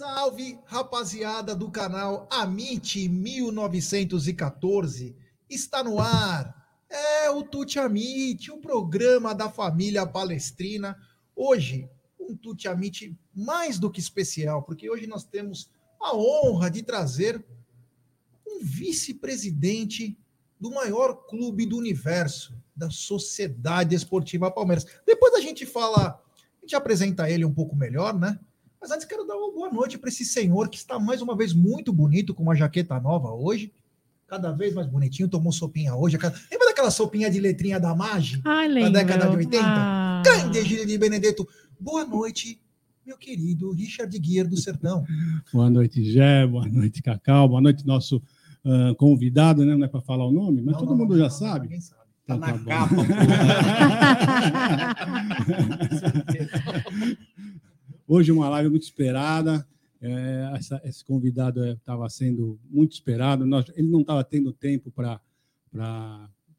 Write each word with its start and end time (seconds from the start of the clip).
Salve, 0.00 0.58
rapaziada 0.64 1.54
do 1.54 1.70
canal 1.70 2.26
Amit 2.30 3.06
1914. 3.06 5.14
Está 5.46 5.84
no 5.84 6.00
ar. 6.00 6.56
É 6.88 7.28
o 7.28 7.42
Tuti 7.42 7.78
Amit, 7.78 8.50
o 8.50 8.56
programa 8.56 9.34
da 9.34 9.50
família 9.50 10.06
palestrina. 10.06 10.96
Hoje, 11.36 11.86
um 12.18 12.34
Tuti 12.34 12.66
Amit 12.66 13.14
mais 13.34 13.78
do 13.78 13.90
que 13.90 14.00
especial, 14.00 14.62
porque 14.62 14.88
hoje 14.88 15.06
nós 15.06 15.24
temos 15.24 15.70
a 16.00 16.16
honra 16.16 16.70
de 16.70 16.82
trazer 16.82 17.44
um 18.48 18.64
vice-presidente 18.64 20.18
do 20.58 20.70
maior 20.70 21.26
clube 21.26 21.66
do 21.66 21.76
universo, 21.76 22.56
da 22.74 22.88
Sociedade 22.88 23.94
Esportiva 23.94 24.50
Palmeiras. 24.50 24.86
Depois 25.04 25.34
a 25.34 25.40
gente 25.40 25.66
fala, 25.66 26.18
a 26.56 26.60
gente 26.62 26.74
apresenta 26.74 27.28
ele 27.28 27.44
um 27.44 27.52
pouco 27.52 27.76
melhor, 27.76 28.18
né? 28.18 28.40
Mas 28.80 28.90
antes 28.90 29.04
quero 29.04 29.26
dar 29.26 29.36
uma 29.36 29.52
boa 29.52 29.70
noite 29.70 29.98
para 29.98 30.08
esse 30.08 30.24
senhor 30.24 30.68
que 30.68 30.78
está 30.78 30.98
mais 30.98 31.20
uma 31.20 31.36
vez 31.36 31.52
muito 31.52 31.92
bonito, 31.92 32.32
com 32.34 32.42
uma 32.42 32.54
jaqueta 32.54 32.98
nova 32.98 33.30
hoje. 33.30 33.72
Cada 34.26 34.52
vez 34.52 34.72
mais 34.72 34.86
bonitinho, 34.86 35.28
tomou 35.28 35.52
sopinha 35.52 35.94
hoje. 35.94 36.16
Lembra 36.50 36.68
daquela 36.68 36.90
sopinha 36.90 37.30
de 37.30 37.40
letrinha 37.40 37.78
da 37.78 37.94
Magi? 37.94 38.40
Ai, 38.44 38.72
Da 38.80 38.88
década 38.88 39.28
de 39.28 39.36
80? 39.36 39.58
Ah. 39.62 40.22
Grande 40.24 40.58
Egílio 40.58 40.86
de 40.86 40.96
Benedetto. 40.96 41.46
Boa 41.78 42.06
noite, 42.06 42.58
meu 43.04 43.18
querido 43.18 43.72
Richard 43.72 44.16
Guiar 44.18 44.46
do 44.46 44.56
Sertão. 44.56 45.04
Boa 45.52 45.68
noite, 45.68 46.02
Gé. 46.04 46.46
Boa 46.46 46.66
noite, 46.66 47.02
Cacau. 47.02 47.48
Boa 47.48 47.60
noite, 47.60 47.86
nosso 47.86 48.22
ah, 48.64 48.94
convidado, 48.96 49.64
né? 49.64 49.74
Não 49.76 49.84
é 49.84 49.88
para 49.88 50.00
falar 50.00 50.26
o 50.26 50.32
nome, 50.32 50.62
mas 50.62 50.72
Não, 50.74 50.80
todo 50.80 50.90
não, 50.90 50.96
mundo 50.98 51.10
não, 51.10 51.16
já 51.18 51.24
não, 51.24 51.30
sabe. 51.30 51.60
Ninguém 51.66 51.80
sabe. 51.80 52.00
Tá 52.26 52.36
Então 52.36 52.38
na 52.38 52.52
bom. 52.56 52.64
capa, 52.64 52.94
Hoje 58.12 58.32
uma 58.32 58.48
live 58.48 58.70
muito 58.70 58.82
esperada. 58.82 59.64
É, 60.02 60.52
essa- 60.56 60.80
esse 60.84 61.04
convidado 61.04 61.64
estava 61.64 62.08
sendo 62.10 62.58
muito 62.68 62.90
esperado. 62.92 63.46
Nós- 63.46 63.70
ele 63.76 63.86
não 63.86 64.00
estava 64.00 64.24
tendo 64.24 64.52
tempo 64.52 64.90
para 64.90 65.20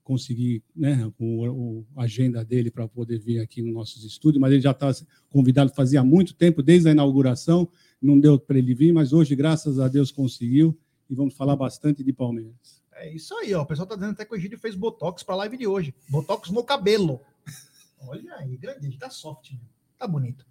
conseguir, 0.01 0.63
né, 0.73 1.11
o, 1.19 1.49
o- 1.49 1.85
a 1.97 2.03
agenda 2.03 2.45
dele 2.45 2.71
para 2.71 2.87
poder 2.87 3.19
vir 3.19 3.41
aqui 3.41 3.61
nos 3.61 3.73
nossos 3.73 4.05
estúdios, 4.05 4.39
mas 4.39 4.53
ele 4.53 4.61
já 4.61 4.71
estava 4.71 4.95
convidado 5.29 5.73
fazia 5.75 6.01
muito 6.01 6.33
tempo, 6.33 6.63
desde 6.63 6.87
a 6.87 6.91
inauguração. 6.93 7.67
Não 8.01 8.17
deu 8.17 8.39
para 8.39 8.57
ele 8.57 8.73
vir, 8.73 8.93
mas 8.93 9.11
hoje, 9.11 9.35
graças 9.35 9.77
a 9.77 9.89
Deus, 9.89 10.09
conseguiu. 10.09 10.79
E 11.09 11.13
vamos 11.13 11.33
falar 11.33 11.57
bastante 11.57 12.01
de 12.01 12.13
Palmeiras. 12.13 12.81
É 12.93 13.13
isso 13.13 13.35
aí, 13.35 13.53
ó. 13.53 13.63
O 13.63 13.65
pessoal 13.65 13.85
tá 13.85 13.95
dizendo 13.95 14.11
até 14.13 14.23
que 14.23 14.33
o 14.33 14.37
Egílio 14.37 14.57
fez 14.57 14.73
Botox 14.73 15.21
para 15.21 15.35
a 15.35 15.37
live 15.39 15.57
de 15.57 15.67
hoje. 15.67 15.93
Botox 16.07 16.49
no 16.49 16.63
cabelo. 16.63 17.19
Olha 18.07 18.35
aí, 18.37 18.55
grande, 18.55 18.97
tá 18.97 19.09
soft, 19.09 19.51
né? 19.51 19.59
tá 19.97 20.07
bonito. 20.07 20.45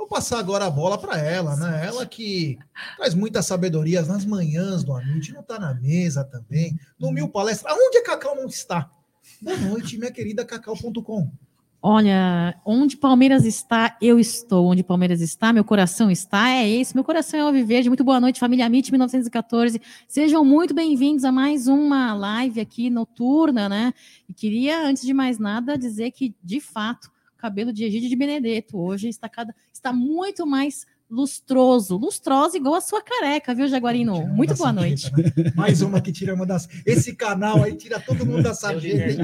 Vou 0.00 0.08
passar 0.08 0.38
agora 0.38 0.64
a 0.64 0.70
bola 0.70 0.96
para 0.96 1.18
ela, 1.18 1.54
né? 1.56 1.86
Ela 1.86 2.06
que 2.06 2.58
traz 2.96 3.14
muitas 3.14 3.44
sabedorias 3.44 4.08
nas 4.08 4.24
manhãs 4.24 4.82
do 4.82 4.94
Amit, 4.94 5.30
não 5.30 5.42
tá 5.42 5.58
na 5.58 5.74
mesa 5.74 6.24
também, 6.24 6.74
no 6.98 7.12
Mil 7.12 7.28
Palestra. 7.28 7.70
Aonde 7.70 7.98
a 7.98 8.04
Cacau 8.04 8.34
não 8.34 8.46
está? 8.46 8.90
Boa 9.42 9.58
noite, 9.58 9.98
minha 9.98 10.10
querida 10.10 10.42
cacau.com. 10.42 11.30
Olha, 11.82 12.58
onde 12.64 12.96
Palmeiras 12.96 13.44
está, 13.44 13.94
eu 14.00 14.18
estou. 14.18 14.68
Onde 14.68 14.82
Palmeiras 14.82 15.20
está, 15.20 15.52
meu 15.52 15.64
coração 15.64 16.10
está. 16.10 16.48
É 16.48 16.66
esse, 16.66 16.94
meu 16.94 17.04
coração 17.04 17.38
é 17.38 17.42
Alviverde. 17.42 17.90
Muito 17.90 18.02
boa 18.02 18.18
noite, 18.18 18.40
família 18.40 18.64
MIT 18.64 18.92
1914. 18.92 19.82
Sejam 20.08 20.42
muito 20.42 20.72
bem-vindos 20.72 21.26
a 21.26 21.30
mais 21.30 21.68
uma 21.68 22.14
live 22.14 22.58
aqui 22.58 22.88
noturna, 22.88 23.68
né? 23.68 23.92
E 24.26 24.32
queria, 24.32 24.82
antes 24.82 25.02
de 25.02 25.12
mais 25.12 25.38
nada, 25.38 25.76
dizer 25.76 26.10
que, 26.10 26.34
de 26.42 26.58
fato, 26.58 27.10
cabelo 27.40 27.72
de 27.72 27.84
Egídio 27.84 28.08
de 28.08 28.16
Benedetto 28.16 28.78
hoje 28.78 29.08
está, 29.08 29.28
cada, 29.28 29.54
está 29.72 29.92
muito 29.92 30.46
mais 30.46 30.86
lustroso. 31.08 31.96
Lustroso 31.96 32.56
igual 32.56 32.74
a 32.76 32.80
sua 32.80 33.02
careca, 33.02 33.52
viu, 33.54 33.66
Jaguarino? 33.66 34.26
Muito 34.28 34.54
boa 34.54 34.72
noite. 34.72 35.10
né? 35.16 35.50
Mais 35.56 35.82
uma 35.82 36.00
que 36.00 36.12
tira 36.12 36.34
uma 36.34 36.46
das. 36.46 36.68
Esse 36.86 37.16
canal 37.16 37.64
aí 37.64 37.74
tira 37.74 37.98
todo 37.98 38.24
mundo 38.24 38.42
da 38.44 38.54
sarjeta. 38.54 39.10
hein? 39.10 39.18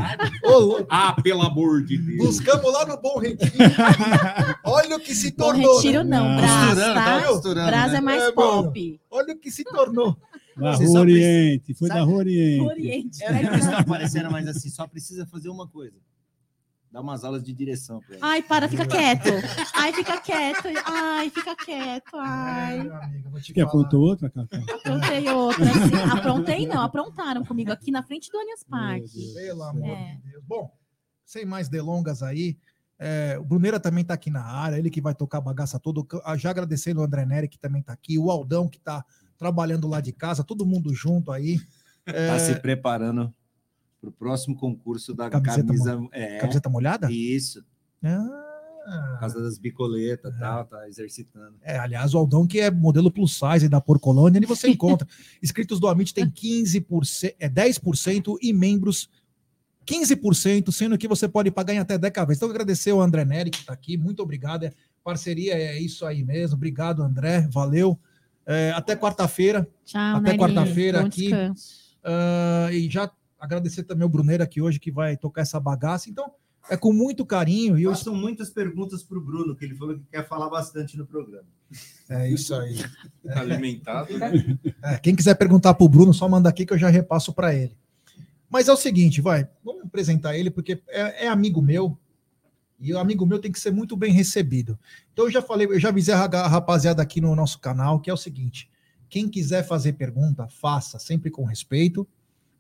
Ô, 0.45 0.59
louco. 0.59 0.87
Ah, 0.91 1.15
pelo 1.23 1.43
amor 1.43 1.85
de 1.85 1.97
Deus. 1.97 2.27
Buscamos 2.27 2.73
lá 2.73 2.85
no 2.87 3.01
Bom 3.01 3.21
Retiro. 3.21 3.53
Olha 4.65 4.97
o 4.97 5.01
que 5.01 5.15
se 5.15 5.31
Bom 5.31 5.45
tornou. 5.45 5.77
retiro 5.77 6.03
né? 6.03 6.19
não, 6.19 6.29
Não. 6.29 6.37
Brás, 6.41 6.95
tá? 6.95 7.23
costurando, 7.29 7.67
Brás 7.69 7.93
né? 7.93 7.99
é 7.99 8.01
mais 8.01 8.23
É, 8.23 8.25
mano. 8.27 8.35
pop. 8.65 9.01
Olha 9.11 9.35
o 9.35 9.39
que 9.39 9.51
se 9.51 9.63
tornou. 9.65 10.17
Da 10.57 10.63
Rua 10.63 10.73
só 10.73 10.79
precisa- 10.79 11.01
Oriente, 11.01 11.75
foi 11.75 11.89
sabe- 11.89 12.01
da 12.01 12.07
Rua 12.07 12.17
Oriente. 12.19 12.61
Oriente. 12.65 13.23
É 13.25 13.31
o 13.31 13.51
que 13.51 13.57
está 13.59 13.79
aparecendo, 13.79 14.31
mas 14.31 14.49
assim, 14.49 14.71
só 14.71 14.87
precisa 14.87 15.27
fazer 15.27 15.51
uma 15.51 15.69
coisa. 15.69 15.95
Dar 16.91 17.01
umas 17.01 17.25
aulas 17.25 17.43
de 17.43 17.53
direção 17.53 18.01
pra 18.01 18.15
ele. 18.15 18.19
Ai, 18.25 18.43
para, 18.43 18.69
fica 18.69 18.87
quieto. 18.87 19.29
Ai, 19.75 19.93
fica 19.93 20.21
quieto. 20.21 20.69
Ai, 20.87 21.31
fica 21.31 21.57
quieto. 21.57 22.17
É, 22.17 22.21
Ai. 22.21 22.83
meu 22.85 22.95
amigo, 22.97 23.31
vou 23.31 23.41
te 23.41 23.53
Que 23.53 23.61
aprontou 23.61 24.01
outra, 24.01 24.31
Cacau? 24.31 24.61
Aprontei 24.77 25.29
outra. 25.29 25.65
assim. 25.65 26.19
Aprontei 26.19 26.67
não, 26.67 26.81
aprontaram 26.83 27.45
comigo 27.45 27.71
aqui 27.73 27.91
na 27.91 28.03
frente 28.03 28.31
do 28.31 28.39
Allianz 28.39 28.65
Parque. 28.65 29.35
Pelo 29.35 29.63
amor 29.65 29.89
É. 29.89 30.15
de 30.25 30.31
Deus. 30.31 30.45
Bom, 30.47 30.71
sem 31.25 31.45
mais 31.45 31.69
delongas 31.69 32.23
aí, 32.23 32.57
é, 32.99 33.37
o 33.39 33.45
Bruneira 33.45 33.79
também 33.79 34.03
está 34.03 34.15
aqui 34.15 34.31
na 34.31 34.43
área, 34.45 34.79
ele 34.79 34.89
que 34.89 35.01
vai 35.03 35.15
tocar 35.15 35.39
a 35.39 35.43
bagaça 35.43 35.79
toda. 35.79 36.01
Já 36.39 36.51
agradecendo 36.51 37.01
o 37.01 37.05
André 37.05 37.27
Neri, 37.27 37.49
que 37.49 37.59
também 37.59 37.81
está 37.81 37.93
aqui, 37.93 38.19
o 38.19 38.31
Aldão, 38.31 38.69
que 38.69 38.79
está 38.79 39.05
trabalhando 39.37 39.87
lá 39.87 40.01
de 40.01 40.13
casa, 40.13 40.43
todo 40.43 40.65
mundo 40.65 40.95
junto 40.95 41.31
aí. 41.31 41.61
É, 42.07 42.29
Tá 42.29 42.39
se 42.39 42.55
preparando 42.61 43.35
pro 44.07 44.13
próximo 44.13 44.57
concurso 44.57 45.13
da 45.15 45.29
Camiseta 45.29 45.67
camisa. 45.67 46.01
É, 46.13 46.39
Camiseta 46.39 46.69
molhada? 46.69 47.11
isso. 47.11 47.63
Por 48.01 48.09
Ah, 48.89 49.17
causa 49.19 49.43
das 49.43 49.59
bicoletas 49.59 50.33
e 50.35 50.39
tal, 50.39 50.65
tá 50.65 50.89
exercitando. 50.89 51.57
é, 51.63 51.77
aliás, 51.77 52.15
o 52.15 52.19
Aldão, 52.19 52.47
que 52.47 52.61
é 52.61 52.71
modelo 52.71 53.11
plus 53.11 53.37
size 53.37 53.69
da 53.69 53.81
Por 53.81 53.99
Colônia, 53.99 54.39
ele 54.39 54.47
você 54.47 54.69
encontra. 54.71 55.07
Inscritos 55.43 55.81
do 55.81 55.89
Amit 55.89 56.15
tem 56.15 56.25
15%, 56.31 57.35
é 57.41 57.49
10% 57.49 58.37
e 58.41 58.53
membros 58.53 59.11
15%, 59.85 60.71
sendo 60.73 60.97
que 60.99 61.09
você 61.09 61.29
pode 61.29 61.51
pagar 61.51 61.75
em 61.75 61.79
até 61.79 61.99
10 61.99 62.13
vezes. 62.27 62.37
Então, 62.37 62.49
agradecer 62.51 62.91
ao 62.91 63.01
André 63.01 63.25
Neri, 63.25 63.51
que 63.51 63.59
está 63.59 63.73
aqui. 63.73 63.97
Muito 63.97 64.23
obrigado. 64.23 64.65
É, 64.65 64.73
parceria 65.03 65.55
é 65.55 65.81
isso 65.81 66.05
aí 66.07 66.23
mesmo. 66.25 66.57
Obrigado, 66.57 67.03
André. 67.03 67.47
Valeu. 67.51 67.99
É, 68.45 68.71
até 68.73 68.95
quarta-feira. 68.95 69.67
Tchau, 69.85 70.17
Até 70.19 70.37
quarta-feira 70.37 71.05
aqui. 71.05 71.31
Ah, 72.05 72.69
e 72.73 72.89
já 72.89 73.11
agradecer 73.39 73.85
também 73.85 74.07
o 74.07 74.09
Bruneiro 74.09 74.43
aqui 74.43 74.61
hoje, 74.61 74.81
que 74.81 74.91
vai 74.91 75.17
tocar 75.17 75.43
essa 75.43 75.61
bagaça. 75.61 76.11
Então, 76.11 76.33
é 76.69 76.77
com 76.77 76.93
muito 76.93 77.25
carinho. 77.25 77.79
E 77.79 77.85
eu 77.85 77.91
Façam 77.91 78.15
muitas 78.15 78.51
perguntas 78.51 79.03
pro 79.03 79.21
Bruno, 79.21 79.55
que 79.55 79.65
ele 79.65 79.75
falou 79.75 79.97
que 79.97 80.05
quer 80.11 80.27
falar 80.27 80.49
bastante 80.49 80.97
no 80.97 81.07
programa. 81.07 81.47
É 82.09 82.29
isso 82.31 82.55
aí. 82.55 82.79
Alimentado. 83.35 84.09
É, 84.83 84.99
quem 84.99 85.15
quiser 85.15 85.35
perguntar 85.35 85.75
para 85.75 85.85
o 85.85 85.89
Bruno, 85.89 86.13
só 86.13 86.29
manda 86.29 86.49
aqui 86.49 86.67
que 86.67 86.73
eu 86.73 86.79
já 86.79 86.89
repasso 86.89 87.33
para 87.33 87.55
ele. 87.55 87.77
Mas 88.49 88.69
é 88.69 88.73
o 88.73 88.77
seguinte, 88.77 89.21
vai, 89.21 89.49
vamos 89.65 89.85
apresentar 89.85 90.37
ele, 90.37 90.51
porque 90.51 90.81
é, 90.89 91.27
é 91.27 91.29
amigo 91.29 91.61
meu, 91.61 91.99
e 92.79 92.93
o 92.93 92.99
amigo 92.99 93.27
meu 93.27 93.39
tem 93.39 93.51
que 93.51 93.59
ser 93.59 93.73
muito 93.73 93.97
bem 93.97 94.13
recebido. 94.13 94.79
Então 95.13 95.25
eu 95.25 95.31
já 95.31 95.43
falei, 95.43 95.67
eu 95.67 95.81
já 95.81 95.89
avisei 95.89 96.15
a 96.15 96.47
rapaziada 96.47 97.03
aqui 97.03 97.21
no 97.21 97.35
nosso 97.35 97.59
canal, 97.59 98.01
que 98.01 98.11
é 98.11 98.13
o 98.13 98.17
seguinte: 98.17 98.71
quem 99.09 99.29
quiser 99.29 99.67
fazer 99.67 99.95
pergunta, 99.95 100.47
faça, 100.49 100.99
sempre 100.99 101.31
com 101.31 101.45
respeito, 101.45 102.07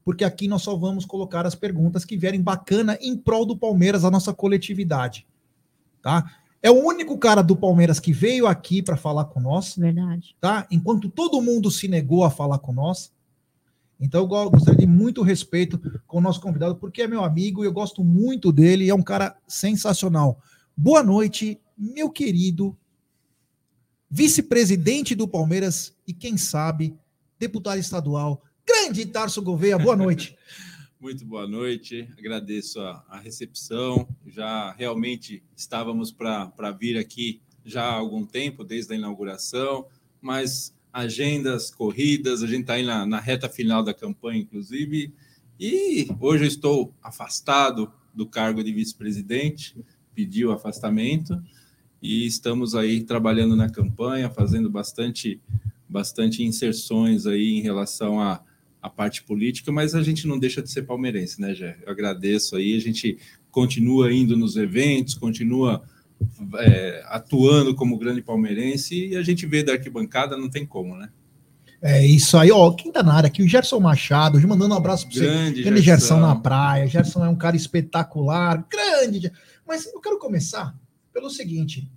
porque 0.06 0.22
aqui 0.22 0.46
nós 0.46 0.62
só 0.62 0.76
vamos 0.76 1.04
colocar 1.04 1.44
as 1.44 1.56
perguntas 1.56 2.04
que 2.04 2.16
vierem 2.16 2.40
bacana 2.40 2.96
em 3.00 3.16
prol 3.16 3.44
do 3.44 3.56
Palmeiras, 3.56 4.04
a 4.04 4.10
nossa 4.10 4.32
coletividade. 4.32 5.26
Tá? 6.00 6.30
É 6.62 6.70
o 6.70 6.74
único 6.80 7.18
cara 7.18 7.42
do 7.42 7.56
Palmeiras 7.56 7.98
que 7.98 8.12
veio 8.12 8.46
aqui 8.46 8.80
para 8.80 8.96
falar 8.96 9.24
com 9.24 9.40
nós 9.40 9.74
Verdade. 9.76 10.36
tá? 10.40 10.64
Enquanto 10.70 11.08
todo 11.10 11.42
mundo 11.42 11.72
se 11.72 11.88
negou 11.88 12.22
a 12.22 12.30
falar 12.30 12.60
com 12.60 12.72
nós. 12.72 13.12
Então 13.98 14.20
eu 14.20 14.28
go- 14.28 14.48
gostaria 14.50 14.78
de 14.78 14.86
muito 14.86 15.22
respeito 15.22 15.76
com 16.06 16.18
o 16.18 16.20
nosso 16.20 16.40
convidado, 16.40 16.76
porque 16.76 17.02
é 17.02 17.08
meu 17.08 17.24
amigo 17.24 17.64
e 17.64 17.66
eu 17.66 17.72
gosto 17.72 18.04
muito 18.04 18.52
dele, 18.52 18.84
e 18.84 18.90
é 18.90 18.94
um 18.94 19.02
cara 19.02 19.36
sensacional. 19.48 20.38
Boa 20.76 21.02
noite, 21.02 21.60
meu 21.76 22.08
querido 22.10 22.76
vice-presidente 24.08 25.16
do 25.16 25.26
Palmeiras 25.26 25.92
e 26.06 26.12
quem 26.12 26.36
sabe 26.36 26.96
deputado 27.40 27.78
estadual, 27.80 28.40
grande 28.66 29.06
Tarso 29.06 29.40
Gouveia. 29.40 29.78
Boa 29.78 29.96
noite. 29.96 30.36
Muito 30.98 31.24
boa 31.24 31.46
noite, 31.46 32.08
agradeço 32.18 32.80
a, 32.80 33.04
a 33.08 33.20
recepção. 33.20 34.08
Já 34.26 34.72
realmente 34.72 35.42
estávamos 35.54 36.10
para 36.10 36.70
vir 36.72 36.98
aqui 36.98 37.40
já 37.64 37.84
há 37.84 37.92
algum 37.92 38.24
tempo, 38.24 38.64
desde 38.64 38.92
a 38.94 38.96
inauguração, 38.96 39.86
mas 40.20 40.74
agendas 40.92 41.70
corridas, 41.70 42.42
a 42.42 42.46
gente 42.46 42.62
está 42.62 42.74
aí 42.74 42.82
na, 42.82 43.04
na 43.04 43.20
reta 43.20 43.48
final 43.48 43.82
da 43.82 43.92
campanha, 43.92 44.40
inclusive, 44.40 45.12
e 45.60 46.08
hoje 46.18 46.44
eu 46.44 46.48
estou 46.48 46.94
afastado 47.02 47.92
do 48.14 48.26
cargo 48.26 48.64
de 48.64 48.72
vice-presidente, 48.72 49.76
pedi 50.14 50.46
o 50.46 50.52
afastamento, 50.52 51.40
e 52.00 52.26
estamos 52.26 52.74
aí 52.74 53.02
trabalhando 53.02 53.54
na 53.54 53.68
campanha, 53.68 54.30
fazendo 54.30 54.70
bastante, 54.70 55.40
bastante 55.88 56.42
inserções 56.42 57.26
aí 57.26 57.58
em 57.58 57.60
relação 57.60 58.20
a 58.20 58.42
a 58.86 58.90
parte 58.90 59.24
política, 59.24 59.72
mas 59.72 59.96
a 59.96 60.02
gente 60.02 60.28
não 60.28 60.38
deixa 60.38 60.62
de 60.62 60.70
ser 60.70 60.82
palmeirense, 60.82 61.40
né, 61.40 61.52
Jé? 61.52 61.76
Eu 61.84 61.90
agradeço 61.90 62.54
aí, 62.54 62.76
a 62.76 62.80
gente 62.80 63.18
continua 63.50 64.12
indo 64.12 64.36
nos 64.36 64.56
eventos, 64.56 65.14
continua 65.14 65.82
é, 66.60 67.02
atuando 67.06 67.74
como 67.74 67.98
grande 67.98 68.22
palmeirense 68.22 69.08
e 69.08 69.16
a 69.16 69.22
gente 69.22 69.44
vê 69.44 69.64
da 69.64 69.72
arquibancada, 69.72 70.36
não 70.36 70.48
tem 70.48 70.64
como, 70.64 70.96
né? 70.96 71.08
É 71.82 72.06
isso 72.06 72.38
aí, 72.38 72.50
ó. 72.50 72.70
Quem 72.72 72.92
tá 72.92 73.02
na 73.02 73.14
área 73.14 73.26
aqui? 73.26 73.42
O 73.42 73.48
Gerson 73.48 73.80
Machado, 73.80 74.36
hoje 74.36 74.46
mandando 74.46 74.72
um 74.72 74.78
abraço 74.78 75.06
para 75.06 75.14
você. 75.14 75.26
Grande 75.26 75.62
Grande 75.62 75.82
Gerson 75.82 76.20
na 76.20 76.36
praia. 76.36 76.86
Gerson 76.86 77.24
é 77.24 77.28
um 77.28 77.36
cara 77.36 77.56
espetacular, 77.56 78.66
grande. 78.70 79.32
Mas 79.66 79.84
eu 79.86 80.00
quero 80.00 80.18
começar 80.18 80.74
pelo 81.12 81.28
seguinte. 81.28 81.90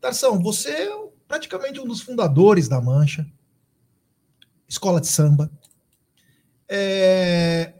Tarsão, 0.00 0.40
você 0.40 0.70
é 0.70 0.90
praticamente 1.26 1.80
um 1.80 1.86
dos 1.86 2.00
fundadores 2.00 2.68
da 2.68 2.80
Mancha, 2.80 3.26
escola 4.68 5.00
de 5.00 5.08
samba, 5.08 5.50
é, 6.74 7.74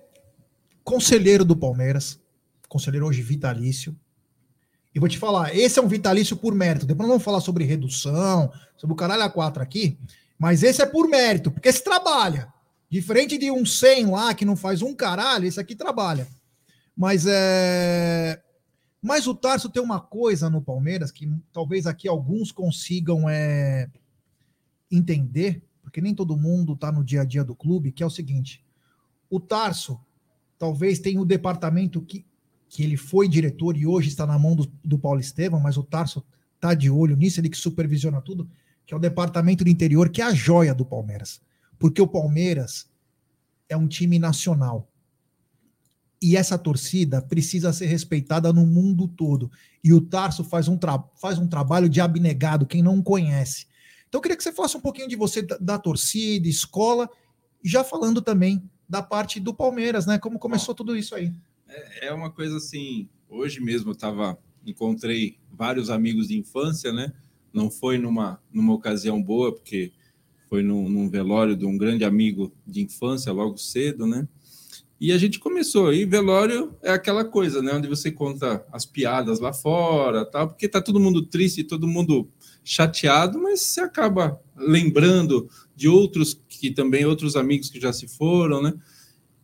conselheiro 0.84 1.44
do 1.44 1.56
Palmeiras, 1.56 2.20
conselheiro 2.68 3.06
hoje 3.06 3.22
vitalício. 3.22 3.96
E 4.94 5.00
vou 5.00 5.08
te 5.08 5.18
falar, 5.18 5.54
esse 5.56 5.78
é 5.78 5.82
um 5.82 5.88
vitalício 5.88 6.36
por 6.36 6.54
mérito. 6.54 6.86
Depois 6.86 7.08
nós 7.08 7.14
vamos 7.14 7.24
falar 7.24 7.40
sobre 7.40 7.64
redução, 7.64 8.52
sobre 8.76 8.94
o 8.94 8.96
caralho 8.96 9.24
A4 9.24 9.60
aqui, 9.60 9.98
mas 10.38 10.62
esse 10.62 10.80
é 10.80 10.86
por 10.86 11.08
mérito, 11.08 11.50
porque 11.50 11.68
esse 11.68 11.82
trabalha. 11.82 12.52
Diferente 12.88 13.36
de 13.36 13.50
um 13.50 13.66
100 13.66 14.06
lá 14.06 14.32
que 14.34 14.44
não 14.44 14.54
faz 14.54 14.82
um 14.82 14.94
caralho, 14.94 15.46
esse 15.46 15.58
aqui 15.58 15.74
trabalha. 15.74 16.28
Mas 16.96 17.26
é. 17.26 18.40
Mas 19.02 19.26
o 19.26 19.34
Tarso 19.34 19.68
tem 19.68 19.82
uma 19.82 20.00
coisa 20.00 20.48
no 20.48 20.62
Palmeiras 20.62 21.10
que 21.10 21.28
talvez 21.52 21.86
aqui 21.86 22.08
alguns 22.08 22.50
consigam 22.50 23.28
é, 23.28 23.90
entender, 24.90 25.62
porque 25.82 26.00
nem 26.00 26.14
todo 26.14 26.38
mundo 26.38 26.72
está 26.72 26.90
no 26.90 27.04
dia 27.04 27.22
a 27.22 27.24
dia 27.24 27.44
do 27.44 27.54
clube, 27.54 27.92
que 27.92 28.02
é 28.02 28.06
o 28.06 28.10
seguinte: 28.10 28.63
o 29.34 29.40
Tarso 29.40 30.00
talvez 30.58 31.00
tenha 31.00 31.20
o 31.20 31.24
departamento 31.24 32.00
que, 32.00 32.24
que 32.68 32.84
ele 32.84 32.96
foi 32.96 33.28
diretor 33.28 33.76
e 33.76 33.84
hoje 33.84 34.08
está 34.08 34.24
na 34.24 34.38
mão 34.38 34.54
do, 34.54 34.72
do 34.84 34.96
Paulo 34.96 35.18
Estevam, 35.18 35.58
mas 35.58 35.76
o 35.76 35.82
Tarso 35.82 36.24
está 36.54 36.72
de 36.72 36.88
olho 36.88 37.16
nisso, 37.16 37.40
ele 37.40 37.48
que 37.48 37.56
supervisiona 37.56 38.20
tudo, 38.20 38.48
que 38.86 38.94
é 38.94 38.96
o 38.96 39.00
departamento 39.00 39.64
do 39.64 39.70
interior, 39.70 40.08
que 40.08 40.22
é 40.22 40.24
a 40.24 40.32
joia 40.32 40.72
do 40.72 40.84
Palmeiras. 40.84 41.40
Porque 41.78 42.00
o 42.00 42.06
Palmeiras 42.06 42.88
é 43.68 43.76
um 43.76 43.88
time 43.88 44.18
nacional. 44.20 44.88
E 46.22 46.36
essa 46.36 46.56
torcida 46.56 47.20
precisa 47.20 47.72
ser 47.72 47.86
respeitada 47.86 48.52
no 48.52 48.64
mundo 48.64 49.08
todo. 49.08 49.50
E 49.82 49.92
o 49.92 50.00
Tarso 50.00 50.44
faz 50.44 50.68
um, 50.68 50.78
faz 51.16 51.38
um 51.38 51.48
trabalho 51.48 51.88
de 51.88 52.00
abnegado, 52.00 52.66
quem 52.66 52.82
não 52.82 53.02
conhece. 53.02 53.66
Então 54.08 54.20
eu 54.20 54.22
queria 54.22 54.36
que 54.36 54.44
você 54.44 54.52
falasse 54.52 54.76
um 54.76 54.80
pouquinho 54.80 55.08
de 55.08 55.16
você, 55.16 55.42
da, 55.42 55.58
da 55.58 55.78
torcida, 55.78 56.46
escola, 56.46 57.10
já 57.64 57.82
falando 57.82 58.22
também 58.22 58.62
da 58.94 59.02
parte 59.02 59.40
do 59.40 59.52
Palmeiras, 59.52 60.06
né? 60.06 60.20
Como 60.20 60.38
começou 60.38 60.72
tudo 60.72 60.96
isso 60.96 61.16
aí. 61.16 61.32
É, 61.68 62.06
é 62.06 62.12
uma 62.12 62.30
coisa 62.30 62.58
assim, 62.58 63.08
hoje 63.28 63.60
mesmo 63.60 63.90
eu 63.90 63.96
tava, 63.96 64.38
encontrei 64.64 65.36
vários 65.52 65.90
amigos 65.90 66.28
de 66.28 66.38
infância, 66.38 66.92
né? 66.92 67.12
Não 67.52 67.68
foi 67.68 67.98
numa, 67.98 68.40
numa 68.52 68.72
ocasião 68.72 69.20
boa, 69.20 69.52
porque 69.52 69.92
foi 70.48 70.62
num, 70.62 70.88
num 70.88 71.10
velório 71.10 71.56
de 71.56 71.66
um 71.66 71.76
grande 71.76 72.04
amigo 72.04 72.52
de 72.64 72.82
infância, 72.82 73.32
logo 73.32 73.58
cedo, 73.58 74.06
né? 74.06 74.28
E 75.00 75.10
a 75.10 75.18
gente 75.18 75.40
começou. 75.40 75.92
E 75.92 76.04
velório 76.04 76.72
é 76.80 76.92
aquela 76.92 77.24
coisa, 77.24 77.60
né? 77.60 77.74
Onde 77.74 77.88
você 77.88 78.12
conta 78.12 78.64
as 78.72 78.86
piadas 78.86 79.40
lá 79.40 79.52
fora, 79.52 80.24
tal, 80.24 80.46
porque 80.46 80.68
tá 80.68 80.80
todo 80.80 81.00
mundo 81.00 81.26
triste, 81.26 81.64
todo 81.64 81.88
mundo 81.88 82.28
chateado, 82.62 83.42
mas 83.42 83.60
você 83.60 83.80
acaba 83.80 84.40
lembrando 84.56 85.50
de 85.74 85.88
outros 85.88 86.38
que 86.48 86.70
também 86.70 87.04
outros 87.04 87.36
amigos 87.36 87.70
que 87.70 87.80
já 87.80 87.92
se 87.92 88.06
foram, 88.06 88.62
né? 88.62 88.74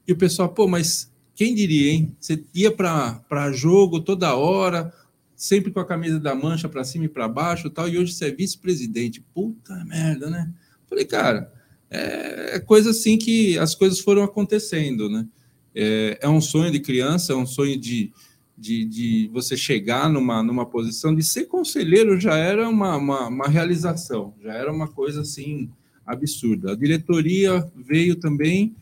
E 0.07 0.13
o 0.13 0.17
pessoal, 0.17 0.49
pô, 0.49 0.67
mas 0.67 1.11
quem 1.35 1.55
diria, 1.55 1.93
hein? 1.93 2.17
Você 2.21 2.45
ia 2.55 2.71
para 2.71 3.53
jogo 3.53 4.01
toda 4.01 4.35
hora, 4.35 4.93
sempre 5.35 5.71
com 5.71 5.81
a 5.81 5.87
camisa 5.87 6.21
da 6.21 6.35
mancha 6.35 6.69
para 6.69 6.85
cima 6.85 7.07
e 7.07 7.09
para 7.09 7.27
baixo, 7.29 7.71
tal, 7.71 7.89
e 7.89 7.99
hoje 7.99 8.13
você 8.13 8.27
é 8.27 8.31
vice-presidente. 8.31 9.25
Puta 9.35 9.75
merda, 9.85 10.29
né? 10.29 10.53
Falei, 10.87 11.05
cara, 11.05 11.51
é, 11.91 12.57
é 12.57 12.61
coisa 12.61 12.91
assim 12.91 13.17
que 13.17 13.59
as 13.59 13.75
coisas 13.75 14.01
foram 14.01 14.23
acontecendo, 14.23 15.09
né? 15.09 15.27
É, 15.75 16.19
é 16.23 16.29
um 16.29 16.41
sonho 16.41 16.71
de 16.71 16.81
criança, 16.81 17.33
é 17.33 17.37
um 17.37 17.47
sonho 17.47 17.79
de, 17.79 18.13
de, 18.59 18.85
de, 18.85 19.31
você 19.33 19.57
chegar 19.57 20.11
numa, 20.11 20.43
numa 20.43 20.67
posição 20.67 21.15
de 21.15 21.23
ser 21.23 21.45
conselheiro 21.45 22.21
já 22.21 22.37
era 22.37 22.69
uma, 22.69 22.97
uma, 22.97 23.29
uma, 23.29 23.49
realização, 23.49 24.35
já 24.43 24.53
era 24.53 24.71
uma 24.71 24.89
coisa 24.89 25.23
assim 25.23 25.71
absurda. 26.11 26.73
A 26.73 26.77
diretoria 26.77 27.67
veio 27.77 28.17
também 28.17 28.75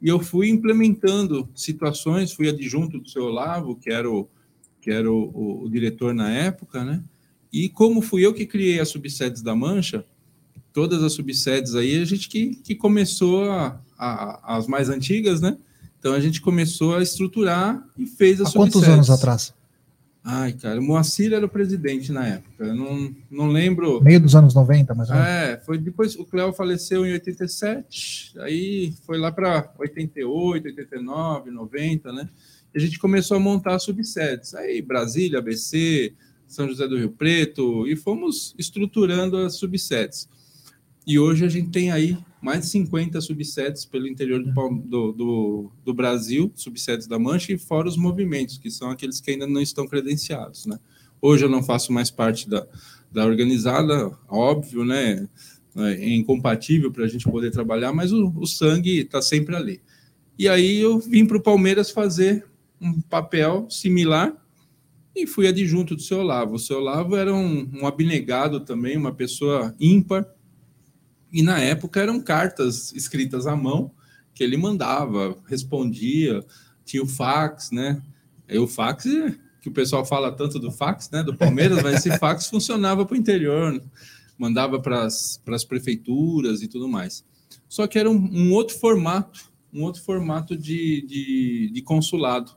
e 0.00 0.08
eu 0.08 0.20
fui 0.20 0.48
implementando 0.50 1.48
situações, 1.54 2.32
fui 2.32 2.48
adjunto 2.48 2.98
do 2.98 3.08
seu 3.08 3.24
Olavo, 3.24 3.76
que 3.76 3.90
era 3.90 4.10
o, 4.10 4.28
que 4.80 4.90
era 4.90 5.10
o, 5.10 5.30
o, 5.34 5.64
o 5.64 5.70
diretor 5.70 6.14
na 6.14 6.30
época, 6.30 6.84
né? 6.84 7.02
E 7.52 7.68
como 7.68 8.02
fui 8.02 8.26
eu 8.26 8.34
que 8.34 8.44
criei 8.44 8.80
as 8.80 8.88
subsedes 8.88 9.40
da 9.40 9.54
Mancha, 9.54 10.04
todas 10.72 11.02
as 11.02 11.12
subsedes 11.12 11.74
aí, 11.74 12.00
a 12.00 12.04
gente 12.04 12.28
que, 12.28 12.56
que 12.56 12.74
começou 12.74 13.48
a, 13.50 13.80
a, 13.96 14.56
as 14.56 14.66
mais 14.66 14.88
antigas, 14.88 15.40
né? 15.40 15.56
Então 15.98 16.12
a 16.12 16.20
gente 16.20 16.40
começou 16.40 16.96
a 16.96 17.02
estruturar 17.02 17.82
e 17.96 18.06
fez 18.06 18.40
as 18.40 18.48
Há 18.48 18.52
quantos 18.52 18.82
anos 18.82 19.08
atrás? 19.08 19.54
Ai, 20.26 20.54
cara, 20.54 20.80
Moacir 20.80 21.34
era 21.34 21.44
o 21.44 21.48
presidente 21.48 22.10
na 22.10 22.26
época. 22.26 22.64
Eu 22.64 22.74
não, 22.74 23.14
não 23.30 23.48
lembro. 23.48 24.02
Meio 24.02 24.18
dos 24.18 24.34
anos 24.34 24.54
90, 24.54 24.94
mas. 24.94 25.10
É, 25.10 25.60
foi 25.66 25.76
depois. 25.76 26.16
O 26.16 26.24
Cléo 26.24 26.50
faleceu 26.50 27.04
em 27.04 27.12
87, 27.12 28.32
aí 28.38 28.94
foi 29.04 29.18
lá 29.18 29.30
para 29.30 29.70
88, 29.78 30.66
89, 30.68 31.50
90, 31.50 32.10
né? 32.10 32.28
E 32.74 32.78
a 32.78 32.80
gente 32.80 32.98
começou 32.98 33.36
a 33.36 33.40
montar 33.40 33.78
subsedes. 33.78 34.54
Aí 34.54 34.80
Brasília, 34.80 35.40
ABC, 35.40 36.14
São 36.48 36.66
José 36.66 36.88
do 36.88 36.96
Rio 36.96 37.10
Preto, 37.10 37.86
e 37.86 37.94
fomos 37.94 38.54
estruturando 38.58 39.36
as 39.36 39.56
subsedes. 39.56 40.26
E 41.06 41.18
hoje 41.18 41.44
a 41.44 41.48
gente 41.48 41.70
tem 41.70 41.90
aí 41.90 42.16
mais 42.40 42.60
de 42.60 42.66
50 42.68 43.20
subsedes 43.20 43.84
pelo 43.84 44.06
interior 44.06 44.42
do, 44.42 45.12
do, 45.12 45.70
do, 45.84 45.94
Brasil, 45.94 46.52
subsedes 46.54 47.06
da 47.06 47.18
Mancha, 47.18 47.52
e 47.52 47.58
fora 47.58 47.88
os 47.88 47.96
movimentos, 47.96 48.58
que 48.58 48.70
são 48.70 48.90
aqueles 48.90 49.20
que 49.20 49.30
ainda 49.30 49.46
não 49.46 49.60
estão 49.60 49.86
credenciados. 49.86 50.66
Né? 50.66 50.78
Hoje 51.20 51.44
eu 51.44 51.48
não 51.48 51.62
faço 51.62 51.92
mais 51.92 52.10
parte 52.10 52.48
da, 52.48 52.66
da 53.10 53.24
organizada, 53.24 54.10
óbvio, 54.28 54.84
né? 54.84 55.28
é 55.76 56.08
incompatível 56.14 56.92
para 56.92 57.04
a 57.04 57.08
gente 57.08 57.24
poder 57.24 57.50
trabalhar, 57.50 57.92
mas 57.92 58.12
o, 58.12 58.32
o 58.36 58.46
sangue 58.46 59.00
está 59.00 59.20
sempre 59.20 59.56
ali. 59.56 59.80
E 60.38 60.48
aí 60.48 60.78
eu 60.80 60.98
vim 60.98 61.26
para 61.26 61.36
o 61.36 61.42
Palmeiras 61.42 61.90
fazer 61.90 62.46
um 62.80 63.00
papel 63.00 63.66
similar 63.70 64.34
e 65.14 65.26
fui 65.26 65.46
adjunto 65.46 65.94
do 65.94 66.02
seu 66.02 66.18
Olavo. 66.18 66.54
O 66.54 66.58
seu 66.58 66.78
Olavo 66.78 67.16
era 67.16 67.32
um, 67.32 67.68
um 67.72 67.86
abnegado 67.86 68.60
também, 68.60 68.96
uma 68.96 69.12
pessoa 69.12 69.74
ímpar, 69.78 70.26
e 71.34 71.42
na 71.42 71.58
época 71.58 72.00
eram 72.00 72.20
cartas 72.20 72.92
escritas 72.92 73.44
à 73.44 73.56
mão 73.56 73.90
que 74.32 74.44
ele 74.44 74.56
mandava, 74.56 75.36
respondia, 75.48 76.44
tinha 76.84 77.02
o 77.02 77.08
fax, 77.08 77.72
né? 77.72 78.00
E 78.48 78.56
o 78.56 78.68
fax, 78.68 79.04
que 79.60 79.68
o 79.68 79.72
pessoal 79.72 80.04
fala 80.04 80.30
tanto 80.30 80.60
do 80.60 80.70
fax, 80.70 81.10
né? 81.10 81.24
Do 81.24 81.36
Palmeiras, 81.36 81.82
mas 81.82 81.96
esse 81.96 82.16
fax 82.18 82.46
funcionava 82.50 83.04
para 83.04 83.14
o 83.14 83.18
interior, 83.18 83.82
mandava 84.38 84.78
para 84.78 85.06
as 85.06 85.64
prefeituras 85.68 86.62
e 86.62 86.68
tudo 86.68 86.88
mais. 86.88 87.24
Só 87.68 87.88
que 87.88 87.98
era 87.98 88.08
um, 88.08 88.30
um 88.32 88.52
outro 88.52 88.78
formato, 88.78 89.52
um 89.72 89.82
outro 89.82 90.02
formato 90.02 90.56
de, 90.56 91.04
de, 91.04 91.70
de 91.72 91.82
consulado. 91.82 92.52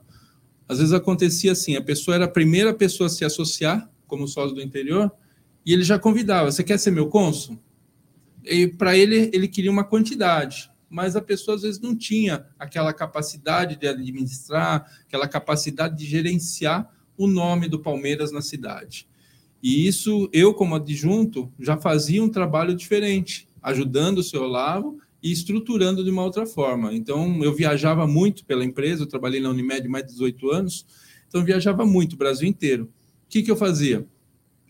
Às 0.69 0.77
vezes 0.77 0.93
acontecia 0.93 1.53
assim, 1.53 1.75
a 1.75 1.81
pessoa 1.81 2.13
era 2.13 2.25
a 2.25 2.29
primeira 2.29 2.75
pessoa 2.75 3.07
a 3.07 3.10
se 3.10 3.25
associar 3.25 3.89
como 4.05 4.27
sócio 4.27 4.53
do 4.53 4.62
interior, 4.62 5.12
e 5.65 5.74
ele 5.74 5.84
já 5.84 5.98
convidava, 5.98 6.51
você 6.51 6.63
quer 6.63 6.77
ser 6.77 6.91
meu 6.91 7.07
cônsul? 7.07 7.60
Para 8.77 8.97
ele 8.97 9.29
ele 9.33 9.47
queria 9.47 9.71
uma 9.71 9.83
quantidade, 9.83 10.69
mas 10.89 11.15
a 11.15 11.21
pessoa 11.21 11.55
às 11.55 11.63
vezes 11.63 11.79
não 11.79 11.95
tinha 11.95 12.45
aquela 12.57 12.93
capacidade 12.93 13.75
de 13.75 13.87
administrar, 13.87 14.85
aquela 15.05 15.27
capacidade 15.27 15.97
de 15.97 16.05
gerenciar 16.05 16.89
o 17.17 17.27
nome 17.27 17.67
do 17.67 17.79
Palmeiras 17.79 18.31
na 18.31 18.41
cidade. 18.41 19.07
E 19.61 19.87
isso 19.87 20.29
eu 20.31 20.53
como 20.53 20.75
adjunto 20.75 21.51
já 21.59 21.77
fazia 21.77 22.23
um 22.23 22.29
trabalho 22.29 22.75
diferente, 22.75 23.47
ajudando 23.61 24.19
o 24.19 24.23
seu 24.23 24.43
Olavo 24.43 24.99
e 25.21 25.31
estruturando 25.31 26.03
de 26.03 26.09
uma 26.09 26.23
outra 26.23 26.45
forma. 26.45 26.93
Então 26.93 27.43
eu 27.43 27.53
viajava 27.53 28.05
muito 28.07 28.45
pela 28.45 28.63
empresa, 28.63 29.03
eu 29.03 29.07
trabalhei 29.07 29.41
na 29.41 29.49
Unimed 29.49 29.87
mais 29.87 30.05
de 30.05 30.11
18 30.11 30.51
anos, 30.51 30.85
então 31.27 31.43
viajava 31.43 31.85
muito 31.85 32.13
o 32.13 32.17
Brasil 32.17 32.47
inteiro. 32.47 32.85
O 33.25 33.29
que, 33.29 33.41
que 33.41 33.51
eu 33.51 33.57
fazia? 33.57 34.07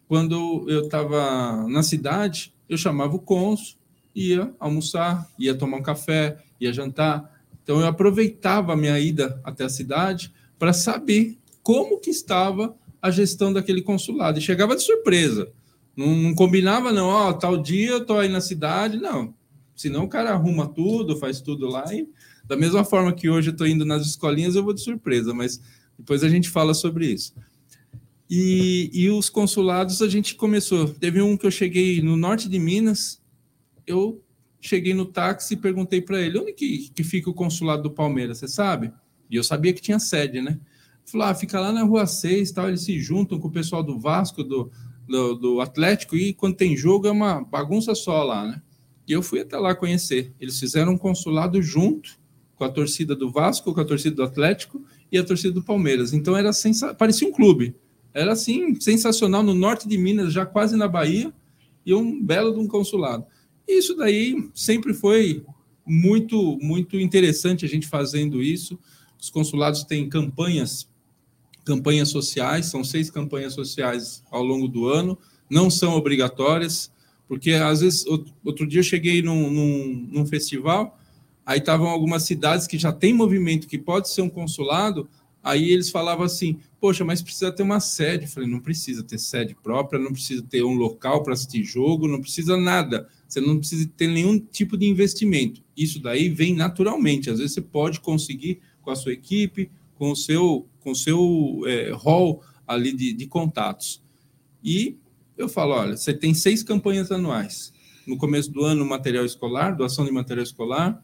Quando 0.07 0.65
eu 0.69 0.85
estava 0.85 1.67
na 1.67 1.83
cidade, 1.83 2.53
eu 2.69 2.77
chamava 2.77 3.15
o 3.15 3.19
cônsul, 3.19 3.77
ia 4.13 4.53
almoçar, 4.59 5.27
ia 5.37 5.55
tomar 5.55 5.77
um 5.77 5.83
café, 5.83 6.37
ia 6.59 6.73
jantar. 6.73 7.31
Então 7.63 7.79
eu 7.79 7.87
aproveitava 7.87 8.73
a 8.73 8.75
minha 8.75 8.99
ida 8.99 9.39
até 9.43 9.63
a 9.63 9.69
cidade 9.69 10.33
para 10.57 10.73
saber 10.73 11.37
como 11.61 11.99
que 11.99 12.09
estava 12.09 12.75
a 13.01 13.11
gestão 13.11 13.53
daquele 13.53 13.81
consulado. 13.81 14.39
E 14.39 14.41
chegava 14.41 14.75
de 14.75 14.81
surpresa. 14.81 15.51
Não, 15.95 16.15
não 16.15 16.35
combinava, 16.35 16.91
não, 16.91 17.07
ó, 17.07 17.29
oh, 17.29 17.33
tal 17.33 17.57
dia 17.57 17.89
eu 17.89 17.97
estou 17.99 18.19
aí 18.19 18.29
na 18.29 18.41
cidade, 18.41 18.97
não. 18.97 19.33
Senão 19.75 20.05
o 20.05 20.09
cara 20.09 20.31
arruma 20.31 20.67
tudo, 20.67 21.17
faz 21.17 21.41
tudo 21.41 21.67
lá. 21.67 21.85
E 21.93 22.07
da 22.45 22.55
mesma 22.55 22.83
forma 22.83 23.13
que 23.13 23.29
hoje 23.29 23.49
eu 23.49 23.51
estou 23.51 23.67
indo 23.67 23.85
nas 23.85 24.05
escolinhas, 24.05 24.55
eu 24.55 24.63
vou 24.63 24.73
de 24.73 24.81
surpresa, 24.81 25.33
mas 25.33 25.61
depois 25.97 26.23
a 26.23 26.29
gente 26.29 26.49
fala 26.49 26.73
sobre 26.73 27.07
isso. 27.07 27.33
E, 28.29 28.89
e 28.93 29.09
os 29.09 29.29
consulados 29.29 30.01
a 30.01 30.09
gente 30.09 30.35
começou. 30.35 30.89
Teve 30.89 31.21
um 31.21 31.37
que 31.37 31.45
eu 31.45 31.51
cheguei 31.51 32.01
no 32.01 32.17
norte 32.17 32.49
de 32.49 32.59
Minas, 32.59 33.21
eu 33.85 34.21
cheguei 34.59 34.93
no 34.93 35.05
táxi 35.05 35.53
e 35.53 35.57
perguntei 35.57 36.01
para 36.01 36.21
ele: 36.21 36.39
onde 36.39 36.53
que, 36.53 36.89
que 36.89 37.03
fica 37.03 37.29
o 37.29 37.33
consulado 37.33 37.83
do 37.83 37.91
Palmeiras? 37.91 38.39
Você 38.39 38.47
sabe? 38.47 38.91
E 39.29 39.35
eu 39.35 39.43
sabia 39.43 39.73
que 39.73 39.81
tinha 39.81 39.99
sede, 39.99 40.41
né? 40.41 40.59
Falou: 41.05 41.27
ah, 41.27 41.35
fica 41.35 41.59
lá 41.59 41.71
na 41.71 41.83
rua 41.83 42.05
6, 42.05 42.51
tal. 42.51 42.67
Eles 42.67 42.81
se 42.81 42.99
juntam 42.99 43.39
com 43.39 43.47
o 43.47 43.51
pessoal 43.51 43.81
do 43.81 43.97
Vasco, 43.97 44.43
do, 44.43 44.69
do, 45.07 45.35
do 45.35 45.61
Atlético, 45.61 46.17
e 46.17 46.33
quando 46.33 46.55
tem 46.55 46.75
jogo 46.75 47.07
é 47.07 47.11
uma 47.11 47.43
bagunça 47.43 47.95
só 47.95 48.23
lá, 48.23 48.45
né? 48.45 48.61
E 49.07 49.13
eu 49.13 49.23
fui 49.23 49.39
até 49.39 49.57
lá 49.57 49.73
conhecer. 49.73 50.33
Eles 50.37 50.59
fizeram 50.59 50.93
um 50.93 50.97
consulado 50.97 51.61
junto 51.61 52.19
com 52.55 52.65
a 52.65 52.69
torcida 52.69 53.15
do 53.15 53.31
Vasco, 53.31 53.73
com 53.73 53.79
a 53.79 53.85
torcida 53.85 54.15
do 54.17 54.23
Atlético 54.23 54.83
e 55.09 55.17
a 55.17 55.23
torcida 55.23 55.53
do 55.53 55.63
Palmeiras. 55.63 56.11
Então 56.11 56.35
era 56.35 56.51
sensa... 56.51 56.93
parecia 56.93 57.25
um 57.25 57.31
clube. 57.31 57.73
Era 58.17 58.33
assim, 58.33 58.73
sensacional 58.81 59.43
no 59.43 59.53
norte 59.53 59.87
de 59.87 59.95
Minas, 59.95 60.33
já 60.33 60.43
quase 60.43 60.75
na 60.75 60.87
Bahia, 60.87 61.31
e 61.85 61.93
um 61.93 62.19
belo 62.19 62.51
de 62.51 62.59
um 62.59 62.67
consulado. 62.67 63.23
Isso 63.67 63.95
daí 63.95 64.49
sempre 64.55 64.91
foi 64.91 65.45
muito, 65.85 66.57
muito 66.59 66.97
interessante 66.99 67.63
a 67.63 67.67
gente 67.67 67.87
fazendo 67.87 68.41
isso. 68.41 68.75
Os 69.21 69.29
consulados 69.29 69.83
têm 69.83 70.09
campanhas, 70.09 70.89
campanhas 71.63 72.09
sociais, 72.09 72.65
são 72.65 72.83
seis 72.83 73.11
campanhas 73.11 73.53
sociais 73.53 74.23
ao 74.31 74.41
longo 74.41 74.67
do 74.67 74.87
ano, 74.87 75.15
não 75.47 75.69
são 75.69 75.93
obrigatórias, 75.93 76.91
porque 77.27 77.51
às 77.51 77.81
vezes, 77.81 78.03
outro 78.43 78.65
dia 78.65 78.79
eu 78.79 78.83
cheguei 78.83 79.21
num, 79.21 79.51
num, 79.51 80.07
num 80.11 80.25
festival, 80.25 80.99
aí 81.45 81.59
estavam 81.59 81.87
algumas 81.87 82.23
cidades 82.23 82.65
que 82.65 82.79
já 82.79 82.91
tem 82.91 83.13
movimento 83.13 83.67
que 83.67 83.77
pode 83.77 84.09
ser 84.09 84.23
um 84.23 84.29
consulado, 84.29 85.07
aí 85.43 85.69
eles 85.69 85.91
falavam 85.91 86.25
assim, 86.25 86.59
poxa, 86.79 87.03
mas 87.03 87.21
precisa 87.21 87.51
ter 87.51 87.63
uma 87.63 87.79
sede. 87.79 88.25
Eu 88.25 88.29
falei, 88.29 88.49
não 88.49 88.59
precisa 88.59 89.03
ter 89.03 89.17
sede 89.17 89.55
própria, 89.55 89.99
não 89.99 90.11
precisa 90.11 90.43
ter 90.43 90.63
um 90.63 90.73
local 90.73 91.23
para 91.23 91.33
assistir 91.33 91.63
jogo, 91.63 92.07
não 92.07 92.21
precisa 92.21 92.57
nada. 92.57 93.07
Você 93.27 93.41
não 93.41 93.57
precisa 93.57 93.89
ter 93.97 94.07
nenhum 94.07 94.39
tipo 94.39 94.77
de 94.77 94.87
investimento. 94.87 95.61
Isso 95.75 96.01
daí 96.01 96.29
vem 96.29 96.53
naturalmente. 96.53 97.29
Às 97.29 97.39
vezes 97.39 97.53
você 97.53 97.61
pode 97.61 97.99
conseguir 97.99 98.61
com 98.81 98.91
a 98.91 98.95
sua 98.95 99.13
equipe, 99.13 99.69
com 99.95 100.11
o 100.11 100.15
seu, 100.15 100.67
com 100.79 100.91
o 100.91 100.95
seu 100.95 101.61
é, 101.65 101.91
hall 101.91 102.41
ali 102.65 102.93
de, 102.93 103.13
de 103.13 103.27
contatos. 103.27 104.01
E 104.63 104.97
eu 105.37 105.49
falo, 105.49 105.73
olha, 105.73 105.97
você 105.97 106.13
tem 106.13 106.33
seis 106.33 106.63
campanhas 106.63 107.11
anuais. 107.11 107.73
No 108.05 108.17
começo 108.17 108.51
do 108.51 108.63
ano, 108.63 108.85
material 108.85 109.25
escolar, 109.25 109.75
doação 109.75 110.05
de 110.05 110.11
material 110.11 110.43
escolar, 110.43 111.03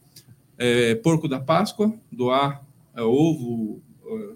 é, 0.57 0.95
porco 0.95 1.27
da 1.27 1.39
Páscoa, 1.39 1.93
doar 2.11 2.65
é, 2.95 3.01
ovo, 3.01 3.81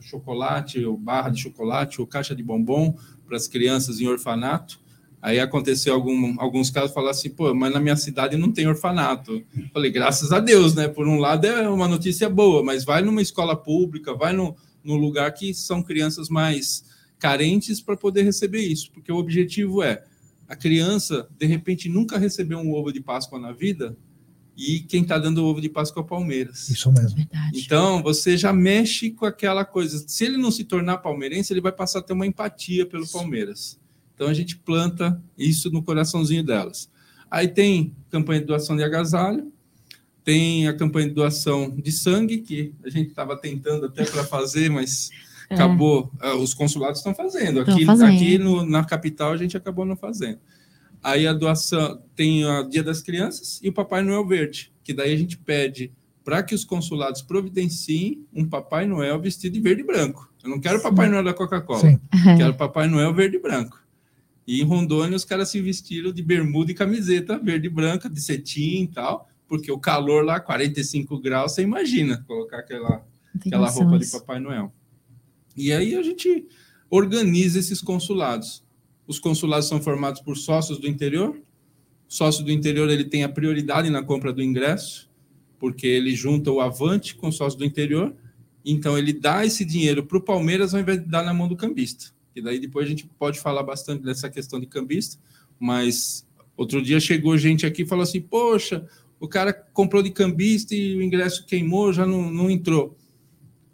chocolate, 0.01 0.83
ou 0.83 0.97
barra 0.97 1.29
de 1.29 1.41
chocolate, 1.41 1.99
ou 1.99 2.07
caixa 2.07 2.35
de 2.35 2.43
bombom 2.43 2.95
para 3.25 3.37
as 3.37 3.47
crianças 3.47 3.99
em 3.99 4.07
orfanato. 4.07 4.79
Aí 5.21 5.39
aconteceu 5.39 5.93
algum, 5.93 6.35
alguns 6.39 6.69
casos, 6.69 6.93
falar 6.93 7.11
assim, 7.11 7.29
pô, 7.29 7.53
mas 7.53 7.73
na 7.73 7.79
minha 7.79 7.95
cidade 7.95 8.37
não 8.37 8.51
tem 8.51 8.67
orfanato. 8.67 9.43
Falei, 9.73 9.91
graças 9.91 10.31
a 10.31 10.39
Deus, 10.39 10.75
né? 10.75 10.87
Por 10.87 11.07
um 11.07 11.19
lado 11.19 11.45
é 11.45 11.67
uma 11.67 11.87
notícia 11.87 12.29
boa, 12.29 12.63
mas 12.63 12.85
vai 12.85 13.01
numa 13.01 13.21
escola 13.21 13.55
pública, 13.55 14.13
vai 14.13 14.33
no, 14.33 14.55
no 14.83 14.95
lugar 14.95 15.33
que 15.33 15.53
são 15.53 15.81
crianças 15.81 16.29
mais 16.29 16.85
carentes 17.19 17.81
para 17.81 17.97
poder 17.97 18.23
receber 18.23 18.61
isso, 18.61 18.91
porque 18.91 19.11
o 19.11 19.17
objetivo 19.17 19.81
é 19.81 20.03
a 20.47 20.55
criança, 20.55 21.27
de 21.37 21.45
repente, 21.45 21.89
nunca 21.89 22.17
recebeu 22.17 22.57
um 22.59 22.73
ovo 22.73 22.93
de 22.93 23.01
Páscoa 23.01 23.37
na 23.37 23.51
vida, 23.51 23.97
e 24.57 24.79
quem 24.79 25.03
está 25.03 25.19
dando 25.19 25.45
ovo 25.45 25.61
de 25.61 25.69
Páscoa 25.69 26.01
é 26.01 26.03
o 26.03 26.07
Palmeiras. 26.07 26.67
Isso 26.67 26.91
mesmo. 26.91 27.15
Verdade. 27.15 27.61
Então, 27.63 28.01
você 28.01 28.35
já 28.35 28.51
mexe 28.51 29.11
com 29.11 29.25
aquela 29.25 29.63
coisa. 29.63 30.03
Se 30.07 30.25
ele 30.25 30.35
não 30.35 30.49
se 30.49 30.63
tornar 30.63 30.97
palmeirense, 30.97 31.53
ele 31.53 31.61
vai 31.61 31.71
passar 31.71 31.99
a 31.99 32.01
ter 32.01 32.13
uma 32.13 32.25
empatia 32.25 32.83
pelo 32.83 33.07
Palmeiras. 33.07 33.79
Então, 34.15 34.27
a 34.27 34.33
gente 34.33 34.57
planta 34.57 35.21
isso 35.37 35.69
no 35.69 35.83
coraçãozinho 35.83 36.43
delas. 36.43 36.89
Aí 37.29 37.47
tem 37.47 37.95
campanha 38.09 38.39
de 38.39 38.47
doação 38.47 38.75
de 38.75 38.83
agasalho, 38.83 39.51
tem 40.23 40.67
a 40.67 40.73
campanha 40.73 41.07
de 41.07 41.13
doação 41.13 41.69
de 41.69 41.91
sangue, 41.91 42.39
que 42.39 42.73
a 42.83 42.89
gente 42.89 43.09
estava 43.09 43.37
tentando 43.37 43.85
até 43.85 44.05
para 44.05 44.23
fazer, 44.23 44.71
mas 44.71 45.11
é. 45.51 45.53
acabou. 45.53 46.11
É, 46.19 46.33
os 46.33 46.55
consulados 46.55 46.99
estão 46.99 47.13
fazendo. 47.13 47.61
Aqui, 47.61 47.85
fazendo. 47.85 48.11
aqui 48.11 48.37
no, 48.39 48.65
na 48.65 48.83
capital 48.83 49.31
a 49.33 49.37
gente 49.37 49.55
acabou 49.55 49.85
não 49.85 49.95
fazendo. 49.95 50.39
Aí 51.07 51.25
a 51.25 51.31
doação 51.31 52.03
tem 52.17 52.43
o 52.43 52.63
Dia 52.63 52.83
das 52.83 53.01
Crianças 53.01 53.61
e 53.63 53.69
o 53.69 53.71
Papai 53.71 54.03
Noel 54.03 54.27
Verde, 54.27 54.73
que 54.83 54.93
daí 54.93 55.13
a 55.13 55.15
gente 55.15 55.37
pede 55.37 55.93
para 56.21 56.43
que 56.43 56.53
os 56.53 56.65
consulados 56.65 57.21
providenciem 57.21 58.27
um 58.33 58.45
Papai 58.45 58.85
Noel 58.85 59.17
vestido 59.17 59.53
de 59.53 59.61
verde 59.61 59.83
e 59.83 59.85
branco. 59.85 60.29
Eu 60.43 60.49
não 60.49 60.59
quero 60.59 60.81
Papai 60.81 61.07
Noel 61.07 61.23
da 61.23 61.33
Coca-Cola, 61.33 61.97
quero 62.37 62.53
Papai 62.55 62.89
Noel 62.89 63.13
verde 63.13 63.37
e 63.37 63.41
branco. 63.41 63.81
E 64.45 64.59
em 64.59 64.65
Rondônia 64.65 65.15
os 65.15 65.23
caras 65.23 65.47
se 65.47 65.61
vestiram 65.61 66.11
de 66.11 66.21
bermuda 66.21 66.73
e 66.73 66.75
camiseta 66.75 67.39
verde 67.39 67.67
e 67.67 67.69
branca, 67.69 68.09
de 68.09 68.19
cetim 68.19 68.83
e 68.83 68.87
tal, 68.87 69.29
porque 69.47 69.71
o 69.71 69.79
calor 69.79 70.25
lá, 70.25 70.41
45 70.41 71.21
graus, 71.21 71.53
você 71.53 71.61
imagina 71.61 72.21
colocar 72.27 72.59
aquela, 72.59 73.01
aquela 73.33 73.69
roupa 73.69 73.97
de 73.97 74.07
Papai 74.07 74.41
Noel. 74.41 74.73
E 75.55 75.71
aí 75.71 75.95
a 75.95 76.03
gente 76.03 76.49
organiza 76.89 77.59
esses 77.59 77.79
consulados. 77.79 78.66
Os 79.07 79.19
consulados 79.19 79.67
são 79.67 79.81
formados 79.81 80.21
por 80.21 80.35
sócios 80.35 80.77
do 80.77 80.87
interior. 80.87 81.39
O 82.09 82.13
sócio 82.13 82.43
do 82.43 82.51
interior 82.51 82.89
ele 82.89 83.05
tem 83.05 83.23
a 83.23 83.29
prioridade 83.29 83.89
na 83.89 84.03
compra 84.03 84.33
do 84.33 84.43
ingresso, 84.43 85.09
porque 85.57 85.87
ele 85.87 86.13
junta 86.15 86.51
o 86.51 86.59
avante 86.59 87.15
com 87.15 87.29
o 87.29 87.31
sócio 87.31 87.57
do 87.57 87.65
interior. 87.65 88.13
Então 88.65 88.97
ele 88.97 89.13
dá 89.13 89.45
esse 89.45 89.63
dinheiro 89.63 90.05
para 90.05 90.17
o 90.17 90.21
Palmeiras 90.21 90.73
ao 90.73 90.81
invés 90.81 90.99
de 90.99 91.05
dar 91.05 91.23
na 91.23 91.33
mão 91.33 91.47
do 91.47 91.55
cambista. 91.55 92.11
E 92.35 92.41
daí 92.41 92.59
depois 92.59 92.85
a 92.85 92.89
gente 92.89 93.07
pode 93.17 93.39
falar 93.39 93.63
bastante 93.63 94.03
dessa 94.03 94.29
questão 94.29 94.59
de 94.59 94.67
cambista, 94.67 95.17
mas 95.57 96.27
outro 96.55 96.81
dia 96.81 96.99
chegou 96.99 97.37
gente 97.37 97.65
aqui 97.65 97.83
e 97.83 97.87
falou 97.87 98.03
assim: 98.03 98.21
Poxa, 98.21 98.85
o 99.19 99.27
cara 99.27 99.53
comprou 99.53 100.03
de 100.03 100.11
cambista 100.11 100.75
e 100.75 100.95
o 100.95 101.01
ingresso 101.01 101.45
queimou, 101.45 101.91
já 101.91 102.05
não, 102.05 102.29
não 102.29 102.49
entrou. 102.49 102.95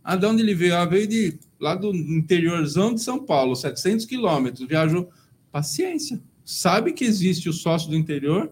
Ah, 0.03 0.15
de 0.15 0.25
onde 0.25 0.41
ele 0.41 0.53
veio? 0.53 0.75
Ah, 0.75 0.85
veio 0.85 1.07
de 1.07 1.39
lá 1.59 1.75
do 1.75 1.93
interiorzão 1.93 2.93
de 2.93 3.01
São 3.01 3.23
Paulo, 3.23 3.55
700 3.55 4.05
quilômetros, 4.05 4.67
viajou. 4.67 5.09
Paciência. 5.53 6.19
Sabe 6.43 6.93
que 6.93 7.05
existe 7.05 7.47
o 7.47 7.53
sócio 7.53 7.87
do 7.87 7.95
interior, 7.95 8.51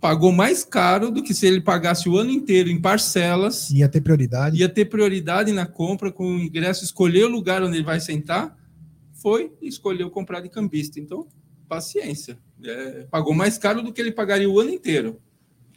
pagou 0.00 0.32
mais 0.32 0.64
caro 0.64 1.12
do 1.12 1.22
que 1.22 1.32
se 1.32 1.46
ele 1.46 1.60
pagasse 1.60 2.08
o 2.08 2.18
ano 2.18 2.32
inteiro 2.32 2.68
em 2.68 2.80
parcelas. 2.80 3.70
Ia 3.70 3.88
ter 3.88 4.00
prioridade. 4.00 4.58
Ia 4.58 4.68
ter 4.68 4.86
prioridade 4.86 5.52
na 5.52 5.64
compra 5.64 6.10
com 6.10 6.24
o 6.24 6.40
ingresso, 6.40 6.82
escolher 6.82 7.26
o 7.26 7.28
lugar 7.28 7.62
onde 7.62 7.76
ele 7.76 7.84
vai 7.84 8.00
sentar. 8.00 8.58
Foi 9.12 9.52
e 9.62 9.68
escolheu 9.68 10.10
comprar 10.10 10.40
de 10.40 10.48
cambista. 10.48 10.98
Então, 10.98 11.28
paciência. 11.68 12.36
É, 12.64 13.06
pagou 13.08 13.32
mais 13.32 13.56
caro 13.56 13.80
do 13.80 13.92
que 13.92 14.00
ele 14.00 14.10
pagaria 14.10 14.50
o 14.50 14.58
ano 14.58 14.70
inteiro. 14.70 15.20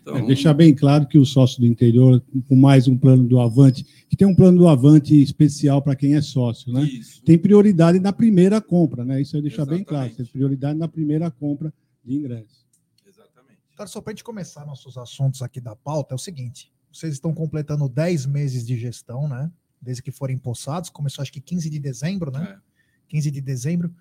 Então... 0.08 0.24
É, 0.24 0.26
deixar 0.26 0.54
bem 0.54 0.74
claro 0.74 1.06
que 1.06 1.18
o 1.18 1.26
sócio 1.26 1.60
do 1.60 1.66
interior, 1.66 2.24
com 2.48 2.56
mais 2.56 2.88
um 2.88 2.98
plano 2.98 3.28
do 3.28 3.40
Avante, 3.40 3.84
que 4.10 4.16
tem 4.16 4.26
um 4.26 4.34
plano 4.34 4.60
do 4.60 4.68
Avante 4.68 5.22
especial 5.22 5.82
para 5.82 5.96
quem 5.96 6.16
é 6.16 6.22
sócio, 6.22 6.72
né? 6.72 6.84
Isso. 6.84 7.22
Tem 7.24 7.38
prioridade 7.38 8.00
na 8.00 8.14
primeira 8.14 8.62
compra, 8.62 9.04
né? 9.04 9.22
Isso 9.22 9.36
é 9.36 9.42
deixar 9.42 9.64
Exatamente. 9.64 9.80
bem 9.80 9.86
claro. 9.86 10.16
Tem 10.16 10.26
prioridade 10.26 10.80
na 10.80 10.88
primeira 10.88 11.30
compra 11.30 11.74
de 12.06 12.16
ingresso. 12.16 12.66
Exatamente. 13.06 13.60
Cara, 13.76 13.90
só 13.90 14.00
para 14.00 14.12
a 14.12 14.14
gente 14.14 14.24
começar 14.24 14.66
nossos 14.66 14.98
assuntos 14.98 15.42
aqui 15.42 15.60
da 15.60 15.76
pauta, 15.76 16.14
é 16.14 16.16
o 16.16 16.20
seguinte: 16.20 16.72
vocês 16.92 17.14
estão 17.14 17.34
completando 17.34 17.90
10 17.90 18.26
meses 18.28 18.66
de 18.66 18.78
gestão, 18.78 19.28
né? 19.28 19.52
Desde 19.82 20.02
que 20.02 20.12
foram 20.12 20.34
empossados, 20.34 20.90
começou 20.90 21.22
acho 21.22 21.34
que 21.34 21.42
15 21.42 21.70
de 21.70 21.80
dezembro, 21.80 22.32
né? 22.32 22.58
É. 22.58 22.68
15 23.10 23.30
de 23.30 23.42
dezembro. 23.42 23.94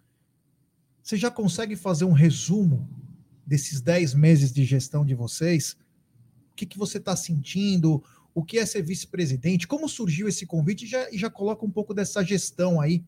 Você 1.03 1.17
já 1.17 1.31
consegue 1.31 1.75
fazer 1.75 2.05
um 2.05 2.13
resumo 2.13 2.89
desses 3.45 3.81
10 3.81 4.15
meses 4.15 4.53
de 4.53 4.65
gestão 4.65 5.05
de 5.05 5.15
vocês? 5.15 5.77
Que, 6.57 6.67
que 6.67 6.79
você 6.79 6.99
está 6.99 7.15
sentindo, 7.15 8.03
o 8.35 8.45
que 8.45 8.59
é 8.59 8.67
ser 8.67 8.83
vice-presidente, 8.83 9.67
como 9.67 9.89
surgiu 9.89 10.29
esse 10.29 10.45
convite 10.45 10.85
e 10.85 10.89
já, 10.89 11.09
já 11.13 11.31
coloca 11.31 11.65
um 11.65 11.71
pouco 11.71 11.95
dessa 11.95 12.23
gestão 12.25 12.81
aí. 12.81 13.05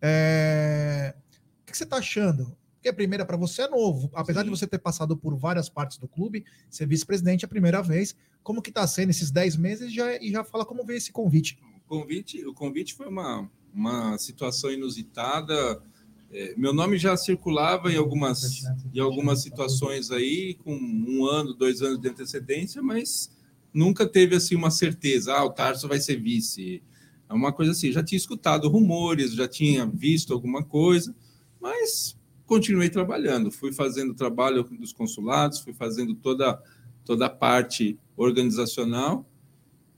É... 0.00 1.14
O 1.62 1.66
que, 1.66 1.72
que 1.72 1.76
você 1.76 1.84
está 1.84 1.96
achando? 1.96 2.56
Porque 2.74 2.88
a 2.88 2.94
primeira 2.94 3.26
para 3.26 3.36
você 3.36 3.62
é 3.62 3.68
novo, 3.68 4.10
apesar 4.14 4.40
Sim. 4.40 4.44
de 4.46 4.50
você 4.50 4.66
ter 4.66 4.78
passado 4.78 5.14
por 5.16 5.36
várias 5.36 5.68
partes 5.68 5.98
do 5.98 6.08
clube, 6.08 6.46
ser 6.70 6.86
vice-presidente 6.86 7.44
é 7.44 7.46
a 7.46 7.48
primeira 7.48 7.82
vez. 7.82 8.16
Como 8.42 8.62
que 8.62 8.70
está 8.70 8.86
sendo 8.86 9.10
esses 9.10 9.30
10 9.30 9.56
meses 9.56 9.92
já, 9.92 10.16
e 10.16 10.30
já 10.30 10.42
fala 10.42 10.64
como 10.64 10.84
veio 10.84 10.96
esse 10.96 11.12
convite? 11.12 11.58
O 11.86 11.98
convite, 11.98 12.46
o 12.46 12.54
convite 12.54 12.94
foi 12.94 13.06
uma, 13.06 13.50
uma 13.74 14.16
situação 14.16 14.70
inusitada. 14.70 15.82
É, 16.32 16.54
meu 16.56 16.72
nome 16.72 16.96
já 16.96 17.16
circulava 17.16 17.92
em 17.92 17.96
algumas, 17.96 18.62
em 18.94 19.00
algumas 19.00 19.42
situações 19.42 20.12
aí, 20.12 20.54
com 20.54 20.72
um 20.72 21.26
ano, 21.26 21.52
dois 21.54 21.82
anos 21.82 22.00
de 22.00 22.08
antecedência, 22.08 22.80
mas 22.80 23.36
nunca 23.74 24.06
teve 24.06 24.36
assim 24.36 24.54
uma 24.54 24.70
certeza, 24.70 25.34
ah, 25.34 25.44
o 25.44 25.50
Tarso 25.50 25.88
vai 25.88 25.98
ser 25.98 26.20
vice. 26.20 26.82
É 27.28 27.34
uma 27.34 27.52
coisa 27.52 27.72
assim, 27.72 27.90
já 27.90 28.02
tinha 28.02 28.16
escutado 28.16 28.68
rumores, 28.68 29.34
já 29.34 29.48
tinha 29.48 29.86
visto 29.86 30.32
alguma 30.32 30.62
coisa, 30.62 31.14
mas 31.60 32.16
continuei 32.46 32.90
trabalhando, 32.90 33.50
fui 33.50 33.72
fazendo 33.72 34.10
o 34.10 34.16
trabalho 34.16 34.62
dos 34.64 34.92
consulados, 34.92 35.60
fui 35.60 35.72
fazendo 35.72 36.14
toda, 36.14 36.60
toda 37.04 37.26
a 37.26 37.30
parte 37.30 37.98
organizacional 38.16 39.29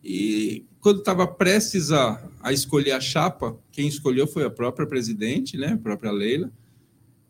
E 0.03 0.65
quando 0.81 0.99
estava 0.99 1.27
prestes 1.27 1.93
a, 1.93 2.29
a 2.41 2.53
escolher 2.53 2.93
a 2.93 3.01
chapa, 3.01 3.57
quem 3.71 3.87
escolheu 3.87 4.27
foi 4.27 4.45
a 4.45 4.51
própria 4.51 4.87
presidente, 4.87 5.57
né, 5.57 5.69
a 5.69 5.79
própria 5.79 6.11
Leila, 6.11 6.53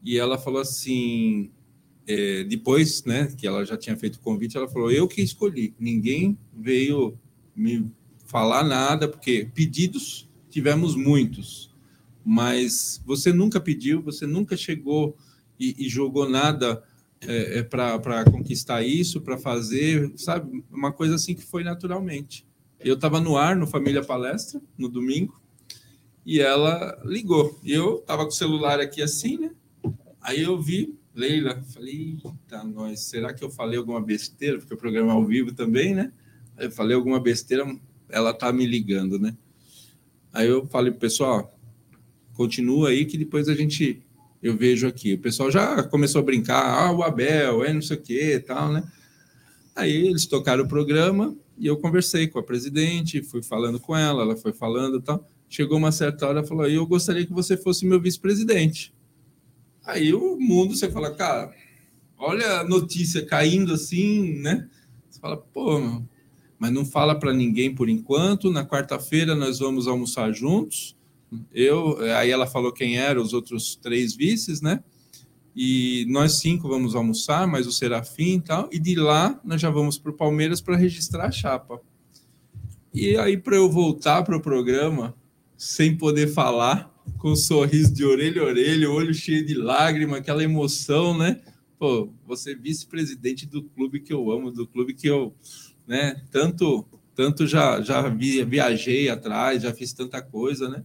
e 0.03 0.19
ela 0.19 0.39
falou 0.39 0.61
assim, 0.61 1.51
é, 2.07 2.45
depois, 2.45 3.05
né, 3.05 3.33
que 3.37 3.47
ela 3.47 3.65
já 3.65 3.77
tinha 3.77 3.97
feito 3.97 4.17
o 4.17 4.21
convite, 4.21 4.57
ela 4.57 4.69
falou, 4.69 4.91
eu 4.91 5.07
que 5.07 5.21
escolhi, 5.21 5.75
ninguém 5.79 6.37
veio 6.53 7.17
me 7.55 7.91
falar 8.25 8.65
nada, 8.65 9.07
porque 9.07 9.49
pedidos 9.55 10.29
tivemos 10.49 10.97
muitos, 10.97 11.71
mas 12.25 13.03
você 13.05 13.33
nunca 13.33 13.61
pediu, 13.61 14.01
você 14.01 14.27
nunca 14.27 14.57
chegou 14.57 15.15
e, 15.61 15.75
e 15.79 15.89
jogou 15.89 16.29
nada 16.29 16.83
é, 17.21 17.59
é 17.59 17.63
para 17.63 18.25
conquistar 18.25 18.83
isso, 18.83 19.21
para 19.21 19.37
fazer, 19.37 20.13
sabe? 20.17 20.65
Uma 20.71 20.93
coisa 20.93 21.17
assim 21.17 21.35
que 21.35 21.45
foi 21.45 21.63
naturalmente. 21.63 22.47
Eu 22.85 22.95
estava 22.95 23.21
no 23.21 23.37
ar, 23.37 23.57
no 23.57 23.67
Família 23.67 24.03
Palestra, 24.05 24.61
no 24.77 24.89
domingo, 24.89 25.41
e 26.25 26.41
ela 26.41 27.01
ligou. 27.05 27.59
Eu 27.65 27.99
estava 27.99 28.25
com 28.25 28.31
o 28.31 28.35
celular 28.35 28.81
aqui 28.81 29.03
assim, 29.03 29.39
né? 29.39 29.51
Aí 30.21 30.43
eu 30.43 30.61
vi 30.61 30.97
Leila, 31.15 31.63
falei, 31.75 32.17
eita, 32.25 32.65
nós, 32.65 33.01
será 33.01 33.35
que 33.35 33.45
eu 33.45 33.51
falei 33.51 33.79
alguma 33.79 34.01
besteira? 34.01 34.59
Porque 34.59 34.73
o 34.73 34.79
programa 34.79 35.13
é 35.13 35.15
ao 35.15 35.25
vivo 35.25 35.53
também, 35.53 35.95
né? 35.95 36.11
Aí 36.57 36.67
eu 36.67 36.71
falei 36.71 36.97
alguma 36.97 37.21
besteira, 37.21 37.67
ela 38.09 38.33
tá 38.33 38.51
me 38.53 38.65
ligando, 38.65 39.19
né? 39.19 39.37
Aí 40.33 40.49
eu 40.49 40.67
falei, 40.67 40.91
pessoal, 40.91 41.55
continua 42.33 42.89
aí 42.89 43.05
que 43.05 43.19
depois 43.19 43.49
a 43.49 43.55
gente 43.55 44.03
eu 44.43 44.57
vejo 44.57 44.87
aqui. 44.87 45.15
O 45.15 45.19
pessoal 45.19 45.51
já 45.51 45.83
começou 45.85 46.21
a 46.21 46.25
brincar, 46.25 46.63
ah, 46.63 46.93
o 46.93 47.03
Abel, 47.03 47.63
é 47.63 47.73
não 47.73 47.83
sei 47.83 47.97
o 47.97 48.01
que, 48.01 48.41
tal, 48.41 48.73
né? 48.73 48.83
Aí 49.77 50.09
eles 50.09 50.27
tocaram 50.27 50.65
o 50.65 50.69
programa 50.69 51.37
e 51.59 51.67
eu 51.67 51.77
conversei 51.77 52.27
com 52.27 52.39
a 52.39 52.43
presidente, 52.43 53.23
fui 53.23 53.43
falando 53.43 53.79
com 53.79 53.97
ela, 53.97 54.23
ela 54.23 54.37
foi 54.37 54.53
falando 54.53 54.99
e 54.99 55.03
tal. 55.03 55.27
Chegou 55.49 55.79
uma 55.79 55.93
certa 55.93 56.27
hora, 56.27 56.45
falou: 56.45 56.67
"Eu 56.67 56.87
gostaria 56.87 57.27
que 57.27 57.33
você 57.33 57.57
fosse 57.57 57.87
meu 57.87 58.01
vice-presidente". 58.01 58.93
Aí 59.85 60.15
o 60.15 60.39
mundo 60.39 60.75
você 60.75 60.91
fala: 60.91 61.15
"Cara, 61.15 61.53
olha 62.19 62.61
a 62.61 62.65
notícia 62.65 63.25
caindo 63.25 63.73
assim, 63.73 64.41
né?" 64.41 64.69
Você 65.11 65.21
fala: 65.21 65.37
"Pô, 65.37 65.79
meu, 65.79 66.03
mas 66.63 66.71
não 66.71 66.85
fala 66.85 67.19
para 67.19 67.33
ninguém 67.33 67.75
por 67.75 67.89
enquanto. 67.89 68.49
Na 68.49 68.65
quarta-feira 68.65 69.35
nós 69.35 69.59
vamos 69.59 69.89
almoçar 69.89 70.33
juntos. 70.33 70.97
Eu, 71.53 71.99
aí 72.17 72.31
ela 72.31 72.47
falou 72.47 72.71
quem 72.71 72.99
eram 72.99 73.21
os 73.21 73.33
outros 73.33 73.75
três 73.75 74.15
vices, 74.15 74.61
né? 74.61 74.81
E 75.55 76.07
nós 76.09 76.39
cinco 76.39 76.69
vamos 76.69 76.95
almoçar, 76.95 77.47
mais 77.47 77.67
o 77.67 77.73
Serafim 77.73 78.37
e 78.37 78.41
tal. 78.41 78.69
E 78.73 78.79
de 78.79 78.95
lá 78.95 79.39
nós 79.45 79.61
já 79.61 79.71
vamos 79.71 79.99
para 79.99 80.11
o 80.11 80.17
Palmeiras 80.17 80.61
para 80.61 80.77
registrar 80.77 81.27
a 81.27 81.31
chapa. 81.31 81.81
E 82.95 83.17
aí, 83.17 83.37
para 83.37 83.57
eu 83.57 83.71
voltar 83.71 84.23
para 84.23 84.37
o 84.37 84.41
programa, 84.41 85.15
sem 85.57 85.97
poder 85.97 86.29
falar, 86.29 86.93
com 87.19 87.33
um 87.33 87.37
sorriso 87.37 87.93
de 87.93 88.05
orelha 88.05 88.43
a 88.43 88.45
orelha, 88.45 88.91
olho 88.91 89.15
cheio 89.15 89.45
de 89.45 89.55
lágrima, 89.55 90.19
aquela 90.19 90.43
emoção, 90.43 91.17
né? 91.17 91.41
Pô, 91.79 92.13
você 92.27 92.55
vice-presidente 92.55 93.47
do 93.47 93.63
clube 93.63 94.01
que 94.01 94.13
eu 94.13 94.31
amo, 94.31 94.51
do 94.51 94.67
clube 94.67 94.95
que 94.95 95.07
eu, 95.07 95.35
né, 95.87 96.23
tanto 96.31 96.87
tanto 97.15 97.47
já 97.47 97.81
já 97.81 98.09
viajei 98.09 99.09
atrás, 99.09 99.63
já 99.63 99.73
fiz 99.73 99.93
tanta 99.93 100.23
coisa, 100.23 100.69
né? 100.69 100.85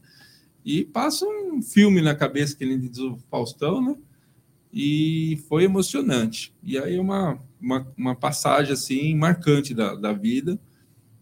E 0.65 0.84
passa 0.84 1.25
um 1.25 1.62
filme 1.62 2.01
na 2.01 2.13
cabeça 2.13 2.56
que 2.56 2.63
ele 2.63 2.77
diz 2.77 2.97
o 2.99 3.17
Faustão, 3.30 3.82
né? 3.82 3.95
E 4.79 5.37
foi 5.49 5.63
emocionante. 5.63 6.53
E 6.61 6.77
aí 6.77 6.99
uma, 6.99 7.41
uma, 7.59 7.91
uma 7.97 8.15
passagem 8.15 8.73
assim 8.73 9.15
marcante 9.15 9.73
da, 9.73 9.95
da 9.95 10.13
vida. 10.13 10.59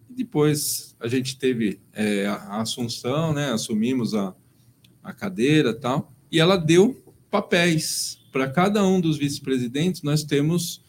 Depois 0.10 0.94
a 1.00 1.08
gente 1.08 1.38
teve 1.38 1.80
é, 1.94 2.28
a 2.28 2.60
assunção, 2.60 3.34
né? 3.34 3.54
Assumimos 3.54 4.14
a, 4.14 4.36
a 5.02 5.14
cadeira 5.14 5.74
tal. 5.74 6.12
E 6.30 6.38
ela 6.38 6.58
deu 6.58 7.02
papéis 7.32 8.20
para 8.30 8.50
cada 8.50 8.86
um 8.86 9.00
dos 9.00 9.18
vice-presidentes. 9.18 10.02
Nós 10.02 10.22
temos 10.22 10.84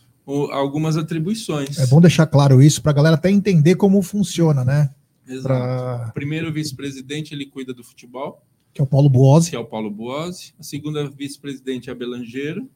algumas 0.51 0.97
atribuições. 0.97 1.79
É 1.79 1.87
bom 1.87 2.01
deixar 2.01 2.27
claro 2.27 2.61
isso 2.61 2.83
para 2.83 2.91
a 2.91 2.95
galera 2.95 3.15
até 3.15 3.31
entender 3.31 3.77
como 3.77 4.03
funciona, 4.03 4.65
né? 4.65 4.93
Exato. 5.25 5.47
Pra... 5.47 6.09
O 6.11 6.15
primeiro 6.15 6.53
vice-presidente 6.53 7.33
ele 7.33 7.47
cuida 7.47 7.73
do 7.73 7.85
futebol 7.85 8.45
que 8.77 8.83
é 8.83 8.85
o 8.85 8.87
Paulo 8.87 9.09
Buozzi. 9.09 9.51
Que 9.51 9.57
é 9.57 9.59
o 9.59 9.65
Paulo 9.65 9.91
Buozzi. 9.91 10.53
A 10.59 10.63
segunda 10.63 11.09
vice-presidente 11.09 11.89
é 11.89 11.93
a 11.93 11.95
Belangeiro. 11.95 12.69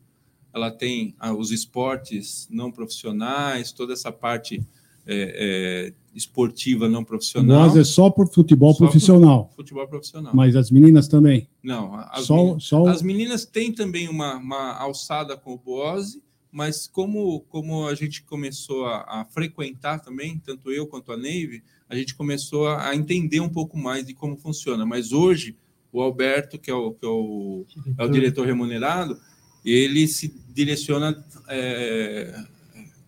Ela 0.53 0.71
tem 0.71 1.15
ah, 1.21 1.35
os 1.35 1.51
esportes 1.51 2.49
não 2.51 2.73
profissionais, 2.73 3.71
toda 3.71 3.93
essa 3.93 4.11
parte 4.11 4.67
é, 5.07 5.93
é, 5.93 5.95
esportiva 6.15 6.89
não 6.89 7.05
profissional. 7.05 7.67
Nós 7.67 7.77
é 7.77 7.85
só 7.85 8.09
por 8.09 8.33
futebol 8.33 8.73
só 8.73 8.79
profissional. 8.79 9.45
Por 9.45 9.57
futebol 9.57 9.87
profissional. 9.87 10.35
Mas 10.35 10.57
as 10.57 10.71
meninas 10.71 11.07
também? 11.07 11.47
Não. 11.63 11.95
As, 11.95 12.25
só, 12.25 12.37
meninas, 12.37 12.65
só... 12.65 12.87
as 12.87 13.03
meninas 13.03 13.45
têm 13.45 13.73
também 13.73 14.09
uma, 14.09 14.37
uma 14.37 14.73
alçada 14.73 15.37
com 15.37 15.53
o 15.53 15.59
Boazzi, 15.59 16.23
mas 16.51 16.87
como, 16.87 17.41
como 17.51 17.87
a 17.87 17.95
gente 17.95 18.23
começou 18.23 18.87
a, 18.87 19.21
a, 19.21 19.25
frequentar 19.27 20.01
também, 20.01 20.39
tanto 20.39 20.73
eu 20.73 20.87
quanto 20.87 21.13
a 21.13 21.17
Neve, 21.17 21.63
a 21.89 21.95
gente 21.95 22.15
começou 22.15 22.67
a, 22.67 22.89
a 22.89 22.97
entender 22.97 23.41
um 23.41 23.51
pouco 23.51 23.77
mais 23.77 24.07
de 24.07 24.15
como 24.15 24.37
funciona. 24.37 24.87
Mas 24.87 25.13
hoje 25.13 25.55
o 25.92 26.00
Alberto, 26.00 26.59
que 26.59 26.70
é 26.70 26.74
o, 26.74 26.92
que 26.92 27.05
é 27.05 27.09
o, 27.09 27.66
é 27.98 28.05
o 28.05 28.09
diretor 28.09 28.46
remunerado, 28.46 29.18
ele 29.64 30.07
se 30.07 30.35
direciona 30.53 31.24
é, 31.48 32.44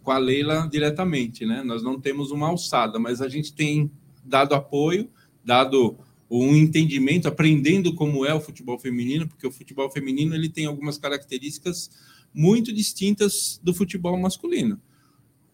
com 0.02 0.10
a 0.10 0.18
Leila 0.18 0.68
diretamente, 0.70 1.46
né? 1.46 1.62
Nós 1.62 1.82
não 1.82 2.00
temos 2.00 2.30
uma 2.30 2.48
alçada, 2.48 2.98
mas 2.98 3.20
a 3.20 3.28
gente 3.28 3.52
tem 3.52 3.90
dado 4.24 4.54
apoio, 4.54 5.08
dado 5.44 5.96
um 6.30 6.56
entendimento, 6.56 7.28
aprendendo 7.28 7.94
como 7.94 8.24
é 8.24 8.32
o 8.32 8.40
futebol 8.40 8.78
feminino, 8.78 9.28
porque 9.28 9.46
o 9.46 9.52
futebol 9.52 9.90
feminino 9.90 10.34
ele 10.34 10.48
tem 10.48 10.66
algumas 10.66 10.96
características 10.98 11.90
muito 12.34 12.72
distintas 12.72 13.60
do 13.62 13.74
futebol 13.74 14.18
masculino. 14.18 14.80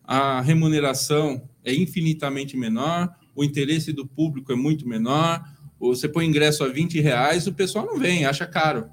A 0.05 0.41
remuneração 0.41 1.43
é 1.65 1.75
infinitamente 1.75 2.57
menor, 2.57 3.13
o 3.35 3.45
interesse 3.45 3.93
do 3.93 4.07
público 4.07 4.53
é 4.53 4.57
muito 4.57 4.89
menor, 4.89 5.43
você 5.79 6.09
põe 6.09 6.27
ingresso 6.27 6.65
a 6.65 6.69
20 6.69 7.01
reais, 7.01 7.47
o 7.47 7.53
pessoal 7.53 7.87
não 7.87 7.99
vem, 7.99 8.25
acha 8.25 8.47
caro. 8.47 8.91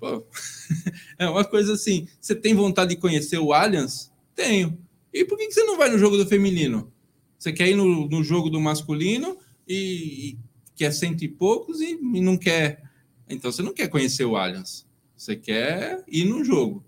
Pô, 0.00 0.26
é 1.18 1.28
uma 1.28 1.44
coisa 1.44 1.74
assim. 1.74 2.08
Você 2.20 2.34
tem 2.34 2.54
vontade 2.54 2.94
de 2.94 3.00
conhecer 3.00 3.38
o 3.38 3.52
Allianz? 3.52 4.12
Tenho. 4.34 4.78
E 5.12 5.24
por 5.24 5.38
que 5.38 5.50
você 5.50 5.62
não 5.62 5.76
vai 5.76 5.88
no 5.88 5.98
jogo 5.98 6.16
do 6.16 6.26
feminino? 6.26 6.92
Você 7.38 7.52
quer 7.52 7.68
ir 7.68 7.74
no, 7.74 8.08
no 8.08 8.24
jogo 8.24 8.50
do 8.50 8.60
masculino 8.60 9.38
e, 9.68 10.30
e 10.30 10.38
quer 10.74 10.92
cento 10.92 11.22
e 11.22 11.28
poucos 11.28 11.80
e, 11.80 11.92
e, 11.92 12.20
não 12.20 12.36
quer. 12.36 12.82
Então 13.28 13.52
você 13.52 13.62
não 13.62 13.72
quer 13.72 13.88
conhecer 13.88 14.24
o 14.24 14.36
Allianz. 14.36 14.86
Você 15.16 15.36
quer 15.36 16.02
ir 16.08 16.24
no 16.24 16.42
jogo. 16.42 16.84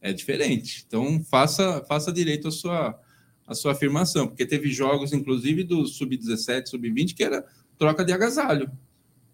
É 0.00 0.12
diferente. 0.12 0.84
Então 0.86 1.24
faça, 1.24 1.82
faça 1.88 2.12
direito 2.12 2.48
a 2.48 2.50
sua, 2.50 3.00
a 3.46 3.54
sua 3.54 3.72
afirmação, 3.72 4.26
porque 4.26 4.44
teve 4.44 4.70
jogos, 4.70 5.12
inclusive, 5.12 5.64
do 5.64 5.86
sub-17, 5.86 6.66
sub-20, 6.66 7.14
que 7.14 7.22
era 7.22 7.44
troca 7.78 8.04
de 8.04 8.12
agasalho. 8.12 8.70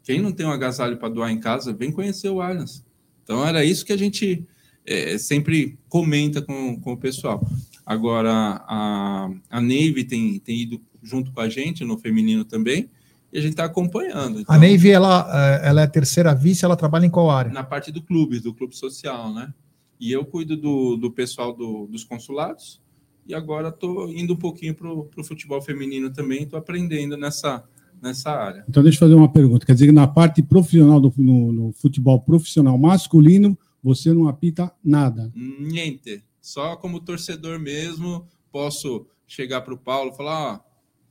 Quem 0.08 0.22
não 0.22 0.32
tem 0.32 0.46
um 0.46 0.50
agasalho 0.50 0.96
para 0.96 1.10
doar 1.10 1.30
em 1.30 1.38
casa, 1.38 1.70
vem 1.70 1.92
conhecer 1.92 2.30
o 2.30 2.40
Allianz. 2.40 2.82
Então, 3.22 3.46
era 3.46 3.62
isso 3.62 3.84
que 3.84 3.92
a 3.92 3.96
gente 3.96 4.42
é, 4.86 5.18
sempre 5.18 5.78
comenta 5.86 6.40
com, 6.40 6.80
com 6.80 6.94
o 6.94 6.96
pessoal. 6.96 7.46
Agora, 7.84 8.32
a, 8.66 9.28
a 9.50 9.60
Navy 9.60 10.04
tem, 10.04 10.38
tem 10.38 10.62
ido 10.62 10.80
junto 11.02 11.30
com 11.30 11.42
a 11.42 11.48
gente, 11.50 11.84
no 11.84 11.98
feminino 11.98 12.42
também, 12.42 12.88
e 13.30 13.38
a 13.38 13.42
gente 13.42 13.50
está 13.50 13.66
acompanhando. 13.66 14.40
Então, 14.40 14.54
a 14.54 14.58
Navy, 14.58 14.90
ela, 14.90 15.28
é, 15.30 15.68
ela 15.68 15.82
é 15.82 15.86
terceira 15.86 16.34
vice, 16.34 16.64
ela 16.64 16.74
trabalha 16.74 17.04
em 17.04 17.10
qual 17.10 17.30
área? 17.30 17.52
Na 17.52 17.62
parte 17.62 17.92
do 17.92 18.00
clube, 18.00 18.40
do 18.40 18.54
clube 18.54 18.74
social, 18.74 19.30
né? 19.34 19.52
E 20.00 20.10
eu 20.10 20.24
cuido 20.24 20.56
do, 20.56 20.96
do 20.96 21.10
pessoal 21.10 21.52
do, 21.52 21.86
dos 21.86 22.02
consulados, 22.02 22.80
e 23.26 23.34
agora 23.34 23.68
estou 23.68 24.10
indo 24.10 24.32
um 24.32 24.38
pouquinho 24.38 24.74
para 24.74 24.90
o 24.90 25.22
futebol 25.22 25.60
feminino 25.60 26.10
também, 26.10 26.44
estou 26.44 26.58
aprendendo 26.58 27.14
nessa, 27.14 27.62
nessa 28.00 28.30
área. 28.30 28.64
Então, 28.68 28.82
deixa 28.82 28.96
eu 28.96 29.00
fazer 29.00 29.14
uma 29.14 29.30
pergunta. 29.30 29.66
Quer 29.66 29.72
dizer 29.72 29.86
que 29.86 29.92
na 29.92 30.06
parte 30.06 30.42
profissional, 30.42 31.00
do, 31.00 31.12
no, 31.16 31.52
no 31.52 31.72
futebol 31.72 32.20
profissional 32.20 32.76
masculino, 32.78 33.58
você 33.82 34.12
não 34.12 34.28
apita 34.28 34.72
nada? 34.82 35.32
Niente. 35.34 36.22
Só 36.40 36.76
como 36.76 37.00
torcedor 37.00 37.58
mesmo, 37.58 38.26
posso 38.50 39.06
chegar 39.26 39.60
para 39.60 39.74
o 39.74 39.78
Paulo 39.78 40.12
e 40.12 40.16
falar: 40.16 40.54
ó, 40.54 40.60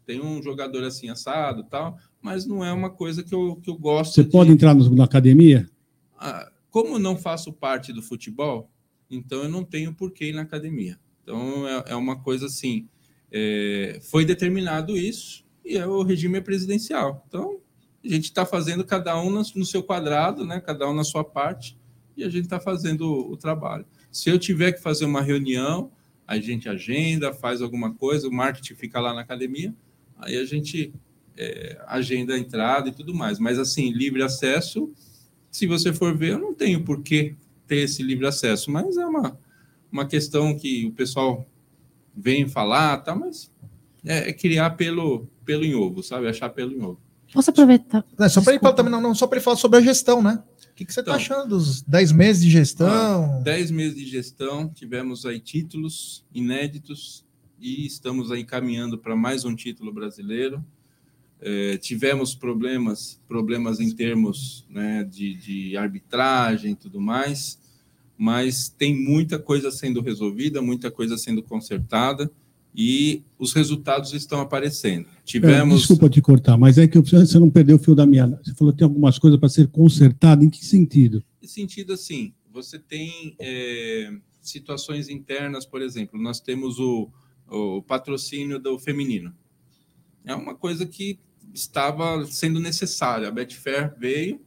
tem 0.06 0.22
um 0.22 0.42
jogador 0.42 0.84
assim 0.84 1.10
assado 1.10 1.64
tal, 1.64 1.98
mas 2.22 2.46
não 2.46 2.64
é 2.64 2.72
uma 2.72 2.90
coisa 2.90 3.24
que 3.24 3.36
eu, 3.36 3.58
que 3.58 3.70
eu 3.70 3.78
gosto. 3.78 4.16
Você 4.16 4.24
de... 4.24 4.32
pode 4.32 4.52
entrar 4.52 4.74
no, 4.74 4.90
na 4.96 5.04
academia? 5.04 5.70
Ah, 6.18 6.50
como 6.70 6.98
não 6.98 7.16
faço 7.16 7.54
parte 7.54 7.94
do 7.94 8.02
futebol, 8.02 8.72
então 9.10 9.44
eu 9.44 9.50
não 9.50 9.64
tenho 9.64 9.94
por 9.94 10.12
que 10.12 10.26
ir 10.26 10.34
na 10.34 10.42
academia. 10.42 11.00
Então 11.24 11.68
é, 11.68 11.84
é 11.88 11.96
uma 11.96 12.20
coisa 12.22 12.48
assim. 12.48 12.88
É, 13.32 14.00
foi 14.10 14.24
determinado 14.24 14.98
isso, 14.98 15.44
e 15.68 15.78
é 15.78 15.86
o 15.86 16.02
regime 16.02 16.40
presidencial. 16.40 17.26
Então, 17.28 17.60
a 18.04 18.08
gente 18.08 18.26
está 18.26 18.46
fazendo 18.46 18.86
cada 18.86 19.20
um 19.20 19.30
no 19.30 19.66
seu 19.66 19.84
quadrado, 19.84 20.46
né? 20.46 20.62
cada 20.62 20.90
um 20.90 20.94
na 20.94 21.04
sua 21.04 21.24
parte, 21.24 21.78
e 22.16 22.24
a 22.24 22.30
gente 22.30 22.46
está 22.46 22.60
fazendo 22.60 23.30
o, 23.30 23.36
trabalho. 23.36 23.86
Se 24.12 24.30
eu 24.30 24.40
tiver 24.40 24.72
que 24.72 24.82
fazer 24.82 25.06
uma 25.06 25.22
reunião, 25.22 25.92
a 26.26 26.40
gente 26.40 26.68
agenda, 26.68 27.34
faz 27.34 27.62
alguma 27.62 27.94
coisa, 27.94 28.28
o 28.28 28.32
marketing 28.32 28.76
fica 28.76 29.00
lá 29.00 29.14
na 29.14 29.22
academia, 29.22 29.74
aí 30.18 30.38
a 30.38 30.46
gente 30.46 30.94
é, 31.38 31.80
agenda 31.86 32.34
a 32.34 32.40
entrada 32.40 32.90
e 32.90 32.92
tudo 32.92 33.14
mais. 33.14 33.38
Mas 33.40 33.60
assim, 33.60 33.92
livre 33.92 34.24
acesso, 34.24 34.92
se 35.52 35.68
você 35.68 35.94
for 35.94 36.18
ver, 36.18 36.32
eu 36.32 36.40
não 36.40 36.54
tenho 36.54 36.84
por 36.84 37.04
que 37.04 37.36
ter 37.68 37.78
esse 37.78 38.02
livre 38.02 38.26
acesso, 38.26 38.72
mas 38.72 38.98
é 38.98 39.06
uma, 39.06 39.38
uma 39.92 40.08
questão 40.08 40.58
que 40.58 40.88
o 40.88 40.92
pessoal 40.92 41.46
vem 42.16 42.48
falar, 42.48 42.98
tá, 43.00 43.14
mas 43.14 43.52
é, 44.04 44.30
é 44.30 44.34
criar 44.34 44.72
pelo, 44.72 45.30
pelo 45.48 45.64
em 45.64 45.74
ovo, 45.74 46.04
sabe? 46.04 46.28
Achar 46.28 46.50
pelo 46.50 46.74
em 46.74 46.82
ovo. 46.82 47.00
Posso 47.34 47.50
aproveitar? 47.50 48.06
É, 48.20 48.28
só 48.28 48.42
para 48.42 48.54
ele 48.54 48.60
falar 48.62 48.74
também, 48.74 48.92
não, 48.92 49.02
não 49.02 49.16
só 49.16 49.26
para 49.26 49.38
ele 49.38 49.44
falar 49.44 49.56
sobre 49.56 49.80
a 49.80 49.82
gestão, 49.82 50.22
né? 50.22 50.44
O 50.70 50.76
que, 50.76 50.86
que 50.86 50.94
você 50.94 51.00
está 51.00 51.12
Então. 51.14 51.16
achando 51.22 51.50
dos 51.58 51.82
10 51.82 52.12
meses 52.12 52.44
de 52.44 52.50
gestão? 52.50 53.42
10 53.44 53.72
meses 53.72 53.96
de 53.98 54.06
gestão, 54.06 54.70
tivemos 54.70 55.26
aí 55.26 55.40
títulos 55.40 56.24
inéditos 56.34 57.26
e 57.60 57.86
estamos 57.86 58.30
aí 58.32 58.44
caminhando 58.44 58.98
para 58.98 59.16
mais 59.16 59.46
um 59.46 59.56
título 59.56 59.92
brasileiro. 59.92 60.64
É, 61.40 61.78
tivemos 61.78 62.36
problemas, 62.36 63.20
problemas 63.28 63.80
em 63.80 63.92
termos 63.96 64.66
né, 64.70 65.04
de, 65.04 65.34
de 65.36 65.78
arbitragem 65.78 66.72
e 66.74 66.76
tudo 66.76 67.00
mais, 67.00 67.60
mas 68.18 68.70
tem 68.70 68.96
muita 68.96 69.40
coisa 69.40 69.72
sendo 69.72 70.02
resolvida, 70.02 70.62
muita 70.62 70.92
coisa 70.92 71.18
sendo 71.18 71.42
consertada 71.42 72.30
e 72.80 73.24
os 73.40 73.54
resultados 73.54 74.14
estão 74.14 74.40
aparecendo. 74.40 75.08
É, 75.08 75.22
Tivemos. 75.26 75.80
Desculpa 75.80 76.08
te 76.08 76.22
cortar, 76.22 76.58
mas 76.58 76.78
é 76.78 76.88
que 76.88 76.96
eu- 76.96 77.04
você 77.04 77.40
não 77.40 77.50
perdeu 77.50 77.78
o 77.78 77.80
fio 77.80 77.96
da 77.96 78.06
meada. 78.06 78.40
Você 78.44 78.54
falou 78.54 78.72
que 78.72 78.78
tem 78.78 78.86
algumas 78.88 79.18
coisas 79.18 79.40
para 79.40 79.50
ser 79.50 79.68
consertado. 79.70 80.46
Em 80.46 80.50
que 80.50 80.64
sentido? 80.64 81.24
Nesse 81.42 81.56
sentido, 81.56 81.94
assim, 81.94 82.34
você 82.54 82.78
tem 82.78 83.36
é, 83.40 84.12
situações 84.40 85.10
internas, 85.10 85.66
por 85.66 85.82
exemplo, 85.82 86.22
nós 86.22 86.40
temos 86.40 86.78
o, 86.78 87.10
o 87.50 87.82
patrocínio 87.82 88.60
do 88.60 88.78
feminino. 88.78 89.34
É 90.24 90.36
uma 90.36 90.54
coisa 90.54 90.86
que 90.86 91.20
estava 91.54 92.26
sendo 92.28 92.60
necessária. 92.60 93.28
A 93.28 93.32
Betfair 93.32 93.96
veio 93.98 94.40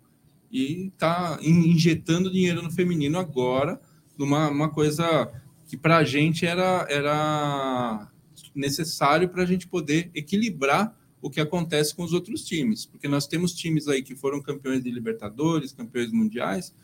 e 0.53 0.87
está 0.95 1.38
injetando 1.43 2.31
dinheiro 2.31 2.62
no 2.62 2.71
feminino 2.71 3.19
agora, 3.19 3.81
numa 4.16 4.49
uma 4.49 4.69
coisa 4.69 5.33
que 5.66 5.77
para 5.77 5.99
a 5.99 6.05
gente 6.05 6.45
era, 6.45 6.87
era 6.90 8.10
necessário 8.54 9.28
para 9.28 9.42
a 9.42 9.46
gente 9.46 9.66
poder 9.66 10.10
equilibrar 10.14 10.98
o 11.22 11.28
que 11.28 11.40
acontece 11.40 11.94
com 11.94 12.02
os 12.02 12.12
outros 12.12 12.44
times, 12.44 12.86
porque 12.86 13.06
nós 13.06 13.26
temos 13.26 13.52
times 13.52 13.88
aí 13.88 14.02
que 14.02 14.16
foram 14.16 14.40
campeões 14.40 14.82
de 14.82 14.90
Libertadores, 14.90 15.72
campeões 15.72 16.10
mundiais, 16.12 16.74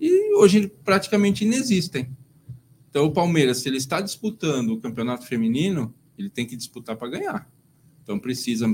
e 0.00 0.34
hoje 0.34 0.70
praticamente 0.84 1.44
inexistem. 1.44 2.10
Então, 2.90 3.06
o 3.06 3.12
Palmeiras, 3.12 3.58
se 3.58 3.68
ele 3.68 3.78
está 3.78 4.00
disputando 4.00 4.70
o 4.70 4.80
campeonato 4.80 5.24
feminino, 5.24 5.94
ele 6.18 6.28
tem 6.28 6.46
que 6.46 6.56
disputar 6.56 6.96
para 6.96 7.08
ganhar. 7.08 7.50
Então, 8.02 8.18
precisa 8.18 8.66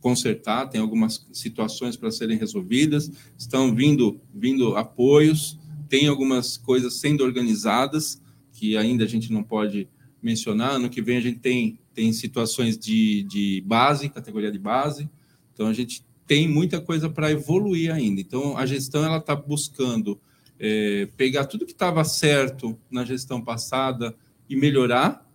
consertar, 0.00 0.66
tem 0.68 0.80
algumas 0.80 1.26
situações 1.32 1.96
para 1.96 2.10
serem 2.10 2.36
resolvidas, 2.36 3.10
estão 3.38 3.74
vindo, 3.74 4.20
vindo 4.34 4.76
apoios, 4.76 5.58
tem 5.88 6.08
algumas 6.08 6.56
coisas 6.56 6.94
sendo 6.94 7.24
organizadas, 7.24 8.20
que 8.52 8.76
ainda 8.76 9.04
a 9.04 9.08
gente 9.08 9.32
não 9.32 9.42
pode 9.42 9.88
mencionar. 10.22 10.72
Ano 10.72 10.88
que 10.88 11.02
vem 11.02 11.16
a 11.16 11.20
gente 11.20 11.38
tem, 11.40 11.78
tem 11.92 12.12
situações 12.12 12.78
de, 12.78 13.24
de 13.24 13.62
base, 13.66 14.08
categoria 14.08 14.52
de 14.52 14.58
base, 14.58 15.10
então 15.52 15.66
a 15.66 15.72
gente 15.72 16.04
tem 16.26 16.48
muita 16.48 16.80
coisa 16.80 17.10
para 17.10 17.30
evoluir 17.30 17.92
ainda. 17.92 18.20
Então, 18.20 18.56
a 18.56 18.64
gestão 18.64 19.04
ela 19.04 19.18
está 19.18 19.34
buscando 19.34 20.18
é, 20.58 21.08
pegar 21.16 21.44
tudo 21.44 21.66
que 21.66 21.72
estava 21.72 22.04
certo 22.04 22.78
na 22.90 23.04
gestão 23.04 23.42
passada 23.42 24.14
e 24.48 24.56
melhorar, 24.56 25.28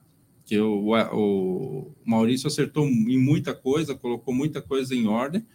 que 0.46 0.58
o, 0.58 0.94
o, 1.14 1.92
Maurício 2.06 2.48
acertou 2.48 2.88
em 2.88 3.18
muita 3.18 3.54
coisa, 3.54 3.94
colocou 3.94 4.34
muita 4.34 4.62
coisa 4.62 4.96
em 4.96 5.06
ordem 5.06 5.46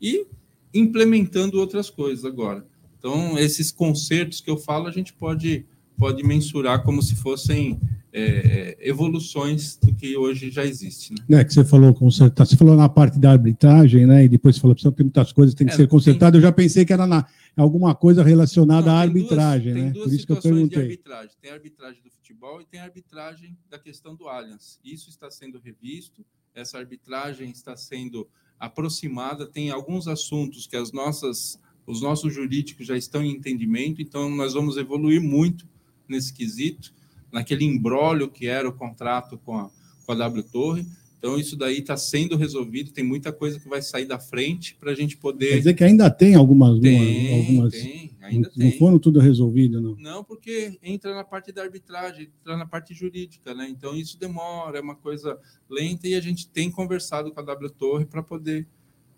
e 0.00 0.26
implementando 0.72 1.58
outras 1.58 1.88
coisas 1.88 2.24
agora. 2.24 2.66
Então, 2.98 3.38
esses 3.38 3.72
concertos 3.72 4.40
que 4.40 4.50
eu 4.50 4.58
falo, 4.58 4.86
a 4.86 4.90
gente 4.90 5.12
pode, 5.14 5.64
pode 5.96 6.22
mensurar 6.22 6.82
como 6.82 7.02
se 7.02 7.16
fossem 7.16 7.80
é, 8.16 8.76
evoluções 8.80 9.76
do 9.76 9.92
que 9.92 10.16
hoje 10.16 10.48
já 10.48 10.64
existe. 10.64 11.12
Né? 11.28 11.40
É, 11.40 11.44
que 11.44 11.52
você 11.52 11.64
falou 11.64 11.92
consertar. 11.92 12.46
Você 12.46 12.56
falou 12.56 12.76
na 12.76 12.88
parte 12.88 13.18
da 13.18 13.32
arbitragem, 13.32 14.06
né? 14.06 14.24
E 14.24 14.28
depois 14.28 14.54
você 14.54 14.60
falou 14.60 14.76
que 14.76 14.82
tem 14.82 14.92
muitas 15.04 15.32
coisas 15.32 15.52
que 15.52 15.58
tem 15.58 15.66
que 15.66 15.72
É, 15.72 15.76
ser 15.76 15.88
consertadas. 15.88 16.32
tem- 16.32 16.38
Eu 16.38 16.42
já 16.42 16.52
pensei 16.52 16.84
que 16.84 16.92
era 16.92 17.08
na, 17.08 17.26
alguma 17.56 17.92
coisa 17.92 18.22
relacionada 18.22 18.86
Não, 18.86 18.96
à 18.98 19.02
tem 19.02 19.10
duas- 19.12 19.22
arbitragem, 19.24 19.74
tem 19.74 19.82
né? 19.82 19.90
duas 19.90 20.04
Por 20.06 20.14
isso 20.14 20.26
que 20.26 20.32
eu 20.32 20.36
situações 20.36 20.62
de 20.62 20.68
perguntei. 20.70 20.82
arbitragem. 20.82 21.30
Tem 21.42 21.50
a 21.50 21.54
arbitragem 21.54 22.02
do 22.04 22.10
futebol 22.10 22.60
e 22.60 22.64
tem 22.66 22.78
a 22.80 22.84
arbitragem 22.84 23.56
da 23.68 23.78
questão 23.80 24.14
do 24.14 24.28
Allianz. 24.28 24.78
Isso 24.84 25.10
está 25.10 25.28
sendo 25.28 25.58
revisto, 25.58 26.24
essa 26.54 26.78
arbitragem 26.78 27.50
está 27.50 27.76
sendo 27.76 28.28
aproximada, 28.60 29.44
tem 29.46 29.70
alguns 29.70 30.06
assuntos 30.06 30.66
que 30.68 30.76
as 30.76 30.92
nossas, 30.92 31.58
os 31.84 32.00
nossos 32.00 32.32
jurídicos 32.32 32.86
já 32.86 32.96
estão 32.96 33.22
em 33.24 33.32
entendimento, 33.32 34.00
então 34.00 34.30
nós 34.30 34.54
vamos 34.54 34.76
evoluir 34.76 35.20
muito 35.20 35.66
nesse 36.08 36.32
quesito, 36.32 36.92
naquele 37.34 37.64
embrólio 37.64 38.30
que 38.30 38.46
era 38.46 38.68
o 38.68 38.72
contrato 38.72 39.36
com 39.38 39.58
a, 39.58 39.68
com 40.06 40.12
a 40.12 40.14
W 40.14 40.42
Torre. 40.44 40.86
Então, 41.18 41.38
isso 41.38 41.56
daí 41.56 41.78
está 41.78 41.96
sendo 41.96 42.36
resolvido, 42.36 42.92
tem 42.92 43.02
muita 43.02 43.32
coisa 43.32 43.58
que 43.58 43.66
vai 43.66 43.80
sair 43.80 44.04
da 44.04 44.18
frente 44.18 44.76
para 44.76 44.92
a 44.92 44.94
gente 44.94 45.16
Quer 45.16 45.22
poder. 45.22 45.56
dizer 45.56 45.74
que 45.74 45.82
ainda 45.82 46.08
tem 46.10 46.34
algumas. 46.34 46.78
Tem, 46.78 47.40
algumas 47.40 47.72
tem, 47.72 48.12
ainda 48.20 48.50
não, 48.54 48.64
não 48.64 48.70
tem. 48.70 48.78
foram 48.78 48.98
tudo 48.98 49.18
resolvido, 49.18 49.80
não. 49.80 49.96
Não, 49.96 50.22
porque 50.22 50.78
entra 50.82 51.14
na 51.14 51.24
parte 51.24 51.50
da 51.50 51.62
arbitragem, 51.62 52.30
entra 52.40 52.56
na 52.56 52.66
parte 52.66 52.94
jurídica, 52.94 53.54
né? 53.54 53.66
Então 53.68 53.96
isso 53.96 54.18
demora, 54.18 54.78
é 54.78 54.82
uma 54.82 54.94
coisa 54.94 55.38
lenta 55.68 56.06
e 56.06 56.14
a 56.14 56.20
gente 56.20 56.46
tem 56.46 56.70
conversado 56.70 57.32
com 57.32 57.40
a 57.40 57.42
W 57.42 57.70
Torre 57.70 58.04
para 58.04 58.22
poder 58.22 58.68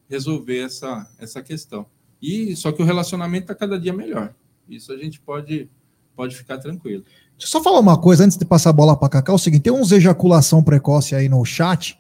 resolver 0.09 0.59
essa, 0.59 1.13
essa 1.19 1.43
questão. 1.43 1.85
E 2.23 2.55
só 2.55 2.71
que 2.71 2.81
o 2.81 2.85
relacionamento 2.85 3.45
está 3.45 3.55
cada 3.55 3.79
dia 3.79 3.93
melhor. 3.93 4.33
Isso 4.69 4.93
a 4.93 4.97
gente 4.97 5.21
pode 5.21 5.69
pode 6.17 6.35
ficar 6.35 6.59
tranquilo. 6.59 7.05
Deixa 7.39 7.49
eu 7.49 7.49
só 7.49 7.63
falar 7.63 7.81
uma 7.81 8.01
coisa 8.01 8.25
antes 8.25 8.39
de 8.39 8.45
passar 8.47 8.71
a 8.71 8.73
bola 8.73 8.97
para 8.97 9.11
Cacá. 9.11 9.33
É 9.33 9.35
o 9.35 9.39
seguinte: 9.39 9.63
tem 9.63 9.73
uns 9.73 9.93
ejaculação 9.93 10.63
precoce 10.63 11.15
aí 11.15 11.29
no 11.29 11.45
chat. 11.45 11.99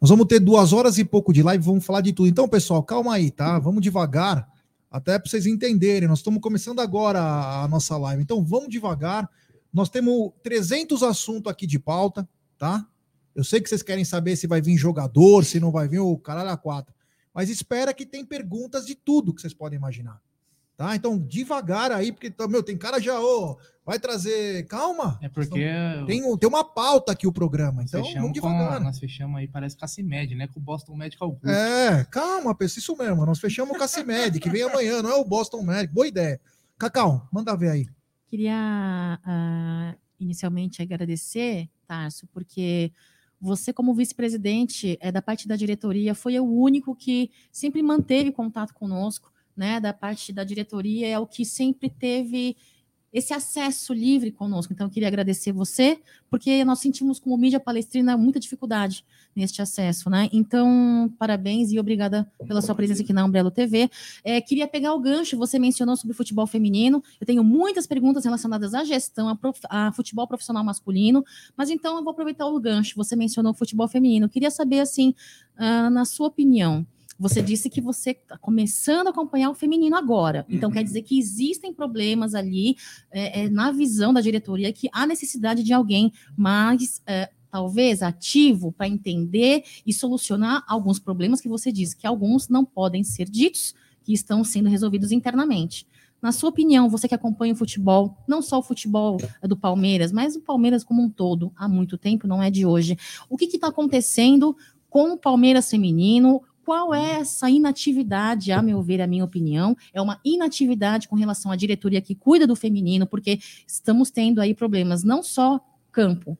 Nós 0.00 0.08
vamos 0.08 0.26
ter 0.26 0.40
duas 0.40 0.72
horas 0.72 0.96
e 0.96 1.04
pouco 1.04 1.32
de 1.32 1.42
live, 1.42 1.62
vamos 1.62 1.84
falar 1.84 2.00
de 2.00 2.14
tudo. 2.14 2.26
Então, 2.26 2.48
pessoal, 2.48 2.82
calma 2.82 3.14
aí, 3.14 3.30
tá? 3.30 3.58
Vamos 3.58 3.82
devagar, 3.82 4.48
até 4.90 5.18
para 5.18 5.30
vocês 5.30 5.44
entenderem. 5.44 6.08
Nós 6.08 6.20
estamos 6.20 6.40
começando 6.40 6.80
agora 6.80 7.20
a, 7.20 7.64
a 7.64 7.68
nossa 7.68 7.98
live, 7.98 8.22
então 8.22 8.42
vamos 8.42 8.70
devagar. 8.70 9.28
Nós 9.70 9.90
temos 9.90 10.32
300 10.42 11.02
assuntos 11.02 11.52
aqui 11.52 11.66
de 11.66 11.78
pauta, 11.78 12.26
tá? 12.56 12.86
Eu 13.34 13.44
sei 13.44 13.60
que 13.60 13.68
vocês 13.68 13.82
querem 13.82 14.04
saber 14.04 14.34
se 14.36 14.46
vai 14.46 14.62
vir 14.62 14.78
jogador, 14.78 15.44
se 15.44 15.60
não 15.60 15.70
vai 15.70 15.86
vir 15.86 16.00
o 16.00 16.16
caralho 16.16 16.48
a 16.48 16.56
quatro. 16.56 16.94
Mas 17.34 17.50
espera 17.50 17.92
que 17.92 18.06
tem 18.06 18.24
perguntas 18.24 18.86
de 18.86 18.94
tudo 18.94 19.34
que 19.34 19.42
vocês 19.42 19.54
podem 19.54 19.76
imaginar. 19.76 20.20
Tá? 20.80 20.96
Então, 20.96 21.18
devagar 21.18 21.92
aí, 21.92 22.10
porque, 22.10 22.30
tá, 22.30 22.48
meu, 22.48 22.62
tem 22.62 22.74
cara 22.74 22.98
já, 22.98 23.20
ô, 23.20 23.58
vai 23.84 23.98
trazer. 23.98 24.66
Calma. 24.66 25.18
É 25.20 25.28
porque 25.28 25.62
Tem, 26.06 26.24
um- 26.24 26.38
tem 26.38 26.48
uma 26.48 26.64
pauta 26.64 27.12
aqui 27.12 27.26
o 27.26 27.32
programa, 27.32 27.82
então 27.82 28.02
vamos 28.02 28.18
com, 28.18 28.32
devagar. 28.32 28.80
nós 28.80 28.98
fechamos 28.98 29.38
aí, 29.38 29.46
parece 29.46 29.76
com 29.76 29.84
a 29.84 29.88
CIMED, 29.88 30.34
né? 30.34 30.48
Com 30.48 30.58
o 30.58 30.62
Boston 30.62 30.96
Medical 30.96 31.32
Group. 31.32 31.54
É, 31.54 32.02
calma, 32.04 32.54
pessoal, 32.54 32.78
isso 32.78 32.96
mesmo. 32.96 33.26
Nós 33.26 33.38
fechamos 33.38 33.76
com 33.76 33.84
a 33.84 33.86
CIMED, 33.86 34.40
que 34.40 34.48
vem 34.48 34.62
amanhã, 34.62 35.02
não 35.02 35.10
é 35.10 35.16
o 35.16 35.24
Boston 35.24 35.62
Medic. 35.62 35.92
Boa 35.92 36.08
ideia. 36.08 36.40
Cacau, 36.78 37.28
manda 37.30 37.54
ver 37.54 37.72
aí. 37.72 37.86
Queria 38.26 39.20
ah, 39.22 39.94
inicialmente 40.18 40.80
agradecer, 40.80 41.68
Tarso, 41.86 42.26
porque 42.32 42.90
você, 43.38 43.70
como 43.70 43.92
vice-presidente 43.92 44.96
é, 44.98 45.12
da 45.12 45.20
parte 45.20 45.46
da 45.46 45.56
diretoria, 45.56 46.14
foi 46.14 46.40
o 46.40 46.44
único 46.50 46.96
que 46.96 47.30
sempre 47.52 47.82
manteve 47.82 48.32
contato 48.32 48.72
conosco, 48.72 49.30
né? 49.56 49.80
Da 49.80 49.92
parte 49.92 50.32
da 50.32 50.44
diretoria, 50.44 51.08
é 51.08 51.18
o 51.18 51.26
que 51.26 51.44
sempre 51.44 51.88
teve 51.90 52.56
esse 53.12 53.34
acesso 53.34 53.92
livre 53.92 54.30
conosco. 54.30 54.72
Então, 54.72 54.86
eu 54.86 54.90
queria 54.90 55.08
agradecer 55.08 55.50
você, 55.50 55.98
porque 56.30 56.64
nós 56.64 56.78
sentimos 56.78 57.18
como 57.18 57.36
mídia 57.36 57.58
palestrina 57.58 58.16
muita 58.16 58.38
dificuldade 58.38 59.04
neste 59.34 59.60
acesso, 59.60 60.08
né? 60.08 60.28
Então, 60.32 61.12
parabéns 61.18 61.72
e 61.72 61.78
obrigada 61.80 62.30
pela 62.46 62.62
sua 62.62 62.74
presença 62.74 63.02
aqui 63.02 63.12
na 63.12 63.24
Umbrella 63.24 63.50
TV. 63.50 63.90
É, 64.22 64.40
queria 64.40 64.68
pegar 64.68 64.94
o 64.94 65.00
gancho, 65.00 65.36
você 65.36 65.58
mencionou 65.58 65.96
sobre 65.96 66.14
futebol 66.14 66.46
feminino. 66.46 67.02
Eu 67.20 67.26
tenho 67.26 67.42
muitas 67.42 67.84
perguntas 67.84 68.24
relacionadas 68.24 68.74
à 68.74 68.84
gestão, 68.84 69.28
a, 69.28 69.34
prof- 69.34 69.66
a 69.68 69.90
futebol 69.92 70.26
profissional 70.28 70.62
masculino, 70.62 71.24
mas 71.56 71.68
então 71.68 71.96
eu 71.96 72.04
vou 72.04 72.12
aproveitar 72.12 72.46
o 72.46 72.60
gancho. 72.60 72.94
Você 72.96 73.16
mencionou 73.16 73.52
futebol 73.54 73.88
feminino. 73.88 74.26
Eu 74.26 74.30
queria 74.30 74.52
saber, 74.52 74.80
assim, 74.80 75.14
ah, 75.56 75.90
na 75.90 76.04
sua 76.04 76.28
opinião, 76.28 76.86
você 77.20 77.42
disse 77.42 77.68
que 77.68 77.82
você 77.82 78.12
está 78.12 78.38
começando 78.38 79.08
a 79.08 79.10
acompanhar 79.10 79.50
o 79.50 79.54
feminino 79.54 79.94
agora. 79.94 80.46
Então, 80.48 80.70
Uhum. 80.70 80.74
quer 80.74 80.82
dizer 80.82 81.02
que 81.02 81.18
existem 81.18 81.72
problemas 81.72 82.34
ali 82.34 82.76
é, 83.10 83.42
é, 83.42 83.50
na 83.50 83.70
visão 83.70 84.12
da 84.12 84.22
diretoria, 84.22 84.72
que 84.72 84.88
há 84.90 85.06
necessidade 85.06 85.62
de 85.62 85.72
alguém 85.72 86.10
mais. 86.36 87.02
é, 87.06 87.30
Talvez 87.52 88.00
ativo 88.00 88.70
para 88.70 88.86
entender 88.86 89.64
e 89.84 89.92
solucionar 89.92 90.62
alguns 90.68 91.00
problemas 91.00 91.40
que 91.40 91.48
você 91.48 91.72
disse 91.72 91.96
que 91.96 92.06
alguns 92.06 92.48
não 92.48 92.64
podem 92.64 93.02
ser 93.02 93.28
ditos, 93.28 93.74
que 94.04 94.12
estão 94.12 94.44
sendo 94.44 94.68
resolvidos 94.68 95.10
internamente. 95.10 95.84
Na 96.22 96.30
sua 96.30 96.50
opinião, 96.50 96.88
você 96.88 97.08
que 97.08 97.14
acompanha 97.14 97.52
o 97.52 97.56
futebol, 97.56 98.16
não 98.28 98.40
só 98.40 98.60
o 98.60 98.62
futebol 98.62 99.16
eh, 99.42 99.48
do 99.48 99.56
Palmeiras, 99.56 100.12
mas 100.12 100.36
o 100.36 100.40
Palmeiras 100.40 100.84
como 100.84 101.02
um 101.02 101.10
todo, 101.10 101.50
há 101.56 101.66
muito 101.68 101.98
tempo, 101.98 102.28
não 102.28 102.40
é 102.40 102.52
de 102.52 102.64
hoje. 102.64 102.96
O 103.28 103.36
que 103.36 103.46
está 103.46 103.66
acontecendo 103.66 104.56
com 104.88 105.12
o 105.12 105.16
Palmeiras 105.16 105.70
feminino. 105.70 106.42
Qual 106.70 106.94
é 106.94 107.18
essa 107.18 107.50
inatividade, 107.50 108.52
a 108.52 108.62
meu 108.62 108.80
ver, 108.80 109.00
a 109.00 109.06
minha 109.08 109.24
opinião? 109.24 109.76
É 109.92 110.00
uma 110.00 110.20
inatividade 110.24 111.08
com 111.08 111.16
relação 111.16 111.50
à 111.50 111.56
diretoria 111.56 112.00
que 112.00 112.14
cuida 112.14 112.46
do 112.46 112.54
feminino, 112.54 113.08
porque 113.08 113.40
estamos 113.66 114.08
tendo 114.08 114.40
aí 114.40 114.54
problemas 114.54 115.02
não 115.02 115.20
só 115.20 115.60
campo, 115.90 116.38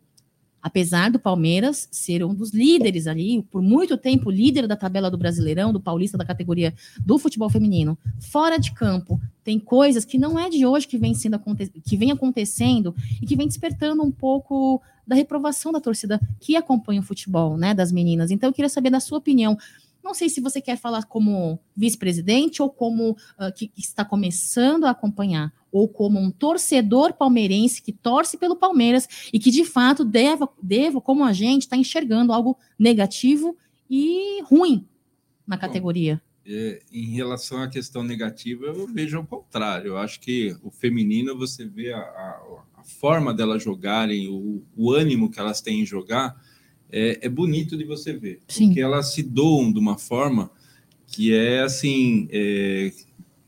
apesar 0.63 1.11
do 1.11 1.19
Palmeiras 1.19 1.89
ser 1.91 2.25
um 2.25 2.33
dos 2.33 2.53
líderes 2.53 3.09
ali, 3.09 3.43
por 3.51 3.61
muito 3.61 3.97
tempo 3.97 4.31
líder 4.31 4.69
da 4.69 4.77
tabela 4.77 5.11
do 5.11 5.19
Brasileirão, 5.19 5.73
do 5.73 5.81
Paulista 5.81 6.17
da 6.17 6.25
categoria 6.25 6.73
do 7.05 7.19
futebol 7.19 7.51
feminino, 7.51 7.99
fora 8.21 8.57
de 8.57 8.71
campo, 8.71 9.21
tem 9.43 9.59
coisas 9.59 10.05
que 10.05 10.17
não 10.17 10.39
é 10.39 10.49
de 10.49 10.65
hoje 10.65 10.87
que 10.87 10.97
vem 10.97 11.13
sendo 11.13 11.41
que 11.85 11.97
vem 11.97 12.13
acontecendo 12.13 12.95
e 13.21 13.27
que 13.27 13.35
vem 13.35 13.49
despertando 13.49 14.01
um 14.05 14.13
pouco 14.13 14.81
da 15.05 15.17
reprovação 15.17 15.73
da 15.73 15.81
torcida 15.81 16.21
que 16.39 16.55
acompanha 16.55 17.01
o 17.01 17.05
futebol, 17.05 17.57
né, 17.57 17.75
das 17.75 17.91
meninas. 17.91 18.31
Então 18.31 18.49
eu 18.49 18.55
queria 18.55 18.69
saber 18.69 18.91
da 18.91 19.01
sua 19.01 19.19
opinião, 19.19 19.59
não 20.03 20.15
sei 20.15 20.29
se 20.29 20.41
você 20.41 20.61
quer 20.61 20.77
falar 20.77 21.05
como 21.05 21.59
vice-presidente 21.77 22.63
ou 22.63 22.71
como 22.71 23.11
uh, 23.13 23.53
que 23.55 23.71
está 23.77 24.05
começando 24.05 24.85
a 24.85 24.91
acompanhar, 24.91 25.53
ou 25.71 25.89
como 25.89 26.19
um 26.19 26.31
torcedor 26.31 27.13
palmeirense 27.13 27.83
que 27.83 27.93
torce 27.93 28.37
pelo 28.37 28.57
Palmeiras 28.57 29.09
e 29.33 29.39
que 29.39 29.51
de 29.51 29.65
fato 29.65 30.05
deva, 30.05 30.49
deva 30.63 31.01
como 31.01 31.25
a 31.25 31.33
gente, 31.33 31.63
está 31.63 31.77
enxergando 31.77 32.33
algo 32.33 32.59
negativo 32.79 33.57
e 33.89 34.43
ruim 34.43 34.87
na 35.47 35.57
categoria. 35.57 36.17
Bom, 36.17 36.31
é, 36.53 36.81
em 36.93 37.11
relação 37.11 37.63
à 37.63 37.69
questão 37.69 38.03
negativa, 38.03 38.67
eu 38.67 38.87
vejo 38.87 39.19
ao 39.19 39.27
contrário. 39.27 39.89
Eu 39.89 39.99
acho 39.99 40.19
que 40.21 40.57
o 40.63 40.71
feminino, 40.71 41.37
você 41.37 41.65
vê 41.65 41.93
a, 41.93 41.99
a, 41.99 42.65
a 42.79 42.83
forma 42.83 43.33
delas 43.33 43.63
jogarem, 43.63 44.29
o, 44.29 44.65
o 44.77 44.93
ânimo 44.93 45.31
que 45.31 45.39
elas 45.39 45.61
têm 45.61 45.83
em 45.83 45.87
jogar 45.87 46.37
é, 46.93 47.19
é 47.23 47.29
bonito 47.29 47.77
de 47.77 47.85
você 47.85 48.13
ver. 48.13 48.41
Sim. 48.49 48.67
Porque 48.67 48.81
elas 48.81 49.13
se 49.13 49.23
doam 49.23 49.73
de 49.73 49.79
uma 49.79 49.99
forma 49.99 50.51
que 51.07 51.35
é 51.35 51.63
assim, 51.63 52.29
é, 52.31 52.93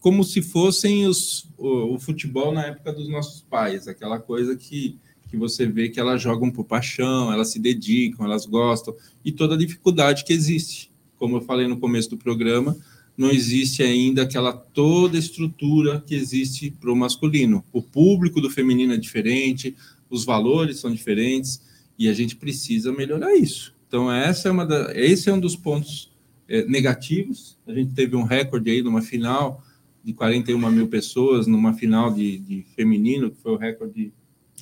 como 0.01 0.25
se 0.25 0.43
fossem 0.43 1.07
os, 1.07 1.49
o, 1.57 1.95
o, 1.95 1.99
futebol 1.99 2.53
na 2.53 2.67
época 2.67 2.93
dos 2.93 3.09
nossos 3.09 3.43
pais, 3.43 3.87
aquela 3.87 4.19
coisa 4.19 4.57
que, 4.57 4.99
que 5.31 5.37
você 5.37 5.65
vê 5.65 5.89
que 5.89 6.01
elas 6.01 6.21
jogam 6.21 6.51
por 6.51 6.65
paixão, 6.65 7.33
elas 7.33 7.53
se 7.53 7.61
dedicam, 7.61 8.27
elas 8.27 8.45
gostam, 8.45 8.95
e 9.25 9.31
toda 9.31 9.55
a 9.55 9.59
dificuldade 9.59 10.25
que 10.25 10.33
existe. 10.33 10.91
Como 11.17 11.37
eu 11.37 11.41
falei 11.41 11.69
no 11.69 11.79
começo 11.79 12.11
do 12.11 12.17
programa, 12.19 12.77
não 13.17 13.31
existe 13.31 13.83
ainda 13.83 14.23
aquela 14.23 14.53
toda 14.53 15.17
estrutura 15.17 16.03
que 16.05 16.17
existe 16.17 16.71
para 16.71 16.91
o 16.91 16.97
masculino. 16.97 17.65
O 17.73 17.81
público 17.81 18.41
do 18.41 18.51
feminino 18.51 18.95
é 18.95 18.97
diferente, 18.97 19.77
os 20.11 20.25
valores 20.25 20.81
são 20.81 20.93
diferentes, 20.93 21.63
e 22.03 22.09
a 22.09 22.13
gente 22.13 22.35
precisa 22.35 22.91
melhorar 22.91 23.33
isso. 23.37 23.73
Então, 23.87 24.11
essa 24.11 24.49
é 24.49 24.51
uma 24.51 24.67
da, 24.67 24.91
esse 24.93 25.31
é 25.31 25.33
um 25.33 25.39
dos 25.39 25.55
pontos 25.55 26.11
é, 26.49 26.65
negativos. 26.65 27.57
A 27.65 27.73
gente 27.73 27.95
teve 27.95 28.17
um 28.17 28.25
recorde 28.25 28.73
aí 28.73 28.83
numa 28.83 29.01
final 29.01 29.63
de 30.03 30.13
41 30.13 30.59
mil 30.73 30.89
pessoas, 30.89 31.47
numa 31.47 31.75
final 31.75 32.13
de, 32.13 32.39
de 32.39 32.67
feminino, 32.75 33.31
que 33.31 33.41
foi 33.41 33.53
o 33.53 33.57
recorde 33.57 34.13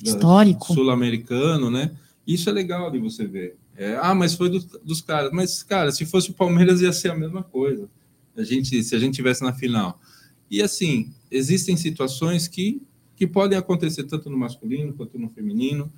histórico 0.03 0.71
sul-americano, 0.71 1.71
né? 1.71 1.89
Isso 2.27 2.47
é 2.47 2.53
legal 2.53 2.91
de 2.91 2.99
você 2.99 3.25
ver. 3.25 3.55
É, 3.75 3.97
ah, 3.99 4.13
mas 4.13 4.35
foi 4.35 4.47
do, 4.47 4.59
dos 4.83 5.01
caras. 5.01 5.31
Mas, 5.33 5.63
cara, 5.63 5.91
se 5.91 6.05
fosse 6.05 6.29
o 6.29 6.33
Palmeiras 6.35 6.79
ia 6.79 6.93
ser 6.93 7.09
a 7.09 7.15
mesma 7.15 7.41
coisa. 7.41 7.89
A 8.37 8.43
gente, 8.43 8.83
se 8.83 8.95
a 8.95 8.99
gente 8.99 9.15
tivesse 9.15 9.41
na 9.41 9.51
final. 9.51 9.99
E 10.47 10.61
assim, 10.61 11.11
existem 11.31 11.75
situações 11.75 12.47
que, 12.47 12.83
que 13.15 13.25
podem 13.25 13.57
acontecer 13.57 14.03
tanto 14.03 14.29
no 14.29 14.37
masculino 14.37 14.93
quanto 14.93 15.17
no 15.17 15.27
feminino. 15.27 15.91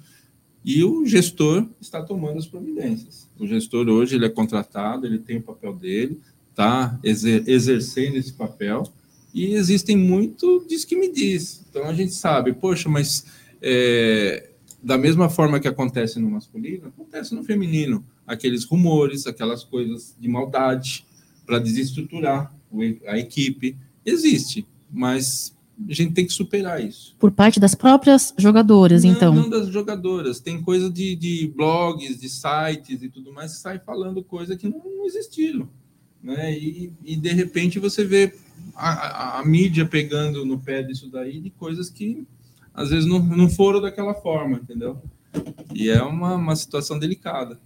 E 0.64 0.84
o 0.84 1.06
gestor 1.06 1.68
está 1.82 2.02
tomando 2.02 2.38
as 2.38 2.48
providências. 2.48 3.28
O 3.38 3.46
gestor 3.46 3.90
hoje 3.90 4.16
ele 4.16 4.26
é 4.26 4.30
contratado, 4.30 5.06
ele 5.06 5.20
tem 5.20 5.38
o 5.38 5.42
papel 5.42 5.74
dele, 5.74 6.22
está 6.50 6.98
exer 7.04 7.44
exercendo 7.48 8.16
esse 8.16 8.34
papel, 8.34 8.84
e 9.34 9.54
existem 9.56 9.98
muito 9.98 10.66
diz 10.68 10.86
que 10.86 10.96
me 10.96 11.12
diz. 11.12 11.66
Então 11.70 11.84
a 11.86 11.94
gente 11.94 12.14
sabe, 12.14 12.54
poxa, 12.54 12.88
mas 12.88 13.26
é, 13.62 14.50
da 14.82 14.98
mesma 14.98 15.30
forma 15.30 15.60
que 15.60 15.68
acontece 15.68 16.20
no 16.20 16.30
masculino, 16.30 16.88
acontece 16.88 17.34
no 17.34 17.44
feminino. 17.44 18.06
Aqueles 18.28 18.64
rumores, 18.64 19.26
aquelas 19.26 19.64
coisas 19.64 20.16
de 20.20 20.28
maldade 20.28 21.06
para 21.46 21.60
desestruturar 21.60 22.54
a 23.08 23.18
equipe. 23.18 23.76
Existe, 24.06 24.66
mas 24.92 25.54
a 25.90 25.94
gente 25.94 26.14
tem 26.14 26.26
que 26.26 26.34
superar 26.34 26.84
isso. 26.84 27.16
Por 27.20 27.32
parte 27.32 27.60
das 27.60 27.74
próprias 27.74 28.34
jogadoras, 28.38 29.04
não, 29.04 29.12
então? 29.12 29.34
Não 29.34 29.50
das 29.50 29.68
jogadoras. 29.68 30.40
Tem 30.40 30.62
coisa 30.62 30.90
de, 30.90 31.16
de 31.16 31.52
blogs, 31.56 32.20
de 32.20 32.30
sites 32.30 33.02
e 33.02 33.10
tudo 33.10 33.34
mais 33.34 33.54
que 33.54 33.60
sai 33.60 33.80
falando 33.80 34.24
coisa 34.24 34.56
que 34.56 34.68
não, 34.68 35.06
existiram. 35.06 35.68
Né? 36.22 36.58
E, 36.58 36.94
e 37.04 37.16
de 37.16 37.34
repente 37.34 37.80
você 37.80 38.06
vê 38.06 38.34
a, 38.76 38.90
a, 38.90 39.40
a, 39.40 39.46
mídia 39.46 39.86
pegando 39.86 40.46
no 40.46 40.60
pé 40.60 40.82
disso 40.82 41.10
daí 41.10 41.40
de 41.40 41.50
coisas 41.50 41.90
que 41.90 42.26
às 42.74 42.90
vezes 42.90 43.06
não, 43.06 43.20
não 43.20 43.50
foram 43.50 43.82
daquela 43.82 44.14
forma, 44.14 44.58
entendeu? 44.58 45.02
E 45.74 45.90
é 45.90 46.02
uma, 46.02 46.36
uma 46.36 46.56
situação 46.56 46.98
delicada. 46.98 47.60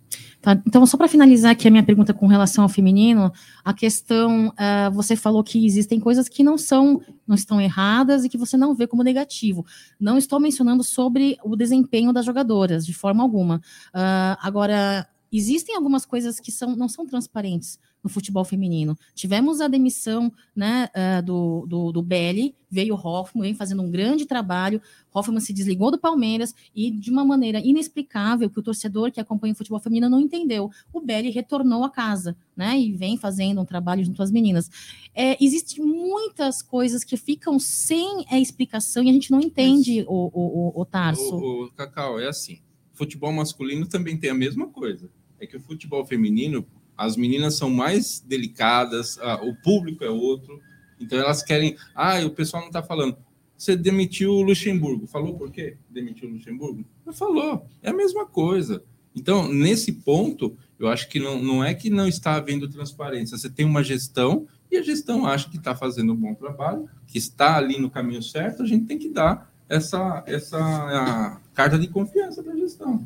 Tá, 0.48 0.58
então, 0.66 0.86
só 0.86 0.96
para 0.96 1.10
finalizar 1.10 1.52
aqui 1.52 1.68
a 1.68 1.72
minha 1.72 1.84
pergunta 1.84 2.14
com 2.14 2.26
relação 2.26 2.64
ao 2.64 2.70
feminino, 2.70 3.34
a 3.66 3.74
questão, 3.74 4.48
uh, 4.48 4.90
você 4.94 5.14
falou 5.14 5.44
que 5.44 5.66
existem 5.66 6.00
coisas 6.00 6.30
que 6.30 6.42
não 6.42 6.58
são, 6.58 7.02
não 7.28 7.36
estão 7.36 7.60
erradas 7.60 8.24
e 8.24 8.30
que 8.30 8.38
você 8.38 8.56
não 8.56 8.74
vê 8.74 8.88
como 8.88 9.04
negativo. 9.04 9.66
Não 10.00 10.18
estou 10.18 10.40
mencionando 10.40 10.86
sobre 10.86 11.38
o 11.44 11.54
desempenho 11.58 12.14
das 12.14 12.26
jogadoras, 12.26 12.86
de 12.86 12.94
forma 12.94 13.22
alguma. 13.22 13.58
Uh, 13.94 14.40
agora, 14.42 15.06
existem 15.30 15.76
algumas 15.76 16.06
coisas 16.06 16.40
que 16.40 16.50
são, 16.50 16.78
não 16.78 16.88
são 16.88 17.06
transparentes 17.06 17.78
no 18.08 18.10
futebol 18.10 18.46
feminino. 18.46 18.98
Tivemos 19.14 19.60
a 19.60 19.68
demissão 19.68 20.32
né, 20.56 20.90
uh, 20.96 21.22
do, 21.22 21.66
do, 21.68 21.92
do 21.92 22.02
Belli, 22.02 22.56
veio 22.72 22.96
o 22.96 22.98
Hoffman, 22.98 23.44
vem 23.44 23.54
fazendo 23.54 23.82
um 23.82 23.92
grande 23.92 24.26
trabalho. 24.26 24.82
Hoffman 25.14 25.42
se 25.42 25.52
desligou 25.52 25.92
do 25.92 26.00
Palmeiras 26.00 26.56
e, 26.74 26.90
de 26.90 27.12
uma 27.12 27.26
maneira 27.26 27.60
inexplicável, 27.60 28.50
que 28.50 28.60
o 28.60 28.64
torcedor 28.64 29.12
que 29.12 29.20
acompanha 29.20 29.54
o 29.54 29.58
futebol 29.58 29.80
feminino 29.80 30.10
não 30.10 30.22
entendeu, 30.22 30.72
o 30.94 31.02
Belli 31.02 31.30
retornou 31.30 31.84
a 31.84 31.90
casa 31.90 32.36
né, 32.56 32.80
e 32.80 32.94
vem 32.94 33.18
fazendo 33.18 33.60
um 33.60 33.66
trabalho 33.66 34.04
junto 34.04 34.24
às 34.24 34.32
meninas. 34.32 34.70
É, 35.14 35.38
Existem 35.44 35.84
muitas 35.84 36.62
coisas 36.62 37.04
que 37.04 37.18
ficam 37.18 37.60
sem 37.60 38.26
a 38.30 38.40
explicação 38.40 39.04
e 39.04 39.10
a 39.10 39.14
gente 39.14 39.32
não 39.32 39.42
entende, 39.42 40.06
o, 40.08 40.32
o, 40.34 40.80
o, 40.80 40.82
o 40.82 40.86
Tarso. 40.86 41.36
O, 41.36 41.66
o 41.66 41.72
Cacau, 41.72 42.20
é 42.20 42.28
assim. 42.28 42.60
Futebol 42.94 43.34
masculino 43.34 43.86
também 43.86 44.18
tem 44.18 44.30
a 44.30 44.34
mesma 44.34 44.68
coisa. 44.68 45.10
É 45.40 45.46
que 45.46 45.58
o 45.58 45.60
futebol 45.60 46.04
feminino, 46.06 46.66
as 46.98 47.16
meninas 47.16 47.56
são 47.56 47.70
mais 47.70 48.20
delicadas, 48.20 49.18
o 49.44 49.54
público 49.56 50.04
é 50.04 50.10
outro, 50.10 50.60
então 51.00 51.20
elas 51.20 51.44
querem. 51.44 51.76
Ah, 51.94 52.20
o 52.26 52.32
pessoal 52.32 52.62
não 52.62 52.70
está 52.70 52.82
falando. 52.82 53.18
Você 53.58 53.76
demitiu 53.76 54.32
o 54.32 54.42
Luxemburgo. 54.42 55.08
Falou 55.08 55.36
por 55.36 55.52
quê? 55.52 55.78
Demitiu 55.90 56.30
o 56.30 56.34
Luxemburgo? 56.34 56.86
Não 57.06 57.14
falou. 57.14 57.66
É 57.82 57.90
a 57.90 57.94
mesma 57.94 58.26
coisa. 58.26 58.84
Então, 59.16 59.52
nesse 59.52 59.92
ponto, 59.92 60.56
eu 60.78 60.88
acho 60.88 61.10
que 61.10 61.20
não, 61.20 61.42
não 61.42 61.64
é 61.64 61.74
que 61.74 61.90
não 61.90 62.08
está 62.08 62.36
havendo 62.36 62.70
transparência. 62.70 63.36
Você 63.36 63.50
tem 63.50 63.66
uma 63.66 63.84
gestão 63.84 64.48
e 64.72 64.78
a 64.78 64.84
gestão 64.84 65.26
acha 65.26 65.50
que 65.50 65.58
está 65.58 65.76
fazendo 65.76 66.14
um 66.14 66.16
bom 66.16 66.36
trabalho, 66.36 66.88
que 67.08 67.18
está 67.18 67.58
ali 67.58 67.80
no 67.80 67.90
caminho 67.90 68.22
certo, 68.22 68.62
a 68.62 68.66
gente 68.66 68.86
tem 68.86 69.00
que 69.00 69.10
dar 69.10 69.52
essa, 69.68 70.24
essa 70.28 71.42
carta 71.54 71.80
de 71.80 71.88
confiança 71.88 72.44
da 72.44 72.56
gestão. 72.56 73.04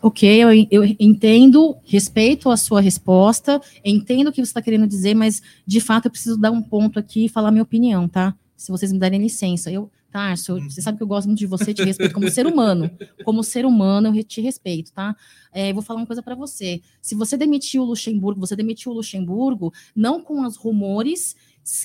Ok, 0.00 0.28
eu, 0.28 0.48
eu, 0.70 0.96
entendo, 0.98 1.76
respeito 1.84 2.50
a 2.50 2.56
sua 2.56 2.80
resposta, 2.80 3.60
entendo 3.84 4.28
o 4.28 4.32
que 4.32 4.40
você 4.40 4.50
está 4.50 4.62
querendo 4.62 4.86
dizer, 4.86 5.14
mas 5.14 5.42
de 5.66 5.80
fato 5.80 6.06
eu 6.06 6.10
preciso 6.10 6.38
dar 6.38 6.50
um 6.50 6.62
ponto 6.62 6.98
aqui 6.98 7.24
e 7.24 7.28
falar 7.28 7.50
minha 7.50 7.62
opinião, 7.62 8.08
tá? 8.08 8.34
Se 8.56 8.70
vocês 8.70 8.92
me 8.92 8.98
derem 8.98 9.20
licença. 9.20 9.70
Eu, 9.70 9.90
Tarso, 10.10 10.54
uhum. 10.54 10.70
você 10.70 10.80
sabe 10.80 10.96
que 10.96 11.02
eu 11.04 11.06
gosto 11.06 11.26
muito 11.26 11.38
de 11.38 11.46
você, 11.46 11.74
te 11.74 11.84
respeito 11.84 12.14
como 12.14 12.30
ser 12.30 12.46
humano. 12.46 12.90
Como 13.24 13.44
ser 13.44 13.66
humano, 13.66 14.16
eu 14.16 14.24
te 14.24 14.40
respeito, 14.40 14.90
tá? 14.90 15.14
É, 15.52 15.70
vou 15.70 15.82
falar 15.82 16.00
uma 16.00 16.06
coisa 16.06 16.22
para 16.22 16.34
você. 16.34 16.80
Se 17.02 17.14
você 17.14 17.36
demitiu 17.36 17.82
o 17.82 17.84
Luxemburgo, 17.84 18.40
você 18.40 18.56
demitiu 18.56 18.90
o 18.90 18.94
Luxemburgo 18.94 19.70
não 19.94 20.22
com 20.22 20.46
os 20.46 20.56
rumores 20.56 21.36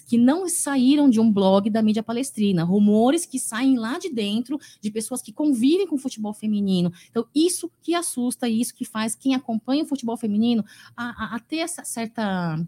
que 0.08 0.18
não 0.18 0.48
saíram 0.48 1.10
de 1.10 1.20
um 1.20 1.32
blog 1.32 1.70
da 1.70 1.82
mídia 1.82 2.04
palestrina, 2.04 2.64
rumores 2.64 3.26
que 3.26 3.40
saem 3.40 3.78
lá 3.78 3.98
de 3.98 4.10
dentro 4.10 4.60
de 4.80 4.90
pessoas 4.92 5.22
que 5.22 5.34
convivem 5.34 5.88
com 5.88 5.96
o 5.96 6.00
futebol 6.00 6.34
feminino. 6.34 6.92
Então, 7.10 7.26
isso 7.36 7.70
que 7.82 7.94
assusta, 7.94 8.48
isso 8.48 8.74
que 8.74 8.86
faz 8.86 9.16
quem 9.16 9.36
acompanha 9.36 9.84
o 9.84 9.88
futebol 9.88 10.16
feminino 10.16 10.64
a, 10.96 11.34
a, 11.34 11.36
a 11.36 11.40
ter 11.40 11.58
essa 11.58 11.84
certa 11.84 12.66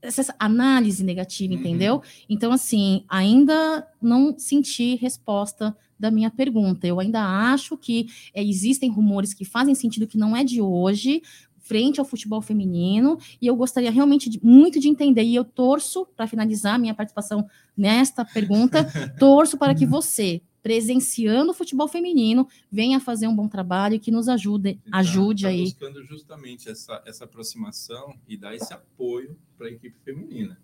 essa 0.00 0.34
análise 0.38 1.02
negativa, 1.02 1.54
uhum. 1.54 1.60
entendeu? 1.60 2.02
Então, 2.28 2.52
assim, 2.52 3.04
ainda 3.08 3.88
não 4.00 4.38
senti 4.38 4.96
resposta 4.96 5.74
da 5.98 6.10
minha 6.10 6.30
pergunta. 6.30 6.86
Eu 6.86 7.00
ainda 7.00 7.22
acho 7.52 7.76
que 7.76 8.08
é, 8.34 8.44
existem 8.44 8.90
rumores 8.90 9.32
que 9.32 9.44
fazem 9.44 9.74
sentido 9.74 10.06
que 10.06 10.18
não 10.18 10.36
é 10.36 10.44
de 10.44 10.60
hoje, 10.60 11.22
frente 11.64 11.98
ao 11.98 12.04
futebol 12.06 12.40
feminino, 12.42 13.18
e 13.40 13.46
eu 13.46 13.56
gostaria 13.56 13.90
realmente 13.90 14.28
de, 14.30 14.38
muito 14.44 14.78
de 14.78 14.88
entender, 14.88 15.22
e 15.24 15.34
eu 15.34 15.44
torço, 15.44 16.06
para 16.14 16.26
finalizar 16.26 16.78
minha 16.78 16.94
participação 16.94 17.46
nesta 17.76 18.24
pergunta, 18.24 18.84
torço 19.18 19.56
para 19.58 19.74
que 19.74 19.86
você, 19.86 20.42
presenciando 20.62 21.50
o 21.50 21.54
futebol 21.54 21.88
feminino, 21.88 22.46
venha 22.70 23.00
fazer 23.00 23.26
um 23.28 23.34
bom 23.34 23.48
trabalho 23.48 23.94
e 23.94 23.98
que 23.98 24.10
nos 24.10 24.28
ajude, 24.28 24.74
Tá- 24.74 24.98
ajude 24.98 25.42
tá 25.44 25.48
aí. 25.48 25.62
buscando 25.62 26.04
justamente 26.04 26.68
essa, 26.68 27.02
essa 27.06 27.24
aproximação 27.24 28.14
e 28.28 28.36
dar 28.36 28.54
esse 28.54 28.72
apoio 28.72 29.36
para 29.56 29.66
a 29.68 29.70
equipe 29.70 29.96
feminina, 30.04 30.58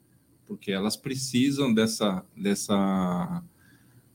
porque 0.47 0.71
elas 0.71 0.97
precisam 0.97 1.73
dessa, 1.73 2.25
dessa 2.37 3.43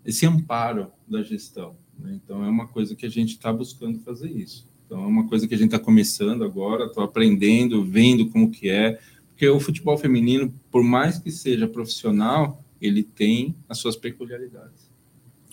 esse 0.06 0.26
amparo 0.26 0.92
da 1.08 1.24
gestão. 1.24 1.76
né? 1.98 2.14
Então 2.24 2.44
é 2.44 2.50
uma 2.50 2.68
coisa 2.68 2.96
que 2.96 3.06
a 3.08 3.10
gente 3.10 3.30
está 3.32 3.52
buscando 3.52 4.00
fazer 4.02 4.30
isso. 4.32 4.68
Então 4.86 5.04
é 5.04 5.08
uma 5.08 5.28
coisa 5.28 5.48
que 5.48 5.56
a 5.56 5.58
gente 5.58 5.74
está 5.74 5.80
começando 5.80 6.44
agora, 6.44 6.86
estou 6.86 7.04
aprendendo, 7.04 7.84
vendo 7.84 8.30
como 8.30 8.52
que 8.52 8.70
é, 8.70 9.00
porque 9.30 9.48
o 9.50 9.60
futebol 9.60 9.98
feminino, 9.98 10.54
por 10.72 10.84
mais 10.84 11.18
que 11.18 11.32
seja 11.32 11.68
profissional, 11.68 12.64
ele 12.80 13.04
tem 13.04 13.56
as 13.68 13.78
suas 13.78 13.96
peculiaridades 13.96 14.86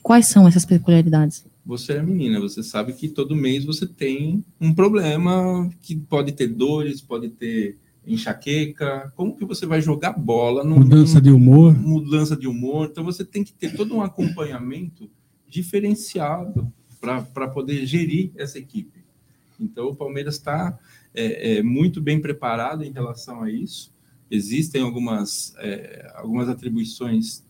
Quais 0.03 0.27
são 0.27 0.49
essas 0.49 0.65
peculiaridades? 0.65 1.45
você 1.65 1.93
é 1.93 2.03
menina, 2.03 2.41
você 2.41 2.61
sabe 2.61 2.93
que 2.93 3.09
todo 3.09 3.37
mês 3.37 3.65
você 3.65 3.87
tem 3.87 4.45
um 4.61 4.75
problema 4.75 5.71
que 5.81 5.95
pode 5.95 6.33
ter 6.33 6.49
dores, 6.49 7.01
pode 7.01 7.29
ter 7.29 7.79
enxaqueca. 8.05 9.13
Como 9.15 9.37
que 9.37 9.45
você 9.45 9.65
vai 9.65 9.81
jogar 9.81 10.13
bola 10.13 10.65
num, 10.65 10.81
Mudança 10.81 11.21
de 11.21 11.31
humor. 11.31 11.73
mudança 11.73 12.37
de 12.37 12.49
humor? 12.49 12.89
Então 12.91 13.05
você 13.05 13.25
tem 13.25 13.45
que 13.45 13.53
ter 13.53 13.77
todo 13.77 13.95
um 13.95 14.03
acompanhamento 14.03 15.09
diferenciado 15.49 16.73
para 17.01 17.47
poder 17.47 17.87
gerir 17.87 18.33
essa 18.35 18.59
equipe. 18.59 19.02
Então 19.63 19.89
o 19.89 19.97
Palmeiras 19.97 20.35
está 20.35 20.79
é, 21.15 21.59
é, 21.59 21.63
muito 21.63 22.01
bem 22.01 22.21
preparado 22.21 22.85
em 22.85 22.93
relação 22.93 23.43
a 23.43 23.51
isso. 23.51 23.93
Existem 24.31 24.83
algumas, 24.83 25.55
é, 25.59 26.11
algumas 26.15 26.49
atribuições 26.49 27.45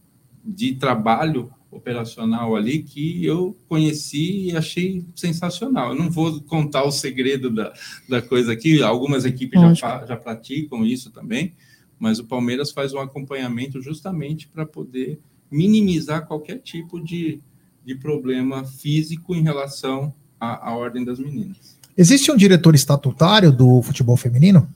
de 0.44 0.74
trabalho 0.74 1.52
operacional 1.70 2.54
ali 2.54 2.82
que 2.82 3.24
eu 3.24 3.56
conheci 3.68 4.48
e 4.48 4.56
achei 4.56 5.04
sensacional. 5.14 5.90
Eu 5.90 5.98
não 5.98 6.10
vou 6.10 6.40
contar 6.42 6.84
o 6.84 6.92
segredo 6.92 7.50
da, 7.50 7.72
da 8.08 8.20
coisa 8.20 8.52
aqui, 8.52 8.82
algumas 8.82 9.24
equipes 9.24 9.60
já, 9.78 10.04
já 10.04 10.16
praticam 10.16 10.84
isso 10.84 11.10
também, 11.10 11.54
mas 11.98 12.18
o 12.18 12.26
Palmeiras 12.26 12.72
faz 12.72 12.92
um 12.92 12.98
acompanhamento 12.98 13.80
justamente 13.80 14.48
para 14.48 14.66
poder 14.66 15.18
minimizar 15.50 16.26
qualquer 16.26 16.58
tipo 16.58 16.98
de, 16.98 17.40
de 17.84 17.94
problema 17.94 18.64
físico 18.64 19.34
em 19.34 19.42
relação 19.42 20.12
à, 20.38 20.70
à 20.70 20.76
ordem 20.76 21.04
das 21.04 21.18
meninas. 21.18 21.78
Existe 21.96 22.30
um 22.30 22.36
diretor 22.36 22.74
estatutário 22.74 23.52
do 23.52 23.82
futebol 23.82 24.16
feminino? 24.16 24.68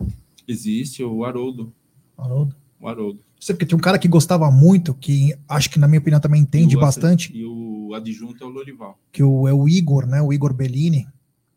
Existe 0.46 1.02
o 1.02 1.24
Haroldo, 1.24 1.72
Haroldo? 2.16 2.54
o 2.80 2.88
Haroldo. 2.88 3.20
Sei 3.40 3.54
porque 3.54 3.66
tinha 3.66 3.76
um 3.76 3.80
cara 3.80 3.98
que 3.98 4.08
gostava 4.08 4.50
muito, 4.50 4.94
que 4.94 5.34
acho 5.48 5.70
que 5.70 5.78
na 5.78 5.86
minha 5.86 5.98
opinião 5.98 6.20
também 6.20 6.40
entende 6.40 6.74
E 6.74 6.76
o 6.76 6.80
bastante, 6.80 7.36
E 7.36 7.44
o 7.44 7.94
adjunto 7.94 8.42
é 8.42 8.46
o 8.46 8.50
Lorival. 8.50 8.98
que 9.12 9.22
o, 9.22 9.46
é 9.46 9.52
o 9.52 9.68
Igor, 9.68 10.06
né? 10.06 10.20
O 10.22 10.32
Igor 10.32 10.52
Bellini, 10.54 11.06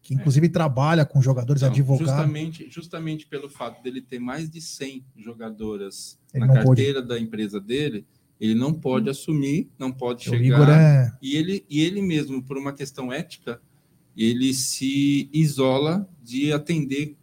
que 0.01 0.13
inclusive 0.13 0.49
trabalha 0.49 1.05
com 1.05 1.21
jogadores, 1.21 1.61
Então, 1.61 1.71
advogado. 1.73 2.07
Justamente, 2.07 2.67
justamente 2.69 3.27
pelo 3.27 3.49
fato 3.49 3.81
dele 3.81 4.01
ter 4.01 4.19
mais 4.19 4.49
de 4.49 4.61
100 4.61 5.03
jogadoras 5.17 6.17
Ele 6.33 6.45
na 6.45 6.53
não 6.53 6.63
carteira 6.63 7.01
da 7.01 7.19
empresa 7.19 7.59
dele, 7.61 8.05
ele 8.39 8.55
não 8.55 8.73
pode 8.73 9.09
assumir, 9.09 9.69
não 9.77 9.91
pode 9.91 10.27
O 10.27 10.31
chegar. 10.31 10.45
Igor 10.45 10.69
é. 10.69 11.11
E 11.21 11.35
ele, 11.35 11.65
e 11.69 11.81
ele 11.81 12.01
mesmo, 12.01 12.41
por 12.43 12.57
uma 12.57 12.73
questão 12.73 13.11
ética, 13.11 13.61
ele 14.19 14.53
se 14.53 15.29
isola 15.31 16.07
de 16.21 16.51
atender 16.51 17.15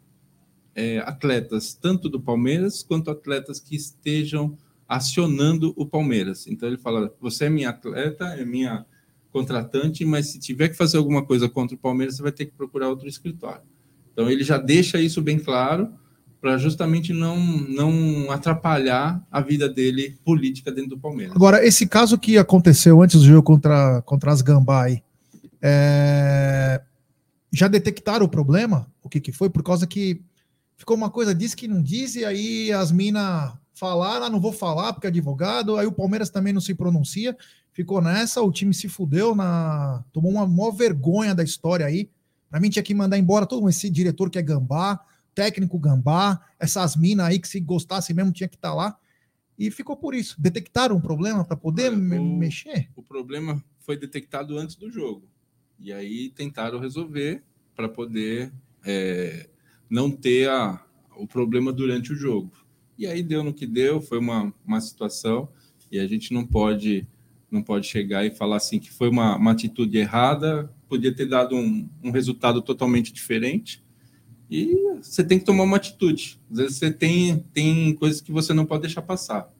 é, 0.74 0.98
atletas, 1.00 1.74
tanto 1.74 2.08
do 2.08 2.20
Palmeiras 2.20 2.82
quanto 2.82 3.10
atletas 3.10 3.60
que 3.60 3.76
estejam 3.76 4.56
acionando 4.88 5.74
o 5.76 5.84
Palmeiras. 5.84 6.46
Então 6.46 6.68
ele 6.68 6.78
fala: 6.78 7.12
você 7.20 7.46
é 7.46 7.50
minha 7.50 7.70
atleta, 7.70 8.24
é 8.26 8.44
minha 8.44 8.86
contratante, 9.30 10.04
mas 10.04 10.28
se 10.28 10.38
tiver 10.38 10.68
que 10.68 10.76
fazer 10.76 10.96
alguma 10.96 11.22
coisa 11.24 11.48
contra 11.48 11.76
o 11.76 11.78
Palmeiras, 11.78 12.16
você 12.16 12.22
vai 12.22 12.32
ter 12.32 12.46
que 12.46 12.52
procurar 12.52 12.88
outro 12.88 13.06
escritório. 13.06 13.62
Então 14.12 14.30
ele 14.30 14.42
já 14.42 14.56
deixa 14.56 14.98
isso 14.98 15.20
bem 15.20 15.38
claro 15.38 15.92
para 16.40 16.56
justamente 16.56 17.12
não, 17.12 17.36
não 17.36 18.30
atrapalhar 18.30 19.22
a 19.30 19.40
vida 19.40 19.68
dele 19.68 20.16
política 20.24 20.70
dentro 20.70 20.90
do 20.90 20.98
Palmeiras. 20.98 21.34
Agora, 21.34 21.66
esse 21.66 21.86
caso 21.86 22.18
que 22.18 22.38
aconteceu 22.38 23.02
antes 23.02 23.20
do 23.20 23.26
jogo 23.26 23.42
contra, 23.42 24.00
contra 24.02 24.30
as 24.30 24.40
Gambá 24.40 24.84
aí, 24.84 25.02
é, 25.60 26.80
já 27.56 27.68
detectaram 27.68 28.26
o 28.26 28.28
problema? 28.28 28.90
O 29.02 29.08
que, 29.08 29.20
que 29.20 29.32
foi? 29.32 29.48
Por 29.48 29.62
causa 29.62 29.86
que 29.86 30.20
ficou 30.76 30.96
uma 30.96 31.10
coisa, 31.10 31.34
diz 31.34 31.54
que 31.54 31.66
não 31.66 31.82
diz, 31.82 32.14
e 32.16 32.24
aí 32.24 32.72
as 32.72 32.92
minas 32.92 33.52
falaram, 33.72 34.26
ah, 34.26 34.30
não 34.30 34.40
vou 34.40 34.52
falar 34.52 34.92
porque 34.92 35.06
é 35.06 35.10
advogado, 35.10 35.76
aí 35.76 35.86
o 35.86 35.92
Palmeiras 35.92 36.30
também 36.30 36.52
não 36.52 36.60
se 36.60 36.74
pronuncia, 36.74 37.36
ficou 37.72 38.00
nessa, 38.00 38.40
o 38.42 38.52
time 38.52 38.72
se 38.74 38.88
fudeu, 38.88 39.34
na, 39.34 40.04
tomou 40.12 40.30
uma 40.32 40.46
maior 40.46 40.70
vergonha 40.70 41.34
da 41.34 41.42
história 41.42 41.84
aí. 41.86 42.10
Pra 42.50 42.60
mim 42.60 42.70
tinha 42.70 42.82
que 42.82 42.94
mandar 42.94 43.18
embora 43.18 43.44
todo 43.46 43.68
esse 43.68 43.90
diretor 43.90 44.30
que 44.30 44.38
é 44.38 44.42
Gambá, 44.42 45.00
técnico 45.34 45.78
Gambá, 45.78 46.40
essas 46.58 46.96
minas 46.96 47.26
aí 47.26 47.38
que 47.38 47.48
se 47.48 47.60
gostasse 47.60 48.14
mesmo 48.14 48.32
tinha 48.32 48.48
que 48.48 48.56
estar 48.56 48.72
lá. 48.74 48.96
E 49.58 49.70
ficou 49.70 49.96
por 49.96 50.14
isso. 50.14 50.36
Detectaram 50.40 50.96
um 50.96 51.00
problema 51.00 51.44
para 51.44 51.56
poder 51.56 51.90
Olha, 51.90 52.20
o- 52.20 52.36
mexer? 52.36 52.88
o 52.94 53.02
problema 53.02 53.62
foi 53.78 53.96
detectado 53.98 54.56
antes 54.58 54.76
do 54.76 54.90
jogo. 54.90 55.26
E 55.78 55.92
aí 55.92 56.30
tentaram 56.30 56.78
resolver 56.78 57.42
para 57.74 57.88
poder 57.88 58.52
é, 58.84 59.48
não 59.88 60.10
ter 60.10 60.48
a, 60.48 60.82
o 61.16 61.26
problema 61.26 61.72
durante 61.72 62.12
o 62.12 62.16
jogo. 62.16 62.50
E 62.98 63.06
aí 63.06 63.22
deu 63.22 63.44
no 63.44 63.52
que 63.52 63.66
deu, 63.66 64.00
foi 64.00 64.18
uma, 64.18 64.52
uma 64.66 64.80
situação, 64.80 65.48
e 65.90 65.98
a 65.98 66.06
gente 66.06 66.32
não 66.32 66.46
pode 66.46 67.06
não 67.48 67.62
pode 67.62 67.86
chegar 67.86 68.26
e 68.26 68.30
falar 68.30 68.56
assim 68.56 68.78
que 68.78 68.90
foi 68.90 69.08
uma, 69.08 69.36
uma 69.36 69.52
atitude 69.52 69.96
errada, 69.96 70.68
podia 70.88 71.14
ter 71.14 71.26
dado 71.26 71.54
um, 71.54 71.88
um 72.02 72.10
resultado 72.10 72.60
totalmente 72.60 73.12
diferente. 73.12 73.84
E 74.50 74.74
você 75.00 75.24
tem 75.24 75.38
que 75.38 75.44
tomar 75.44 75.62
uma 75.62 75.76
atitude. 75.76 76.40
Às 76.50 76.58
vezes 76.58 76.76
você 76.76 76.90
tem, 76.90 77.38
tem 77.52 77.94
coisas 77.94 78.20
que 78.20 78.32
você 78.32 78.52
não 78.52 78.66
pode 78.66 78.82
deixar 78.82 79.00
passar. 79.00 79.52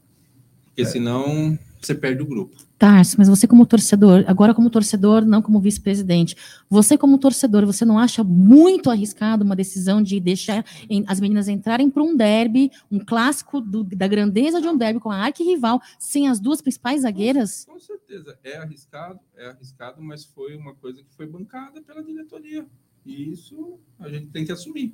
Porque 0.64 0.84
senão 0.84 1.58
você 1.80 1.94
perde 1.94 2.22
o 2.22 2.26
grupo. 2.26 2.65
Tarso, 2.78 3.16
mas 3.18 3.26
você 3.26 3.46
como 3.46 3.64
torcedor, 3.64 4.22
agora 4.26 4.52
como 4.52 4.68
torcedor, 4.68 5.24
não 5.24 5.40
como 5.40 5.58
vice-presidente, 5.58 6.36
você 6.68 6.98
como 6.98 7.16
torcedor, 7.16 7.64
você 7.64 7.86
não 7.86 7.98
acha 7.98 8.22
muito 8.22 8.90
arriscado 8.90 9.42
uma 9.44 9.56
decisão 9.56 10.02
de 10.02 10.20
deixar 10.20 10.62
as 11.06 11.18
meninas 11.18 11.48
entrarem 11.48 11.88
para 11.88 12.02
um 12.02 12.14
derby, 12.14 12.70
um 12.92 12.98
clássico 12.98 13.62
do- 13.62 13.82
da 13.82 14.06
grandeza 14.06 14.60
de 14.60 14.68
um 14.68 14.76
derby 14.76 15.00
com 15.00 15.10
a 15.10 15.16
arquirrival, 15.24 15.80
sem 15.98 16.28
as 16.28 16.38
duas 16.38 16.60
principais 16.60 17.00
zagueiras? 17.00 17.64
Com 17.64 17.78
certeza, 17.80 18.38
é 18.44 18.58
arriscado, 18.58 19.20
é 19.38 19.48
arriscado, 19.48 20.02
mas 20.02 20.26
foi 20.26 20.54
uma 20.54 20.74
coisa 20.74 21.02
que 21.02 21.14
foi 21.16 21.26
bancada 21.26 21.80
pela 21.80 22.02
diretoria. 22.02 22.66
E 23.06 23.30
isso 23.32 23.78
a 23.98 24.08
gente 24.10 24.26
tem 24.26 24.44
que 24.44 24.52
assumir. 24.52 24.92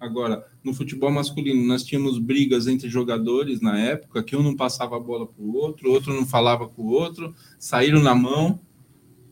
Agora, 0.00 0.46
no 0.64 0.72
futebol 0.72 1.10
masculino, 1.12 1.62
nós 1.66 1.84
tínhamos 1.84 2.18
brigas 2.18 2.66
entre 2.66 2.88
jogadores 2.88 3.60
na 3.60 3.78
época, 3.78 4.22
que 4.22 4.34
um 4.34 4.42
não 4.42 4.56
passava 4.56 4.96
a 4.96 5.00
bola 5.00 5.26
para 5.26 5.44
o 5.44 5.54
outro, 5.54 5.90
o 5.90 5.92
outro 5.92 6.14
não 6.14 6.24
falava 6.26 6.66
com 6.66 6.82
o 6.82 6.86
outro, 6.90 7.34
saíram 7.58 8.02
na 8.02 8.14
mão, 8.14 8.58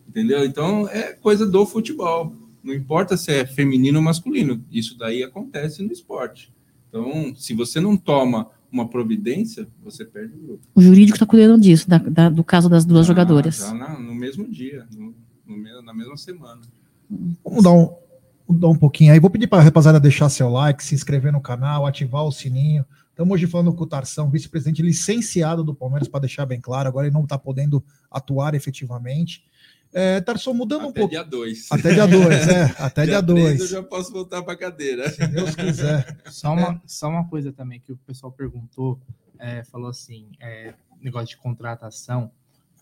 entendeu? 0.07 0.45
Então, 0.45 0.87
é 0.89 1.15
coisa 1.15 1.47
do 1.47 1.65
futebol. 1.65 2.35
Não 2.63 2.75
importa 2.75 3.17
se 3.17 3.33
é 3.33 3.47
feminino 3.47 3.99
ou 3.99 4.05
masculino, 4.05 4.63
isso 4.71 4.97
daí 4.99 5.23
acontece 5.23 5.83
no 5.83 5.91
esporte. 5.91 6.53
Então, 6.89 7.35
se 7.35 7.55
você 7.55 7.81
não 7.81 7.97
toma 7.97 8.51
uma 8.71 8.87
providência, 8.87 9.67
você 9.83 10.05
perde 10.05 10.35
o 10.35 10.39
grupo. 10.39 10.61
O 10.75 10.83
jurídico 10.83 11.17
está 11.17 11.25
cuidando 11.25 11.63
disso, 11.63 11.89
da- 11.89 11.97
da- 11.97 12.29
do 12.29 12.45
caso 12.45 12.69
das 12.69 12.85
duas 12.85 13.07
Já- 13.07 13.13
jogadoras. 13.13 13.57
Já 13.59 13.73
na- 13.73 13.99
no 13.99 14.15
mesmo 14.15 14.47
dia, 14.47 14.87
no- 14.95 15.15
no 15.47 15.83
na 15.83 15.95
mesma 15.95 16.17
semana. 16.19 16.61
Vamos 17.43 17.65
dar 17.65 17.73
um, 17.73 17.89
vamos 18.49 18.61
dar 18.61 18.69
um 18.69 18.75
pouquinho 18.75 19.13
aí. 19.13 19.21
Vou 19.21 19.29
pedir 19.29 19.47
para 19.47 19.59
a 19.61 19.63
rapaziada 19.63 20.01
deixar 20.01 20.31
seu 20.31 20.49
like, 20.49 20.83
se 20.83 20.95
inscrever 20.95 21.31
no 21.31 21.41
canal, 21.41 21.87
ativar 21.87 22.25
o 22.25 22.33
sininho. 22.33 22.85
Estamos 23.11 23.35
hoje 23.35 23.47
falando 23.47 23.75
com 23.75 23.85
o 23.85 23.87
Tarção, 23.87 24.31
vice-presidente 24.31 24.81
licenciado 24.81 25.63
do 25.63 25.75
Palmeiras, 25.75 26.09
para 26.09 26.21
deixar 26.21 26.47
bem 26.47 26.61
claro. 26.61 26.89
Agora 26.89 27.07
ele 27.07 27.15
não 27.15 27.25
está 27.25 27.37
podendo 27.37 27.85
atuar 28.11 28.55
efetivamente. 28.55 29.45
É, 29.93 30.21
Tarção, 30.21 30.55
mudando 30.55 30.87
um 30.87 30.91
Até 30.91 31.01
pouco. 31.01 31.11
dia 31.11 31.25
2. 31.25 31.67
Até 31.71 31.95
dia 31.95 32.07
2, 32.07 32.49
é. 32.49 32.75
Até 32.79 33.07
dia 33.07 33.21
2. 33.21 33.61
Eu 33.61 33.67
já 33.67 33.83
posso 33.83 34.13
voltar 34.13 34.43
para 34.43 34.57
cadeira. 34.57 35.11
Se 35.11 35.27
Deus 35.27 35.55
quiser. 35.55 36.19
Só 36.31 36.53
uma, 36.53 36.83
só 36.87 37.09
uma 37.09 37.29
coisa 37.29 37.53
também 37.53 37.81
que 37.81 37.93
o 37.93 37.97
pessoal 37.97 38.33
perguntou, 38.33 39.01
é, 39.39 39.65
falou 39.65 39.89
assim, 39.89 40.29
é, 40.41 40.75
negócio 41.01 41.29
de 41.29 41.37
contratação, 41.39 42.31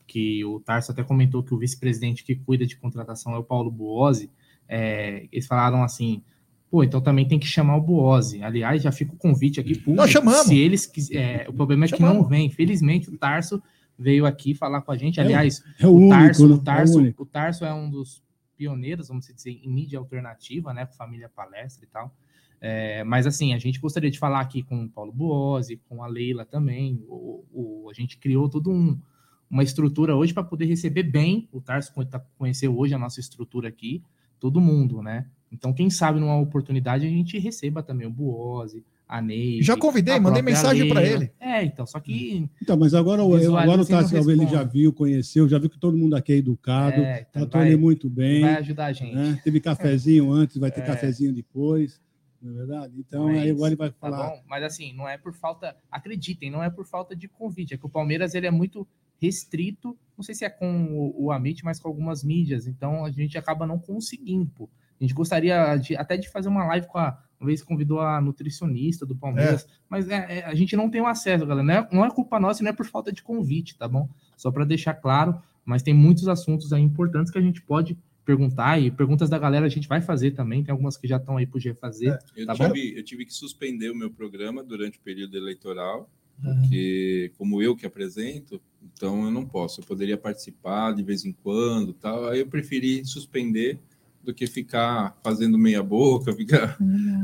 que 0.06 0.44
o 0.44 0.60
Tarso 0.60 0.92
até 0.92 1.02
comentou 1.02 1.42
que 1.42 1.54
o 1.54 1.58
vice-presidente 1.58 2.22
que 2.22 2.36
cuida 2.36 2.66
de 2.66 2.76
contratação 2.76 3.34
é 3.34 3.38
o 3.38 3.44
Paulo 3.44 3.70
Buozzi, 3.70 4.30
é, 4.68 5.26
eles 5.32 5.46
falaram 5.46 5.82
assim, 5.82 6.22
pô, 6.70 6.82
então 6.82 7.00
também 7.00 7.26
tem 7.26 7.38
que 7.38 7.46
chamar 7.46 7.76
o 7.76 7.80
Buozzi. 7.80 8.42
Aliás, 8.42 8.82
já 8.82 8.90
fica 8.92 9.12
o 9.12 9.16
convite 9.16 9.60
aqui 9.60 9.74
público. 9.74 9.94
Nós 9.96 10.10
chamamos. 10.10 10.46
Se 10.46 10.58
eles 10.58 10.90
é, 11.12 11.46
o 11.48 11.52
problema 11.52 11.84
é 11.84 11.88
que 11.88 11.96
Chamamos. 11.96 12.22
não 12.22 12.28
vem. 12.28 12.50
Felizmente, 12.50 13.08
o 13.10 13.16
Tarso 13.16 13.62
veio 13.98 14.26
aqui 14.26 14.54
falar 14.54 14.82
com 14.82 14.92
a 14.92 14.96
gente. 14.96 15.18
É 15.20 15.22
Aliás, 15.22 15.62
É 15.78 15.86
o, 15.86 15.90
o 15.90 15.96
único, 15.96 16.10
Tarso, 16.10 16.48
né? 16.48 16.54
o, 16.54 16.58
Tarso, 16.58 16.92
É 16.92 16.96
o 16.96 17.00
único. 17.02 17.22
o 17.22 17.26
Tarso 17.26 17.64
é 17.64 17.72
um 17.74 17.88
dos 17.90 18.22
pioneiros, 18.56 19.08
vamos 19.08 19.26
dizer, 19.26 19.50
em 19.62 19.68
mídia 19.68 19.98
alternativa, 19.98 20.72
né? 20.74 20.86
Família 20.86 21.28
palestra 21.28 21.84
e 21.84 21.88
tal. 21.88 22.14
É, 22.60 23.04
mas 23.04 23.26
assim, 23.26 23.52
a 23.52 23.58
gente 23.58 23.78
gostaria 23.78 24.10
de 24.10 24.18
falar 24.18 24.40
aqui 24.40 24.62
com 24.62 24.84
o 24.84 24.88
Paulo 24.88 25.12
Buozzi, 25.12 25.76
com 25.88 26.02
a 26.02 26.06
Leila 26.06 26.44
também. 26.44 27.02
O, 27.06 27.44
o- 27.52 27.90
a 27.90 27.92
gente 27.92 28.16
criou 28.16 28.48
todo 28.48 28.70
um, 28.70 28.98
uma 29.48 29.62
estrutura 29.62 30.16
hoje 30.16 30.32
para 30.32 30.42
poder 30.42 30.64
receber 30.64 31.02
bem. 31.02 31.48
O 31.52 31.60
Tarso 31.60 31.92
tá, 32.06 32.18
conheceu 32.38 32.76
hoje 32.76 32.94
a 32.94 32.98
nossa 32.98 33.20
estrutura 33.20 33.68
aqui, 33.68 34.02
todo 34.40 34.60
mundo, 34.60 35.02
né? 35.02 35.26
Então, 35.50 35.72
quem 35.72 35.88
sabe 35.88 36.18
numa 36.20 36.36
oportunidade 36.38 37.06
a 37.06 37.08
gente 37.08 37.38
receba 37.38 37.82
também 37.82 38.06
o 38.06 38.10
Buose, 38.10 38.84
a 39.08 39.22
Ney. 39.22 39.62
Já 39.62 39.76
convidei, 39.76 40.18
mandei 40.18 40.42
mensagem 40.42 40.88
para 40.88 41.02
ele. 41.02 41.30
É, 41.38 41.62
então, 41.64 41.86
só 41.86 42.00
que. 42.00 42.48
Então, 42.60 42.76
mas 42.76 42.92
agora, 42.92 43.22
Visualiza 43.22 43.48
agora 43.60 43.74
o 43.76 43.76
não 43.78 43.84
Tarso 43.86 44.30
ele 44.30 44.46
já 44.48 44.64
viu, 44.64 44.92
conheceu, 44.92 45.48
já 45.48 45.58
viu 45.58 45.70
que 45.70 45.78
todo 45.78 45.96
mundo 45.96 46.16
aqui 46.16 46.32
é 46.32 46.36
educado, 46.36 47.00
É, 47.00 47.20
então 47.20 47.42
tratou 47.42 47.60
vai- 47.60 47.68
ele 47.68 47.76
muito 47.76 48.10
bem. 48.10 48.40
vai 48.42 48.56
ajudar 48.56 48.86
a 48.86 48.92
gente. 48.92 49.14
né? 49.14 49.40
Teve 49.44 49.60
cafezinho 49.60 50.30
antes, 50.32 50.56
vai 50.56 50.70
ter 50.72 50.80
É. 50.80 50.84
cafezinho 50.86 51.32
depois, 51.32 52.00
não 52.42 52.50
é 52.52 52.54
verdade? 52.56 52.94
Então, 52.98 53.22
Não 53.26 53.30
é 53.30 53.42
aí 53.42 53.50
agora 53.50 53.68
ele 53.68 53.76
vai 53.76 53.90
Tá 53.90 53.96
falar. 54.00 54.28
bom? 54.30 54.42
Mas 54.48 54.64
assim, 54.64 54.92
não 54.94 55.08
é 55.08 55.16
por 55.16 55.32
falta. 55.32 55.76
Acreditem, 55.90 56.50
não 56.50 56.62
é 56.62 56.68
por 56.68 56.84
falta 56.84 57.14
de 57.14 57.28
convite. 57.28 57.72
É 57.74 57.76
que 57.78 57.86
o 57.86 57.88
Palmeiras 57.88 58.34
ele 58.34 58.46
é 58.48 58.50
muito 58.50 58.86
restrito. 59.22 59.96
Não 60.16 60.24
sei 60.24 60.34
se 60.34 60.44
é 60.44 60.50
com 60.50 60.86
o, 61.16 61.26
o 61.26 61.32
Amit, 61.32 61.64
mas 61.64 61.78
com 61.78 61.88
algumas 61.88 62.24
mídias. 62.24 62.66
Então 62.66 63.04
a 63.04 63.10
gente 63.10 63.36
acaba 63.36 63.66
não 63.66 63.78
conseguindo. 63.78 64.50
Pô. 64.54 64.68
A 64.98 65.04
gente 65.04 65.12
gostaria 65.14 65.76
de- 65.76 65.94
até 65.96 66.16
de 66.16 66.28
fazer 66.30 66.48
uma 66.48 66.64
live 66.66 66.86
com 66.86 66.98
a. 66.98 67.18
Uma 67.38 67.48
vez 67.48 67.62
convidou 67.62 68.00
a 68.00 68.18
nutricionista 68.18 69.04
do 69.04 69.14
Palmeiras, 69.14 69.66
mas 69.90 70.08
é- 70.08 70.38
é, 70.38 70.44
a 70.46 70.54
gente 70.54 70.74
não 70.74 70.88
tem 70.88 71.02
o 71.02 71.06
acesso, 71.06 71.44
galera. 71.44 71.62
Não 71.66 71.74
é, 71.74 71.88
não 71.92 72.04
é 72.06 72.10
culpa 72.10 72.40
nossa 72.40 72.62
e 72.62 72.64
não 72.64 72.70
é 72.70 72.72
por 72.72 72.86
falta 72.86 73.12
de 73.12 73.22
convite, 73.22 73.76
tá 73.76 73.86
bom? 73.86 74.08
Só 74.38 74.50
para 74.50 74.64
deixar 74.64 74.94
claro, 74.94 75.38
mas 75.62 75.82
tem 75.82 75.92
muitos 75.92 76.28
assuntos 76.28 76.72
aí 76.72 76.80
importantes 76.80 77.30
que 77.30 77.36
a 77.36 77.42
gente 77.42 77.60
pode 77.60 77.94
perguntar 78.24 78.80
e 78.80 78.90
perguntas 78.90 79.28
da 79.28 79.38
galera 79.38 79.66
a 79.66 79.68
gente 79.68 79.86
vai 79.86 80.00
fazer 80.00 80.30
também. 80.30 80.64
Tem 80.64 80.72
algumas 80.72 80.96
que 80.96 81.06
já 81.06 81.18
estão 81.18 81.36
aí 81.36 81.46
pro 81.46 81.60
G 81.60 81.74
fazer. 81.74 82.18
Eu, 82.34 82.46
Tá 82.46 82.54
bom? 82.54 82.72
tive, 82.72 82.98
eu 82.98 83.04
tive 83.04 83.26
que 83.26 83.34
suspender 83.34 83.90
o 83.90 83.94
meu 83.94 84.10
programa 84.10 84.64
durante 84.64 84.98
o 84.98 85.02
período 85.02 85.36
eleitoral, 85.36 86.08
porque 86.42 87.32
como 87.38 87.62
eu 87.62 87.76
que 87.76 87.86
apresento, 87.86 88.60
então 88.82 89.24
eu 89.24 89.30
não 89.30 89.44
posso. 89.44 89.80
Eu 89.80 89.84
poderia 89.84 90.16
participar 90.16 90.92
de 90.92 91.02
vez 91.02 91.24
em 91.24 91.32
quando, 91.32 91.92
tal. 91.92 92.28
Aí 92.28 92.40
eu 92.40 92.46
preferi 92.46 93.04
suspender 93.04 93.78
do 94.22 94.34
que 94.34 94.46
ficar 94.46 95.16
fazendo 95.22 95.56
meia 95.56 95.82
boca, 95.82 96.32
ficar. 96.34 96.76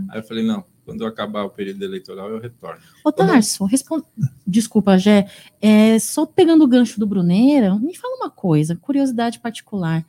Aí 0.09 0.21
eu 0.21 0.25
falei 0.25 0.45
não. 0.45 0.65
Quando 0.85 1.03
eu 1.03 1.07
acabar 1.07 1.45
o 1.45 1.51
período 1.51 1.83
eleitoral, 1.85 2.29
eu 2.29 2.41
retorno. 2.41 2.81
Ô, 3.05 3.13
Tarso, 3.13 3.65
responde... 3.67 4.05
desculpa, 4.45 4.99
Gé. 4.99 5.29
É, 5.61 5.97
só 6.01 6.27
pegando 6.27 6.65
o 6.65 6.67
gancho 6.67 6.99
do 6.99 7.07
Bruneira, 7.07 7.79
me 7.79 7.97
fala 7.97 8.17
uma 8.17 8.31
coisa, 8.31 8.75
curiosidade 8.75 9.39
particular. 9.39 10.05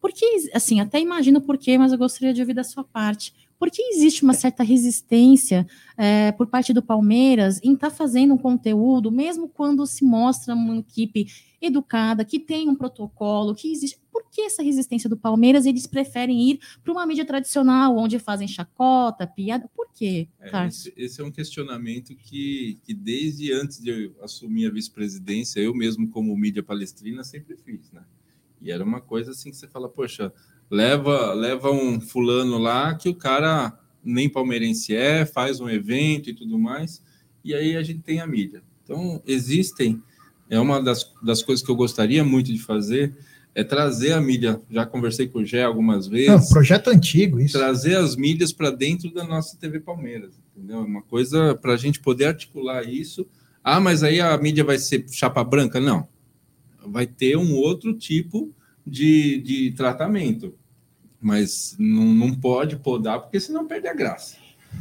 Porque, 0.00 0.50
assim, 0.54 0.80
até 0.80 0.98
imagino 0.98 1.40
por 1.40 1.58
quê, 1.58 1.76
mas 1.76 1.92
eu 1.92 1.98
gostaria 1.98 2.32
de 2.32 2.40
ouvir 2.40 2.54
da 2.54 2.64
sua 2.64 2.84
parte. 2.84 3.34
Por 3.58 3.70
que 3.70 3.82
existe 3.82 4.22
uma 4.22 4.34
certa 4.34 4.62
resistência 4.62 5.66
é, 5.96 6.32
por 6.32 6.46
parte 6.46 6.72
do 6.72 6.82
Palmeiras 6.82 7.60
em 7.62 7.74
estar 7.74 7.90
fazendo 7.90 8.34
um 8.34 8.38
conteúdo, 8.38 9.10
mesmo 9.10 9.48
quando 9.48 9.86
se 9.86 10.04
mostra 10.04 10.54
uma 10.54 10.76
equipe 10.78 11.26
educada, 11.60 12.24
que 12.24 12.38
tem 12.38 12.68
um 12.68 12.74
protocolo, 12.74 13.54
que 13.54 13.72
existe. 13.72 13.98
Por 14.12 14.24
que 14.30 14.42
essa 14.42 14.62
resistência 14.62 15.08
do 15.08 15.16
Palmeiras? 15.16 15.64
Eles 15.66 15.86
preferem 15.86 16.50
ir 16.50 16.60
para 16.82 16.92
uma 16.92 17.06
mídia 17.06 17.24
tradicional, 17.24 17.96
onde 17.96 18.18
fazem 18.18 18.46
chacota, 18.46 19.26
piada. 19.26 19.68
Por 19.74 19.88
quê, 19.92 20.28
É, 20.40 20.50
Tarso? 20.50 20.88
esse, 20.88 20.94
esse 20.96 21.20
é 21.20 21.24
um 21.24 21.30
questionamento 21.30 22.14
que, 22.14 22.78
que 22.82 22.92
desde 22.92 23.52
antes 23.52 23.80
de 23.80 23.90
eu 23.90 24.14
assumir 24.22 24.66
a 24.66 24.70
vice-presidência, 24.70 25.60
eu 25.60 25.74
mesmo 25.74 26.08
como 26.08 26.36
mídia 26.36 26.62
palestrina 26.62 27.24
sempre 27.24 27.56
fiz, 27.56 27.90
né? 27.92 28.02
E 28.60 28.70
era 28.70 28.84
uma 28.84 29.00
coisa 29.00 29.32
assim 29.32 29.50
que 29.50 29.56
você 29.56 29.68
fala, 29.68 29.88
poxa, 29.88 30.32
leva 30.70 31.32
leva 31.34 31.70
um 31.70 32.00
fulano 32.00 32.58
lá 32.58 32.94
que 32.94 33.08
o 33.08 33.14
cara 33.14 33.78
nem 34.04 34.28
palmeirense 34.28 34.94
é, 34.94 35.24
faz 35.24 35.60
um 35.60 35.68
evento 35.68 36.28
e 36.28 36.34
tudo 36.34 36.58
mais, 36.58 37.02
e 37.44 37.54
aí 37.54 37.76
a 37.76 37.82
gente 37.82 38.00
tem 38.00 38.20
a 38.20 38.26
mídia. 38.26 38.62
Então, 38.82 39.22
existem, 39.26 40.02
é 40.50 40.60
uma 40.60 40.82
das, 40.82 41.10
das 41.22 41.42
coisas 41.42 41.64
que 41.64 41.70
eu 41.70 41.76
gostaria 41.76 42.22
muito 42.22 42.52
de 42.52 42.58
fazer, 42.58 43.16
é 43.54 43.64
trazer 43.64 44.12
a 44.12 44.20
mídia, 44.20 44.60
já 44.68 44.84
conversei 44.84 45.28
com 45.28 45.38
o 45.38 45.44
Gé 45.44 45.62
algumas 45.62 46.06
vezes, 46.06 46.28
Não, 46.28 46.48
projeto 46.48 46.88
antigo, 46.88 47.40
isso. 47.40 47.56
trazer 47.56 47.96
as 47.96 48.16
mídias 48.16 48.52
para 48.52 48.70
dentro 48.70 49.12
da 49.12 49.24
nossa 49.24 49.56
TV 49.56 49.80
Palmeiras, 49.80 50.38
entendeu? 50.54 50.78
É 50.78 50.80
Uma 50.80 51.02
coisa 51.02 51.54
para 51.54 51.72
a 51.72 51.76
gente 51.76 52.00
poder 52.00 52.26
articular 52.26 52.82
isso. 52.82 53.26
Ah, 53.62 53.80
mas 53.80 54.02
aí 54.02 54.20
a 54.20 54.36
mídia 54.36 54.64
vai 54.64 54.76
ser 54.78 55.06
chapa 55.08 55.42
branca? 55.42 55.80
Não. 55.80 56.06
Vai 56.86 57.06
ter 57.06 57.36
um 57.38 57.54
outro 57.54 57.94
tipo 57.94 58.53
de, 58.86 59.40
de 59.40 59.72
tratamento. 59.72 60.54
Mas 61.20 61.74
não, 61.78 62.04
não 62.04 62.34
pode 62.34 62.76
podar, 62.76 63.20
porque 63.20 63.40
senão 63.40 63.66
perde 63.66 63.88
a 63.88 63.94
graça. 63.94 64.36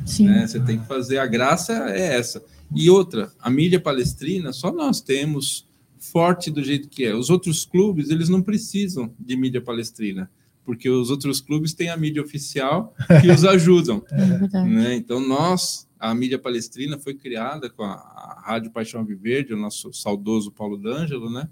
Sim. 0.05 0.25
né? 0.25 0.45
Você 0.45 0.59
tem 0.59 0.79
que 0.79 0.87
fazer 0.87 1.19
a 1.19 1.25
graça 1.25 1.89
é 1.89 2.15
essa. 2.15 2.43
E 2.75 2.89
outra, 2.89 3.31
a 3.39 3.49
mídia 3.49 3.79
palestrina 3.79 4.51
só 4.51 4.71
nós 4.71 4.99
temos 4.99 5.67
forte 5.99 6.51
do 6.51 6.63
jeito 6.63 6.89
que 6.89 7.05
é. 7.05 7.15
Os 7.15 7.29
outros 7.29 7.65
clubes, 7.65 8.09
eles 8.09 8.29
não 8.29 8.41
precisam 8.41 9.13
de 9.17 9.37
mídia 9.37 9.61
palestrina, 9.61 10.29
porque 10.65 10.89
os 10.89 11.09
outros 11.09 11.39
clubes 11.39 11.73
têm 11.73 11.89
a 11.89 11.97
mídia 11.97 12.21
oficial 12.21 12.93
que 13.21 13.31
os 13.31 13.45
ajudam. 13.45 14.03
É 14.11 14.63
né? 14.63 14.95
Então, 14.95 15.19
nós, 15.19 15.87
a 15.99 16.13
mídia 16.13 16.39
palestrina 16.39 16.97
foi 16.97 17.13
criada 17.13 17.69
com 17.69 17.83
a, 17.83 17.93
a 17.93 18.43
Rádio 18.45 18.71
Paixão 18.71 19.05
Viverde, 19.05 19.53
o 19.53 19.57
nosso 19.57 19.93
saudoso 19.93 20.51
Paulo 20.51 20.77
D'Angelo, 20.77 21.29
né? 21.29 21.47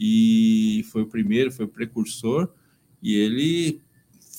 E 0.00 0.82
foi 0.90 1.02
o 1.02 1.06
primeiro, 1.06 1.52
foi 1.52 1.66
o 1.66 1.68
precursor, 1.68 2.48
e 3.02 3.14
ele 3.14 3.82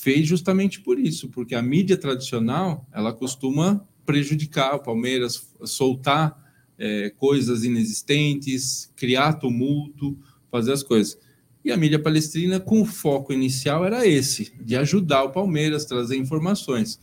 fez 0.01 0.27
justamente 0.27 0.81
por 0.81 0.97
isso, 0.97 1.29
porque 1.29 1.53
a 1.53 1.61
mídia 1.61 1.95
tradicional, 1.95 2.87
ela 2.91 3.13
costuma 3.13 3.87
prejudicar 4.03 4.73
o 4.73 4.79
Palmeiras, 4.79 5.53
soltar 5.63 6.35
é, 6.79 7.11
coisas 7.11 7.63
inexistentes, 7.63 8.91
criar 8.95 9.33
tumulto, 9.33 10.17
fazer 10.49 10.71
as 10.73 10.81
coisas. 10.81 11.15
E 11.63 11.71
a 11.71 11.77
mídia 11.77 11.99
palestrina, 11.99 12.59
com 12.59 12.81
o 12.81 12.85
foco 12.85 13.31
inicial, 13.31 13.85
era 13.85 14.07
esse, 14.07 14.51
de 14.59 14.75
ajudar 14.75 15.23
o 15.25 15.31
Palmeiras, 15.31 15.85
trazer 15.85 16.17
informações. 16.17 16.99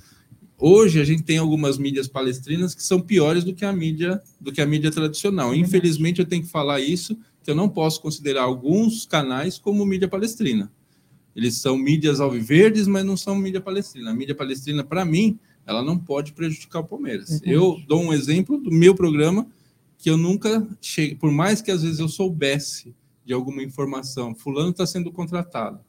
Hoje 0.59 1.01
a 1.01 1.05
gente 1.05 1.23
tem 1.23 1.39
algumas 1.39 1.79
mídias 1.79 2.09
palestrinas 2.09 2.75
que 2.75 2.83
são 2.83 3.01
piores 3.01 3.45
do 3.45 3.55
que 3.55 3.65
a 3.65 3.73
mídia 3.73 4.21
do 4.41 4.51
que 4.51 4.61
a 4.61 4.67
mídia 4.67 4.91
tradicional. 4.91 5.55
Infelizmente 5.55 6.19
eu 6.19 6.27
tenho 6.27 6.43
que 6.43 6.51
falar 6.51 6.81
isso, 6.81 7.17
eu 7.51 7.55
não 7.55 7.69
posso 7.69 8.01
considerar 8.01 8.43
alguns 8.43 9.07
canais 9.07 9.59
como 9.59 9.85
mídia 9.87 10.09
palestrina. 10.09 10.71
Eles 11.35 11.59
são 11.59 11.79
mídias 11.79 12.21
alviverdes, 12.21 12.87
mas 12.87 13.05
não 13.05 13.17
são 13.17 13.37
mídia 13.37 13.61
palestrina. 13.61 14.11
A 14.11 14.15
mídia 14.15 14.35
palestrina, 14.35 14.83
para 14.83 15.05
mim, 15.05 15.39
ela 15.65 15.83
não 15.83 15.99
pode 15.99 16.33
prejudicar 16.33 16.81
o 16.81 16.85
Palmeiras. 16.85 17.29
Verdade. 17.31 17.53
Eu 17.53 17.81
dou 17.87 18.03
um 18.03 18.13
exemplo 18.13 18.59
do 18.59 18.71
meu 18.71 18.95
programa 18.95 19.47
que 19.99 20.11
eu 20.11 20.17
nunca 20.17 20.67
cheguei, 20.81 21.15
por 21.15 21.31
mais 21.31 21.61
que 21.61 21.71
às 21.71 21.83
vezes 21.83 21.99
eu 21.99 22.09
soubesse 22.09 22.95
de 23.25 23.33
alguma 23.33 23.63
informação, 23.63 24.35
fulano 24.35 24.71
está 24.71 24.87
sendo 24.87 25.13
contratado. 25.13 25.81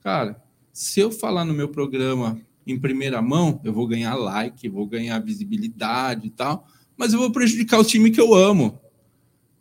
Cara, 0.00 0.40
se 0.72 1.00
eu 1.00 1.10
falar 1.10 1.44
no 1.44 1.52
meu 1.52 1.68
programa 1.68 2.40
em 2.66 2.78
primeira 2.78 3.20
mão, 3.20 3.60
eu 3.64 3.72
vou 3.72 3.86
ganhar 3.86 4.14
like, 4.14 4.68
vou 4.68 4.86
ganhar 4.86 5.18
visibilidade 5.18 6.28
e 6.28 6.30
tal, 6.30 6.66
mas 6.96 7.12
eu 7.12 7.18
vou 7.18 7.32
prejudicar 7.32 7.80
o 7.80 7.84
time 7.84 8.10
que 8.10 8.20
eu 8.20 8.34
amo. 8.34 8.78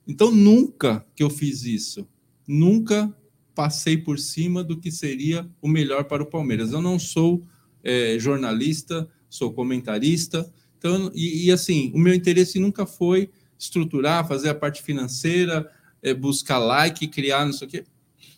Então, 0.07 0.31
nunca 0.31 1.05
que 1.15 1.23
eu 1.23 1.29
fiz 1.29 1.63
isso, 1.63 2.07
nunca 2.47 3.13
passei 3.53 3.97
por 3.97 4.19
cima 4.19 4.63
do 4.63 4.79
que 4.79 4.91
seria 4.91 5.49
o 5.61 5.67
melhor 5.67 6.05
para 6.05 6.23
o 6.23 6.27
Palmeiras. 6.27 6.71
Eu 6.71 6.81
não 6.81 6.97
sou 6.97 7.43
é, 7.83 8.17
jornalista, 8.19 9.07
sou 9.29 9.51
comentarista, 9.51 10.49
então, 10.77 11.11
e, 11.13 11.45
e, 11.45 11.51
assim, 11.51 11.91
o 11.93 11.97
meu 11.97 12.13
interesse 12.13 12.59
nunca 12.59 12.85
foi 12.85 13.29
estruturar, 13.57 14.27
fazer 14.27 14.49
a 14.49 14.55
parte 14.55 14.83
financeira, 14.83 15.69
é, 16.03 16.13
buscar 16.13 16.59
like, 16.59 17.07
criar, 17.07 17.45
não 17.45 17.53
sei 17.53 17.67
o 17.67 17.71
quê 17.71 17.83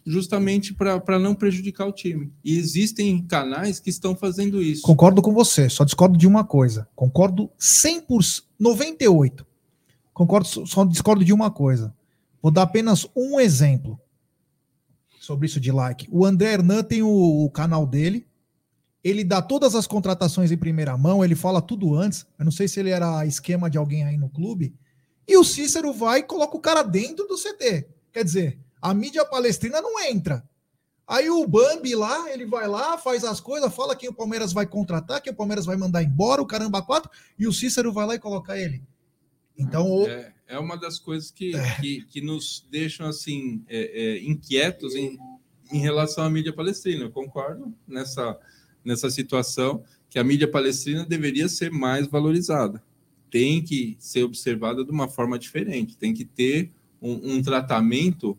justamente 0.05 0.73
para 0.73 1.19
não 1.19 1.35
prejudicar 1.35 1.85
o 1.85 1.91
time. 1.91 2.31
E 2.43 2.57
existem 2.57 3.21
canais 3.25 3.79
que 3.79 3.89
estão 3.89 4.15
fazendo 4.15 4.61
isso. 4.61 4.81
Concordo 4.81 5.21
com 5.21 5.33
você, 5.33 5.69
só 5.69 5.83
discordo 5.83 6.17
de 6.17 6.25
uma 6.25 6.43
coisa. 6.43 6.87
Concordo 6.95 7.49
100%, 7.59 8.43
98%. 8.59 9.45
Concordo, 10.19 10.67
só 10.67 10.83
discordo 10.83 11.23
de 11.23 11.31
uma 11.31 11.49
coisa. 11.49 11.95
Vou 12.41 12.51
dar 12.51 12.63
apenas 12.63 13.07
um 13.15 13.39
exemplo 13.39 13.97
sobre 15.17 15.45
isso 15.45 15.61
de 15.61 15.71
like. 15.71 16.09
O 16.11 16.25
André 16.25 16.55
Hernan 16.55 16.83
tem 16.83 17.01
o, 17.01 17.45
o 17.45 17.49
canal 17.49 17.87
dele. 17.87 18.27
Ele 19.01 19.23
dá 19.23 19.41
todas 19.41 19.75
as 19.75 19.87
contratações 19.87 20.51
em 20.51 20.57
primeira 20.57 20.97
mão, 20.97 21.23
ele 21.23 21.35
fala 21.35 21.61
tudo 21.61 21.95
antes. 21.95 22.27
Eu 22.37 22.43
não 22.43 22.51
sei 22.51 22.67
se 22.67 22.81
ele 22.81 22.89
era 22.89 23.25
esquema 23.25 23.69
de 23.69 23.77
alguém 23.77 24.03
aí 24.03 24.17
no 24.17 24.29
clube. 24.29 24.75
E 25.25 25.37
o 25.37 25.43
Cícero 25.45 25.93
vai 25.93 26.19
e 26.19 26.23
coloca 26.23 26.57
o 26.57 26.59
cara 26.59 26.83
dentro 26.83 27.25
do 27.25 27.37
CT. 27.37 27.87
Quer 28.11 28.25
dizer, 28.25 28.59
a 28.81 28.93
mídia 28.93 29.23
palestrina 29.23 29.81
não 29.81 30.01
entra. 30.01 30.43
Aí 31.07 31.29
o 31.29 31.47
Bambi 31.47 31.95
lá, 31.95 32.29
ele 32.29 32.45
vai 32.45 32.67
lá, 32.67 32.97
faz 32.97 33.23
as 33.23 33.39
coisas, 33.39 33.73
fala 33.73 33.95
quem 33.95 34.09
o 34.09 34.13
Palmeiras 34.13 34.51
vai 34.51 34.65
contratar, 34.65 35.21
quem 35.21 35.31
o 35.31 35.35
Palmeiras 35.37 35.65
vai 35.65 35.77
mandar 35.77 36.03
embora, 36.03 36.41
o 36.41 36.45
caramba 36.45 36.81
quatro, 36.81 37.09
e 37.39 37.47
o 37.47 37.53
Cícero 37.53 37.93
vai 37.93 38.05
lá 38.05 38.15
e 38.15 38.19
coloca 38.19 38.57
ele. 38.57 38.83
Então, 39.59 39.85
o- 39.91 40.07
É, 40.07 40.31
é 40.47 40.59
uma 40.59 40.75
das 40.77 40.97
coisas 40.97 41.29
que, 41.29 41.51
que, 41.81 42.05
que 42.05 42.21
nos 42.21 42.65
deixam 42.71 43.07
assim 43.07 43.61
é, 43.67 44.17
é, 44.17 44.23
inquietos 44.23 44.95
em, 44.95 45.17
em 45.71 45.79
relação 45.79 46.23
à 46.23 46.29
mídia 46.29 46.53
palestrina. 46.53 47.03
Eu 47.03 47.11
concordo 47.11 47.73
nessa, 47.87 48.37
nessa 48.83 49.09
situação 49.09 49.83
que 50.09 50.17
a 50.17 50.23
mídia 50.23 50.47
palestrina 50.47 51.05
deveria 51.05 51.47
ser 51.49 51.69
mais 51.71 52.07
valorizada. 52.07 52.81
Tem 53.29 53.61
que 53.61 53.95
ser 53.99 54.23
observada 54.23 54.83
de 54.83 54.89
uma 54.89 55.07
forma 55.07 55.37
diferente, 55.37 55.95
tem 55.95 56.13
que 56.15 56.25
ter 56.25 56.71
um, 56.99 57.35
um 57.35 57.41
tratamento 57.43 58.35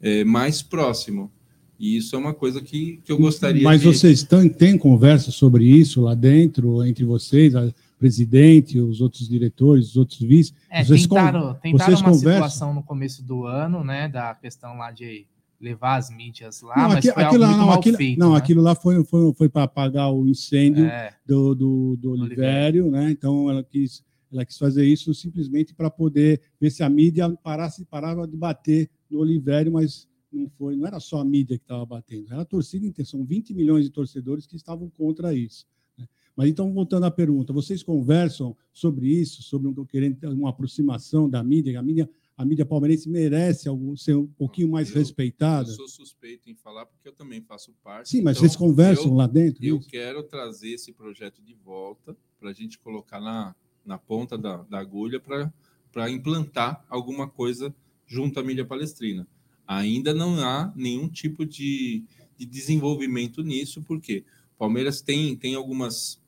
é, 0.00 0.24
mais 0.24 0.62
próximo. 0.62 1.30
E 1.78 1.96
isso 1.96 2.14
é 2.16 2.18
uma 2.18 2.34
coisa 2.34 2.60
que, 2.60 3.00
que 3.04 3.10
eu 3.12 3.18
gostaria 3.18 3.62
Mas 3.62 3.80
de... 3.80 3.86
vocês 3.86 4.22
têm, 4.22 4.48
têm 4.48 4.78
conversa 4.78 5.30
sobre 5.30 5.64
isso 5.64 6.00
lá 6.02 6.14
dentro, 6.14 6.84
entre 6.84 7.04
vocês, 7.04 7.54
presidente, 8.06 8.80
os 8.80 9.00
outros 9.00 9.28
diretores, 9.28 9.90
os 9.90 9.96
outros 9.96 10.18
vice? 10.18 10.52
É, 10.68 10.82
Vocês 10.84 11.02
tentaram, 11.02 11.54
tentaram 11.54 11.84
vocês 11.84 12.00
uma 12.00 12.10
conversam? 12.10 12.32
situação 12.32 12.74
no 12.74 12.82
começo 12.82 13.22
do 13.24 13.46
ano, 13.46 13.84
né, 13.84 14.08
da 14.08 14.34
questão 14.34 14.76
lá 14.76 14.90
de 14.90 15.24
levar 15.60 15.96
as 15.96 16.10
mídias 16.10 16.60
lá, 16.62 16.74
não, 16.76 16.88
mas 16.88 16.96
aqui- 16.96 17.12
foi 17.12 17.22
aquilo, 17.22 17.44
algo 17.44 17.56
não, 17.58 17.70
aquilo, 17.70 17.96
feito. 17.96 18.18
não 18.18 18.32
né? 18.32 18.38
aquilo 18.38 18.60
lá 18.62 18.74
foi, 18.74 19.04
foi, 19.04 19.32
foi 19.34 19.48
para 19.48 19.62
apagar 19.62 20.12
o 20.12 20.26
incêndio 20.26 20.84
É, 20.86 21.14
do, 21.24 21.54
do, 21.54 21.96
do 21.96 22.10
Olivério, 22.10 22.90
né? 22.90 23.12
Então 23.12 23.48
ela 23.48 23.62
quis, 23.62 24.02
ela 24.32 24.44
quis 24.44 24.58
fazer 24.58 24.84
isso 24.84 25.14
simplesmente 25.14 25.72
para 25.72 25.88
poder 25.88 26.40
ver 26.60 26.70
se 26.70 26.82
a 26.82 26.88
mídia 26.88 27.30
parasse, 27.44 27.84
parava 27.84 28.26
de 28.26 28.36
bater 28.36 28.90
no 29.08 29.20
Olivério, 29.20 29.70
mas 29.70 30.08
não 30.32 30.48
foi, 30.58 30.74
não 30.74 30.84
era 30.84 30.98
só 30.98 31.20
a 31.20 31.24
mídia 31.24 31.56
que 31.56 31.62
estava 31.64 31.86
batendo, 31.86 32.32
era 32.32 32.42
a 32.42 32.44
torcida 32.44 32.84
inteira, 32.84 33.08
são 33.08 33.24
20 33.24 33.54
milhões 33.54 33.84
de 33.84 33.90
torcedores 33.92 34.46
que 34.46 34.56
estavam 34.56 34.90
contra 34.90 35.32
isso. 35.32 35.64
Mas 36.36 36.48
então, 36.48 36.72
voltando 36.72 37.04
à 37.04 37.10
pergunta, 37.10 37.52
vocês 37.52 37.82
conversam 37.82 38.56
sobre 38.72 39.08
isso, 39.08 39.42
sobre 39.42 39.68
um, 39.68 39.84
querendo 39.84 40.16
ter 40.16 40.28
uma 40.28 40.48
aproximação 40.50 41.28
da 41.28 41.42
mídia, 41.44 41.78
a 41.78 41.82
mídia, 41.82 42.08
a 42.36 42.44
mídia 42.44 42.64
palmeirense 42.64 43.08
merece 43.08 43.68
algum, 43.68 43.94
ser 43.96 44.16
um 44.16 44.26
pouquinho 44.26 44.70
mais 44.70 44.88
Eu- 44.90 44.96
respeitada? 44.96 45.68
Eu 45.68 45.74
sou 45.74 45.88
suspeito 45.88 46.48
em 46.48 46.54
falar 46.54 46.86
porque 46.86 47.06
eu 47.08 47.12
também 47.12 47.42
faço 47.42 47.72
parte. 47.84 48.08
Sim, 48.08 48.22
mas 48.22 48.36
então 48.38 48.48
vocês 48.48 48.56
conversam 48.56 49.06
eu- 49.06 49.14
lá 49.14 49.26
dentro? 49.26 49.62
Eu 49.64 49.76
isso? 49.78 49.88
quero 49.88 50.22
trazer 50.22 50.70
esse 50.70 50.92
projeto 50.92 51.42
de 51.42 51.54
volta 51.54 52.16
para 52.40 52.50
a 52.50 52.52
gente 52.52 52.78
colocar 52.78 53.20
na, 53.20 53.54
na 53.84 53.98
ponta 53.98 54.38
da, 54.38 54.62
da 54.62 54.78
agulha 54.78 55.20
para 55.20 56.10
implantar 56.10 56.84
alguma 56.88 57.28
coisa 57.28 57.74
junto 58.06 58.40
à 58.40 58.42
mídia 58.42 58.64
palestrina. 58.64 59.26
Ainda 59.66 60.12
não 60.14 60.40
há 60.40 60.72
nenhum 60.74 61.08
tipo 61.08 61.44
de, 61.46 62.02
de 62.36 62.44
desenvolvimento 62.46 63.42
nisso, 63.42 63.82
porque 63.82 64.24
o 64.54 64.58
Palmeiras 64.58 65.00
tem, 65.00 65.36
tem 65.36 65.54
algumas, 65.54 66.20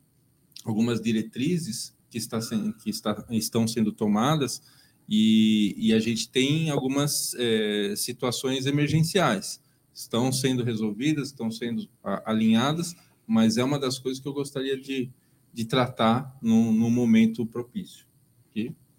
algumas 0.64 1.00
diretrizes 1.00 1.94
que, 2.10 2.18
está 2.18 2.40
sendo, 2.40 2.72
que 2.74 2.90
está, 2.90 3.24
estão 3.30 3.68
sendo 3.68 3.92
tomadas 3.92 4.62
e, 5.08 5.74
e 5.76 5.92
a 5.92 5.98
gente 5.98 6.28
tem 6.28 6.70
algumas 6.70 7.34
eh, 7.38 7.94
situações 7.96 8.66
emergenciais. 8.66 9.60
Estão 9.92 10.32
sendo 10.32 10.64
resolvidas, 10.64 11.28
estão 11.28 11.50
sendo 11.50 11.88
alinhadas, 12.24 12.96
mas 13.26 13.56
é 13.56 13.64
uma 13.64 13.78
das 13.78 13.98
coisas 13.98 14.20
que 14.20 14.26
eu 14.26 14.32
gostaria 14.32 14.80
de, 14.80 15.10
de 15.52 15.64
tratar 15.64 16.36
num, 16.42 16.72
num 16.72 16.90
momento 16.90 17.46
propício. 17.46 18.04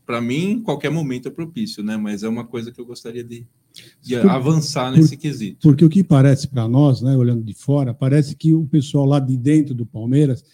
Para 0.05 0.21
mim, 0.21 0.61
qualquer 0.61 0.91
momento 0.91 1.27
é 1.27 1.31
propício, 1.31 1.83
né? 1.83 1.97
Mas 1.97 2.21
é 2.21 2.29
uma 2.29 2.45
coisa 2.45 2.71
que 2.71 2.79
eu 2.79 2.85
gostaria 2.85 3.23
de, 3.23 3.45
de 4.01 4.19
Por- 4.19 4.29
avançar 4.29 4.91
nesse 4.91 5.17
quesito. 5.17 5.67
Porque 5.67 5.83
o 5.83 5.89
que 5.89 6.03
parece 6.03 6.47
para 6.47 6.67
nós, 6.67 7.01
né, 7.01 7.17
olhando 7.17 7.43
de 7.43 7.55
fora, 7.55 7.91
parece 7.93 8.35
que 8.35 8.53
o 8.53 8.67
pessoal 8.67 9.05
lá 9.05 9.19
de 9.19 9.35
dentro 9.35 9.73
do 9.73 9.85
Palmeiras 9.85 10.45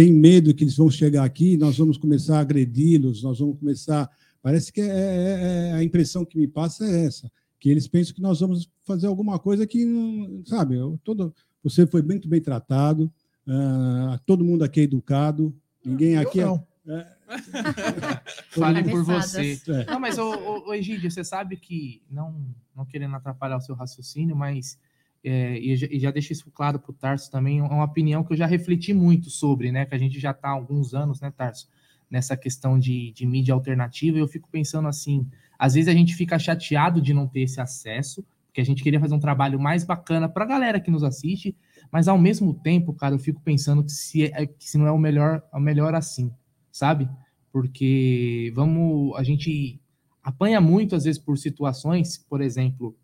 tem 0.00 0.10
medo 0.10 0.54
que 0.54 0.64
eles 0.64 0.78
vão 0.78 0.90
chegar 0.90 1.24
aqui, 1.24 1.58
nós 1.58 1.76
vamos 1.76 1.98
começar 1.98 2.38
a 2.38 2.40
agredi-los, 2.40 3.22
nós 3.22 3.38
vamos 3.38 3.58
começar. 3.58 4.08
Parece 4.42 4.72
que 4.72 4.80
é, 4.80 4.86
é- 4.86 5.68
é- 5.68 5.72
a 5.74 5.84
impressão 5.84 6.24
que 6.24 6.38
me 6.38 6.48
passa 6.48 6.86
é 6.86 7.04
essa, 7.04 7.30
que 7.58 7.68
eles 7.68 7.86
pensam 7.86 8.14
que 8.14 8.22
nós 8.22 8.40
vamos 8.40 8.66
fazer 8.82 9.06
alguma 9.08 9.38
coisa 9.38 9.66
que 9.66 9.84
não, 9.84 10.42
sabe? 10.46 10.76
eu- 10.76 10.98
Todo, 11.04 11.34
você 11.62 11.86
foi 11.86 12.00
muito 12.00 12.26
bem 12.30 12.40
tratado, 12.40 13.12
ah, 13.46 14.18
todo 14.24 14.42
mundo 14.42 14.64
aqui 14.64 14.80
é 14.80 14.84
educado, 14.84 15.54
ninguém 15.84 16.14
Eu 16.14 16.22
aqui 16.22 16.40
é, 16.40 16.46
não. 16.46 16.66
Fale 18.48 18.82
por 18.84 19.04
Cabeçadas. 19.04 19.58
você. 19.58 19.70
é, 19.72 19.84
Não, 19.84 20.00
mas, 20.00 20.16
ô, 20.18 20.30
ô, 20.32 20.68
ô, 20.70 20.74
Egídio, 20.74 21.10
você 21.10 21.22
sabe 21.22 21.58
que, 21.58 22.00
não, 22.10 22.34
não 22.74 22.86
querendo 22.86 23.14
atrapalhar 23.16 23.58
o 23.58 23.60
seu 23.60 23.74
raciocínio, 23.74 24.34
mas, 24.34 24.78
é, 25.22 25.58
e, 25.58 25.76
já, 25.76 25.86
e 25.90 25.98
já 25.98 26.10
deixo 26.10 26.32
isso 26.32 26.50
claro 26.50 26.78
para 26.78 26.90
o 26.90 26.94
Tarso 26.94 27.30
também, 27.30 27.58
é 27.58 27.62
uma 27.62 27.84
opinião 27.84 28.24
que 28.24 28.32
eu 28.32 28.36
já 28.36 28.46
refleti 28.46 28.92
muito 28.92 29.30
sobre, 29.30 29.70
né, 29.70 29.84
que 29.84 29.94
a 29.94 29.98
gente 29.98 30.18
já 30.18 30.30
está 30.30 30.48
há 30.48 30.52
alguns 30.52 30.94
anos, 30.94 31.20
né, 31.20 31.30
Tarso, 31.30 31.68
nessa 32.10 32.36
questão 32.36 32.78
de, 32.78 33.12
de 33.12 33.26
mídia 33.26 33.54
alternativa, 33.54 34.18
eu 34.18 34.26
fico 34.26 34.48
pensando 34.50 34.88
assim, 34.88 35.26
às 35.58 35.74
vezes 35.74 35.88
a 35.88 35.92
gente 35.92 36.14
fica 36.14 36.38
chateado 36.38 37.00
de 37.00 37.12
não 37.12 37.26
ter 37.26 37.42
esse 37.42 37.60
acesso, 37.60 38.24
porque 38.46 38.60
a 38.60 38.64
gente 38.64 38.82
queria 38.82 38.98
fazer 38.98 39.14
um 39.14 39.20
trabalho 39.20 39.60
mais 39.60 39.84
bacana 39.84 40.28
para 40.28 40.44
a 40.44 40.48
galera 40.48 40.80
que 40.80 40.90
nos 40.90 41.04
assiste, 41.04 41.54
mas 41.90 42.08
ao 42.08 42.18
mesmo 42.18 42.52
tempo, 42.52 42.92
cara, 42.92 43.14
eu 43.14 43.18
fico 43.18 43.40
pensando 43.40 43.84
que 43.84 43.92
se, 43.92 44.24
é, 44.24 44.46
que 44.46 44.68
se 44.68 44.76
não 44.76 44.86
é 44.86 44.90
o 44.90 44.98
melhor, 44.98 45.42
é 45.52 45.56
o 45.56 45.60
melhor 45.60 45.94
assim, 45.94 46.32
sabe? 46.72 47.08
Porque 47.52 48.52
vamos, 48.54 49.16
a 49.16 49.22
gente 49.22 49.80
apanha 50.22 50.60
muito 50.60 50.96
às 50.96 51.04
vezes 51.04 51.20
por 51.20 51.38
situações, 51.38 52.18
por 52.18 52.40
exemplo, 52.40 52.96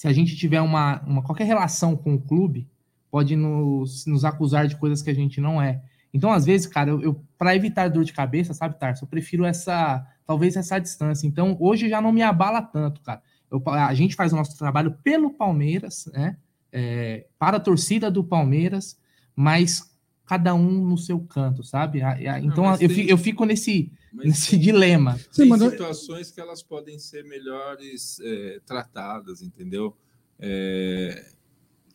se 0.00 0.08
a 0.08 0.14
gente 0.14 0.34
tiver 0.34 0.62
uma, 0.62 1.02
uma 1.02 1.22
qualquer 1.22 1.44
relação 1.44 1.94
com 1.94 2.14
o 2.14 2.18
clube, 2.18 2.66
pode 3.10 3.36
nos, 3.36 4.06
nos 4.06 4.24
acusar 4.24 4.66
de 4.66 4.74
coisas 4.76 5.02
que 5.02 5.10
a 5.10 5.14
gente 5.14 5.42
não 5.42 5.60
é. 5.60 5.82
Então, 6.14 6.32
às 6.32 6.46
vezes, 6.46 6.66
cara, 6.66 6.88
eu, 6.88 7.02
eu 7.02 7.22
para 7.36 7.54
evitar 7.54 7.90
dor 7.90 8.02
de 8.02 8.14
cabeça, 8.14 8.54
sabe, 8.54 8.78
Tarso, 8.78 9.04
eu 9.04 9.08
prefiro 9.08 9.44
essa, 9.44 10.02
talvez 10.26 10.56
essa 10.56 10.78
distância. 10.78 11.26
Então, 11.26 11.54
hoje 11.60 11.86
já 11.86 12.00
não 12.00 12.12
me 12.12 12.22
abala 12.22 12.62
tanto, 12.62 13.02
cara. 13.02 13.20
Eu- 13.50 13.62
a 13.66 13.92
gente 13.92 14.14
faz 14.14 14.32
o 14.32 14.36
nosso 14.36 14.56
trabalho 14.56 14.96
pelo 15.04 15.34
Palmeiras, 15.34 16.08
né? 16.14 16.38
É, 16.72 17.26
para 17.38 17.58
a 17.58 17.60
torcida 17.60 18.10
do 18.10 18.24
Palmeiras, 18.24 18.98
mas 19.36 19.94
cada 20.24 20.54
um 20.54 20.82
no 20.82 20.96
seu 20.96 21.20
canto, 21.20 21.62
sabe? 21.62 22.00
Então, 22.46 22.64
eu, 22.80 22.88
fico, 22.88 23.10
eu 23.10 23.18
fico 23.18 23.44
nesse, 23.44 23.92
Mas 24.12 24.26
nesse 24.26 24.56
dilema. 24.58 25.16
Sim, 25.30 25.42
tem 25.42 25.48
mas- 25.48 25.62
situações 25.62 26.30
que 26.30 26.40
elas 26.40 26.62
podem 26.62 26.98
ser 26.98 27.24
melhores 27.24 28.18
é, 28.22 28.60
tratadas, 28.66 29.42
entendeu? 29.42 29.96
É, 30.38 31.32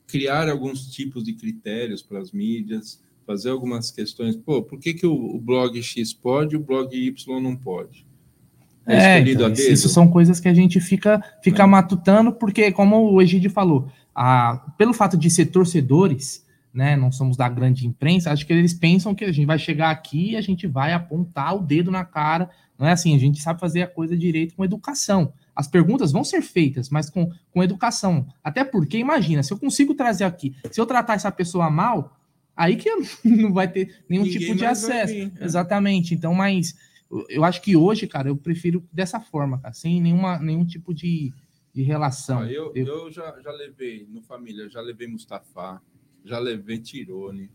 criar 0.08 0.50
alguns 0.50 0.88
tipos 0.88 1.24
de 1.24 1.34
critérios 1.34 2.02
para 2.02 2.20
as 2.20 2.32
mídias, 2.32 3.04
fazer 3.26 3.50
algumas 3.50 3.90
questões. 3.92 4.36
Pô, 4.36 4.62
por 4.62 4.80
que, 4.80 4.94
que 4.94 5.08
o, 5.08 5.14
o 5.14 5.40
blog 5.42 5.82
X 5.82 6.14
pode 6.14 6.54
e 6.56 6.58
o 6.58 6.64
blog 6.64 6.96
Y 6.96 7.42
não 7.42 7.56
pode? 7.56 8.06
É, 8.88 9.18
escolhido 9.18 9.44
então, 9.48 9.66
isso 9.74 9.90
são 9.90 10.08
coisas 10.08 10.40
que 10.40 10.48
a 10.48 10.54
gente 10.54 10.80
fica, 10.80 11.20
fica 11.44 11.64
É. 11.64 11.66
matutando, 11.66 12.32
porque, 12.32 12.72
como 12.72 13.12
o 13.12 13.20
Egídio 13.20 13.50
falou, 13.50 13.90
a, 14.14 14.58
pelo 14.78 14.94
fato 14.94 15.18
de 15.18 15.28
ser 15.30 15.48
torcedores, 15.48 16.45
né, 16.76 16.96
não 16.98 17.12
somos 17.12 17.38
da 17.38 17.48
grande 17.48 17.88
imprensa, 17.88 18.32
acho 18.32 18.46
que 18.46 18.52
eles 18.54 18.74
pensam 18.74 19.16
que 19.16 19.24
a 19.24 19.32
gente 19.32 19.46
vai 19.46 19.58
chegar 19.58 19.90
aqui 19.90 20.32
e 20.32 20.36
a 20.36 20.42
gente 20.42 20.68
vai 20.68 20.92
apontar 20.94 21.56
o 21.56 21.62
dedo 21.62 21.90
na 21.90 22.04
cara. 22.04 22.50
Não 22.78 22.86
é 22.86 22.92
assim, 22.92 23.16
a 23.16 23.18
gente 23.20 23.42
sabe 23.42 23.60
fazer 23.60 23.82
a 23.82 23.88
coisa 23.88 24.16
direito 24.18 24.54
com 24.56 24.66
educação. 24.66 25.32
As 25.56 25.68
perguntas 25.70 26.12
vão 26.12 26.24
ser 26.26 26.42
feitas, 26.42 26.90
mas 26.90 27.10
com, 27.10 27.32
com 27.52 27.64
educação. 27.64 28.28
Até 28.44 28.66
porque, 28.66 28.98
imagina, 28.98 29.42
se 29.42 29.54
eu 29.54 29.58
consigo 29.58 29.96
trazer 29.96 30.26
aqui, 30.26 30.54
se 30.70 30.82
eu 30.82 30.86
tratar 30.86 31.14
essa 31.14 31.32
pessoa 31.32 31.70
mal, 31.70 32.20
aí 32.56 32.76
que 32.76 32.90
não 33.24 33.54
vai 33.54 33.70
ter 33.72 34.04
nenhum 34.10 34.24
Ninguém 34.26 34.40
tipo 34.40 34.56
de 34.56 34.66
acesso. 34.66 35.14
vir, 35.14 35.32
é. 35.40 35.46
Exatamente. 35.46 36.14
Então, 36.14 36.34
mas 36.34 36.76
eu- 37.30 37.46
acho 37.46 37.62
que 37.62 37.78
hoje, 37.78 38.06
cara, 38.06 38.28
eu 38.28 38.36
prefiro 38.36 38.84
dessa 38.92 39.22
forma, 39.22 39.58
cara, 39.60 39.74
sem 39.74 40.02
nenhuma, 40.02 40.38
nenhum 40.40 40.66
tipo 40.66 40.94
de, 40.94 41.32
de 41.74 41.82
relação. 41.84 42.40
Ó, 42.40 42.44
eu, 42.44 42.74
Eu- 42.76 42.86
eu 43.06 43.12
já, 43.12 43.34
já 43.42 43.52
levei 43.54 44.06
no 44.12 44.22
família, 44.22 44.68
já 44.70 44.82
levei 44.82 45.08
Mustafa, 45.08 45.82
já 46.26 46.40
levei 46.40 46.80
Tirone. 46.80 47.50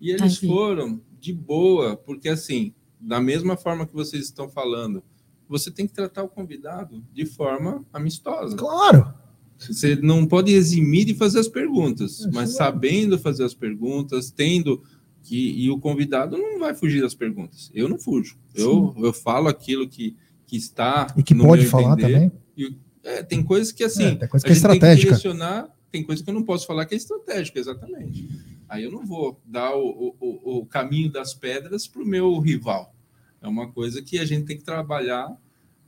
E 0.00 0.10
eles 0.10 0.38
vi. 0.38 0.46
foram 0.46 1.00
de 1.20 1.32
boa, 1.32 1.96
porque 1.96 2.28
assim, 2.28 2.72
da 3.00 3.20
mesma 3.20 3.56
forma 3.56 3.86
que 3.86 3.92
vocês 3.92 4.24
estão 4.24 4.48
falando, 4.48 5.02
você 5.48 5.70
tem 5.70 5.86
que 5.86 5.92
tratar 5.92 6.22
o 6.22 6.28
convidado 6.28 7.04
de 7.12 7.26
forma 7.26 7.84
amistosa. 7.92 8.56
Claro. 8.56 9.12
Você 9.58 9.96
não 9.96 10.26
pode 10.26 10.52
eximir 10.52 11.04
de 11.04 11.14
fazer 11.14 11.38
as 11.38 11.46
perguntas, 11.48 12.26
mas 12.32 12.50
é. 12.50 12.54
sabendo 12.54 13.18
fazer 13.18 13.44
as 13.44 13.54
perguntas, 13.54 14.30
tendo 14.30 14.82
que. 15.22 15.64
E 15.64 15.70
o 15.70 15.78
convidado 15.78 16.36
não 16.36 16.58
vai 16.58 16.74
fugir 16.74 17.00
das 17.00 17.14
perguntas. 17.14 17.70
Eu 17.72 17.88
não 17.88 17.98
fujo. 17.98 18.36
Eu, 18.54 18.94
eu 18.98 19.12
falo 19.12 19.48
aquilo 19.48 19.88
que, 19.88 20.16
que 20.46 20.56
está. 20.56 21.06
E 21.16 21.22
que 21.22 21.34
no 21.34 21.44
pode 21.44 21.62
meu 21.62 21.70
falar 21.70 21.92
entender. 21.92 22.30
também. 22.56 22.78
É, 23.04 23.22
tem 23.22 23.42
coisas 23.42 23.72
que 23.72 23.84
assim. 23.84 24.04
É, 24.04 24.14
tem 24.16 24.28
coisa 24.28 24.44
a 24.44 24.48
que 24.48 24.52
é 24.52 24.54
gente 24.54 24.62
tem 24.62 24.72
estratégica. 24.72 25.08
direcionar, 25.10 25.68
tem 25.92 26.02
coisa 26.02 26.24
que 26.24 26.28
eu 26.30 26.34
não 26.34 26.42
posso 26.42 26.66
falar 26.66 26.86
que 26.86 26.94
é 26.94 26.96
estratégica, 26.96 27.60
exatamente. 27.60 28.28
Aí 28.68 28.82
eu 28.82 28.90
não 28.90 29.04
vou 29.06 29.38
dar 29.44 29.76
o, 29.76 30.16
o, 30.18 30.58
o 30.60 30.66
caminho 30.66 31.10
das 31.12 31.34
pedras 31.34 31.86
para 31.86 32.02
o 32.02 32.06
meu 32.06 32.38
rival. 32.40 32.94
É 33.40 33.46
uma 33.46 33.70
coisa 33.70 34.00
que 34.02 34.18
a 34.18 34.24
gente 34.24 34.46
tem 34.46 34.56
que 34.56 34.64
trabalhar 34.64 35.30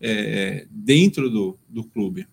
é, 0.01 0.67
dentro 0.71 1.31
do, 1.31 1.59
do 1.69 1.83
clube. 1.85 2.27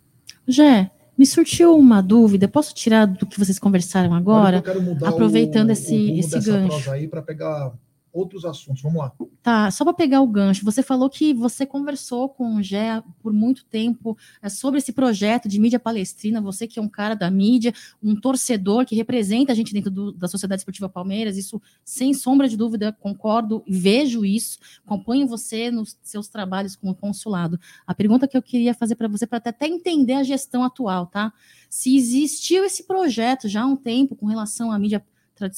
Jé, 0.47 0.91
me 1.17 1.25
surgiu 1.25 1.77
uma 1.77 2.01
dúvida. 2.01 2.47
Posso 2.47 2.73
tirar 2.73 3.05
do 3.05 3.25
que 3.25 3.39
vocês 3.39 3.57
conversaram 3.59 4.13
agora? 4.13 4.57
eu 4.57 4.63
quero 4.63 4.81
mudar 4.81 5.09
aproveitando 5.09 5.69
o- 5.69 5.71
esse- 5.71 6.11
esse 6.19 6.31
dessa 6.31 6.51
gancho. 6.51 6.91
aí 6.91 7.07
para 7.07 7.21
pegar 7.21 7.73
outros 8.13 8.45
assuntos. 8.45 8.81
Vamos 8.81 8.99
lá. 8.99 9.11
Tá, 9.41 9.71
só 9.71 9.83
para 9.83 9.93
pegar 9.93 10.21
o 10.21 10.27
gancho, 10.27 10.65
você 10.65 10.83
falou 10.83 11.09
que 11.09 11.33
você 11.33 11.65
conversou 11.65 12.29
com 12.29 12.55
o 12.55 12.61
Gé 12.61 13.01
por 13.21 13.33
muito 13.33 13.65
tempo 13.65 14.17
é, 14.41 14.49
sobre 14.49 14.79
esse 14.79 14.91
projeto 14.91 15.47
de 15.47 15.59
mídia 15.59 15.79
palestrina, 15.79 16.41
você 16.41 16.67
que 16.67 16.77
é 16.77 16.81
um 16.81 16.89
cara 16.89 17.15
da 17.15 17.31
mídia, 17.31 17.73
um 18.03 18.15
torcedor 18.15 18.85
que 18.85 18.95
representa 18.95 19.51
a 19.51 19.55
gente 19.55 19.73
dentro 19.73 19.89
do, 19.89 20.11
da 20.11 20.27
Sociedade 20.27 20.59
Esportiva 20.59 20.89
Palmeiras, 20.89 21.37
isso 21.37 21.61
sem 21.83 22.13
sombra 22.13 22.47
de 22.47 22.57
dúvida, 22.57 22.91
concordo, 22.91 23.63
vejo 23.67 24.25
isso, 24.25 24.59
acompanho 24.85 25.27
você 25.27 25.71
nos 25.71 25.97
seus 26.03 26.27
trabalhos 26.27 26.75
com 26.75 26.89
o 26.89 26.95
consulado. 26.95 27.59
A 27.87 27.95
pergunta 27.95 28.27
que 28.27 28.37
eu 28.37 28.41
queria 28.41 28.73
fazer 28.73 28.95
para 28.95 29.07
você, 29.07 29.25
para 29.25 29.37
até 29.37 29.67
entender 29.67 30.13
a 30.13 30.23
gestão 30.23 30.63
atual, 30.63 31.07
tá? 31.07 31.33
Se 31.69 31.95
existiu 31.95 32.65
esse 32.65 32.83
projeto 32.83 33.47
já 33.47 33.61
há 33.63 33.65
um 33.65 33.75
tempo 33.75 34.15
com 34.15 34.25
relação 34.25 34.71
à 34.71 34.77
mídia, 34.77 35.03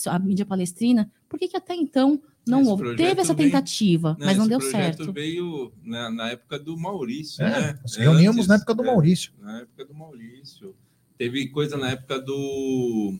à 0.07 0.19
mídia 0.19 0.45
palestrina, 0.45 1.11
por 1.27 1.39
que, 1.39 1.47
que 1.47 1.57
até 1.57 1.73
então 1.73 2.21
não 2.47 2.63
houve. 2.63 2.95
Teve 2.95 3.21
essa 3.21 3.33
veio- 3.33 3.49
tentativa, 3.49 4.11
Né, 4.19 4.25
mas 4.25 4.37
não 4.37 4.43
esse 4.43 4.49
deu 4.49 4.59
projeto 4.59 4.97
certo. 4.97 5.13
veio 5.13 5.71
na, 5.83 6.09
na 6.09 6.29
época 6.31 6.59
do 6.59 6.77
Maurício, 6.77 7.43
É, 7.43 7.49
né? 7.49 7.79
nós 7.81 7.95
reunimos 7.95 8.35
Antes, 8.37 8.47
na 8.47 8.55
época 8.55 8.73
do 8.75 8.83
é, 8.83 8.85
Maurício. 8.85 9.31
Na 9.41 9.59
época 9.59 9.85
do 9.85 9.93
Maurício. 9.93 10.75
Teve 11.17 11.47
coisa 11.47 11.77
na 11.77 11.91
época 11.91 12.19
do, 12.19 13.15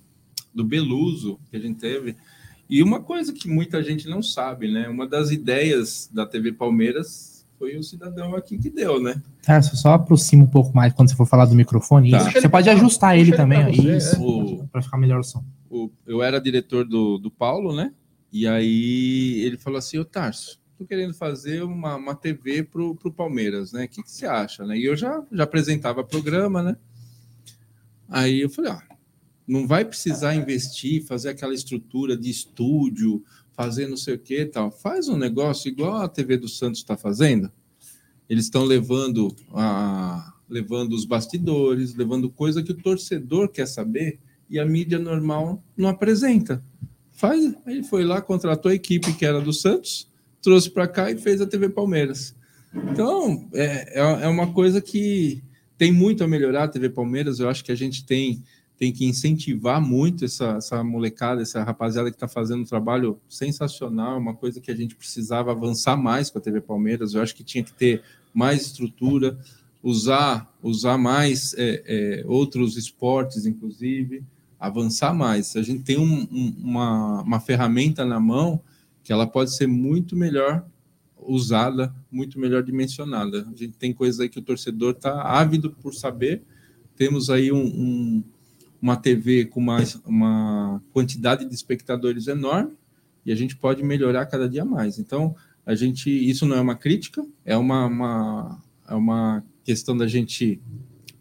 do 0.53 0.63
Beluso 0.63 1.39
que 1.49 1.55
a 1.55 1.59
gente 1.59 1.79
teve. 1.79 2.15
E 2.69 2.81
uma 2.81 3.01
coisa 3.01 3.31
que 3.31 3.47
muita 3.47 3.83
gente 3.83 4.07
não 4.07 4.21
sabe, 4.23 4.71
né? 4.71 4.87
Uma 4.89 5.07
das 5.07 5.31
ideias 5.31 6.09
da 6.11 6.25
TV 6.25 6.51
Palmeiras 6.53 7.45
foi 7.59 7.77
o 7.77 7.83
cidadão 7.83 8.35
aqui 8.35 8.57
que 8.57 8.69
deu, 8.69 9.01
né? 9.01 9.21
Tarso, 9.43 9.77
só 9.77 9.93
aproxima 9.93 10.43
um 10.43 10.47
pouco 10.47 10.75
mais 10.75 10.91
quando 10.93 11.09
você 11.09 11.15
for 11.15 11.27
falar 11.27 11.45
do 11.45 11.55
microfone. 11.55 12.11
Tá. 12.11 12.19
Você 12.31 12.49
pode 12.49 12.65
pra 12.69 12.73
ajustar 12.73 13.17
ele 13.17 13.29
ele 13.29 13.37
também, 13.37 13.69
isso, 13.95 14.15
é. 14.63 14.67
Para 14.71 14.81
ficar 14.81 14.97
melhor 14.97 15.19
o 15.19 15.23
som. 15.23 15.43
o- 15.69 15.89
eu 16.05 16.21
era 16.23 16.39
diretor 16.41 16.83
do, 16.85 17.17
do 17.17 17.29
Paulo, 17.31 17.75
né? 17.75 17.93
E 18.33 18.47
aí 18.47 19.41
ele 19.41 19.59
falou 19.59 19.77
assim, 19.77 19.99
ô 19.99 20.03
Tarso, 20.03 20.59
tô 20.75 20.87
querendo 20.87 21.13
fazer 21.13 21.61
uma, 21.61 21.95
uma 21.95 22.15
TV 22.15 22.63
pro, 22.63 22.95
pro 22.95 23.13
Palmeiras, 23.13 23.71
né? 23.71 23.85
O 23.85 23.87
que, 23.87 24.01
que 24.01 24.09
você 24.09 24.25
acha? 24.25 24.65
Né? 24.65 24.75
E 24.75 24.85
eu 24.85 24.95
já, 24.95 25.23
já 25.31 25.43
apresentava 25.43 26.03
programa, 26.03 26.63
né? 26.63 26.75
Aí 28.09 28.41
eu 28.41 28.49
falei, 28.49 28.71
ah, 28.71 28.81
não 29.47 29.67
vai 29.67 29.85
precisar 29.85 30.33
investir, 30.33 31.05
fazer 31.05 31.29
aquela 31.29 31.53
estrutura 31.53 32.17
de 32.17 32.31
estúdio, 32.31 33.23
fazer 33.51 33.87
não 33.87 33.95
sei 33.95 34.15
o 34.15 34.19
que 34.19 34.45
tal. 34.47 34.71
Faz 34.71 35.07
um 35.07 35.15
negócio 35.15 35.69
igual 35.69 35.97
a 35.97 36.09
TV 36.09 36.35
do 36.35 36.47
Santos 36.47 36.79
está 36.79 36.97
fazendo. 36.97 37.51
Eles 38.27 38.45
estão 38.45 38.63
levando 38.63 39.35
a, 39.51 40.33
levando 40.49 40.93
os 40.93 41.05
bastidores, 41.05 41.93
levando 41.93 42.31
coisa 42.31 42.63
que 42.63 42.71
o 42.71 42.81
torcedor 42.81 43.49
quer 43.49 43.67
saber 43.67 44.19
e 44.49 44.59
a 44.59 44.65
mídia 44.65 44.97
normal 44.97 45.63
não 45.77 45.87
apresenta. 45.87 46.63
Faz, 47.13 47.55
aí 47.65 47.75
ele 47.75 47.83
foi 47.83 48.03
lá, 48.03 48.21
contratou 48.21 48.71
a 48.71 48.75
equipe 48.75 49.13
que 49.13 49.25
era 49.25 49.39
do 49.39 49.53
Santos, 49.53 50.11
trouxe 50.41 50.69
para 50.69 50.87
cá 50.87 51.09
e 51.11 51.17
fez 51.17 51.39
a 51.39 51.47
TV 51.47 51.69
Palmeiras. 51.69 52.35
Então, 52.91 53.47
é, 53.53 53.99
é, 53.99 54.23
é 54.23 54.27
uma 54.27 54.51
coisa 54.51 54.81
que 54.81 55.41
tem 55.77 55.91
muito 55.91 56.23
a 56.23 56.27
melhorar 56.27 56.63
a 56.63 56.67
TV 56.67 56.89
Palmeiras. 56.89 57.39
Eu 57.39 57.49
acho 57.49 57.63
que 57.63 57.71
a 57.71 57.75
gente 57.75 58.05
tem, 58.05 58.43
tem 58.77 58.91
que 58.91 59.05
incentivar 59.05 59.79
muito 59.79 60.25
essa, 60.25 60.55
essa 60.57 60.83
molecada, 60.83 61.41
essa 61.41 61.63
rapaziada 61.63 62.09
que 62.09 62.15
está 62.15 62.27
fazendo 62.27 62.61
um 62.61 62.65
trabalho 62.65 63.19
sensacional, 63.29 64.17
uma 64.17 64.33
coisa 64.33 64.59
que 64.59 64.71
a 64.71 64.75
gente 64.75 64.95
precisava 64.95 65.51
avançar 65.51 65.95
mais 65.95 66.29
com 66.29 66.39
a 66.39 66.41
TV 66.41 66.61
Palmeiras. 66.61 67.13
Eu 67.13 67.21
acho 67.21 67.35
que 67.35 67.43
tinha 67.43 67.63
que 67.63 67.73
ter 67.73 68.01
mais 68.33 68.63
estrutura, 68.63 69.37
usar, 69.83 70.51
usar 70.61 70.97
mais 70.97 71.53
é, 71.57 71.83
é, 71.85 72.23
outros 72.25 72.75
esportes, 72.75 73.45
inclusive, 73.45 74.23
avançar 74.67 75.13
mais. 75.13 75.55
A 75.55 75.61
gente 75.61 75.83
tem 75.83 75.97
um- 75.97 76.27
um- 76.31 76.55
uma, 76.63 77.21
uma 77.21 77.39
ferramenta 77.39 78.05
na 78.05 78.19
mão 78.19 78.61
que 79.03 79.11
ela 79.11 79.27
pode 79.27 79.55
ser 79.55 79.67
muito 79.67 80.15
melhor 80.15 80.65
usada, 81.17 81.93
muito 82.11 82.39
melhor 82.39 82.63
dimensionada. 82.63 83.41
A 83.53 83.55
gente 83.57 83.73
tem 83.77 83.93
coisas 83.93 84.19
aí 84.19 84.29
que 84.29 84.39
o 84.39 84.41
torcedor 84.41 84.91
está 84.91 85.21
ávido 85.21 85.71
por 85.71 85.93
saber. 85.93 86.41
Temos 86.95 87.29
aí 87.29 87.51
um, 87.51 87.63
um- 87.65 88.23
uma 88.81 88.95
TV 88.97 89.45
com 89.45 89.59
uma, 89.59 89.77
uma 90.05 90.81
quantidade 90.91 91.45
de 91.45 91.53
espectadores 91.55 92.27
enorme 92.27 92.73
e 93.25 93.31
a 93.31 93.35
gente 93.35 93.55
pode 93.55 93.81
melhorar 93.83 94.25
cada 94.25 94.47
dia 94.49 94.65
mais. 94.65 94.99
Então, 94.99 95.33
a 95.65 95.73
gente, 95.75 96.09
isso 96.09 96.45
não 96.45 96.57
é 96.57 96.61
uma 96.61 96.75
crítica, 96.75 97.25
é 97.45 97.55
uma, 97.57 97.85
uma, 97.85 98.61
é 98.89 98.93
uma 98.95 99.43
questão 99.63 99.95
da 99.95 100.07
gente 100.07 100.61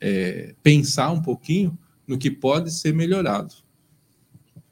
é, 0.00 0.54
pensar 0.62 1.12
um 1.12 1.22
pouquinho 1.22 1.78
no 2.06 2.18
que 2.18 2.30
pode 2.30 2.70
ser 2.70 2.92
melhorado. 2.94 3.54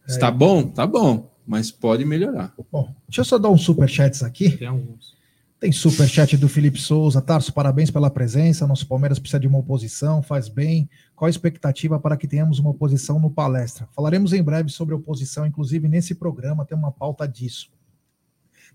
Está 0.06 0.30
bom? 0.30 0.66
Tá 0.66 0.86
bom, 0.86 1.30
mas 1.46 1.70
pode 1.70 2.04
melhorar. 2.04 2.52
Bom, 2.70 2.94
deixa 3.08 3.20
eu 3.20 3.24
só 3.24 3.38
dar 3.38 3.48
uns 3.48 3.62
superchats 3.62 4.22
aqui. 4.22 4.50
Tem 4.56 4.68
alguns. 4.68 5.18
Tem 5.60 5.70
superchat 5.70 6.38
do 6.38 6.48
Felipe 6.48 6.80
Souza. 6.80 7.20
Tarso, 7.20 7.52
parabéns 7.52 7.90
pela 7.90 8.08
presença. 8.08 8.66
Nosso 8.66 8.88
Palmeiras 8.88 9.18
precisa 9.18 9.38
de 9.38 9.46
uma 9.46 9.58
oposição, 9.58 10.22
faz 10.22 10.48
bem. 10.48 10.88
Qual 11.14 11.26
a 11.26 11.30
expectativa 11.30 12.00
para 12.00 12.16
que 12.16 12.26
tenhamos 12.26 12.58
uma 12.58 12.70
oposição 12.70 13.20
no 13.20 13.30
palestra? 13.30 13.86
Falaremos 13.94 14.32
em 14.32 14.42
breve 14.42 14.70
sobre 14.70 14.94
oposição, 14.94 15.46
inclusive 15.46 15.86
nesse 15.86 16.14
programa 16.14 16.64
tem 16.64 16.76
uma 16.76 16.90
pauta 16.90 17.28
disso. 17.28 17.70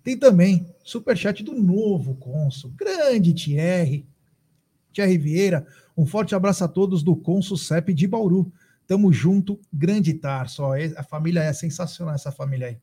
Tem 0.03 0.15
também 0.15 0.67
superchat 0.83 1.43
do 1.43 1.53
novo 1.55 2.13
cônsul, 2.15 2.71
grande 2.77 3.33
Thierry. 3.33 4.05
Thierry 4.93 5.17
Vieira, 5.17 5.67
um 5.97 6.05
forte 6.05 6.35
abraço 6.35 6.63
a 6.63 6.67
todos 6.67 7.03
do 7.03 7.15
cônsul 7.15 7.57
CEP 7.57 7.93
de 7.93 8.07
Bauru. 8.07 8.51
Tamo 8.87 9.11
junto, 9.11 9.59
grande 9.73 10.13
Tarso. 10.13 10.61
Ó, 10.63 10.73
a 10.95 11.03
família 11.03 11.39
é 11.41 11.51
sensacional, 11.53 12.13
essa 12.13 12.31
família 12.31 12.67
aí. 12.67 12.77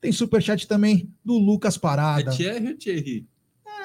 Tem 0.00 0.10
superchat 0.10 0.66
também 0.66 1.08
do 1.24 1.34
Lucas 1.38 1.76
É 1.76 1.78
Parada. 1.78 2.30
Thierry 2.32 2.68
ou 2.68 2.76
Thierry? 2.76 3.26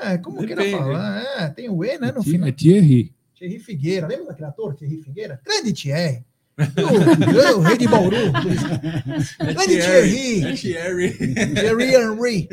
É, 0.02 0.18
como 0.18 0.38
queira 0.40 0.64
Depende. 0.64 0.78
falar. 0.78 1.22
É, 1.40 1.50
tem 1.50 1.70
o 1.70 1.84
E, 1.84 1.98
né, 2.00 2.12
no 2.12 2.22
É 2.22 2.24
final. 2.24 2.52
Thierry. 2.52 3.14
Thierry 3.36 3.60
Figueira. 3.60 4.08
Lembra 4.08 4.28
daquele 4.28 4.48
ator, 4.48 4.76
Thierry 4.76 5.02
Figueira? 5.02 5.40
Grande 5.44 5.74
Thierry. 5.74 6.26
O, 6.58 7.58
o 7.60 7.62
rei 7.62 7.78
de 7.78 7.88
Bauru. 7.88 8.16
Grande 9.40 9.78
Thierry. 9.78 10.44
É 10.44 10.54
Thierry. 10.54 11.12
Thierry 11.54 11.94
Henry. 11.96 12.50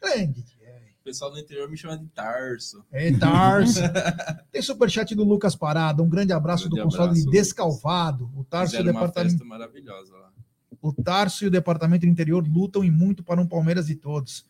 Grande 0.00 0.42
pessoal 1.06 1.30
do 1.30 1.38
interior 1.38 1.70
me 1.70 1.76
chama 1.76 1.96
de 1.96 2.06
Tarso. 2.08 2.84
É, 2.90 3.12
Tarso. 3.12 3.80
Tem 4.50 4.60
superchat 4.60 5.14
do 5.14 5.22
Lucas 5.22 5.54
Parada. 5.54 6.02
Um 6.02 6.08
grande 6.08 6.32
abraço 6.32 6.64
Grande 6.64 6.80
do 6.80 6.82
consulado 6.82 7.14
de 7.14 7.24
Descalvado. 7.30 8.28
O 8.34 8.42
Tarso, 8.42 8.74
e 8.74 8.76
o 8.76 8.78
Fizeram 8.80 8.92
departamento, 8.92 9.44
maravilhosa 9.46 10.12
lá. 10.16 10.32
o 10.82 10.92
Tarso 10.92 11.44
e 11.44 11.46
o 11.46 11.50
Departamento 11.50 12.04
do 12.04 12.10
Interior 12.10 12.44
lutam 12.44 12.84
e 12.84 12.90
muito 12.90 13.22
para 13.22 13.40
um 13.40 13.46
Palmeiras 13.46 13.86
de 13.86 13.94
todos. 13.94 14.44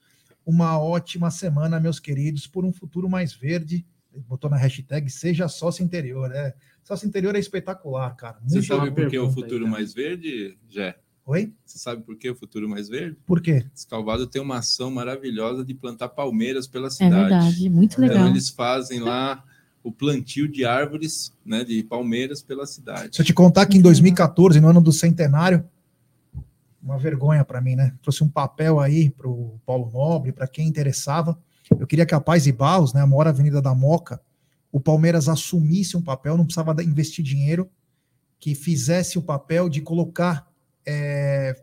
Uma 0.47 0.81
ótima 0.81 1.31
semana, 1.31 1.79
meus 1.79 2.01
queridos, 2.01 2.47
por 2.47 2.65
um 2.65 2.73
futuro 2.73 3.09
mais 3.09 3.35
verde. 3.35 3.85
Ele 4.11 4.25
botou 4.27 4.49
na 4.49 4.57
hashtag 4.57 5.11
Seja 5.11 5.49
Sócio 5.49 5.85
Interior. 5.85 6.33
É. 6.33 6.55
Sócio 6.83 7.07
Interior 7.07 7.37
é 7.37 7.39
espetacular, 7.39 8.17
cara. 8.17 8.39
Você 8.47 8.61
Muito... 8.61 8.67
sabe 8.67 8.91
por 8.93 9.11
que 9.11 9.19
o 9.19 9.27
aí, 9.27 9.35
futuro 9.35 9.65
cara. 9.65 9.71
mais 9.71 9.93
verde, 9.93 10.57
Jé? 10.71 10.97
Oi? 11.27 11.53
Você 11.65 11.77
sabe 11.79 12.03
por 12.03 12.17
que 12.17 12.31
o 12.31 12.37
futuro 12.37 12.69
mais 12.69 12.89
verde? 12.89 13.17
Por 13.27 13.41
quê? 13.41 13.67
Escalvado 13.75 14.29
tem 14.29 14.41
uma 14.41 14.59
ação 14.59 14.93
maravilhosa 14.93 15.65
de 15.65 15.75
plantar 15.75 16.09
palmeiras 16.11 16.69
pela 16.69 16.87
É 16.87 16.91
cidade. 16.91 17.15
verdade, 17.15 17.69
muito 17.69 17.95
Então 17.95 18.07
legal. 18.07 18.29
eles 18.29 18.49
fazem 18.49 19.01
lá 19.01 19.43
o 19.83 19.91
plantio 19.91 20.47
de 20.47 20.65
árvores, 20.65 21.33
né, 21.45 21.65
de 21.65 21.83
palmeiras 21.83 22.43
pela 22.43 22.65
cidade. 22.65 23.17
Se 23.17 23.23
eu 23.23 23.27
te 23.27 23.35
contar 23.35 23.67
que 23.67 23.77
em 23.77 23.83
2014, 23.83 24.61
no 24.61 24.69
ano 24.69 24.81
do 24.81 24.93
centenário, 24.93 25.69
uma 26.81 26.97
vergonha 26.97 27.45
para 27.45 27.61
mim, 27.61 27.75
né? 27.75 27.93
Trouxe 28.01 28.23
um 28.23 28.29
papel 28.29 28.79
aí 28.79 29.11
para 29.11 29.29
o 29.29 29.59
Paulo 29.67 29.91
Nobre, 29.93 30.31
para 30.31 30.47
quem 30.47 30.69
interessava. 30.69 31.37
Eu 31.77 31.87
queria 31.89 32.07
que 32.07 32.15
a 32.15 32.21
Paz 32.21 32.47
e 32.47 32.53
Barros, 32.53 32.93
né, 32.93 33.01
a 33.01 33.07
maior 33.07 33.27
avenida 33.27 33.61
da 33.61 33.75
Moca, 33.75 34.21
o 34.71 34.79
Palmeiras 34.79 35.29
assumisse 35.29 35.97
um 35.97 36.03
papel, 36.03 36.37
não 36.37 36.45
precisava 36.45 36.81
investir 36.85 37.25
dinheiro, 37.25 37.69
que 38.39 38.55
fizesse 38.55 39.19
o 39.19 39.23
papel 39.23 39.69
de 39.69 39.81
colocar 39.81 40.47
é, 40.87 41.55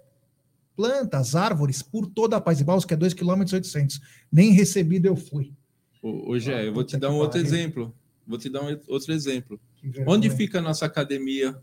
plantas, 0.76 1.36
árvores 1.36 1.82
por 1.82 2.08
toda 2.08 2.38
a 2.38 2.42
Paz 2.42 2.60
e 2.60 2.64
Barros, 2.64 2.86
que 2.86 2.94
é 2.94 2.98
2,8 2.98 3.72
km. 3.72 4.00
Nem 4.32 4.52
recebido 4.52 5.06
eu 5.08 5.16
fui. 5.16 5.54
Ô, 6.02 6.32
ô 6.32 6.40
Jé, 6.40 6.60
Ah, 6.60 6.64
eu 6.64 6.74
vou 6.74 6.84
te 6.84 6.98
dar 6.98 7.10
um 7.10 7.16
outro 7.16 7.40
exemplo. 7.40 7.94
Vou 8.28 8.38
te 8.38 8.50
dar 8.50 8.62
um 8.64 8.78
outro 8.88 9.14
exemplo. 9.14 9.60
Onde 10.08 10.30
fica 10.30 10.60
a 10.60 10.62
nossa 10.62 10.86
academia 10.86 11.56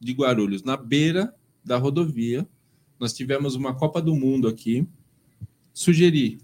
de 0.00 0.12
Guarulhos? 0.12 0.62
Na 0.62 0.76
beira 0.76 1.34
da 1.64 1.76
rodovia. 1.76 2.46
Nós 2.98 3.12
tivemos 3.12 3.54
uma 3.54 3.74
Copa 3.74 4.00
do 4.00 4.14
Mundo 4.14 4.48
aqui. 4.48 4.86
Sugeri. 5.72 6.38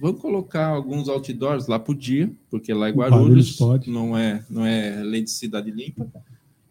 Vamos 0.00 0.20
colocar 0.22 0.68
alguns 0.68 1.10
outdoors 1.10 1.66
lá 1.66 1.78
por 1.78 1.94
dia, 1.94 2.32
porque 2.48 2.72
lá 2.72 2.88
em 2.88 2.94
Guarulhos 2.94 3.20
Guarulhos, 3.20 3.56
pode. 3.56 3.90
não 3.90 4.16
é 4.16 4.42
não 4.48 4.64
é 4.64 5.02
lei 5.02 5.22
de 5.22 5.30
cidade 5.30 5.70
limpa. 5.70 6.10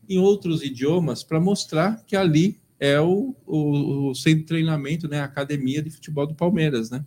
Em 0.10 0.18
outros 0.18 0.64
idiomas 0.64 1.24
para 1.24 1.40
mostrar 1.40 2.04
que 2.08 2.16
ali 2.16 2.59
é 2.80 3.00
o, 3.00 3.36
o, 3.46 4.10
o 4.10 4.16
centro 4.16 4.40
de 4.40 4.46
treinamento, 4.46 5.08
né, 5.08 5.20
a 5.20 5.26
academia 5.26 5.82
de 5.82 5.90
futebol 5.90 6.26
do 6.26 6.34
Palmeiras, 6.34 6.90
né? 6.90 7.06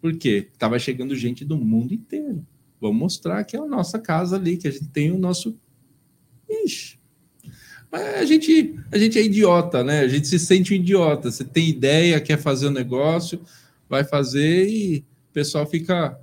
Por 0.00 0.16
quê? 0.16 0.48
Tava 0.58 0.78
chegando 0.78 1.14
gente 1.14 1.44
do 1.44 1.56
mundo 1.56 1.92
inteiro. 1.92 2.46
Vamos 2.80 2.98
mostrar 2.98 3.44
que 3.44 3.56
é 3.56 3.60
a 3.60 3.66
nossa 3.66 3.98
casa 3.98 4.36
ali, 4.36 4.56
que 4.56 4.68
a 4.68 4.70
gente 4.70 4.88
tem 4.88 5.10
o 5.10 5.18
nosso. 5.18 5.58
Ixi. 6.48 6.98
Mas 7.90 8.02
a 8.02 8.24
gente, 8.24 8.78
a 8.92 8.98
gente 8.98 9.18
é 9.18 9.22
idiota, 9.22 9.82
né? 9.82 10.00
A 10.00 10.08
gente 10.08 10.28
se 10.28 10.38
sente 10.38 10.72
um 10.72 10.76
idiota. 10.76 11.30
Você 11.30 11.44
tem 11.44 11.68
ideia, 11.68 12.20
quer 12.20 12.38
fazer 12.38 12.66
o 12.66 12.70
um 12.70 12.72
negócio, 12.72 13.40
vai 13.88 14.04
fazer 14.04 14.68
e 14.68 14.98
o 14.98 15.32
pessoal 15.32 15.66
fica 15.66 16.18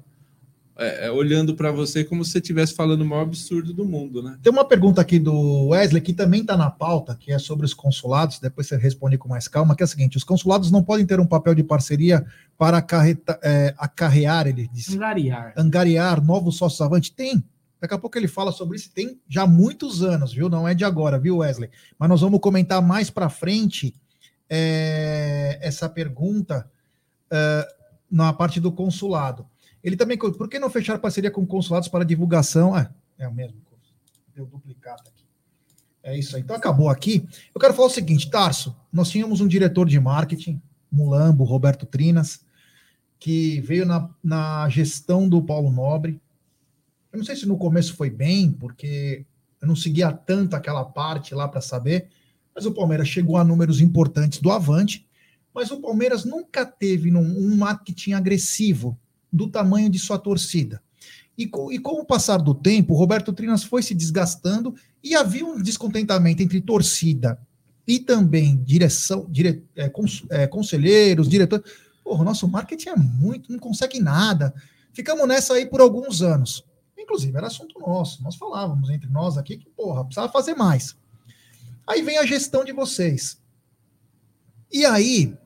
é, 0.78 1.08
é 1.08 1.12
olhando 1.12 1.56
para 1.56 1.72
você 1.72 2.04
como 2.04 2.24
se 2.24 2.32
você 2.32 2.40
estivesse 2.40 2.74
falando 2.74 3.02
o 3.02 3.06
maior 3.06 3.22
absurdo 3.22 3.74
do 3.74 3.86
mundo, 3.86 4.22
né? 4.22 4.38
Tem 4.42 4.52
uma 4.52 4.66
pergunta 4.66 5.00
aqui 5.02 5.18
do 5.18 5.68
Wesley 5.68 6.02
que 6.02 6.14
também 6.14 6.42
está 6.42 6.58
na 6.58 6.70
pauta, 6.70 7.16
que 7.16 7.32
é 7.32 7.40
sobre 7.40 7.66
os 7.66 7.74
consulados. 7.74 8.40
Depois 8.40 8.68
você 8.68 8.76
responde 8.76 9.18
com 9.18 9.30
mais 9.30 9.48
calma, 9.48 9.76
que 9.76 9.84
é 9.84 9.86
o 9.86 9.88
seguinte: 9.88 10.18
os 10.18 10.24
consulados 10.24 10.72
não 10.72 10.84
podem 10.84 11.06
ter 11.06 11.20
um 11.20 11.26
papel 11.26 11.56
de 11.56 11.64
parceria 11.64 12.26
para 12.58 12.78
acarreta, 12.78 13.40
é, 13.42 13.74
acarrear, 13.78 14.48
ele 14.48 14.70
disse. 14.72 14.96
Angariar. 14.96 15.54
Angariar 15.56 16.24
novos 16.24 16.58
sócios 16.58 16.82
avante? 16.82 17.14
Tem. 17.14 17.44
Daqui 17.80 17.94
a 17.94 17.98
pouco 17.98 18.18
ele 18.18 18.28
fala 18.28 18.52
sobre 18.52 18.78
isso. 18.78 18.92
Tem 18.92 19.20
já 19.28 19.46
muitos 19.46 20.02
anos, 20.02 20.34
viu? 20.34 20.50
Não 20.50 20.68
é 20.68 20.74
de 20.74 20.84
agora, 20.84 21.20
viu, 21.20 21.38
Wesley? 21.38 21.70
Mas 21.98 22.10
nós 22.10 22.22
vamos 22.22 22.40
comentar 22.40 22.82
mais 22.82 23.10
para 23.10 23.30
frente 23.30 23.94
é, 24.50 25.60
essa 25.62 25.88
pergunta 25.88 26.70
é, 27.32 27.68
na 28.10 28.34
parte 28.34 28.60
do 28.60 28.72
consulado. 28.72 29.46
Ele 29.86 29.96
também, 29.96 30.18
por 30.18 30.50
que 30.50 30.58
não 30.58 30.68
fechar 30.68 30.98
parceria 30.98 31.30
com 31.30 31.46
consulados 31.46 31.88
para 31.88 32.04
divulgação? 32.04 32.74
Ah, 32.74 32.90
é 33.20 33.28
o 33.28 33.32
mesmo. 33.32 33.62
Deu 34.36 34.48
duplicado 34.48 35.04
aqui. 35.06 35.24
É 36.02 36.18
isso 36.18 36.36
aí. 36.36 36.42
Então 36.42 36.56
acabou 36.56 36.90
aqui. 36.90 37.24
Eu 37.54 37.62
quero 37.62 37.72
falar 37.76 37.90
o 37.90 37.92
seguinte, 37.92 38.28
Tarso. 38.28 38.76
Nós 38.92 39.12
tínhamos 39.12 39.42
um 39.42 39.48
diretor 39.48 39.88
de 39.88 40.00
marketing, 40.00 40.60
Mulambo, 40.92 41.44
Roberto 41.44 41.86
Trinas, 41.86 42.44
que 43.20 43.62
veio 43.62 43.86
na, 43.86 44.10
na 44.24 44.68
gestão 44.70 45.30
do 45.30 45.40
Paulo 45.44 45.72
Nobre. 45.72 46.20
Eu 47.14 47.20
não 47.20 47.26
sei 47.26 47.36
se 47.36 47.46
no 47.46 47.56
começo 47.56 47.96
foi 47.96 48.10
bem, 48.10 48.52
porque 48.52 49.24
eu 49.62 49.68
não 49.68 49.76
seguia 49.76 50.12
tanto 50.12 50.56
aquela 50.56 50.84
parte 50.84 51.36
lá 51.36 51.48
para 51.48 51.62
saber, 51.62 52.10
mas 52.56 52.66
o 52.66 52.74
Palmeiras 52.74 53.08
chegou 53.08 53.38
a 53.38 53.44
números 53.44 53.80
importantes 53.82 54.40
do 54.40 54.50
Avante, 54.50 55.08
mas 55.54 55.70
o 55.70 55.80
Palmeiras 55.80 56.26
nunca 56.26 56.66
teve 56.66 57.16
um 57.16 57.56
marketing 57.56 58.14
agressivo 58.14 59.00
do 59.36 59.48
tamanho 59.48 59.90
de 59.90 60.00
sua 60.00 60.18
torcida. 60.18 60.82
E 61.38 61.46
com, 61.46 61.72
e 61.72 61.78
com 61.78 62.00
o 62.00 62.06
passar 62.06 62.38
do 62.38 62.54
tempo, 62.54 62.96
Roberto 62.96 63.34
Trinas 63.34 63.64
foi 63.64 63.84
se 63.84 63.94
desgastando 63.94 64.74
e 65.04 65.16
havia 65.16 65.46
um 65.46 65.62
descontentamento 65.62 66.42
entre 66.42 66.62
torcida 66.62 67.40
e 67.88 68.00
também 68.00 68.58
direção, 68.64 69.28
dire, 69.30 69.64
é, 69.76 69.90
cons, 69.90 70.26
é, 70.30 70.48
conselheiros, 70.48 71.28
diretores. 71.28 71.66
Porra, 72.04 72.22
o 72.22 72.26
nosso 72.26 72.48
marketing 72.48 72.90
é 72.90 72.96
muito, 72.96 73.52
não 73.52 73.60
consegue 73.60 74.00
nada. 74.00 74.54
Ficamos 74.94 75.28
nessa 75.28 75.54
aí 75.54 75.66
por 75.66 75.82
alguns 75.82 76.22
anos. 76.22 76.64
Inclusive, 76.98 77.38
era 77.38 77.48
assunto 77.48 77.80
nosso. 77.80 78.24
Nós 78.24 78.36
falávamos 78.36 78.90
entre 78.90 79.10
nós 79.10 79.38
aqui 79.38 79.58
que, 79.58 79.70
porra, 79.70 80.06
precisava 80.06 80.32
fazer 80.32 80.56
mais. 80.56 80.96
Aí 81.86 82.02
vem 82.02 82.18
a 82.18 82.26
gestão 82.26 82.64
de 82.64 82.72
vocês. 82.72 83.38
E 84.72 84.86
aí, 84.86 85.38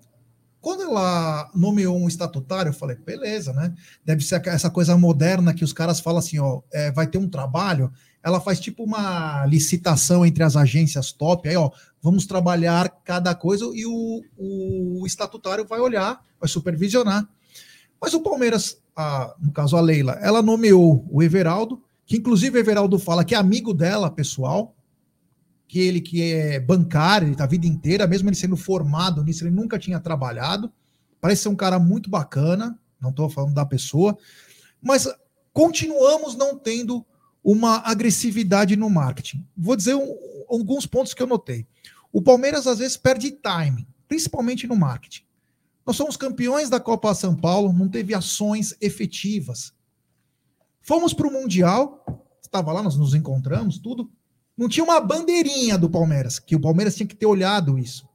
quando 0.61 0.83
ela 0.83 1.49
nomeou 1.55 1.97
um 1.97 2.07
estatutário, 2.07 2.69
eu 2.69 2.73
falei, 2.73 2.97
beleza, 2.97 3.53
né? 3.53 3.73
Deve 4.03 4.23
ser 4.23 4.45
essa 4.47 4.69
coisa 4.69 4.97
moderna 4.97 5.53
que 5.53 5.63
os 5.63 5.71
caras 5.71 5.99
falam 5.99 6.19
assim, 6.19 6.37
ó, 6.39 6.61
é, 6.71 6.91
vai 6.91 7.07
ter 7.07 7.17
um 7.17 7.29
trabalho, 7.29 7.91
ela 8.21 8.41
faz 8.41 8.59
tipo 8.59 8.83
uma 8.83 9.45
licitação 9.45 10.25
entre 10.25 10.43
as 10.43 10.57
agências 10.57 11.11
top, 11.13 11.47
aí, 11.47 11.55
ó, 11.55 11.71
vamos 12.01 12.25
trabalhar 12.25 12.89
cada 13.05 13.33
coisa 13.33 13.65
e 13.73 13.85
o, 13.85 14.21
o 14.37 15.07
estatutário 15.07 15.65
vai 15.65 15.79
olhar, 15.79 16.19
vai 16.39 16.49
supervisionar. 16.49 17.27
Mas 18.01 18.13
o 18.13 18.21
Palmeiras, 18.21 18.81
a, 18.95 19.33
no 19.39 19.51
caso 19.51 19.77
a 19.77 19.81
Leila, 19.81 20.17
ela 20.21 20.41
nomeou 20.41 21.05
o 21.09 21.23
Everaldo, 21.23 21.81
que 22.05 22.17
inclusive 22.17 22.57
o 22.57 22.59
Everaldo 22.59 22.99
fala 22.99 23.23
que 23.23 23.35
é 23.35 23.37
amigo 23.37 23.73
dela, 23.73 24.11
pessoal, 24.11 24.75
que 25.69 25.79
ele 25.79 26.01
que 26.01 26.23
é 26.23 26.59
bancário, 26.59 27.27
ele 27.27 27.35
tá 27.35 27.43
a 27.43 27.47
vida 27.47 27.67
inteira, 27.67 28.07
mesmo 28.07 28.27
ele 28.27 28.35
sendo 28.35 28.57
formado 28.57 29.23
nisso, 29.23 29.43
ele 29.43 29.55
nunca 29.55 29.77
tinha 29.77 29.99
trabalhado. 29.99 30.73
Parece 31.21 31.43
ser 31.43 31.49
um 31.49 31.55
cara 31.55 31.77
muito 31.77 32.09
bacana, 32.09 32.77
não 32.99 33.11
estou 33.11 33.29
falando 33.29 33.53
da 33.53 33.63
pessoa, 33.63 34.17
mas 34.81 35.07
continuamos 35.53 36.35
não 36.35 36.57
tendo 36.57 37.05
uma 37.43 37.87
agressividade 37.87 38.75
no 38.75 38.89
marketing. 38.89 39.45
Vou 39.55 39.75
dizer 39.75 39.93
um, 39.93 40.15
alguns 40.49 40.87
pontos 40.87 41.13
que 41.13 41.21
eu 41.21 41.27
notei. 41.27 41.67
O 42.11 42.19
Palmeiras 42.19 42.65
às 42.65 42.79
vezes 42.79 42.97
perde 42.97 43.29
time, 43.29 43.87
principalmente 44.07 44.65
no 44.65 44.75
marketing. 44.75 45.21
Nós 45.85 45.95
somos 45.95 46.17
campeões 46.17 46.67
da 46.67 46.79
Copa 46.79 47.13
São 47.13 47.35
Paulo, 47.35 47.71
não 47.71 47.87
teve 47.87 48.15
ações 48.15 48.75
efetivas. 48.81 49.71
Fomos 50.81 51.13
para 51.13 51.27
o 51.27 51.31
Mundial, 51.31 52.03
estava 52.41 52.73
lá, 52.73 52.81
nós 52.81 52.97
nos 52.97 53.13
encontramos, 53.13 53.77
tudo. 53.77 54.09
Não 54.59 54.67
tinha 54.67 54.83
uma 54.83 54.99
bandeirinha 54.99 55.77
do 55.77 55.89
Palmeiras, 55.89 56.37
que 56.37 56.53
o 56.53 56.59
Palmeiras 56.59 56.93
tinha 56.93 57.07
que 57.07 57.15
ter 57.15 57.25
olhado 57.25 57.79
isso. 57.79 58.05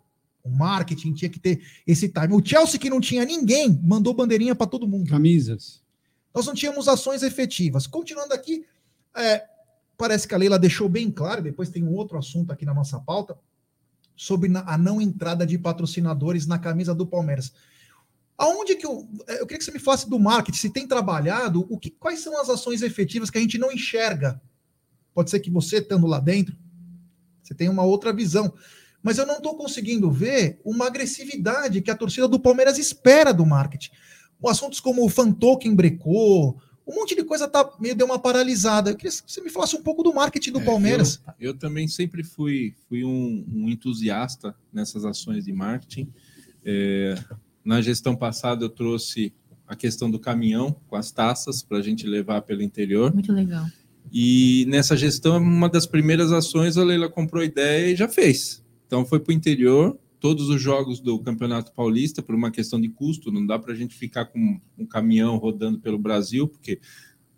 O 0.43 0.51
marketing 0.51 1.15
tinha 1.15 1.31
que 1.31 1.41
ter 1.41 1.63
esse 1.87 2.07
time. 2.07 2.35
O 2.35 2.45
Chelsea, 2.45 2.79
que 2.79 2.91
não 2.91 3.01
tinha 3.01 3.25
ninguém, 3.25 3.81
mandou 3.83 4.13
bandeirinha 4.13 4.55
para 4.55 4.67
todo 4.67 4.87
mundo. 4.87 5.09
Camisas. 5.09 5.83
Nós 6.35 6.45
não 6.45 6.53
tínhamos 6.53 6.87
ações 6.87 7.23
efetivas. 7.23 7.87
Continuando 7.87 8.35
aqui, 8.35 8.67
é, 9.17 9.43
parece 9.97 10.29
que 10.29 10.35
a 10.35 10.37
Leila 10.37 10.59
deixou 10.59 10.87
bem 10.87 11.11
claro, 11.11 11.41
depois 11.41 11.71
tem 11.71 11.83
um 11.83 11.95
outro 11.95 12.19
assunto 12.19 12.53
aqui 12.53 12.67
na 12.67 12.75
nossa 12.75 13.01
pauta, 13.01 13.39
sobre 14.15 14.53
a 14.55 14.77
não 14.77 15.01
entrada 15.01 15.47
de 15.47 15.57
patrocinadores 15.57 16.47
na 16.47 16.59
camisa 16.59 16.95
do 16.95 17.07
Palmeiras. 17.07 17.55
Aonde 18.37 18.77
que 18.77 18.85
eu. 18.85 19.09
É, 19.27 19.41
eu 19.41 19.47
queria 19.47 19.61
que 19.61 19.65
você 19.65 19.73
me 19.73 19.79
falasse 19.79 20.11
do 20.11 20.21
marketing, 20.21 20.59
se 20.59 20.69
tem 20.69 20.87
trabalhado, 20.87 21.67
o 21.71 21.79
que, 21.79 21.89
quais 21.89 22.21
são 22.21 22.39
as 22.39 22.51
ações 22.51 22.83
efetivas 22.83 23.31
que 23.31 23.39
a 23.39 23.41
gente 23.41 23.57
não 23.57 23.73
enxerga 23.73 24.39
Pode 25.15 25.31
ser 25.31 25.41
que 25.41 25.51
você, 25.51 25.79
estando 25.79 26.07
lá 26.07 26.19
dentro, 26.19 26.57
você 27.43 27.55
tenha 27.55 27.71
uma 27.71 27.85
outra 27.85 28.13
visão. 28.13 28.53
Mas 29.03 29.19
eu 29.19 29.27
não 29.27 29.37
estou 29.37 29.55
conseguindo 29.57 30.11
ver 30.11 30.61
uma 30.65 30.87
agressividade 30.87 31.83
que 31.83 31.91
a 31.91 31.97
torcida 31.97 32.27
do 32.27 32.41
Palmeiras 32.41 32.79
espera 32.79 33.33
do 33.33 33.45
marketing. 33.45 33.91
Assuntos 34.47 34.81
como 34.81 35.05
o 35.05 35.09
fan 35.09 35.33
token 35.33 35.75
brecou, 35.75 36.61
um 36.87 36.95
monte 36.97 37.15
de 37.15 37.25
coisa 37.25 37.49
tá 37.49 37.71
meio 37.81 37.95
deu 37.95 38.07
uma 38.07 38.19
paralisada. 38.19 38.91
Eu 38.91 38.97
queria 38.97 39.11
que 39.11 39.23
você 39.27 39.41
me 39.41 39.49
falasse 39.49 39.75
um 39.75 39.83
pouco 39.83 40.03
do 40.03 40.13
marketing 40.13 40.53
do 40.53 40.61
é, 40.61 40.65
Palmeiras. 40.65 41.21
Eu, 41.39 41.51
eu, 41.51 41.55
também 41.55 41.89
sempre 41.89 42.23
fui, 42.23 42.75
fui 42.89 43.05
um, 43.05 43.45
um, 43.49 43.69
entusiasta 43.69 44.55
nessas 44.73 45.05
ações 45.05 45.45
de 45.45 45.53
marketing. 45.53 46.13
É, 46.65 47.15
na 47.65 47.81
gestão 47.81 48.15
passada 48.15 48.65
eu 48.65 48.69
trouxe 48.69 49.33
a 49.67 49.75
questão 49.75 50.11
do 50.11 50.19
caminhão 50.19 50.77
com 50.87 50.97
as 50.97 51.11
taças 51.11 51.63
para 51.63 51.79
a 51.79 51.83
gente 51.83 52.07
levar 52.07 52.43
pelo 52.43 52.63
interior. 52.63 53.13
Muito 53.15 53.33
legal. 53.33 53.67
E 54.17 54.65
nessa 54.69 54.97
gestão, 54.97 55.39
uma 55.39 55.69
das 55.69 55.87
primeiras 55.87 56.31
ações, 56.31 56.77
a 56.77 56.85
Leila 56.85 57.09
comprou 57.09 57.43
a 57.43 57.45
ideia 57.45 57.91
e 57.91 57.97
já 57.97 58.07
fez. 58.07 58.65
Então 58.87 59.05
foi 59.05 59.19
para 59.19 59.33
o 59.33 59.35
interior, 59.35 59.99
todos 60.21 60.49
os 60.49 60.63
jogos 60.63 61.01
do 61.01 61.19
Campeonato 61.19 61.73
Paulista, 61.73 62.23
por 62.23 62.33
uma 62.33 62.53
questão 62.53 62.81
de 62.81 62.89
custo, 62.89 63.33
não 63.33 63.45
dá 63.45 63.59
para 63.59 63.73
a 63.73 63.77
gente 63.77 63.97
ficar 63.97 64.27
com 64.27 64.61
um 64.79 64.87
caminhão 64.87 65.37
rodando 65.37 65.81
pelo 65.81 65.99
Brasil, 65.99 66.47
porque, 66.47 66.79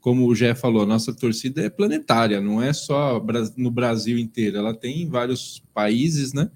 como 0.00 0.26
o 0.26 0.34
Jé 0.34 0.54
falou, 0.54 0.82
a 0.82 0.86
nossa 0.86 1.14
torcida 1.14 1.62
é 1.62 1.70
planetária, 1.70 2.42
não 2.42 2.62
é 2.62 2.74
só 2.74 3.24
no 3.56 3.70
Brasil 3.70 4.18
inteiro, 4.18 4.58
ela 4.58 4.74
tem 4.74 5.00
em 5.00 5.08
vários 5.08 5.64
países, 5.72 6.34
né? 6.34 6.50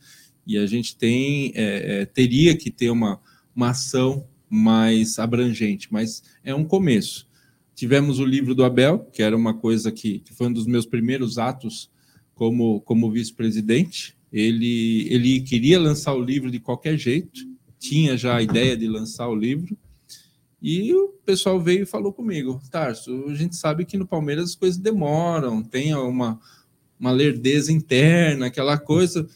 E 0.47 0.59
a 0.59 0.67
gente 0.67 0.99
tem, 0.99 1.51
é, 1.55 2.03
é, 2.03 2.05
teria 2.05 2.55
que 2.55 2.71
ter 2.71 2.91
uma, 2.91 3.19
uma 3.57 3.71
ação 3.71 4.27
mais 4.51 5.19
abrangente, 5.19 5.89
mas 5.91 6.23
é 6.45 6.55
um 6.55 6.65
começo. 6.65 7.30
Tivemos 7.81 8.19
o 8.19 8.27
livro 8.27 8.55
do 8.55 8.63
Abel, 8.63 9.09
que 9.11 9.23
era 9.23 9.35
uma 9.35 9.55
coisa 9.55 9.91
que, 9.91 10.19
que 10.19 10.35
foi 10.35 10.49
um 10.49 10.53
dos 10.53 10.67
meus 10.67 10.85
primeiros 10.85 11.39
atos 11.39 11.91
como, 12.35 12.83
como 12.83 13.11
vice-presidente. 13.11 14.15
Ele, 14.31 15.09
ele 15.11 15.41
queria 15.41 15.81
lançar 15.81 16.13
o 16.13 16.23
livro 16.23 16.51
de 16.51 16.61
qualquer 16.61 16.99
jeito, 16.99 17.41
tinha 17.79 18.19
já 18.19 18.37
a 18.37 18.43
ideia 18.43 18.77
de 18.77 18.87
lançar 18.87 19.31
o 19.31 19.35
livro, 19.35 19.79
e 20.61 20.93
o 20.93 21.09
pessoal 21.25 21.59
veio 21.59 21.85
e 21.85 21.87
falou 21.87 22.13
comigo: 22.13 22.61
Tarso, 22.71 23.25
a 23.29 23.35
gente 23.35 23.57
sabe 23.57 23.87
que 23.87 23.97
no 23.97 24.07
Palmeiras 24.07 24.51
as 24.51 24.55
coisas 24.55 24.79
demoram, 24.79 25.63
tem 25.63 25.95
uma, 25.95 26.39
uma 26.99 27.13
lerdeza 27.13 27.73
interna, 27.73 28.49
aquela 28.49 28.77
coisa, 28.77 29.27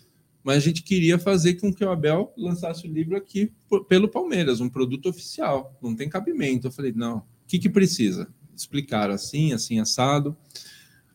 mas 0.43 0.59
a 0.59 0.61
gente 0.61 0.83
queria 0.83 1.19
fazer 1.19 1.55
com 1.55 1.73
que 1.73 1.83
o 1.83 1.91
Abel 1.91 2.31
lançasse 2.37 2.87
o 2.87 2.93
livro 2.93 3.17
aqui 3.17 3.51
pelo 3.89 4.07
Palmeiras, 4.07 4.61
um 4.61 4.69
produto 4.69 5.09
oficial, 5.09 5.75
não 5.81 5.97
tem 5.97 6.11
cabimento. 6.11 6.67
Eu 6.67 6.73
falei: 6.73 6.93
não, 6.93 7.25
o 7.45 7.49
que, 7.49 7.59
que 7.59 7.69
precisa? 7.69 8.29
Explicaram 8.57 9.15
assim, 9.15 9.53
assim, 9.53 9.79
assado. 9.79 10.37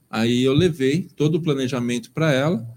Aí 0.09 0.43
eu 0.43 0.53
levei 0.53 1.07
todo 1.15 1.35
o 1.35 1.41
planejamento 1.41 2.11
para 2.11 2.31
ela, 2.31 2.67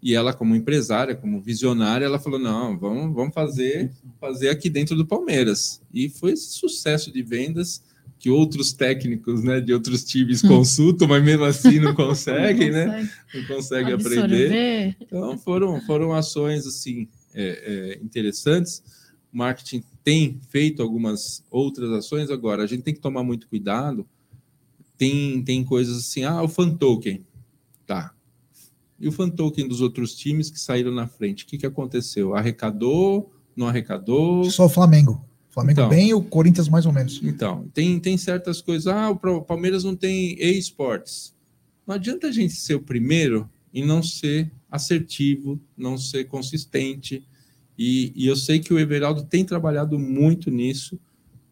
e 0.00 0.14
ela, 0.14 0.32
como 0.32 0.54
empresária, 0.54 1.14
como 1.14 1.40
visionária, 1.40 2.04
ela 2.04 2.18
falou: 2.18 2.38
não, 2.38 2.78
vamos, 2.78 3.14
vamos 3.14 3.34
fazer, 3.34 3.90
fazer 4.20 4.48
aqui 4.48 4.70
dentro 4.70 4.94
do 4.94 5.04
Palmeiras. 5.04 5.80
E 5.92 6.08
foi 6.08 6.32
esse 6.32 6.50
sucesso 6.50 7.12
de 7.12 7.22
vendas 7.22 7.82
que 8.18 8.30
outros 8.30 8.72
técnicos 8.72 9.42
né, 9.42 9.60
de 9.60 9.72
outros 9.72 10.04
times 10.04 10.42
consultam, 10.42 11.06
mas 11.06 11.22
mesmo 11.22 11.44
assim 11.44 11.78
não 11.78 11.94
conseguem, 11.94 12.70
não 12.70 12.78
né? 12.78 13.10
Não 13.34 13.44
conseguem 13.44 13.92
aprender. 13.92 14.96
Então 15.00 15.38
foram, 15.38 15.80
foram 15.82 16.12
ações 16.12 16.66
assim 16.66 17.08
é, 17.34 17.96
é, 17.96 18.04
interessantes. 18.04 18.82
O 19.32 19.38
marketing 19.38 19.82
tem 20.02 20.40
feito 20.48 20.82
algumas 20.82 21.44
outras 21.50 21.90
ações 21.90 22.30
agora. 22.30 22.62
A 22.62 22.66
gente 22.66 22.82
tem 22.82 22.94
que 22.94 23.00
tomar 23.00 23.22
muito 23.22 23.46
cuidado. 23.48 24.06
Tem, 24.96 25.42
tem 25.42 25.64
coisas 25.64 25.98
assim, 25.98 26.24
ah, 26.24 26.42
o 26.42 26.48
fan 26.48 26.70
token. 26.70 27.24
Tá. 27.86 28.14
E 28.98 29.06
o 29.06 29.12
fan 29.12 29.30
token 29.30 29.68
dos 29.68 29.80
outros 29.80 30.14
times 30.14 30.50
que 30.50 30.58
saíram 30.58 30.92
na 30.92 31.06
frente, 31.06 31.44
o 31.44 31.46
que, 31.46 31.58
que 31.58 31.66
aconteceu? 31.66 32.34
Arrecadou? 32.34 33.32
Não 33.54 33.68
arrecadou? 33.68 34.44
Só 34.50 34.66
o 34.66 34.68
Flamengo. 34.68 35.24
Flamengo 35.48 35.80
Então. 35.80 35.88
bem 35.88 36.14
o 36.14 36.22
Corinthians 36.22 36.68
mais 36.68 36.86
ou 36.86 36.92
menos. 36.92 37.20
Então, 37.22 37.68
tem, 37.74 37.98
tem 37.98 38.16
certas 38.16 38.60
coisas. 38.60 38.86
Ah, 38.86 39.10
o 39.10 39.42
Palmeiras 39.42 39.84
não 39.84 39.94
tem 39.94 40.36
e-sports. 40.40 41.34
Não 41.86 41.94
adianta 41.94 42.26
a 42.28 42.32
gente 42.32 42.54
ser 42.54 42.74
o 42.74 42.82
primeiro 42.82 43.48
e 43.72 43.84
não 43.84 44.02
ser 44.02 44.50
assertivo, 44.70 45.60
não 45.76 45.96
ser 45.96 46.24
consistente. 46.24 47.24
E, 47.78 48.12
e 48.16 48.26
eu 48.26 48.34
sei 48.34 48.58
que 48.58 48.74
o 48.74 48.78
Everaldo 48.78 49.24
tem 49.24 49.44
trabalhado 49.44 49.98
muito 49.98 50.50
nisso. 50.50 50.98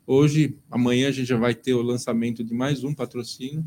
Hoje, 0.04 0.58
amanhã, 0.68 1.08
a 1.08 1.12
gente 1.12 1.28
já 1.28 1.36
vai 1.36 1.54
ter 1.54 1.74
o 1.74 1.82
lançamento 1.82 2.42
de 2.42 2.52
mais 2.52 2.82
um 2.82 2.92
patrocínio. 2.92 3.64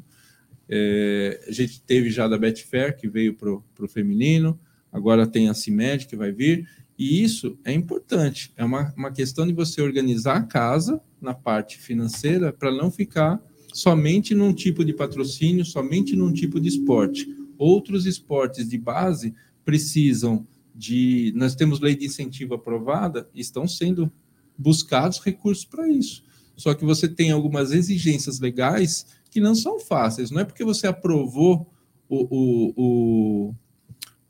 É, 0.68 1.46
a 1.48 1.52
gente 1.52 1.82
teve 1.82 2.10
já 2.10 2.28
da 2.28 2.38
Betfair, 2.38 2.98
que 2.98 3.08
veio 3.08 3.34
para 3.34 3.50
o 3.50 3.88
feminino. 3.88 4.60
Agora 4.92 5.26
tem 5.26 5.48
a 5.48 5.54
CIMED, 5.54 6.06
que 6.06 6.18
vai 6.18 6.32
vir. 6.34 6.68
E 6.98 7.24
isso 7.24 7.58
é 7.64 7.72
importante. 7.72 8.52
É 8.58 8.66
uma, 8.66 8.94
uma 8.98 9.12
questão 9.12 9.48
de 9.48 9.54
você 9.54 9.82
organizar 9.82 10.36
a 10.36 10.44
casa 10.44 11.02
na 11.22 11.34
parte 11.34 11.78
financeira 11.78 12.52
para 12.52 12.72
não 12.72 12.92
ficar 12.92 13.42
somente 13.74 14.36
num 14.36 14.54
tipo 14.54 14.84
de 14.84 14.94
patrocínio, 14.94 15.64
somente 15.64 16.14
num 16.14 16.34
tipo 16.34 16.60
de 16.60 16.68
esporte. 16.68 17.26
Outros 17.58 18.06
esportes 18.06 18.68
de 18.68 18.78
base 18.78 19.34
precisam 19.64 20.46
de. 20.74 21.32
Nós 21.36 21.56
temos 21.56 21.80
lei 21.80 21.96
de 21.96 22.06
incentivo 22.06 22.54
aprovada 22.54 23.30
estão 23.34 23.68
sendo 23.68 24.12
buscados 24.58 25.20
recursos 25.20 25.66
para 25.66 25.88
isso. 25.88 26.24
Só 26.56 26.74
que 26.74 26.84
você 26.84 27.08
tem 27.08 27.32
algumas 27.32 27.72
exigências 27.72 28.40
legais 28.40 29.06
que 29.32 29.40
não 29.40 29.56
são 29.56 29.80
fáceis. 29.80 30.32
Não 30.32 30.42
é 30.42 30.46
porque 30.46 30.64
você 30.64 30.88
aprovou 30.88 31.72
o, 32.10 32.74
o, 32.76 33.56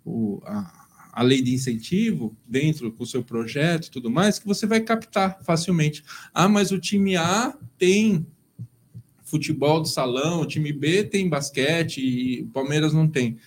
o- 0.06 0.42
a, 0.46 0.88
a 1.14 1.24
lei 1.24 1.42
de 1.42 1.54
incentivo 1.54 2.36
dentro 2.48 2.92
do 2.92 3.06
seu 3.06 3.24
projeto 3.24 3.88
e 3.88 3.92
tudo 3.92 4.10
mais 4.10 4.38
que 4.40 4.48
você 4.48 4.66
vai 4.68 4.80
captar 4.82 5.40
facilmente. 5.44 6.04
Ah, 6.34 6.48
mas 6.48 6.72
o 6.72 6.80
time 6.80 7.16
A 7.16 7.58
tem 7.78 8.26
futebol 9.24 9.82
de 9.82 9.90
salão, 9.90 10.42
o 10.42 10.46
time 10.46 10.72
B 10.74 11.04
tem 11.04 11.30
basquete 11.30 12.00
e 12.02 12.42
o 12.44 12.48
Palmeiras 12.48 12.94
não 12.94 13.08
tem. 13.08 13.38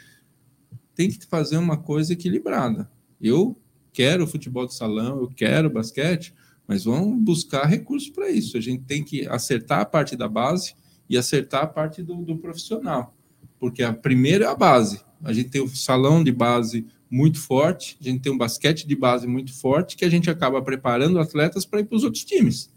Tem 0.94 1.10
que 1.10 1.26
fazer 1.26 1.56
uma 1.56 1.76
coisa 1.76 2.12
equilibrada. 2.12 2.90
Eu 3.20 3.56
quero 3.92 4.26
futebol 4.26 4.66
de 4.66 4.74
salão, 4.74 5.20
eu 5.20 5.28
quero 5.28 5.70
basquete, 5.70 6.34
mas 6.66 6.84
vamos 6.84 7.22
buscar 7.22 7.66
recursos 7.66 8.08
para 8.08 8.30
isso. 8.30 8.56
A 8.56 8.60
gente 8.60 8.84
tem 8.84 9.04
que 9.04 9.26
acertar 9.28 9.80
a 9.80 9.84
parte 9.84 10.16
da 10.16 10.28
base 10.28 10.74
e 11.08 11.16
acertar 11.16 11.64
a 11.64 11.66
parte 11.66 12.02
do, 12.02 12.16
do 12.16 12.38
profissional, 12.38 13.14
porque 13.58 13.82
a 13.82 13.92
primeira 13.92 14.46
é 14.46 14.48
a 14.48 14.54
base. 14.54 15.00
A 15.22 15.32
gente 15.32 15.50
tem 15.50 15.60
o 15.60 15.68
salão 15.68 16.24
de 16.24 16.32
base 16.32 16.86
muito 17.10 17.38
forte, 17.38 17.98
a 18.00 18.04
gente 18.04 18.22
tem 18.22 18.32
um 18.32 18.38
basquete 18.38 18.86
de 18.86 18.96
base 18.96 19.26
muito 19.26 19.52
forte, 19.52 19.96
que 19.96 20.04
a 20.04 20.08
gente 20.08 20.30
acaba 20.30 20.62
preparando 20.62 21.20
atletas 21.20 21.66
para 21.66 21.80
ir 21.80 21.84
para 21.84 21.96
os 21.96 22.04
outros 22.04 22.24
times. 22.24 22.72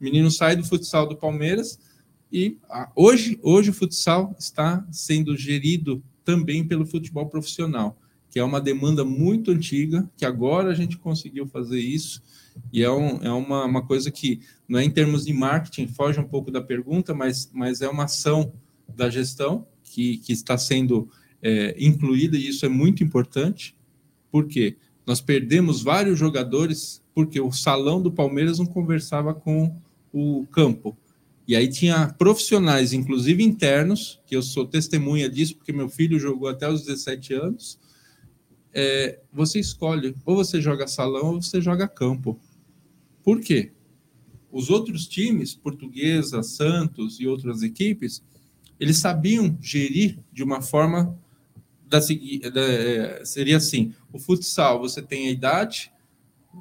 O 0.00 0.04
menino 0.04 0.30
sai 0.30 0.56
do 0.56 0.64
futsal 0.64 1.08
do 1.08 1.16
Palmeiras 1.16 1.78
e 2.32 2.58
hoje, 2.94 3.38
hoje 3.42 3.70
o 3.70 3.72
futsal 3.72 4.34
está 4.38 4.84
sendo 4.90 5.36
gerido 5.36 6.02
também 6.26 6.66
pelo 6.66 6.84
futebol 6.84 7.26
profissional, 7.26 7.96
que 8.28 8.38
é 8.38 8.44
uma 8.44 8.60
demanda 8.60 9.04
muito 9.04 9.52
antiga, 9.52 10.10
que 10.16 10.26
agora 10.26 10.70
a 10.70 10.74
gente 10.74 10.98
conseguiu 10.98 11.46
fazer 11.46 11.78
isso, 11.78 12.20
e 12.72 12.82
é, 12.82 12.90
um, 12.90 13.22
é 13.22 13.30
uma, 13.30 13.64
uma 13.64 13.86
coisa 13.86 14.10
que 14.10 14.40
não 14.68 14.78
é 14.78 14.84
em 14.84 14.90
termos 14.90 15.24
de 15.24 15.32
marketing, 15.32 15.86
foge 15.86 16.18
um 16.18 16.28
pouco 16.28 16.50
da 16.50 16.60
pergunta, 16.60 17.14
mas, 17.14 17.48
mas 17.54 17.80
é 17.80 17.88
uma 17.88 18.04
ação 18.04 18.52
da 18.94 19.08
gestão 19.08 19.66
que, 19.84 20.18
que 20.18 20.32
está 20.32 20.58
sendo 20.58 21.08
é, 21.40 21.76
incluída, 21.78 22.36
e 22.36 22.48
isso 22.48 22.66
é 22.66 22.68
muito 22.68 23.04
importante, 23.04 23.76
porque 24.30 24.76
nós 25.06 25.20
perdemos 25.20 25.80
vários 25.80 26.18
jogadores 26.18 27.00
porque 27.14 27.40
o 27.40 27.52
salão 27.52 28.02
do 28.02 28.10
Palmeiras 28.10 28.58
não 28.58 28.66
conversava 28.66 29.32
com 29.32 29.74
o 30.12 30.46
campo. 30.50 30.96
E 31.46 31.54
aí 31.54 31.68
tinha 31.68 32.08
profissionais, 32.18 32.92
inclusive 32.92 33.42
internos, 33.42 34.20
que 34.26 34.34
eu 34.34 34.42
sou 34.42 34.66
testemunha 34.66 35.30
disso, 35.30 35.56
porque 35.56 35.72
meu 35.72 35.88
filho 35.88 36.18
jogou 36.18 36.48
até 36.48 36.68
os 36.68 36.82
17 36.84 37.34
anos. 37.34 37.78
É, 38.74 39.20
você 39.32 39.60
escolhe, 39.60 40.14
ou 40.24 40.34
você 40.34 40.60
joga 40.60 40.88
salão 40.88 41.34
ou 41.34 41.42
você 41.42 41.60
joga 41.60 41.86
campo. 41.86 42.38
Por 43.22 43.40
quê? 43.40 43.72
Os 44.50 44.70
outros 44.70 45.06
times, 45.06 45.54
Portuguesa, 45.54 46.42
Santos 46.42 47.20
e 47.20 47.26
outras 47.26 47.62
equipes, 47.62 48.22
eles 48.78 48.98
sabiam 48.98 49.56
gerir 49.60 50.18
de 50.32 50.42
uma 50.42 50.60
forma 50.60 51.18
da, 51.88 52.00
da, 52.00 52.60
é, 52.60 53.24
seria 53.24 53.56
assim: 53.56 53.94
o 54.12 54.18
futsal 54.18 54.80
você 54.80 55.00
tem 55.00 55.28
a 55.28 55.30
idade, 55.30 55.92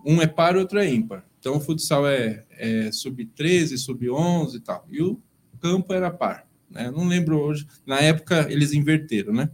um 0.05 0.21
é 0.21 0.27
par 0.27 0.55
outro 0.55 0.79
é 0.79 0.88
ímpar. 0.88 1.25
Então 1.46 1.58
o 1.58 1.60
futsal 1.60 2.08
é, 2.08 2.43
é 2.50 2.91
sub-13, 2.91 3.78
sub-11 3.78 4.56
e 4.56 4.60
tal. 4.62 4.84
E 4.89 5.00
o 5.00 5.22
campo 5.62 5.93
era 5.93 6.10
par. 6.10 6.48
Né? 6.68 6.89
Não 6.89 7.08
lembro 7.08 7.39
hoje. 7.39 7.68
Na 7.86 8.00
época 8.00 8.48
eles 8.50 8.74
inverteram, 8.74 9.32
né? 9.32 9.52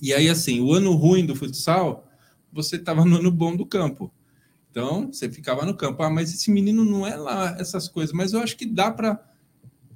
E 0.00 0.14
aí, 0.14 0.28
assim, 0.28 0.60
o 0.60 0.72
ano 0.72 0.92
ruim 0.92 1.26
do 1.26 1.34
futsal, 1.34 2.08
você 2.52 2.76
estava 2.76 3.04
no 3.04 3.16
ano 3.16 3.32
bom 3.32 3.56
do 3.56 3.66
campo. 3.66 4.14
Então, 4.70 5.08
você 5.12 5.28
ficava 5.28 5.66
no 5.66 5.76
campo. 5.76 6.00
Ah, 6.04 6.10
mas 6.10 6.32
esse 6.32 6.48
menino 6.48 6.84
não 6.84 7.04
é 7.04 7.16
lá 7.16 7.56
essas 7.58 7.88
coisas. 7.88 8.14
Mas 8.14 8.32
eu 8.32 8.38
acho 8.38 8.56
que 8.56 8.64
dá 8.64 8.88
para. 8.92 9.20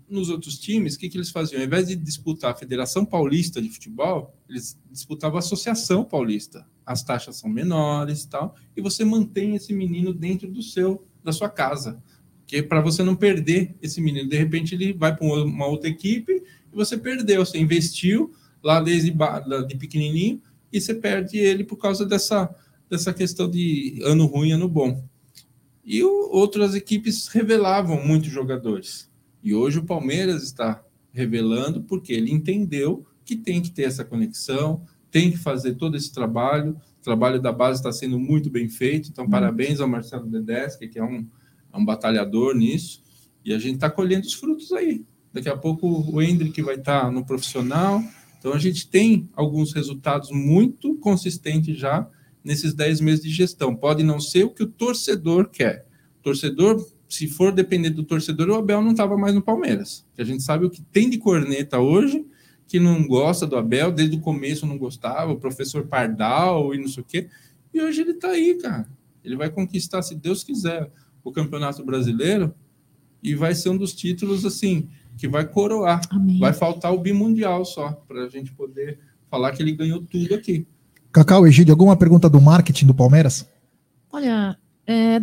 Nos 0.08 0.28
outros 0.28 0.58
times, 0.58 0.94
o 0.94 0.98
que, 0.98 1.08
que 1.08 1.16
eles 1.16 1.30
faziam? 1.30 1.60
Ao 1.60 1.66
invés 1.66 1.88
de 1.88 1.96
disputar 1.96 2.52
a 2.52 2.54
Federação 2.54 3.04
Paulista 3.04 3.60
de 3.60 3.70
Futebol, 3.70 4.34
eles 4.48 4.78
disputavam 4.90 5.36
a 5.36 5.38
Associação 5.38 6.04
Paulista. 6.04 6.66
As 6.84 7.02
taxas 7.02 7.36
são 7.36 7.48
menores 7.48 8.22
e 8.24 8.28
tal. 8.28 8.54
E 8.76 8.82
você 8.82 9.04
mantém 9.04 9.54
esse 9.54 9.72
menino 9.72 10.12
dentro 10.12 10.46
do 10.50 10.62
seu, 10.62 11.06
da 11.22 11.32
sua 11.32 11.48
casa. 11.48 12.02
Que 12.46 12.62
para 12.62 12.82
você 12.82 13.02
não 13.02 13.16
perder 13.16 13.74
esse 13.80 14.00
menino. 14.00 14.28
De 14.28 14.36
repente, 14.36 14.74
ele 14.74 14.92
vai 14.92 15.16
para 15.16 15.26
uma 15.26 15.66
outra 15.66 15.88
equipe 15.88 16.32
e 16.32 16.76
você 16.76 16.98
perdeu. 16.98 17.44
Você 17.44 17.58
investiu 17.58 18.34
lá 18.62 18.80
desde 18.80 19.10
de 19.66 19.76
pequenininho 19.76 20.42
e 20.70 20.80
você 20.80 20.94
perde 20.94 21.38
ele 21.38 21.64
por 21.64 21.76
causa 21.76 22.04
dessa, 22.04 22.54
dessa 22.90 23.14
questão 23.14 23.50
de 23.50 24.00
ano 24.04 24.26
ruim, 24.26 24.52
ano 24.52 24.68
bom. 24.68 25.02
E 25.82 26.02
o- 26.02 26.28
outras 26.30 26.74
equipes 26.74 27.28
revelavam 27.28 28.04
muitos 28.04 28.30
jogadores. 28.30 29.08
E 29.44 29.54
hoje 29.54 29.78
o 29.78 29.84
Palmeiras 29.84 30.42
está 30.42 30.82
revelando 31.12 31.82
porque 31.82 32.14
ele 32.14 32.32
entendeu 32.32 33.06
que 33.26 33.36
tem 33.36 33.60
que 33.60 33.70
ter 33.70 33.82
essa 33.82 34.02
conexão, 34.02 34.82
tem 35.10 35.30
que 35.30 35.36
fazer 35.36 35.74
todo 35.74 35.96
esse 35.96 36.10
trabalho. 36.10 36.80
O 37.00 37.04
trabalho 37.04 37.40
da 37.40 37.52
base 37.52 37.78
está 37.78 37.92
sendo 37.92 38.18
muito 38.18 38.48
bem 38.48 38.70
feito. 38.70 39.10
Então, 39.10 39.28
parabéns 39.28 39.80
ao 39.80 39.86
Marcelo 39.86 40.26
Dedeschi, 40.26 40.88
que 40.88 40.98
é 40.98 41.04
um, 41.04 41.26
é 41.72 41.76
um 41.76 41.84
batalhador 41.84 42.56
nisso. 42.56 43.02
E 43.44 43.52
a 43.52 43.58
gente 43.58 43.74
está 43.74 43.90
colhendo 43.90 44.26
os 44.26 44.32
frutos 44.32 44.72
aí. 44.72 45.04
Daqui 45.30 45.48
a 45.48 45.56
pouco 45.56 45.86
o 45.86 46.22
Hendrick 46.22 46.60
vai 46.62 46.76
estar 46.76 47.12
no 47.12 47.24
profissional. 47.24 48.02
Então, 48.38 48.54
a 48.54 48.58
gente 48.58 48.88
tem 48.88 49.28
alguns 49.34 49.74
resultados 49.74 50.30
muito 50.30 50.94
consistentes 50.96 51.76
já 51.78 52.08
nesses 52.42 52.72
10 52.72 53.00
meses 53.00 53.22
de 53.22 53.30
gestão. 53.30 53.76
Pode 53.76 54.02
não 54.02 54.18
ser 54.18 54.44
o 54.44 54.50
que 54.50 54.62
o 54.62 54.68
torcedor 54.68 55.50
quer. 55.50 55.86
O 56.20 56.22
torcedor, 56.22 56.84
se 57.14 57.28
for 57.28 57.52
depender 57.52 57.90
do 57.90 58.02
torcedor, 58.02 58.48
o 58.48 58.54
Abel 58.54 58.82
não 58.82 58.90
estava 58.90 59.16
mais 59.16 59.34
no 59.34 59.40
Palmeiras. 59.40 60.04
Que 60.14 60.22
a 60.22 60.24
gente 60.24 60.42
sabe 60.42 60.64
o 60.64 60.70
que 60.70 60.82
tem 60.82 61.08
de 61.08 61.18
corneta 61.18 61.78
hoje, 61.78 62.26
que 62.66 62.80
não 62.80 63.06
gosta 63.06 63.46
do 63.46 63.56
Abel, 63.56 63.92
desde 63.92 64.16
o 64.16 64.20
começo 64.20 64.66
não 64.66 64.76
gostava, 64.76 65.32
o 65.32 65.38
professor 65.38 65.86
Pardal 65.86 66.74
e 66.74 66.78
não 66.78 66.88
sei 66.88 67.02
o 67.02 67.06
quê. 67.06 67.28
E 67.72 67.80
hoje 67.80 68.00
ele 68.00 68.12
está 68.12 68.28
aí, 68.30 68.54
cara. 68.60 68.88
Ele 69.24 69.36
vai 69.36 69.48
conquistar, 69.48 70.02
se 70.02 70.14
Deus 70.14 70.42
quiser, 70.42 70.90
o 71.22 71.30
Campeonato 71.30 71.84
Brasileiro 71.84 72.52
e 73.22 73.34
vai 73.34 73.54
ser 73.54 73.70
um 73.70 73.76
dos 73.76 73.94
títulos, 73.94 74.44
assim, 74.44 74.88
que 75.16 75.28
vai 75.28 75.46
coroar. 75.46 76.02
Amém. 76.10 76.38
Vai 76.38 76.52
faltar 76.52 76.92
o 76.92 76.98
bimundial 76.98 77.64
só, 77.64 77.92
para 78.06 78.24
a 78.24 78.28
gente 78.28 78.52
poder 78.52 78.98
falar 79.30 79.52
que 79.52 79.62
ele 79.62 79.72
ganhou 79.72 80.02
tudo 80.02 80.34
aqui. 80.34 80.66
Cacau, 81.12 81.46
Egídio, 81.46 81.72
alguma 81.72 81.96
pergunta 81.96 82.28
do 82.28 82.40
marketing 82.40 82.86
do 82.86 82.94
Palmeiras? 82.94 83.48
Olha, 84.12 84.58
é, 84.86 85.20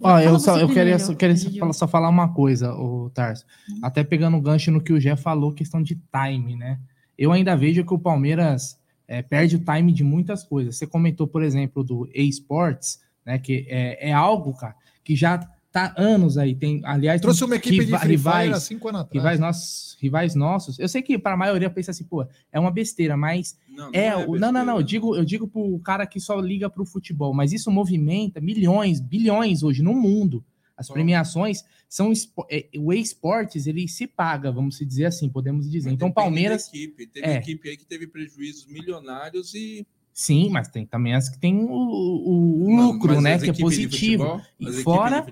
Ó, 0.00 0.18
eu 0.20 0.38
só 0.38 0.58
eu 0.58 0.68
queria, 0.68 0.98
só, 0.98 1.14
queria 1.14 1.34
falar- 1.60 1.72
só 1.72 1.88
falar 1.88 2.08
uma 2.08 2.32
coisa, 2.32 2.74
o 2.74 3.10
Tarso. 3.10 3.44
Até 3.82 4.02
pegando 4.04 4.36
o 4.36 4.40
gancho 4.40 4.70
no 4.70 4.80
que 4.80 4.92
o 4.92 5.00
Gé 5.00 5.16
falou, 5.16 5.52
questão 5.52 5.82
de 5.82 5.94
time, 6.12 6.56
né? 6.56 6.78
Eu 7.18 7.32
ainda 7.32 7.56
vejo 7.56 7.84
que 7.84 7.94
o 7.94 7.98
Palmeiras 7.98 8.78
é, 9.08 9.22
perde 9.22 9.56
o 9.56 9.58
time 9.64 9.92
de 9.92 10.02
muitas 10.04 10.42
coisas. 10.44 10.76
Você 10.76 10.86
comentou, 10.86 11.26
por 11.26 11.42
exemplo, 11.42 11.82
do 11.84 12.08
eSports, 12.14 13.00
né? 13.24 13.38
Que 13.38 13.66
é, 13.68 14.10
é 14.10 14.12
algo, 14.12 14.52
cara, 14.54 14.74
que 15.04 15.14
já 15.16 15.40
tá 15.76 15.94
anos 15.96 16.38
aí. 16.38 16.54
Tem, 16.54 16.80
aliás, 16.84 17.20
Trouxe 17.20 17.40
tem 17.40 17.48
uma 17.48 17.56
equipe 17.56 17.76
de 17.78 17.84
riva- 17.84 17.98
Free 17.98 18.16
Fire 18.18 18.28
há 18.30 18.40
rivais, 18.42 18.62
cinco 18.62 18.88
anos 18.88 19.00
atrás. 19.02 19.14
rivais 19.22 19.40
nossos, 19.40 19.96
rivais 20.00 20.34
nossos. 20.34 20.78
Eu 20.78 20.88
sei 20.88 21.02
que 21.02 21.18
para 21.18 21.34
a 21.34 21.36
maioria 21.36 21.68
pensa 21.68 21.90
assim, 21.90 22.04
pô, 22.04 22.26
é 22.50 22.58
uma 22.58 22.70
besteira, 22.70 23.16
mas 23.16 23.58
Não, 23.68 23.90
é, 23.92 24.16
o- 24.16 24.38
não, 24.38 24.50
não, 24.50 24.52
não, 24.52 24.60
eu 24.60 24.64
besteira. 24.78 24.84
digo, 24.84 25.16
eu 25.16 25.24
digo 25.24 25.46
pro 25.48 25.78
cara 25.80 26.06
que 26.06 26.18
só 26.18 26.40
liga 26.40 26.70
pro 26.70 26.84
futebol, 26.86 27.34
mas 27.34 27.52
isso 27.52 27.70
movimenta 27.70 28.40
milhões, 28.40 29.00
bilhões 29.00 29.62
hoje 29.62 29.82
no 29.82 29.92
mundo. 29.94 30.44
As 30.76 30.88
premiações 30.90 31.64
são 31.88 32.12
é, 32.50 32.68
o 32.78 32.92
esportes, 32.92 33.66
ele 33.66 33.88
se 33.88 34.06
paga, 34.06 34.52
vamos 34.52 34.76
se 34.76 34.84
dizer 34.84 35.06
assim, 35.06 35.26
podemos 35.28 35.70
dizer. 35.70 35.88
Mas 35.88 35.94
Então, 35.94 36.12
Palmeiras, 36.12 36.68
Equipe. 36.68 37.06
Teve 37.06 37.26
é. 37.26 37.36
equipe 37.36 37.68
aí 37.70 37.76
que 37.78 37.86
teve 37.86 38.06
prejuízos 38.06 38.66
milionários 38.66 39.54
e. 39.54 39.86
sim, 40.18 40.48
mas 40.50 40.68
tem 40.68 40.86
também 40.86 41.12
as 41.14 41.28
que 41.28 41.38
tem 41.38 41.58
o, 41.58 41.70
o- 41.70 42.64
o 42.68 42.70
Mas- 42.74 42.86
lucro, 42.86 43.14
mas 43.14 43.22
né, 43.22 43.34
as 43.34 43.42
que 43.42 43.50
é 43.50 43.52
positivo. 43.52 44.24
futebol, 44.24 44.40
E 44.58 44.72
fora-. 44.82 45.26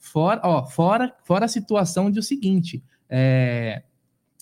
Fora, 0.00 0.40
ó, 0.42 0.64
fora, 0.66 1.14
fora 1.22 1.44
a 1.44 1.48
situação 1.48 2.10
de 2.10 2.18
o 2.18 2.22
seguinte, 2.22 2.82
é, 3.08 3.84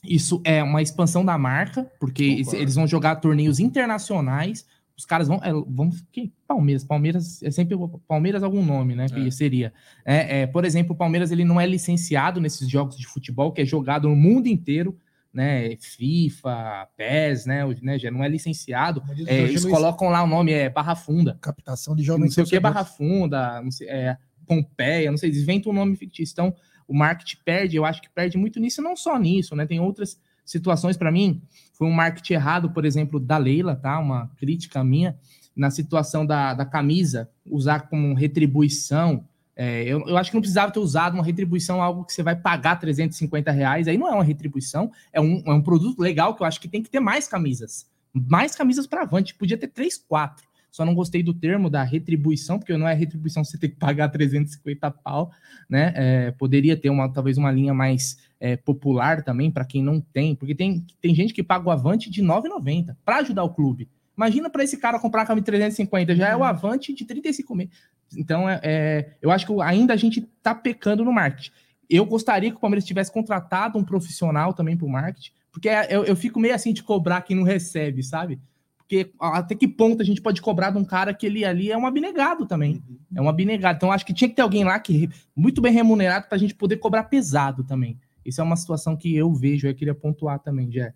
isso 0.03 0.40
é 0.45 0.62
uma 0.62 0.80
expansão 0.80 1.22
da 1.22 1.36
marca, 1.36 1.90
porque 2.01 2.22
eles, 2.24 2.47
Concordo. 2.47 2.62
eles 2.62 2.74
vão 2.74 2.86
jogar 2.86 3.16
torneios 3.16 3.61
internacionais, 3.61 4.66
os 4.97 5.05
caras 5.05 5.28
vão, 5.28 5.40
é, 5.45 5.53
vão 5.53 5.90
quem? 6.11 6.32
Palmeiras, 6.49 6.84
Palmeiras 6.84 7.43
é 7.43 7.51
sempre 7.51 7.76
Palmeiras 8.09 8.43
algum 8.43 8.64
nome, 8.64 8.95
né, 8.95 9.07
que 9.09 9.26
É. 9.26 9.30
seria. 9.30 9.72
É, 10.07 10.40
é, 10.43 10.47
por 10.47 10.64
exemplo, 10.64 10.95
o 10.95 10.97
Palmeiras 10.97 11.30
ele 11.30 11.45
não 11.45 11.61
é 11.61 11.66
licenciado 11.66 12.40
nesses 12.40 12.66
jogos 12.68 12.97
de 12.97 13.07
futebol 13.07 13.53
que 13.53 13.61
é 13.61 13.64
jogado 13.66 14.09
no 14.09 14.16
mundo 14.16 14.47
inteiro, 14.47 14.97
né, 15.33 15.76
FIFA, 15.76 16.89
PES, 16.97 17.47
né, 17.47 17.64
o- 17.64 17.74
né, 17.83 17.99
já 17.99 18.11
não 18.11 18.22
é 18.22 18.28
licenciado. 18.28 19.03
É, 19.26 19.41
eles 19.43 19.64
colocam 19.64 20.09
lá 20.09 20.22
o 20.22 20.26
nome 20.26 20.53
é 20.53 20.68
Barra 20.68 20.95
Funda 20.95 21.39
captação 21.41 21.95
de 21.97 22.03
não 22.03 22.07
jovens 22.07 22.35
sei 22.35 22.43
o 22.43 22.47
que, 22.47 22.61
torcedores. 22.61 22.74
Barra 22.74 22.85
Funda, 22.85 23.62
não 23.62 23.70
sei, 23.70 23.89
é, 23.89 24.16
Pompeia, 24.47 25.11
não 25.11 25.16
sei, 25.16 25.30
eles 25.30 25.43
inventam 25.43 25.72
um 25.72 25.74
nome 25.74 25.97
fictício. 25.97 26.33
Então, 26.33 26.55
o 26.87 26.93
marketing 26.95 27.39
perde, 27.45 27.76
eu 27.76 27.85
acho 27.85 28.03
que 28.03 28.11
perde 28.11 28.37
muito 28.37 28.61
nisso, 28.61 28.83
não 28.83 28.95
só 28.97 29.18
nisso, 29.18 29.55
né? 29.57 29.64
Tem 29.66 29.80
outras 29.80 30.20
situações 30.45 30.97
para 30.97 31.11
mim. 31.12 31.41
Foi 31.72 31.87
um 31.87 31.93
marketing 31.93 32.35
errado, 32.35 32.70
por 32.70 32.85
exemplo, 32.85 33.18
da 33.20 33.39
Leila, 33.39 33.74
tá? 33.76 33.99
Uma 33.99 34.28
crítica 34.37 34.83
minha, 34.85 35.16
na 35.57 35.70
situação 35.70 36.26
da, 36.26 36.53
da 36.55 36.66
camisa, 36.66 37.30
usar 37.47 37.89
como 37.89 38.12
retribuição. 38.14 39.24
É, 39.55 39.82
eu, 39.84 40.07
eu 40.07 40.16
acho 40.16 40.30
que 40.30 40.36
não 40.36 40.40
precisava 40.40 40.72
ter 40.72 40.80
usado 40.80 41.14
uma 41.14 41.24
retribuição, 41.24 41.82
algo 41.82 42.05
que 42.05 42.12
você 42.12 42.22
vai 42.22 42.34
pagar 42.34 42.76
350 42.76 43.50
reais. 43.50 43.88
Aí 43.88 43.98
não 43.98 44.09
é 44.09 44.12
uma 44.12 44.24
retribuição, 44.24 44.90
é 45.12 45.20
um, 45.20 45.42
é 45.44 45.53
um 45.53 45.62
produto 45.62 46.00
legal 46.00 46.34
que 46.34 46.42
eu 46.42 46.46
acho 46.46 46.61
que 46.61 46.68
tem 46.68 46.82
que 46.82 46.90
ter 46.90 47.00
mais 47.00 47.28
camisas. 47.28 47.86
Mais 48.12 48.55
camisas 48.55 48.86
para 48.86 49.03
avante. 49.03 49.34
Podia 49.34 49.57
ter 49.57 49.68
três, 49.68 49.96
quatro. 49.96 50.46
Só 50.70 50.86
não 50.86 50.94
gostei 50.94 51.22
do 51.22 51.34
termo 51.34 51.68
da 51.68 51.82
retribuição, 51.82 52.59
porque 52.59 52.74
não 52.78 52.88
é 52.88 52.94
retribuição 52.94 53.44
você 53.44 53.59
ter 53.59 53.68
que 53.68 53.76
pagar 53.76 54.09
350 54.09 54.90
pau, 54.90 55.30
né? 55.68 55.92
É, 55.94 56.30
poderia 56.30 56.74
ter 56.74 56.88
uma 56.88 57.12
talvez 57.12 57.36
uma 57.36 57.53
linha 57.53 57.74
mais 57.74 58.16
é, 58.40 58.57
popular 58.57 59.22
também 59.22 59.50
para 59.50 59.66
quem 59.66 59.82
não 59.82 60.00
tem, 60.00 60.34
porque 60.34 60.55
tem, 60.55 60.84
tem 61.00 61.14
gente 61.14 61.34
que 61.34 61.42
paga 61.42 61.68
o 61.68 61.70
Avante 61.70 62.11
de 62.11 62.22
9,90 62.22 62.96
para 63.05 63.18
ajudar 63.18 63.44
o 63.44 63.50
clube. 63.50 63.86
Imagina 64.23 64.49
para 64.49 64.62
esse 64.62 64.77
cara 64.77 65.01
comprar 65.01 65.23
a 65.23 65.27
camisa 65.27 65.43
de 65.43 65.47
350, 65.47 66.14
já 66.14 66.29
é 66.29 66.37
o 66.37 66.45
Avante 66.45 66.95
de 66.95 67.05
35 67.05 67.57
mil. 67.57 67.68
Então, 68.16 68.49
é, 68.49 68.61
é, 68.62 69.16
eu 69.20 69.33
acho 69.33 69.45
que 69.45 69.61
ainda 69.61 69.93
a 69.93 69.97
gente 69.97 70.20
tá 70.41 70.55
pecando 70.55 71.05
no 71.05 71.12
marketing. 71.12 71.51
Eu 71.91 72.07
gostaria 72.07 72.49
que 72.49 72.57
o 72.57 72.61
Palmeiras 72.61 72.85
tivesse 72.85 73.11
contratado 73.11 73.77
um 73.77 73.83
profissional 73.83 74.53
também 74.53 74.77
para 74.77 74.87
o 74.87 74.89
marketing, 74.89 75.33
porque 75.51 75.68
é, 75.68 75.89
eu, 75.91 76.05
eu 76.05 76.14
fico 76.14 76.39
meio 76.39 76.55
assim 76.55 76.73
de 76.73 76.85
cobrar 76.85 77.23
quem 77.23 77.37
não 77.37 77.43
recebe, 77.43 78.01
sabe? 78.05 78.41
Porque 78.79 79.11
até 79.18 79.57
que 79.57 79.66
ponto 79.66 80.01
a 80.01 80.05
gente 80.05 80.23
pode 80.23 80.41
cobrar 80.41 80.70
de 80.70 80.79
um 80.79 80.85
cara 80.85 81.12
que 81.12 81.27
ele 81.27 81.45
ali 81.45 81.73
é 81.73 81.77
um 81.77 81.87
abnegado 81.87 82.47
também. 82.47 82.81
É 83.12 83.20
um 83.20 83.29
abnegado. 83.29 83.77
Então 83.77 83.91
acho 83.91 84.07
que 84.07 84.14
tinha 84.14 84.29
que 84.29 84.37
ter 84.37 84.43
alguém 84.43 84.62
lá 84.62 84.79
que 84.79 85.11
muito 85.35 85.61
bem 85.61 85.73
remunerado 85.73 86.29
para 86.29 86.37
a 86.37 86.39
gente 86.39 86.55
poder 86.55 86.77
cobrar 86.77 87.05
pesado 87.05 87.64
também. 87.64 87.99
Isso 88.25 88.41
é 88.41 88.45
uma 88.45 88.55
situação 88.55 88.97
que 88.97 89.16
eu 89.16 89.35
vejo, 89.35 89.66
eu 89.66 89.75
queria 89.75 89.97
pontuar 89.97 90.39
também, 90.39 90.70
Jé. 90.70 90.95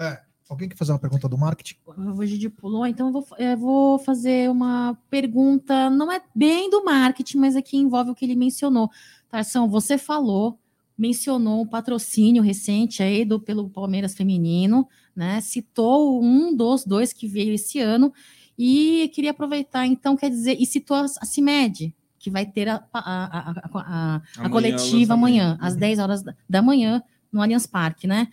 É, 0.00 0.20
alguém 0.48 0.68
quer 0.68 0.76
fazer 0.76 0.92
uma 0.92 0.98
pergunta 0.98 1.28
do 1.28 1.36
marketing? 1.38 1.76
O 1.86 2.24
Gigi 2.26 2.48
pulou, 2.48 2.86
então 2.86 3.08
eu 3.08 3.12
vou, 3.12 3.26
eu 3.38 3.56
vou 3.58 3.98
fazer 3.98 4.50
uma 4.50 4.96
pergunta, 5.10 5.90
não 5.90 6.10
é 6.10 6.20
bem 6.34 6.70
do 6.70 6.84
marketing, 6.84 7.38
mas 7.38 7.56
aqui 7.56 7.76
envolve 7.76 8.10
o 8.10 8.14
que 8.14 8.24
ele 8.24 8.34
mencionou. 8.36 8.90
Tarsão, 9.28 9.68
você 9.68 9.98
falou, 9.98 10.58
mencionou 10.96 11.62
um 11.62 11.66
patrocínio 11.66 12.42
recente 12.42 13.02
aí 13.02 13.24
do, 13.24 13.38
pelo 13.38 13.68
Palmeiras 13.68 14.14
Feminino, 14.14 14.88
né? 15.14 15.40
Citou 15.40 16.22
um 16.22 16.54
dos 16.56 16.84
dois 16.84 17.12
que 17.12 17.26
veio 17.26 17.52
esse 17.54 17.78
ano, 17.80 18.12
e 18.58 19.10
queria 19.14 19.30
aproveitar, 19.30 19.86
então, 19.86 20.16
quer 20.16 20.30
dizer, 20.30 20.56
e 20.60 20.66
citou 20.66 20.96
a, 20.96 21.04
a 21.04 21.24
CIMED, 21.26 21.94
que 22.18 22.28
vai 22.30 22.44
ter 22.44 22.68
a, 22.68 22.82
a, 22.92 22.98
a, 23.00 23.50
a, 23.50 23.52
a- 23.52 23.82
a 24.16 24.22
Amanhã, 24.38 24.50
coletiva 24.50 25.14
amanhã, 25.14 25.56
às 25.60 25.74
Uhum. 25.74 25.78
10 25.80 25.98
horas 26.00 26.22
da, 26.22 26.34
da 26.48 26.60
manhã, 26.60 27.00
no 27.30 27.40
Allianz 27.40 27.66
Parque, 27.66 28.06
né? 28.08 28.26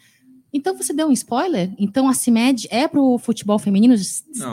Então 0.56 0.76
você 0.78 0.94
deu 0.94 1.08
um 1.08 1.12
spoiler? 1.12 1.70
Então 1.78 2.08
a 2.08 2.14
CIMED 2.14 2.68
é 2.72 2.88
para 2.88 3.02
o 3.02 3.18
futebol 3.20 3.60
feminino, 3.60 3.94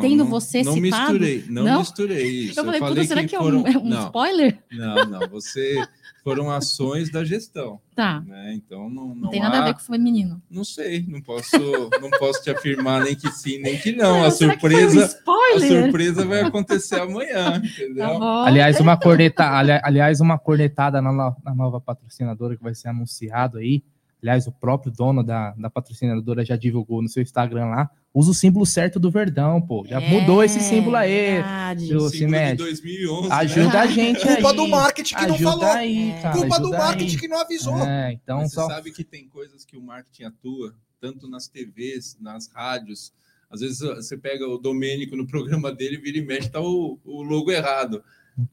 tendo 0.00 0.24
você 0.24 0.62
não 0.64 0.74
citado? 0.74 1.12
misturei, 1.12 1.44
não, 1.48 1.62
Não? 1.62 1.78
misturei 1.78 2.26
isso. 2.46 2.58
Eu 2.58 2.64
falei, 2.64 2.80
puta, 2.80 3.04
será 3.04 3.24
que, 3.24 3.36
é 3.36 3.40
um, 3.40 3.66
é 3.66 3.78
um 3.78 3.84
não, 3.84 4.06
spoiler? 4.06 4.58
não, 4.72 5.04
não, 5.06 5.28
você 5.28 5.86
foram 6.24 6.50
ações 6.50 7.10
da 7.10 7.24
gestão, 7.24 7.80
Tá, 7.94 8.20
né? 8.26 8.52
Então 8.54 8.88
não, 8.90 9.08
não, 9.08 9.14
não 9.14 9.30
tem 9.30 9.40
há, 9.40 9.44
nada 9.44 9.58
a 9.58 9.64
ver 9.66 9.74
com 9.74 9.80
o 9.80 9.84
feminino. 9.84 10.42
não 10.50 10.64
sei, 10.64 11.04
não 11.08 11.20
posso, 11.20 11.56
não 12.00 12.10
posso 12.18 12.42
te 12.42 12.50
afirmar 12.50 13.04
nem 13.04 13.14
que 13.14 13.30
sim, 13.30 13.58
nem 13.58 13.78
que 13.78 13.92
não. 13.92 14.24
A 14.24 14.30
será 14.30 14.54
que 14.56 14.60
foi 14.60 14.74
um 14.86 14.90
surpresa, 14.90 15.20
a 15.54 15.60
surpresa 15.60 16.24
vai 16.24 16.40
acontecer 16.42 17.00
amanhã, 17.00 17.60
entendeu? 17.64 18.18
Tá. 18.18 18.44
Aliás, 18.46 18.80
uma 18.80 18.96
corneta, 18.96 19.44
ali- 19.50 19.80
aliás, 19.84 20.20
uma 20.20 20.38
cornetada 20.38 21.00
na, 21.02 21.12
na 21.44 21.54
nova 21.54 21.80
patrocinadora 21.80 22.56
que 22.56 22.62
vai 22.62 22.74
ser 22.74 22.88
anunciado 22.88 23.58
aí. 23.58 23.82
Aliás, 24.22 24.46
o 24.46 24.52
próprio 24.52 24.92
dono 24.92 25.24
da, 25.24 25.50
da 25.52 25.68
patrocinadora 25.68 26.44
já 26.44 26.54
divulgou 26.56 27.02
no 27.02 27.08
seu 27.08 27.22
Instagram 27.22 27.66
lá. 27.66 27.90
Usa 28.14 28.30
o 28.30 28.34
símbolo 28.34 28.64
certo 28.64 29.00
do 29.00 29.10
Verdão, 29.10 29.60
pô. 29.60 29.84
Já 29.86 30.00
mudou 30.00 30.44
esse 30.44 30.60
símbolo 30.60 30.94
aí. 30.96 31.10
É 31.12 31.32
verdade. 31.42 31.88
seu- 31.88 32.00
símbolo 32.00 32.10
de 32.10 32.18
Cimed. 32.18 32.56
2011, 32.58 33.28
né? 33.28 33.34
Ajuda 33.34 33.80
a 33.80 33.86
gente 33.86 34.28
aí. 34.28 34.34
Culpa 34.36 34.54
do 34.54 34.68
marketing 34.68 35.14
que 35.16 35.26
não 35.26 35.34
Ajuda 35.34 35.50
falou. 35.50 35.66
aí, 35.72 36.10
É. 36.10 36.20
cara. 36.20 36.36
Culpa 36.38 36.60
do 36.60 36.70
marketing 36.70 37.14
aí. 37.14 37.20
que 37.20 37.28
não 37.28 37.40
avisou. 37.40 37.78
É, 37.86 38.12
então 38.12 38.38
Mas 38.38 38.52
só. 38.52 38.66
Você 38.66 38.74
sabe 38.74 38.92
que 38.92 39.02
tem 39.02 39.28
coisas 39.28 39.64
que 39.64 39.76
o 39.76 39.82
marketing 39.82 40.24
atua, 40.24 40.74
tanto 41.00 41.28
nas 41.28 41.48
TVs, 41.48 42.16
nas 42.20 42.46
rádios. 42.48 43.12
Às 43.50 43.60
vezes 43.60 43.80
você 43.80 44.16
pega 44.16 44.46
o 44.48 44.56
Domênico 44.56 45.16
no 45.16 45.26
programa 45.26 45.72
dele, 45.72 45.98
vira 45.98 46.18
e 46.18 46.24
mexe, 46.24 46.48
tá 46.48 46.60
o, 46.60 46.98
o 47.04 47.22
logo 47.22 47.50
errado. 47.50 48.02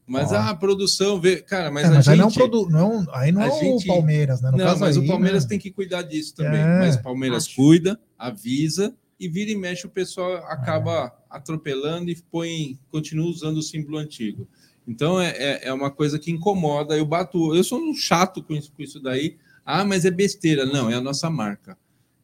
Mas 0.06 0.32
ah, 0.32 0.50
a 0.50 0.54
produção 0.54 1.20
vê. 1.20 1.40
Cara, 1.40 1.70
mas, 1.70 1.84
É, 1.84 1.88
a 1.88 1.96
aí 1.98 2.02
gente. 2.02 2.16
não, 2.18 2.28
é 2.28 2.32
produ... 2.32 2.68
não, 2.68 3.02
é 3.02 3.06
aí 3.12 3.32
não 3.32 3.42
é 3.42 3.50
gente- 3.50 3.84
o 3.84 3.86
Palmeiras, 3.86 4.40
né? 4.42 4.50
No 4.50 4.58
Não, 4.58 4.78
mas 4.78 4.96
aí, 4.96 5.04
o 5.04 5.06
Palmeiras 5.06 5.44
né? 5.44 5.48
tem 5.48 5.58
que 5.58 5.70
cuidar 5.70 6.02
disso 6.02 6.34
também. 6.34 6.60
É, 6.60 6.78
mas 6.80 6.96
o 6.96 7.02
Palmeiras 7.02 7.44
acho. 7.46 7.56
cuida, 7.56 7.98
avisa 8.18 8.94
e 9.18 9.28
vira 9.28 9.50
e 9.50 9.56
mexe, 9.56 9.86
o 9.86 9.90
pessoal 9.90 10.36
acaba 10.46 11.12
atropelando 11.28 12.10
e 12.10 12.16
põe, 12.30 12.78
continua 12.90 13.26
usando 13.28 13.58
o 13.58 13.62
símbolo 13.62 13.98
antigo. 13.98 14.46
Então 14.86 15.20
é, 15.20 15.30
é, 15.30 15.68
é 15.68 15.72
uma 15.72 15.90
coisa 15.90 16.18
que 16.18 16.30
incomoda. 16.30 16.96
Eu 16.96 17.04
bato, 17.04 17.54
eu 17.54 17.62
sou 17.64 17.78
um 17.80 17.94
chato 17.94 18.42
com 18.42 18.54
isso, 18.54 18.72
com 18.72 18.82
isso 18.82 19.00
daí. 19.00 19.36
Ah, 19.64 19.84
mas 19.84 20.04
é 20.04 20.10
besteira. 20.10 20.66
Não, 20.66 20.90
é 20.90 20.94
a 20.94 21.00
nossa 21.00 21.30
marca. 21.30 21.76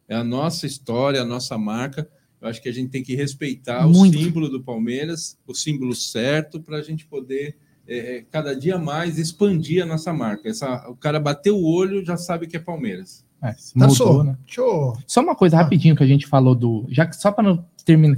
É 0.08 0.14
a 0.14 0.24
nossa 0.24 0.66
história, 0.66 1.22
a 1.22 1.24
nossa 1.24 1.56
marca. 1.58 2.08
Eu 2.46 2.50
acho 2.50 2.62
que 2.62 2.68
a 2.68 2.72
gente 2.72 2.90
tem 2.90 3.02
que 3.02 3.14
respeitar 3.14 3.86
Muito. 3.86 4.16
o 4.16 4.20
símbolo 4.20 4.48
do 4.48 4.62
Palmeiras, 4.62 5.36
o 5.46 5.54
símbolo 5.54 5.94
certo, 5.94 6.60
para 6.60 6.78
a 6.78 6.82
gente 6.82 7.04
poder 7.06 7.56
é, 7.88 8.24
cada 8.30 8.54
dia 8.54 8.78
mais 8.78 9.18
expandir 9.18 9.82
a 9.82 9.86
nossa 9.86 10.12
marca. 10.12 10.48
Essa, 10.48 10.88
o 10.88 10.96
cara 10.96 11.18
bateu 11.18 11.56
o 11.56 11.64
olho 11.64 12.04
já 12.04 12.16
sabe 12.16 12.46
que 12.46 12.56
é 12.56 12.60
Palmeiras. 12.60 13.24
É, 13.42 13.52
Tá 13.52 13.58
mudou, 13.74 13.94
só, 13.94 14.24
né? 14.24 14.36
Eu... 14.56 14.96
Só 15.06 15.20
uma 15.20 15.34
coisa 15.34 15.56
rapidinho 15.56 15.94
que 15.94 16.02
a 16.02 16.06
gente 16.06 16.26
falou 16.26 16.54
do. 16.54 16.86
Já 16.88 17.04
que 17.06 17.14
só 17.16 17.30
para 17.30 17.62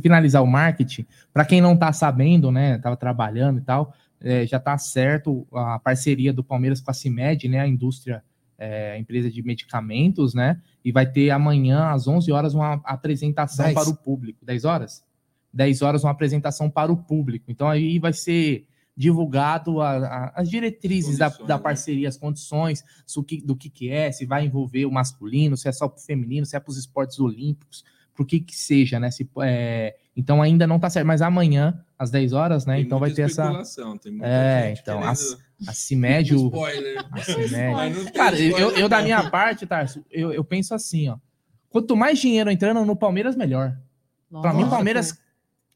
finalizar 0.00 0.42
o 0.42 0.46
marketing, 0.46 1.04
para 1.32 1.44
quem 1.44 1.60
não 1.60 1.76
tá 1.76 1.92
sabendo, 1.92 2.52
né? 2.52 2.78
Tava 2.78 2.96
trabalhando 2.96 3.58
e 3.58 3.62
tal, 3.62 3.92
é, 4.20 4.46
já 4.46 4.60
tá 4.60 4.78
certo 4.78 5.46
a 5.52 5.78
parceria 5.78 6.32
do 6.32 6.44
Palmeiras 6.44 6.80
com 6.80 6.90
a 6.90 6.94
CIMED, 6.94 7.48
né? 7.48 7.60
A 7.60 7.68
indústria, 7.68 8.22
é, 8.58 8.92
a 8.92 8.98
empresa 8.98 9.30
de 9.30 9.40
medicamentos, 9.42 10.34
né? 10.34 10.60
E 10.84 10.90
vai 10.90 11.06
ter 11.10 11.30
amanhã, 11.30 11.90
às 11.90 12.08
11 12.08 12.30
horas, 12.32 12.54
uma 12.54 12.74
apresentação 12.84 13.64
Dez. 13.66 13.74
para 13.74 13.88
o 13.88 13.96
público. 13.96 14.44
10 14.44 14.64
horas? 14.64 15.04
10 15.52 15.80
horas, 15.82 16.02
uma 16.04 16.10
apresentação 16.10 16.68
para 16.68 16.92
o 16.92 16.96
público. 16.96 17.50
Então 17.50 17.68
aí 17.68 17.98
vai 17.98 18.12
ser 18.12 18.66
divulgado 18.96 19.80
a- 19.80 19.96
a- 19.96 20.32
as 20.34 20.50
diretrizes 20.50 21.18
da, 21.18 21.28
da 21.28 21.56
né? 21.56 21.62
parceria, 21.62 22.08
as 22.08 22.16
condições 22.16 22.84
so 23.06 23.22
que- 23.22 23.40
do 23.40 23.54
que, 23.54 23.70
que 23.70 23.88
é, 23.90 24.10
se 24.10 24.26
vai 24.26 24.44
envolver 24.44 24.84
o 24.86 24.90
masculino, 24.90 25.56
se 25.56 25.68
é 25.68 25.72
só 25.72 25.88
para 25.88 25.98
o 25.98 26.04
feminino, 26.04 26.44
se 26.44 26.56
é 26.56 26.60
para 26.60 26.70
os 26.70 26.76
esportes 26.76 27.18
olímpicos, 27.20 27.84
para 28.12 28.22
o 28.24 28.26
que 28.26 28.40
que 28.40 28.56
seja, 28.56 28.98
né? 28.98 29.10
Se, 29.12 29.28
é, 29.42 29.94
então 30.16 30.42
ainda 30.42 30.66
não 30.66 30.80
tá 30.80 30.90
certo, 30.90 31.06
mas 31.06 31.22
amanhã, 31.22 31.80
às 31.96 32.10
10 32.10 32.32
horas, 32.32 32.66
né? 32.66 32.74
Tem 32.74 32.84
então 32.84 32.98
vai 32.98 33.12
ter 33.12 33.22
essa. 33.22 33.44
tem 34.02 34.10
muita 34.12 34.26
É, 34.26 34.68
gente 34.70 34.80
então, 34.82 35.02
as- 35.04 35.38
A 35.66 35.72
CIMED, 35.72 36.34
o. 36.34 36.46
spoiler. 36.46 37.04
A 37.10 37.22
CIMED. 37.22 38.12
Cara, 38.12 38.38
eu, 38.38 38.70
eu 38.72 38.88
da 38.88 39.02
minha 39.02 39.28
parte, 39.30 39.66
Tarso, 39.66 40.04
eu, 40.10 40.32
eu 40.32 40.44
penso 40.44 40.74
assim, 40.74 41.08
ó. 41.08 41.18
Quanto 41.68 41.96
mais 41.96 42.18
dinheiro 42.18 42.50
entrando 42.50 42.84
no 42.84 42.96
Palmeiras, 42.96 43.36
melhor. 43.36 43.76
Para 44.30 44.52
mim, 44.52 44.64
o. 44.64 44.70
Palmeiras 44.70 45.18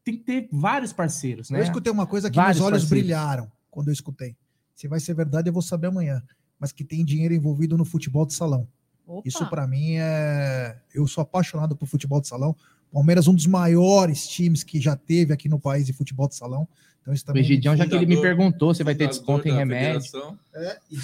tem 0.05 0.17
que 0.17 0.25
ter 0.25 0.49
vários 0.53 0.93
parceiros, 0.93 1.51
né? 1.51 1.59
Eu 1.59 1.65
escutei 1.65 1.93
uma 1.93 2.07
coisa 2.07 2.31
que 2.31 2.37
Vários 2.37 2.59
meus 2.59 2.67
olhos 2.67 2.83
parceiros. 2.83 3.07
brilharam 3.07 3.53
quando 3.71 3.89
eu 3.89 3.93
escutei. 3.93 4.37
Se 4.75 4.89
vai 4.89 5.01
ser 5.01 5.15
verdade, 5.15 5.49
eu 5.49 5.53
vou 5.53 5.63
saber 5.63 5.89
amanhã. 5.89 6.23
Mas 6.59 6.73
que 6.73 6.85
tem 6.85 7.05
dinheiro 7.05 7.35
envolvido 7.35 7.77
no 7.77 7.85
futebol 7.85 8.25
de 8.25 8.35
salão. 8.35 8.69
Opa. 9.07 9.29
Isso 9.29 9.45
para 9.49 9.67
mim 9.67 9.97
é. 9.97 10.77
Eu 10.95 11.07
sou 11.07 11.23
apaixonado 11.23 11.77
por 11.77 11.87
futebol 11.87 12.21
de 12.21 12.29
salão, 12.29 12.57
Palmeiras, 12.93 13.27
um 13.27 13.35
dos 13.35 13.47
maiores 13.47 14.27
times 14.29 14.63
que 14.63 14.81
já 14.81 14.95
teve 14.95 15.33
aqui 15.33 15.49
no 15.49 15.59
país 15.59 15.87
de 15.87 15.93
futebol 15.93 16.29
de 16.29 16.35
salão. 16.35 16.69
Então, 17.01 17.13
isso 17.13 17.25
O 17.25 17.27
também. 17.27 17.43
Egidião, 17.43 17.77
já 17.77 17.87
que 17.87 17.95
ele 17.95 18.07
me 18.07 18.21
perguntou 18.21 18.75
se 18.75 18.85
vai 18.85 18.95
ter 18.95 19.09
desconto 19.09 19.49
em 19.49 19.53
remédio. 19.53 20.39
É, 20.55 20.79
e 20.91 20.97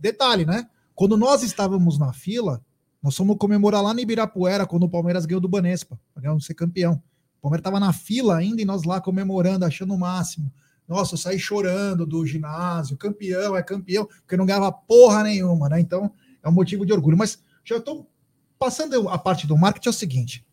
detalhe, 0.00 0.44
né? 0.44 0.68
Quando 0.94 1.16
nós 1.16 1.42
estávamos 1.42 1.98
na 1.98 2.12
fila, 2.12 2.60
nós 3.02 3.14
fomos 3.14 3.36
comemorar 3.38 3.82
lá 3.82 3.94
no 3.94 4.00
Ibirapuera, 4.00 4.66
quando 4.66 4.84
o 4.84 4.88
Palmeiras 4.88 5.26
ganhou 5.26 5.40
do 5.40 5.48
Banespa, 5.48 5.98
para 6.12 6.22
ganhar 6.22 6.40
ser 6.40 6.54
campeão. 6.54 7.00
O 7.38 7.42
Palmeiras 7.42 7.60
estava 7.60 7.78
na 7.78 7.92
fila 7.92 8.36
ainda 8.36 8.60
e 8.60 8.64
nós 8.64 8.82
lá 8.82 9.00
comemorando, 9.00 9.64
achando 9.64 9.94
o 9.94 9.98
máximo. 9.98 10.52
Nossa, 10.88 11.14
eu 11.14 11.18
saí 11.18 11.38
chorando 11.38 12.06
do 12.06 12.26
ginásio, 12.26 12.96
campeão, 12.96 13.54
é 13.54 13.62
campeão, 13.62 14.06
porque 14.06 14.36
não 14.36 14.46
ganhava 14.46 14.72
porra 14.72 15.22
nenhuma, 15.22 15.68
né? 15.68 15.78
Então, 15.78 16.10
é 16.42 16.48
um 16.48 16.52
motivo 16.52 16.84
de 16.84 16.92
orgulho. 16.92 17.16
Mas 17.16 17.38
já 17.62 17.76
estou 17.76 18.10
passando 18.58 19.08
a 19.08 19.18
parte 19.18 19.46
do 19.46 19.56
marketing, 19.56 19.88
é 19.88 19.90
o 19.90 19.94
seguinte. 19.94 20.47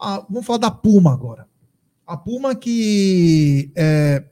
Ah, 0.00 0.24
vamos 0.28 0.46
falar 0.46 0.58
da 0.58 0.70
Puma 0.70 1.12
agora. 1.12 1.46
A 2.06 2.16
Puma 2.16 2.54
que 2.54 3.70
é, 3.76 4.24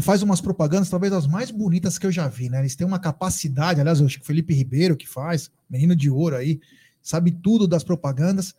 faz 0.00 0.22
umas 0.22 0.40
propagandas, 0.40 0.88
talvez 0.88 1.12
as 1.12 1.26
mais 1.26 1.50
bonitas 1.50 1.98
que 1.98 2.06
eu 2.06 2.12
já 2.12 2.28
vi, 2.28 2.48
né? 2.48 2.60
Eles 2.60 2.76
têm 2.76 2.86
uma 2.86 2.98
capacidade, 2.98 3.80
aliás, 3.80 4.00
o 4.00 4.08
Felipe 4.08 4.54
Ribeiro 4.54 4.96
que 4.96 5.08
faz, 5.08 5.50
menino 5.68 5.94
de 5.94 6.08
ouro 6.10 6.36
aí, 6.36 6.60
sabe 7.02 7.30
tudo 7.30 7.66
das 7.66 7.84
propagandas, 7.84 8.54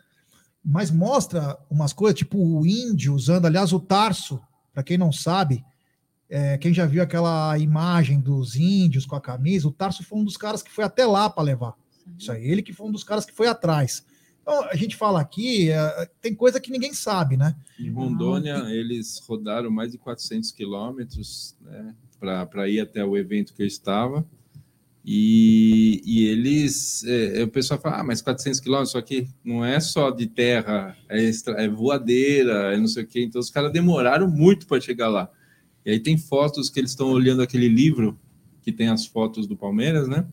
mas 0.64 0.92
mostra 0.92 1.58
umas 1.70 1.94
coisas, 1.94 2.18
tipo 2.18 2.38
o 2.38 2.66
índio 2.66 3.14
usando, 3.14 3.46
aliás, 3.46 3.74
o 3.74 3.80
Tarso, 3.80 4.40
para 4.74 4.84
quem 4.84 4.98
não 4.98 5.12
sabe, 5.12 5.64
é, 6.30 6.58
quem 6.58 6.74
já 6.74 6.86
viu 6.86 7.02
aquela 7.02 7.58
imagem 7.58 8.20
dos 8.20 8.56
índios 8.56 9.06
com 9.06 9.16
a 9.16 9.22
camisa, 9.22 9.68
o 9.68 9.72
Tarso 9.72 10.04
foi 10.04 10.20
um 10.20 10.24
dos 10.24 10.38
caras 10.38 10.62
que 10.62 10.72
foi 10.72 10.84
até 10.84 11.06
lá 11.06 11.30
para 11.30 11.44
levar. 11.44 11.74
Isso 12.18 12.32
aí, 12.32 12.46
ele 12.48 12.62
que 12.62 12.74
foi 12.74 12.88
um 12.88 12.92
dos 12.92 13.04
caras 13.04 13.26
que 13.26 13.34
foi 13.34 13.48
atrás. 13.48 14.06
Então, 14.42 14.64
a 14.64 14.76
gente 14.76 14.96
fala 14.96 15.22
aqui, 15.22 15.70
é, 15.70 16.10
tem 16.20 16.34
coisa 16.34 16.60
que 16.60 16.72
ninguém 16.72 16.94
sabe, 16.94 17.38
né? 17.38 17.56
Em 17.80 17.90
Rondônia, 17.92 18.66
eles 18.70 19.20
rodaram 19.28 19.70
mais 19.70 19.92
de 19.92 19.98
400 19.98 20.52
quilômetros 20.52 21.56
né, 21.62 21.96
para 22.20 22.68
ir 22.68 22.80
até 22.80 23.06
o 23.06 23.16
evento 23.16 23.54
que 23.54 23.62
eu 23.62 23.68
estava. 23.68 24.26
E, 25.04 26.02
e 26.06 26.28
eles, 26.28 27.04
é, 27.06 27.44
o 27.44 27.48
pessoal 27.48 27.80
fala, 27.80 28.00
ah, 28.00 28.04
mas 28.04 28.22
400 28.22 28.60
quilômetros, 28.60 28.92
só 28.92 29.02
que 29.02 29.28
não 29.44 29.66
é 29.66 29.80
só 29.80 30.12
de 30.12 30.28
terra, 30.28 30.96
é, 31.10 31.24
extra, 31.24 31.54
é 31.62 31.68
voadeira, 31.68 32.74
é 32.74 32.78
não 32.78 32.88
sei 32.88 33.04
o 33.04 33.08
quê. 33.08 33.24
Então, 33.24 33.42
os 33.42 33.50
caras 33.50 33.72
demoraram 33.72 34.28
muito 34.28 34.68
para 34.68 34.82
chegar 34.82 35.08
lá. 35.08 35.30
E 35.86 35.92
aí 35.92 36.00
tem 36.00 36.18
fotos 36.18 36.70
que 36.70 36.80
eles 36.80 36.92
estão 36.92 37.10
olhando 37.10 37.42
aquele 37.42 37.68
livro, 37.68 38.20
que 38.62 38.72
tem 38.72 38.90
as 38.90 39.06
fotos 39.06 39.48
do 39.48 39.58
Palmeiras, 39.58 40.08
né? 40.08 40.26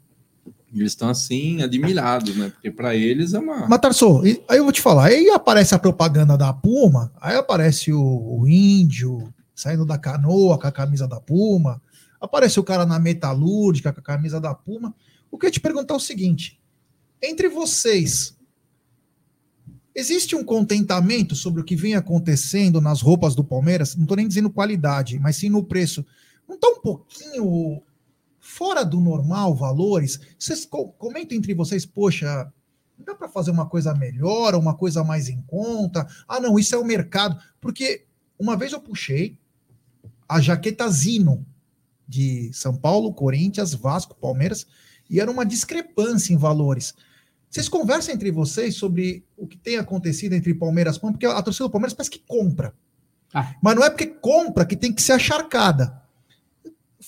Eles 0.74 0.92
estão 0.92 1.08
assim, 1.08 1.62
admirados, 1.62 2.36
né? 2.36 2.50
Porque 2.50 2.70
para 2.70 2.94
eles 2.94 3.32
é 3.32 3.38
uma. 3.38 3.66
Mas, 3.66 3.80
Tarso, 3.80 4.20
aí 4.22 4.58
eu 4.58 4.64
vou 4.64 4.72
te 4.72 4.82
falar, 4.82 5.06
aí 5.06 5.30
aparece 5.30 5.74
a 5.74 5.78
propaganda 5.78 6.36
da 6.36 6.52
Puma, 6.52 7.10
aí 7.20 7.36
aparece 7.36 7.92
o, 7.92 8.40
o 8.40 8.46
índio 8.46 9.32
saindo 9.54 9.84
da 9.84 9.98
canoa 9.98 10.58
com 10.58 10.66
a 10.66 10.72
camisa 10.72 11.08
da 11.08 11.20
Puma, 11.20 11.82
aparece 12.20 12.60
o 12.60 12.64
cara 12.64 12.84
na 12.84 12.98
metalúrgica 12.98 13.92
com 13.92 14.00
a 14.00 14.02
camisa 14.02 14.40
da 14.40 14.54
Puma. 14.54 14.94
O 15.30 15.38
que 15.38 15.46
eu 15.46 15.50
te 15.50 15.60
perguntar 15.60 15.94
é 15.94 15.96
o 15.96 16.00
seguinte: 16.00 16.60
entre 17.22 17.48
vocês, 17.48 18.36
existe 19.94 20.36
um 20.36 20.44
contentamento 20.44 21.34
sobre 21.34 21.60
o 21.60 21.64
que 21.64 21.74
vem 21.74 21.94
acontecendo 21.94 22.80
nas 22.80 23.00
roupas 23.00 23.34
do 23.34 23.42
Palmeiras? 23.42 23.96
Não 23.96 24.04
estou 24.04 24.16
nem 24.16 24.28
dizendo 24.28 24.50
qualidade, 24.50 25.18
mas 25.18 25.36
sim 25.36 25.48
no 25.48 25.64
preço. 25.64 26.04
Não 26.46 26.54
está 26.54 26.68
um 26.68 26.80
pouquinho 26.80 27.82
fora 28.48 28.84
do 28.84 28.98
normal 29.00 29.54
valores? 29.54 30.18
Vocês 30.38 30.64
co- 30.64 30.88
comentam 30.92 31.36
entre 31.36 31.52
vocês, 31.52 31.84
poxa, 31.84 32.50
não 32.96 33.04
dá 33.04 33.14
para 33.14 33.28
fazer 33.28 33.50
uma 33.50 33.66
coisa 33.68 33.94
melhor, 33.94 34.54
uma 34.54 34.74
coisa 34.74 35.04
mais 35.04 35.28
em 35.28 35.42
conta? 35.46 36.06
Ah, 36.26 36.40
não, 36.40 36.58
isso 36.58 36.74
é 36.74 36.78
o 36.78 36.84
mercado. 36.84 37.38
Porque 37.60 38.06
uma 38.38 38.56
vez 38.56 38.72
eu 38.72 38.80
puxei 38.80 39.38
a 40.28 40.40
jaqueta 40.40 40.88
Zino 40.88 41.46
de 42.06 42.50
São 42.54 42.74
Paulo, 42.74 43.12
Corinthians, 43.12 43.74
Vasco, 43.74 44.16
Palmeiras, 44.16 44.66
e 45.10 45.20
era 45.20 45.30
uma 45.30 45.44
discrepância 45.44 46.32
em 46.32 46.36
valores. 46.36 46.94
Vocês 47.50 47.68
conversam 47.68 48.14
entre 48.14 48.30
vocês 48.30 48.76
sobre 48.76 49.24
o 49.36 49.46
que 49.46 49.56
tem 49.58 49.76
acontecido 49.76 50.32
entre 50.34 50.54
Palmeiras 50.54 50.96
e 50.96 51.00
Palmeiras, 51.00 51.18
porque 51.20 51.38
a 51.38 51.42
torcida 51.42 51.66
do 51.66 51.70
Palmeiras 51.70 51.94
parece 51.94 52.10
que 52.10 52.22
compra. 52.26 52.74
Ah. 53.32 53.54
Mas 53.62 53.74
não 53.76 53.84
é 53.84 53.90
porque 53.90 54.06
compra 54.06 54.64
que 54.66 54.76
tem 54.76 54.92
que 54.92 55.02
ser 55.02 55.12
acharcada. 55.12 56.02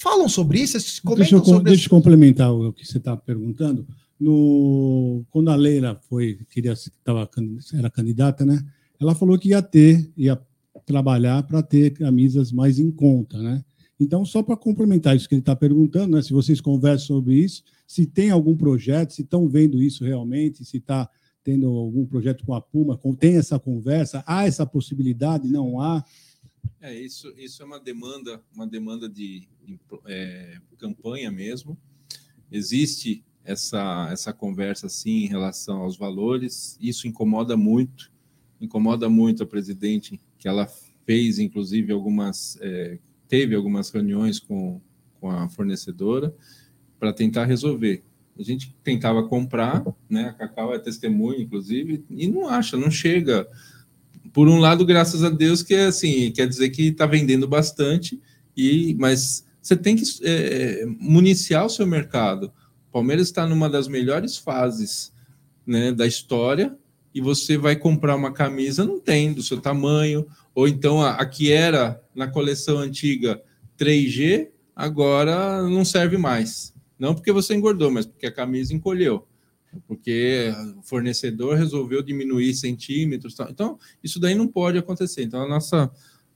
Falam 0.01 0.31
sobre 0.31 0.61
isso, 0.61 0.81
vocês 0.81 1.01
Deixa 1.17 1.37
eu, 1.37 1.41
comentam 1.41 1.45
sobre 1.45 1.71
deixa 1.73 1.87
eu 1.87 1.91
complementar 1.91 2.51
o 2.53 2.73
que 2.73 2.87
você 2.87 2.97
está 2.97 3.15
perguntando. 3.15 3.87
No, 4.19 5.23
quando 5.31 5.51
a 5.51 5.55
Leila 5.55 6.01
foi, 6.09 6.39
queria, 6.51 6.75
tava, 7.05 7.29
era 7.75 7.91
candidata, 7.91 8.47
né? 8.47 8.65
Ela 8.99 9.15
falou 9.15 9.39
que 9.39 9.51
ia 9.51 9.61
ter, 9.61 10.11
ia 10.17 10.41
trabalhar 10.87 11.43
para 11.43 11.63
ter 11.63 11.91
camisas 11.91 12.51
mais 12.51 12.79
em 12.79 12.91
conta, 12.91 13.37
né? 13.43 13.63
Então, 14.01 14.25
só 14.25 14.43
para 14.43 14.57
complementar 14.57 15.15
isso 15.15 15.29
que 15.29 15.35
ele 15.35 15.43
está 15.43 15.55
perguntando, 15.55 16.17
né? 16.17 16.23
Se 16.23 16.33
vocês 16.33 16.63
conversam 16.63 17.19
sobre 17.19 17.35
isso, 17.35 17.63
se 17.87 18.07
tem 18.07 18.31
algum 18.31 18.57
projeto, 18.57 19.13
se 19.13 19.21
estão 19.21 19.47
vendo 19.47 19.83
isso 19.83 20.03
realmente, 20.03 20.65
se 20.65 20.79
está 20.79 21.07
tendo 21.45 21.67
algum 21.67 22.07
projeto 22.07 22.43
com 22.47 22.55
a 22.55 22.61
Puma, 22.61 22.99
tem 23.19 23.37
essa 23.37 23.59
conversa, 23.59 24.25
há 24.27 24.47
essa 24.47 24.65
possibilidade, 24.65 25.47
não 25.47 25.79
há? 25.79 26.03
É, 26.81 26.95
isso, 26.99 27.33
isso 27.37 27.63
é 27.63 27.67
uma 27.67 27.79
demanda, 27.79 28.43
uma 28.55 28.67
demanda 28.67 29.09
de, 29.09 29.47
é, 30.07 30.59
campanha 30.79 31.31
mesmo. 31.31 31.77
Existe 32.51 33.23
essa, 33.45 34.09
essa 34.11 34.33
conversa 34.33 34.87
assim 34.87 35.25
em 35.25 35.27
relação 35.27 35.83
aos 35.83 35.97
valores. 35.97 36.79
Isso 36.81 37.07
incomoda 37.07 37.57
muito, 37.57 38.11
incomoda 38.61 39.09
muito 39.09 39.43
a 39.43 39.47
presidente, 39.47 40.21
que 40.39 40.49
ela 40.49 40.67
fez, 41.05 41.39
inclusive, 41.39 41.93
algumas, 41.93 42.57
é, 42.61 42.99
teve 43.29 43.55
algumas 43.55 43.91
reuniões 43.91 44.39
com, 44.39 44.81
com 45.21 45.31
a 45.31 45.49
fornecedora 45.49 46.35
para 46.99 47.13
tentar 47.13 47.45
resolver. 47.45 48.03
A 48.39 48.43
gente 48.43 48.75
tentava 48.83 49.29
comprar, 49.29 49.85
né? 50.09 50.29
A 50.29 50.33
Cacau 50.33 50.75
é 50.75 50.79
testemunha, 50.79 51.43
inclusive, 51.43 52.05
e 52.09 52.27
não 52.27 52.49
acha, 52.49 52.77
não 52.77 52.91
chega 52.91 53.47
por 54.33 54.49
um 54.49 54.59
lado, 54.59 54.85
graças 54.85 55.25
a 55.25 55.31
Deus, 55.31 55.63
que 55.63 55.75
é 55.75 55.87
assim, 55.87 56.31
quer 56.33 56.47
dizer 56.47 56.71
que 56.71 56.89
está 56.89 57.07
vendendo 57.07 57.49
bastante, 57.49 58.21
e 58.57 58.95
mas 58.99 59.45
você 59.61 59.77
tem 59.77 59.97
que 59.97 60.05
é, 60.23 60.85
municiar 60.99 61.67
o 61.67 61.71
seu 61.71 61.87
mercado. 61.87 62.53
O 62.89 62.93
Palmeiras 62.93 63.27
está 63.27 63.47
numa 63.47 63.69
das 63.69 63.89
melhores 63.89 64.37
fases 64.37 65.13
né, 65.67 65.93
da 65.93 66.07
história, 66.07 66.77
e 67.13 67.21
você 67.21 67.59
vai 67.59 67.75
comprar 67.75 68.15
uma 68.15 68.33
camisa, 68.33 68.85
não 68.85 69.01
tem 69.01 69.33
do 69.33 69.43
seu 69.43 69.61
tamanho, 69.61 70.27
ou 70.55 70.69
então 70.69 71.03
a, 71.03 71.13
a 71.13 71.27
que 71.27 71.51
era 71.51 72.01
na 72.15 72.29
coleção 72.29 72.79
antiga 72.79 73.43
3G, 73.79 74.49
agora 74.77 75.63
não 75.63 75.85
serve 75.85 76.17
mais. 76.17 76.73
Não 76.99 77.15
porque 77.15 77.33
você 77.33 77.55
engordou, 77.55 77.91
mas 77.91 78.07
porque 78.07 78.27
a 78.27 78.33
camisa 78.33 78.75
encolheu 78.75 79.27
porque 79.87 80.53
o 80.79 80.83
fornecedor 80.83 81.57
resolveu 81.57 82.03
diminuir 82.03 82.55
centímetros. 82.55 83.35
Tal. 83.35 83.51
Então, 83.51 83.79
isso 84.03 84.19
daí 84.19 84.35
não 84.35 84.49
pode 84.49 84.79
acontecer. 84.79 85.23
Então, 85.23 85.43
a 85.43 85.49
nossa 85.49 85.91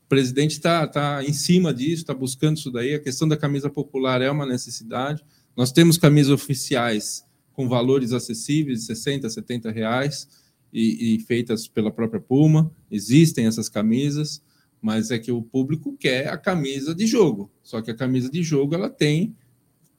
presidente 0.08 0.52
está 0.52 0.86
tá 0.86 1.24
em 1.24 1.32
cima 1.32 1.72
disso, 1.72 2.02
está 2.02 2.14
buscando 2.14 2.56
isso 2.56 2.70
daí. 2.70 2.94
A 2.94 3.00
questão 3.00 3.26
da 3.26 3.36
camisa 3.36 3.68
popular 3.68 4.22
é 4.22 4.30
uma 4.30 4.46
necessidade. 4.46 5.24
Nós 5.56 5.72
temos 5.72 5.98
camisas 5.98 6.32
oficiais 6.32 7.24
com 7.52 7.68
valores 7.68 8.12
acessíveis, 8.12 8.80
de 8.80 8.86
60, 8.86 9.30
70 9.30 9.70
reais, 9.70 10.28
e, 10.72 11.14
e 11.14 11.20
feitas 11.20 11.68
pela 11.68 11.90
própria 11.90 12.20
Puma. 12.20 12.70
Existem 12.90 13.46
essas 13.46 13.68
camisas, 13.68 14.42
mas 14.82 15.12
é 15.12 15.18
que 15.18 15.30
o 15.30 15.40
público 15.40 15.96
quer 15.96 16.28
a 16.28 16.36
camisa 16.36 16.94
de 16.94 17.06
jogo. 17.06 17.50
Só 17.62 17.80
que 17.80 17.90
a 17.90 17.94
camisa 17.94 18.28
de 18.28 18.42
jogo 18.42 18.74
ela 18.74 18.90
tem 18.90 19.34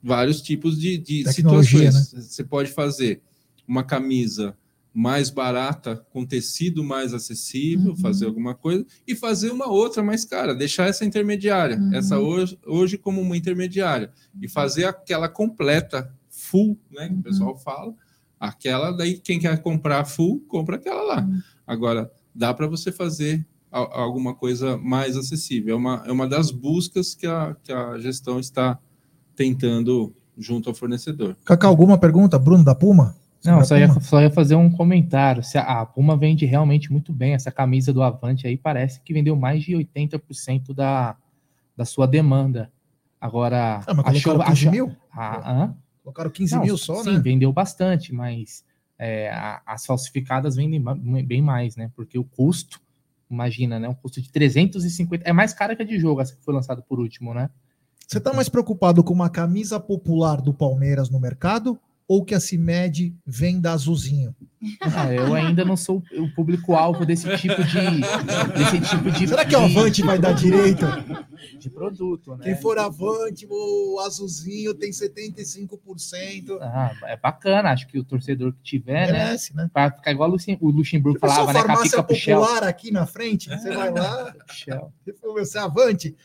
vários 0.05 0.39
tipos 0.41 0.79
de, 0.79 0.97
de 0.99 1.23
Tecnologia, 1.23 1.91
situações. 1.91 2.25
Você 2.27 2.43
pode 2.43 2.71
fazer 2.71 3.21
uma 3.67 3.83
camisa 3.83 4.55
mais 4.93 5.29
barata, 5.29 6.05
com 6.11 6.25
tecido 6.25 6.83
mais 6.83 7.13
acessível, 7.13 7.91
Uhum. 7.91 7.97
fazer 7.97 8.27
alguma 8.27 8.53
coisa, 8.55 8.85
e 9.05 9.13
fazer 9.15 9.51
uma 9.51 9.67
outra 9.67 10.01
mais 10.03 10.23
cara, 10.23 10.53
deixar 10.55 10.87
essa 10.87 11.03
intermediária, 11.03 11.75
Uhum. 11.77 11.93
essa 11.93 12.17
hoje, 12.19 12.57
hoje 12.65 12.97
como 12.97 13.19
uma 13.19 13.35
intermediária, 13.35 14.09
e 14.41 14.47
fazer 14.47 14.85
aquela 14.85 15.27
completa, 15.27 16.13
full, 16.29 16.77
né, 16.91 17.07
que 17.07 17.13
Uhum. 17.13 17.19
o 17.19 17.23
pessoal 17.23 17.57
fala, 17.57 17.93
aquela 18.39 18.91
daí, 18.91 19.17
quem 19.17 19.39
quer 19.39 19.61
comprar 19.61 20.05
full, 20.05 20.39
compra 20.47 20.75
aquela 20.77 21.01
lá. 21.01 21.21
Uhum. 21.25 21.41
Agora, 21.65 22.09
dá 22.33 22.53
para 22.53 22.67
você 22.67 22.91
fazer 22.91 23.45
alguma 23.71 24.33
coisa 24.33 24.77
mais 24.77 25.17
acessível. 25.17 25.73
É 25.75 25.77
uma, 25.77 26.03
é 26.05 26.11
uma 26.11 26.27
das 26.27 26.51
buscas 26.51 27.13
que 27.15 27.27
a, 27.27 27.55
que 27.61 27.73
a 27.73 27.97
gestão 27.97 28.39
está 28.39 28.79
tentando 29.35 30.15
junto 30.37 30.69
ao 30.69 30.75
fornecedor. 30.75 31.35
Cacá, 31.45 31.67
alguma 31.67 31.97
pergunta? 31.97 32.37
Bruno 32.39 32.63
da 32.63 32.75
Puma? 32.75 33.15
Não, 33.43 33.59
Da 33.59 33.65
só 33.65 33.77
ia, 33.77 33.87
só 34.01 34.21
ia 34.21 34.31
fazer 34.31 34.55
um 34.55 34.71
comentário. 34.71 35.43
Se 35.43 35.57
a, 35.57 35.81
a 35.81 35.85
Puma 35.85 36.17
vende 36.17 36.45
realmente 36.45 36.91
muito 36.91 37.13
bem. 37.13 37.33
Essa 37.33 37.51
camisa 37.51 37.93
do 37.93 38.01
Avante 38.01 38.47
aí 38.47 38.57
parece 38.57 38.99
que 39.01 39.13
vendeu 39.13 39.35
mais 39.35 39.63
de 39.63 39.73
80% 39.73 40.73
da, 40.73 41.15
da 41.77 41.85
sua 41.85 42.07
demanda. 42.07 42.71
Agora, 43.21 43.81
Ah, 43.85 43.93
mas 43.93 44.23
colocaram 44.23 44.49
15 44.51 44.67
achou- 44.67 44.71
mil? 44.71 44.95
Ah, 45.11 45.51
hã? 45.63 45.75
Colocaram 46.03 46.29
15 46.29 46.55
Não, 46.55 46.63
mil 46.63 46.77
só, 46.77 47.03
sim, 47.03 47.13
né? 47.13 47.19
vendeu 47.19 47.51
bastante, 47.53 48.13
mas 48.13 48.63
é, 48.99 49.29
a- 49.31 49.61
as 49.65 49.85
falsificadas 49.85 50.55
vendem 50.55 50.83
bem 51.25 51.41
mais, 51.41 51.75
né? 51.75 51.91
Porque 51.95 52.17
o 52.19 52.23
custo, 52.23 52.79
imagina, 53.29 53.79
né? 53.79 53.87
Um 53.89 53.93
custo 53.95 54.21
de 54.21 54.31
350, 54.31 55.27
é 55.27 55.33
mais 55.33 55.53
cara 55.53 55.75
que 55.75 55.81
a 55.81 55.85
de 55.85 55.97
jogo, 55.99 56.21
essa 56.21 56.35
que 56.35 56.43
foi 56.43 56.53
lançada 56.53 56.81
por 56.81 56.99
último, 56.99 57.33
né? 57.33 57.49
Você 58.07 58.19
tá 58.19 58.33
mais 58.33 58.49
preocupado 58.49 59.03
com 59.03 59.13
uma 59.13 59.29
camisa 59.29 59.79
popular 59.79 60.41
do 60.41 60.53
Palmeiras 60.53 61.09
no 61.09 61.19
mercado 61.19 61.79
ou 62.07 62.23
que 62.23 62.35
a 62.35 62.39
CIMED 62.39 63.15
venda 63.25 63.71
azulzinho? 63.71 64.35
Ah, 64.95 65.11
eu 65.11 65.33
ainda 65.33 65.65
não 65.65 65.75
sou 65.75 66.03
o 66.17 66.29
público-alvo 66.35 67.03
desse 67.03 67.27
tipo 67.37 67.63
de. 67.63 67.79
desse 68.55 68.79
tipo 68.89 69.11
de. 69.11 69.27
Será 69.27 69.43
que 69.43 69.55
o 69.55 69.67
de- 69.67 69.77
Avante 69.77 70.03
vai 70.03 70.19
dar 70.19 70.33
direito? 70.33 70.85
de 71.59 71.69
produto, 71.69 72.35
né? 72.35 72.43
Quem 72.43 72.55
for 72.55 72.77
Avante, 72.77 73.47
o 73.49 73.99
azulzinho 74.05 74.73
tem 74.75 74.91
75%. 74.91 76.57
Ah, 76.61 76.91
é 77.03 77.17
bacana, 77.17 77.71
acho 77.71 77.87
que 77.87 77.97
o 77.99 78.03
torcedor 78.03 78.53
que 78.53 78.61
tiver, 78.63 79.07
né? 79.11 79.25
Merece, 79.25 79.55
né? 79.55 79.69
Pra 79.73 79.91
ficar 79.91 80.11
igual 80.11 80.29
o 80.29 80.33
Luxem- 80.33 80.57
o 80.61 80.69
Luxemburgo 80.69 81.19
falava, 81.19 81.53
né? 81.53 81.59
Farmácia 81.59 82.03
popular 82.03 82.63
aqui 82.63 82.91
na 82.91 83.05
frente, 83.05 83.49
você 83.49 83.71
vai 83.73 83.91
lá, 83.91 84.33
você 85.35 85.57
é 85.57 85.61
Avante, 85.61 86.15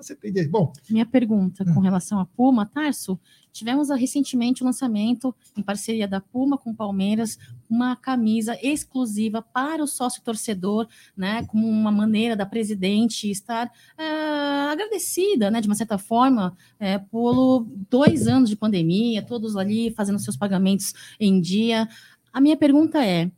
então 0.00 0.02
você 0.02 0.16
tem. 0.16 0.48
Bom, 0.48 0.72
Minha 0.88 1.06
pergunta 1.06 1.64
Hum. 1.66 1.74
com 1.74 1.80
relação 1.80 2.18
à 2.18 2.24
Puma, 2.24 2.66
Tarso, 2.66 3.18
tivemos 3.52 3.90
recentemente 3.90 4.62
o 4.62 4.66
lançamento, 4.66 5.34
em 5.56 5.62
parceria 5.62 6.08
da 6.08 6.20
Puma 6.20 6.56
com 6.56 6.70
o 6.70 6.74
Palmeiras, 6.74 7.38
uma 7.68 7.94
camisa 7.94 8.56
exclusiva 8.62 9.42
para 9.42 9.82
o 9.82 9.86
sócio 9.86 10.22
torcedor, 10.22 10.88
né, 11.16 11.44
como 11.46 11.68
uma 11.68 11.90
maneira 11.90 12.34
da 12.34 12.46
presidente 12.46 13.30
estar 13.30 13.70
ah, 13.98 14.70
agradecida, 14.72 15.50
né, 15.50 15.60
de 15.60 15.68
uma 15.68 15.74
certa 15.74 15.98
forma, 15.98 16.56
eh, 16.78 16.98
por 16.98 17.66
dois 17.90 18.26
anos 18.26 18.48
de 18.48 18.56
pandemia, 18.56 19.22
todos 19.22 19.56
ali 19.56 19.90
fazendo 19.90 20.18
seus 20.18 20.36
pagamentos 20.36 20.94
em 21.18 21.40
dia. 21.40 21.88
A 22.32 22.40
minha 22.40 22.56
pergunta 22.56 23.04
é, 23.04 23.30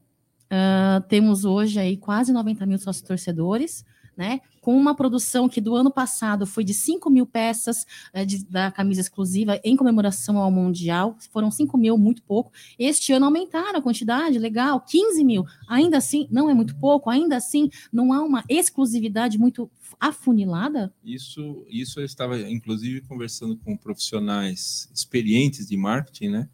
ah, 0.51 1.02
temos 1.09 1.44
hoje 1.44 1.78
aí 1.80 1.97
quase 1.97 2.32
90 2.32 2.66
mil 2.66 2.78
sócios 2.78 3.02
torcedores, 3.02 3.84
né, 4.16 4.40
com 4.60 4.76
uma 4.76 4.94
produção 4.94 5.48
que 5.48 5.60
do 5.60 5.74
ano 5.74 5.90
passado 5.90 6.47
foi 6.47 6.62
de 6.62 6.72
5 6.74 7.10
mil 7.10 7.26
peças 7.26 7.86
eh, 8.12 8.24
de- 8.24 8.44
da 8.44 8.70
camisa 8.70 9.01
exclusiva 9.01 9.59
em 9.64 9.74
comemoração 9.76 10.39
ao 10.39 10.51
Mundial, 10.51 11.16
foram 11.32 11.51
5 11.51 11.76
mil, 11.78 11.97
muito 11.98 12.22
pouco. 12.22 12.52
Este 12.78 13.12
ano 13.12 13.24
aumentaram 13.26 13.78
a 13.78 13.82
quantidade, 13.82 14.39
legal, 14.39 14.80
15 14.80 15.24
mil. 15.24 15.44
Ainda 15.68 15.97
assim, 15.97 16.28
não 16.30 16.48
é 16.51 16.55
muito 16.55 16.76
pouco, 16.76 17.10
ainda 17.10 17.36
assim, 17.36 17.70
não 17.93 18.12
há 18.12 18.22
uma 18.22 18.44
exclusividade 18.48 19.39
muito 19.39 19.70
afunilada? 19.98 20.93
Isso, 21.05 21.64
isso 21.68 22.01
eu 22.01 22.05
estava, 22.05 22.39
inclusive, 22.51 23.01
conversando 23.02 23.56
com 23.56 23.76
profissionais 23.76 24.89
experientes 24.94 25.66
de 25.68 25.76
marketing, 25.76 26.28
né? 26.28 26.48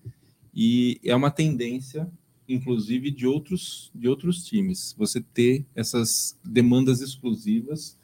E 0.54 1.00
é 1.04 1.14
uma 1.14 1.30
tendência, 1.30 2.10
inclusive, 2.48 3.10
de 3.10 3.26
outros, 3.26 3.90
de 3.94 4.08
outros 4.08 4.44
times, 4.44 4.94
você 4.96 5.20
ter 5.20 5.66
essas 5.74 6.38
demandas 6.44 7.00
exclusivas 7.00 7.96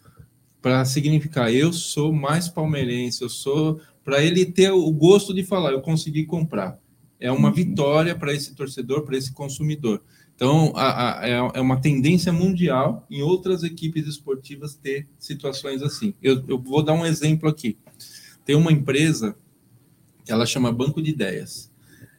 para 0.61 0.85
significar 0.85 1.53
eu 1.53 1.73
sou 1.73 2.13
mais 2.13 2.49
palmeirense, 2.49 3.23
eu 3.23 3.29
sou 3.29 3.81
para 4.05 4.23
ele 4.23 4.45
ter 4.47 4.71
o 4.71 4.91
gosto 4.91 5.33
de 5.35 5.43
falar, 5.45 5.73
eu 5.73 5.81
consegui 5.81 6.25
comprar. 6.25 6.79
É 7.19 7.31
uma 7.33 7.51
vitória 7.51 8.15
para 8.15 8.35
esse 8.35 8.55
torcedor, 8.55 9.03
para 9.03 9.17
esse 9.17 9.33
consumidor. 9.33 10.03
Então, 10.35 10.73
a- 10.75 11.21
a- 11.21 11.29
é 11.29 11.33
é 11.55 11.61
uma 11.61 11.81
tendência 11.81 12.33
mundial 12.33 13.07
em 13.11 13.23
outras 13.23 13.63
equipes 13.63 14.07
esportivas 14.07 14.75
ter 14.75 15.07
situações 15.19 15.81
assim. 15.81 16.13
Eu, 16.23 16.45
eu 16.49 16.59
vou 16.59 16.83
dar 16.83 16.93
um 16.93 17.07
exemplo 17.07 17.49
aqui. 17.49 17.79
Tem 18.45 18.57
uma 18.57 18.73
empresa, 18.73 19.37
ela 20.29 20.45
chama 20.45 20.73
Banco 20.73 21.01
de 21.01 21.11
Ideias. 21.11 21.71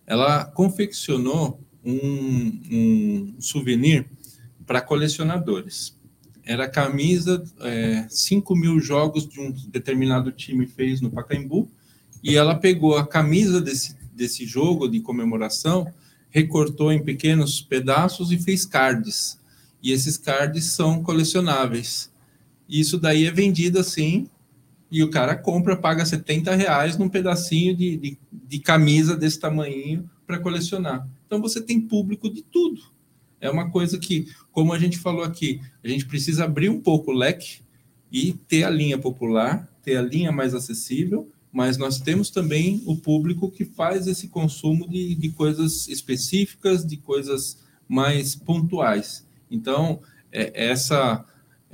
Ela 0.08 0.46
confeccionou 0.46 1.60
um, 1.86 2.62
um 2.72 3.36
souvenir 3.40 4.08
para 4.66 4.82
colecionadores. 4.82 5.96
Era 6.44 6.68
camisa, 6.68 7.44
é, 7.62 8.06
5 8.10 8.56
mil 8.56 8.80
jogos 8.80 9.28
de 9.28 9.40
um 9.40 9.52
determinado 9.70 10.32
time 10.32 10.66
fez 10.66 11.02
no 11.02 11.12
Pacaembu, 11.12 11.70
e 12.24 12.36
ela 12.36 12.56
pegou 12.56 12.98
a 12.98 13.06
camisa 13.06 13.62
desse, 13.62 13.96
desse 14.14 14.46
jogo 14.46 14.88
de 14.88 15.00
comemoração, 15.00 15.92
recortou 16.30 16.92
em 16.92 17.04
pequenos 17.04 17.62
pedaços 17.62 18.32
e 18.32 18.38
fez 18.38 18.66
cards. 18.66 19.40
E 19.82 19.92
esses 19.92 20.18
cards 20.18 20.66
são 20.66 21.04
colecionáveis. 21.04 22.12
Isso 22.68 22.98
daí 22.98 23.26
é 23.26 23.32
vendido 23.32 23.80
assim, 23.80 24.28
e 24.90 25.04
o 25.04 25.10
cara 25.10 25.36
compra, 25.36 25.76
paga 25.76 26.06
70 26.06 26.56
reais 26.56 26.98
num 26.98 27.10
pedacinho 27.10 27.76
de, 27.76 27.98
de, 27.98 28.18
de 28.32 28.60
camisa 28.60 29.16
desse 29.16 29.40
tamanho 29.40 30.10
para 30.26 30.40
colecionar. 30.40 31.08
Então 31.26 31.42
você 31.42 31.62
tem 31.62 31.80
público 31.80 32.30
de 32.30 32.42
tudo. 32.42 32.82
É 33.40 33.50
uma 33.50 33.70
coisa 33.70 33.98
que, 33.98 34.28
como 34.52 34.74
a 34.74 34.80
gente 34.80 34.98
falou 34.98 35.24
aqui, 35.24 35.62
a 35.84 35.88
gente 35.88 36.06
precisa 36.06 36.46
abrir 36.46 36.70
um 36.70 36.82
pouco 36.82 37.12
o 37.12 37.14
leque 37.14 37.60
e 38.12 38.34
ter 38.34 38.64
a 38.64 38.70
linha 38.70 38.98
popular, 38.98 39.68
ter 39.84 39.98
a 39.98 40.02
linha 40.02 40.32
mais 40.32 40.54
acessível, 40.54 41.30
mas 41.52 41.78
nós 41.78 42.00
temos 42.00 42.30
também 42.30 42.82
o 42.86 42.96
público 42.96 43.52
que 43.52 43.66
faz 43.66 44.08
esse 44.08 44.28
consumo 44.28 44.88
de, 44.88 45.16
de 45.16 45.30
coisas 45.30 45.88
específicas, 45.88 46.86
de 46.86 46.98
coisas 46.98 47.60
mais 47.88 48.36
pontuais. 48.36 49.26
Então, 49.50 50.02
é, 50.32 50.52
essa 50.70 51.26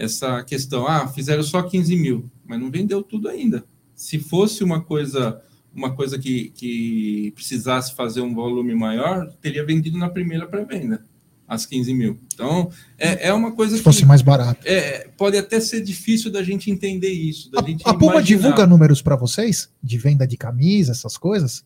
essa 0.01 0.43
questão, 0.43 0.87
ah, 0.87 1.07
fizeram 1.07 1.43
só 1.43 1.61
15 1.61 1.95
mil, 1.95 2.25
mas 2.43 2.59
não 2.59 2.71
vendeu 2.71 3.03
tudo 3.03 3.27
ainda. 3.27 3.63
Se 3.93 4.17
fosse 4.17 4.63
uma 4.63 4.81
coisa 4.81 5.39
uma 5.73 5.93
coisa 5.95 6.17
que, 6.19 6.49
que 6.51 7.31
precisasse 7.35 7.93
fazer 7.95 8.21
um 8.21 8.33
volume 8.33 8.75
maior, 8.75 9.27
teria 9.41 9.65
vendido 9.65 9.97
na 9.97 10.09
primeira 10.09 10.45
pré-venda, 10.47 11.03
as 11.47 11.65
15 11.65 11.93
mil. 11.93 12.19
Então, 12.33 12.69
é, 12.97 13.29
é 13.29 13.33
uma 13.33 13.51
coisa 13.53 13.73
se 13.75 13.79
que 13.79 13.83
fosse 13.83 14.05
mais 14.05 14.21
barato. 14.21 14.61
é, 14.67 15.07
pode 15.17 15.37
até 15.37 15.59
ser 15.59 15.81
difícil 15.81 16.31
da 16.31 16.43
gente 16.43 16.69
entender 16.69 17.09
isso. 17.09 17.49
Da 17.51 17.61
gente 17.61 17.83
A, 17.85 17.91
a 17.91 17.93
Puma 17.93 18.21
divulga 18.21 18.65
números 18.67 19.01
para 19.01 19.15
vocês? 19.15 19.69
De 19.81 19.97
venda 19.97 20.27
de 20.27 20.35
camisa, 20.37 20.91
essas 20.91 21.17
coisas? 21.17 21.63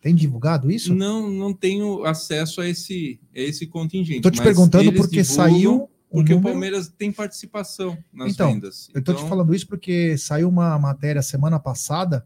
Tem 0.00 0.14
divulgado 0.14 0.70
isso? 0.70 0.94
Não, 0.94 1.28
não 1.28 1.52
tenho 1.52 2.04
acesso 2.04 2.60
a 2.60 2.68
esse, 2.68 3.18
a 3.34 3.40
esse 3.40 3.66
contingente. 3.66 4.20
Tô 4.20 4.30
te 4.30 4.40
perguntando 4.40 4.92
porque 4.92 5.24
saiu 5.24 5.88
Porque 6.08 6.32
o 6.32 6.36
número- 6.36 6.52
Palmeiras 6.52 6.88
tem 6.96 7.10
participação 7.10 7.98
nas 8.12 8.32
Então, 8.32 8.52
vendas. 8.52 8.88
Eu 8.94 9.02
tô 9.02 9.12
Então, 9.12 9.24
te 9.24 9.28
falando 9.28 9.52
isso 9.54 9.66
porque 9.66 10.16
saiu 10.16 10.48
uma 10.48 10.78
matéria 10.78 11.20
semana 11.20 11.58
passada 11.58 12.24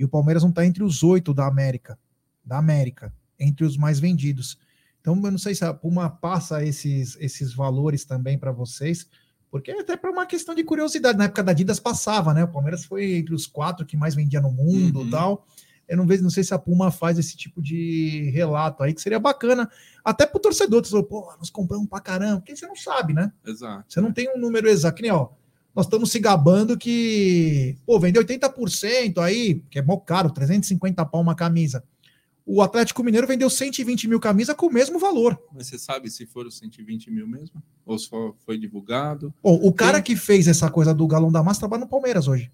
e 0.00 0.04
o 0.04 0.08
Palmeiras 0.08 0.42
não 0.42 0.50
tá 0.50 0.64
entre 0.64 0.82
os 0.82 1.02
oito 1.02 1.34
da 1.34 1.46
América. 1.46 1.98
Da 2.42 2.56
América, 2.56 3.12
entre 3.38 3.66
os 3.66 3.76
mais 3.76 4.00
vendidos. 4.00 4.58
Então, 5.00 5.14
eu 5.22 5.30
não 5.30 5.38
sei 5.38 5.54
se 5.54 5.64
a 5.64 5.74
Puma 5.74 6.08
passa 6.08 6.64
esses, 6.64 7.16
esses 7.20 7.52
valores 7.54 8.04
também 8.04 8.38
para 8.38 8.50
vocês, 8.50 9.06
porque 9.50 9.70
é 9.70 9.80
até 9.80 9.96
para 9.96 10.10
uma 10.10 10.24
questão 10.24 10.54
de 10.54 10.64
curiosidade. 10.64 11.18
Na 11.18 11.24
época 11.24 11.42
da 11.42 11.52
Adidas 11.52 11.78
passava, 11.78 12.32
né? 12.32 12.44
O 12.44 12.48
Palmeiras 12.48 12.84
foi 12.84 13.12
entre 13.16 13.34
os 13.34 13.46
quatro 13.46 13.84
que 13.84 13.96
mais 13.96 14.14
vendia 14.14 14.40
no 14.40 14.50
mundo 14.50 15.00
Uhum. 15.00 15.06
e 15.06 15.10
tal. 15.10 15.46
Eu 15.86 15.96
não 15.96 16.06
vejo, 16.06 16.22
não 16.22 16.30
sei 16.30 16.44
se 16.44 16.54
a 16.54 16.58
Puma 16.58 16.90
faz 16.90 17.18
esse 17.18 17.36
tipo 17.36 17.60
de 17.60 18.30
relato 18.32 18.82
aí, 18.82 18.94
que 18.94 19.00
seria 19.02 19.18
bacana, 19.18 19.68
até 20.04 20.24
pro 20.24 20.38
torcedor, 20.40 20.80
tu 20.82 20.88
falou, 20.88 21.04
pô, 21.04 21.34
nós 21.38 21.50
compramos 21.50 21.88
pra 21.88 22.00
caramba, 22.00 22.36
porque 22.40 22.54
você 22.56 22.66
não 22.66 22.76
sabe, 22.76 23.12
né? 23.12 23.32
Exato. 23.44 23.84
Você 23.92 24.00
não 24.00 24.12
tem 24.12 24.28
um 24.34 24.38
número 24.38 24.68
exato, 24.68 24.94
que 24.96 25.02
nem, 25.02 25.10
ó, 25.10 25.28
nós 25.74 25.86
estamos 25.86 26.10
se 26.10 26.18
gabando 26.18 26.76
que, 26.76 27.76
pô, 27.86 27.98
vendeu 27.98 28.24
80% 28.24 29.18
aí, 29.18 29.62
que 29.70 29.78
é 29.78 29.82
mó 29.82 29.96
caro, 29.96 30.30
350 30.30 31.04
pau 31.06 31.20
uma 31.20 31.34
camisa. 31.34 31.84
O 32.44 32.60
Atlético 32.62 33.04
Mineiro 33.04 33.26
vendeu 33.26 33.48
120 33.48 34.08
mil 34.08 34.18
camisas 34.18 34.56
com 34.56 34.66
o 34.66 34.72
mesmo 34.72 34.98
valor. 34.98 35.40
Mas 35.54 35.68
você 35.68 35.78
sabe 35.78 36.10
se 36.10 36.26
foram 36.26 36.50
120 36.50 37.10
mil 37.10 37.26
mesmo? 37.26 37.62
Ou 37.86 37.98
só 37.98 38.34
foi 38.44 38.58
divulgado? 38.58 39.32
Bom, 39.42 39.54
o 39.62 39.72
cara 39.72 40.02
que 40.02 40.16
fez 40.16 40.48
essa 40.48 40.68
coisa 40.68 40.92
do 40.92 41.06
galão 41.06 41.30
da 41.30 41.42
massa 41.42 41.60
trabalha 41.60 41.82
no 41.84 41.88
Palmeiras 41.88 42.26
hoje. 42.26 42.50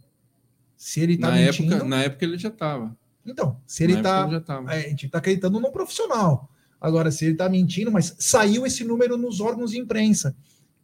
Se 0.77 1.01
ele 1.01 1.17
tá 1.17 1.31
na, 1.31 1.37
mentindo. 1.37 1.73
época, 1.73 1.89
na 1.89 2.03
época 2.03 2.25
ele 2.27 2.37
já 2.37 2.49
estava. 2.51 2.95
Então, 3.25 3.59
se 3.67 3.85
ele 3.85 3.95
na 3.95 4.03
tá. 4.03 4.23
ele 4.25 4.33
já 4.33 4.41
tava. 4.41 4.75
é, 4.75 4.87
a 4.87 4.89
gente 4.91 5.09
tá 5.09 5.19
acreditando 5.19 5.59
no 5.59 5.73
profissional. 5.73 6.51
Agora, 6.79 7.11
se 7.11 7.25
ele 7.25 7.35
tá 7.35 7.49
mentindo, 7.49 7.91
mas 7.91 8.15
saiu 8.19 8.67
esse 8.67 8.85
número 8.85 9.17
nos 9.17 9.41
órgãos 9.41 9.71
de 9.71 9.79
imprensa. 9.79 10.37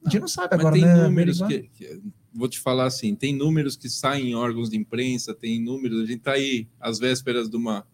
A 0.04 0.08
gente 0.08 0.20
não 0.20 0.28
sabe 0.28 0.54
agora, 0.54 0.74
tem 0.74 0.84
né? 0.84 1.04
números 1.04 1.42
que, 1.42 1.68
que- 1.74 2.02
Vou 2.34 2.48
te 2.48 2.58
falar 2.58 2.86
assim: 2.86 3.14
tem 3.14 3.34
números 3.34 3.76
que 3.76 3.88
saem 3.88 4.30
em 4.30 4.34
órgãos 4.34 4.70
de 4.70 4.76
imprensa, 4.76 5.34
tem 5.34 5.60
números. 5.60 6.00
A 6.00 6.06
gente 6.06 6.18
está 6.18 6.32
aí 6.32 6.66
às 6.80 6.98
vésperas 6.98 7.48
de, 7.50 7.56
uma, 7.56 7.86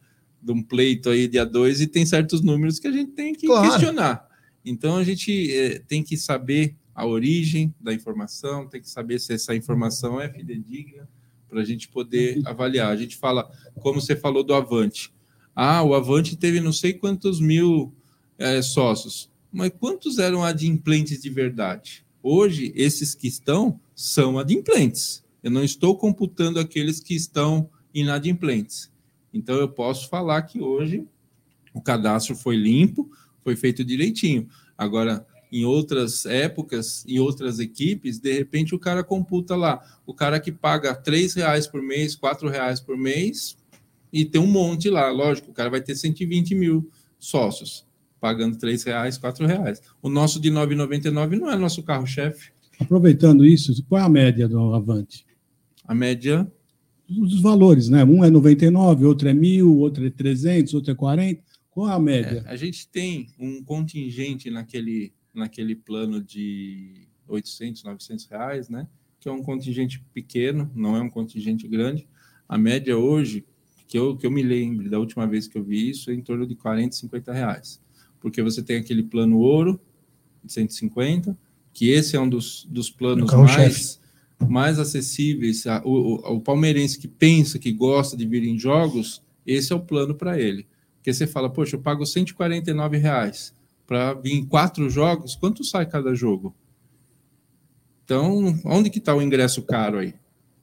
de 0.43 0.53
um 0.53 0.63
pleito 0.63 1.11
aí, 1.11 1.27
dia 1.27 1.45
2, 1.45 1.81
e 1.81 1.87
tem 1.87 2.07
certos 2.07 2.41
números 2.41 2.79
que 2.79 2.87
a 2.87 2.93
gente 2.93 3.13
tem 3.13 3.35
que 3.35 3.47
Claro. 3.47 3.69
questionar. 3.69 4.29
Então 4.65 4.97
a 4.97 5.05
gente 5.05 5.51
eh, 5.53 5.81
tem 5.89 6.03
que 6.03 6.17
saber 6.17 6.77
a 6.95 7.07
origem 7.07 7.73
da 7.81 7.95
informação, 7.95 8.67
tem 8.69 8.81
que 8.81 8.91
saber 8.91 9.19
se 9.21 9.33
essa 9.33 9.55
informação 9.55 10.21
é 10.21 10.29
fidedigna 10.29 11.09
para 11.49 11.61
a 11.61 11.65
gente 11.65 11.89
poder 11.89 12.41
avaliar. 12.45 12.89
A 12.93 12.97
gente 12.97 13.17
fala, 13.17 13.49
como 13.81 14.01
você 14.01 14.15
falou 14.17 14.43
do 14.45 14.53
Avante. 14.53 15.13
Ah, 15.55 15.83
o 15.83 15.95
Avante 15.95 16.37
teve 16.37 16.61
não 16.61 16.73
sei 16.73 16.93
quantos 16.93 17.41
mil 17.41 17.95
eh, 18.37 18.61
sócios. 18.63 19.31
Mas 19.51 19.71
quantos 19.79 20.19
eram 20.19 20.45
adimplentes 20.45 21.23
de 21.23 21.31
verdade? 21.31 22.05
Hoje, 22.23 22.73
esses 22.75 23.15
que 23.15 23.29
estão 23.29 23.81
são 23.95 24.39
adimplentes. 24.39 25.25
Eu 25.43 25.51
não 25.51 25.63
estou 25.63 25.97
computando 25.97 26.59
aqueles 26.59 27.01
que 27.01 27.15
estão 27.15 27.71
inadimplentes. 27.95 28.91
Então, 29.33 29.57
eu 29.57 29.69
posso 29.69 30.09
falar 30.09 30.43
que 30.43 30.61
hoje 30.61 31.07
o 31.73 31.81
cadastro 31.81 32.35
foi 32.35 32.57
limpo, 32.57 33.11
foi 33.43 33.55
feito 33.55 33.85
direitinho. 33.85 34.49
Agora, 34.77 35.27
em 35.51 35.65
outras 35.65 36.27
épocas, 36.27 37.05
em 37.07 37.19
outras 37.19 37.59
equipes, 37.59 38.19
de 38.19 38.33
repente 38.33 38.75
o 38.75 38.79
cara 38.79 39.03
computa 39.03 39.57
lá, 39.57 39.81
o 40.07 40.13
cara 40.13 40.39
que 40.39 40.53
paga 40.53 40.95
três 40.95 41.35
reais 41.35 41.67
por 41.67 41.83
mês, 41.83 42.15
quatro 42.15 42.49
reais 42.49 42.81
por 42.81 42.97
mês, 42.97 43.57
e 44.13 44.25
tem 44.25 44.41
um 44.41 44.47
monte 44.47 44.91
lá, 44.91 45.11
lógico, 45.11 45.51
o 45.51 45.55
cara 45.55 45.71
vai 45.71 45.81
ter 45.81 45.95
120 45.95 46.55
mil 46.55 46.91
sócios, 47.19 47.87
pagando 48.21 48.57
três 48.59 48.83
reais, 48.85 49.19
quatro 49.19 49.47
reais. 49.47 49.81
O 50.03 50.09
nosso 50.09 50.41
de 50.41 50.51
9,99 50.51 51.39
não 51.39 51.51
é 51.51 51.57
nosso 51.57 51.83
carro-chefe. 51.83 52.51
Aproveitando 52.81 53.45
isso, 53.45 53.85
qual 53.89 54.01
é 54.01 54.05
a 54.05 54.09
média 54.09 54.49
do 54.49 54.75
Avante? 54.75 55.27
A 55.85 55.95
média 55.95 56.51
Os 57.09 57.41
valores, 57.41 57.89
né? 57.89 58.05
Um 58.05 58.23
é 58.23 58.31
99, 58.31 59.07
outro 59.07 59.29
é 59.29 59.35
mil, 59.35 59.79
outro 59.79 60.07
é 60.07 60.11
300, 60.11 60.75
outro 60.75 60.93
é 60.93 60.95
40. 60.95 61.43
Qual 61.71 61.89
é 61.89 61.93
a 61.93 61.99
média? 61.99 62.45
É, 62.47 62.51
a 62.51 62.57
gente 62.57 62.89
tem 62.89 63.29
um 63.39 63.63
contingente 63.63 64.51
naquele, 64.51 65.13
naquele 65.33 65.75
plano 65.75 66.23
de 66.23 67.09
800, 67.27 67.85
900 67.85 68.27
reais, 68.27 68.69
né? 68.69 68.87
Que 69.21 69.29
é 69.29 69.33
um 69.33 69.43
contingente 69.43 70.05
pequeno, 70.13 70.71
não 70.75 70.97
é 70.97 71.01
um 71.01 71.11
contingente 71.11 71.67
grande. 71.67 72.07
A 72.49 72.59
média 72.59 72.97
hoje, 72.97 73.45
que 73.87 73.99
eu, 73.99 74.17
que 74.17 74.27
eu 74.27 74.31
me 74.31 74.43
lembre 74.43 74.89
da 74.89 74.99
última 74.99 75.27
vez 75.27 75.49
que 75.49 75.57
eu 75.57 75.65
vi 75.65 75.91
isso, 75.91 76.11
é 76.11 76.15
em 76.15 76.21
torno 76.21 76.47
de 76.47 76.55
40, 76.55 76.95
50 76.95 77.33
reais. 77.33 77.81
Porque 78.21 78.43
você 78.43 78.63
tem 78.63 78.77
aquele 78.77 79.03
plano 79.03 79.39
ouro, 79.39 79.81
de 80.43 80.53
150, 80.53 81.37
que 81.73 81.91
esse 81.91 82.17
é 82.17 82.21
um 82.21 82.29
dos, 82.29 82.67
dos 82.69 82.91
planos 82.91 83.33
mais, 83.33 84.01
mais 84.49 84.79
acessíveis. 84.79 85.65
O, 85.85 85.91
o, 85.91 86.37
o 86.37 86.41
palmeirense 86.41 86.99
que 86.99 87.09
pensa, 87.09 87.59
que 87.59 87.73
gosta 87.73 88.17
de 88.17 88.27
vir 88.27 88.45
em 88.45 88.59
jogos, 88.59 89.23
esse 89.47 89.73
é 89.73 89.77
o 89.77 89.81
plano 89.81 90.15
para 90.15 90.39
ele. 90.41 90.67
Porque 90.97 91.13
você 91.13 91.27
fala, 91.27 91.49
poxa, 91.51 91.77
eu 91.77 91.81
pago 91.81 92.05
149 92.05 92.99
reais 92.99 93.55
para 93.87 94.13
vir 94.13 94.35
em 94.35 94.45
quatro 94.45 94.91
jogos, 94.91 95.35
quanto 95.35 95.65
sai 95.65 95.87
cada 95.87 96.15
jogo? 96.15 96.55
Então, 98.05 98.61
onde 98.65 98.91
que 98.91 98.99
está 98.99 99.15
o 99.15 99.23
ingresso 99.23 99.63
caro 99.63 99.99
aí? 99.99 100.15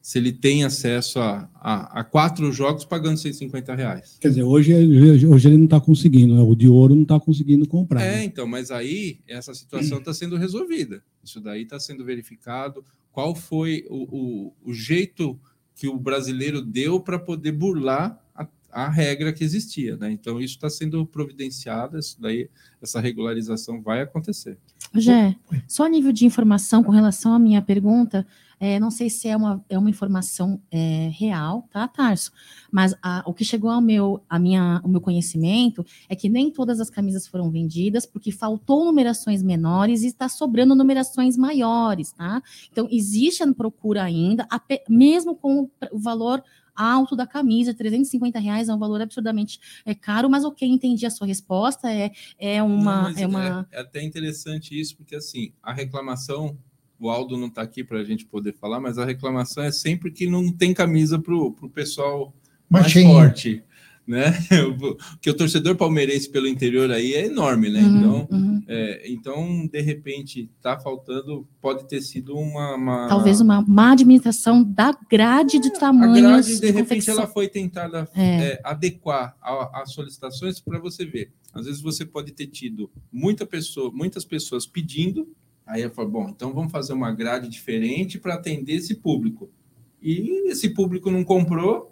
Se 0.05 0.19
ele 0.19 0.31
tem 0.31 0.63
acesso 0.63 1.17
a, 1.17 1.49
a, 1.55 2.01
a 2.01 2.03
quatro 2.03 2.51
jogos 2.51 2.85
pagando 2.85 3.17
150 3.17 3.73
reais. 3.73 4.17
Quer 4.21 4.27
dizer, 4.27 4.43
hoje, 4.43 4.71
hoje 5.25 5.47
ele 5.47 5.57
não 5.57 5.65
está 5.65 5.81
conseguindo, 5.81 6.35
né? 6.35 6.43
o 6.43 6.53
de 6.53 6.67
ouro 6.67 6.93
não 6.93 7.01
está 7.01 7.19
conseguindo 7.19 7.67
comprar. 7.67 8.03
É, 8.03 8.17
né? 8.17 8.23
então, 8.23 8.45
mas 8.45 8.69
aí 8.69 9.17
essa 9.27 9.51
situação 9.55 9.97
está 9.97 10.13
sendo 10.13 10.37
resolvida. 10.37 11.01
Isso 11.23 11.41
daí 11.41 11.63
está 11.63 11.79
sendo 11.79 12.05
verificado. 12.05 12.85
Qual 13.11 13.33
foi 13.33 13.83
o, 13.89 14.03
o, 14.15 14.53
o 14.65 14.73
jeito 14.75 15.39
que 15.73 15.87
o 15.87 15.97
brasileiro 15.97 16.61
deu 16.61 16.99
para 16.99 17.17
poder 17.17 17.53
burlar 17.53 18.15
a, 18.35 18.47
a 18.71 18.87
regra 18.87 19.33
que 19.33 19.43
existia, 19.43 19.97
né? 19.97 20.11
Então, 20.11 20.39
isso 20.39 20.53
está 20.53 20.69
sendo 20.69 21.03
providenciado, 21.07 21.97
isso 21.97 22.21
daí, 22.21 22.47
essa 22.79 22.99
regularização 22.99 23.81
vai 23.81 24.01
acontecer. 24.03 24.55
Jé, 24.93 25.35
só 25.67 25.85
a 25.85 25.89
nível 25.89 26.11
de 26.11 26.27
informação 26.27 26.83
com 26.83 26.91
relação 26.91 27.33
à 27.33 27.39
minha 27.39 27.61
pergunta, 27.63 28.23
é, 28.59 28.79
não 28.79 28.89
sei 28.91 29.09
se 29.09 29.27
é 29.27 29.35
uma, 29.35 29.63
é 29.69 29.77
uma 29.77 29.89
informação 29.89 30.61
é, 30.71 31.09
real, 31.13 31.67
tá, 31.71 31.87
Tarso? 31.87 32.31
Mas 32.71 32.95
a- 33.01 33.23
o 33.25 33.33
que 33.33 33.43
chegou 33.45 33.69
ao 33.69 33.81
meu, 33.81 34.23
a 34.29 34.37
minha, 34.39 34.81
o 34.83 34.87
meu 34.87 35.01
conhecimento 35.01 35.85
é 36.09 36.15
que 36.15 36.29
nem 36.29 36.49
todas 36.51 36.79
as 36.79 36.89
camisas 36.89 37.27
foram 37.27 37.49
vendidas, 37.51 38.05
porque 38.05 38.31
faltou 38.31 38.85
numerações 38.85 39.41
menores 39.43 40.03
e 40.03 40.07
está 40.07 40.27
sobrando 40.29 40.75
numerações 40.75 41.37
maiores, 41.37 42.11
tá? 42.11 42.41
Então, 42.71 42.87
existe 42.91 43.43
a 43.43 43.53
procura 43.53 44.03
ainda, 44.03 44.45
ape- 44.49 44.83
mesmo 44.89 45.35
com 45.35 45.63
o 45.63 45.71
o 45.91 45.99
valor 45.99 46.43
alto 46.75 47.15
da 47.15 47.25
camisa, 47.25 47.73
350 47.73 48.37
reais 48.37 48.67
é 48.67 48.73
um 48.73 48.77
valor 48.77 49.01
absurdamente 49.01 49.59
é, 49.85 49.95
caro, 49.95 50.29
mas 50.29 50.43
ok, 50.43 50.67
entendi 50.67 51.05
a 51.05 51.09
sua 51.09 51.25
resposta, 51.25 51.89
é, 51.89 52.11
é 52.37 52.61
uma... 52.61 52.95
Não, 52.95 53.01
mas 53.03 53.17
é 53.17 53.25
uma... 53.27 53.67
é 53.71 53.79
até 53.79 54.03
interessante 54.03 54.77
isso, 54.77 54.97
porque 54.97 55.15
assim, 55.15 55.53
a 55.63 55.71
reclamação, 55.71 56.57
o 56.99 57.09
Aldo 57.09 57.37
não 57.37 57.47
está 57.47 57.61
aqui 57.61 57.83
para 57.83 57.99
a 57.99 58.03
gente 58.03 58.25
poder 58.25 58.53
falar, 58.53 58.79
mas 58.79 58.97
a 58.97 59.05
reclamação 59.05 59.63
é 59.63 59.71
sempre 59.71 60.11
que 60.11 60.27
não 60.27 60.51
tem 60.51 60.73
camisa 60.73 61.19
para 61.19 61.33
o 61.35 61.51
pessoal 61.73 62.33
mais 62.69 62.85
Machinho. 62.85 63.09
forte, 63.11 63.63
né? 64.07 64.25
Porque 65.11 65.29
o 65.29 65.33
torcedor 65.33 65.75
palmeirense 65.75 66.29
pelo 66.29 66.47
interior 66.47 66.89
aí 66.91 67.13
é 67.13 67.25
enorme, 67.25 67.69
né? 67.69 67.81
Uhum, 67.81 67.97
Então, 67.97 68.27
uhum. 68.31 68.63
é, 68.67 69.11
então, 69.11 69.67
de 69.67 69.81
repente, 69.81 70.49
tá 70.61 70.79
faltando, 70.79 71.47
pode 71.61 71.87
ter 71.87 72.01
sido 72.01 72.35
uma. 72.37 72.75
uma- 72.75 73.07
Talvez 73.07 73.41
uma 73.41 73.61
má 73.67 73.91
administração 73.91 74.63
da 74.63 74.95
grade 75.09 75.59
de 75.59 75.67
A 75.69 75.71
tamanhos 75.71 76.21
grade, 76.21 76.47
de 76.55 76.59
de 76.59 76.65
repente, 76.67 76.81
confecção. 76.89 77.15
ela 77.17 77.27
foi 77.27 77.47
tentada 77.47 78.07
É. 78.15 78.23
é, 78.53 78.61
adequar 78.63 79.35
a- 79.41 79.81
as 79.81 79.91
solicitações 79.91 80.59
para 80.59 80.79
você 80.79 81.05
ver. 81.05 81.31
Às 81.53 81.65
vezes 81.65 81.81
você 81.81 82.05
pode 82.05 82.31
ter 82.31 82.47
tido 82.47 82.89
muita 83.11 83.45
pessoa, 83.45 83.91
muitas 83.93 84.23
pessoas 84.25 84.65
pedindo, 84.65 85.27
aí 85.65 85.81
eu 85.81 85.89
falo, 85.91 86.09
bom, 86.09 86.29
então 86.29 86.53
vamos 86.53 86.71
fazer 86.71 86.93
uma 86.93 87.11
grade 87.11 87.47
diferente 87.49 88.17
para 88.19 88.35
atender 88.35 88.73
esse 88.73 88.95
público. 88.95 89.49
E 90.01 90.49
esse 90.51 90.69
público 90.69 91.09
não 91.09 91.23
comprou 91.23 91.91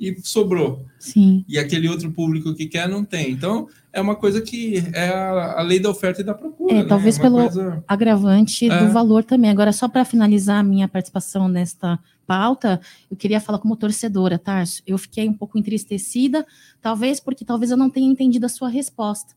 e 0.00 0.16
sobrou. 0.22 0.84
Sim. 0.98 1.44
E 1.46 1.58
aquele 1.58 1.88
outro 1.88 2.10
público 2.10 2.54
que 2.54 2.66
quer 2.66 2.88
não 2.88 3.04
tem. 3.04 3.30
Então, 3.30 3.68
é 3.92 4.00
uma 4.00 4.16
coisa 4.16 4.40
que 4.40 4.78
é 4.94 5.08
a, 5.08 5.60
a 5.60 5.62
lei 5.62 5.78
da 5.78 5.90
oferta 5.90 6.22
e 6.22 6.24
da 6.24 6.34
procura. 6.34 6.72
É, 6.74 6.82
né? 6.82 6.84
talvez 6.84 7.16
uma 7.16 7.22
pelo- 7.22 7.36
coisa- 7.36 7.84
Agravante 7.86 8.68
É. 8.68 8.84
do 8.86 8.90
valor 8.92 9.22
também. 9.22 9.50
Agora, 9.50 9.72
só 9.72 9.86
para 9.88 10.04
finalizar 10.04 10.58
a 10.58 10.62
minha 10.62 10.88
participação 10.88 11.46
nesta 11.46 12.00
pauta, 12.26 12.80
eu 13.10 13.16
queria 13.16 13.38
falar 13.40 13.58
como 13.58 13.76
torcedora, 13.76 14.38
Tarso. 14.38 14.82
Eu 14.86 14.96
fiquei 14.98 15.28
um 15.28 15.34
pouco 15.34 15.58
entristecida, 15.58 16.44
talvez 16.80 17.20
porque 17.20 17.44
talvez 17.44 17.70
eu 17.70 17.76
não 17.76 17.90
tenha 17.90 18.10
entendido 18.10 18.46
a 18.46 18.48
sua 18.48 18.68
resposta. 18.70 19.34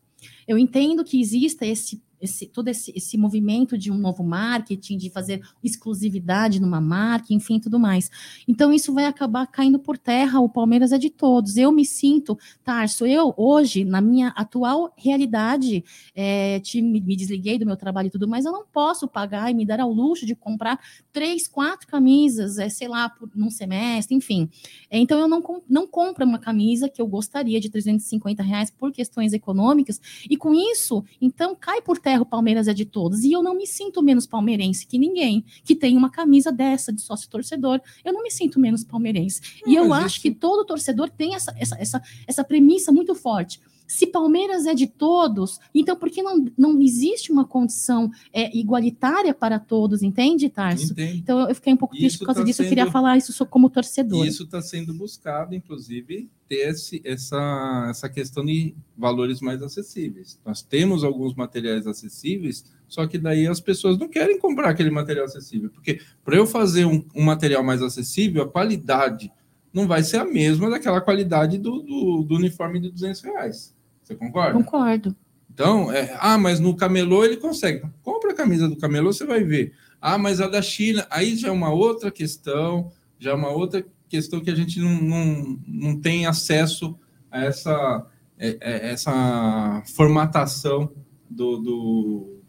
Eu 0.47 0.57
entendo 0.57 1.03
que 1.03 1.19
exista 1.22 1.65
esse, 1.65 2.02
esse 2.26 2.47
todo 2.47 2.68
esse, 2.68 2.91
esse 2.95 3.18
movimento 3.18 3.77
de 3.77 3.91
um 3.91 3.97
novo 3.97 4.23
marketing, 4.23 4.97
de 4.97 5.10
fazer 5.10 5.41
exclusividade 5.64 6.60
numa 6.60 6.81
marca, 6.81 7.34
enfim, 7.34 7.60
tudo 7.60 7.80
mais. 7.80 8.11
Então, 8.47 8.73
isso 8.73 8.93
vai 8.93 9.06
acabar 9.06 9.47
caindo 9.47 9.80
por 9.80 9.97
terra. 9.97 10.39
O 10.39 10.49
Palmeiras 10.49 10.91
é 10.91 10.97
de 10.97 11.10
todos. 11.10 11.57
Eu 11.57 11.72
me 11.72 11.85
sinto, 11.85 12.38
Tarso, 12.64 13.06
eu 13.06 13.34
hoje, 13.38 13.85
na 13.85 14.02
minha 14.02 14.30
atual 14.30 14.93
realidade, 14.97 15.84
é, 16.14 16.60
te- 16.60 16.81
me, 16.81 16.99
me 16.99 17.15
desliguei 17.15 17.57
do 17.57 17.65
meu 17.65 17.77
trabalho 17.77 18.07
e 18.07 18.11
tudo, 18.11 18.27
mas 18.27 18.45
eu 18.45 18.52
não 18.52 18.65
posso 18.65 19.07
pagar 19.07 19.49
e 19.49 19.53
me 19.53 19.65
dar 19.65 19.80
ao 19.80 19.91
luxo 19.91 20.26
de 20.26 20.35
comprar 20.35 20.80
três, 21.11 21.47
quatro 21.47 21.88
camisas, 21.88 22.57
é, 22.57 22.69
sei 22.69 22.88
lá, 22.88 23.10
por, 23.10 23.30
num 23.35 23.49
semestre, 23.49 24.15
enfim. 24.15 24.49
É, 24.89 24.97
então 24.97 25.19
eu 25.19 25.27
não, 25.27 25.41
não 25.69 25.88
compro 25.88 26.26
uma 26.26 26.39
camisa 26.39 26.89
que 26.89 27.02
eu 27.02 27.07
gostaria 27.07 27.60
de 27.60 27.69
350 27.69 28.43
reais 28.43 28.69
por 28.69 28.91
questões 28.91 29.34
econômicas, 29.34 30.02
e 30.30 30.35
com 30.35 30.53
isso, 30.53 31.03
então 31.22 31.56
cai 31.56 31.81
por 31.81 31.97
terra 31.97 32.14
o 32.21 32.25
Palmeiras 32.25 32.67
é 32.67 32.73
de 32.73 32.85
todos, 32.85 33.23
e 33.23 33.31
eu 33.31 33.41
não 33.43 33.55
me 33.55 33.65
sinto 33.67 34.01
menos 34.03 34.25
palmeirense 34.25 34.85
que 34.87 34.97
ninguém 34.97 35.43
que 35.63 35.75
tem 35.75 35.95
uma 35.97 36.09
camisa 36.09 36.51
dessa 36.51 36.91
de 36.91 37.01
sócio 37.01 37.29
torcedor, 37.29 37.81
eu 38.03 38.13
não 38.13 38.23
me 38.23 38.31
sinto 38.31 38.59
menos 38.59 38.83
palmeirense. 38.83 39.41
E 39.65 39.75
Não, 39.75 39.85
eu 39.85 39.93
acho 39.93 40.07
isso- 40.15 40.21
que 40.21 40.31
todo 40.31 40.65
torcedor 40.65 41.09
tem 41.09 41.35
essa, 41.35 41.53
essa, 41.57 41.75
essa, 41.79 42.01
essa 42.27 42.43
premissa 42.43 42.91
muito 42.91 43.13
forte. 43.15 43.59
Se 43.88 44.07
Palmeiras 44.07 44.66
é 44.66 44.74
de 44.74 44.88
todos, 44.88 45.60
então 45.74 45.95
por 45.95 46.10
que 46.10 46.22
não, 46.22 46.45
não 46.57 46.82
existe 46.82 47.32
uma 47.32 47.45
condição 47.45 48.10
é, 48.34 48.56
igualitária 48.57 49.34
para 49.34 49.60
todos, 49.60 50.02
entende, 50.02 50.49
Tarso? 50.49 50.94
Então 50.98 51.48
eu 51.48 51.56
fiquei 51.56 51.74
um 51.74 51.78
pouco 51.78 51.95
triste 51.95 52.16
Isso 52.16 52.20
por 52.20 52.26
causa 52.26 52.41
tá 52.41 52.45
disso, 52.45 52.64
eu 52.64 52.70
queria 52.70 52.84
sendo- 52.86 52.94
falar 52.94 53.18
isso 53.18 53.34
só 53.34 53.45
como 53.45 53.70
torcedor. 53.70 54.26
Isso 54.26 54.44
está 54.44 54.62
sendo 54.62 54.94
buscado, 54.94 55.53
inclusive, 55.53 56.30
ter 56.48 56.70
esse, 56.70 57.02
essa, 57.03 57.88
essa 57.90 58.10
questão 58.10 58.45
de 58.45 58.76
valores 58.98 59.41
mais 59.41 59.62
acessíveis. 59.62 60.40
Nós 60.45 60.62
temos 60.62 61.03
alguns 61.03 61.34
materiais 61.34 61.88
acessíveis, 61.88 62.66
só 62.88 63.06
que 63.07 63.18
daí 63.18 63.48
as 63.48 63.60
pessoas 63.60 63.98
não 63.98 64.07
querem 64.07 64.40
comprar 64.40 64.70
aquele 64.70 64.90
material 64.90 65.26
acessível, 65.26 65.70
porque 65.70 65.99
para 66.24 66.36
eu 66.36 66.45
fazer 66.45 66.86
um, 66.86 67.03
um 67.16 67.24
material 67.24 67.64
mais 67.64 67.82
acessível, 67.82 68.44
a 68.44 68.49
qualidade 68.49 69.32
não 69.74 69.88
vai 69.88 70.03
ser 70.03 70.18
a 70.18 70.26
mesma 70.26 70.70
daquela 70.70 71.02
qualidade 71.02 71.57
do, 71.57 71.82
do, 71.82 72.24
do 72.24 72.36
uniforme 72.36 72.80
de 72.80 72.90
200 72.90 73.22
reais. 73.22 73.74
Você 74.06 74.15
concorda? 74.15 74.53
Concordo. 74.53 75.15
Então, 75.52 75.91
é, 75.91 76.15
ah, 76.19 76.38
mas 76.38 76.60
no 76.60 76.76
camelô 76.76 77.26
ele 77.26 77.38
consegue. 77.38 77.84
Compra 78.03 78.32
a 78.32 78.36
camisa 78.36 78.69
do 78.69 78.76
camelô, 78.76 79.11
você 79.11 79.26
vai 79.26 79.44
ver. 79.44 79.73
Ah, 79.99 80.18
mas 80.18 80.40
a 80.40 80.48
da 80.48 80.61
China, 80.61 81.07
aí 81.10 81.36
já 81.36 81.48
é 81.48 81.52
uma 81.52 81.72
outra 81.72 82.11
questão, 82.11 82.91
já 83.18 83.32
é 83.32 83.34
uma 83.34 83.49
outra 83.49 83.84
questão 84.07 84.41
que 84.41 84.52
a 84.52 84.56
gente 84.56 84.80
não, 84.80 85.02
não, 85.02 85.60
não 85.68 85.99
tem 85.99 86.27
acesso 86.27 86.95
a 87.32 87.44
essa, 87.44 88.06
é, 88.38 88.57
é, 88.61 88.91
essa 88.91 89.82
formatação 89.95 90.91
do, 91.27 91.57
do, 91.57 92.40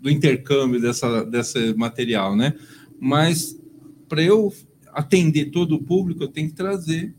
do 0.00 0.10
intercâmbio 0.10 0.80
dessa, 0.80 1.24
desse 1.26 1.74
material, 1.74 2.34
né? 2.34 2.54
Mas 2.98 3.60
para 4.08 4.22
eu 4.22 4.50
atender 4.92 5.50
todo 5.50 5.74
o 5.74 5.82
público, 5.82 6.22
eu 6.22 6.28
tenho 6.28 6.48
que 6.48 6.54
trazer 6.54 7.14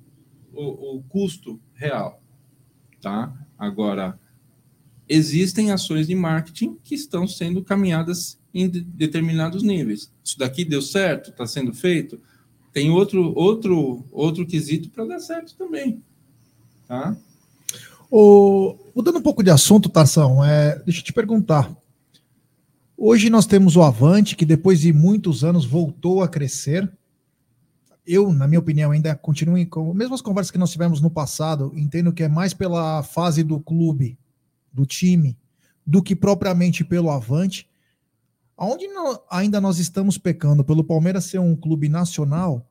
o, 0.52 0.98
o 0.98 1.04
custo 1.04 1.60
real, 1.76 2.20
tá? 3.00 3.32
Agora, 3.64 4.20
existem 5.08 5.72
ações 5.72 6.08
de 6.08 6.16
marketing 6.16 6.78
que 6.84 6.96
estão 6.96 7.26
sendo 7.26 7.64
caminhadas 7.64 8.38
em 8.54 8.70
de- 8.70 8.82
determinados 8.82 9.64
níveis. 9.64 10.12
Isso 10.22 10.38
daqui 10.38 10.66
deu 10.66 10.82
certo, 10.82 11.30
está 11.30 11.48
sendo 11.48 11.74
feito. 11.74 12.20
Tem 12.74 12.90
outro 12.92 13.32
outro 13.38 14.04
outro 14.12 14.46
quesito 14.46 14.90
para 14.90 15.06
dar 15.06 15.20
certo 15.20 15.56
também, 15.56 16.04
tá? 16.86 17.16
O, 18.12 18.76
mudando 18.94 19.20
um 19.20 19.22
pouco 19.22 19.42
de 19.42 19.50
assunto, 19.50 19.88
Tarsão, 19.88 20.44
é, 20.44 20.78
deixa 20.80 21.00
eu 21.00 21.06
te 21.06 21.14
perguntar. 21.14 21.74
Hoje 22.98 23.30
nós 23.30 23.46
temos 23.46 23.78
o 23.78 23.82
Avante, 23.82 24.36
que 24.36 24.46
depois 24.46 24.82
de 24.82 24.92
muitos 24.92 25.44
anos 25.44 25.66
voltou 25.66 26.22
a 26.22 26.28
crescer. 26.28 26.92
Eu, 28.06 28.34
na 28.34 28.48
minha 28.48 28.60
opinião, 28.60 28.92
ainda 28.92 29.16
continuo 29.16 29.66
com 29.68 29.94
mesmas 29.94 30.22
conversas 30.22 30.52
que 30.52 30.58
nós 30.58 30.72
tivemos 30.72 31.00
no 31.00 31.10
passado. 31.10 31.72
Entendo 31.76 32.12
que 32.12 32.24
é 32.24 32.28
mais 32.28 32.54
pela 32.54 33.02
fase 33.02 33.44
do 33.44 33.60
clube, 33.60 34.18
do 34.72 34.86
time, 34.86 35.38
do 35.86 36.02
que 36.04 36.16
propriamente 36.16 36.84
pelo 36.84 37.10
Avante. 37.10 37.70
Aonde 38.58 38.88
nó- 38.88 39.20
ainda 39.30 39.60
nós 39.62 39.80
estamos 39.80 40.18
pecando 40.18 40.64
pelo 40.64 40.84
Palmeiras 40.84 41.26
ser 41.26 41.40
um 41.40 41.56
clube 41.56 41.88
nacional 41.88 42.68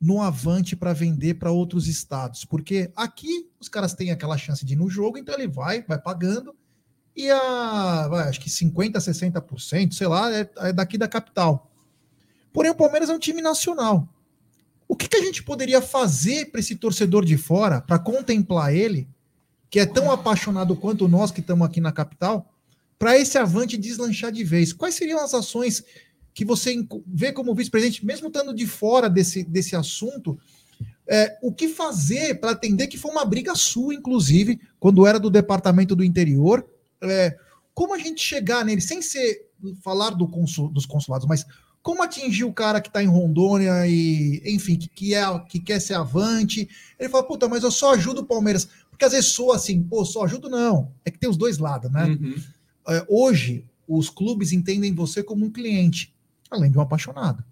no 0.00 0.20
Avante 0.20 0.74
para 0.74 0.92
vender 0.92 1.34
para 1.34 1.50
outros 1.50 1.86
estados? 1.88 2.44
Porque 2.44 2.90
aqui 2.96 3.50
os 3.60 3.68
caras 3.68 3.94
têm 3.94 4.10
aquela 4.10 4.38
chance 4.38 4.64
de 4.64 4.74
ir 4.74 4.76
no 4.76 4.88
jogo, 4.88 5.18
então 5.18 5.34
ele 5.34 5.48
vai, 5.48 5.82
vai 5.82 5.98
pagando 5.98 6.54
e 7.14 7.30
a, 7.30 8.08
vai, 8.08 8.28
acho 8.28 8.40
que 8.40 8.48
50%, 8.48 8.92
60%, 8.92 9.92
sei 9.92 10.06
lá, 10.06 10.32
é, 10.32 10.50
é 10.56 10.72
daqui 10.72 10.96
da 10.96 11.06
capital. 11.06 11.70
Porém, 12.52 12.70
o 12.70 12.74
Palmeiras 12.74 13.08
é 13.10 13.14
um 13.14 13.18
time 13.18 13.40
nacional. 13.42 14.08
O 14.88 14.96
que, 14.96 15.08
que 15.08 15.16
a 15.16 15.22
gente 15.22 15.42
poderia 15.42 15.80
fazer 15.80 16.50
para 16.50 16.60
esse 16.60 16.76
torcedor 16.76 17.24
de 17.24 17.36
fora, 17.36 17.80
para 17.80 17.98
contemplar 17.98 18.74
ele, 18.74 19.08
que 19.70 19.80
é 19.80 19.86
tão 19.86 20.10
apaixonado 20.10 20.76
quanto 20.76 21.08
nós 21.08 21.30
que 21.30 21.40
estamos 21.40 21.66
aqui 21.66 21.80
na 21.80 21.92
capital, 21.92 22.52
para 22.98 23.18
esse 23.18 23.38
avante 23.38 23.76
deslanchar 23.76 24.30
de 24.30 24.44
vez? 24.44 24.72
Quais 24.72 24.94
seriam 24.94 25.18
as 25.18 25.34
ações 25.34 25.82
que 26.34 26.44
você 26.44 26.86
vê 27.06 27.32
como 27.32 27.54
vice-presidente, 27.54 28.04
mesmo 28.04 28.28
estando 28.28 28.54
de 28.54 28.66
fora 28.66 29.08
desse, 29.08 29.44
desse 29.44 29.74
assunto, 29.74 30.38
é, 31.06 31.36
o 31.42 31.52
que 31.52 31.68
fazer 31.68 32.40
para 32.40 32.52
atender 32.52 32.86
que 32.86 32.96
foi 32.96 33.10
uma 33.10 33.24
briga 33.24 33.54
sua, 33.54 33.94
inclusive, 33.94 34.60
quando 34.78 35.06
era 35.06 35.18
do 35.18 35.30
departamento 35.30 35.96
do 35.96 36.04
interior? 36.04 36.66
É, 37.00 37.36
como 37.74 37.94
a 37.94 37.98
gente 37.98 38.22
chegar 38.22 38.64
nele, 38.64 38.80
sem 38.80 39.02
ser 39.02 39.48
falar 39.82 40.10
do 40.10 40.28
consul- 40.28 40.68
dos 40.68 40.86
consulados, 40.86 41.26
mas 41.26 41.44
como 41.82 42.02
atingir 42.02 42.44
o 42.44 42.52
cara 42.52 42.80
que 42.80 42.88
está 42.88 43.02
em 43.02 43.08
Rondônia 43.08 43.86
e, 43.86 44.40
enfim, 44.46 44.76
que, 44.76 44.88
que, 44.88 45.14
é, 45.14 45.38
que 45.48 45.58
quer 45.58 45.80
ser 45.80 45.94
avante? 45.94 46.68
Ele 46.98 47.08
fala, 47.08 47.26
puta, 47.26 47.48
mas 47.48 47.64
eu 47.64 47.70
só 47.70 47.94
ajudo 47.94 48.20
o 48.20 48.26
Palmeiras. 48.26 48.68
Porque 48.88 49.04
às 49.04 49.12
vezes 49.12 49.30
soa 49.32 49.56
assim, 49.56 49.82
pô, 49.82 50.04
só 50.04 50.24
ajudo, 50.24 50.48
não. 50.48 50.92
É 51.04 51.10
que 51.10 51.18
tem 51.18 51.28
os 51.28 51.36
dois 51.36 51.58
lados, 51.58 51.90
né? 51.90 52.04
Uhum. 52.04 52.36
É, 52.88 53.04
hoje, 53.08 53.66
os 53.88 54.08
clubes 54.08 54.52
entendem 54.52 54.94
você 54.94 55.22
como 55.22 55.44
um 55.44 55.50
cliente, 55.50 56.14
além 56.50 56.70
de 56.70 56.78
um 56.78 56.80
apaixonado. 56.80 57.44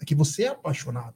É 0.00 0.04
que 0.04 0.14
você 0.14 0.44
é 0.44 0.48
apaixonado. 0.48 1.14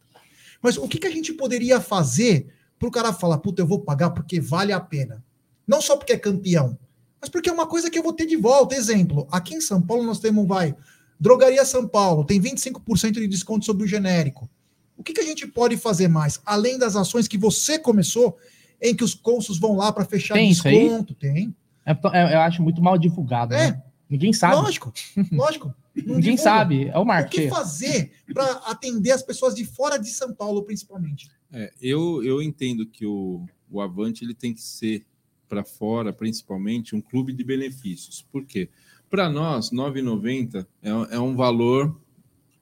Mas 0.63 0.77
o 0.77 0.87
que, 0.87 0.99
que 0.99 1.07
a 1.07 1.11
gente 1.11 1.33
poderia 1.33 1.81
fazer 1.81 2.53
para 2.79 2.89
o 2.89 2.93
cara 2.93 3.13
falar, 3.13 3.39
puta, 3.39 3.63
eu 3.63 3.67
vou 3.67 3.81
pagar 3.81 4.11
porque 4.11 4.41
vale 4.41 4.73
a 4.73 4.81
pena? 4.81 5.25
Não 5.67 5.83
só 5.83 5.97
porque 5.97 6.13
é 6.13 6.19
campeão, 6.19 6.79
mas 7.21 7.29
porque 7.29 7.51
é 7.51 7.53
uma 7.53 7.67
coisa 7.67 7.91
que 7.91 7.99
eu 7.99 8.03
vou 8.03 8.13
ter 8.13 8.27
de 8.27 8.37
volta. 8.37 8.75
Exemplo, 8.75 9.27
aqui 9.31 9.55
em 9.55 9.61
São 9.61 9.83
Paulo 9.83 10.05
nós 10.05 10.21
temos, 10.21 10.47
vai, 10.47 10.75
Drogaria 11.21 11.65
São 11.67 11.87
Paulo, 11.87 12.25
tem 12.25 12.41
25% 12.41 13.13
de 13.13 13.27
desconto 13.29 13.65
sobre 13.67 13.85
o 13.85 13.87
genérico. 13.87 14.49
O 14.97 15.03
que, 15.03 15.13
que 15.13 15.21
a 15.21 15.25
gente 15.25 15.47
pode 15.47 15.77
fazer 15.77 16.09
mais? 16.09 16.41
Além 16.47 16.79
das 16.79 16.97
ações 16.97 17.29
que 17.29 17.37
você 17.39 17.79
começou, 17.79 18.37
em 18.81 18.95
que 18.95 19.05
os 19.05 19.15
consos 19.15 19.59
vão 19.59 19.77
lá 19.77 19.93
para 19.93 20.05
fechar 20.05 20.35
Tem 20.35 20.51
isso 20.51 20.67
aí? 20.67 20.79
desconto, 20.89 21.15
tem. 21.15 21.55
É, 21.85 21.93
é- 21.93 22.35
eu 22.35 22.41
acho 22.41 22.63
muito 22.63 22.81
mal 22.83 22.97
divulgado, 22.97 23.55
É. 23.55 23.71
né? 23.73 23.83
Ninguém 24.09 24.33
sabe. 24.33 24.57
Lógico, 24.57 24.93
lógico. 25.31 25.75
Ninguém 25.95 26.21
divulga. 26.35 26.43
sabe. 26.43 26.85
É 26.89 26.97
o 26.97 27.01
O 27.01 27.03
que 27.03 27.09
marketing. 27.09 27.49
fazer 27.49 28.13
para 28.33 28.45
atender 28.67 29.11
as 29.13 29.23
pessoas 29.23 29.55
de 29.55 29.65
fora 29.65 29.99
de 29.99 30.09
São 30.09 30.33
Paulo, 30.35 30.63
principalmente? 30.65 31.29
É, 31.53 31.71
eu, 31.81 32.23
eu 32.25 32.41
entendo 32.43 32.87
que 32.87 33.05
o, 33.07 33.45
o 33.71 33.81
Avante 33.81 34.25
ele 34.25 34.35
tem 34.35 34.53
que 34.55 34.63
ser 34.63 35.05
para 35.49 35.65
fora, 35.65 36.13
principalmente, 36.13 36.95
um 36.95 37.01
clube 37.01 37.33
de 37.33 37.43
benefícios. 37.45 38.23
Por 38.33 38.45
quê? 38.47 38.69
Para 39.11 39.29
nós, 39.29 39.71
R$ 39.71 39.77
9,90 39.77 40.65
é, 40.83 41.17
é 41.17 41.19
um 41.19 41.35
valor. 41.35 42.01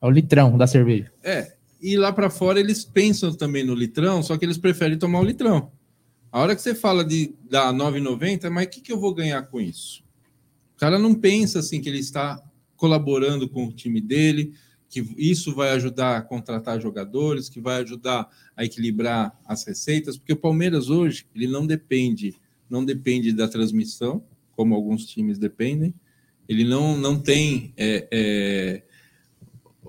É 0.01 0.07
o 0.07 0.11
litrão 0.11 0.57
da 0.57 0.67
cerveja. 0.67 1.13
É, 1.23 1.53
e 1.81 1.97
lá 1.97 2.11
para 2.11 2.31
fora 2.31 2.59
eles 2.59 2.85
pensam 2.85 3.35
também 3.35 3.65
no 3.65 3.75
litrão, 3.75 4.23
só 4.23 4.37
que 4.39 4.45
eles 4.45 4.57
preferem 4.57 4.99
tomar 4.99 5.21
o 5.21 5.25
litrão. 5.25 5.71
A 6.33 6.41
hora 6.41 6.57
que 6.57 6.63
você 6.63 6.75
fala 6.75 7.05
de 7.05 7.35
dar 7.51 7.71
R$ 7.71 7.79
9,90, 7.79 8.51
mas 8.51 8.67
o 8.67 8.71
que, 8.71 8.81
que 8.81 8.93
eu 8.93 8.99
vou 8.99 9.15
ganhar 9.15 9.43
com 9.43 9.61
isso? 9.61 10.03
O 10.75 10.79
cara 10.79 10.99
não 10.99 11.15
pensa 11.15 11.59
assim 11.59 11.81
que 11.81 11.89
ele 11.89 11.99
está 11.99 12.43
colaborando 12.77 13.49
com 13.49 13.67
o 13.67 13.73
time 13.73 14.01
dele, 14.01 14.55
que 14.89 15.01
isso 15.19 15.55
vai 15.55 15.71
ajudar 15.71 16.17
a 16.17 16.23
contratar 16.23 16.81
jogadores, 16.81 17.49
que 17.49 17.61
vai 17.61 17.83
ajudar 17.83 18.29
a 18.57 18.65
equilibrar 18.65 19.39
as 19.47 19.67
receitas, 19.67 20.17
porque 20.17 20.33
o 20.33 20.37
Palmeiras 20.37 20.89
hoje 20.89 21.27
ele 21.35 21.47
não 21.47 21.67
depende, 21.67 22.35
não 22.71 22.85
depende 22.85 23.33
da 23.33 23.49
transmissão, 23.49 24.25
como 24.53 24.75
alguns 24.75 25.05
times 25.07 25.39
dependem. 25.39 25.95
Ele 26.49 26.65
não, 26.65 26.97
não 26.97 27.19
tem 27.19 27.73
é, 27.77 28.09
é, 28.11 28.83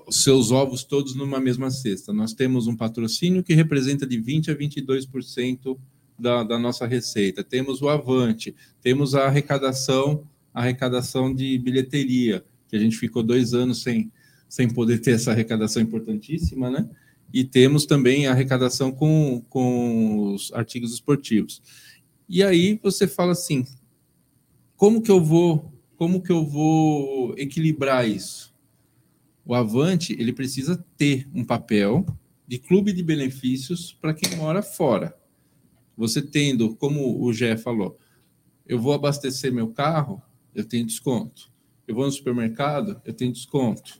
os 0.05 0.23
seus 0.23 0.51
ovos 0.51 0.83
todos 0.83 1.15
numa 1.15 1.39
mesma 1.39 1.71
cesta. 1.71 2.11
Nós 2.11 2.33
temos 2.33 2.67
um 2.67 2.75
patrocínio 2.75 3.43
que 3.43 3.53
representa 3.53 4.05
de 4.05 4.19
20 4.19 4.51
a 4.51 4.55
22% 4.55 5.77
da, 6.19 6.43
da 6.43 6.59
nossa 6.59 6.85
receita. 6.85 7.43
Temos 7.43 7.81
o 7.81 7.87
Avante, 7.87 8.53
temos 8.81 9.15
a 9.15 9.27
arrecadação, 9.27 10.27
a 10.53 10.61
arrecadação 10.61 11.33
de 11.33 11.57
bilheteria, 11.57 12.43
que 12.67 12.75
a 12.75 12.79
gente 12.79 12.97
ficou 12.97 13.23
dois 13.23 13.53
anos 13.53 13.81
sem, 13.81 14.11
sem 14.47 14.67
poder 14.67 14.99
ter 14.99 15.11
essa 15.11 15.31
arrecadação 15.31 15.81
importantíssima, 15.81 16.69
né? 16.69 16.89
E 17.33 17.43
temos 17.43 17.85
também 17.85 18.27
a 18.27 18.31
arrecadação 18.31 18.91
com, 18.91 19.43
com 19.49 20.33
os 20.33 20.51
artigos 20.51 20.91
esportivos. 20.93 21.61
E 22.27 22.43
aí 22.43 22.79
você 22.81 23.07
fala 23.07 23.31
assim, 23.31 23.65
como 24.75 25.01
que 25.01 25.11
eu 25.11 25.23
vou, 25.23 25.71
como 25.99 26.21
que 26.21 26.31
eu 26.31 26.45
vou 26.45 27.35
equilibrar 27.37 28.07
isso? 28.07 28.55
O 29.45 29.53
Avante, 29.53 30.15
ele 30.17 30.31
precisa 30.31 30.81
ter 30.95 31.27
um 31.35 31.43
papel 31.43 32.05
de 32.47 32.57
clube 32.57 32.93
de 32.93 33.03
benefícios 33.03 33.91
para 33.99 34.13
quem 34.13 34.37
mora 34.37 34.61
fora. 34.61 35.13
Você 35.97 36.21
tendo, 36.21 36.73
como 36.77 37.21
o 37.21 37.33
Gé 37.33 37.57
falou, 37.57 37.99
eu 38.65 38.79
vou 38.79 38.93
abastecer 38.93 39.51
meu 39.51 39.73
carro, 39.73 40.21
eu 40.55 40.63
tenho 40.63 40.85
desconto. 40.85 41.51
Eu 41.85 41.95
vou 41.95 42.05
no 42.05 42.11
supermercado, 42.13 43.01
eu 43.03 43.11
tenho 43.11 43.33
desconto. 43.33 43.99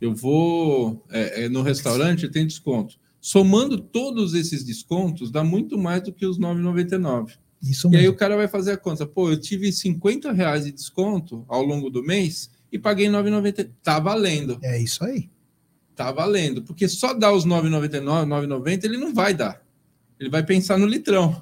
Eu 0.00 0.12
vou 0.12 1.06
é, 1.08 1.44
é, 1.44 1.48
no 1.48 1.62
restaurante, 1.62 2.24
eu 2.24 2.30
tenho 2.32 2.48
desconto. 2.48 2.98
Somando 3.20 3.78
todos 3.78 4.34
esses 4.34 4.64
descontos, 4.64 5.30
dá 5.30 5.44
muito 5.44 5.78
mais 5.78 6.02
do 6.02 6.12
que 6.12 6.26
os 6.26 6.40
9,99. 6.40 7.38
Isso 7.62 7.88
E 7.88 7.96
aí 7.96 8.02
mesmo. 8.02 8.14
o 8.14 8.16
cara 8.16 8.36
vai 8.36 8.48
fazer 8.48 8.72
a 8.72 8.76
conta. 8.76 9.06
Pô, 9.06 9.30
eu 9.30 9.40
tive 9.40 9.72
50 9.72 10.32
reais 10.32 10.64
de 10.64 10.72
desconto 10.72 11.44
ao 11.48 11.62
longo 11.62 11.88
do 11.90 12.02
mês 12.02 12.50
e 12.70 12.78
paguei 12.78 13.08
9,90. 13.08 13.70
Tá 13.82 13.98
valendo. 13.98 14.58
É 14.62 14.78
isso 14.80 15.04
aí. 15.04 15.28
Tá 15.94 16.12
valendo. 16.12 16.62
Porque 16.62 16.86
só 16.88 17.14
dar 17.14 17.32
os 17.32 17.46
9,99, 17.46 18.00
9,90 18.26 18.84
ele 18.84 18.98
não 18.98 19.14
vai 19.14 19.32
dar. 19.34 19.62
Ele 20.20 20.28
vai 20.30 20.42
pensar 20.42 20.78
no 20.78 20.86
litrão. 20.86 21.40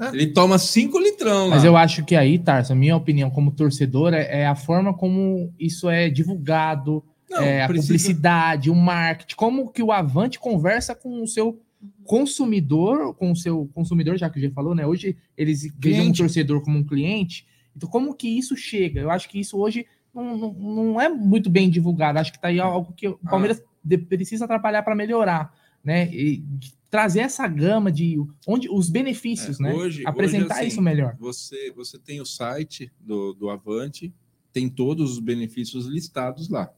É. 0.00 0.08
Ele 0.08 0.28
toma 0.28 0.58
5 0.58 0.98
litrão 0.98 1.48
lá. 1.48 1.56
Mas 1.56 1.64
eu 1.64 1.76
acho 1.76 2.04
que 2.04 2.14
aí, 2.14 2.38
Tarso, 2.38 2.72
a 2.72 2.76
minha 2.76 2.96
opinião 2.96 3.30
como 3.30 3.50
torcedor 3.50 4.12
é, 4.14 4.42
é 4.42 4.46
a 4.46 4.54
forma 4.54 4.92
como 4.94 5.52
isso 5.58 5.88
é 5.88 6.08
divulgado, 6.08 7.02
Não, 7.28 7.38
é, 7.42 7.62
a 7.62 7.66
precisa- 7.66 7.86
publicidade, 7.88 8.70
o 8.70 8.74
marketing, 8.76 9.34
como 9.34 9.70
que 9.70 9.82
o 9.82 9.90
Avante 9.90 10.38
conversa 10.38 10.94
com 10.94 11.22
o 11.22 11.26
seu 11.26 11.60
consumidor, 12.04 13.14
com 13.14 13.30
o 13.32 13.36
seu 13.36 13.66
consumidor, 13.74 14.16
já 14.18 14.28
que 14.28 14.40
já 14.40 14.50
falou, 14.50 14.74
né? 14.74 14.86
Hoje 14.86 15.16
eles 15.36 15.72
veem 15.78 16.08
um 16.08 16.12
torcedor 16.12 16.60
como 16.62 16.78
um 16.78 16.84
cliente. 16.84 17.46
Então, 17.76 17.88
como 17.88 18.14
que 18.14 18.28
isso 18.28 18.56
chega? 18.56 19.00
Eu 19.00 19.10
acho 19.10 19.28
que 19.28 19.38
isso 19.38 19.56
hoje 19.56 19.86
não, 20.12 20.36
não, 20.36 20.52
não 20.54 21.00
é 21.00 21.08
muito 21.08 21.48
bem 21.48 21.70
divulgado. 21.70 22.18
Acho 22.18 22.32
que 22.32 22.40
tá 22.40 22.48
aí 22.48 22.58
algo 22.58 22.92
que 22.92 23.06
o 23.08 23.18
Ah. 23.24 23.30
Palmeiras 23.30 23.62
de- 23.84 23.98
precisa 23.98 24.44
atrapalhar 24.46 24.82
para 24.82 24.96
melhorar, 24.96 25.54
né? 25.84 26.12
E 26.12 26.42
trazer 26.90 27.20
essa 27.20 27.46
gama 27.46 27.92
de 27.92 28.16
onde 28.46 28.68
os 28.68 28.88
benefícios, 28.88 29.60
É, 29.60 29.62
né? 29.62 29.74
hoje- 29.74 30.06
Apresentar 30.06 30.54
hoje, 30.54 30.60
assim, 30.62 30.68
isso 30.68 30.82
melhor. 30.82 31.16
Você, 31.20 31.70
você 31.72 31.98
tem 31.98 32.20
o 32.20 32.26
site 32.26 32.90
do, 32.98 33.34
do 33.34 33.50
Avante, 33.50 34.12
tem 34.52 34.68
todos 34.68 35.12
os 35.12 35.18
benefícios 35.20 35.86
listados 35.86 36.48
lá. 36.48 36.72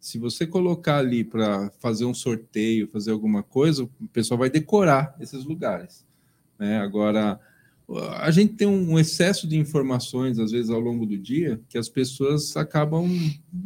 Se 0.00 0.18
você 0.18 0.46
colocar 0.46 0.98
ali 0.98 1.24
para 1.24 1.70
fazer 1.80 2.04
um 2.04 2.14
sorteio, 2.14 2.88
fazer 2.88 3.10
alguma 3.10 3.42
coisa, 3.42 3.84
o 3.84 3.88
pessoal 4.12 4.38
vai 4.38 4.50
decorar 4.50 5.16
esses 5.20 5.44
lugares. 5.44 6.04
Né? 6.58 6.78
Agora, 6.78 7.40
a 8.18 8.30
gente 8.30 8.54
tem 8.54 8.66
um 8.66 8.98
excesso 8.98 9.46
de 9.46 9.56
informações, 9.56 10.38
às 10.38 10.52
vezes, 10.52 10.70
ao 10.70 10.80
longo 10.80 11.06
do 11.06 11.16
dia, 11.18 11.60
que 11.68 11.78
as 11.78 11.88
pessoas 11.88 12.56
acabam. 12.56 13.08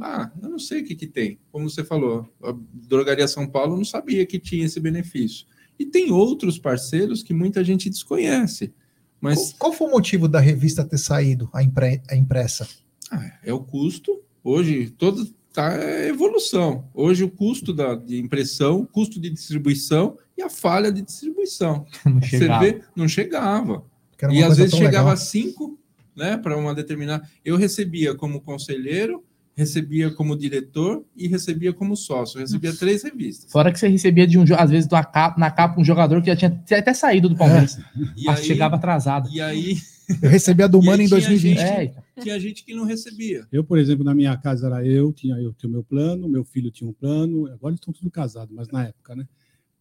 Ah, 0.01 0.31
eu 0.43 0.49
não 0.49 0.59
sei 0.59 0.83
o 0.83 0.85
que, 0.85 0.95
que 0.95 1.07
tem. 1.07 1.39
Como 1.51 1.69
você 1.69 1.85
falou, 1.85 2.29
a 2.43 2.55
Drogaria 2.73 3.27
São 3.29 3.47
Paulo 3.47 3.77
não 3.77 3.85
sabia 3.85 4.27
que 4.27 4.39
tinha 4.39 4.65
esse 4.65 4.81
benefício. 4.81 5.47
E 5.79 5.87
tem 5.87 6.11
outros 6.11 6.59
parceiros 6.59 7.23
que 7.23 7.33
muita 7.33 7.65
gente 7.65 7.89
desconhece. 7.89 8.73
Mas 9.21 9.53
Qual, 9.53 9.59
qual 9.59 9.73
foi 9.73 9.89
o 9.89 9.91
motivo 9.91 10.29
da 10.29 10.41
revista 10.41 10.85
ter 10.85 10.99
saído, 10.99 11.49
a, 11.53 11.63
impre- 11.63 12.03
a 12.09 12.17
impressa? 12.17 12.69
Ah, 13.11 13.39
é 13.43 13.53
o 13.53 13.61
custo. 13.61 14.21
Hoje, 14.45 14.91
todo 14.91 15.27
tá 15.53 15.75
é 15.77 16.09
evolução. 16.09 16.89
Hoje, 16.95 17.25
o 17.25 17.31
custo 17.31 17.73
da, 17.73 17.95
de 17.95 18.19
impressão, 18.19 18.87
custo 18.87 19.21
de 19.21 19.31
distribuição 19.31 20.17
e 20.37 20.43
a 20.43 20.51
falha 20.51 20.91
de 20.93 21.03
distribuição. 21.03 21.87
Não 22.05 22.21
Você 22.21 22.39
chegava. 22.39 22.65
vê, 22.65 22.83
não 22.97 23.09
chegava. 23.09 23.85
E 24.31 24.43
às 24.43 24.57
vezes 24.59 24.75
chegava 24.75 25.09
legal. 25.09 25.09
a 25.09 25.17
cinco, 25.17 25.79
né, 26.15 26.37
para 26.37 26.57
uma 26.57 26.75
determinada. 26.75 27.27
Eu 27.45 27.57
recebia 27.57 28.15
como 28.15 28.41
conselheiro, 28.41 29.25
recebia 29.57 30.11
como 30.11 30.37
diretor 30.37 31.05
e 31.17 31.29
recebia 31.29 31.73
como 31.73 31.97
sócio. 31.97 32.39
Eu 32.39 32.43
recebia 32.43 32.73
três 32.75 33.03
revistas. 33.03 33.51
Fora 33.53 33.71
que 33.73 33.79
você 33.79 33.89
recebia 33.89 34.27
de 34.27 34.39
um 34.39 34.45
às 34.57 34.71
vezes 34.71 34.87
do 34.89 34.91
capa- 34.93 35.35
na 35.39 35.51
capa 35.51 35.81
um 35.81 35.85
jogador 35.85 36.21
que 36.23 36.29
já 36.29 36.37
tinha 36.37 36.51
até 36.79 36.95
saído 36.95 37.29
do 37.29 37.37
Palmeiras. 37.37 37.79
E 38.17 38.25
mas 38.25 38.41
aí, 38.41 38.47
chegava 38.47 38.77
atrasado. 38.77 39.29
e 39.33 39.41
aí 39.41 39.77
Eu 40.23 40.29
recebia 40.31 40.69
do 40.69 40.83
E 40.83 40.87
Mano 40.87 41.03
em 41.03 41.07
tinha 41.07 41.21
2020. 41.21 41.59
gente- 41.59 41.61
É, 41.71 41.85
então. 41.85 42.03
tinha 42.21 42.41
gente 42.41 42.65
que 42.65 42.75
não 42.75 42.85
recebia. 42.85 43.47
Eu, 43.53 43.63
por 43.63 43.79
exemplo, 43.79 44.05
na 44.05 44.15
minha 44.15 44.37
casa 44.37 44.67
era 44.67 44.85
eu, 44.85 45.13
tinha 45.13 45.37
eu 45.37 45.53
tinha 45.53 45.69
o 45.69 45.73
meu 45.73 45.85
plano, 45.85 46.29
meu 46.29 46.43
filho 46.45 46.71
tinha 46.71 46.89
um 46.89 46.93
plano, 46.93 47.47
agora 47.47 47.71
eles 47.73 47.81
estão 47.81 47.93
tudo 47.93 48.11
casados, 48.11 48.53
mas 48.55 48.67
na 48.69 48.87
época, 48.87 49.15
né? 49.15 49.27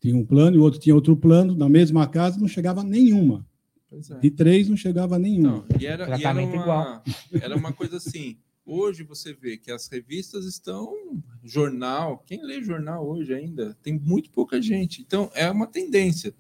Tinha 0.02 0.16
um 0.16 0.24
plano 0.26 0.56
e 0.56 0.60
o 0.60 0.64
outro 0.64 0.80
tinha 0.80 0.94
outro 0.94 1.16
plano, 1.16 1.56
na 1.56 1.68
mesma 1.68 2.06
casa 2.08 2.40
não 2.40 2.48
chegava 2.48 2.84
nenhuma. 2.84 3.46
Pois 3.90 4.10
é. 4.12 4.20
De 4.20 4.30
três 4.30 4.70
não 4.70 4.78
chegava 4.78 5.18
nenhuma. 5.18 5.50
Não, 5.50 5.66
e 5.80 5.86
era, 5.88 6.04
e 6.04 6.06
era, 6.06 6.06
Tratamento 6.06 6.54
uma, 6.54 6.62
igual. 6.62 7.04
era 7.42 7.58
uma 7.58 7.74
coisa 7.74 7.98
assim. 7.98 8.38
Hoje 8.72 9.02
você 9.02 9.34
vê 9.34 9.58
que 9.58 9.72
as 9.72 9.88
revistas 9.88 10.46
estão. 10.46 10.94
Jornal. 11.44 12.24
Quem 12.28 12.46
lê 12.46 12.62
jornal 12.62 13.04
hoje 13.04 13.34
ainda? 13.34 13.76
Tem 13.82 13.98
muito 13.98 14.30
pouca 14.30 14.62
gente. 14.62 15.02
Então, 15.02 15.32
é 15.34 15.50
uma 15.50 15.66
tendência. 15.66 16.36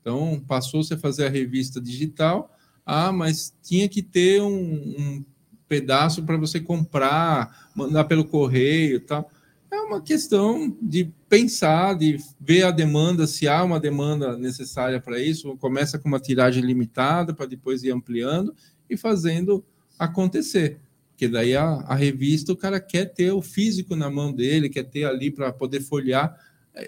Então, 0.00 0.42
passou-se 0.48 0.94
a 0.94 0.98
fazer 0.98 1.26
a 1.26 1.28
revista 1.28 1.78
digital. 1.82 2.50
Ah, 2.86 3.12
mas 3.12 3.54
tinha 3.62 3.86
que 3.86 4.02
ter 4.02 4.40
um, 4.40 4.94
um 4.98 5.24
pedaço 5.68 6.22
para 6.22 6.38
você 6.38 6.58
comprar, 6.58 7.70
mandar 7.76 8.04
pelo 8.04 8.24
correio 8.24 9.00
tal. 9.00 9.30
É 9.70 9.76
uma 9.76 10.00
questão 10.00 10.74
de 10.80 11.12
pensar, 11.28 11.98
de 11.98 12.16
ver 12.40 12.62
a 12.62 12.70
demanda, 12.70 13.26
se 13.26 13.46
há 13.46 13.62
uma 13.62 13.78
demanda 13.78 14.38
necessária 14.38 15.02
para 15.02 15.20
isso. 15.20 15.54
Começa 15.58 15.98
com 15.98 16.08
uma 16.08 16.20
tiragem 16.20 16.64
limitada 16.64 17.34
para 17.34 17.44
depois 17.44 17.82
ir 17.82 17.90
ampliando 17.90 18.56
e 18.88 18.96
fazendo 18.96 19.62
acontecer. 19.98 20.80
Porque 21.14 21.28
daí 21.28 21.56
a, 21.56 21.64
a 21.64 21.94
revista 21.94 22.52
o 22.52 22.56
cara 22.56 22.80
quer 22.80 23.06
ter 23.06 23.30
o 23.30 23.40
físico 23.40 23.94
na 23.94 24.10
mão 24.10 24.32
dele, 24.32 24.68
quer 24.68 24.82
ter 24.82 25.04
ali 25.04 25.30
para 25.30 25.52
poder 25.52 25.80
folhear. 25.80 26.36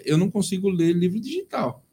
Eu 0.03 0.17
não 0.17 0.29
consigo 0.29 0.69
ler 0.69 0.91
livro 0.91 1.17
digital. 1.17 1.83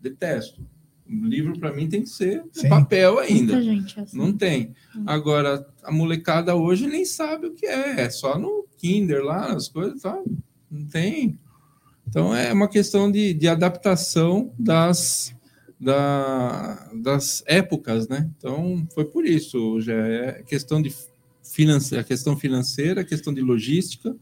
Detesto. 0.00 0.64
O 1.04 1.26
livro 1.26 1.58
para 1.58 1.72
mim 1.72 1.88
tem 1.88 2.02
que 2.02 2.08
ser 2.08 2.44
Sim. 2.52 2.68
papel 2.68 3.18
ainda. 3.18 3.54
Muita 3.54 3.62
gente 3.62 3.98
é 3.98 4.02
assim. 4.04 4.16
Não 4.16 4.32
tem. 4.32 4.72
Agora, 5.04 5.66
a 5.82 5.90
molecada 5.90 6.54
hoje 6.54 6.86
nem 6.86 7.04
sabe 7.04 7.48
o 7.48 7.52
que 7.52 7.66
é. 7.66 8.02
É 8.02 8.10
só 8.10 8.38
no 8.38 8.64
Kinder 8.78 9.24
lá, 9.24 9.52
as 9.52 9.68
coisas, 9.68 10.00
tá? 10.00 10.16
Não 10.70 10.86
tem. 10.86 11.36
Então, 12.06 12.34
é 12.34 12.52
uma 12.52 12.68
questão 12.68 13.10
de, 13.10 13.34
de 13.34 13.48
adaptação 13.48 14.54
das, 14.56 15.34
da, 15.80 16.88
das 16.94 17.42
épocas, 17.46 18.06
né? 18.06 18.30
Então, 18.36 18.86
foi 18.94 19.04
por 19.04 19.26
isso. 19.26 19.80
Já 19.80 19.94
é 19.94 20.42
questão 20.44 20.80
de 20.80 20.94
financeira, 21.64 22.04
questão 22.04 22.36
financeira, 22.36 23.04
questão 23.04 23.32
de 23.34 23.40
logística. 23.40 24.14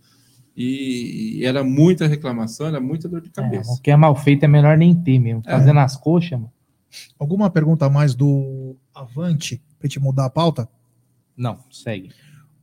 E, 0.57 1.39
e 1.39 1.45
era 1.45 1.63
muita 1.63 2.07
reclamação, 2.09 2.67
era 2.67 2.81
muita 2.81 3.09
dor 3.09 3.21
de 3.21 3.29
É, 3.29 3.33
cabeça. 3.33 3.71
o 3.71 3.81
que 3.81 3.91
é 3.93 3.97
mal 3.97 4.17
feito 4.17 4.43
é 4.45 4.49
melhor 4.49 4.77
nem 4.77 4.93
ter 4.95 5.19
mesmo. 5.21 5.43
É. 5.47 5.53
Fazendo 5.53 5.79
as 5.79 5.97
coxas, 5.97 6.33
mano. 6.33 6.53
Alguma 7.19 7.49
pergunta 7.51 7.87
a 7.87 7.91
mais 7.91 8.15
do 8.15 8.75
Avante, 8.95 9.63
pra 9.79 9.87
gente 9.87 10.01
mudar 10.01 10.25
a 10.25 10.31
pauta? 10.31 10.69
Não, 11.37 11.59
segue. 11.71 12.11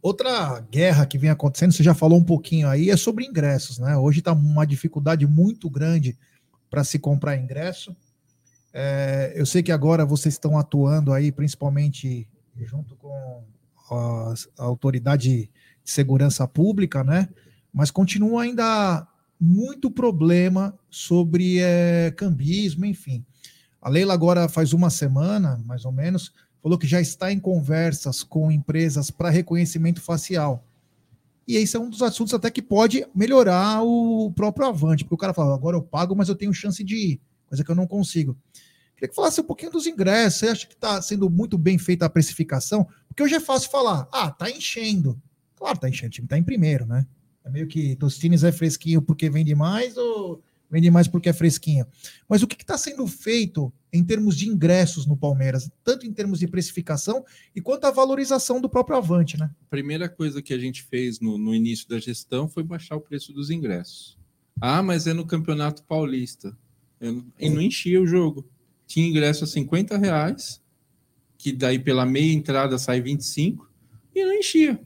Outra 0.02 0.60
guerra 0.70 1.06
que 1.06 1.18
vem 1.18 1.30
acontecendo, 1.30 1.72
você 1.72 1.84
já 1.84 1.94
falou 1.94 2.20
um 2.20 2.24
pouquinho 2.24 2.68
aí, 2.68 2.90
é 2.90 2.98
sobre 2.98 3.26
ingressos, 3.26 3.80
né? 3.80 3.96
Hoje 3.96 4.20
está 4.20 4.34
uma 4.34 4.66
dificuldade 4.66 5.26
muito 5.26 5.70
grande 5.70 6.18
para 6.70 6.84
se 6.84 7.00
comprar 7.00 7.38
ingresso. 7.38 7.96
É, 8.74 9.32
eu 9.36 9.46
sei 9.46 9.64
que 9.64 9.72
agora 9.72 10.06
vocês 10.06 10.34
estão 10.34 10.58
atuando 10.58 11.14
aí, 11.14 11.32
principalmente 11.32 12.28
junto 12.58 12.96
com 12.98 13.44
a, 13.90 14.34
autoridade 14.57 15.30
de 15.30 15.49
segurança 15.84 16.48
pública, 16.48 17.03
né? 17.03 17.30
Mas 17.74 17.91
continua 17.91 18.44
ainda 18.44 19.07
muito 19.40 19.91
problema 19.91 20.78
sobre 20.90 21.60
é, 21.60 22.12
cambismo, 22.16 22.86
enfim. 22.86 23.24
A 23.82 23.90
Leila 23.90 24.14
agora 24.14 24.49
faz 24.49 24.74
uma 24.74 24.90
semana, 24.90 25.62
mais 25.66 25.86
ou 25.86 25.91
menos, 25.91 26.32
falou 26.62 26.78
que 26.78 26.88
já 26.88 26.99
está 26.99 27.32
em 27.32 27.40
conversas 27.40 28.24
com 28.24 28.52
empresas 28.52 29.12
para 29.12 29.30
reconhecimento 29.30 30.02
facial. 30.02 30.66
E 31.48 31.57
esse 31.57 31.78
é 31.78 31.80
um 31.80 31.90
dos 31.90 32.02
assuntos 32.02 32.34
até 32.34 32.49
que 32.49 32.62
pode 32.62 33.06
melhorar 33.14 33.84
o 33.84 34.32
próprio 34.32 34.68
Avante, 34.68 35.03
porque 35.03 35.14
o 35.14 35.18
cara 35.18 35.34
fala, 35.34 35.53
agora 35.53 35.78
eu 35.78 35.84
pago, 35.84 36.16
mas 36.16 36.28
eu 36.28 36.36
tenho 36.36 36.52
chance 36.53 36.84
de 36.84 36.95
ir, 36.95 37.22
coisa 37.48 37.64
que 37.64 37.70
eu 37.70 37.76
não 37.76 37.86
consigo. 37.86 38.36
Queria 38.96 39.10
que 39.10 39.16
falasse 39.16 39.42
um 39.42 39.44
pouquinho 39.44 39.72
dos 39.72 39.86
ingressos. 39.86 40.40
Você 40.40 40.48
acha 40.48 40.68
que 40.68 40.74
está 40.74 41.02
sendo 41.02 41.30
muito 41.30 41.58
bem 41.58 41.78
feita 41.78 42.06
a 42.06 42.10
precificação? 42.10 42.88
Porque 43.08 43.24
hoje 43.24 43.36
é 43.36 43.40
fácil 43.40 43.70
falar, 43.70 44.08
ah, 44.12 44.32
tá 44.32 44.50
enchendo. 44.50 45.22
Claro, 45.56 45.78
tá 45.78 45.90
enchendo, 45.90 46.08
o 46.08 46.12
time 46.12 46.28
tá 46.28 46.38
em 46.38 46.44
primeiro, 46.44 46.86
né? 46.86 47.06
É 47.44 47.50
meio 47.50 47.68
que 47.68 47.96
Tostines 47.96 48.44
é 48.44 48.52
fresquinho 48.52 49.02
porque 49.02 49.30
vende 49.30 49.54
mais 49.54 49.96
ou 49.98 50.42
vende 50.70 50.90
mais 50.90 51.08
porque 51.08 51.30
é 51.30 51.34
fresquinho? 51.34 51.86
Mas 52.28 52.42
o 52.42 52.48
que 52.48 52.62
está 52.62 52.78
sendo 52.78 53.06
feito 53.08 53.72
em 53.94 54.04
termos 54.04 54.36
de 54.36 54.50
ingressos 54.50 55.06
no 55.06 55.16
Palmeiras, 55.16 55.70
tanto 55.84 56.06
em 56.06 56.12
termos 56.12 56.40
de 56.40 56.48
precificação 56.48 57.24
e 57.56 57.62
quanto 57.62 57.86
a 57.86 57.92
valorização 57.92 58.60
do 58.60 58.70
próprio 58.70 58.98
Avante, 58.98 59.38
né? 59.38 59.50
primeira 59.70 60.10
coisa 60.10 60.42
que 60.42 60.54
a 60.54 60.58
gente 60.58 60.84
fez 60.84 61.20
no, 61.20 61.38
no 61.38 61.54
início 61.54 61.88
da 61.88 62.00
gestão 62.00 62.50
foi 62.50 62.64
baixar 62.64 62.96
o 62.96 63.02
preço 63.02 63.32
dos 63.32 63.50
ingressos. 63.50 64.18
Ah, 64.60 64.82
mas 64.82 65.06
é 65.08 65.14
no 65.14 65.26
Campeonato 65.26 65.84
Paulista. 65.84 66.58
Eu, 67.00 67.24
e 67.40 67.50
não 67.50 67.62
enchia 67.62 68.02
o 68.02 68.08
jogo. 68.08 68.46
Tinha 68.88 69.07
ingresso 69.07 69.44
a 69.44 69.48
50 69.48 69.98
reais, 69.98 70.62
que 71.38 71.52
daí 71.52 71.80
pela 71.80 72.06
meia 72.06 72.34
entrada 72.34 72.78
sai 72.78 73.02
25, 73.02 73.70
e 74.14 74.24
não 74.24 74.34
enchia. 74.34 74.80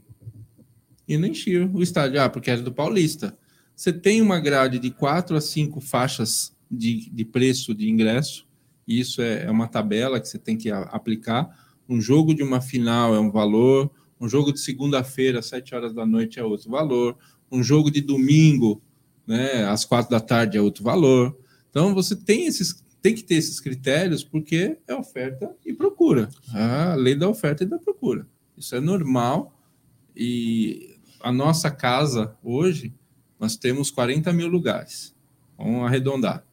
E 1.08 1.18
não 1.18 1.28
enchia 1.28 1.70
o 1.74 1.82
estádio. 1.82 2.22
Ah, 2.22 2.30
porque 2.30 2.50
era 2.52 2.62
do 2.62 2.72
Paulista. 2.72 3.38
Você 3.76 3.92
tem 3.94 4.22
uma 4.22 4.40
grade 4.40 4.78
de 4.80 4.92
quatro 4.92 5.36
a 5.36 5.42
cinco 5.42 5.80
faixas 5.80 6.56
de, 6.70 7.10
de 7.10 7.26
preço 7.26 7.74
de 7.74 7.90
ingresso. 7.90 8.48
Isso 8.88 9.22
é, 9.22 9.46
é 9.46 9.52
uma 9.52 9.68
tabela 9.68 10.20
que 10.20 10.28
você 10.28 10.38
tem 10.38 10.58
que 10.58 10.70
a- 10.70 10.82
aplicar. 10.84 11.50
Um 11.88 12.02
jogo 12.02 12.34
de 12.34 12.44
uma 12.44 12.62
final 12.62 13.16
é 13.16 13.20
um 13.20 13.32
valor, 13.32 13.90
um 14.20 14.28
jogo 14.28 14.52
de 14.52 14.60
segunda-feira, 14.60 15.40
às 15.40 15.46
sete 15.48 15.74
horas 15.74 15.94
da 15.94 16.06
noite, 16.06 16.40
é 16.40 16.44
outro 16.44 16.70
valor. 16.70 17.18
Um 17.52 17.64
jogo 17.64 17.90
de 17.90 18.02
domingo, 18.02 18.82
né, 19.26 19.64
às 19.66 19.86
quatro 19.86 20.12
da 20.12 20.20
tarde, 20.20 20.58
é 20.58 20.62
outro 20.62 20.84
valor. 20.84 21.36
Então, 21.70 21.94
você 21.94 22.16
tem, 22.16 22.46
esses, 22.46 22.84
tem 23.02 23.16
que 23.16 23.24
ter 23.24 23.36
esses 23.36 23.60
critérios, 23.60 24.24
porque 24.24 24.78
é 24.88 24.96
oferta 24.96 25.56
e 25.66 25.74
procura. 25.74 26.30
A 26.54 26.96
lei 26.96 27.16
da 27.16 27.30
oferta 27.30 27.64
e 27.64 27.68
da 27.68 27.78
procura. 27.78 28.28
Isso 28.58 28.76
é 28.76 28.80
normal. 28.80 29.58
E 30.16 30.98
a 31.22 31.32
nossa 31.32 31.72
casa, 31.72 32.36
hoje, 32.44 32.94
nós 33.40 33.56
temos 33.56 33.90
40 33.90 34.34
mil 34.34 34.48
lugares. 34.48 35.16
Vamos 35.58 35.86
arredondar. 35.86 36.46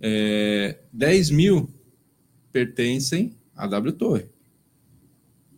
É, 0.00 0.78
10 0.92 1.30
mil 1.30 1.70
pertencem 2.52 3.34
à 3.56 3.66
W 3.66 3.92
Torre. 3.92 4.26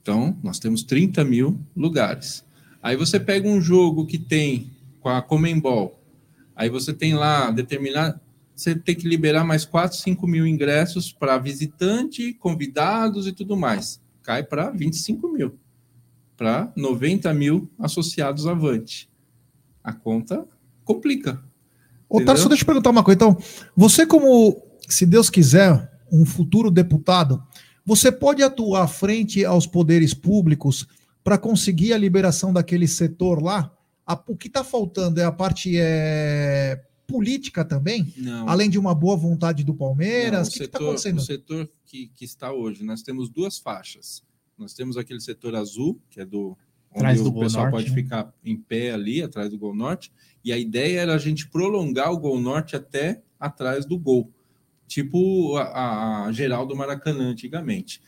Então, 0.00 0.38
nós 0.42 0.58
temos 0.58 0.82
30 0.82 1.24
mil 1.24 1.58
lugares. 1.74 2.44
Aí 2.82 2.96
você 2.96 3.18
pega 3.18 3.48
um 3.48 3.60
jogo 3.60 4.06
que 4.06 4.18
tem 4.18 4.70
com 5.00 5.08
a 5.08 5.22
Comembol, 5.22 5.98
aí 6.54 6.68
você 6.68 6.92
tem 6.92 7.14
lá 7.14 7.50
determinar, 7.50 8.20
você 8.54 8.74
tem 8.74 8.94
que 8.94 9.08
liberar 9.08 9.44
mais 9.44 9.64
4, 9.64 9.98
5 9.98 10.26
mil 10.26 10.46
ingressos 10.46 11.12
para 11.12 11.36
visitante, 11.38 12.32
convidados 12.34 13.26
e 13.26 13.32
tudo 13.32 13.56
mais. 13.56 14.00
Cai 14.22 14.42
para 14.42 14.70
25 14.70 15.28
mil. 15.32 15.58
Para 16.36 16.72
90 16.76 17.32
mil 17.34 17.70
associados 17.78 18.46
avante. 18.46 19.08
A 19.82 19.92
conta 19.92 20.46
complica. 20.84 21.42
Ô, 22.08 22.16
Entendeu? 22.16 22.26
Tarso, 22.34 22.48
deixa 22.48 22.62
eu 22.62 22.66
perguntar 22.66 22.90
uma 22.90 23.02
coisa. 23.02 23.16
Então, 23.16 23.36
você, 23.76 24.06
como, 24.06 24.62
se 24.88 25.04
Deus 25.04 25.28
quiser, 25.30 25.90
um 26.12 26.24
futuro 26.24 26.70
deputado, 26.70 27.42
você 27.84 28.10
pode 28.12 28.42
atuar 28.42 28.86
frente 28.88 29.44
aos 29.44 29.66
poderes 29.66 30.14
públicos 30.14 30.86
para 31.22 31.36
conseguir 31.38 31.92
a 31.92 31.98
liberação 31.98 32.52
daquele 32.52 32.86
setor 32.86 33.42
lá? 33.42 33.70
A- 34.06 34.22
o 34.28 34.36
que 34.36 34.48
está 34.48 34.62
faltando 34.64 35.20
é 35.20 35.24
a 35.24 35.32
parte 35.32 35.74
é, 35.76 36.80
política 37.06 37.64
também, 37.64 38.12
Não. 38.16 38.48
além 38.48 38.68
de 38.70 38.78
uma 38.78 38.94
boa 38.94 39.16
vontade 39.16 39.62
do 39.64 39.72
Não, 39.72 39.78
Palmeiras. 39.78 40.48
o 40.48 40.50
o 40.50 40.52
que 40.54 40.62
está 40.64 40.78
setor, 40.78 40.84
acontecendo? 40.88 41.18
o 41.18 41.22
setor 41.22 41.70
que, 41.84 42.10
que 42.14 42.24
está 42.24 42.52
hoje, 42.52 42.82
nós 42.84 43.02
temos 43.02 43.28
duas 43.28 43.58
faixas. 43.58 44.22
Nós 44.56 44.72
temos 44.74 44.96
aquele 44.96 45.20
setor 45.20 45.54
azul, 45.54 46.00
que 46.10 46.20
é 46.20 46.24
do 46.24 46.56
Atrás 46.94 47.18
onde 47.18 47.24
do 47.24 47.30
o 47.30 47.32
Gol 47.32 47.42
pessoal 47.42 47.64
Norte, 47.64 47.74
pode 47.74 47.90
né? 47.90 48.02
ficar 48.02 48.32
em 48.44 48.56
pé 48.56 48.92
ali, 48.92 49.20
atrás 49.20 49.50
do 49.50 49.58
Gol 49.58 49.74
Norte. 49.74 50.12
E 50.44 50.52
a 50.52 50.58
ideia 50.58 51.00
era 51.00 51.14
a 51.14 51.18
gente 51.18 51.48
prolongar 51.48 52.12
o 52.12 52.18
Gol 52.18 52.40
Norte 52.40 52.76
até 52.76 53.20
atrás 53.38 53.84
do 53.84 53.98
gol. 53.98 54.30
Tipo 54.86 55.56
a, 55.56 56.26
a 56.26 56.32
geral 56.32 56.64
do 56.66 56.76
Maracanã 56.76 57.30
antigamente. 57.30 58.00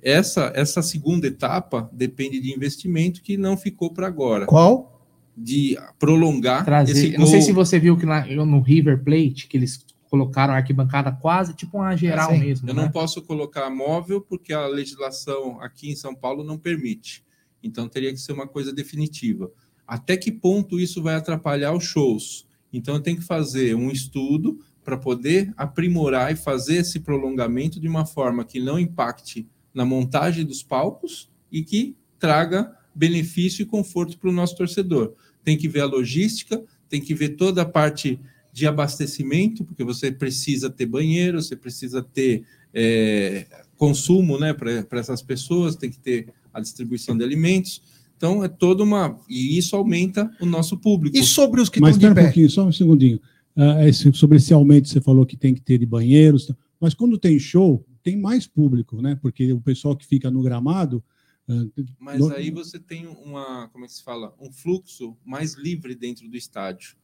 Essa, 0.00 0.52
essa 0.54 0.80
segunda 0.82 1.26
etapa 1.26 1.90
depende 1.92 2.40
de 2.40 2.54
investimento 2.54 3.22
que 3.22 3.36
não 3.36 3.56
ficou 3.56 3.90
para 3.92 4.06
agora. 4.06 4.46
Qual? 4.46 4.93
De 5.36 5.76
prolongar 5.98 6.64
Trazer. 6.64 6.92
esse 6.92 7.14
eu 7.14 7.20
Não 7.20 7.26
sei 7.26 7.38
gol. 7.38 7.46
se 7.46 7.52
você 7.52 7.78
viu 7.78 7.96
que 7.96 8.06
lá 8.06 8.24
no 8.26 8.60
River 8.60 9.02
Plate, 9.02 9.48
que 9.48 9.56
eles 9.56 9.84
colocaram 10.08 10.54
a 10.54 10.58
arquibancada 10.58 11.10
quase 11.10 11.54
tipo 11.54 11.78
uma 11.78 11.96
geral 11.96 12.30
sim. 12.30 12.38
mesmo. 12.38 12.68
Eu 12.68 12.74
né? 12.74 12.82
não 12.82 12.90
posso 12.90 13.20
colocar 13.22 13.68
móvel 13.68 14.20
porque 14.20 14.52
a 14.52 14.66
legislação 14.66 15.60
aqui 15.60 15.90
em 15.90 15.96
São 15.96 16.14
Paulo 16.14 16.44
não 16.44 16.56
permite. 16.56 17.24
Então 17.60 17.88
teria 17.88 18.12
que 18.12 18.20
ser 18.20 18.32
uma 18.32 18.46
coisa 18.46 18.72
definitiva. 18.72 19.50
Até 19.86 20.16
que 20.16 20.30
ponto 20.30 20.78
isso 20.78 21.02
vai 21.02 21.16
atrapalhar 21.16 21.72
os 21.72 21.82
shows? 21.82 22.46
Então 22.72 22.94
eu 22.94 23.00
tenho 23.00 23.16
que 23.16 23.24
fazer 23.24 23.74
um 23.74 23.90
estudo 23.90 24.58
para 24.84 24.96
poder 24.96 25.52
aprimorar 25.56 26.32
e 26.32 26.36
fazer 26.36 26.76
esse 26.76 27.00
prolongamento 27.00 27.80
de 27.80 27.88
uma 27.88 28.06
forma 28.06 28.44
que 28.44 28.60
não 28.60 28.78
impacte 28.78 29.48
na 29.72 29.84
montagem 29.84 30.44
dos 30.44 30.62
palcos 30.62 31.30
e 31.50 31.62
que 31.64 31.96
traga 32.18 32.72
benefício 32.94 33.62
e 33.62 33.66
conforto 33.66 34.18
para 34.18 34.30
o 34.30 34.32
nosso 34.32 34.56
torcedor. 34.56 35.12
Tem 35.42 35.56
que 35.56 35.68
ver 35.68 35.80
a 35.80 35.86
logística, 35.86 36.62
tem 36.88 37.00
que 37.00 37.14
ver 37.14 37.30
toda 37.30 37.62
a 37.62 37.66
parte 37.66 38.18
de 38.52 38.66
abastecimento, 38.66 39.64
porque 39.64 39.82
você 39.82 40.12
precisa 40.12 40.70
ter 40.70 40.86
banheiro, 40.86 41.42
você 41.42 41.56
precisa 41.56 42.02
ter 42.02 42.44
é, 42.72 43.46
consumo 43.76 44.38
né, 44.38 44.52
para 44.52 45.00
essas 45.00 45.22
pessoas, 45.22 45.76
tem 45.76 45.90
que 45.90 45.98
ter 45.98 46.28
a 46.52 46.60
distribuição 46.60 47.16
de 47.16 47.24
alimentos. 47.24 47.82
Então, 48.16 48.44
é 48.44 48.48
toda 48.48 48.82
uma. 48.84 49.18
E 49.28 49.58
isso 49.58 49.74
aumenta 49.74 50.30
o 50.40 50.46
nosso 50.46 50.78
público. 50.78 51.16
E 51.16 51.22
sobre 51.24 51.60
os 51.60 51.68
que 51.68 51.80
Mas 51.80 51.96
estão 51.96 52.10
espera 52.10 52.14
de 52.14 52.20
um 52.20 52.22
pé? 52.22 52.28
pouquinho, 52.28 52.50
só 52.50 52.66
um 52.66 52.72
segundinho. 52.72 53.20
Ah, 53.56 53.86
esse- 53.88 54.12
sobre 54.12 54.36
esse 54.38 54.52
aumento, 54.54 54.88
você 54.88 55.00
falou 55.00 55.26
que 55.26 55.36
tem 55.36 55.52
que 55.54 55.60
ter 55.60 55.78
de 55.78 55.86
banheiros. 55.86 56.46
tá? 56.46 56.56
Mas 56.80 56.94
quando 56.94 57.18
tem 57.18 57.38
show, 57.38 57.84
tem 58.02 58.16
mais 58.16 58.46
público, 58.46 59.02
né? 59.02 59.18
Porque 59.20 59.52
o 59.52 59.60
pessoal 59.60 59.96
que 59.96 60.06
fica 60.06 60.30
no 60.30 60.42
gramado. 60.42 61.02
Ah, 61.48 61.64
Mas 61.98 62.20
no- 62.20 62.32
aí 62.34 62.50
você 62.50 62.78
tem 62.78 63.06
uma, 63.06 63.68
como 63.68 63.84
é 63.84 63.88
que 63.88 63.94
se 63.94 64.02
fala? 64.02 64.34
Um 64.40 64.52
fluxo 64.52 65.16
mais 65.24 65.54
livre 65.54 65.94
dentro 65.94 66.28
do 66.28 66.36
estádio. 66.36 66.96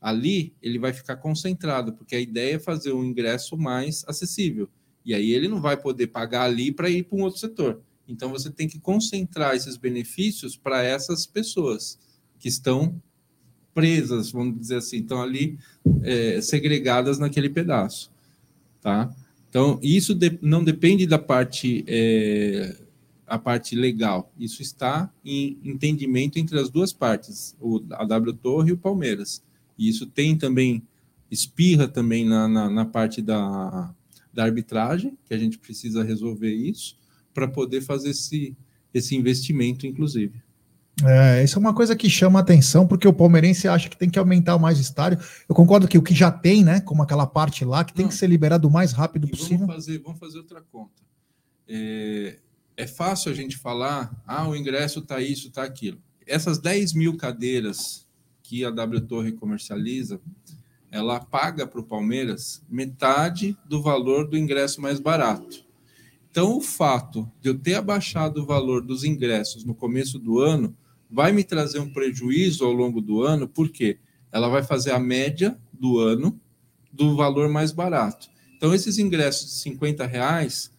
Ali 0.00 0.52
ele 0.60 0.78
vai 0.78 0.92
ficar 0.92 1.16
concentrado, 1.16 1.92
porque 1.94 2.14
a 2.14 2.20
ideia 2.20 2.56
é 2.56 2.58
fazer 2.58 2.92
um 2.92 3.04
ingresso 3.04 3.56
mais 3.56 4.04
acessível. 4.06 4.68
E 5.04 5.14
aí 5.14 5.32
ele 5.32 5.48
não 5.48 5.60
vai 5.60 5.76
poder 5.76 6.08
pagar 6.08 6.42
ali 6.44 6.70
para 6.72 6.90
ir 6.90 7.04
para 7.04 7.16
um 7.18 7.22
outro 7.22 7.40
setor. 7.40 7.80
Então 8.06 8.30
você 8.30 8.50
tem 8.50 8.68
que 8.68 8.78
concentrar 8.78 9.54
esses 9.54 9.76
benefícios 9.76 10.56
para 10.56 10.82
essas 10.82 11.24
pessoas 11.26 11.98
que 12.38 12.48
estão 12.48 13.00
presas, 13.74 14.30
vamos 14.30 14.58
dizer 14.60 14.76
assim, 14.76 14.98
estão 14.98 15.20
ali 15.22 15.58
é, 16.02 16.40
segregadas 16.40 17.18
naquele 17.18 17.48
pedaço, 17.48 18.10
tá? 18.80 19.12
Então 19.48 19.78
isso 19.82 20.14
de- 20.14 20.38
não 20.42 20.62
depende 20.62 21.06
da 21.06 21.18
parte 21.18 21.84
é, 21.88 22.76
a 23.26 23.38
parte 23.38 23.74
legal. 23.74 24.32
Isso 24.38 24.62
está 24.62 25.10
em 25.24 25.58
entendimento 25.64 26.38
entre 26.38 26.58
as 26.58 26.70
duas 26.70 26.92
partes, 26.92 27.56
o, 27.60 27.82
a 27.92 28.04
W 28.04 28.34
Torre 28.34 28.70
e 28.70 28.72
o 28.72 28.78
Palmeiras. 28.78 29.42
E 29.78 29.88
isso 29.88 30.06
tem 30.06 30.36
também, 30.36 30.82
espirra 31.30 31.88
também 31.88 32.24
na, 32.24 32.46
na, 32.48 32.70
na 32.70 32.84
parte 32.84 33.20
da, 33.22 33.92
da 34.32 34.44
arbitragem, 34.44 35.16
que 35.26 35.34
a 35.34 35.38
gente 35.38 35.58
precisa 35.58 36.02
resolver 36.04 36.52
isso, 36.52 36.96
para 37.32 37.48
poder 37.48 37.80
fazer 37.80 38.10
esse, 38.10 38.56
esse 38.92 39.16
investimento, 39.16 39.86
inclusive. 39.86 40.42
É, 41.04 41.42
isso 41.42 41.58
é 41.58 41.60
uma 41.60 41.74
coisa 41.74 41.96
que 41.96 42.08
chama 42.08 42.38
atenção, 42.38 42.86
porque 42.86 43.08
o 43.08 43.12
palmeirense 43.12 43.66
acha 43.66 43.88
que 43.88 43.96
tem 43.96 44.08
que 44.08 44.18
aumentar 44.18 44.56
mais 44.58 44.78
o 44.78 44.80
estádio. 44.80 45.18
Eu 45.48 45.54
concordo 45.54 45.88
que 45.88 45.98
o 45.98 46.02
que 46.02 46.14
já 46.14 46.30
tem, 46.30 46.62
né? 46.62 46.80
Como 46.80 47.02
aquela 47.02 47.26
parte 47.26 47.64
lá, 47.64 47.82
que 47.84 47.92
tem 47.92 48.04
Não. 48.04 48.10
que 48.10 48.16
ser 48.16 48.28
liberado 48.28 48.68
o 48.68 48.70
mais 48.70 48.92
rápido 48.92 49.26
E 49.26 49.30
possível. 49.30 49.66
vamos 49.66 49.74
fazer, 49.74 49.98
vamos 49.98 50.20
fazer 50.20 50.38
outra 50.38 50.60
conta. 50.70 51.02
É, 51.68 52.38
é 52.76 52.86
fácil 52.86 53.30
a 53.30 53.34
gente 53.34 53.56
falar, 53.56 54.14
ah, 54.26 54.48
o 54.48 54.56
ingresso 54.56 55.00
está 55.00 55.20
isso, 55.20 55.48
está 55.48 55.62
aquilo. 55.62 55.98
Essas 56.26 56.58
10 56.58 56.92
mil 56.94 57.16
cadeiras 57.16 58.06
que 58.42 58.64
a 58.64 58.70
W 58.70 59.00
Torre 59.02 59.32
comercializa, 59.32 60.20
ela 60.90 61.20
paga 61.20 61.66
para 61.66 61.80
o 61.80 61.84
Palmeiras 61.84 62.62
metade 62.68 63.56
do 63.64 63.82
valor 63.82 64.28
do 64.28 64.36
ingresso 64.36 64.80
mais 64.80 65.00
barato. 65.00 65.64
Então, 66.30 66.56
o 66.56 66.60
fato 66.60 67.30
de 67.40 67.48
eu 67.48 67.58
ter 67.58 67.74
abaixado 67.74 68.42
o 68.42 68.46
valor 68.46 68.82
dos 68.82 69.04
ingressos 69.04 69.64
no 69.64 69.74
começo 69.74 70.18
do 70.18 70.40
ano 70.40 70.76
vai 71.08 71.32
me 71.32 71.44
trazer 71.44 71.78
um 71.78 71.92
prejuízo 71.92 72.64
ao 72.64 72.72
longo 72.72 73.00
do 73.00 73.22
ano, 73.22 73.48
porque 73.48 73.98
ela 74.32 74.48
vai 74.48 74.62
fazer 74.62 74.90
a 74.90 74.98
média 74.98 75.56
do 75.72 75.98
ano 75.98 76.40
do 76.92 77.14
valor 77.14 77.48
mais 77.48 77.70
barato. 77.70 78.28
Então, 78.56 78.74
esses 78.74 78.98
ingressos 78.98 79.46
de 79.46 79.56
50 79.60 80.06
reais, 80.06 80.72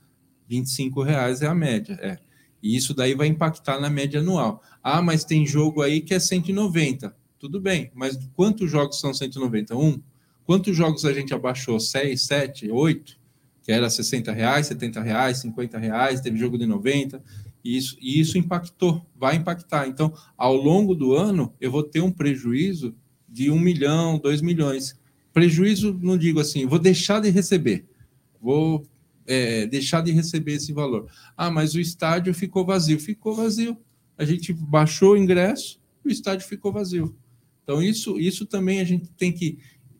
25 0.47 1.01
reais 1.01 1.41
é 1.41 1.47
a 1.47 1.55
média. 1.55 1.97
É. 2.01 2.17
E 2.61 2.75
isso 2.75 2.93
daí 2.93 3.13
vai 3.13 3.27
impactar 3.27 3.79
na 3.79 3.89
média 3.89 4.19
anual. 4.19 4.61
Ah, 4.83 5.01
mas 5.01 5.23
tem 5.23 5.45
jogo 5.45 5.81
aí 5.81 6.01
que 6.01 6.13
é 6.13 6.19
190. 6.19 7.15
Tudo 7.37 7.59
bem, 7.61 7.91
mas 7.93 8.17
quantos 8.35 8.71
jogos 8.71 8.99
são 8.99 9.13
190? 9.13 9.75
Um? 9.75 10.01
Quantos 10.45 10.75
jogos 10.75 11.05
a 11.05 11.13
gente 11.13 11.33
abaixou? 11.33 11.79
6, 11.79 12.21
7, 12.21 12.71
8? 12.71 13.19
Que 13.63 13.71
era 13.71 13.89
60 13.89 14.31
reais, 14.31 14.67
70 14.67 15.01
reais, 15.01 15.37
50 15.39 15.77
reais, 15.77 16.21
teve 16.21 16.37
jogo 16.37 16.57
de 16.57 16.65
90. 16.65 17.21
E 17.63 17.77
isso, 17.77 17.97
e 17.99 18.19
isso 18.19 18.37
impactou, 18.37 19.03
vai 19.15 19.35
impactar. 19.35 19.87
Então, 19.87 20.13
ao 20.37 20.55
longo 20.55 20.93
do 20.93 21.15
ano, 21.15 21.53
eu 21.59 21.71
vou 21.71 21.83
ter 21.83 22.01
um 22.01 22.11
prejuízo 22.11 22.95
de 23.27 23.49
1 23.49 23.59
milhão, 23.59 24.19
2 24.19 24.41
milhões. 24.41 24.99
Prejuízo, 25.33 25.99
não 26.01 26.17
digo 26.17 26.39
assim, 26.39 26.65
vou 26.65 26.79
deixar 26.79 27.19
de 27.19 27.29
receber. 27.29 27.85
Vou 28.39 28.85
é, 29.27 29.65
deixar 29.65 30.01
de 30.01 30.11
receber 30.11 30.53
esse 30.53 30.71
valor. 30.71 31.07
Ah, 31.35 31.49
mas 31.49 31.73
o 31.75 31.79
estádio 31.79 32.33
ficou 32.33 32.65
vazio. 32.65 32.99
Ficou 32.99 33.35
vazio. 33.35 33.77
A 34.17 34.23
gente 34.23 34.53
baixou 34.53 35.13
o 35.13 35.17
ingresso, 35.17 35.79
o 36.03 36.09
estádio 36.09 36.47
ficou 36.47 36.71
vazio. 36.71 37.15
Então, 37.63 37.81
isso, 37.81 38.19
isso 38.19 38.45
também 38.45 38.79
a 38.79 38.83
gente 38.83 39.09
tem 39.17 39.31
que 39.31 39.57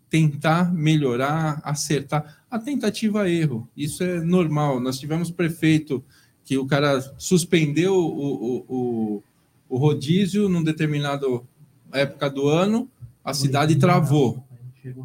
tentar 0.09 0.73
melhorar, 0.73 1.59
acertar. 1.63 2.43
A 2.49 2.57
tentativa 2.59 3.27
é 3.27 3.33
erro, 3.33 3.67
isso 3.75 4.03
é 4.03 4.21
normal. 4.21 4.79
Nós 4.79 4.99
tivemos 4.99 5.31
prefeito 5.31 6.03
que 6.45 6.57
o 6.57 6.65
cara 6.65 7.01
suspendeu 7.17 7.95
o, 7.95 8.07
o, 8.07 8.65
o, 8.67 9.23
o 9.67 9.77
rodízio 9.77 10.47
num 10.47 10.63
determinado 10.63 11.45
época 11.91 12.29
do 12.29 12.47
ano, 12.47 12.89
a 13.23 13.33
cidade 13.33 13.75
travou. 13.75 14.45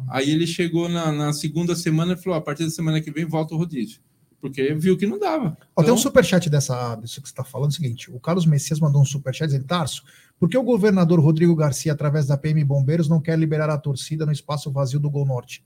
Aí 0.07 0.29
ele 0.29 0.45
chegou 0.45 0.87
na, 0.87 1.11
na 1.11 1.33
segunda 1.33 1.75
semana 1.75 2.13
e 2.13 2.17
falou: 2.17 2.37
a 2.37 2.41
partir 2.41 2.63
da 2.63 2.69
semana 2.69 3.01
que 3.01 3.11
vem 3.11 3.25
volta 3.25 3.55
o 3.55 3.57
rodízio. 3.57 3.99
Porque 4.41 4.73
viu 4.73 4.97
que 4.97 5.05
não 5.05 5.19
dava. 5.19 5.55
Ó, 5.75 5.83
tem 5.83 5.91
um 5.91 5.93
Então, 5.93 5.97
superchat 5.97 6.49
dessa, 6.49 6.95
disso 6.95 7.21
que 7.21 7.27
você 7.27 7.31
está 7.31 7.43
falando, 7.43 7.69
é 7.69 7.73
o 7.73 7.75
seguinte: 7.75 8.11
o 8.11 8.19
Carlos 8.19 8.45
Messias 8.45 8.79
mandou 8.79 8.99
um 8.99 9.05
superchat 9.05 9.47
dizendo, 9.47 9.65
Tarso, 9.65 10.03
por 10.39 10.49
que 10.49 10.57
o 10.57 10.63
governador 10.63 11.19
Rodrigo 11.19 11.55
Garcia, 11.55 11.93
através 11.93 12.25
da 12.25 12.35
PM 12.35 12.63
Bombeiros, 12.63 13.07
não 13.07 13.21
quer 13.21 13.37
liberar 13.37 13.69
a 13.69 13.77
torcida 13.77 14.25
no 14.25 14.31
espaço 14.31 14.71
vazio 14.71 14.99
do 14.99 15.11
Gol 15.11 15.27
Norte? 15.27 15.63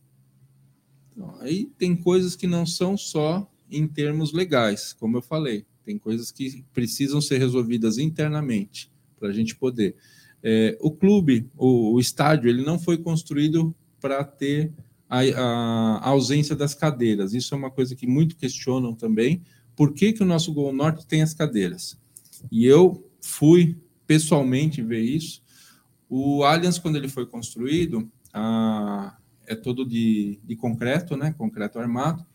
Aí 1.40 1.72
tem 1.78 1.96
coisas 1.96 2.36
que 2.36 2.46
não 2.46 2.66
são 2.66 2.98
só 2.98 3.50
em 3.72 3.88
termos 3.88 4.34
legais, 4.34 4.92
como 4.92 5.16
eu 5.18 5.22
falei. 5.22 5.66
Tem 5.86 5.98
coisas 5.98 6.30
que 6.30 6.66
precisam 6.74 7.22
ser 7.22 7.38
resolvidas 7.38 7.98
internamente 7.98 8.92
para 9.18 9.30
a 9.30 9.34
gente 9.34 9.56
poder. 9.56 9.96
É, 10.44 10.78
o 10.82 10.92
clube, 10.92 11.50
o, 11.56 11.94
o 11.94 12.00
estádio, 12.00 12.50
ele 12.50 12.64
não 12.64 12.78
foi 12.78 12.98
construído 12.98 13.74
para 14.02 14.24
ter 14.24 14.74
a, 15.10 15.20
a 15.20 16.10
ausência 16.10 16.56
das 16.56 16.74
cadeiras. 16.74 17.34
Isso 17.34 17.54
é 17.54 17.58
uma 17.58 17.72
coisa 17.72 17.96
que 17.96 18.08
muito 18.08 18.36
questionam 18.36 18.94
também. 18.94 19.42
Por 19.76 19.94
que, 19.94 20.14
que 20.14 20.24
o 20.24 20.26
nosso 20.26 20.54
Gol 20.54 20.74
Norte 20.74 21.06
tem 21.06 21.22
as 21.22 21.34
cadeiras? 21.34 21.98
E 22.52 22.66
eu 22.66 23.10
fui 23.22 23.78
pessoalmente 24.08 24.82
ver 24.82 25.02
isso. 25.02 25.44
O 26.10 26.44
Allianz, 26.44 26.78
quando 26.78 26.96
ele 26.96 27.08
foi 27.08 27.26
construído, 27.26 28.10
a, 28.34 29.18
é 29.46 29.56
todo 29.56 29.86
de, 29.86 30.40
de 30.44 30.56
concreto, 30.56 31.16
né? 31.18 31.34
Concreto 31.38 31.80
armado. 31.80 32.26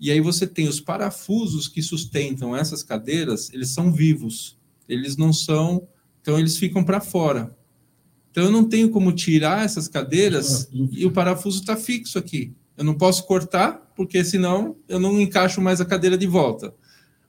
E 0.00 0.10
aí 0.10 0.20
você 0.20 0.46
tem 0.46 0.68
os 0.68 0.80
parafusos 0.80 1.66
que 1.66 1.82
sustentam 1.82 2.54
essas 2.54 2.82
cadeiras, 2.82 3.52
eles 3.52 3.70
são 3.70 3.92
vivos. 3.92 4.56
Eles 4.88 5.16
não 5.16 5.32
são, 5.32 5.86
então 6.20 6.38
eles 6.38 6.56
ficam 6.56 6.82
para 6.82 7.00
fora. 7.00 7.56
Então 8.30 8.44
eu 8.44 8.50
não 8.50 8.64
tenho 8.68 8.90
como 8.90 9.10
tirar 9.12 9.64
essas 9.64 9.88
cadeiras 9.88 10.68
e 10.92 11.06
o 11.06 11.10
parafuso 11.10 11.60
está 11.60 11.76
fixo 11.76 12.18
aqui. 12.18 12.52
Eu 12.76 12.84
não 12.84 12.94
posso 12.94 13.26
cortar, 13.26 13.92
porque 13.96 14.22
senão 14.24 14.76
eu 14.88 15.00
não 15.00 15.20
encaixo 15.20 15.60
mais 15.60 15.80
a 15.80 15.84
cadeira 15.84 16.16
de 16.16 16.26
volta. 16.26 16.72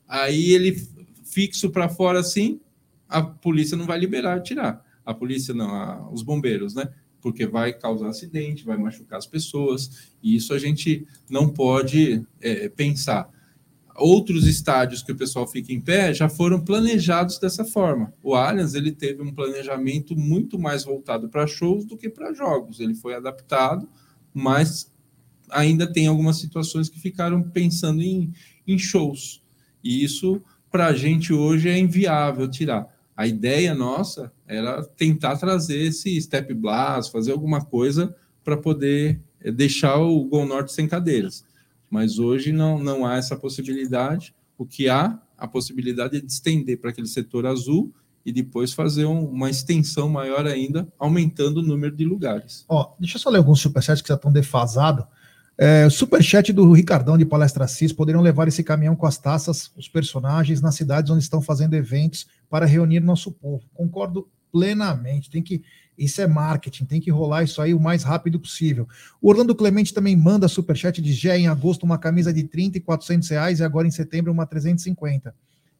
Aí 0.06 0.52
ele 0.52 0.80
fixo 1.24 1.70
para 1.70 1.88
fora 1.88 2.20
assim, 2.20 2.60
a 3.08 3.22
polícia 3.22 3.76
não 3.76 3.86
vai 3.86 3.98
liberar 3.98 4.40
tirar. 4.42 4.84
A 5.04 5.12
polícia 5.14 5.52
não, 5.54 5.74
a- 5.74 6.08
os 6.12 6.22
bombeiros, 6.22 6.74
né? 6.74 6.88
Porque 7.20 7.46
vai 7.46 7.72
causar 7.72 8.08
acidente, 8.08 8.64
vai 8.64 8.76
machucar 8.78 9.18
as 9.18 9.26
pessoas, 9.26 10.10
e 10.22 10.36
isso 10.36 10.54
a 10.54 10.58
gente 10.58 11.06
não 11.28 11.48
pode 11.48 12.24
é, 12.40 12.68
pensar. 12.68 13.28
Outros 14.00 14.46
estádios 14.46 15.02
que 15.02 15.12
o 15.12 15.16
pessoal 15.16 15.46
fica 15.46 15.72
em 15.72 15.80
pé 15.80 16.14
já 16.14 16.28
foram 16.28 16.60
planejados 16.60 17.38
dessa 17.38 17.64
forma. 17.64 18.12
O 18.22 18.34
Allianz 18.34 18.74
ele 18.74 18.92
teve 18.92 19.22
um 19.22 19.32
planejamento 19.32 20.16
muito 20.16 20.58
mais 20.58 20.84
voltado 20.84 21.28
para 21.28 21.46
shows 21.46 21.84
do 21.84 21.96
que 21.96 22.08
para 22.08 22.32
jogos. 22.32 22.80
Ele 22.80 22.94
foi 22.94 23.14
adaptado, 23.14 23.88
mas 24.32 24.90
ainda 25.50 25.86
tem 25.86 26.06
algumas 26.06 26.38
situações 26.38 26.88
que 26.88 26.98
ficaram 26.98 27.42
pensando 27.42 28.00
em, 28.02 28.32
em 28.66 28.78
shows. 28.78 29.42
E 29.84 30.02
isso, 30.02 30.42
para 30.70 30.86
a 30.86 30.94
gente 30.94 31.32
hoje, 31.32 31.68
é 31.68 31.78
inviável 31.78 32.48
tirar. 32.48 32.86
A 33.14 33.26
ideia 33.26 33.74
nossa 33.74 34.32
era 34.46 34.82
tentar 34.82 35.36
trazer 35.36 35.78
esse 35.78 36.18
step 36.22 36.54
blast, 36.54 37.12
fazer 37.12 37.32
alguma 37.32 37.62
coisa 37.62 38.16
para 38.42 38.56
poder 38.56 39.20
é 39.42 39.50
deixar 39.50 39.96
o 39.96 40.24
Gol 40.24 40.46
Norte 40.46 40.72
sem 40.72 40.86
cadeiras. 40.86 41.44
Mas 41.90 42.18
hoje 42.18 42.52
não, 42.52 42.78
não 42.78 43.04
há 43.04 43.16
essa 43.16 43.36
possibilidade. 43.36 44.32
O 44.56 44.64
que 44.64 44.88
há, 44.88 45.18
a 45.36 45.48
possibilidade 45.48 46.16
é 46.16 46.20
de 46.20 46.30
estender 46.32 46.78
para 46.80 46.90
aquele 46.90 47.08
setor 47.08 47.44
azul 47.46 47.92
e 48.24 48.32
depois 48.32 48.72
fazer 48.72 49.06
um- 49.06 49.24
uma 49.24 49.50
extensão 49.50 50.08
maior 50.08 50.46
ainda, 50.46 50.86
aumentando 50.98 51.58
o 51.60 51.62
número 51.62 51.96
de 51.96 52.04
lugares. 52.04 52.64
Ó, 52.68 52.94
deixa 53.00 53.16
eu 53.16 53.20
só 53.20 53.30
ler 53.30 53.38
alguns 53.38 53.60
superchats 53.60 54.02
que 54.02 54.08
já 54.08 54.14
estão 54.14 54.30
defasados. 54.30 55.04
É, 55.58 55.86
o 55.86 55.90
superchat 55.90 56.52
do 56.52 56.70
Ricardão 56.72 57.18
de 57.18 57.24
Palestra 57.26 57.66
Cis 57.66 57.92
poderiam 57.92 58.22
levar 58.22 58.48
esse 58.48 58.62
caminhão 58.62 58.96
com 58.96 59.06
as 59.06 59.18
taças, 59.18 59.70
os 59.76 59.88
personagens, 59.88 60.60
nas 60.60 60.74
cidades 60.74 61.10
onde 61.10 61.22
estão 61.22 61.42
fazendo 61.42 61.74
eventos 61.74 62.26
para 62.48 62.64
reunir 62.66 63.00
nosso 63.00 63.30
povo. 63.32 63.64
Concordo 63.74 64.28
plenamente. 64.52 65.30
Tem 65.30 65.42
que. 65.42 65.62
Isso 66.00 66.22
é 66.22 66.26
marketing, 66.26 66.86
tem 66.86 66.98
que 66.98 67.10
rolar 67.10 67.42
isso 67.42 67.60
aí 67.60 67.74
o 67.74 67.78
mais 67.78 68.02
rápido 68.02 68.40
possível. 68.40 68.88
O 69.20 69.28
Orlando 69.28 69.54
Clemente 69.54 69.92
também 69.92 70.16
manda 70.16 70.48
superchat 70.48 71.02
de 71.02 71.12
Gé 71.12 71.38
em 71.38 71.46
agosto 71.46 71.82
uma 71.82 71.98
camisa 71.98 72.32
de 72.32 72.42
30 72.44 72.78
e 72.78 72.80
400 72.80 73.28
reais 73.28 73.60
e 73.60 73.64
agora 73.64 73.86
em 73.86 73.90
setembro 73.90 74.32
uma 74.32 74.46
350. 74.46 75.34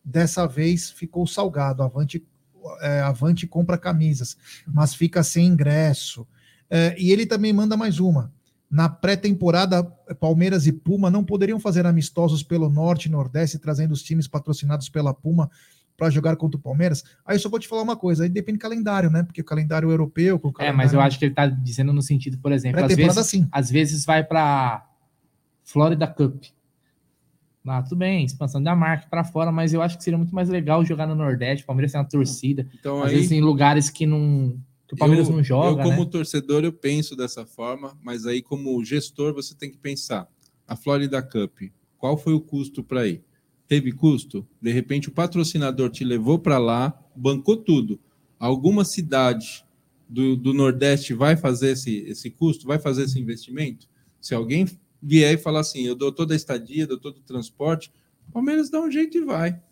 Dessa 0.05 0.47
vez 0.47 0.91
ficou 0.91 1.27
salgado. 1.27 1.83
Avante, 1.83 2.23
é, 2.83 3.01
Avante 3.01 3.47
compra 3.47 3.79
camisas, 3.79 4.37
mas 4.67 4.95
fica 4.95 5.23
sem 5.23 5.47
ingresso. 5.47 6.27
É, 6.69 6.95
e 6.99 7.11
ele 7.11 7.25
também 7.25 7.55
manda 7.55 7.75
mais 7.75 7.99
uma. 7.99 8.31
Na 8.71 8.91
pré-temporada, 8.91 9.83
Palmeiras 10.21 10.67
e 10.67 10.73
Puma 10.73 11.11
não 11.11 11.25
poderiam 11.25 11.59
fazer 11.59 11.87
amistosos 11.87 12.43
pelo 12.43 12.69
Norte 12.69 13.07
e 13.07 13.11
Nordeste, 13.11 13.59
trazendo 13.59 13.93
os 13.93 14.03
times 14.03 14.29
patrocinados 14.29 14.91
pela 14.91 15.15
Puma 15.15 15.51
para 16.01 16.09
jogar 16.09 16.35
contra 16.37 16.59
o 16.59 16.63
Palmeiras. 16.63 17.05
Aí 17.27 17.37
eu 17.37 17.41
só 17.41 17.51
vou 17.51 17.59
te 17.61 17.69
falar 17.69 17.83
uma 17.83 17.95
coisa, 17.95 18.23
aí 18.23 18.29
depende 18.31 18.57
do 18.57 18.63
calendário, 18.63 19.11
né? 19.11 19.23
Porque 19.23 19.43
o 19.43 19.45
calendário 19.45 19.91
europeu. 19.91 20.39
com 20.39 20.49
o 20.49 20.51
É, 20.59 20.73
mas 20.73 20.93
eu 20.95 20.99
calendário- 20.99 21.01
acho 21.07 21.19
que 21.19 21.25
ele 21.27 21.35
tá 21.35 21.47
dizendo 21.47 21.93
no 21.93 22.01
sentido, 22.01 22.39
por 22.39 22.53
exemplo, 22.53 22.83
às 22.83 22.97
vezes, 22.97 23.27
sim. 23.27 23.47
às 23.53 23.71
vezes 23.71 24.05
vai 24.07 24.25
para 24.25 24.87
Florida 25.63 26.07
Cup. 26.07 26.43
Ah, 27.67 27.83
tudo 27.83 27.97
bem, 27.97 28.25
expansão 28.25 28.63
da 28.63 28.75
marca 28.75 29.07
para 29.11 29.23
fora, 29.23 29.53
mas 29.53 29.75
eu 29.75 29.83
acho 29.83 29.99
que 29.99 30.03
seria 30.03 30.17
muito 30.17 30.35
mais 30.35 30.49
legal 30.49 30.83
jogar 30.85 31.07
no 31.07 31.15
Nordeste. 31.15 31.63
O 31.63 31.67
Palmeiras 31.67 31.93
tem 31.93 32.01
uma 32.01 32.09
torcida, 32.09 32.67
Então, 32.75 33.03
às 33.03 33.11
aí, 33.11 33.17
vezes 33.17 33.31
em 33.33 33.43
lugares 33.43 33.91
que 33.91 34.07
não 34.07 34.59
que 34.89 34.95
o 34.95 34.97
Palmeiras 34.97 35.29
eu, 35.29 35.37
não 35.37 35.45
joga, 35.45 35.83
Eu, 35.83 35.85
como 35.85 36.03
né? 36.05 36.11
torcedor, 36.11 36.65
eu 36.65 36.73
penso 36.73 37.15
dessa 37.15 37.45
forma, 37.47 37.97
mas 38.03 38.27
aí, 38.27 38.41
como 38.43 38.83
gestor, 38.85 39.33
você 39.35 39.55
tem 39.55 39.71
que 39.71 39.77
pensar. 39.79 40.27
A 40.67 40.75
Florida 40.75 41.23
Cup, 41.23 41.71
qual 41.99 42.17
foi 42.17 42.33
o 42.33 42.41
custo 42.41 42.83
para 42.83 43.07
ir? 43.07 43.23
Teve 43.71 43.93
custo? 43.93 44.45
De 44.61 44.73
repente, 44.73 45.09
o 45.09 45.13
patrocinador 45.13 45.91
te 45.91 46.03
levou 46.03 46.41
para 46.41 46.59
lá, 46.59 46.93
bancou 47.15 47.57
tudo. 47.57 48.01
Alguma 48.37 48.85
cidade 48.85 49.65
do, 50.09 50.35
do 50.35 50.53
Nordeste 50.53 51.15
vai 51.15 51.37
fazer 51.37 51.75
esse, 51.75 51.99
esse 51.99 52.31
custo? 52.31 52.67
Vai 52.67 52.81
fazer 52.81 53.05
esse 53.05 53.21
investimento? 53.21 53.87
Se 54.21 54.35
alguém 54.35 54.67
vier 55.01 55.35
e 55.35 55.39
falar 55.39 55.61
assim, 55.61 55.87
eu 55.87 55.95
dou 55.95 56.11
toda 56.11 56.35
a 56.35 56.37
estadia, 56.37 56.85
dou 56.85 56.99
todo 56.99 57.19
o 57.19 57.23
transporte, 57.23 57.93
o 58.29 58.33
Palmeiras 58.33 58.71
dá 58.71 58.81
um 58.81 58.91
jeito 58.91 59.17
e 59.19 59.25
vai. 59.25 59.63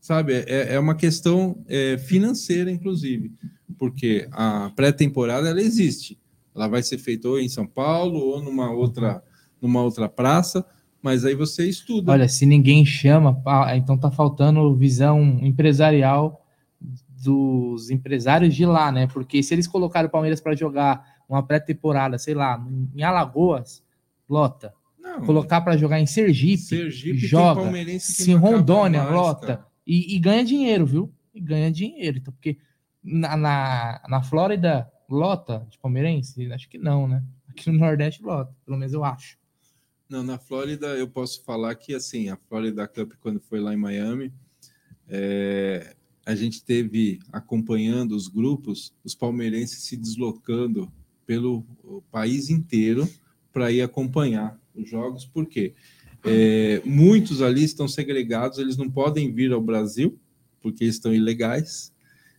Sabe? 0.00 0.32
É, 0.46 0.76
é 0.76 0.78
uma 0.78 0.94
questão 0.94 1.62
é, 1.68 1.98
financeira, 1.98 2.70
inclusive 2.70 3.32
porque 3.80 4.28
a 4.32 4.70
pré-temporada 4.76 5.48
ela 5.48 5.62
existe. 5.62 6.20
Ela 6.54 6.68
vai 6.68 6.82
ser 6.82 6.98
feita 6.98 7.26
ou 7.26 7.40
em 7.40 7.48
São 7.48 7.66
Paulo 7.66 8.18
ou 8.18 8.42
numa 8.42 8.70
outra, 8.70 9.24
numa 9.58 9.82
outra 9.82 10.06
praça, 10.06 10.62
mas 11.02 11.24
aí 11.24 11.34
você 11.34 11.68
estuda. 11.68 12.12
Olha, 12.12 12.28
se 12.28 12.44
ninguém 12.44 12.84
chama, 12.84 13.34
pá, 13.34 13.76
então 13.76 13.96
tá 13.96 14.10
faltando 14.10 14.74
visão 14.76 15.38
empresarial 15.40 16.44
dos 17.22 17.90
empresários 17.90 18.54
de 18.54 18.64
lá, 18.64 18.90
né? 18.90 19.06
Porque 19.06 19.42
se 19.42 19.54
eles 19.54 19.66
colocarem 19.66 20.08
o 20.08 20.10
Palmeiras 20.10 20.40
para 20.40 20.54
jogar 20.54 21.20
uma 21.28 21.42
pré-temporada, 21.42 22.18
sei 22.18 22.34
lá, 22.34 22.62
em 22.94 23.02
Alagoas, 23.02 23.82
lota. 24.28 24.72
Não, 24.98 25.22
Colocar 25.22 25.60
para 25.60 25.76
jogar 25.76 26.00
em 26.00 26.06
Sergipe, 26.06 26.62
Sergipe 26.62 27.18
joga. 27.18 27.62
se 27.98 28.32
Rondônia 28.34 29.02
mais, 29.02 29.14
lota 29.14 29.64
e, 29.86 30.14
e 30.14 30.18
ganha 30.18 30.44
dinheiro, 30.44 30.86
viu? 30.86 31.12
E 31.34 31.40
ganha 31.40 31.70
dinheiro, 31.70 32.18
então 32.18 32.32
porque 32.32 32.58
na, 33.02 33.36
na, 33.36 34.02
na 34.08 34.22
Flórida 34.22 34.90
lota 35.08 35.66
de 35.68 35.78
palmeirense, 35.78 36.52
acho 36.52 36.68
que 36.68 36.78
não, 36.78 37.08
né? 37.08 37.22
Aqui 37.48 37.70
no 37.70 37.78
Nordeste 37.78 38.22
lota, 38.22 38.54
pelo 38.64 38.76
menos 38.76 38.92
eu 38.92 39.04
acho. 39.04 39.39
Não, 40.10 40.24
na 40.24 40.38
Flórida 40.38 40.88
eu 40.96 41.06
posso 41.06 41.40
falar 41.44 41.72
que 41.76 41.94
assim, 41.94 42.30
a 42.30 42.36
Florida 42.36 42.88
Cup 42.88 43.12
quando 43.20 43.38
foi 43.38 43.60
lá 43.60 43.72
em 43.72 43.76
Miami, 43.76 44.32
é, 45.08 45.94
a 46.26 46.34
gente 46.34 46.64
teve 46.64 47.20
acompanhando 47.32 48.16
os 48.16 48.26
grupos, 48.26 48.92
os 49.04 49.14
palmeirenses 49.14 49.84
se 49.84 49.96
deslocando 49.96 50.92
pelo 51.24 51.64
país 52.10 52.50
inteiro 52.50 53.08
para 53.52 53.70
ir 53.70 53.82
acompanhar 53.82 54.58
os 54.74 54.90
jogos, 54.90 55.24
porque 55.24 55.74
é, 56.24 56.82
muitos 56.84 57.40
ali 57.40 57.62
estão 57.62 57.86
segregados, 57.86 58.58
eles 58.58 58.76
não 58.76 58.90
podem 58.90 59.32
vir 59.32 59.52
ao 59.52 59.62
Brasil 59.62 60.18
porque 60.60 60.84
estão 60.84 61.14
ilegais. 61.14 61.92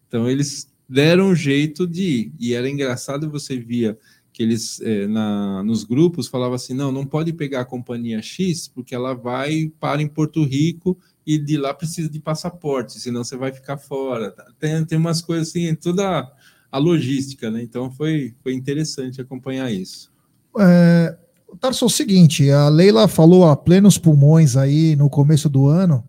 Então 0.10 0.30
eles 0.30 0.69
deram 0.89 1.30
um 1.30 1.35
jeito 1.35 1.88
de 1.88 2.03
ir. 2.03 2.34
E 2.38 2.53
era 2.53 2.69
engraçado 2.69 3.31
você 3.31 3.56
via 3.57 3.98
que 4.33 4.41
eles 4.41 4.79
eh, 4.81 5.07
na, 5.07 5.63
nos 5.63 5.83
grupos 5.83 6.27
falavam 6.27 6.55
assim, 6.55 6.73
não, 6.73 6.91
não 6.91 7.05
pode 7.05 7.33
pegar 7.33 7.61
a 7.61 7.65
companhia 7.65 8.21
X 8.21 8.67
porque 8.67 8.95
ela 8.95 9.13
vai 9.13 9.71
para 9.79 10.01
em 10.01 10.07
Porto 10.07 10.43
Rico 10.43 10.97
e 11.25 11.37
de 11.37 11.57
lá 11.57 11.73
precisa 11.73 12.09
de 12.09 12.19
passaporte, 12.19 12.99
senão 12.99 13.23
você 13.23 13.35
vai 13.35 13.51
ficar 13.51 13.77
fora. 13.77 14.33
Tem, 14.59 14.83
tem 14.85 14.97
umas 14.97 15.21
coisas 15.21 15.49
assim, 15.49 15.75
toda 15.75 16.31
a 16.71 16.77
logística, 16.77 17.51
né? 17.51 17.61
Então 17.61 17.91
foi, 17.91 18.33
foi 18.41 18.53
interessante 18.53 19.19
acompanhar 19.19 19.71
isso. 19.71 20.11
É, 20.57 21.17
Tarso, 21.59 21.85
é 21.85 21.87
o 21.87 21.89
seguinte, 21.89 22.49
a 22.49 22.69
Leila 22.69 23.07
falou 23.07 23.45
a 23.45 23.55
plenos 23.55 23.97
pulmões 23.97 24.55
aí 24.55 24.95
no 24.95 25.09
começo 25.09 25.49
do 25.49 25.67
ano 25.67 26.03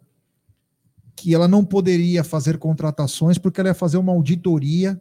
que 1.17 1.35
ela 1.35 1.47
não 1.47 1.65
poderia 1.65 2.25
fazer 2.25 2.59
contratações 2.59 3.39
porque 3.39 3.61
ela 3.61 3.71
ia 3.71 3.75
fazer 3.75 3.97
uma 3.97 4.13
auditoria, 4.13 5.01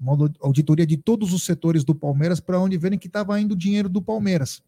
uma 0.00 0.16
auditoria 0.40 0.86
de 0.86 0.96
todos 0.96 1.32
os 1.32 1.42
setores 1.44 1.84
do 1.84 1.94
Palmeiras 1.94 2.40
para 2.40 2.58
onde 2.58 2.78
verem 2.78 2.98
que 2.98 3.06
estava 3.06 3.38
indo 3.40 3.52
o 3.52 3.56
dinheiro 3.56 3.88
do 3.88 4.00
Palmeiras. 4.00 4.62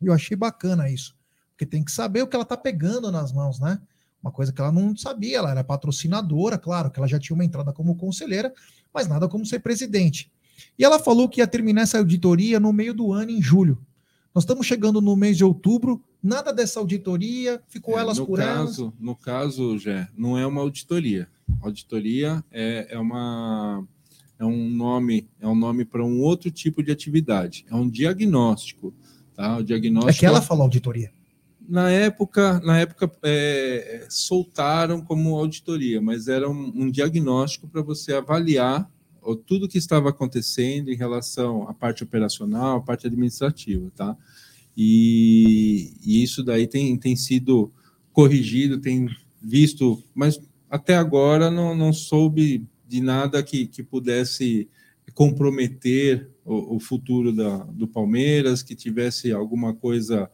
E 0.00 0.06
eu 0.06 0.12
achei 0.12 0.36
bacana 0.36 0.88
isso, 0.88 1.14
porque 1.50 1.66
tem 1.66 1.84
que 1.84 1.92
saber 1.92 2.22
o 2.22 2.26
que 2.26 2.34
ela 2.34 2.44
está 2.44 2.56
pegando 2.56 3.12
nas 3.12 3.32
mãos, 3.32 3.60
né? 3.60 3.78
Uma 4.22 4.32
coisa 4.32 4.52
que 4.52 4.60
ela 4.60 4.72
não 4.72 4.96
sabia, 4.96 5.36
ela 5.36 5.50
era 5.50 5.62
patrocinadora, 5.62 6.56
claro, 6.56 6.90
que 6.90 6.98
ela 6.98 7.06
já 7.06 7.18
tinha 7.18 7.34
uma 7.34 7.44
entrada 7.44 7.74
como 7.74 7.94
conselheira, 7.94 8.54
mas 8.92 9.06
nada 9.06 9.28
como 9.28 9.44
ser 9.44 9.58
presidente. 9.58 10.32
E 10.78 10.84
ela 10.84 10.98
falou 10.98 11.28
que 11.28 11.40
ia 11.42 11.46
terminar 11.46 11.82
essa 11.82 11.98
auditoria 11.98 12.58
no 12.58 12.72
meio 12.72 12.94
do 12.94 13.12
ano, 13.12 13.30
em 13.30 13.42
julho. 13.42 13.78
Nós 14.34 14.44
estamos 14.44 14.66
chegando 14.66 15.00
no 15.00 15.14
mês 15.14 15.36
de 15.36 15.44
outubro, 15.44 16.02
nada 16.22 16.52
dessa 16.52 16.80
auditoria, 16.80 17.62
ficou 17.68 17.98
É, 17.98 18.00
elas 18.00 18.18
no 18.18 18.26
por 18.26 18.40
elas. 18.40 18.70
caso, 18.70 18.94
No 18.98 19.14
caso, 19.14 19.78
Jé, 19.78 20.08
não 20.16 20.38
é 20.38 20.46
uma 20.46 20.62
auditoria. 20.62 21.28
Auditoria 21.60 22.42
é, 22.50 22.86
é 22.90 22.98
uma 22.98 23.86
é 24.38 24.44
um 24.44 24.68
nome 24.68 25.28
é 25.40 25.46
um 25.46 25.54
nome 25.54 25.84
para 25.84 26.04
um 26.04 26.20
outro 26.20 26.50
tipo 26.50 26.82
de 26.82 26.90
atividade. 26.90 27.64
É 27.70 27.74
um 27.74 27.88
diagnóstico, 27.88 28.92
tá? 29.34 29.58
O 29.58 29.62
diagnóstico 29.62 30.10
É 30.10 30.18
que 30.18 30.26
ela 30.26 30.42
falou 30.42 30.64
auditoria. 30.64 31.10
na 31.68 31.90
época 31.90 32.60
na 32.60 32.78
época 32.78 33.10
é, 33.22 34.06
soltaram 34.10 35.00
como 35.00 35.34
auditoria, 35.36 36.00
mas 36.00 36.28
era 36.28 36.48
um, 36.50 36.72
um 36.74 36.90
diagnóstico 36.90 37.66
para 37.68 37.80
você 37.82 38.12
avaliar 38.14 38.90
o- 39.22 39.34
tudo 39.36 39.68
que 39.68 39.78
estava 39.78 40.10
acontecendo 40.10 40.90
em 40.90 40.96
relação 40.96 41.66
à 41.68 41.72
parte 41.72 42.02
operacional, 42.02 42.76
à 42.78 42.80
parte 42.80 43.06
administrativa, 43.06 43.90
tá? 43.96 44.16
E, 44.76 45.92
e 46.04 46.22
isso 46.22 46.42
daí 46.42 46.66
tem, 46.66 46.96
tem 46.96 47.14
sido 47.16 47.72
corrigido, 48.12 48.78
tem 48.80 49.08
visto, 49.40 50.02
mas 50.14 50.40
até 50.68 50.94
agora 50.96 51.50
não, 51.50 51.74
não 51.74 51.92
soube 51.92 52.66
de 52.86 53.00
nada 53.00 53.42
que, 53.42 53.66
que 53.66 53.82
pudesse 53.82 54.68
comprometer 55.14 56.28
o, 56.44 56.76
o 56.76 56.80
futuro 56.80 57.32
da, 57.32 57.58
do 57.64 57.86
Palmeiras, 57.86 58.62
que 58.62 58.74
tivesse 58.74 59.32
alguma 59.32 59.74
coisa 59.74 60.30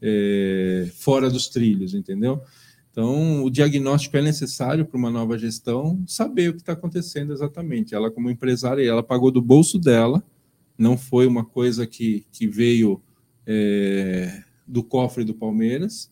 é, 0.00 0.88
fora 0.94 1.28
dos 1.28 1.48
trilhos, 1.48 1.94
entendeu? 1.94 2.42
Então, 2.90 3.44
o 3.44 3.50
diagnóstico 3.50 4.16
é 4.16 4.22
necessário 4.22 4.84
para 4.84 4.98
uma 4.98 5.10
nova 5.10 5.38
gestão 5.38 6.02
saber 6.06 6.50
o 6.50 6.54
que 6.54 6.60
está 6.60 6.72
acontecendo 6.72 7.32
exatamente. 7.32 7.94
Ela, 7.94 8.10
como 8.10 8.30
empresária, 8.30 8.82
ela 8.82 9.02
pagou 9.02 9.30
do 9.30 9.40
bolso 9.40 9.78
dela, 9.78 10.22
não 10.76 10.96
foi 10.96 11.26
uma 11.26 11.44
coisa 11.44 11.86
que, 11.86 12.26
que 12.32 12.46
veio 12.46 13.00
é, 13.46 14.42
do 14.66 14.82
cofre 14.82 15.24
do 15.24 15.34
Palmeiras. 15.34 16.10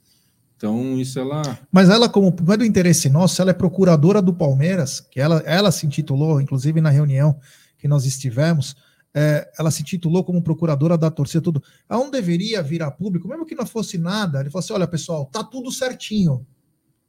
Então, 0.59 0.99
isso 0.99 1.21
ela. 1.21 1.57
Mas 1.71 1.89
ela, 1.89 2.09
como 2.09 2.35
não 2.45 2.53
é 2.53 2.57
do 2.57 2.65
interesse 2.65 3.09
nosso, 3.09 3.41
ela 3.41 3.53
é 3.53 3.55
procuradora 3.55 4.21
do 4.21 4.35
Palmeiras, 4.35 4.99
que 5.01 5.21
ela, 5.21 5.41
ela 5.47 5.71
se 5.71 5.87
intitulou, 5.87 6.41
inclusive 6.41 6.81
na 6.81 6.91
reunião 6.91 7.39
que 7.79 7.87
nós 7.87 8.05
estivemos, 8.05 8.75
é, 9.15 9.49
ela 9.57 9.71
se 9.71 9.83
intitulou 9.83 10.25
como 10.25 10.43
procuradora 10.43 10.99
da 10.99 11.13
torcida, 11.13 11.41
tudo. 11.41 11.63
Ela 11.89 12.03
não 12.03 12.11
deveria 12.11 12.61
vir 12.61 12.83
a 12.83 12.91
público, 12.91 13.29
mesmo 13.29 13.47
que 13.47 13.55
não 13.55 13.65
fosse 13.65 13.97
nada, 13.99 14.41
ele 14.41 14.51
falou 14.51 14.65
assim: 14.65 14.73
olha, 14.73 14.89
pessoal, 14.89 15.27
tá 15.27 15.45
tudo 15.45 15.71
certinho. 15.71 16.45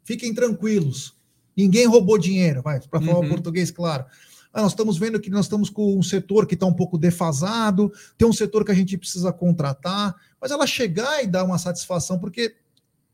Fiquem 0.04 0.32
tranquilos. 0.32 1.16
Ninguém 1.58 1.88
roubou 1.88 2.20
dinheiro, 2.20 2.62
vai, 2.62 2.80
para 2.80 3.02
falar 3.02 3.18
Uhum. 3.20 3.26
o 3.26 3.30
português, 3.30 3.72
claro. 3.72 4.06
Ah, 4.54 4.62
nós 4.62 4.72
estamos 4.74 4.98
vendo 4.98 5.20
que 5.20 5.30
nós 5.32 5.46
estamos 5.46 5.70
com 5.72 5.98
um 5.98 6.04
setor 6.04 6.46
que 6.46 6.54
está 6.54 6.66
um 6.68 6.74
pouco 6.74 6.98
defasado, 7.00 7.92
tem 8.16 8.28
um 8.28 8.34
setor 8.34 8.64
que 8.64 8.72
a 8.72 8.76
gente 8.76 8.96
precisa 8.98 9.34
contratar, 9.34 10.16
mas 10.40 10.52
ela 10.52 10.66
chegar 10.68 11.24
e 11.24 11.28
dar 11.28 11.44
uma 11.44 11.58
satisfação, 11.58 12.18
porque 12.20 12.56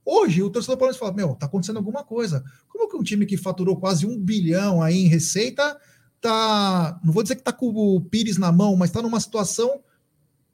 hoje 0.06 0.44
o 0.44 0.50
torcedor 0.50 0.78
palmeirense 0.78 1.00
fala: 1.00 1.14
meu, 1.14 1.34
está 1.34 1.48
acontecendo 1.48 1.78
alguma 1.78 2.04
coisa. 2.04 2.44
Como 2.70 2.88
que 2.88 2.96
um 2.96 3.04
time 3.04 3.26
que 3.26 3.36
faturou 3.38 3.76
quase 3.78 4.06
um 4.06 4.18
bilhão 4.20 4.82
aí 4.82 4.98
em 4.98 5.08
receita 5.08 5.78
tá. 6.22 7.00
Não 7.04 7.12
vou 7.12 7.24
dizer 7.24 7.36
que 7.36 7.42
está 7.42 7.52
com 7.52 7.68
o 7.68 8.02
Pires 8.02 8.38
na 8.38 8.52
mão, 8.52 8.76
mas 8.76 8.90
está 8.90 9.02
numa 9.02 9.20
situação 9.20 9.82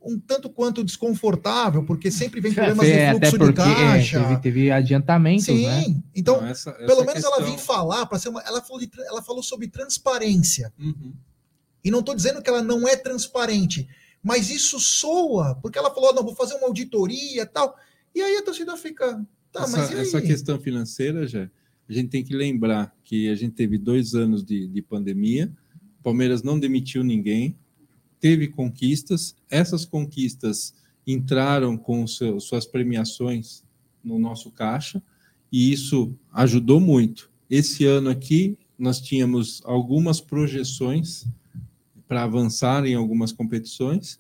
um 0.04 0.20
tanto 0.20 0.50
quanto 0.50 0.84
desconfortável, 0.84 1.86
porque 1.86 2.10
sempre 2.10 2.42
vem 2.42 2.52
problemas 2.56 2.88
É, 2.88 3.12
de 3.12 3.18
até 3.18 3.30
fluxo 3.30 3.54
porque 3.54 3.62
de 3.64 3.70
é, 3.70 3.76
caixa. 3.76 4.20
teve, 4.24 4.38
teve 4.42 4.72
adiantamentos, 4.72 5.46
Sim, 5.46 5.66
né? 5.68 5.84
então, 6.16 6.42
Não, 6.42 6.48
essa- 6.48 6.72
essa 6.72 6.86
pelo 6.88 7.06
menos 7.06 7.24
ela 7.24 7.36
questão- 7.38 7.46
vem 7.46 7.58
falar 7.58 8.06
para 8.08 8.18
ser 8.18 8.30
uma. 8.30 8.42
Ela 8.42 8.62
falou, 8.64 8.80
de 8.82 8.90
ela 9.06 9.22
falou 9.22 9.44
sobre 9.44 9.68
transparência. 9.68 10.74
Uhum. 10.80 11.14
E 11.84 11.92
não 11.92 12.00
estou 12.00 12.16
dizendo 12.16 12.42
que 12.42 12.50
ela 12.50 12.64
não 12.64 12.88
é 12.88 12.96
transparente, 12.96 13.88
mas 14.24 14.50
isso 14.50 14.80
soa, 14.80 15.56
porque 15.62 15.78
ela 15.78 15.94
falou, 15.94 16.14
não, 16.16 16.24
vou 16.24 16.36
fazer 16.36 16.56
uma 16.56 16.68
auditoria 16.68 17.44
e 17.44 17.46
tal. 17.46 17.76
E 18.14 18.22
aí 18.22 18.38
a 18.38 18.44
torcida 18.44 18.76
fica. 18.78 19.24
Tá, 19.52 19.64
essa, 19.64 19.94
essa 19.94 20.22
questão 20.22 20.60
financeira, 20.60 21.28
já, 21.28 21.50
a 21.90 21.94
gente 21.94 22.10
tem 22.10 22.24
que 22.24 22.34
lembrar 22.34 22.96
que 23.04 23.30
a 23.30 23.36
gente 23.36 23.54
teve 23.54 23.78
dois 23.78 24.16
anos 24.16 24.44
de, 24.44 24.68
de 24.68 24.82
pandemia, 24.82 25.52
Palmeiras 26.02 26.42
não 26.42 26.60
demitiu 26.60 27.04
ninguém, 27.04 27.56
teve 28.20 28.48
conquistas, 28.48 29.36
essas 29.50 29.86
conquistas 29.86 30.74
entraram 31.06 31.78
com 31.78 32.06
seu, 32.08 32.40
suas 32.40 32.66
premiações 32.66 33.64
no 34.04 34.18
nosso 34.18 34.52
caixa, 34.52 35.02
e 35.52 35.72
isso 35.72 36.16
ajudou 36.32 36.80
muito. 36.80 37.30
Esse 37.50 37.86
ano 37.86 38.10
aqui, 38.10 38.58
nós 38.78 39.02
tínhamos 39.02 39.62
algumas 39.66 40.22
projeções 40.22 41.28
para 42.08 42.24
avançar 42.24 42.86
em 42.86 42.96
algumas 42.96 43.32
competições 43.32 44.20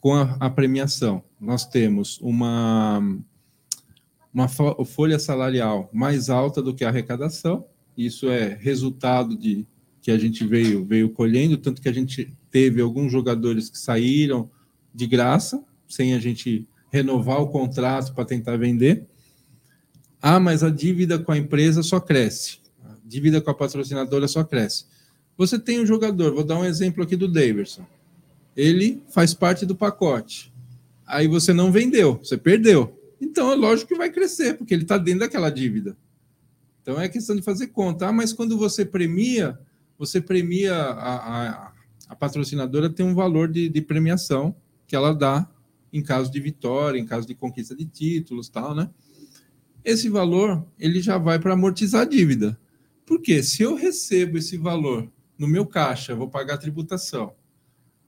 com 0.00 0.14
a, 0.14 0.36
a 0.40 0.50
premiação. 0.50 1.22
Nós 1.40 1.64
temos 1.64 2.18
uma 2.20 3.00
uma 4.32 4.48
fo- 4.48 4.84
folha 4.84 5.18
salarial 5.18 5.90
mais 5.92 6.30
alta 6.30 6.62
do 6.62 6.74
que 6.74 6.84
a 6.84 6.88
arrecadação. 6.88 7.66
Isso 7.96 8.28
é 8.30 8.56
resultado 8.60 9.36
de 9.36 9.66
que 10.00 10.10
a 10.10 10.18
gente 10.18 10.44
veio 10.46 10.84
veio 10.84 11.10
colhendo, 11.10 11.56
tanto 11.56 11.80
que 11.80 11.88
a 11.88 11.92
gente 11.92 12.32
teve 12.50 12.80
alguns 12.80 13.12
jogadores 13.12 13.70
que 13.70 13.78
saíram 13.78 14.50
de 14.94 15.06
graça, 15.06 15.62
sem 15.88 16.14
a 16.14 16.18
gente 16.18 16.66
renovar 16.90 17.40
o 17.40 17.48
contrato 17.48 18.12
para 18.14 18.24
tentar 18.24 18.56
vender. 18.56 19.06
Ah, 20.20 20.40
mas 20.40 20.62
a 20.62 20.70
dívida 20.70 21.18
com 21.18 21.32
a 21.32 21.38
empresa 21.38 21.82
só 21.82 22.00
cresce. 22.00 22.58
A 22.84 22.94
dívida 23.04 23.40
com 23.40 23.50
a 23.50 23.54
patrocinadora 23.54 24.28
só 24.28 24.44
cresce. 24.44 24.86
Você 25.36 25.58
tem 25.58 25.80
um 25.80 25.86
jogador, 25.86 26.34
vou 26.34 26.44
dar 26.44 26.58
um 26.58 26.64
exemplo 26.64 27.02
aqui 27.02 27.16
do 27.16 27.26
Daverson. 27.26 27.86
Ele 28.56 29.02
faz 29.08 29.32
parte 29.34 29.64
do 29.64 29.74
pacote. 29.74 30.52
Aí 31.06 31.26
você 31.26 31.52
não 31.52 31.72
vendeu, 31.72 32.20
você 32.22 32.36
perdeu. 32.36 32.98
Então 33.22 33.52
é 33.52 33.54
lógico 33.54 33.88
que 33.88 33.94
vai 33.94 34.10
crescer, 34.10 34.58
porque 34.58 34.74
ele 34.74 34.82
está 34.82 34.98
dentro 34.98 35.20
daquela 35.20 35.48
dívida. 35.48 35.96
Então 36.82 37.00
é 37.00 37.08
questão 37.08 37.36
de 37.36 37.42
fazer 37.42 37.68
conta. 37.68 38.08
Ah, 38.08 38.12
mas 38.12 38.32
quando 38.32 38.58
você 38.58 38.84
premia, 38.84 39.56
você 39.96 40.20
premia 40.20 40.74
a, 40.74 41.14
a, 41.14 41.72
a 42.08 42.16
patrocinadora 42.16 42.90
tem 42.90 43.06
um 43.06 43.14
valor 43.14 43.48
de, 43.48 43.68
de 43.68 43.80
premiação 43.80 44.56
que 44.88 44.96
ela 44.96 45.14
dá 45.14 45.48
em 45.92 46.02
caso 46.02 46.32
de 46.32 46.40
vitória, 46.40 46.98
em 46.98 47.06
caso 47.06 47.24
de 47.24 47.34
conquista 47.34 47.76
de 47.76 47.86
títulos, 47.86 48.48
tal, 48.48 48.74
né? 48.74 48.90
Esse 49.84 50.08
valor 50.08 50.66
ele 50.76 51.00
já 51.00 51.16
vai 51.16 51.38
para 51.38 51.52
amortizar 51.52 52.02
a 52.02 52.04
dívida. 52.04 52.58
Porque 53.06 53.40
se 53.42 53.62
eu 53.62 53.76
recebo 53.76 54.38
esse 54.38 54.56
valor 54.56 55.08
no 55.38 55.46
meu 55.46 55.64
caixa, 55.64 56.14
vou 56.14 56.28
pagar 56.28 56.54
a 56.54 56.58
tributação 56.58 57.32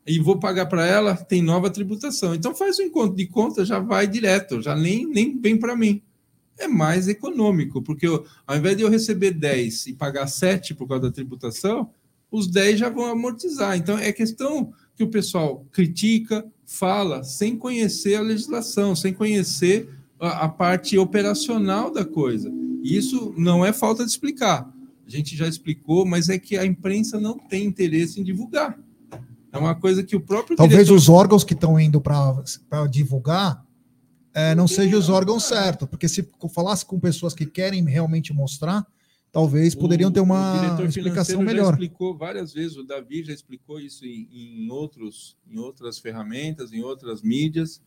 e 0.06 0.18
vou 0.18 0.38
pagar 0.38 0.66
para 0.66 0.86
ela, 0.86 1.16
tem 1.16 1.42
nova 1.42 1.70
tributação. 1.70 2.34
Então 2.34 2.54
faz 2.54 2.78
o 2.78 2.82
encontro 2.82 3.16
de 3.16 3.26
conta, 3.26 3.64
já 3.64 3.78
vai 3.78 4.06
direto, 4.06 4.60
já 4.60 4.74
nem, 4.74 5.06
nem 5.06 5.38
vem 5.38 5.56
para 5.56 5.74
mim. 5.74 6.02
É 6.58 6.68
mais 6.68 7.08
econômico, 7.08 7.82
porque 7.82 8.06
eu, 8.06 8.24
ao 8.46 8.56
invés 8.56 8.76
de 8.76 8.82
eu 8.82 8.90
receber 8.90 9.32
10 9.32 9.88
e 9.88 9.92
pagar 9.94 10.26
7 10.26 10.74
por 10.74 10.86
causa 10.86 11.04
da 11.04 11.12
tributação, 11.12 11.90
os 12.30 12.46
10 12.46 12.78
já 12.80 12.88
vão 12.88 13.06
amortizar. 13.06 13.76
Então 13.76 13.98
é 13.98 14.12
questão 14.12 14.72
que 14.94 15.02
o 15.02 15.08
pessoal 15.08 15.66
critica, 15.72 16.46
fala, 16.66 17.24
sem 17.24 17.56
conhecer 17.56 18.16
a 18.16 18.20
legislação, 18.20 18.94
sem 18.94 19.12
conhecer 19.12 19.88
a, 20.20 20.44
a 20.44 20.48
parte 20.48 20.96
operacional 20.98 21.90
da 21.90 22.04
coisa. 22.04 22.52
E 22.82 22.96
isso 22.96 23.34
não 23.36 23.64
é 23.64 23.72
falta 23.72 24.04
de 24.04 24.10
explicar. 24.10 24.70
A 25.06 25.10
gente 25.10 25.36
já 25.36 25.48
explicou, 25.48 26.06
mas 26.06 26.28
é 26.28 26.38
que 26.38 26.56
a 26.56 26.64
imprensa 26.64 27.18
não 27.18 27.38
tem 27.38 27.64
interesse 27.64 28.20
em 28.20 28.24
divulgar. 28.24 28.78
É 29.54 29.58
uma 29.58 29.74
coisa 29.74 30.02
que 30.02 30.16
o 30.16 30.20
próprio 30.20 30.56
Talvez 30.56 30.86
diretor- 30.86 30.96
os 30.96 31.08
órgãos 31.08 31.44
que 31.44 31.54
estão 31.54 31.78
indo 31.78 32.00
para 32.00 32.86
divulgar 32.90 33.64
é, 34.34 34.54
não 34.54 34.66
sejam 34.66 34.98
os 34.98 35.08
órgãos 35.08 35.44
certos, 35.44 35.88
porque 35.88 36.08
se 36.08 36.28
falasse 36.52 36.84
com 36.84 36.98
pessoas 36.98 37.32
que 37.34 37.46
querem 37.46 37.84
realmente 37.84 38.32
mostrar, 38.32 38.84
talvez 39.30 39.74
poderiam 39.76 40.10
ter 40.10 40.18
O- 40.20 40.24
uma 40.24 40.76
explicação 40.88 41.40
melhor. 41.40 41.66
Já 41.66 41.70
explicou 41.72 42.16
várias 42.18 42.52
vezes, 42.52 42.76
o 42.76 42.82
Davi 42.82 43.22
já 43.22 43.32
explicou 43.32 43.78
isso 43.80 44.04
em, 44.04 44.28
em 44.32 44.68
outros, 44.72 45.36
em 45.48 45.56
outras 45.58 45.98
ferramentas, 46.00 46.72
em 46.72 46.82
outras 46.82 47.22
mídias, 47.22 47.80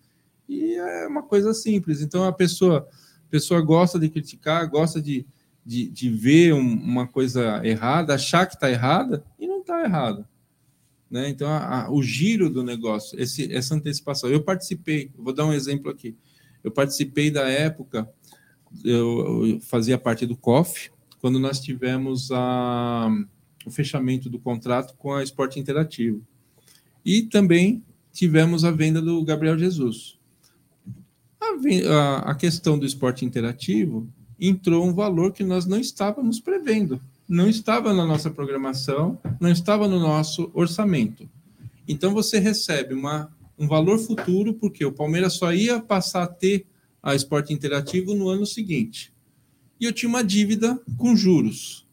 e 0.47 0.75
é 0.75 1.07
uma 1.07 1.23
coisa 1.23 1.53
simples. 1.53 2.01
Então 2.01 2.23
a 2.23 2.31
pessoa, 2.31 2.87
a 3.25 3.29
pessoa 3.29 3.59
gosta 3.59 3.99
de 3.99 4.07
criticar, 4.09 4.69
gosta 4.69 5.01
de, 5.01 5.25
de, 5.65 5.89
de 5.89 6.09
ver 6.09 6.53
um- 6.53 6.75
uma 6.81 7.05
coisa 7.07 7.59
errada, 7.65 8.13
achar 8.15 8.45
que 8.45 8.53
está 8.55 8.71
errada 8.71 9.21
e 9.37 9.45
não 9.45 9.59
está 9.59 9.83
errada. 9.83 10.25
Né? 11.09 11.29
Então, 11.29 11.47
a- 11.49 11.85
a- 11.85 11.91
o 11.91 12.01
giro 12.03 12.49
do 12.49 12.63
negócio, 12.63 13.19
esse, 13.19 13.51
essa 13.53 13.73
antecipação. 13.75 14.29
Eu 14.29 14.43
participei, 14.43 15.09
vou 15.17 15.33
dar 15.33 15.45
um 15.45 15.53
exemplo 15.53 15.89
aqui. 15.89 16.15
Eu 16.63 16.71
participei 16.71 17.31
da 17.31 17.47
época, 17.47 18.09
eu, 18.83 19.45
eu 19.47 19.59
fazia 19.61 19.97
parte 19.97 20.25
do 20.25 20.35
COF, 20.35 20.91
quando 21.19 21.39
nós 21.39 21.59
tivemos 21.59 22.29
a, 22.31 23.09
o 23.65 23.71
fechamento 23.71 24.29
do 24.29 24.37
contrato 24.37 24.95
com 24.97 25.13
a 25.13 25.23
Esporte 25.23 25.59
Interativo. 25.59 26.21
E 27.05 27.21
também 27.23 27.83
tivemos 28.11 28.65
a 28.65 28.71
venda 28.71 29.01
do 29.01 29.23
Gabriel 29.23 29.57
Jesus. 29.57 30.17
A, 31.89 32.31
a 32.31 32.35
questão 32.35 32.77
do 32.77 32.85
esporte 32.85 33.23
interativo 33.25 34.07
entrou 34.39 34.85
um 34.85 34.93
valor 34.93 35.31
que 35.31 35.43
nós 35.43 35.65
não 35.65 35.79
estávamos 35.79 36.39
prevendo, 36.39 37.01
não 37.27 37.49
estava 37.49 37.93
na 37.93 38.05
nossa 38.05 38.29
programação, 38.29 39.19
não 39.39 39.51
estava 39.51 39.87
no 39.87 39.99
nosso 39.99 40.49
orçamento. 40.53 41.29
Então 41.87 42.13
você 42.13 42.39
recebe 42.39 42.93
uma, 42.93 43.31
um 43.57 43.67
valor 43.67 43.97
futuro, 43.99 44.53
porque 44.53 44.85
o 44.85 44.91
Palmeiras 44.91 45.33
só 45.33 45.53
ia 45.53 45.79
passar 45.79 46.23
a 46.23 46.27
ter 46.27 46.65
a 47.01 47.15
esporte 47.15 47.53
interativo 47.53 48.13
no 48.13 48.29
ano 48.29 48.45
seguinte 48.45 49.13
e 49.79 49.85
eu 49.85 49.93
tinha 49.93 50.09
uma 50.09 50.23
dívida 50.23 50.79
com 50.97 51.15
juros, 51.15 51.87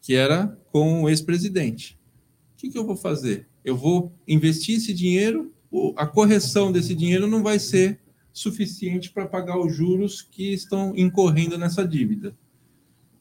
que 0.00 0.14
era 0.14 0.58
com 0.70 1.02
o 1.02 1.08
ex-presidente. 1.08 1.98
O 2.52 2.56
que, 2.56 2.70
que 2.70 2.78
eu 2.78 2.86
vou 2.86 2.96
fazer? 2.96 3.48
Eu 3.64 3.76
vou 3.76 4.12
investir 4.28 4.76
esse 4.76 4.92
dinheiro, 4.92 5.52
a 5.96 6.06
correção 6.06 6.70
desse 6.70 6.94
dinheiro 6.94 7.26
não 7.26 7.42
vai 7.42 7.58
ser 7.58 8.00
suficiente 8.32 9.10
para 9.10 9.26
pagar 9.26 9.58
os 9.58 9.74
juros 9.74 10.20
que 10.20 10.52
estão 10.52 10.92
incorrendo 10.96 11.56
nessa 11.56 11.86
dívida. 11.86 12.36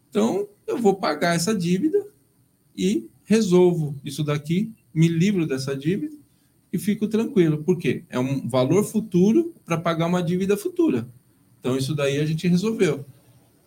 Então, 0.10 0.48
eu 0.68 0.78
vou 0.78 0.96
pagar 0.96 1.36
essa 1.36 1.54
dívida 1.56 2.06
e 2.76 3.08
resolvo 3.24 3.96
isso 4.04 4.24
daqui, 4.24 4.72
me 4.94 5.08
livro 5.08 5.46
dessa 5.46 5.76
dívida 5.76 6.16
e 6.72 6.78
fico 6.78 7.08
tranquilo. 7.08 7.64
Por 7.64 7.78
quê? 7.78 8.04
É 8.10 8.20
um 8.20 8.48
valor 8.48 8.84
futuro 8.84 9.54
para 9.66 9.78
pagar 9.78 10.08
uma 10.08 10.24
dívida 10.24 10.58
futura. 10.58 11.08
Então, 11.60 11.78
isso 11.78 11.96
daí 11.96 12.20
a 12.20 12.26
gente 12.26 12.48
resolveu. 12.48 13.06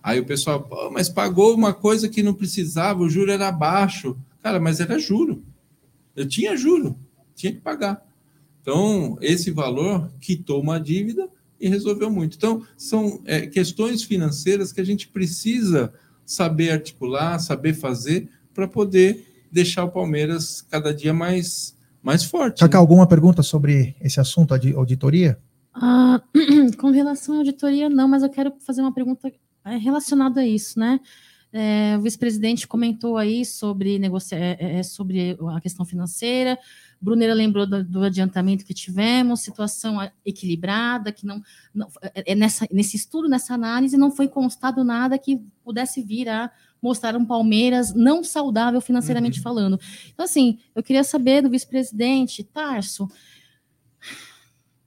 Aí 0.03 0.21
o 0.21 0.27
pessoal, 0.27 0.91
mas 0.93 1.09
pagou 1.09 1.55
uma 1.55 1.73
coisa 1.73 2.09
que 2.09 2.23
não 2.23 2.35
precisava, 2.35 3.03
o 3.03 3.09
juro 3.09 3.31
era 3.31 3.51
baixo. 3.51 4.17
Cara, 4.43 4.61
mas 4.61 4.81
era 4.81 4.99
juro. 4.99 5.43
Eu 6.15 6.27
tinha 6.29 6.57
juro, 6.57 6.97
tinha 7.35 7.53
que 7.53 7.61
pagar. 7.61 8.07
Então, 8.61 9.17
esse 9.21 9.51
valor 9.51 10.11
quitou 10.21 10.61
uma 10.61 10.79
dívida 10.79 11.29
e 11.61 11.69
resolveu 11.69 12.11
muito. 12.11 12.37
Então, 12.37 12.65
são 12.77 13.21
é, 13.25 13.47
questões 13.47 14.03
financeiras 14.03 14.73
que 14.73 14.81
a 14.81 14.85
gente 14.85 15.09
precisa 15.09 15.93
saber 16.27 16.71
articular, 16.71 17.39
saber 17.39 17.73
fazer 17.73 18.29
para 18.53 18.67
poder 18.67 19.47
deixar 19.51 19.85
o 19.85 19.91
Palmeiras 19.91 20.61
cada 20.63 20.93
dia 20.93 21.15
mais, 21.15 21.77
mais 22.03 22.25
forte. 22.25 22.61
Cacá, 22.61 22.77
né? 22.77 22.81
alguma 22.81 23.07
pergunta 23.07 23.43
sobre 23.43 23.95
esse 24.01 24.21
assunto, 24.21 24.59
de 24.59 24.75
auditoria? 24.75 25.39
Ah, 25.73 26.21
com 26.79 26.91
relação 26.91 27.37
à 27.37 27.39
auditoria, 27.39 27.89
não, 27.89 28.09
mas 28.09 28.23
eu 28.23 28.29
quero 28.29 28.53
fazer 28.67 28.83
uma 28.83 28.93
pergunta 28.93 29.33
eh, 29.65 29.77
relacionada 29.77 30.41
a 30.41 30.47
isso, 30.47 30.79
né? 30.79 31.01
É, 31.53 31.97
o 31.97 32.03
vice-presidente 32.03 32.67
comentou 32.69 33.17
aí 33.17 33.45
sobre, 33.45 33.99
negocia 33.99 34.37
é, 34.37 34.79
é, 34.79 34.83
sobre 34.83 35.39
a 35.55 35.61
questão 35.61 35.87
financeira. 35.87 36.59
Brunera 37.01 37.35
lembrou 37.35 37.67
do, 37.67 37.85
do 37.85 38.03
adiantamento 38.03 38.65
que 38.65 38.75
tivemos, 38.75 39.41
situação 39.41 39.99
equilibrada, 40.25 41.13
que 41.13 41.27
não, 41.27 41.43
não 41.75 41.89
é, 42.15 42.33
é 42.33 42.35
nessa, 42.35 42.67
nesse 42.73 42.97
estudo, 42.97 43.29
nessa 43.29 43.55
análise, 43.55 43.97
não 43.97 44.11
foi 44.11 44.29
constado 44.29 44.83
nada 44.83 45.19
que 45.19 45.41
pudesse 45.63 46.03
vir 46.03 46.29
a 46.29 46.51
mostrar 46.81 47.17
um 47.17 47.25
Palmeiras 47.25 47.95
não 47.95 48.23
saudável 48.23 48.81
financeiramente 48.81 49.39
Uhum. 49.39 49.43
falando. 49.43 49.81
Então, 50.13 50.25
assim, 50.25 50.59
eu 50.75 50.83
queria 50.83 51.03
saber 51.05 51.43
do 51.43 51.51
vice-presidente, 51.51 52.45
Tarso. 52.45 53.09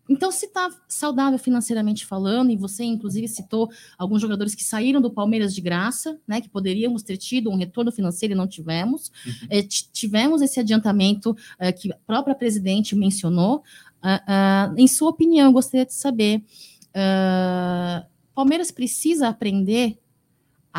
Então, 0.09 0.31
se 0.31 0.47
está 0.47 0.69
saudável 0.87 1.37
financeiramente 1.37 2.03
falando, 2.03 2.49
e 2.49 2.57
você, 2.57 2.83
inclusive, 2.83 3.27
citou 3.27 3.69
alguns 3.95 4.19
jogadores 4.19 4.55
que 4.55 4.63
saíram 4.63 4.99
do 4.99 5.11
Palmeiras 5.11 5.53
de 5.53 5.61
graça, 5.61 6.19
né? 6.27 6.41
Que 6.41 6.49
poderíamos 6.49 7.03
ter 7.03 7.15
tido 7.15 7.51
um 7.51 7.55
retorno 7.55 7.91
financeiro 7.91 8.33
e 8.33 8.37
não 8.37 8.47
tivemos. 8.47 9.11
Uhum. 9.25 9.47
É, 9.51 9.61
tivemos 9.61 10.41
esse 10.41 10.59
adiantamento 10.59 11.37
é, 11.59 11.71
que 11.71 11.91
a 11.91 11.97
própria 12.07 12.33
presidente 12.33 12.95
mencionou. 12.95 13.63
Ah, 14.01 14.23
ah, 14.27 14.73
em 14.75 14.87
sua 14.87 15.09
opinião, 15.09 15.53
gostaria 15.53 15.85
de 15.85 15.93
saber: 15.93 16.43
ah, 16.95 18.03
Palmeiras 18.33 18.71
precisa 18.71 19.27
aprender 19.27 19.99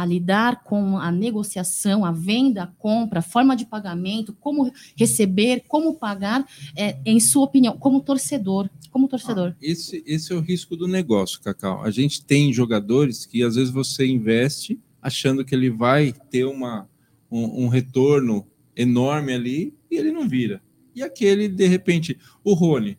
a 0.00 0.06
lidar 0.06 0.64
com 0.64 0.96
a 0.98 1.12
negociação, 1.12 2.04
a 2.04 2.10
venda, 2.12 2.62
a 2.62 2.66
compra, 2.66 3.18
a 3.18 3.22
forma 3.22 3.54
de 3.54 3.66
pagamento, 3.66 4.34
como 4.40 4.72
receber, 4.96 5.64
como 5.68 5.94
pagar, 5.94 6.46
é, 6.74 6.98
em 7.04 7.20
sua 7.20 7.44
opinião, 7.44 7.76
como 7.76 8.00
torcedor, 8.00 8.70
como 8.90 9.08
torcedor. 9.08 9.50
Ah, 9.50 9.56
esse, 9.60 10.02
esse 10.06 10.32
é 10.32 10.36
o 10.36 10.40
risco 10.40 10.74
do 10.74 10.88
negócio, 10.88 11.40
Cacau. 11.42 11.82
A 11.84 11.90
gente 11.90 12.24
tem 12.24 12.50
jogadores 12.50 13.26
que 13.26 13.42
às 13.42 13.56
vezes 13.56 13.70
você 13.70 14.06
investe 14.06 14.80
achando 15.02 15.44
que 15.44 15.54
ele 15.54 15.68
vai 15.68 16.14
ter 16.30 16.44
uma, 16.44 16.88
um, 17.30 17.64
um 17.64 17.68
retorno 17.68 18.46
enorme 18.74 19.34
ali 19.34 19.74
e 19.90 19.96
ele 19.96 20.10
não 20.10 20.26
vira. 20.26 20.62
E 20.94 21.02
aquele, 21.02 21.46
de 21.46 21.66
repente, 21.66 22.18
o 22.42 22.54
Rony 22.54 22.98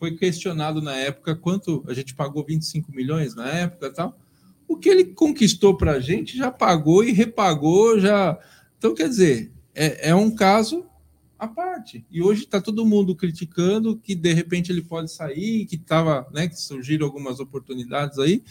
foi 0.00 0.16
questionado 0.16 0.82
na 0.82 0.96
época 0.96 1.36
quanto 1.36 1.84
a 1.86 1.94
gente 1.94 2.14
pagou 2.14 2.44
25 2.44 2.90
milhões 2.90 3.36
na 3.36 3.46
época 3.46 3.92
tal. 3.92 4.18
O 4.70 4.76
que 4.76 4.88
ele 4.88 5.04
conquistou 5.04 5.76
para 5.76 5.94
a 5.94 6.00
gente 6.00 6.38
já 6.38 6.48
pagou 6.48 7.02
e 7.02 7.10
repagou, 7.10 7.98
já. 7.98 8.38
Então, 8.78 8.94
quer 8.94 9.08
dizer, 9.08 9.50
é, 9.74 10.10
é 10.10 10.14
um 10.14 10.30
caso 10.30 10.86
à 11.36 11.48
parte. 11.48 12.06
E 12.08 12.22
hoje 12.22 12.44
está 12.44 12.60
todo 12.60 12.86
mundo 12.86 13.16
criticando 13.16 13.96
que 13.96 14.14
de 14.14 14.32
repente 14.32 14.70
ele 14.70 14.82
pode 14.82 15.10
sair, 15.10 15.66
que 15.66 15.76
tava, 15.76 16.24
né, 16.32 16.46
que 16.46 16.54
surgiram 16.54 17.04
algumas 17.04 17.40
oportunidades 17.40 18.16
aí, 18.20 18.44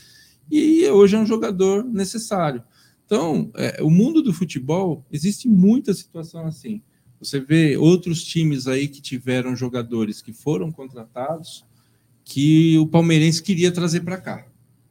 e 0.51 0.85
hoje 0.89 1.15
é 1.15 1.19
um 1.19 1.25
jogador 1.25 1.85
necessário. 1.85 2.63
Então, 3.05 3.49
é, 3.55 3.81
o 3.81 3.89
mundo 3.89 4.21
do 4.21 4.33
futebol 4.33 5.05
existe 5.09 5.47
muita 5.47 5.93
situação 5.93 6.45
assim. 6.45 6.81
Você 7.17 7.39
vê 7.39 7.77
outros 7.77 8.25
times 8.25 8.67
aí 8.67 8.89
que 8.89 9.01
tiveram 9.01 9.55
jogadores 9.55 10.21
que 10.21 10.33
foram 10.33 10.69
contratados 10.69 11.63
que 12.25 12.77
o 12.77 12.87
palmeirense 12.87 13.41
queria 13.41 13.71
trazer 13.71 14.01
para 14.01 14.17
cá. 14.17 14.48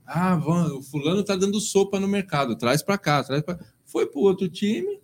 Ah, 0.09 0.37
o 0.73 0.83
fulano 0.83 1.21
está 1.21 1.37
dando 1.37 1.61
sopa 1.61 2.01
no 2.01 2.09
mercado, 2.09 2.57
traz 2.57 2.83
para 2.83 2.97
cá, 2.97 3.23
traz 3.23 3.43
para 3.43 3.59
Foi 3.85 4.07
para 4.07 4.19
o 4.19 4.23
outro 4.23 4.49
time, 4.49 4.99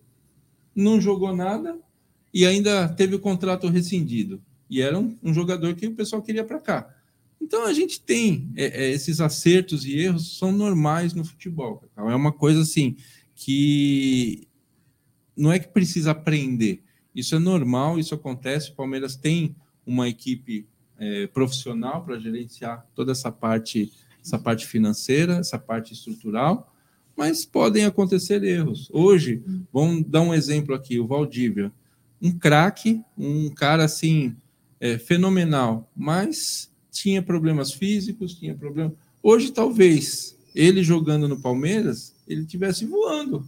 não 0.74 1.01
jogou 1.01 1.35
nada, 1.36 1.78
e 2.32 2.47
ainda 2.47 2.89
teve 2.89 3.14
o 3.14 3.20
contrato 3.20 3.68
rescindido. 3.68 4.43
E 4.68 4.81
era 4.81 4.98
um, 4.98 5.16
um 5.22 5.35
jogador 5.35 5.74
que 5.74 5.86
o 5.86 5.94
pessoal 5.94 6.22
queria 6.22 6.43
para 6.43 6.59
cá. 6.59 6.94
Então 7.40 7.66
a 7.66 7.72
gente 7.74 8.01
tem 8.01 8.51
é, 8.56 8.85
é, 8.85 8.90
esses 8.90 9.20
acertos 9.20 9.85
e 9.85 9.98
erros 9.98 10.39
são 10.39 10.51
normais 10.51 11.12
no 11.12 11.24
futebol. 11.24 11.85
É 11.94 12.14
uma 12.14 12.32
coisa 12.32 12.62
assim 12.62 12.97
que 13.35 14.48
não 15.36 15.52
é 15.52 15.59
que 15.59 15.68
precisa 15.68 16.12
aprender. 16.12 16.82
Isso 17.14 17.35
é 17.35 17.39
normal, 17.39 17.98
isso 17.98 18.14
acontece. 18.14 18.70
O 18.70 18.74
Palmeiras 18.74 19.14
tem 19.14 19.55
uma 19.86 20.09
equipe 20.09 20.66
é, 20.98 21.26
profissional 21.26 22.05
para 22.05 22.18
gerenciar 22.18 22.86
toda 22.94 23.12
essa 23.12 23.31
parte, 23.31 23.93
essa 24.24 24.38
parte 24.38 24.66
financeira, 24.66 25.34
essa 25.34 25.59
parte 25.59 25.92
estrutural, 25.92 26.72
mas 27.16 27.44
podem 27.44 27.84
acontecer 27.84 28.42
erros. 28.42 28.88
Hoje, 28.92 29.42
vamos 29.72 30.05
dar 30.05 30.22
um 30.22 30.34
exemplo 30.34 30.74
aqui, 30.74 30.98
o 30.98 31.06
Valdívia 31.06 31.70
um 32.24 32.32
craque, 32.32 33.02
um 33.18 33.51
cara 33.51 33.84
assim 33.84 34.34
é, 34.80 34.96
fenomenal, 34.96 35.90
mas 35.94 36.72
tinha 36.90 37.22
problemas 37.22 37.70
físicos, 37.70 38.34
tinha 38.34 38.55
problema. 38.55 38.94
Hoje 39.22 39.52
talvez 39.52 40.34
ele 40.55 40.82
jogando 40.82 41.28
no 41.28 41.38
Palmeiras 41.38 42.14
ele 42.26 42.46
tivesse 42.46 42.86
voando 42.86 43.46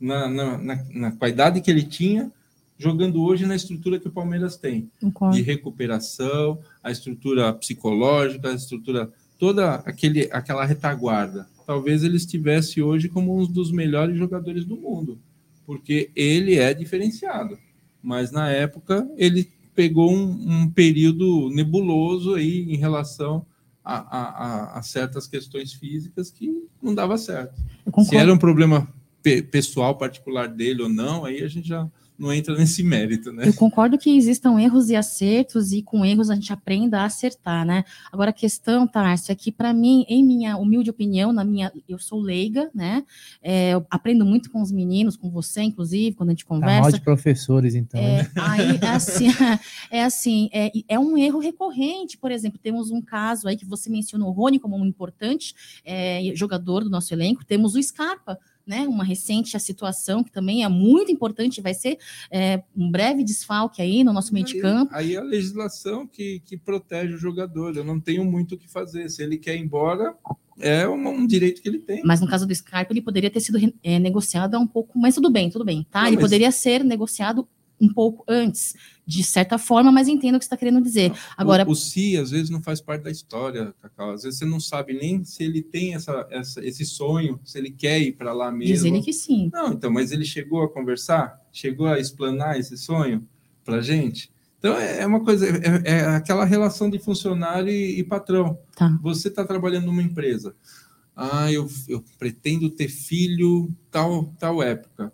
na, 0.00 0.28
na, 0.28 0.58
na, 0.58 0.84
na 0.92 1.12
com 1.12 1.24
a 1.24 1.28
idade 1.28 1.60
que 1.60 1.70
ele 1.70 1.84
tinha, 1.84 2.32
jogando 2.76 3.22
hoje 3.22 3.46
na 3.46 3.54
estrutura 3.54 4.00
que 4.00 4.08
o 4.08 4.12
Palmeiras 4.12 4.56
tem 4.56 4.90
Concordo. 5.00 5.36
de 5.36 5.42
recuperação, 5.42 6.58
a 6.82 6.90
estrutura 6.90 7.52
psicológica, 7.52 8.50
a 8.50 8.54
estrutura 8.54 9.12
toda 9.40 9.74
aquele 9.86 10.28
aquela 10.30 10.64
retaguarda. 10.64 11.48
Talvez 11.66 12.04
ele 12.04 12.16
estivesse 12.16 12.80
hoje 12.80 13.08
como 13.08 13.36
um 13.36 13.44
dos 13.44 13.72
melhores 13.72 14.16
jogadores 14.16 14.64
do 14.64 14.76
mundo, 14.76 15.18
porque 15.66 16.10
ele 16.14 16.56
é 16.56 16.72
diferenciado 16.72 17.58
mas 18.02 18.30
na 18.30 18.48
época 18.48 19.08
ele 19.16 19.50
pegou 19.74 20.12
um, 20.12 20.62
um 20.62 20.70
período 20.70 21.48
nebuloso 21.50 22.34
aí 22.34 22.62
em 22.72 22.76
relação 22.76 23.46
a, 23.84 24.74
a, 24.74 24.78
a, 24.78 24.82
certas 24.82 25.26
questões 25.26 25.72
físicas 25.72 26.30
que 26.30 26.52
não 26.82 26.94
dava 26.94 27.16
certo. 27.16 27.54
Se 28.04 28.16
era 28.16 28.32
um 28.32 28.38
problema 28.38 28.92
pe 29.22 29.42
pessoal 29.42 29.96
particular 29.96 30.48
dele 30.48 30.82
ou 30.82 30.88
não, 30.88 31.24
aí 31.24 31.42
a 31.42 31.48
gente 31.48 31.68
já 31.68 31.88
não 32.20 32.32
entra 32.32 32.54
nesse 32.54 32.82
mérito, 32.82 33.32
né? 33.32 33.48
Eu 33.48 33.54
concordo 33.54 33.96
que 33.96 34.14
existam 34.14 34.60
erros 34.60 34.90
e 34.90 34.96
acertos, 34.96 35.72
e 35.72 35.80
com 35.80 36.04
erros 36.04 36.28
a 36.28 36.34
gente 36.34 36.52
aprenda 36.52 37.00
a 37.00 37.06
acertar, 37.06 37.64
né? 37.64 37.82
Agora, 38.12 38.28
a 38.28 38.32
questão, 38.32 38.86
Tarso, 38.86 39.32
é 39.32 39.34
que, 39.34 39.50
para 39.50 39.72
mim, 39.72 40.04
em 40.06 40.22
minha 40.22 40.58
humilde 40.58 40.90
opinião, 40.90 41.32
na 41.32 41.42
minha, 41.42 41.72
eu 41.88 41.98
sou 41.98 42.20
leiga, 42.20 42.70
né? 42.74 43.02
É, 43.42 43.70
eu 43.70 43.86
aprendo 43.90 44.26
muito 44.26 44.50
com 44.50 44.60
os 44.60 44.70
meninos, 44.70 45.16
com 45.16 45.30
você, 45.30 45.62
inclusive, 45.62 46.14
quando 46.14 46.28
a 46.28 46.32
gente 46.32 46.44
conversa. 46.44 46.76
Tá 46.76 46.82
mal 46.82 46.92
de 46.92 47.00
professores, 47.00 47.74
então. 47.74 47.98
É, 47.98 48.30
aí, 48.36 48.78
é 48.82 48.88
assim, 48.88 49.28
é, 49.90 50.04
assim 50.04 50.50
é, 50.52 50.70
é, 50.88 50.98
um 50.98 51.16
erro 51.16 51.38
recorrente, 51.38 52.18
por 52.18 52.30
exemplo, 52.30 52.60
temos 52.62 52.90
um 52.90 53.00
caso 53.00 53.48
aí 53.48 53.56
que 53.56 53.64
você 53.64 53.88
mencionou 53.88 54.28
o 54.28 54.32
Rony 54.32 54.58
como 54.58 54.76
um 54.76 54.84
importante 54.84 55.54
é, 55.84 56.30
jogador 56.34 56.84
do 56.84 56.90
nosso 56.90 57.14
elenco, 57.14 57.46
temos 57.46 57.74
o 57.74 57.82
Scarpa, 57.82 58.38
né, 58.70 58.86
uma 58.86 59.02
recente 59.02 59.56
a 59.56 59.60
situação 59.60 60.22
que 60.22 60.30
também 60.30 60.62
é 60.62 60.68
muito 60.68 61.10
importante, 61.10 61.60
vai 61.60 61.74
ser 61.74 61.98
é, 62.30 62.62
um 62.76 62.88
breve 62.88 63.24
desfalque 63.24 63.82
aí 63.82 64.04
no 64.04 64.12
nosso 64.12 64.32
meio 64.32 64.46
de 64.46 64.60
campo. 64.60 64.94
Aí 64.94 65.16
a 65.16 65.22
legislação 65.22 66.06
que, 66.06 66.40
que 66.44 66.56
protege 66.56 67.14
o 67.14 67.18
jogador, 67.18 67.76
eu 67.76 67.82
não 67.82 67.98
tenho 67.98 68.24
muito 68.24 68.54
o 68.54 68.58
que 68.58 68.70
fazer. 68.70 69.10
Se 69.10 69.24
ele 69.24 69.38
quer 69.38 69.56
ir 69.56 69.60
embora, 69.60 70.14
é 70.60 70.88
um, 70.88 71.08
um, 71.08 71.26
direito 71.26 71.60
que 71.60 71.68
ele 71.68 71.80
tem. 71.80 72.00
Mas 72.04 72.20
no 72.20 72.28
caso 72.28 72.46
do 72.46 72.54
Scarpa, 72.54 72.92
ele 72.92 73.02
poderia 73.02 73.28
ter 73.28 73.40
sido 73.40 73.58
é, 73.82 73.98
negociado 73.98 74.54
há 74.54 74.60
um 74.60 74.68
pouco, 74.68 74.96
mas 74.96 75.16
tudo 75.16 75.30
bem, 75.30 75.50
tudo 75.50 75.64
bem, 75.64 75.84
tá? 75.90 76.02
Não, 76.02 76.06
ele 76.06 76.16
mas... 76.16 76.24
poderia 76.24 76.52
ser 76.52 76.84
negociado 76.84 77.48
um 77.80 77.92
pouco 77.92 78.22
antes, 78.28 78.76
de 79.10 79.24
certa 79.24 79.58
forma, 79.58 79.90
mas 79.90 80.06
entendo 80.06 80.36
o 80.36 80.38
que 80.38 80.44
você 80.44 80.46
está 80.46 80.56
querendo 80.56 80.80
dizer. 80.80 81.12
Agora, 81.36 81.66
o, 81.66 81.72
o 81.72 81.74
si 81.74 82.16
às 82.16 82.30
vezes 82.30 82.48
não 82.48 82.62
faz 82.62 82.80
parte 82.80 83.02
da 83.02 83.10
história, 83.10 83.74
Cacau. 83.82 84.12
Às 84.12 84.22
vezes 84.22 84.38
você 84.38 84.44
não 84.44 84.60
sabe 84.60 84.92
nem 84.92 85.24
se 85.24 85.42
ele 85.42 85.60
tem 85.60 85.94
essa, 85.94 86.28
essa 86.30 86.64
esse 86.64 86.84
sonho, 86.84 87.40
se 87.44 87.58
ele 87.58 87.72
quer 87.72 87.98
ir 88.00 88.12
para 88.12 88.32
lá 88.32 88.52
mesmo. 88.52 88.72
Diz 88.72 88.84
ele 88.84 89.02
que 89.02 89.12
sim. 89.12 89.50
Não, 89.52 89.72
então, 89.72 89.90
mas 89.90 90.12
ele 90.12 90.24
chegou 90.24 90.62
a 90.62 90.72
conversar, 90.72 91.40
chegou 91.52 91.88
a 91.88 91.98
explanar 91.98 92.56
esse 92.56 92.78
sonho 92.78 93.26
para 93.64 93.80
gente. 93.80 94.30
Então 94.60 94.76
é 94.76 95.04
uma 95.04 95.24
coisa, 95.24 95.48
é, 95.48 95.90
é 95.90 96.06
aquela 96.06 96.44
relação 96.44 96.88
de 96.88 97.00
funcionário 97.00 97.68
e, 97.68 97.98
e 97.98 98.04
patrão. 98.04 98.60
Tá. 98.76 98.96
Você 99.02 99.26
está 99.26 99.44
trabalhando 99.44 99.86
numa 99.86 100.02
empresa. 100.02 100.54
Ah, 101.16 101.50
eu, 101.50 101.68
eu 101.88 102.04
pretendo 102.16 102.70
ter 102.70 102.88
filho 102.88 103.74
tal 103.90 104.32
tal 104.38 104.62
época. 104.62 105.12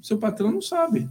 Seu 0.00 0.18
patrão 0.18 0.52
não 0.52 0.62
sabe. 0.62 1.08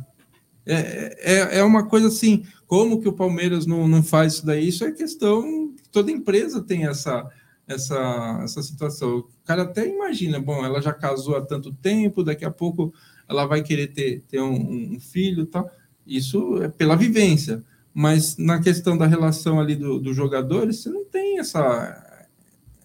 É, 0.73 1.17
é, 1.19 1.57
é, 1.57 1.63
uma 1.63 1.85
coisa 1.85 2.07
assim, 2.07 2.45
como 2.65 3.01
que 3.01 3.09
o 3.09 3.13
Palmeiras 3.13 3.65
não, 3.65 3.89
não 3.89 4.01
faz 4.01 4.35
isso 4.35 4.45
daí? 4.45 4.69
Isso 4.69 4.85
é 4.85 4.91
questão, 4.91 5.75
toda 5.91 6.09
empresa 6.09 6.61
tem 6.61 6.87
essa, 6.87 7.29
essa, 7.67 8.39
essa 8.41 8.63
situação. 8.63 9.17
O 9.17 9.29
cara 9.43 9.63
até 9.63 9.85
imagina, 9.85 10.39
bom, 10.39 10.63
ela 10.63 10.81
já 10.81 10.93
casou 10.93 11.35
há 11.35 11.41
tanto 11.41 11.73
tempo, 11.73 12.23
daqui 12.23 12.45
a 12.45 12.51
pouco 12.51 12.93
ela 13.27 13.45
vai 13.45 13.61
querer 13.61 13.87
ter, 13.87 14.23
ter 14.29 14.39
um, 14.39 14.95
um 14.95 14.99
filho 14.99 15.45
tal. 15.45 15.69
Isso 16.07 16.63
é 16.63 16.69
pela 16.69 16.95
vivência. 16.95 17.61
Mas 17.93 18.37
na 18.37 18.61
questão 18.61 18.97
da 18.97 19.05
relação 19.05 19.59
ali 19.59 19.75
do, 19.75 19.99
do 19.99 20.13
jogador, 20.13 20.67
você 20.67 20.89
não 20.89 21.03
tem 21.03 21.39
essa, 21.39 22.25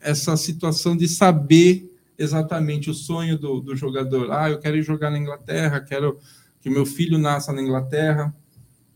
essa 0.01 0.37
situação 0.37 0.97
de 0.97 1.07
saber 1.07 1.89
exatamente 2.19 2.91
o 2.91 2.95
sonho 2.95 3.39
do, 3.39 3.61
do 3.61 3.77
jogador. 3.77 4.33
Ah, 4.33 4.51
eu 4.51 4.59
quero 4.59 4.77
ir 4.77 4.83
jogar 4.83 5.11
na 5.11 5.19
Inglaterra, 5.19 5.81
quero 5.81 6.19
que 6.67 6.71
meu 6.71 6.85
filho 6.85 7.17
nasça 7.17 7.53
na 7.53 7.63
Inglaterra. 7.63 8.35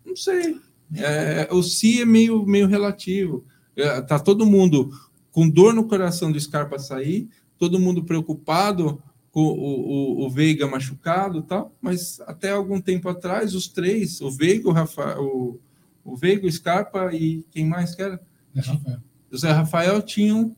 Não 0.05 0.16
sei. 0.16 0.60
É, 0.92 1.47
o 1.52 1.62
si 1.62 2.02
é 2.02 2.05
meio, 2.05 2.44
meio 2.44 2.66
relativo. 2.66 3.44
É, 3.76 4.01
tá 4.01 4.18
todo 4.18 4.44
mundo 4.44 4.90
com 5.30 5.48
dor 5.48 5.72
no 5.72 5.86
coração 5.86 6.32
do 6.32 6.40
Scarpa 6.40 6.80
sair, 6.80 7.28
todo 7.56 7.78
mundo 7.78 8.02
preocupado 8.02 9.01
com 9.30 9.42
o, 9.42 10.22
o, 10.22 10.26
o 10.26 10.30
Veiga 10.30 10.66
machucado 10.66 11.42
tal, 11.42 11.72
mas 11.80 12.20
até 12.22 12.51
algum 12.51 12.80
tempo 12.80 13.09
atrás, 13.09 13.55
os 13.55 13.68
três, 13.68 14.20
o 14.20 14.32
Veiga, 14.32 14.68
o, 14.68 14.72
Rafa, 14.72 15.20
o, 15.20 15.60
o 16.05 16.16
Veiga, 16.16 16.48
o 16.48 16.51
Scarpa 16.51 17.14
e 17.14 17.44
quem 17.52 17.64
mais 17.64 17.94
que 17.94 18.02
era? 18.02 18.20
É 18.52 18.60
Rafael. 18.60 18.98
O 19.30 19.38
Zé 19.38 19.52
Rafael 19.52 20.02
tinham 20.02 20.56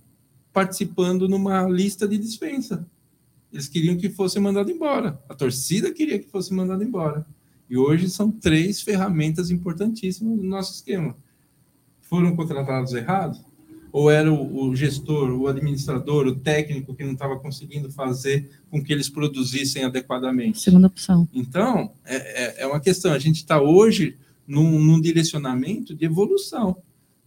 participando 0.51 1.29
numa 1.29 1.69
lista 1.69 2.09
de 2.09 2.17
dispensa. 2.17 2.87
Eles 3.53 3.69
queriam 3.69 3.97
que 3.97 4.09
fosse 4.09 4.41
mandado 4.41 4.71
embora. 4.71 5.19
A 5.29 5.35
torcida 5.35 5.93
queria 5.93 6.19
que 6.19 6.29
fosse 6.29 6.53
mandado 6.55 6.83
embora. 6.83 7.27
E 7.69 7.77
hoje 7.77 8.09
são 8.09 8.31
três 8.31 8.81
ferramentas 8.81 9.51
importantíssimas 9.51 10.37
no 10.39 10.43
nosso 10.45 10.73
esquema. 10.75 11.17
Foram 12.01 12.35
contratados 12.37 12.93
errados? 12.93 13.41
Ou 13.91 14.11
era 14.11 14.33
o, 14.33 14.69
o 14.69 14.75
gestor, 14.77 15.31
o 15.31 15.47
administrador, 15.47 16.27
o 16.27 16.35
técnico 16.35 16.95
que 16.95 17.05
não 17.05 17.13
estava 17.13 17.39
conseguindo 17.39 17.91
fazer 17.91 18.49
com 18.71 18.83
que 18.83 18.91
eles 18.91 19.09
produzissem 19.11 19.85
adequadamente? 19.85 20.61
Segunda 20.61 20.87
opção. 20.87 21.29
Então, 21.33 21.93
é, 22.05 22.17
é- 22.17 22.63
é 22.63 22.67
uma 22.67 22.81
questão. 22.81 23.13
A 23.13 23.19
gente 23.19 23.37
está 23.37 23.61
hoje 23.61 24.17
num, 24.47 24.79
num 24.81 24.99
direcionamento 25.01 25.95
de 25.95 26.07
evolução. 26.07 26.79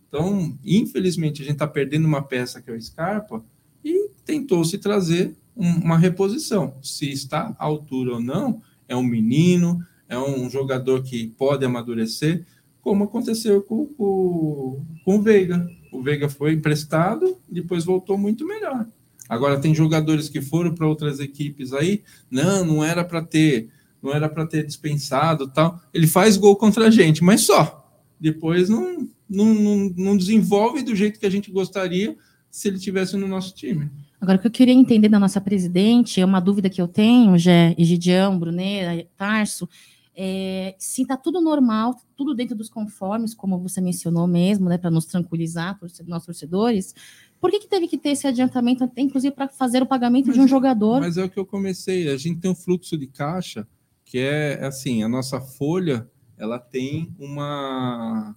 Então, 0.08 0.58
infelizmente, 0.66 1.42
a 1.42 1.46
gente 1.46 1.54
está 1.54 1.68
perdendo 1.68 2.06
uma 2.08 2.22
peça 2.24 2.60
que 2.62 2.72
é 2.72 2.74
o 2.74 2.82
Scarpa 2.82 3.46
e 3.84 4.10
tentou-se 4.26 4.76
trazer 4.80 5.28
um- 5.30 5.36
uma 5.56 5.98
reposição. 5.98 6.76
Se 6.82 7.10
está 7.10 7.56
à 7.58 7.66
altura 7.66 8.14
ou 8.16 8.22
não, 8.22 8.62
é 8.88 8.96
um 8.96 9.04
menino, 9.04 9.80
é 10.10 10.18
um 10.18 10.50
jogador 10.50 11.04
que 11.04 11.28
pode 11.38 11.66
amadurecer, 11.66 12.46
como 12.82 13.06
aconteceu 13.06 13.62
com, 13.64 13.88
com, 13.88 14.84
com 15.04 15.16
o 15.18 15.22
Veiga. 15.22 15.68
O 15.92 16.02
Veiga 16.04 16.30
foi 16.30 16.54
emprestado, 16.54 17.38
depois 17.50 17.86
voltou 17.86 18.18
muito 18.18 18.46
melhor. 18.46 18.86
Agora 19.28 19.60
tem 19.60 19.74
jogadores 19.74 20.30
que 20.30 20.42
foram 20.42 20.76
para 20.76 20.88
outras 20.88 21.20
equipes 21.20 21.74
aí, 21.74 22.04
não, 22.30 22.64
não 22.64 22.84
era 22.84 23.04
para 23.04 23.24
ter, 23.24 23.70
não 24.02 24.14
era 24.14 24.30
para 24.30 24.46
ter 24.46 24.66
dispensado, 24.66 25.48
tal. 25.48 25.82
Ele 25.94 26.06
faz 26.06 26.38
gol 26.38 26.56
contra 26.56 26.88
a 26.88 26.92
gente, 26.92 27.24
mas 27.24 27.42
só. 27.42 27.82
Depois 28.20 28.70
não, 28.70 29.08
não, 29.28 29.54
não, 29.54 29.94
não 29.98 30.18
desenvolve 30.18 30.84
do 30.84 30.96
jeito 30.96 31.20
que 31.20 31.26
a 31.26 31.30
gente 31.30 31.52
gostaria 31.52 32.16
se 32.52 32.68
ele 32.68 32.80
tivesse 32.80 33.18
no 33.18 33.28
nosso 33.28 33.56
time. 33.56 33.90
Agora, 34.26 34.40
o 34.40 34.42
que 34.42 34.48
eu 34.48 34.52
queria 34.52 34.74
entender 34.74 35.08
da 35.08 35.20
nossa 35.20 35.40
presidente, 35.40 36.20
é 36.20 36.26
uma 36.26 36.40
dúvida 36.40 36.68
que 36.68 36.82
eu 36.82 36.88
tenho, 36.88 37.38
Gé, 37.38 37.76
Egidião, 37.78 38.40
Bruneira, 38.40 39.08
Tarso, 39.16 39.70
é, 40.16 40.74
se 40.80 41.04
está 41.04 41.16
tudo 41.16 41.40
normal, 41.40 41.96
tudo 42.18 42.34
dentro 42.34 42.56
dos 42.56 42.68
conformes, 42.68 43.36
como 43.36 43.60
você 43.60 43.80
mencionou 43.80 44.26
mesmo, 44.26 44.68
né, 44.68 44.80
para 44.80 44.90
nos 44.90 45.06
tranquilizar, 45.06 45.78
nossos 46.08 46.26
torcedores, 46.26 46.96
por 47.40 47.52
que, 47.52 47.60
que 47.60 47.68
teve 47.68 47.88
que 47.88 48.00
ter 48.00 48.10
esse 48.10 48.26
adiantamento, 48.26 48.84
até 48.84 49.00
inclusive 49.00 49.36
para 49.36 49.48
fazer 49.48 49.84
o 49.84 49.86
pagamento 49.86 50.32
de 50.32 50.40
um 50.40 50.42
Mas- 50.42 50.50
jogador? 50.50 51.02
Mas 51.02 51.18
é 51.18 51.24
o 51.24 51.30
que 51.30 51.38
eu 51.38 51.46
comecei. 51.46 52.10
A 52.10 52.18
gente 52.18 52.40
tem 52.40 52.50
um 52.50 52.56
fluxo 52.56 52.98
de 52.98 53.06
caixa 53.06 53.68
que 54.04 54.18
é 54.18 54.66
assim, 54.66 55.04
a 55.04 55.08
nossa 55.08 55.40
folha 55.40 56.10
ela 56.36 56.58
tem 56.58 57.14
uma 57.20 58.36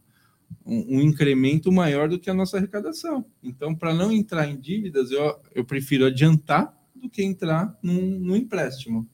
um, 0.69 0.99
um 0.99 1.01
incremento 1.01 1.73
maior 1.73 2.09
do 2.09 2.19
que 2.19 2.29
a 2.29 2.35
nossa 2.35 2.59
arrecadação. 2.59 3.25
Então, 3.43 3.75
para 3.75 3.95
não 3.95 4.13
entrar 4.13 4.47
em 4.47 4.61
dívidas, 4.61 5.11
eu, 5.11 5.41
eu 5.55 5.65
prefiro 5.65 6.05
adiantar 6.05 6.77
do 6.95 7.09
que 7.09 7.23
entrar 7.23 7.77
num, 7.83 8.19
num 8.21 8.37
empréstimo. 8.37 9.09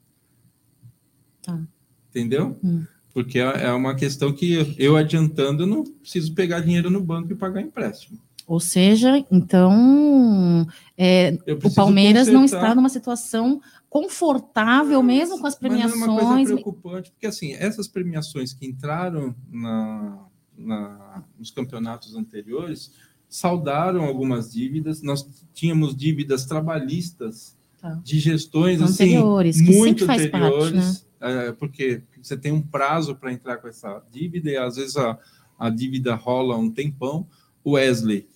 Tá. 1.42 1.62
Entendeu? 2.10 2.58
Hum. 2.62 2.84
Porque 3.12 3.38
é 3.38 3.64
é 3.66 3.72
uma 3.72 3.94
questão 3.94 4.32
que 4.32 4.74
eu, 4.76 4.96
adiantando, 4.96 5.62
eu 5.62 5.66
não 5.66 5.84
preciso 5.84 6.34
pegar 6.34 6.60
dinheiro 6.60 6.90
no 6.90 7.00
banco 7.00 7.30
e 7.32 7.36
pagar 7.36 7.60
empréstimo. 7.60 8.18
Ou 8.46 8.58
seja, 8.60 9.24
então, 9.30 10.66
é, 10.98 11.38
o 11.62 11.72
Palmeiras 11.72 12.26
não 12.28 12.42
consertar- 12.42 12.64
está 12.64 12.74
numa 12.74 12.88
situação 12.88 13.60
confortável, 13.88 15.02
mesmo 15.02 15.38
com 15.38 15.46
as 15.46 15.56
Mas 15.60 15.70
não 15.72 15.78
é 15.78 15.86
uma 15.86 15.88
coisa 15.88 16.06
premiações. 16.08 16.48
preocupante, 16.48 17.10
porque 17.12 17.26
assim, 17.26 17.52
essas 17.54 17.86
premiações 17.86 18.52
que 18.52 18.66
entraram 18.66 19.34
na, 19.48 20.26
na- 20.56 21.22
nos 21.38 21.50
campeonatos 21.50 22.14
anteriores 22.14 22.92
saudaram 23.28 24.04
algumas 24.04 24.52
dívidas. 24.52 25.02
Nós 25.02 25.26
tínhamos 25.52 25.94
dívidas 25.96 26.44
trabalhistas 26.44 27.56
Tá. 27.80 28.00
de 28.02 28.18
gestões 28.18 28.80
assim, 28.80 29.04
Anteriores, 29.16 29.60
que 29.60 29.76
muito 29.76 30.06
faz 30.06 30.26
parte, 30.28 30.46
anteriores, 30.46 31.06
é, 31.20 31.52
porque 31.52 32.00
você 32.22 32.34
tem 32.36 32.50
um 32.50 32.62
prazo 32.62 33.14
para 33.14 33.30
entrar 33.32 33.58
com 33.58 33.68
essa 33.68 34.02
dívida 34.10 34.50
e 34.50 34.56
às 34.56 34.76
vezes 34.76 34.96
a, 34.96 35.18
a 35.58 35.68
dívida 35.68 36.14
rola 36.14 36.56
um 36.56 36.70
tempão. 36.70 37.26
O 37.62 37.72
Wesley, 37.72 38.26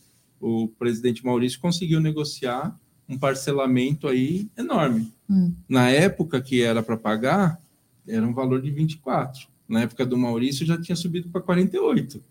o 0.41 0.69
presidente 0.79 1.25
Maurício, 1.25 1.59
conseguiu 1.61 1.99
negociar 2.01 2.79
um 3.09 3.17
parcelamento 3.19 4.07
aí 4.07 4.49
enorme. 4.57 5.11
Hum. 5.31 5.55
Na 5.67 5.89
época 5.89 6.43
que 6.43 6.61
era 6.63 6.83
para 6.83 6.97
pagar, 6.99 7.59
era 8.07 8.27
um 8.27 8.35
valor 8.35 8.61
de 8.61 8.71
24. 8.71 9.49
Na 9.69 9.83
época 9.83 10.07
do 10.07 10.17
Maurício 10.17 10.65
já 10.67 10.81
tinha 10.81 10.97
subido 10.97 11.29
para 11.29 11.41
48. 11.43 12.23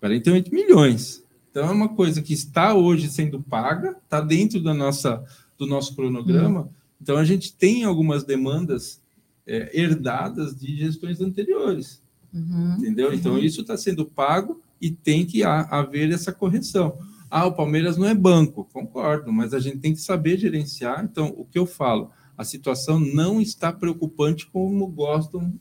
48 0.00 0.54
milhões. 0.54 1.22
Então 1.50 1.66
é 1.68 1.72
uma 1.72 1.88
coisa 1.88 2.22
que 2.22 2.32
está 2.32 2.74
hoje 2.74 3.08
sendo 3.08 3.42
paga, 3.42 3.96
está 4.04 4.20
dentro 4.20 4.62
da 4.62 4.74
nossa, 4.74 5.24
do 5.56 5.66
nosso 5.66 5.94
cronograma. 5.96 6.68
Então 7.00 7.16
a 7.16 7.24
gente 7.24 7.52
tem 7.52 7.84
algumas 7.84 8.22
demandas 8.24 9.00
é, 9.46 9.70
herdadas 9.80 10.54
de 10.54 10.76
gestões 10.76 11.20
anteriores, 11.20 12.02
Uhum. 12.34 12.74
entendeu? 12.78 13.12
Então 13.14 13.38
isso 13.38 13.62
está 13.62 13.76
sendo 13.78 14.04
pago 14.04 14.60
e 14.80 14.90
tem 14.90 15.24
que 15.24 15.42
ha- 15.42 15.66
haver 15.70 16.12
essa 16.12 16.30
correção. 16.30 16.98
Ah, 17.30 17.46
o 17.46 17.52
Palmeiras 17.52 17.96
não 17.96 18.06
é 18.06 18.14
banco, 18.14 18.68
concordo, 18.72 19.32
mas 19.32 19.54
a 19.54 19.58
gente 19.58 19.78
tem 19.78 19.94
que 19.94 20.00
saber 20.00 20.36
gerenciar. 20.38 21.02
Então, 21.04 21.34
o 21.36 21.44
que 21.46 21.58
eu 21.58 21.64
falo, 21.66 22.10
a 22.36 22.44
situação 22.44 23.00
não 23.00 23.40
está 23.40 23.72
preocupante 23.72 24.46
como 24.46 24.86
gostam 24.86 25.52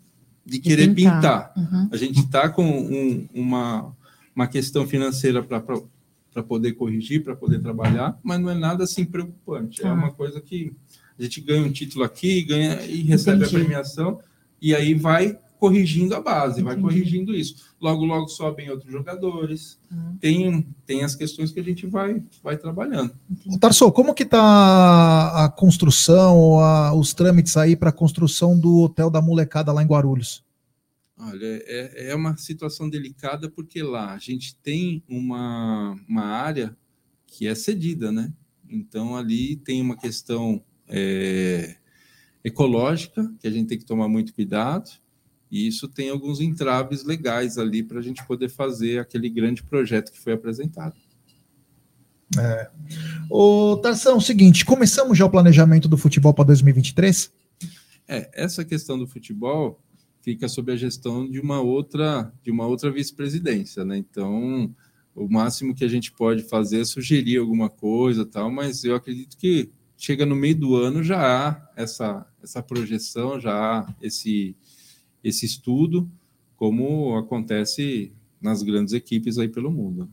de 0.47 0.59
querer 0.59 0.93
pintar. 0.95 1.51
Uhum. 1.57 1.89
A 1.91 1.97
gente 1.97 2.19
está 2.21 2.47
com 2.47 2.63
um- 2.65 3.27
uma, 3.33 3.93
uma 4.35 4.47
questão 4.47 4.87
financeira 4.87 5.43
para 5.43 6.41
poder 6.43 6.71
corrigir, 6.73 7.21
para 7.23 7.35
poder 7.35 7.59
trabalhar, 7.59 8.17
mas 8.23 8.39
não 8.39 8.49
é 8.49 8.53
nada 8.55 8.85
assim 8.85 9.03
preocupante. 9.03 9.81
Tá. 9.81 9.89
É 9.89 9.91
uma 9.91 10.11
coisa 10.11 10.39
que 10.39 10.71
a 11.19 11.23
gente 11.23 11.41
ganha 11.41 11.63
um 11.63 11.71
título 11.71 12.05
aqui, 12.05 12.43
ganha 12.43 12.81
e 12.85 13.01
recebe 13.01 13.41
Entendi. 13.43 13.55
a 13.55 13.59
premiação, 13.59 14.19
e 14.61 14.73
aí 14.73 14.93
vai 14.93 15.37
corrigindo 15.59 16.15
a 16.15 16.21
base, 16.21 16.61
vai 16.61 16.73
Entendi. 16.73 16.87
corrigindo 16.87 17.35
isso. 17.35 17.55
Logo, 17.81 18.05
logo 18.05 18.27
sobem 18.27 18.69
outros 18.69 18.91
jogadores. 18.91 19.79
Uhum. 19.91 20.17
Tem, 20.19 20.67
tem 20.85 21.03
as 21.03 21.15
questões 21.15 21.51
que 21.51 21.59
a 21.59 21.63
gente 21.63 21.85
vai, 21.87 22.21
vai 22.43 22.57
trabalhando. 22.57 23.13
Tarso, 23.59 23.91
como 23.91 24.13
que 24.13 24.25
tá 24.25 25.45
a 25.45 25.49
construção, 25.49 26.59
a- 26.59 26.93
os 26.93 27.13
trâmites 27.13 27.57
aí 27.57 27.75
para 27.75 27.89
a 27.89 27.93
construção 27.93 28.57
do 28.57 28.77
hotel 28.81 29.09
da 29.09 29.21
molecada 29.21 29.71
lá 29.73 29.81
em 29.83 29.87
Guarulhos? 29.87 30.43
Olha, 31.19 31.39
é, 31.65 32.11
é 32.11 32.15
uma 32.15 32.37
situação 32.37 32.87
delicada 32.89 33.49
porque 33.49 33.81
lá 33.81 34.13
a 34.13 34.19
gente 34.19 34.55
tem 34.57 35.01
uma, 35.09 35.99
uma 36.07 36.23
área 36.25 36.77
que 37.25 37.47
é 37.47 37.55
cedida, 37.55 38.11
né? 38.11 38.31
Então 38.69 39.15
ali 39.17 39.55
tem 39.55 39.81
uma 39.81 39.97
questão 39.97 40.61
é, 40.87 41.75
ecológica 42.43 43.33
que 43.39 43.47
a 43.47 43.51
gente 43.51 43.67
tem 43.67 43.77
que 43.79 43.85
tomar 43.85 44.07
muito 44.07 44.33
cuidado 44.33 44.89
e 45.51 45.67
isso 45.67 45.87
tem 45.87 46.09
alguns 46.09 46.41
entraves 46.41 47.03
legais 47.03 47.57
ali 47.57 47.81
para 47.81 47.99
a 47.99 48.01
gente 48.01 48.25
poder 48.25 48.49
fazer 48.49 48.99
aquele 48.99 49.29
grande 49.29 49.63
projeto 49.63 50.11
que 50.11 50.19
foi 50.19 50.33
apresentado. 50.33 50.95
Ô, 53.29 53.77
Tarsão, 53.77 54.13
é 54.13 54.17
o 54.17 54.21
seguinte, 54.21 54.65
começamos 54.65 55.17
já 55.17 55.25
o 55.25 55.29
planejamento 55.29 55.87
do 55.87 55.97
futebol 55.97 56.33
para 56.33 56.45
2023? 56.45 57.31
É, 58.07 58.29
essa 58.33 58.63
questão 58.63 58.97
do 58.97 59.07
futebol 59.07 59.81
fica 60.21 60.47
sob 60.47 60.71
a 60.71 60.75
gestão 60.75 61.29
de 61.29 61.39
uma 61.39 61.61
outra 61.61 62.31
de 62.43 62.51
uma 62.51 62.65
outra 62.65 62.91
vice-presidência, 62.91 63.85
né? 63.85 63.97
Então, 63.97 64.73
o 65.15 65.27
máximo 65.29 65.73
que 65.73 65.85
a 65.85 65.87
gente 65.87 66.11
pode 66.11 66.43
fazer 66.43 66.81
é 66.81 66.85
sugerir 66.85 67.37
alguma 67.37 67.69
coisa, 67.69 68.25
tal, 68.25 68.51
mas 68.51 68.83
eu 68.83 68.95
acredito 68.95 69.37
que 69.37 69.69
chega 69.97 70.25
no 70.25 70.35
meio 70.35 70.55
do 70.55 70.75
ano 70.75 71.01
já 71.01 71.19
há 71.19 71.71
essa 71.75 72.25
essa 72.43 72.61
projeção, 72.61 73.39
já 73.39 73.53
há 73.53 73.95
esse 74.01 74.55
esse 75.23 75.45
estudo, 75.45 76.09
como 76.55 77.15
acontece 77.17 78.11
nas 78.41 78.63
grandes 78.63 78.93
equipes 78.93 79.37
aí 79.37 79.47
pelo 79.47 79.71
mundo. 79.71 80.09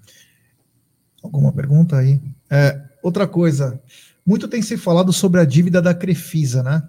Alguma 1.23 1.53
pergunta 1.53 1.97
aí? 1.97 2.21
É, 2.51 2.83
outra 3.03 3.27
coisa, 3.27 3.81
muito 4.25 4.49
tem 4.49 4.63
se 4.63 4.77
falado 4.77 5.13
sobre 5.13 5.41
a 5.41 5.45
dívida 5.45 5.81
da 5.81 5.95
Crefisa, 5.95 6.63
né? 6.63 6.87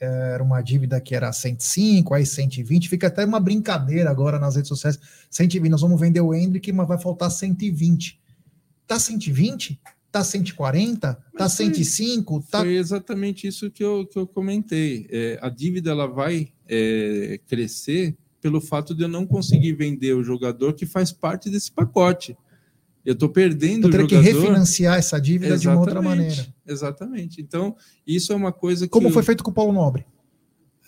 Era 0.00 0.42
uma 0.42 0.60
dívida 0.60 1.00
que 1.00 1.14
era 1.14 1.32
105, 1.32 2.12
aí 2.12 2.26
120, 2.26 2.88
fica 2.88 3.06
até 3.06 3.24
uma 3.24 3.40
brincadeira 3.40 4.10
agora 4.10 4.38
nas 4.38 4.56
redes 4.56 4.68
sociais. 4.68 4.98
120, 5.30 5.70
nós 5.70 5.80
vamos 5.80 5.98
vender 5.98 6.20
o 6.20 6.34
Hendrick, 6.34 6.70
mas 6.72 6.88
vai 6.88 6.98
faltar 6.98 7.30
120. 7.30 8.20
Tá 8.86 8.98
120? 8.98 9.80
Tá 10.14 10.22
140? 10.22 11.12
Tá 11.14 11.20
Mas 11.36 11.56
foi- 11.56 11.66
105? 11.66 12.44
Tá... 12.48 12.60
Foi 12.60 12.76
exatamente 12.76 13.48
isso 13.48 13.68
que 13.68 13.82
eu, 13.82 14.06
que 14.06 14.16
eu 14.16 14.28
comentei. 14.28 15.08
É, 15.10 15.40
a 15.42 15.48
dívida 15.48 15.90
ela 15.90 16.06
vai 16.06 16.52
é, 16.68 17.40
crescer 17.48 18.16
pelo 18.40 18.60
fato 18.60 18.94
de 18.94 19.02
eu 19.02 19.08
não 19.08 19.26
conseguir 19.26 19.72
vender 19.72 20.14
o 20.14 20.22
jogador 20.22 20.72
que 20.74 20.86
faz 20.86 21.10
parte 21.10 21.50
desse 21.50 21.72
pacote. 21.72 22.36
Eu 23.04 23.14
estou 23.14 23.28
perdendo 23.28 23.86
Eu 23.86 23.88
o 23.88 23.90
teria 23.90 24.06
que 24.06 24.14
refinanciar 24.16 24.98
essa 24.98 25.20
dívida 25.20 25.58
de 25.58 25.66
uma 25.66 25.80
outra 25.80 25.98
Exatamente, 25.98 26.16
maneira. 26.22 26.54
Exatamente. 26.64 27.40
Então, 27.42 27.74
isso 28.06 28.32
é 28.32 28.36
uma 28.36 28.52
coisa 28.52 28.86
que. 28.86 28.90
Como 28.90 29.08
eu- 29.08 29.12
foi 29.12 29.24
feito 29.24 29.42
com 29.42 29.50
o 29.50 29.54
Paulo 29.54 29.72
Nobre, 29.72 30.06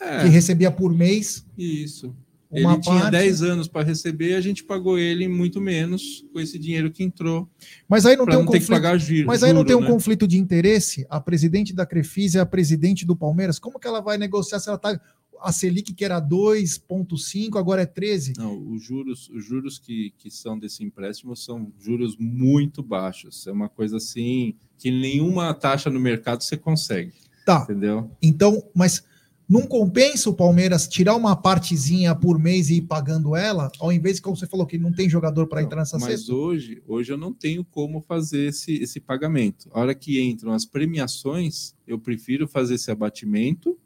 É, 0.00 0.22
que 0.22 0.28
recebia 0.28 0.70
por 0.70 0.94
mês 0.94 1.44
isso. 1.58 2.14
Uma 2.50 2.74
ele 2.74 2.80
tinha 2.80 3.00
parte- 3.00 3.10
10 3.10 3.42
anos 3.42 3.66
para 3.68 3.84
receber, 3.84 4.34
a 4.34 4.40
gente 4.40 4.62
pagou 4.64 4.98
ele 4.98 5.26
muito 5.26 5.60
menos 5.60 6.24
com 6.32 6.38
esse 6.40 6.58
dinheiro 6.58 6.90
que 6.92 7.02
entrou, 7.02 7.48
Mas 7.88 8.06
aí 8.06 8.16
não 8.16 8.24
tem 8.24 8.36
um 8.36 8.38
não 8.40 8.46
conflito. 8.46 8.68
pagar 8.68 8.96
giro. 8.98 9.26
Mas 9.26 9.42
aí 9.42 9.52
não 9.52 9.58
juro, 9.60 9.66
tem 9.68 9.76
um 9.76 9.80
né? 9.80 9.86
conflito 9.88 10.28
de 10.28 10.38
interesse? 10.38 11.04
A 11.10 11.20
presidente 11.20 11.74
da 11.74 11.84
Crefisa 11.84 12.38
é 12.38 12.42
a 12.42 12.46
presidente 12.46 13.04
do 13.04 13.16
Palmeiras. 13.16 13.58
Como 13.58 13.78
que 13.80 13.86
ela 13.88 14.00
vai 14.00 14.16
negociar 14.16 14.58
se 14.60 14.68
ela 14.68 14.78
tá. 14.78 14.98
A 15.42 15.52
Selic, 15.52 15.92
que 15.92 16.02
era 16.04 16.18
2,5, 16.18 17.58
agora 17.58 17.82
é 17.82 17.86
13. 17.86 18.32
Não, 18.38 18.56
os 18.72 18.82
juros, 18.82 19.28
os 19.28 19.44
juros 19.44 19.78
que, 19.78 20.12
que 20.16 20.30
são 20.30 20.58
desse 20.58 20.82
empréstimo 20.82 21.36
são 21.36 21.70
juros 21.78 22.16
muito 22.18 22.82
baixos. 22.82 23.46
É 23.46 23.52
uma 23.52 23.68
coisa 23.68 23.98
assim 23.98 24.54
que 24.78 24.90
nenhuma 24.90 25.52
taxa 25.52 25.90
no 25.90 26.00
mercado 26.00 26.42
você 26.42 26.56
consegue, 26.56 27.12
Tá. 27.44 27.60
entendeu? 27.64 28.10
Então, 28.22 28.62
mas 28.74 29.04
não 29.48 29.62
compensa 29.62 30.28
o 30.28 30.34
Palmeiras 30.34 30.88
tirar 30.88 31.14
uma 31.14 31.36
partezinha 31.36 32.14
por 32.14 32.38
mês 32.38 32.68
e 32.68 32.76
ir 32.78 32.82
pagando 32.82 33.36
ela, 33.36 33.70
ao 33.78 33.92
invés 33.92 34.16
de, 34.16 34.22
como 34.22 34.36
você 34.36 34.46
falou, 34.46 34.66
que 34.66 34.76
não 34.78 34.92
tem 34.92 35.08
jogador 35.08 35.46
para 35.46 35.62
entrar 35.62 35.78
nessa 35.78 35.98
Mas 35.98 36.20
cesta? 36.20 36.34
hoje, 36.34 36.82
hoje 36.86 37.12
eu 37.12 37.16
não 37.16 37.32
tenho 37.32 37.64
como 37.64 38.00
fazer 38.00 38.48
esse, 38.48 38.74
esse 38.82 38.98
pagamento. 39.00 39.68
A 39.72 39.80
hora 39.80 39.94
que 39.94 40.20
entram 40.20 40.52
as 40.52 40.64
premiações, 40.64 41.74
eu 41.86 41.98
prefiro 41.98 42.48
fazer 42.48 42.74
esse 42.74 42.90
abatimento 42.90 43.78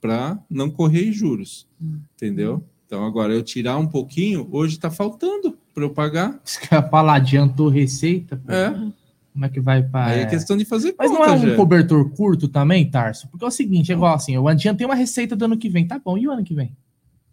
para 0.00 0.38
não 0.48 0.70
correr 0.70 1.10
juros, 1.10 1.66
Hum. 1.82 1.98
entendeu? 2.14 2.62
Então 2.86 3.04
agora 3.04 3.34
eu 3.34 3.42
tirar 3.42 3.76
um 3.76 3.86
pouquinho, 3.86 4.48
hoje 4.50 4.76
está 4.76 4.90
faltando 4.90 5.58
para 5.74 5.84
eu 5.84 5.90
pagar. 5.90 6.40
Isso 6.44 6.60
que 6.60 6.72
eu 6.72 6.78
ia 6.78 6.88
falar, 6.88 7.16
adiantou 7.16 7.68
receita. 7.68 8.36
pô. 8.36 8.52
É. 8.52 8.92
Como 9.38 9.46
é 9.46 9.48
que 9.48 9.60
vai 9.60 9.84
para. 9.84 10.06
Aí 10.10 10.20
é 10.22 10.26
questão 10.26 10.56
de 10.56 10.64
fazer 10.64 10.96
Mas 10.98 11.12
não 11.12 11.24
é 11.24 11.30
um 11.30 11.38
Gé. 11.38 11.54
cobertor 11.54 12.10
curto 12.10 12.48
também, 12.48 12.90
Tarso? 12.90 13.28
Porque 13.28 13.44
é 13.44 13.46
o 13.48 13.52
seguinte, 13.52 13.92
é 13.92 13.94
igual 13.94 14.12
assim, 14.16 14.34
eu 14.34 14.48
adiantei 14.48 14.84
uma 14.84 14.96
receita 14.96 15.36
do 15.36 15.44
ano 15.44 15.56
que 15.56 15.68
vem, 15.68 15.86
tá 15.86 15.96
bom, 16.04 16.18
e 16.18 16.26
o 16.26 16.32
ano 16.32 16.42
que 16.42 16.52
vem? 16.54 16.76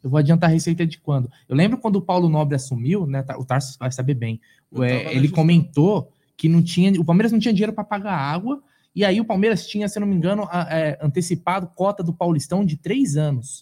Eu 0.03 0.09
vou 0.11 0.19
adiantar 0.19 0.51
a 0.51 0.53
receita 0.53 0.85
de 0.85 0.99
quando? 0.99 1.31
Eu 1.49 1.55
lembro 1.55 1.79
quando 1.79 1.95
o 1.95 2.01
Paulo 2.03 2.29
Nobre 2.29 2.55
assumiu, 2.55 3.07
né? 3.07 3.25
O 3.39 3.43
Tarso 3.43 3.75
vai 3.79 3.91
saber 3.91 4.13
bem. 4.13 4.39
É, 4.83 5.15
ele 5.15 5.29
comentou 5.29 6.11
que 6.37 6.47
não 6.47 6.61
tinha, 6.61 6.91
o 7.01 7.03
Palmeiras 7.03 7.31
não 7.31 7.39
tinha 7.39 7.51
dinheiro 7.51 7.73
para 7.73 7.83
pagar 7.83 8.13
água, 8.15 8.61
e 8.95 9.03
aí 9.03 9.19
o 9.19 9.25
Palmeiras 9.25 9.65
tinha, 9.65 9.87
se 9.89 9.99
não 9.99 10.05
me 10.05 10.15
engano, 10.15 10.47
a- 10.51 10.67
é, 10.69 10.99
antecipado 11.01 11.65
cota 11.73 12.03
do 12.03 12.13
Paulistão 12.13 12.63
de 12.63 12.77
três 12.77 13.17
anos. 13.17 13.61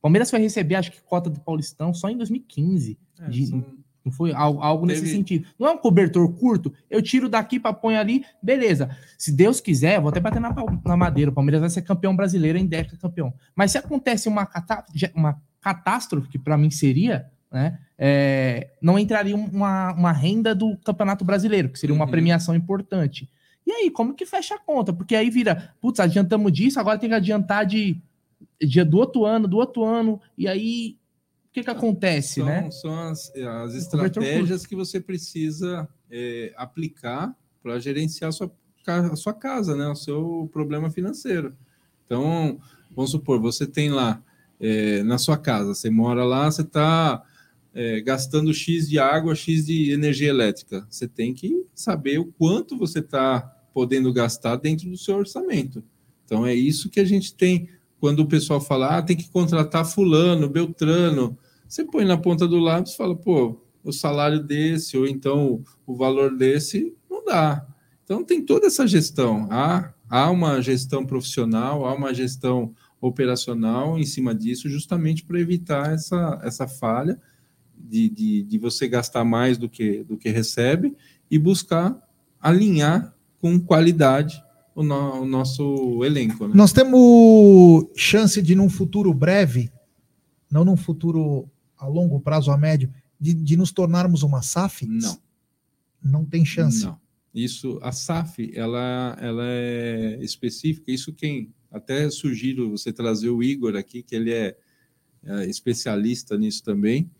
O 0.00 0.02
Palmeiras 0.02 0.28
foi 0.30 0.40
receber, 0.40 0.74
acho 0.74 0.90
que, 0.90 1.00
cota 1.00 1.30
do 1.30 1.38
Paulistão 1.38 1.94
só 1.94 2.10
em 2.10 2.16
2015. 2.16 2.98
É, 3.20 3.28
de- 3.28 3.46
são- 3.46 3.64
Não 4.04 4.12
foi 4.12 4.32
algo, 4.34 4.60
algo 4.60 4.84
nesse 4.84 5.00
Teve- 5.00 5.12
sentido. 5.14 5.46
Não 5.58 5.66
é 5.66 5.70
um 5.70 5.78
cobertor 5.78 6.30
curto, 6.34 6.72
eu 6.90 7.00
tiro 7.00 7.28
daqui 7.28 7.58
para 7.58 7.72
põe 7.72 7.96
ali, 7.96 8.22
beleza. 8.42 8.94
Se 9.16 9.32
Deus 9.32 9.60
quiser, 9.60 9.98
vou 10.00 10.10
até 10.10 10.20
bater 10.20 10.40
na, 10.40 10.54
na 10.84 10.96
madeira, 10.96 11.30
o 11.30 11.34
Palmeiras 11.34 11.60
vai 11.60 11.70
ser 11.70 11.82
campeão 11.82 12.14
brasileiro 12.14 12.58
em 12.58 12.66
década 12.66 12.98
campeão. 12.98 13.32
Mas 13.56 13.70
se 13.70 13.78
acontece 13.78 14.28
uma, 14.28 14.44
catá- 14.44 14.84
uma 15.14 15.40
catástrofe, 15.60 16.28
que 16.28 16.38
para 16.38 16.58
mim 16.58 16.70
seria, 16.70 17.26
né, 17.50 17.78
é, 17.96 18.72
não 18.82 18.98
entraria 18.98 19.34
uma, 19.34 19.92
uma 19.94 20.12
renda 20.12 20.54
do 20.54 20.76
Campeonato 20.84 21.24
Brasileiro, 21.24 21.70
que 21.70 21.78
seria 21.78 21.94
uma 21.94 22.04
Uhum. 22.04 22.10
premiação 22.10 22.54
importante. 22.54 23.28
E 23.66 23.72
aí, 23.72 23.90
como 23.90 24.12
que 24.12 24.26
fecha 24.26 24.56
a 24.56 24.58
conta? 24.58 24.92
Porque 24.92 25.16
aí 25.16 25.30
vira, 25.30 25.72
putz, 25.80 25.98
adiantamos 26.00 26.52
disso, 26.52 26.78
agora 26.78 26.98
tem 26.98 27.08
que 27.08 27.14
adiantar 27.14 27.64
de, 27.64 27.96
de 28.60 28.84
do 28.84 28.98
outro 28.98 29.24
ano, 29.24 29.48
do 29.48 29.56
outro 29.56 29.82
ano, 29.84 30.20
e 30.36 30.46
aí 30.46 30.98
que 31.54 31.62
que 31.62 31.70
acontece, 31.70 32.40
são, 32.40 32.46
né? 32.46 32.68
são 32.72 33.00
as, 33.00 33.32
as 33.36 33.74
estratégias 33.74 34.66
que 34.66 34.74
você 34.74 35.00
precisa 35.00 35.88
é, 36.10 36.52
aplicar 36.56 37.32
para 37.62 37.78
gerenciar 37.78 38.30
a 38.30 38.32
sua, 38.32 38.52
a 38.84 39.14
sua 39.14 39.32
casa, 39.32 39.76
né? 39.76 39.86
O 39.86 39.94
seu 39.94 40.50
problema 40.52 40.90
financeiro. 40.90 41.54
Então, 42.04 42.58
vamos 42.90 43.12
supor, 43.12 43.40
você 43.40 43.68
tem 43.68 43.88
lá 43.88 44.20
é, 44.58 45.04
na 45.04 45.16
sua 45.16 45.38
casa, 45.38 45.72
você 45.72 45.88
mora 45.88 46.24
lá, 46.24 46.50
você 46.50 46.62
está 46.62 47.22
gastando 48.04 48.54
X 48.54 48.88
de 48.88 49.00
água, 49.00 49.34
X 49.34 49.66
de 49.66 49.90
energia 49.90 50.28
elétrica. 50.28 50.86
Você 50.88 51.08
tem 51.08 51.34
que 51.34 51.66
saber 51.74 52.20
o 52.20 52.26
quanto 52.26 52.78
você 52.78 53.00
está 53.00 53.40
podendo 53.72 54.12
gastar 54.12 54.54
dentro 54.54 54.88
do 54.88 54.96
seu 54.96 55.16
orçamento. 55.16 55.82
Então, 56.24 56.46
é 56.46 56.54
isso 56.54 56.88
que 56.88 57.00
a 57.00 57.04
gente 57.04 57.34
tem. 57.34 57.68
Quando 57.98 58.20
o 58.20 58.28
pessoal 58.28 58.60
fala, 58.60 58.98
ah, 58.98 59.02
tem 59.02 59.16
que 59.16 59.28
contratar 59.28 59.84
fulano, 59.84 60.48
beltrano, 60.48 61.36
você 61.68 61.84
põe 61.84 62.04
na 62.04 62.16
ponta 62.16 62.46
do 62.46 62.58
lápis 62.58 62.92
e 62.92 62.96
fala, 62.96 63.16
pô, 63.16 63.60
o 63.82 63.92
salário 63.92 64.42
desse, 64.42 64.96
ou 64.96 65.06
então 65.06 65.62
o 65.86 65.94
valor 65.94 66.36
desse, 66.36 66.94
não 67.10 67.24
dá. 67.24 67.66
Então 68.04 68.24
tem 68.24 68.42
toda 68.42 68.66
essa 68.66 68.86
gestão. 68.86 69.46
Há, 69.50 69.92
há 70.08 70.30
uma 70.30 70.60
gestão 70.60 71.04
profissional, 71.04 71.84
há 71.86 71.94
uma 71.94 72.12
gestão 72.14 72.72
operacional 73.00 73.98
em 73.98 74.04
cima 74.06 74.34
disso, 74.34 74.68
justamente 74.68 75.24
para 75.24 75.38
evitar 75.40 75.92
essa, 75.92 76.40
essa 76.42 76.66
falha 76.66 77.20
de, 77.76 78.08
de, 78.08 78.42
de 78.42 78.58
você 78.58 78.88
gastar 78.88 79.24
mais 79.24 79.58
do 79.58 79.68
que, 79.68 80.02
do 80.04 80.16
que 80.16 80.30
recebe 80.30 80.96
e 81.30 81.38
buscar 81.38 81.96
alinhar 82.40 83.14
com 83.40 83.60
qualidade 83.60 84.42
o, 84.74 84.82
no- 84.82 85.20
o 85.22 85.26
nosso 85.26 86.02
elenco. 86.04 86.46
Né? 86.48 86.54
Nós 86.54 86.72
temos 86.72 87.86
chance 87.94 88.40
de, 88.40 88.54
num 88.54 88.70
futuro 88.70 89.12
breve, 89.12 89.70
não 90.50 90.64
num 90.64 90.76
futuro 90.76 91.48
a 91.84 91.88
longo 91.88 92.20
prazo, 92.20 92.50
a 92.50 92.56
médio, 92.56 92.92
de, 93.20 93.34
de 93.34 93.56
nos 93.56 93.72
tornarmos 93.72 94.22
uma 94.22 94.42
SAF? 94.42 94.86
Não. 94.86 95.18
Não 96.02 96.24
tem 96.24 96.44
chance. 96.44 96.84
Não. 96.84 96.98
Isso, 97.34 97.78
a 97.82 97.90
SAF, 97.90 98.52
ela, 98.54 99.16
ela 99.20 99.44
é 99.44 100.18
específica. 100.22 100.90
Isso 100.90 101.12
quem 101.12 101.52
até 101.70 102.08
sugiro 102.08 102.70
você 102.70 102.92
trazer 102.92 103.30
o 103.30 103.42
Igor 103.42 103.74
aqui, 103.74 104.02
que 104.02 104.14
ele 104.14 104.32
é, 104.32 104.56
é 105.24 105.46
especialista 105.46 106.38
nisso 106.38 106.62
também. 106.62 107.10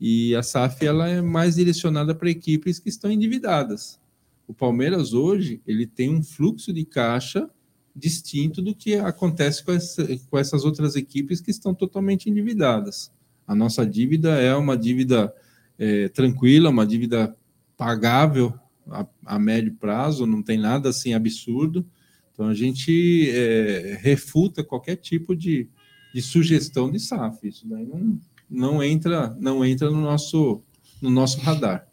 E 0.00 0.34
a 0.34 0.42
SAF 0.42 0.84
ela 0.84 1.08
é 1.08 1.22
mais 1.22 1.54
direcionada 1.54 2.14
para 2.14 2.28
equipes 2.28 2.80
que 2.80 2.88
estão 2.88 3.10
endividadas. 3.10 4.00
O 4.46 4.52
Palmeiras 4.52 5.12
hoje 5.12 5.62
ele 5.66 5.86
tem 5.86 6.10
um 6.10 6.22
fluxo 6.22 6.72
de 6.72 6.84
caixa 6.84 7.48
distinto 7.94 8.60
do 8.60 8.74
que 8.74 8.96
acontece 8.96 9.62
com, 9.62 9.70
essa, 9.70 10.04
com 10.28 10.36
essas 10.36 10.64
outras 10.64 10.96
equipes 10.96 11.40
que 11.40 11.52
estão 11.52 11.72
totalmente 11.72 12.28
endividadas. 12.28 13.12
A 13.46 13.54
nossa 13.54 13.84
dívida 13.86 14.40
é 14.40 14.54
uma 14.54 14.76
dívida 14.76 15.32
é, 15.78 16.08
tranquila, 16.08 16.70
uma 16.70 16.86
dívida 16.86 17.34
pagável 17.76 18.54
a, 18.90 19.06
a, 19.24 19.38
médio 19.38 19.74
prazo, 19.74 20.26
não 20.26 20.42
tem 20.42 20.58
nada 20.58 20.88
assim 20.88 21.14
absurdo. 21.14 21.84
Então 22.32 22.48
a 22.48 22.54
gente 22.54 23.30
é, 23.30 23.98
refuta 24.00 24.64
qualquer 24.64 24.96
tipo 24.96 25.36
de, 25.36 25.68
de, 26.14 26.22
sugestão 26.22 26.90
de 26.90 26.98
SAF. 26.98 27.46
Isso 27.46 27.66
daí 27.68 27.86
não, 27.86 28.18
não 28.50 28.82
entra, 28.82 29.34
não 29.38 29.64
entra 29.64 29.90
no 29.90 30.00
nosso, 30.00 30.62
no 31.00 31.10
nosso 31.10 31.40
radar. 31.40 31.86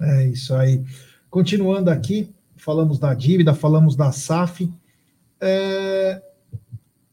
É 0.00 0.26
isso 0.26 0.54
aí. 0.54 0.82
Continuando 1.30 1.90
aqui, 1.90 2.28
falamos 2.56 2.98
da 2.98 3.14
dívida, 3.14 3.54
falamos 3.54 3.96
da 3.96 4.12
SAF. 4.12 4.70
É... 5.40 6.20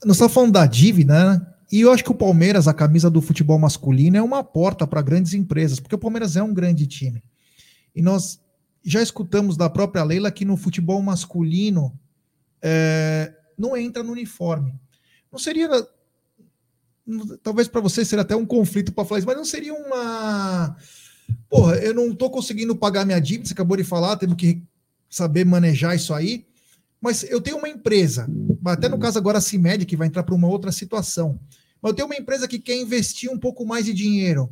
Nós 0.04 0.18
estamos 0.18 0.34
falando 0.34 0.52
da 0.52 0.66
dívida, 0.66 1.38
né? 1.38 1.53
E 1.74 1.82
eu 1.82 1.92
acho 1.92 2.04
que 2.04 2.12
o 2.12 2.16
Palmeiras, 2.16 2.68
a 2.68 2.74
camisa 2.74 3.10
do 3.10 3.20
futebol 3.20 3.58
masculino, 3.58 4.16
é 4.16 4.22
uma 4.22 4.44
porta 4.44 4.86
para 4.86 5.02
grandes 5.02 5.34
empresas, 5.34 5.80
porque 5.80 5.96
o 5.96 5.98
Palmeiras 5.98 6.36
é 6.36 6.44
um 6.44 6.54
grande 6.54 6.86
time. 6.86 7.24
E 7.96 8.00
nós 8.00 8.40
já 8.86 9.02
escutamos 9.02 9.58
da 9.58 9.68
própria 9.68 10.04
Leila 10.04 10.30
que 10.30 10.46
no 10.46 10.56
futebol 10.56 11.02
masculino 11.02 12.00
é, 12.62 13.34
não 13.58 13.76
entra 13.76 14.04
no 14.04 14.12
uniforme. 14.12 14.80
Não 15.32 15.40
seria. 15.40 15.68
Talvez 17.42 17.68
para 17.68 17.82
você 17.82 18.06
seria 18.06 18.22
até 18.22 18.36
um 18.36 18.46
conflito 18.46 18.94
para 18.94 19.04
falar 19.04 19.18
isso, 19.18 19.28
mas 19.28 19.36
não 19.38 19.44
seria 19.44 19.74
uma. 19.74 20.78
Porra, 21.50 21.78
eu 21.78 21.96
não 21.96 22.12
estou 22.12 22.30
conseguindo 22.30 22.76
pagar 22.76 23.04
minha 23.04 23.20
dívida, 23.20 23.48
você 23.48 23.54
acabou 23.54 23.78
de 23.78 23.84
falar, 23.84 24.18
temos 24.18 24.36
que 24.36 24.62
saber 25.10 25.44
manejar 25.44 25.96
isso 25.96 26.14
aí. 26.14 26.46
Mas 27.02 27.24
eu 27.24 27.42
tenho 27.42 27.58
uma 27.58 27.68
empresa, 27.68 28.30
até 28.64 28.88
no 28.88 29.00
caso 29.00 29.18
agora 29.18 29.40
a 29.40 29.42
CIMED, 29.42 29.88
que 29.88 29.98
vai 29.98 30.06
entrar 30.06 30.22
para 30.22 30.36
uma 30.36 30.48
outra 30.48 30.72
situação. 30.72 31.40
Mas 31.84 31.90
eu 31.90 31.96
tenho 31.98 32.08
uma 32.08 32.16
empresa 32.16 32.48
que 32.48 32.58
quer 32.58 32.78
investir 32.78 33.30
um 33.30 33.38
pouco 33.38 33.66
mais 33.66 33.86
de 33.86 33.94
dinheiro 33.94 34.50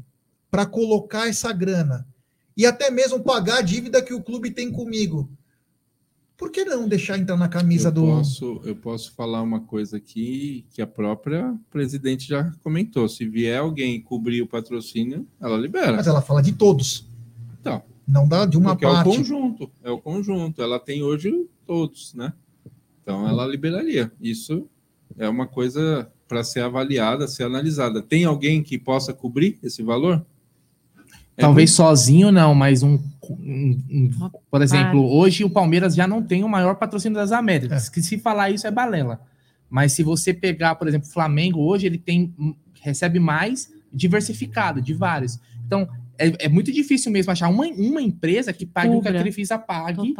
para 0.52 0.66
colocar 0.66 1.30
essa 1.30 1.54
grana 1.54 2.06
e 2.58 2.66
até 2.66 2.92
mesmo 2.92 3.22
pagar 3.22 3.60
a 3.60 3.62
dívida 3.62 4.02
que 4.02 4.14
o 4.14 4.22
clube 4.22 4.52
tem 4.52 4.70
comigo. 4.70 5.32
Por 6.36 6.52
que 6.52 6.66
não 6.66 6.90
deixar 6.90 7.18
entrar 7.18 7.38
na 7.38 7.48
camisa 7.48 7.88
eu 7.88 7.92
do. 7.94 8.02
Posso, 8.02 8.62
eu 8.66 8.76
posso 8.76 9.14
falar 9.14 9.42
uma 9.42 9.62
coisa 9.62 9.96
aqui 9.96 10.66
que 10.72 10.82
a 10.82 10.88
própria 10.88 11.56
presidente 11.70 12.28
já 12.28 12.52
comentou. 12.62 13.08
Se 13.08 13.26
vier 13.26 13.60
alguém 13.60 14.02
cobrir 14.02 14.42
o 14.42 14.48
patrocínio, 14.48 15.26
ela 15.40 15.56
libera. 15.56 15.94
Mas 15.94 16.08
ela 16.08 16.22
fala 16.22 16.42
de 16.42 16.52
todos. 16.52 17.08
Então. 17.60 17.82
Não 18.06 18.28
dá 18.28 18.46
de 18.46 18.58
uma 18.58 18.72
porque 18.72 18.86
parte. 18.86 19.08
É 19.08 19.12
o 19.12 19.16
conjunto. 19.16 19.72
É 19.84 19.92
o 19.92 20.02
conjunto. 20.02 20.62
Ela 20.62 20.80
tem 20.80 21.02
hoje 21.02 21.48
todos, 21.66 22.14
né? 22.14 22.34
Então 23.02 23.26
ela 23.26 23.46
liberaria. 23.46 24.12
Isso 24.20 24.68
é 25.18 25.30
uma 25.30 25.48
coisa 25.48 26.12
para 26.32 26.46
ser 26.46 26.62
avaliada, 26.62 27.28
ser 27.28 27.44
analisada. 27.44 28.02
Tem 28.02 28.24
alguém 28.24 28.64
que 28.64 28.78
possa 28.78 29.14
cobrir 29.14 29.60
esse 29.62 29.84
valor? 29.84 30.26
É 31.36 31.42
Talvez 31.42 31.70
muito... 31.72 31.76
sozinho 31.76 32.32
não, 32.32 32.56
mas 32.56 32.84
um, 32.84 32.98
um, 33.30 33.82
um, 33.92 34.32
por 34.50 34.62
exemplo, 34.62 35.12
hoje 35.12 35.44
o 35.44 35.50
Palmeiras 35.50 35.94
já 35.94 36.08
não 36.08 36.24
tem 36.24 36.42
o 36.42 36.48
maior 36.48 36.76
patrocínio 36.76 37.18
das 37.18 37.34
Américas. 37.34 37.90
É. 37.90 37.92
Que 37.92 38.02
se 38.02 38.18
falar 38.18 38.50
isso 38.50 38.66
é 38.66 38.72
balela. 38.72 39.20
Mas 39.70 39.92
se 39.92 40.04
você 40.04 40.34
pegar, 40.34 40.76
por 40.76 40.88
exemplo, 40.88 41.10
o 41.10 41.12
Flamengo 41.12 41.60
hoje 41.60 41.86
ele 41.86 41.98
tem 41.98 42.34
recebe 42.80 43.20
mais 43.20 43.70
diversificado, 43.92 44.82
de 44.82 44.94
vários. 44.94 45.38
Então, 45.68 45.86
é, 46.18 46.46
é 46.46 46.48
muito 46.48 46.72
difícil 46.72 47.12
mesmo 47.12 47.30
achar 47.34 47.50
uma, 47.50 47.66
uma 47.66 48.02
empresa 48.02 48.54
que 48.54 48.66
pague 48.66 48.96
o 48.96 49.02
que 49.02 49.10
a 49.10 49.12
Cubra. 49.12 49.22
Crefisa 49.22 49.60
pague 49.60 50.14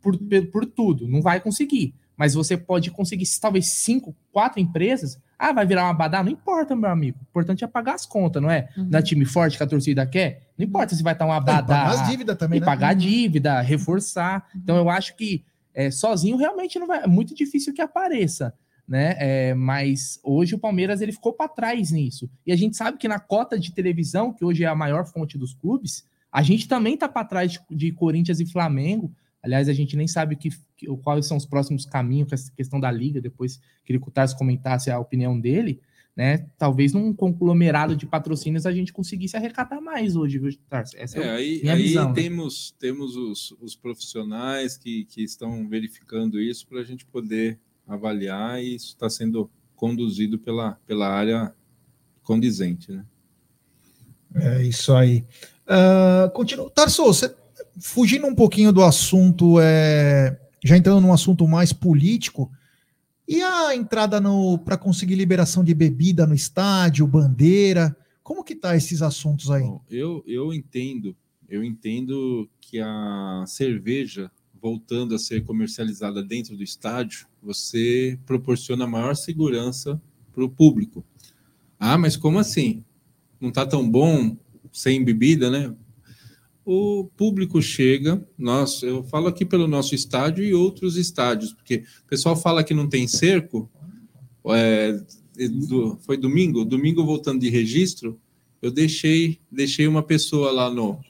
por, 0.00 0.18
por, 0.18 0.46
por 0.46 0.66
tudo. 0.66 1.06
Não 1.06 1.22
vai 1.22 1.38
conseguir. 1.38 1.94
Mas 2.16 2.34
você 2.34 2.56
pode 2.56 2.90
conseguir, 2.90 3.26
talvez, 3.40 3.68
cinco, 3.68 4.12
quatro 4.32 4.60
empresas. 4.60 5.20
Ah, 5.44 5.52
vai 5.52 5.66
virar 5.66 5.84
uma 5.84 5.92
badá? 5.94 6.22
Não 6.22 6.30
importa, 6.30 6.76
meu 6.76 6.88
amigo. 6.88 7.18
O 7.20 7.22
importante 7.30 7.64
é 7.64 7.66
pagar 7.66 7.94
as 7.94 8.06
contas, 8.06 8.40
não 8.40 8.48
é? 8.50 8.68
Uhum. 8.76 8.86
Na 8.88 9.02
time 9.02 9.24
forte 9.24 9.56
que 9.56 9.62
a 9.62 9.66
torcida 9.66 10.06
quer. 10.06 10.42
Não 10.56 10.64
importa 10.64 10.94
se 10.94 11.02
vai 11.02 11.14
estar 11.14 11.24
uma 11.26 11.34
É, 11.34 11.38
e 11.38 11.40
pagar 11.44 11.62
badá. 11.62 11.86
as 11.90 12.08
dívidas 12.08 12.36
também, 12.38 12.58
E 12.58 12.60
né? 12.60 12.66
pagar 12.66 12.88
a 12.90 12.94
dívida, 12.94 13.60
reforçar. 13.60 14.46
Então, 14.54 14.76
eu 14.76 14.88
acho 14.88 15.16
que 15.16 15.44
é, 15.74 15.90
sozinho 15.90 16.36
realmente 16.36 16.78
não 16.78 16.86
vai. 16.86 17.02
É 17.02 17.06
muito 17.08 17.34
difícil 17.34 17.74
que 17.74 17.82
apareça. 17.82 18.54
Né? 18.86 19.14
É, 19.18 19.54
mas 19.54 20.20
hoje 20.22 20.54
o 20.54 20.58
Palmeiras 20.58 21.00
ele 21.00 21.12
ficou 21.12 21.32
para 21.32 21.48
trás 21.48 21.90
nisso. 21.90 22.28
E 22.46 22.52
a 22.52 22.56
gente 22.56 22.76
sabe 22.76 22.98
que 22.98 23.08
na 23.08 23.18
cota 23.18 23.58
de 23.58 23.72
televisão, 23.72 24.32
que 24.32 24.44
hoje 24.44 24.64
é 24.64 24.66
a 24.66 24.74
maior 24.74 25.06
fonte 25.06 25.36
dos 25.38 25.54
clubes, 25.54 26.04
a 26.30 26.42
gente 26.42 26.68
também 26.68 26.96
tá 26.96 27.08
para 27.08 27.24
trás 27.26 27.52
de, 27.52 27.60
de 27.70 27.90
Corinthians 27.92 28.38
e 28.40 28.46
Flamengo. 28.46 29.10
Aliás, 29.42 29.68
a 29.68 29.72
gente 29.72 29.96
nem 29.96 30.06
sabe 30.06 30.34
o 30.34 30.38
que, 30.38 30.50
que- 30.76 30.86
quais 31.02 31.26
são 31.26 31.36
os 31.36 31.44
próximos 31.46 31.84
caminhos 31.84 32.28
com 32.28 32.34
essa 32.34 32.52
questão 32.52 32.78
da 32.78 32.90
liga. 32.90 33.20
Depois 33.20 33.60
queria 33.84 34.00
que 34.00 34.08
o 34.08 34.10
Tarso 34.12 34.36
comentasse 34.36 34.90
a 34.90 34.98
opinião 34.98 35.38
dele. 35.38 35.80
Né? 36.14 36.46
Talvez 36.58 36.92
num 36.92 37.12
conglomerado 37.14 37.96
de 37.96 38.04
patrocínios 38.04 38.66
a 38.66 38.70
gente 38.72 38.92
conseguisse 38.92 39.34
arrecadar 39.34 39.80
mais 39.80 40.14
hoje, 40.14 40.38
viu, 40.38 40.50
Tarso? 40.68 40.94
Essa 40.98 41.18
é, 41.18 41.22
É, 41.26 41.30
aí 41.30 41.60
minha 41.62 41.72
aí 41.74 41.82
visão, 41.82 42.08
né? 42.10 42.14
temos, 42.14 42.74
temos 42.78 43.16
os, 43.16 43.50
os 43.60 43.74
profissionais 43.74 44.76
que, 44.76 45.06
que 45.06 45.22
estão 45.24 45.66
verificando 45.66 46.38
isso 46.38 46.66
para 46.68 46.80
a 46.80 46.84
gente 46.84 47.06
poder 47.06 47.58
avaliar 47.88 48.62
e 48.62 48.74
isso 48.74 48.88
está 48.88 49.08
sendo 49.08 49.50
conduzido 49.74 50.38
pela, 50.38 50.78
pela 50.86 51.08
área 51.08 51.54
condizente. 52.22 52.92
Né? 52.92 53.04
É 54.34 54.62
isso 54.62 54.92
aí. 54.94 55.24
Ah, 55.66 56.30
continua. 56.34 56.70
Tarso, 56.70 57.04
você, 57.04 57.34
fugindo 57.80 58.26
um 58.26 58.34
pouquinho 58.34 58.72
do 58.72 58.82
assunto, 58.82 59.60
é, 59.60 60.38
já 60.64 60.76
entrando 60.76 61.00
num 61.00 61.12
assunto 61.12 61.46
mais 61.46 61.72
político, 61.72 62.50
e 63.26 63.42
a 63.42 63.74
entrada 63.74 64.20
para 64.64 64.76
conseguir 64.76 65.14
liberação 65.14 65.64
de 65.64 65.74
bebida 65.74 66.26
no 66.26 66.34
estádio, 66.34 67.06
bandeira, 67.06 67.96
como 68.22 68.44
que 68.44 68.54
tá 68.54 68.76
esses 68.76 69.02
assuntos 69.02 69.50
aí? 69.50 69.62
Bom, 69.62 69.80
eu, 69.90 70.22
eu 70.26 70.52
entendo, 70.52 71.16
eu 71.48 71.64
entendo 71.64 72.48
que 72.60 72.78
a 72.80 73.44
cerveja 73.46 74.30
voltando 74.62 75.16
a 75.16 75.18
ser 75.18 75.42
comercializada 75.42 76.22
dentro 76.22 76.56
do 76.56 76.62
estádio, 76.62 77.26
você 77.42 78.16
proporciona 78.24 78.86
maior 78.86 79.16
segurança 79.16 80.00
para 80.32 80.44
o 80.44 80.48
público. 80.48 81.04
Ah, 81.80 81.98
mas 81.98 82.16
como 82.16 82.38
assim? 82.38 82.84
Não 83.40 83.48
está 83.48 83.66
tão 83.66 83.90
bom 83.90 84.36
sem 84.72 85.04
bebida, 85.04 85.50
né? 85.50 85.74
O 86.64 87.10
público 87.16 87.60
chega, 87.60 88.24
nós, 88.38 88.82
eu 88.82 89.02
falo 89.04 89.26
aqui 89.26 89.44
pelo 89.44 89.66
nosso 89.66 89.94
estádio 89.94 90.44
e 90.44 90.54
outros 90.54 90.96
estádios, 90.96 91.52
porque 91.52 91.84
o 92.04 92.08
pessoal 92.08 92.36
fala 92.36 92.62
que 92.62 92.72
não 92.72 92.88
tem 92.88 93.06
cerco. 93.08 93.68
é, 94.46 95.00
foi 96.02 96.16
domingo, 96.16 96.64
domingo 96.64 97.04
voltando 97.04 97.40
de 97.40 97.48
registro, 97.48 98.20
eu 98.60 98.70
deixei, 98.70 99.40
deixei 99.50 99.88
uma 99.88 100.02
pessoa 100.02 100.52
lá 100.52 100.70
no, 100.70 101.00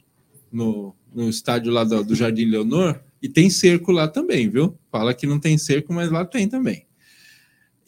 no, 0.50 0.94
no 1.14 1.28
estádio 1.28 1.70
lá 1.70 1.84
do, 1.84 2.02
do 2.02 2.14
Jardim 2.14 2.46
Leonor 2.46 2.98
e 3.20 3.28
tem 3.28 3.50
cerco 3.50 3.92
lá 3.92 4.08
também, 4.08 4.48
viu? 4.48 4.76
Fala 4.90 5.12
que 5.12 5.26
não 5.26 5.38
tem 5.38 5.58
cerco, 5.58 5.92
mas 5.92 6.10
lá 6.10 6.24
tem 6.24 6.48
também. 6.48 6.86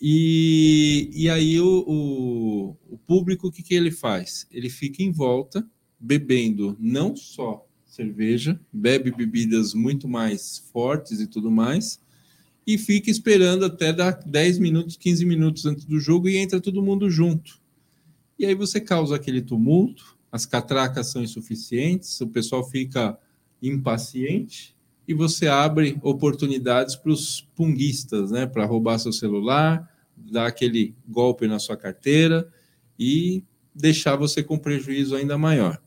E, 0.00 1.08
e 1.14 1.30
aí 1.30 1.58
o, 1.58 1.84
o, 1.86 2.76
o 2.94 2.98
público, 2.98 3.48
o 3.48 3.50
que, 3.50 3.62
que 3.62 3.74
ele 3.74 3.90
faz? 3.90 4.46
Ele 4.50 4.68
fica 4.68 5.02
em 5.02 5.10
volta, 5.10 5.66
bebendo 5.98 6.76
não 6.78 7.16
só 7.16 7.66
cerveja, 7.84 8.58
bebe 8.72 9.12
bebidas 9.12 9.72
muito 9.72 10.08
mais 10.08 10.58
fortes 10.72 11.20
e 11.20 11.26
tudo 11.26 11.50
mais, 11.50 12.00
e 12.66 12.76
fica 12.78 13.10
esperando 13.10 13.64
até 13.64 13.92
dar 13.92 14.12
10 14.12 14.58
minutos, 14.58 14.96
15 14.96 15.24
minutos 15.24 15.66
antes 15.66 15.84
do 15.84 16.00
jogo 16.00 16.28
e 16.28 16.36
entra 16.36 16.60
todo 16.60 16.82
mundo 16.82 17.10
junto. 17.10 17.60
E 18.38 18.44
aí 18.44 18.54
você 18.54 18.80
causa 18.80 19.14
aquele 19.14 19.42
tumulto, 19.42 20.16
as 20.32 20.44
catracas 20.44 21.08
são 21.08 21.22
insuficientes, 21.22 22.20
o 22.20 22.26
pessoal 22.26 22.68
fica 22.68 23.16
impaciente 23.62 24.74
e 25.06 25.14
você 25.14 25.46
abre 25.46 25.98
oportunidades 26.02 26.96
para 26.96 27.12
os 27.12 27.46
punguistas, 27.54 28.30
né, 28.30 28.46
para 28.46 28.64
roubar 28.64 28.98
seu 28.98 29.12
celular, 29.12 29.88
dar 30.16 30.46
aquele 30.46 30.94
golpe 31.06 31.46
na 31.46 31.58
sua 31.58 31.76
carteira 31.76 32.50
e 32.98 33.44
deixar 33.74 34.16
você 34.16 34.42
com 34.42 34.58
prejuízo 34.58 35.14
ainda 35.14 35.36
maior. 35.36 35.80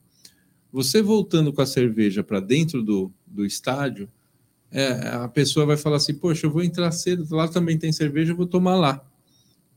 Você 0.72 1.02
voltando 1.02 1.54
com 1.54 1.62
a 1.62 1.66
cerveja 1.66 2.24
para 2.24 2.40
dentro 2.40 2.84
do, 2.84 3.12
do 3.26 3.46
estádio, 3.46 4.10
é, 4.72 5.08
a 5.10 5.28
pessoa 5.28 5.66
vai 5.66 5.78
falar 5.78 5.98
assim: 5.98 6.14
Poxa, 6.14 6.46
eu 6.46 6.52
vou 6.52 6.64
entrar 6.64 6.92
cedo, 6.92 7.26
lá 7.34 7.48
também 7.48 7.78
tem 7.78 7.92
cerveja, 7.92 8.34
eu 8.34 8.38
vou 8.38 8.48
tomar 8.48 8.76
lá. 8.76 9.04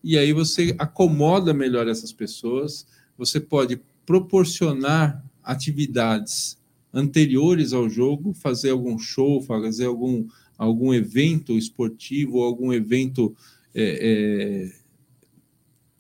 E 0.03 0.17
aí 0.19 0.33
você 0.33 0.75
acomoda 0.79 1.53
melhor 1.53 1.87
essas 1.87 2.13
pessoas, 2.13 2.87
você 3.17 3.39
pode 3.39 3.81
proporcionar 4.07 5.23
atividades 5.43 6.59
anteriores 6.93 7.73
ao 7.73 7.89
jogo, 7.89 8.33
fazer 8.33 8.71
algum 8.71 8.99
show, 8.99 9.41
fazer 9.43 9.87
algum, 9.87 10.27
algum 10.59 10.93
evento 10.93 11.57
esportivo, 11.57 12.43
algum 12.43 12.73
evento 12.73 13.37
é, 13.75 14.69
é, 14.69 14.73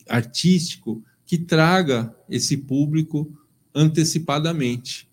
artístico 0.08 1.02
que 1.24 1.38
traga 1.38 2.14
esse 2.28 2.56
público 2.56 3.30
antecipadamente. 3.74 5.08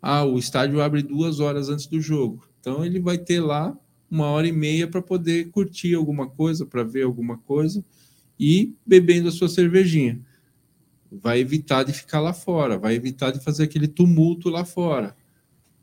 Ah, 0.00 0.24
o 0.24 0.38
estádio 0.38 0.80
abre 0.80 1.02
duas 1.02 1.40
horas 1.40 1.68
antes 1.68 1.86
do 1.86 2.00
jogo, 2.00 2.46
então 2.60 2.84
ele 2.84 3.00
vai 3.00 3.16
ter 3.16 3.40
lá 3.40 3.76
uma 4.10 4.26
hora 4.26 4.46
e 4.46 4.52
meia 4.52 4.86
para 4.86 5.02
poder 5.02 5.50
curtir 5.50 5.94
alguma 5.94 6.28
coisa, 6.28 6.64
para 6.64 6.84
ver 6.84 7.02
alguma 7.02 7.38
coisa 7.38 7.84
e 8.38 8.74
bebendo 8.86 9.28
a 9.28 9.32
sua 9.32 9.48
cervejinha. 9.48 10.20
Vai 11.10 11.40
evitar 11.40 11.84
de 11.84 11.92
ficar 11.92 12.20
lá 12.20 12.32
fora, 12.32 12.78
vai 12.78 12.94
evitar 12.94 13.30
de 13.30 13.40
fazer 13.40 13.64
aquele 13.64 13.88
tumulto 13.88 14.48
lá 14.50 14.64
fora. 14.64 15.16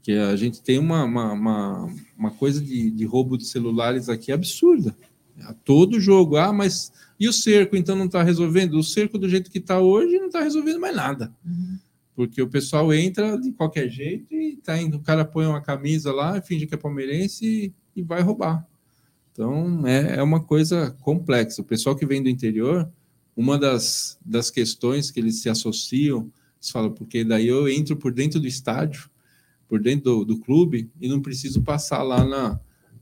Que 0.03 0.13
a 0.13 0.35
gente 0.35 0.61
tem 0.61 0.79
uma, 0.79 1.03
uma, 1.03 1.33
uma, 1.33 1.95
uma 2.17 2.31
coisa 2.31 2.61
de, 2.61 2.89
de 2.89 3.05
roubo 3.05 3.37
de 3.37 3.45
celulares 3.45 4.09
aqui 4.09 4.31
absurda. 4.31 4.95
A 5.43 5.53
todo 5.53 5.99
jogo. 5.99 6.37
Ah, 6.37 6.51
mas 6.51 6.91
e 7.19 7.27
o 7.27 7.33
cerco 7.33 7.75
então 7.75 7.95
não 7.95 8.05
está 8.05 8.23
resolvendo? 8.23 8.73
O 8.73 8.83
cerco 8.83 9.17
do 9.17 9.29
jeito 9.29 9.51
que 9.51 9.59
está 9.59 9.79
hoje 9.79 10.17
não 10.17 10.27
está 10.27 10.41
resolvendo 10.41 10.79
mais 10.79 10.95
nada. 10.95 11.31
Uhum. 11.45 11.77
Porque 12.21 12.39
o 12.39 12.47
pessoal 12.47 12.93
entra 12.93 13.35
de 13.35 13.51
qualquer 13.51 13.89
jeito 13.89 14.31
e 14.35 14.55
tá 14.57 14.79
indo, 14.79 14.97
o 14.97 15.01
cara 15.01 15.25
põe 15.25 15.47
uma 15.47 15.59
camisa 15.59 16.13
lá, 16.13 16.39
finge 16.39 16.67
que 16.67 16.75
é 16.75 16.77
palmeirense 16.77 17.43
e, 17.43 17.73
e 17.99 18.03
vai 18.03 18.21
roubar. 18.21 18.63
Então 19.31 19.87
é, 19.87 20.17
é 20.17 20.21
uma 20.21 20.39
coisa 20.39 20.95
complexa. 21.01 21.63
O 21.63 21.65
pessoal 21.65 21.95
que 21.95 22.05
vem 22.05 22.21
do 22.21 22.29
interior, 22.29 22.87
uma 23.35 23.57
das, 23.57 24.19
das 24.23 24.51
questões 24.51 25.09
que 25.09 25.19
eles 25.19 25.41
se 25.41 25.49
associam, 25.49 26.31
eles 26.57 26.69
falam, 26.69 26.91
porque 26.91 27.23
daí 27.23 27.47
eu 27.47 27.67
entro 27.67 27.95
por 27.95 28.13
dentro 28.13 28.39
do 28.39 28.45
estádio, 28.45 29.09
por 29.67 29.81
dentro 29.81 30.03
do, 30.03 30.25
do 30.25 30.37
clube, 30.37 30.91
e 31.01 31.07
não 31.07 31.23
preciso 31.23 31.63
passar 31.63 32.03
lá 32.03 32.23
na, 32.23 32.59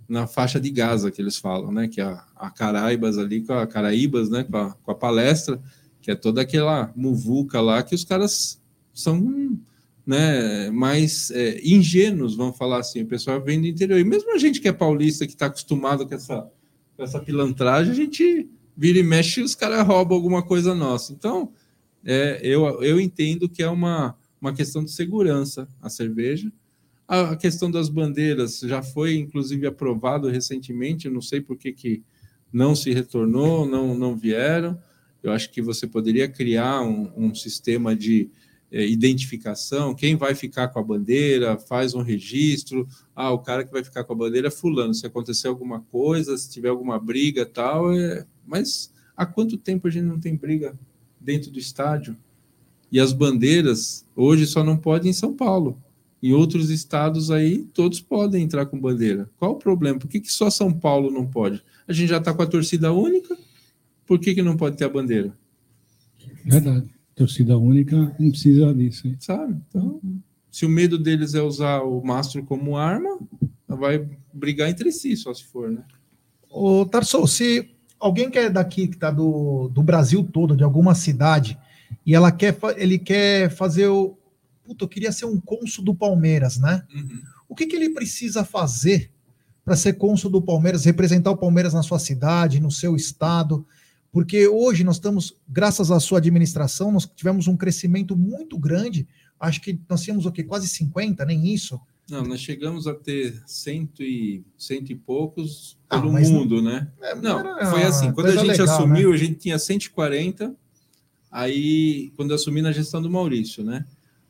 na 0.08 0.28
faixa 0.28 0.62
de 0.62 0.70
Gaza, 0.70 1.12
que 1.12 1.22
eles 1.22 1.36
falam, 1.36 1.74
né? 1.74 1.90
Que 1.90 2.00
é 2.00 2.06
a, 2.06 2.26
a 2.38 2.50
Caraíbas 2.50 3.18
ali, 3.18 3.42
com 3.42 3.52
a 3.52 3.68
Caraíbas, 3.68 4.30
né? 4.30 4.46
Com 4.46 4.56
a, 4.56 4.72
com 4.76 4.92
a 4.92 4.96
palestra, 4.96 5.62
que 6.02 6.10
é 6.10 6.16
toda 6.16 6.40
aquela 6.40 6.94
muvuca 6.96 7.60
lá 7.60 7.84
que 7.84 7.94
os 7.94 8.06
caras 8.06 8.60
são 8.94 9.58
né, 10.06 10.72
mais 10.72 11.30
é, 11.32 11.62
ingênuos, 11.64 12.36
vamos 12.36 12.58
falar 12.58 12.80
assim. 12.80 13.04
O 13.04 13.08
pessoal 13.08 13.40
vem 13.42 13.62
do 13.62 13.68
interior. 13.68 14.00
E 14.00 14.04
mesmo 14.04 14.34
a 14.34 14.38
gente 14.38 14.60
que 14.60 14.68
é 14.68 14.74
paulista, 14.74 15.28
que 15.28 15.34
está 15.34 15.46
acostumado 15.46 16.08
com 16.08 16.16
essa, 16.16 16.52
com 16.98 17.04
essa 17.04 17.20
pilantragem, 17.20 17.92
a 17.92 17.96
gente 17.96 18.50
vira 18.76 18.98
e 18.98 19.04
mexe 19.04 19.42
e 19.42 19.44
os 19.44 19.54
caras 19.54 19.86
roubam 19.86 20.16
alguma 20.16 20.42
coisa 20.42 20.74
nossa. 20.74 21.14
Então, 21.14 21.52
é, 22.04 22.40
eu, 22.42 22.82
eu 22.82 23.00
entendo 23.00 23.48
que 23.48 23.62
é 23.62 23.70
uma, 23.70 24.18
uma 24.42 24.54
questão 24.54 24.84
de 24.84 24.92
segurança 24.92 25.68
a 25.82 25.90
cerveja. 25.90 26.52
A, 27.08 27.32
a 27.32 27.36
questão 27.36 27.70
das 27.70 27.90
bandeiras 27.90 28.60
já 28.62 28.82
foi, 28.82 29.16
inclusive, 29.16 29.68
aprovado 29.68 30.28
recentemente. 30.28 31.10
Não 31.10 31.22
sei 31.22 31.42
por 31.42 31.58
que, 31.58 31.72
que 31.72 32.02
não 32.52 32.76
se 32.76 32.92
retornou, 32.92 33.68
não, 33.68 33.96
não 33.96 34.16
vieram. 34.16 34.82
Eu 35.22 35.32
acho 35.32 35.52
que 35.52 35.62
você 35.62 35.86
poderia 35.86 36.28
criar 36.28 36.82
um, 36.82 37.12
um 37.16 37.36
sistema 37.36 37.96
de 37.96 38.32
é, 38.72 38.86
identificação, 38.86 39.96
quem 39.96 40.16
vai 40.16 40.36
ficar 40.36 40.68
com 40.68 40.80
a 40.80 40.84
bandeira, 40.84 41.58
faz 41.58 41.94
um 41.94 42.02
registro. 42.02 42.88
Ah, 43.16 43.32
o 43.32 43.40
cara 43.40 43.64
que 43.64 43.72
vai 43.72 43.84
ficar 43.84 44.04
com 44.04 44.14
a 44.14 44.16
bandeira 44.16 44.48
é 44.48 44.52
fulano. 44.52 44.94
Se 44.94 45.06
acontecer 45.06 45.48
alguma 45.48 45.82
coisa, 45.82 46.38
se 46.38 46.50
tiver 46.50 46.70
alguma 46.70 47.00
briga 47.00 47.46
tal, 47.46 47.92
é... 47.94 48.26
mas 48.46 48.92
há 49.18 49.26
quanto 49.26 49.58
tempo 49.58 49.88
a 49.88 49.92
gente 49.92 50.06
não 50.06 50.20
tem 50.20 50.36
briga 50.36 50.78
dentro 51.20 51.50
do 51.52 51.60
estádio? 51.60 52.16
E 52.92 53.00
as 53.00 53.14
bandeiras 53.14 54.06
hoje 54.16 54.46
só 54.46 54.64
não 54.64 54.78
podem 54.78 55.12
em 55.12 55.14
São 55.14 55.34
Paulo. 55.34 55.78
Em 56.22 56.34
outros 56.34 56.70
estados 56.70 57.32
aí, 57.32 57.60
todos 57.74 58.02
podem 58.02 58.44
entrar 58.44 58.66
com 58.66 58.80
bandeira. 58.80 59.30
Qual 59.38 59.54
o 59.54 59.56
problema? 59.56 59.98
Por 59.98 60.10
que, 60.10 60.20
que 60.20 60.32
só 60.32 60.50
São 60.50 60.72
Paulo 60.72 61.10
não 61.10 61.26
pode? 61.26 61.64
A 61.88 61.94
gente 61.94 62.10
já 62.10 62.18
está 62.18 62.34
com 62.34 62.42
a 62.42 62.48
torcida 62.48 62.92
única, 62.92 63.38
por 64.06 64.20
que, 64.20 64.36
que 64.36 64.42
não 64.42 64.58
pode 64.58 64.76
ter 64.76 64.86
a 64.86 64.90
bandeira? 64.90 65.34
Verdade. 66.44 66.99
Torcida 67.20 67.58
única 67.58 68.16
não 68.18 68.32
precisa 68.32 68.74
disso. 68.74 69.08
hein? 69.08 69.18
sabe? 69.20 69.58
Então, 69.68 70.00
se 70.50 70.66
o 70.66 70.70
medo 70.70 70.98
deles 70.98 71.36
é 71.36 71.42
usar 71.42 71.82
o 71.82 72.02
mastro 72.02 72.44
como 72.44 72.78
arma, 72.78 73.20
vai 73.68 74.08
brigar 74.34 74.70
entre 74.70 74.90
si, 74.92 75.18
só 75.18 75.34
se 75.34 75.44
for, 75.44 75.70
né? 75.70 75.84
Ô, 76.50 76.86
Tarso, 76.86 77.28
se 77.28 77.70
alguém 78.00 78.32
que 78.32 78.40
é 78.40 78.50
daqui, 78.50 78.88
que 78.88 78.96
está 78.96 79.12
do, 79.12 79.68
do 79.68 79.84
Brasil 79.84 80.24
todo, 80.24 80.56
de 80.56 80.64
alguma 80.64 80.96
cidade, 80.96 81.60
e 82.06 82.16
ela 82.16 82.32
quer, 82.32 82.58
ele 82.78 82.98
quer 82.98 83.50
fazer 83.52 83.88
o. 83.88 84.18
Puta, 84.64 84.86
eu 84.86 84.88
queria 84.88 85.12
ser 85.12 85.26
um 85.26 85.40
cônsul 85.40 85.84
do 85.84 85.94
Palmeiras, 85.94 86.58
né? 86.58 86.84
O 87.50 87.56
que, 87.56 87.66
que 87.66 87.76
ele 87.76 87.90
precisa 87.90 88.46
fazer 88.46 89.12
para 89.66 89.76
ser 89.76 89.94
cônsul 89.94 90.32
do 90.32 90.42
Palmeiras, 90.42 90.86
representar 90.86 91.32
o 91.32 91.38
Palmeiras 91.38 91.74
na 91.74 91.84
sua 91.84 92.00
cidade, 92.00 92.62
no 92.62 92.72
seu 92.72 92.96
estado? 92.96 93.66
Porque 94.12 94.48
hoje 94.48 94.84
nós 94.84 94.96
estamos, 94.96 95.36
graças 95.48 95.92
à 95.92 96.00
sua 96.00 96.18
administração, 96.18 96.92
nós 96.92 97.06
tivemos 97.16 97.48
um 97.48 97.56
crescimento 97.56 98.16
muito 98.18 98.58
grande. 98.58 99.08
Acho 99.40 99.62
que 99.62 99.80
nós 99.88 100.02
tínhamos 100.02 100.26
o 100.26 100.32
quê? 100.32 100.44
Quase 100.44 100.68
50, 100.68 101.24
nem 101.26 101.54
isso. 101.54 101.80
Não, 102.10 102.24
nós 102.24 102.40
chegamos 102.40 102.88
a 102.88 102.96
ter 102.96 103.40
cento 103.46 104.02
e, 104.02 104.44
cento 104.58 104.92
e 104.92 104.96
poucos 104.96 105.78
Ah, 105.88 106.00
pelo 106.00 106.12
não- 106.12 106.22
mundo, 106.22 106.60
né? 106.60 106.92
É, 107.02 107.14
Não, 107.16 107.40
era 107.40 107.70
foi 107.70 107.84
assim. 107.84 108.12
Quando 108.12 108.28
a 108.28 108.32
gente 108.36 108.48
legal, 108.48 108.66
né? 108.66 108.74
assumiu, 108.74 109.14
a 109.14 109.18
gente 109.18 109.36
tinha 109.36 109.60
140. 109.60 110.56
Aí, 111.32 112.12
quando 112.16 112.32
eu 112.32 112.36
assumi 112.36 112.64
na 112.64 112.72
gestão 112.72 113.00
do 113.00 113.10
Maurício, 113.12 113.64
né? 113.64 113.86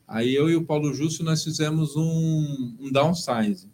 Aí 0.06 0.34
eu 0.34 0.50
e 0.50 0.56
o 0.56 0.64
Paulo 0.66 0.92
Justo 0.92 1.24
nós 1.24 1.42
fizemos 1.42 1.96
um, 1.96 2.76
um 2.80 2.92
downsize. 2.92 3.66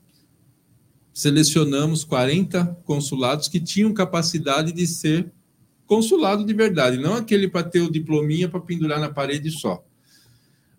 Selecionamos 1.13 2.05
40 2.05 2.65
consulados 2.85 3.49
que 3.49 3.59
tinham 3.59 3.93
capacidade 3.93 4.71
de 4.71 4.87
ser 4.87 5.33
consulado 5.87 6.45
de 6.45 6.53
verdade, 6.53 6.99
não 6.99 7.15
aquele 7.15 7.49
para 7.49 7.69
ter 7.69 7.81
o 7.81 7.91
diplominha 7.91 8.49
para 8.49 8.61
pendurar 8.61 9.01
na 9.01 9.09
parede 9.09 9.51
só. 9.51 9.85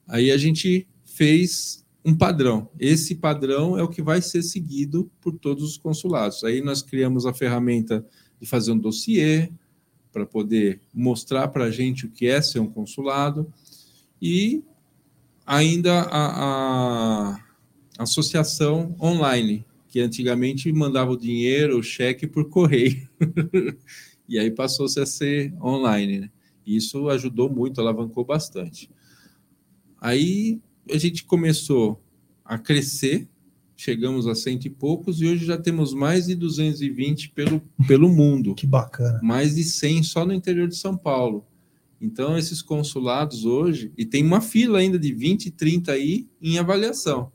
Aí 0.07 0.31
a 0.31 0.37
gente 0.37 0.87
fez 1.03 1.85
um 2.03 2.15
padrão. 2.15 2.69
Esse 2.79 3.15
padrão 3.15 3.77
é 3.77 3.83
o 3.83 3.89
que 3.89 4.01
vai 4.01 4.21
ser 4.21 4.41
seguido 4.41 5.11
por 5.19 5.37
todos 5.37 5.63
os 5.63 5.77
consulados. 5.77 6.43
Aí 6.43 6.61
nós 6.61 6.81
criamos 6.81 7.25
a 7.25 7.33
ferramenta 7.33 8.05
de 8.39 8.47
fazer 8.47 8.71
um 8.71 8.77
dossiê 8.77 9.49
para 10.11 10.25
poder 10.25 10.79
mostrar 10.93 11.49
para 11.49 11.65
a 11.65 11.71
gente 11.71 12.05
o 12.05 12.09
que 12.09 12.27
é 12.27 12.41
ser 12.41 12.59
um 12.59 12.67
consulado 12.67 13.51
e 14.21 14.63
ainda 15.45 16.01
a, 16.01 17.33
a 17.33 17.39
associação 17.99 18.95
online, 19.01 19.65
que 19.87 19.99
antigamente 19.99 20.71
mandava 20.71 21.11
o 21.11 21.17
dinheiro, 21.17 21.77
o 21.77 21.83
cheque 21.83 22.25
por 22.25 22.49
correio. 22.49 23.07
e 24.27 24.37
aí 24.37 24.51
passou-se 24.51 24.99
a 24.99 25.05
ser 25.05 25.53
online. 25.61 26.19
Né? 26.21 26.29
Isso 26.65 27.09
ajudou 27.09 27.49
muito, 27.49 27.79
alavancou 27.79 28.25
bastante. 28.25 28.89
Aí 29.99 30.59
a 30.91 30.97
gente 30.97 31.23
começou 31.23 32.01
a 32.45 32.57
crescer, 32.57 33.27
chegamos 33.75 34.27
a 34.27 34.35
cento 34.35 34.65
e 34.65 34.69
poucos, 34.69 35.21
e 35.21 35.25
hoje 35.27 35.45
já 35.45 35.57
temos 35.57 35.93
mais 35.93 36.27
de 36.27 36.35
220 36.35 37.29
pelo, 37.31 37.61
pelo 37.87 38.09
mundo 38.09 38.55
Que 38.55 38.65
bacana. 38.67 39.19
mais 39.23 39.55
de 39.55 39.63
100 39.63 40.03
só 40.03 40.25
no 40.25 40.33
interior 40.33 40.67
de 40.67 40.75
São 40.75 40.95
Paulo. 40.97 41.45
Então, 41.99 42.37
esses 42.37 42.61
consulados 42.61 43.43
hoje, 43.43 43.91
e 43.97 44.05
tem 44.05 44.23
uma 44.23 44.39
fila 44.39 44.77
ainda 44.79 44.99
de 44.99 45.11
20, 45.13 45.49
30 45.51 45.91
aí 45.91 46.27
em 46.41 46.59
avaliação. 46.59 47.31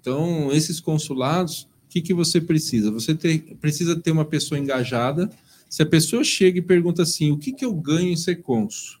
Então, 0.00 0.50
esses 0.52 0.80
consulados, 0.80 1.62
o 1.84 1.88
que, 1.90 2.00
que 2.00 2.14
você 2.14 2.40
precisa? 2.40 2.90
Você 2.90 3.14
ter, 3.14 3.56
precisa 3.60 3.94
ter 3.94 4.10
uma 4.10 4.24
pessoa 4.24 4.58
engajada. 4.58 5.30
Se 5.70 5.84
a 5.84 5.86
pessoa 5.86 6.24
chega 6.24 6.58
e 6.58 6.62
pergunta 6.62 7.02
assim, 7.02 7.30
o 7.30 7.38
que, 7.38 7.52
que 7.52 7.64
eu 7.64 7.72
ganho 7.72 8.08
em 8.10 8.16
ser 8.16 8.42
cônsul? 8.42 8.98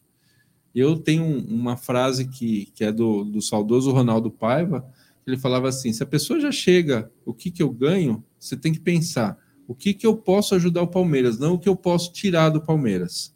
Eu 0.72 0.96
tenho 0.96 1.24
um- 1.24 1.44
uma 1.48 1.76
frase 1.76 2.28
que, 2.28 2.66
que 2.76 2.84
é 2.84 2.92
do, 2.92 3.24
do 3.24 3.42
saudoso 3.42 3.90
Ronaldo 3.90 4.30
Paiva, 4.30 4.88
ele 5.26 5.36
falava 5.36 5.68
assim, 5.68 5.92
se 5.92 6.00
a 6.00 6.06
pessoa 6.06 6.38
já 6.38 6.52
chega, 6.52 7.10
o 7.26 7.34
que, 7.34 7.50
que 7.50 7.60
eu 7.60 7.70
ganho? 7.70 8.24
Você 8.38 8.56
tem 8.56 8.72
que 8.72 8.78
pensar, 8.78 9.36
o 9.66 9.74
que, 9.74 9.92
que 9.92 10.06
eu 10.06 10.16
posso 10.16 10.54
ajudar 10.54 10.82
o 10.82 10.86
Palmeiras, 10.86 11.40
não 11.40 11.54
o 11.54 11.58
que 11.58 11.68
eu 11.68 11.74
posso 11.74 12.12
tirar 12.12 12.50
do 12.50 12.60
Palmeiras. 12.60 13.34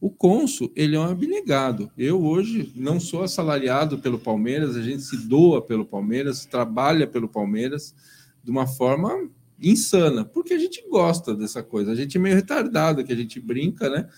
O 0.00 0.10
cônsul, 0.10 0.72
ele 0.74 0.96
é 0.96 0.98
um 1.00 1.04
abnegado. 1.04 1.88
Eu 1.96 2.20
hoje 2.20 2.72
não 2.74 2.98
sou 2.98 3.22
assalariado 3.22 3.98
pelo 3.98 4.18
Palmeiras, 4.18 4.74
a 4.74 4.82
gente 4.82 5.02
se 5.02 5.16
doa 5.16 5.62
pelo 5.62 5.86
Palmeiras, 5.86 6.44
trabalha 6.44 7.06
pelo 7.06 7.28
Palmeiras 7.28 7.94
de 8.42 8.50
uma 8.50 8.66
forma 8.66 9.30
insana, 9.60 10.24
porque 10.24 10.54
a 10.54 10.58
gente 10.58 10.84
gosta 10.88 11.34
dessa 11.34 11.62
coisa. 11.62 11.92
A 11.92 11.94
gente 11.94 12.16
é 12.16 12.20
meio 12.20 12.34
retardado, 12.34 13.04
que 13.04 13.12
a 13.12 13.16
gente 13.16 13.40
brinca, 13.40 13.88
né? 13.88 14.08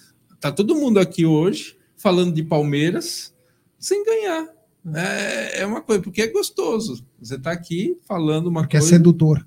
Tá 0.40 0.50
todo 0.52 0.74
mundo 0.74 0.98
aqui 0.98 1.24
hoje 1.26 1.76
falando 1.96 2.32
de 2.34 2.42
Palmeiras 2.42 3.34
sem 3.78 4.04
ganhar. 4.04 4.48
É, 4.94 5.60
é 5.60 5.66
uma 5.66 5.80
coisa, 5.80 6.02
porque 6.02 6.22
é 6.22 6.26
gostoso. 6.28 7.06
Você 7.20 7.38
tá 7.38 7.52
aqui 7.52 7.98
falando 8.06 8.46
uma 8.46 8.62
Porque 8.62 8.76
é 8.76 8.80
coisa. 8.80 8.96
sedutor. 8.96 9.46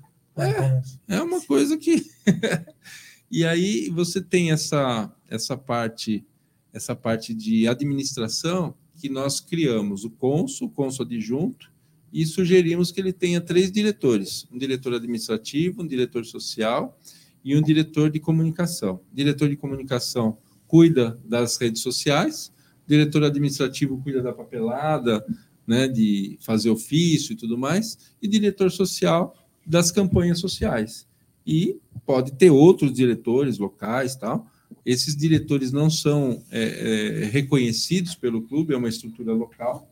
É 1.08 1.20
uma 1.20 1.40
coisa 1.40 1.76
que. 1.76 2.06
e 3.30 3.44
aí 3.44 3.90
você 3.90 4.20
tem 4.20 4.50
essa, 4.52 5.12
essa 5.28 5.56
parte 5.56 6.24
essa 6.72 6.96
parte 6.96 7.34
de 7.34 7.68
administração 7.68 8.74
que 8.94 9.08
nós 9.08 9.40
criamos 9.40 10.04
o 10.04 10.10
cônsul, 10.10 10.68
o 10.68 10.70
cônsul 10.70 11.04
adjunto, 11.04 11.71
e 12.12 12.26
sugerimos 12.26 12.92
que 12.92 13.00
ele 13.00 13.12
tenha 13.12 13.40
três 13.40 13.72
diretores: 13.72 14.46
um 14.52 14.58
diretor 14.58 14.94
administrativo, 14.94 15.82
um 15.82 15.86
diretor 15.86 16.24
social 16.24 16.98
e 17.44 17.56
um 17.56 17.62
diretor 17.62 18.10
de 18.10 18.20
comunicação. 18.20 19.00
O 19.12 19.16
diretor 19.16 19.48
de 19.48 19.56
comunicação 19.56 20.36
cuida 20.66 21.18
das 21.24 21.56
redes 21.56 21.82
sociais, 21.82 22.52
o 22.86 22.88
diretor 22.88 23.24
administrativo 23.24 24.00
cuida 24.02 24.22
da 24.22 24.32
papelada, 24.32 25.24
né, 25.66 25.88
de 25.88 26.38
fazer 26.40 26.70
ofício 26.70 27.32
e 27.32 27.36
tudo 27.36 27.56
mais, 27.56 27.98
e 28.20 28.28
diretor 28.28 28.70
social 28.70 29.36
das 29.66 29.90
campanhas 29.90 30.38
sociais. 30.38 31.06
E 31.46 31.78
pode 32.06 32.32
ter 32.32 32.50
outros 32.50 32.92
diretores 32.92 33.58
locais, 33.58 34.14
tal. 34.16 34.46
Esses 34.84 35.16
diretores 35.16 35.72
não 35.72 35.90
são 35.90 36.42
é, 36.50 36.62
é, 36.62 37.24
reconhecidos 37.26 38.14
pelo 38.14 38.42
clube, 38.42 38.74
é 38.74 38.76
uma 38.76 38.88
estrutura 38.88 39.32
local, 39.32 39.91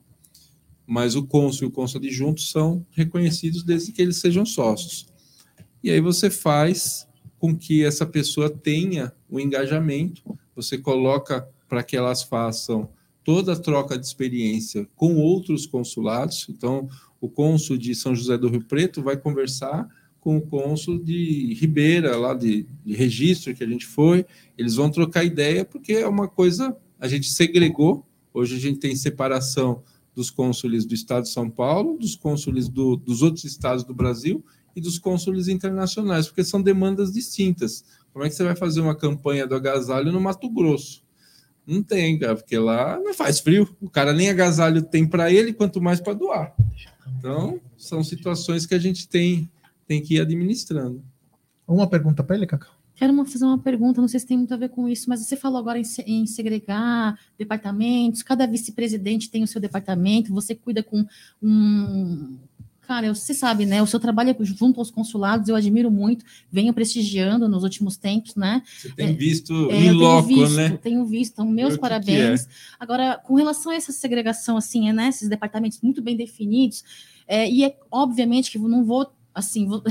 mas 0.91 1.15
o 1.15 1.25
cônsul 1.25 1.69
e 1.69 1.69
o 1.69 1.71
cônsul 1.71 2.01
adjunto 2.01 2.41
são 2.41 2.85
reconhecidos 2.91 3.62
desde 3.62 3.93
que 3.93 4.03
eles 4.03 4.17
sejam 4.17 4.45
sócios. 4.45 5.07
E 5.85 5.89
aí 5.89 6.01
você 6.01 6.29
faz 6.29 7.07
com 7.39 7.57
que 7.57 7.85
essa 7.85 8.05
pessoa 8.05 8.51
tenha 8.51 9.12
o 9.29 9.39
engajamento, 9.39 10.37
você 10.53 10.77
coloca 10.77 11.49
para 11.69 11.85
que 11.85 11.97
elas 11.97 12.25
façam 12.25 12.91
toda 13.23 13.53
a 13.53 13.57
troca 13.57 13.97
de 13.97 14.05
experiência 14.05 14.85
com 14.97 15.15
outros 15.15 15.65
consulados. 15.65 16.49
Então, 16.51 16.89
o 17.21 17.29
cônsul 17.29 17.79
de 17.79 17.95
São 17.95 18.12
José 18.12 18.37
do 18.37 18.49
Rio 18.49 18.65
Preto 18.65 19.01
vai 19.01 19.17
conversar 19.17 19.87
com 20.19 20.39
o 20.39 20.43
cônsul 20.43 20.99
de 20.99 21.55
Ribeira, 21.55 22.17
lá 22.17 22.35
de, 22.35 22.67
de 22.85 22.95
registro 22.95 23.55
que 23.55 23.62
a 23.62 23.69
gente 23.69 23.87
foi. 23.87 24.27
Eles 24.59 24.75
vão 24.75 24.91
trocar 24.91 25.23
ideia, 25.23 25.65
porque 25.65 25.93
é 25.93 26.09
uma 26.09 26.27
coisa, 26.27 26.77
a 26.99 27.07
gente 27.07 27.31
segregou. 27.31 28.05
Hoje 28.35 28.57
a 28.57 28.61
gente 28.61 28.81
tem 28.81 28.97
separação 28.97 29.85
dos 30.20 30.28
cônsules 30.30 30.84
do 30.84 30.92
estado 30.92 31.22
de 31.22 31.30
São 31.30 31.48
Paulo, 31.48 31.97
dos 31.97 32.14
cônsules 32.14 32.68
do, 32.68 32.94
dos 32.94 33.22
outros 33.22 33.42
estados 33.44 33.82
do 33.84 33.94
Brasil 33.94 34.44
e 34.76 34.80
dos 34.80 34.98
cônsules 34.98 35.48
internacionais, 35.48 36.26
porque 36.26 36.44
são 36.44 36.60
demandas 36.60 37.10
distintas. 37.10 37.82
Como 38.12 38.22
é 38.22 38.28
que 38.28 38.34
você 38.34 38.44
vai 38.44 38.55
fazer 38.55 38.82
uma 38.82 38.94
campanha 38.94 39.47
do 39.47 39.55
agasalho 39.55 40.12
no 40.12 40.20
Mato 40.20 40.47
Grosso? 40.51 41.02
Não 41.66 41.82
tem, 41.82 42.18
cara, 42.18 42.36
porque 42.36 42.59
lá 42.59 43.01
não 43.01 43.14
faz 43.14 43.40
frio. 43.40 43.74
O 43.80 43.88
cara 43.88 44.12
nem 44.12 44.28
agasalho 44.28 44.82
tem 44.82 45.06
para 45.06 45.32
ele, 45.32 45.55
quanto 45.55 45.80
mais 45.80 46.02
para 46.02 46.12
doar. 46.12 46.55
Então, 47.18 47.59
são 47.78 48.05
situações 48.05 48.66
que 48.66 48.74
a 48.74 48.78
gente 48.78 49.09
tem, 49.09 49.51
tem 49.86 50.02
que 50.02 50.16
ir 50.16 50.20
administrando. 50.20 51.02
Uma 51.66 51.88
pergunta 51.88 52.22
para 52.22 52.36
ele, 52.36 52.47
Cacau. 52.47 52.74
Quero 53.01 53.14
uma- 53.14 53.24
fazer 53.24 53.47
uma 53.47 53.56
pergunta, 53.56 53.98
não 53.98 54.09
sei 54.09 54.20
se 54.20 54.27
tem 54.27 54.36
muito 54.36 54.52
a 54.52 54.59
ver 54.59 54.68
com 54.68 54.86
isso, 54.86 55.09
mas 55.09 55.20
você 55.24 55.35
falou 55.35 55.59
agora 55.59 55.78
em, 55.78 55.85
em 56.06 56.27
segregar 56.27 57.18
departamentos, 57.39 58.22
cada 58.22 58.47
vice-presidente 58.47 59.31
tem 59.31 59.43
o 59.43 59.47
seu 59.47 59.59
departamento, 59.59 60.35
você 60.35 60.55
cuida 60.55 60.82
com 60.82 61.06
um. 61.43 62.36
Cara, 62.82 63.14
você 63.14 63.32
sabe, 63.32 63.64
né? 63.64 63.81
O 63.81 63.86
seu 63.86 63.98
trabalho 63.98 64.31
é 64.39 64.44
junto 64.44 64.81
aos 64.81 64.90
consulados, 64.90 65.48
eu 65.48 65.56
admiro 65.56 65.90
muito, 65.90 66.24
venho 66.52 66.74
prestigiando 66.74 67.48
nos 67.48 67.62
últimos 67.62 67.97
tempos, 67.97 68.35
né? 68.35 68.62
Você 68.78 68.90
tem 68.90 69.09
É, 69.09 69.12
visto 69.14 69.70
É, 69.70 69.77
em 69.77 69.86
eu 69.86 69.94
loco, 69.94 70.28
tenho 70.28 70.40
visto, 70.43 70.56
né? 70.56 70.78
tenho 70.82 71.05
visto, 71.06 71.32
então, 71.32 71.47
meus 71.47 71.70
que 71.70 71.77
que 71.77 71.81
parabéns. 71.81 72.48
Agora, 72.78 73.16
com 73.16 73.35
relação 73.35 73.72
a 73.72 73.77
essa 73.77 73.93
segregação, 73.93 74.59
assim, 74.59 74.90
é, 74.90 74.93
né, 74.93 75.09
esses 75.09 75.27
departamentos 75.27 75.81
muito 75.81 76.02
bem 76.02 76.16
definidos, 76.18 76.85
é, 77.27 77.48
e 77.51 77.64
é 77.64 77.78
obviamente 77.90 78.51
que 78.51 78.59
eu 78.59 78.68
não 78.68 78.85
vou, 78.85 79.10
assim, 79.35 79.66
vou- 79.66 79.82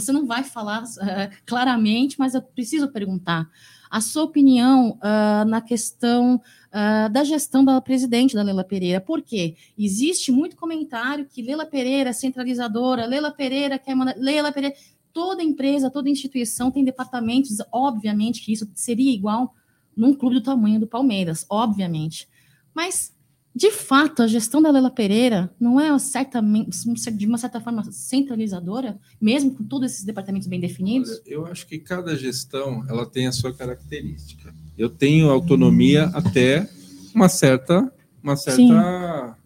você 0.00 0.12
não 0.12 0.26
vai 0.26 0.44
falar 0.44 0.84
eh, 1.00 1.30
claramente, 1.46 2.18
mas 2.18 2.34
eu 2.34 2.42
preciso 2.42 2.88
perguntar 2.88 3.48
a 3.90 4.00
sua 4.00 4.24
opinião 4.24 4.98
ah, 5.00 5.44
na 5.46 5.60
questão 5.60 6.40
ah, 6.70 7.08
da 7.08 7.24
gestão 7.24 7.64
da 7.64 7.80
presidente 7.80 8.34
da 8.34 8.42
Leila 8.42 8.64
Pereira. 8.64 9.00
Por 9.00 9.22
quê? 9.22 9.56
Existe 9.76 10.30
muito 10.30 10.56
comentário 10.56 11.26
que 11.26 11.42
Leila 11.42 11.66
Pereira 11.66 12.10
é 12.10 12.12
centralizadora, 12.12 13.06
Leila 13.06 13.30
Pereira 13.30 13.78
quer 13.78 13.94
mandar, 13.94 14.14
Leila 14.16 14.52
Pereira 14.52 14.76
toda 15.12 15.42
empresa, 15.42 15.90
toda 15.90 16.10
instituição 16.10 16.70
tem 16.70 16.84
departamentos, 16.84 17.56
obviamente 17.72 18.42
que 18.42 18.52
isso 18.52 18.70
seria 18.74 19.12
igual 19.12 19.54
num 19.96 20.14
clube 20.14 20.36
do 20.36 20.42
tamanho 20.42 20.78
do 20.78 20.86
Palmeiras, 20.86 21.44
obviamente. 21.50 22.28
Mas 22.72 23.12
de 23.58 23.72
fato, 23.72 24.22
a 24.22 24.28
gestão 24.28 24.62
da 24.62 24.70
Lela 24.70 24.88
Pereira 24.88 25.52
não 25.58 25.80
é 25.80 25.98
certamente, 25.98 26.70
de 27.12 27.26
uma 27.26 27.36
certa 27.36 27.60
forma 27.60 27.82
centralizadora, 27.90 29.00
mesmo 29.20 29.52
com 29.52 29.64
todos 29.64 29.90
esses 29.90 30.04
departamentos 30.04 30.46
bem 30.46 30.60
definidos? 30.60 31.10
Olha, 31.10 31.22
eu 31.26 31.44
acho 31.44 31.66
que 31.66 31.76
cada 31.76 32.14
gestão 32.14 32.86
ela 32.88 33.04
tem 33.04 33.26
a 33.26 33.32
sua 33.32 33.52
característica. 33.52 34.54
Eu 34.78 34.88
tenho 34.88 35.28
autonomia 35.28 36.04
até 36.14 36.70
uma 37.12 37.28
certa, 37.28 37.92
uma 38.22 38.36
certa 38.36 39.36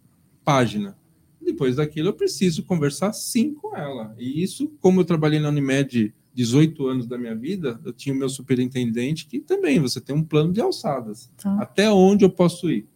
página. 0.44 0.94
Depois 1.40 1.76
daquilo, 1.76 2.08
eu 2.08 2.12
preciso 2.12 2.64
conversar 2.64 3.14
sim 3.14 3.54
com 3.54 3.74
ela. 3.74 4.14
E 4.18 4.42
isso, 4.42 4.70
como 4.78 5.00
eu 5.00 5.06
trabalhei 5.06 5.40
na 5.40 5.48
Unimed 5.48 6.12
18 6.34 6.86
anos 6.86 7.06
da 7.06 7.16
minha 7.16 7.34
vida, 7.34 7.80
eu 7.82 7.94
tinha 7.94 8.14
o 8.14 8.18
meu 8.18 8.28
superintendente 8.28 9.24
que 9.24 9.40
também 9.40 9.80
você 9.80 10.02
tem 10.02 10.14
um 10.14 10.22
plano 10.22 10.52
de 10.52 10.60
alçadas. 10.60 11.30
Tá. 11.38 11.56
Até 11.62 11.90
onde 11.90 12.26
eu 12.26 12.30
posso 12.30 12.70
ir? 12.70 12.86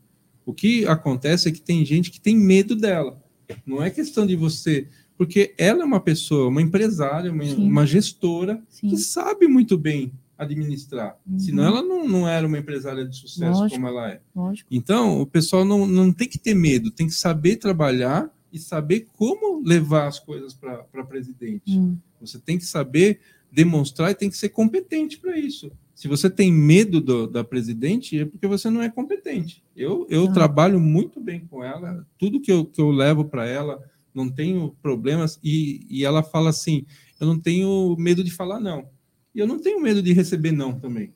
O 0.46 0.54
que 0.54 0.86
acontece 0.86 1.48
é 1.48 1.52
que 1.52 1.60
tem 1.60 1.84
gente 1.84 2.10
que 2.10 2.20
tem 2.20 2.36
medo 2.36 2.76
dela. 2.76 3.20
Não 3.66 3.82
é 3.82 3.90
questão 3.90 4.24
de 4.24 4.36
você. 4.36 4.88
Porque 5.18 5.54
ela 5.58 5.82
é 5.82 5.84
uma 5.84 6.00
pessoa, 6.00 6.48
uma 6.48 6.62
empresária, 6.62 7.32
uma, 7.32 7.42
uma 7.42 7.86
gestora, 7.86 8.62
Sim. 8.68 8.88
que 8.88 8.96
sabe 8.96 9.48
muito 9.48 9.76
bem 9.76 10.12
administrar. 10.38 11.18
Uhum. 11.26 11.38
Senão 11.38 11.64
ela 11.64 11.82
não, 11.82 12.06
não 12.06 12.28
era 12.28 12.46
uma 12.46 12.58
empresária 12.58 13.04
de 13.06 13.16
sucesso 13.16 13.60
Lógico. 13.60 13.80
como 13.80 13.88
ela 13.88 14.10
é. 14.10 14.20
Lógico. 14.34 14.68
Então, 14.70 15.20
o 15.20 15.26
pessoal 15.26 15.64
não, 15.64 15.86
não 15.86 16.12
tem 16.12 16.28
que 16.28 16.38
ter 16.38 16.54
medo, 16.54 16.90
tem 16.90 17.06
que 17.06 17.14
saber 17.14 17.56
trabalhar 17.56 18.30
e 18.52 18.58
saber 18.58 19.08
como 19.14 19.62
levar 19.66 20.06
as 20.06 20.20
coisas 20.20 20.54
para 20.54 21.04
presidente. 21.04 21.76
Hum. 21.78 21.96
Você 22.20 22.38
tem 22.38 22.58
que 22.58 22.64
saber 22.64 23.20
demonstrar 23.50 24.10
e 24.10 24.14
tem 24.14 24.30
que 24.30 24.36
ser 24.36 24.50
competente 24.50 25.18
para 25.18 25.38
isso. 25.38 25.72
Se 25.96 26.06
você 26.08 26.28
tem 26.28 26.52
medo 26.52 27.00
do- 27.00 27.26
da 27.26 27.42
presidente, 27.42 28.18
é 28.20 28.24
porque 28.26 28.46
você 28.46 28.68
não 28.68 28.82
é 28.82 28.88
competente. 28.90 29.64
Eu, 29.74 30.06
eu 30.10 30.26
Ah. 30.26 30.32
trabalho 30.32 30.78
muito 30.78 31.18
bem 31.18 31.40
com 31.40 31.64
ela, 31.64 32.06
tudo 32.18 32.38
que 32.40 32.52
eu, 32.52 32.66
que 32.66 32.80
eu 32.80 32.90
levo 32.90 33.24
para 33.24 33.46
ela, 33.46 33.82
não 34.14 34.28
tenho 34.28 34.76
problemas. 34.82 35.40
E, 35.42 35.86
e 35.88 36.04
ela 36.04 36.22
fala 36.22 36.50
assim: 36.50 36.84
eu 37.18 37.26
não 37.26 37.38
tenho 37.38 37.96
medo 37.98 38.22
de 38.22 38.30
falar 38.30 38.60
não. 38.60 38.88
E 39.34 39.38
eu 39.38 39.46
não 39.46 39.58
tenho 39.58 39.80
medo 39.80 40.02
de 40.02 40.12
receber 40.12 40.52
não 40.52 40.78
também. 40.78 41.14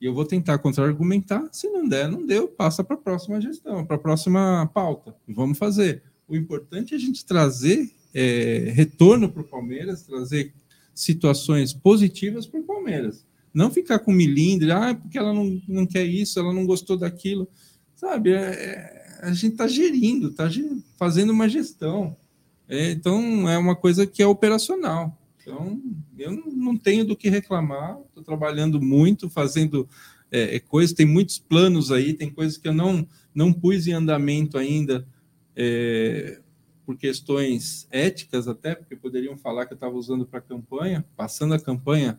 E 0.00 0.04
eu 0.04 0.12
vou 0.12 0.24
tentar 0.24 0.58
contra-argumentar. 0.58 1.48
Se 1.52 1.68
não 1.70 1.88
der, 1.88 2.08
não 2.10 2.26
deu, 2.26 2.48
passa 2.48 2.82
para 2.84 2.96
a 2.96 3.00
próxima 3.00 3.40
gestão, 3.40 3.86
para 3.86 3.96
a 3.96 4.00
próxima 4.00 4.68
pauta. 4.74 5.14
Vamos 5.28 5.58
fazer. 5.58 6.02
O 6.28 6.34
importante 6.36 6.92
é 6.92 6.96
a 6.96 7.00
gente 7.00 7.24
trazer 7.24 7.88
é, 8.12 8.72
retorno 8.74 9.28
para 9.28 9.42
o 9.42 9.44
Palmeiras, 9.44 10.02
trazer 10.02 10.52
situações 10.94 11.72
positivas 11.72 12.46
para 12.46 12.60
o 12.60 12.64
Palmeiras. 12.64 13.24
Não 13.52 13.70
ficar 13.70 13.98
com 13.98 14.12
milindre, 14.12 14.70
ah, 14.70 14.94
porque 14.94 15.18
ela 15.18 15.32
não, 15.32 15.60
não 15.66 15.86
quer 15.86 16.04
isso, 16.04 16.38
ela 16.38 16.52
não 16.52 16.66
gostou 16.66 16.96
daquilo. 16.96 17.48
Sabe, 17.94 18.32
é- 18.32 18.36
é- 18.36 19.18
a 19.22 19.32
gente 19.32 19.52
está 19.52 19.66
gerindo, 19.66 20.28
está 20.28 20.48
fazendo 20.96 21.30
uma 21.30 21.48
gestão. 21.48 22.16
É, 22.68 22.90
então, 22.92 23.48
é 23.48 23.58
uma 23.58 23.74
coisa 23.74 24.06
que 24.06 24.22
é 24.22 24.26
operacional. 24.26 25.16
Então, 25.40 25.80
eu 26.18 26.30
não- 26.54 26.76
tenho 26.76 27.04
do 27.04 27.16
que 27.16 27.30
reclamar, 27.30 27.98
estou 28.08 28.22
trabalhando 28.22 28.80
muito, 28.80 29.30
fazendo 29.30 29.88
é, 30.30 30.56
é, 30.56 30.60
coisas, 30.60 30.94
tem 30.94 31.06
muitos 31.06 31.38
planos 31.38 31.90
aí, 31.90 32.12
tem 32.12 32.28
coisas 32.30 32.58
que 32.58 32.68
eu 32.68 32.74
não, 32.74 33.08
não 33.34 33.50
pus 33.50 33.86
em 33.86 33.92
andamento 33.92 34.58
ainda, 34.58 35.06
é, 35.56 36.38
por 36.84 36.96
questões 36.98 37.86
éticas 37.90 38.46
até, 38.46 38.74
porque 38.74 38.94
poderiam 38.94 39.36
falar 39.38 39.64
que 39.66 39.72
eu 39.72 39.76
estava 39.76 39.94
usando 39.94 40.26
para 40.26 40.40
campanha, 40.40 41.04
passando 41.16 41.54
a 41.54 41.58
campanha, 41.58 42.18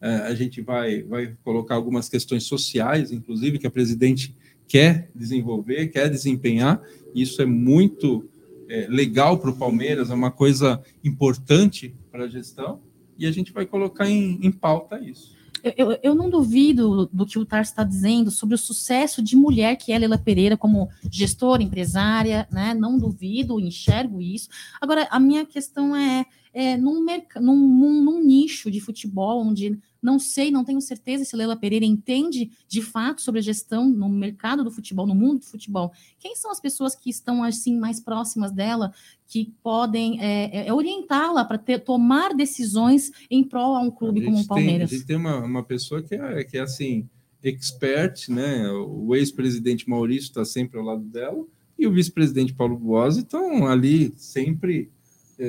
a 0.00 0.34
gente 0.34 0.60
vai, 0.60 1.02
vai 1.02 1.34
colocar 1.42 1.74
algumas 1.74 2.08
questões 2.08 2.44
sociais, 2.44 3.10
inclusive, 3.12 3.58
que 3.58 3.66
a 3.66 3.70
presidente 3.70 4.34
quer 4.68 5.10
desenvolver, 5.14 5.88
quer 5.88 6.10
desempenhar, 6.10 6.80
isso 7.14 7.40
é 7.40 7.46
muito 7.46 8.24
é, 8.68 8.86
legal 8.88 9.38
para 9.38 9.50
o 9.50 9.56
Palmeiras, 9.56 10.10
é 10.10 10.14
uma 10.14 10.30
coisa 10.30 10.82
importante 11.04 11.94
para 12.10 12.24
a 12.24 12.28
gestão, 12.28 12.80
e 13.18 13.26
a 13.26 13.30
gente 13.30 13.52
vai 13.52 13.64
colocar 13.64 14.08
em, 14.08 14.38
em 14.42 14.50
pauta 14.50 15.00
isso. 15.00 15.36
Eu, 15.62 15.72
eu, 15.76 15.98
eu 16.02 16.14
não 16.14 16.30
duvido 16.30 17.06
do 17.12 17.26
que 17.26 17.38
o 17.38 17.46
Tarso 17.46 17.72
está 17.72 17.82
dizendo 17.82 18.30
sobre 18.30 18.54
o 18.54 18.58
sucesso 18.58 19.20
de 19.22 19.34
mulher 19.34 19.76
que 19.76 19.90
é 19.90 19.98
Leila 19.98 20.18
Pereira 20.18 20.56
como 20.56 20.88
gestora, 21.10 21.62
empresária, 21.62 22.46
né? 22.52 22.72
Não 22.72 22.96
duvido, 22.96 23.58
enxergo 23.58 24.20
isso. 24.20 24.48
Agora, 24.80 25.08
a 25.10 25.18
minha 25.18 25.44
questão 25.44 25.96
é, 25.96 26.24
é 26.58 26.76
num, 26.76 27.04
num, 27.04 27.56
num- 27.56 28.02
num 28.02 28.24
nicho 28.24 28.70
de 28.70 28.80
futebol 28.80 29.44
onde 29.46 29.78
não 30.02 30.18
sei, 30.18 30.50
não 30.50 30.64
tenho 30.64 30.80
certeza 30.80 31.24
se 31.24 31.34
Leila 31.36 31.56
Pereira 31.56 31.84
entende 31.84 32.50
de 32.68 32.80
fato 32.80 33.20
sobre 33.20 33.40
a 33.40 33.42
gestão 33.42 33.88
no 33.88 34.08
mercado 34.08 34.62
do 34.64 34.70
futebol, 34.70 35.06
no 35.06 35.14
mundo 35.14 35.40
do 35.40 35.44
futebol. 35.46 35.92
Quem 36.18 36.36
são 36.36 36.50
as 36.50 36.60
pessoas 36.60 36.94
que 36.94 37.10
estão 37.10 37.42
assim 37.42 37.76
mais 37.76 37.98
próximas 38.00 38.52
dela, 38.52 38.92
que 39.26 39.52
podem 39.62 40.20
é, 40.22 40.68
é, 40.68 40.72
orientá-la 40.72 41.44
para 41.44 41.58
tomar 41.78 42.34
decisões 42.34 43.10
em 43.30 43.42
prol 43.42 43.74
a 43.74 43.80
um 43.80 43.90
clube 43.90 44.20
A 44.20 44.24
como 44.24 44.36
o 44.36 44.38
gente 44.38 44.48
tem- 44.48 44.56
Palmeiras? 44.56 44.92
a 44.92 44.94
gente 44.96 45.06
tem 45.06 45.16
uma, 45.16 45.38
uma 45.44 45.62
pessoa 45.64 46.00
que 46.02 46.14
é, 46.14 46.44
que 46.44 46.56
é 46.56 46.60
assim, 46.60 47.08
expert, 47.42 48.28
né? 48.30 48.68
O 48.70 49.14
ex-presidente 49.14 49.88
Maurício 49.88 50.28
está 50.28 50.44
sempre 50.44 50.78
ao 50.78 50.84
lado 50.84 51.02
dela 51.04 51.44
e 51.78 51.86
o 51.86 51.92
vice-presidente 51.92 52.54
Paulo 52.54 52.76
Boazzi 52.78 53.20
estão 53.20 53.66
ali 53.66 54.12
sempre 54.16 54.90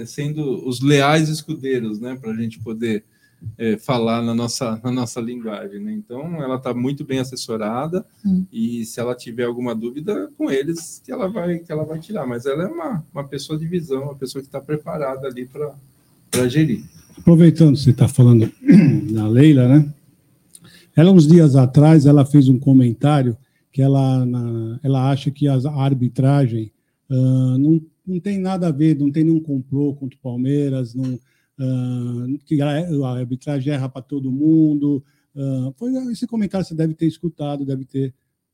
sendo 0.05 0.67
os 0.67 0.81
leais 0.81 1.29
escudeiros, 1.29 1.99
né? 1.99 2.15
Para 2.19 2.31
a 2.31 2.35
gente 2.35 2.59
poder 2.59 3.03
eh, 3.57 3.77
falar 3.77 4.21
na 4.23 4.33
nossa, 4.33 4.79
na 4.83 4.91
nossa 4.91 5.21
linguagem, 5.21 5.79
né? 5.79 5.93
Então, 5.93 6.41
ela 6.41 6.55
está 6.55 6.73
muito 6.73 7.05
bem 7.05 7.19
assessorada 7.19 8.05
Hum. 8.25 8.45
e 8.51 8.83
se 8.85 8.99
ela 8.99 9.13
tiver 9.15 9.43
alguma 9.45 9.73
dúvida 9.75 10.29
com 10.37 10.49
eles, 10.51 11.01
que 11.05 11.11
ela 11.11 11.27
vai, 11.29 11.59
que 11.59 11.71
ela 11.71 11.85
vai 11.85 11.99
tirar. 11.99 12.25
Mas 12.25 12.45
ela 12.45 12.63
é 12.63 12.67
uma, 12.67 13.05
uma 13.13 13.23
pessoa 13.23 13.57
de 13.57 13.67
visão, 13.67 14.03
uma 14.03 14.15
pessoa 14.15 14.41
que 14.41 14.47
está 14.47 14.59
preparada 14.59 15.27
ali 15.27 15.45
para 15.47 16.49
gerir. 16.49 16.83
Aproveitando 17.17 17.75
que 17.75 17.81
você 17.83 17.91
está 17.91 18.07
falando 18.07 18.51
da 19.13 19.27
Leila, 19.27 19.67
né? 19.67 19.93
Ela, 20.95 21.11
uns 21.11 21.27
dias 21.27 21.55
atrás, 21.55 22.05
ela 22.07 22.25
fez 22.25 22.49
um 22.49 22.57
comentário 22.59 23.37
que 23.71 23.81
ela, 23.83 24.25
na- 24.25 24.79
ela 24.81 25.11
acha 25.11 25.29
que 25.29 25.47
as- 25.47 25.65
a 25.65 25.71
arbitragem 25.73 26.71
ah, 27.09 27.55
não, 27.59 27.79
não 28.07 28.19
tem 28.19 28.39
nada 28.39 28.67
a 28.67 28.71
ver, 28.71 28.97
não 28.97 29.11
tem 29.11 29.23
nenhum 29.23 29.39
complô 29.39 29.93
contra 29.93 30.17
o 30.17 30.21
Palmeiras, 30.21 30.93
não, 30.93 31.19
ah, 31.59 32.27
que 32.45 32.61
a, 32.61 33.09
arbitragem 33.09 33.73
erra 33.73 33.89
para 33.89 34.01
todo 34.01 34.31
mundo. 34.31 35.03
foi 35.75 35.93
esse 36.11 36.25
comentário 36.25 36.65
você 36.65 36.75
deve 36.75 36.93
ter 36.93 37.07
escutado, 37.07 37.65
deve 37.65 37.85
ter 37.85 38.13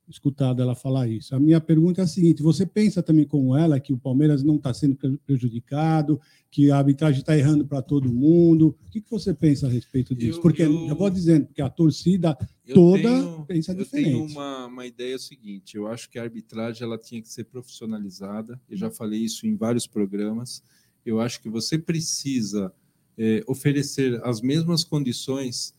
escutado 0.09 0.61
ela 0.61 0.75
falar 0.75 1.07
isso. 1.07 1.35
A 1.35 1.39
minha 1.39 1.59
pergunta 1.61 2.01
é 2.01 2.03
a 2.03 2.07
seguinte: 2.07 2.41
você 2.43 2.65
pensa 2.65 3.01
também 3.01 3.25
como 3.25 3.55
ela 3.55 3.79
que 3.79 3.93
o 3.93 3.97
Palmeiras 3.97 4.43
não 4.43 4.55
está 4.57 4.73
sendo 4.73 4.95
pre- 4.95 5.17
prejudicado, 5.25 6.19
que 6.51 6.69
a 6.71 6.77
arbitragem 6.77 7.21
está 7.21 7.37
errando 7.37 7.65
para 7.65 7.81
todo 7.81 8.11
mundo? 8.11 8.75
O 8.87 8.89
que, 8.91 9.01
que 9.01 9.09
você 9.09 9.33
pensa 9.33 9.67
a 9.67 9.69
respeito 9.69 10.13
disso? 10.13 10.39
Eu- 10.39 10.41
porque 10.41 10.63
eu- 10.63 10.87
eu 10.87 10.95
vou 10.95 11.09
dizendo, 11.09 11.45
porque 11.47 11.61
a 11.61 11.69
torcida 11.69 12.37
Eu 12.65 12.75
Toda 12.75 13.01
tenho, 13.01 13.45
pensa 13.45 13.71
eu 13.73 13.77
diferente. 13.83 14.05
tenho 14.11 14.25
uma, 14.25 14.67
uma 14.67 14.85
ideia 14.85 15.17
seguinte: 15.19 15.75
eu 15.77 15.87
acho 15.87 16.09
que 16.09 16.17
a 16.19 16.23
arbitragem 16.23 16.83
ela 16.83 16.97
tinha 16.97 17.21
que 17.21 17.27
ser 17.29 17.43
profissionalizada. 17.45 18.59
Eu 18.69 18.77
já 18.77 18.89
falei 18.91 19.19
isso 19.21 19.45
em 19.47 19.55
vários 19.55 19.85
programas. 19.87 20.63
Eu 21.05 21.19
acho 21.19 21.41
que 21.41 21.49
você 21.49 21.77
precisa 21.77 22.71
eh, 23.17 23.43
oferecer 23.47 24.19
as 24.23 24.41
mesmas 24.41 24.83
condições 24.83 25.73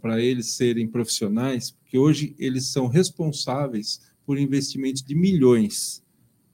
para 0.00 0.20
eles 0.20 0.48
serem 0.48 0.88
profissionais, 0.88 1.70
porque 1.70 1.98
hoje 1.98 2.34
eles 2.38 2.66
são 2.66 2.86
responsáveis 2.86 4.00
por 4.24 4.38
investimentos 4.38 5.02
de 5.02 5.14
milhões 5.14 6.02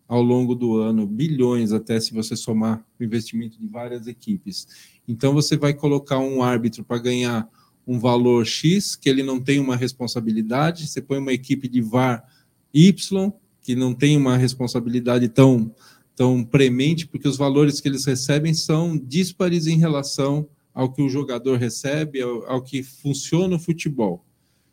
ao 0.06 0.22
longo 0.22 0.54
do 0.54 0.76
ano, 0.76 1.06
bilhões 1.06 1.72
até 1.72 1.98
se 1.98 2.12
você 2.12 2.36
somar 2.36 2.84
o 3.00 3.04
investimento 3.04 3.58
de 3.58 3.66
várias 3.66 4.06
equipes. 4.06 4.68
Então 5.08 5.32
você 5.32 5.56
vai 5.56 5.72
colocar 5.72 6.18
um 6.18 6.42
árbitro 6.42 6.84
para 6.84 6.98
ganhar 6.98 7.48
um 7.86 7.98
valor 7.98 8.44
X, 8.46 8.94
que 8.94 9.08
ele 9.08 9.22
não 9.22 9.40
tem 9.40 9.58
uma 9.58 9.74
responsabilidade, 9.74 10.86
você 10.86 11.00
põe 11.00 11.18
uma 11.18 11.32
equipe 11.32 11.66
de 11.66 11.80
VAR 11.80 12.24
Y, 12.74 13.32
que 13.62 13.74
não 13.74 13.94
tem 13.94 14.16
uma 14.16 14.36
responsabilidade 14.36 15.28
tão, 15.28 15.74
tão 16.14 16.44
premente, 16.44 17.06
porque 17.06 17.26
os 17.26 17.36
valores 17.36 17.80
que 17.80 17.88
eles 17.88 18.04
recebem 18.04 18.52
são 18.52 18.98
díspares 18.98 19.66
em 19.66 19.78
relação 19.78 20.46
ao 20.74 20.92
que 20.92 21.02
o 21.02 21.08
jogador 21.08 21.58
recebe, 21.58 22.20
ao, 22.20 22.44
ao 22.50 22.62
que 22.62 22.82
funciona 22.82 23.56
o 23.56 23.58
futebol. 23.58 24.24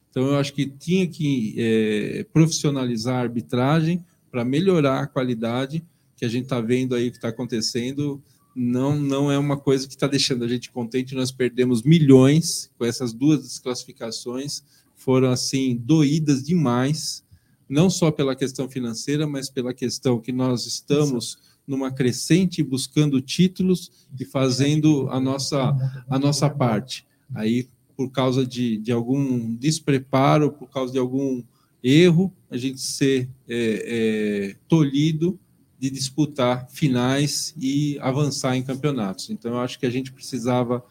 Então, 0.10 0.26
eu 0.28 0.38
acho 0.38 0.54
que 0.54 0.66
tinha 0.66 1.08
que 1.08 1.56
eh, 1.58 2.26
profissionalizar 2.34 3.16
a 3.16 3.22
arbitragem 3.22 4.04
para 4.32 4.44
melhorar 4.44 5.02
a 5.02 5.08
qualidade 5.08 5.84
que 6.16 6.26
a 6.26 6.30
gente 6.30 6.44
está 6.44 6.60
vendo 6.60 6.96
aí 6.96 7.12
que 7.12 7.18
está 7.18 7.30
acontecendo 7.30 8.22
não, 8.56 9.00
não 9.00 9.32
é 9.32 9.38
uma 9.38 9.58
coisa 9.58 9.88
que 9.88 9.94
está 9.94 10.08
deixando 10.08 10.44
a 10.44 10.48
gente 10.48 10.72
contente. 10.72 11.16
Nós 11.16 11.32
perdemos 11.32 11.84
milhões 11.84 12.70
com 12.78 12.86
essas 12.86 13.14
duas 13.14 13.44
desclassificações, 13.44 14.64
foram 14.96 15.30
assim 15.30 15.78
doídas 15.78 16.44
demais, 16.44 17.24
não 17.70 17.90
só 17.90 18.12
pela 18.12 18.36
questão 18.36 18.70
financeira, 18.70 19.28
mas 19.28 19.50
pela 19.50 19.74
questão 19.74 20.20
que 20.20 20.32
nós 20.32 20.66
estamos 20.66 21.38
numa 21.70 21.92
crescente 21.92 22.64
buscando 22.64 23.22
títulos 23.22 24.08
e 24.20 24.26
fazendo 24.26 25.08
a 25.10 25.20
nossa 25.20 25.76
a 26.10 26.20
nossa 26.20 26.50
parte. 26.50 27.06
Aí 27.34 27.68
por 27.96 28.10
causa 28.10 28.46
de, 28.46 28.78
de 28.78 28.94
algum 28.94 29.54
despreparo, 29.56 30.54
por 30.54 30.70
causa 30.70 30.94
de 30.94 30.98
algum 30.98 31.44
erro, 31.84 32.34
a 32.50 32.56
gente 32.56 32.80
ser 32.80 33.30
é, 33.48 34.52
é, 34.52 34.56
tolhido 34.70 35.38
de 35.78 35.90
disputar 35.90 36.68
finais 36.70 37.54
e 37.58 37.98
avançar 38.00 38.56
em 38.56 38.64
campeonatos. 38.64 39.30
Então, 39.30 39.52
eu 39.52 39.60
acho 39.60 39.78
que 39.78 39.86
a 39.86 39.90
gente 39.90 40.12
precisava 40.14 40.84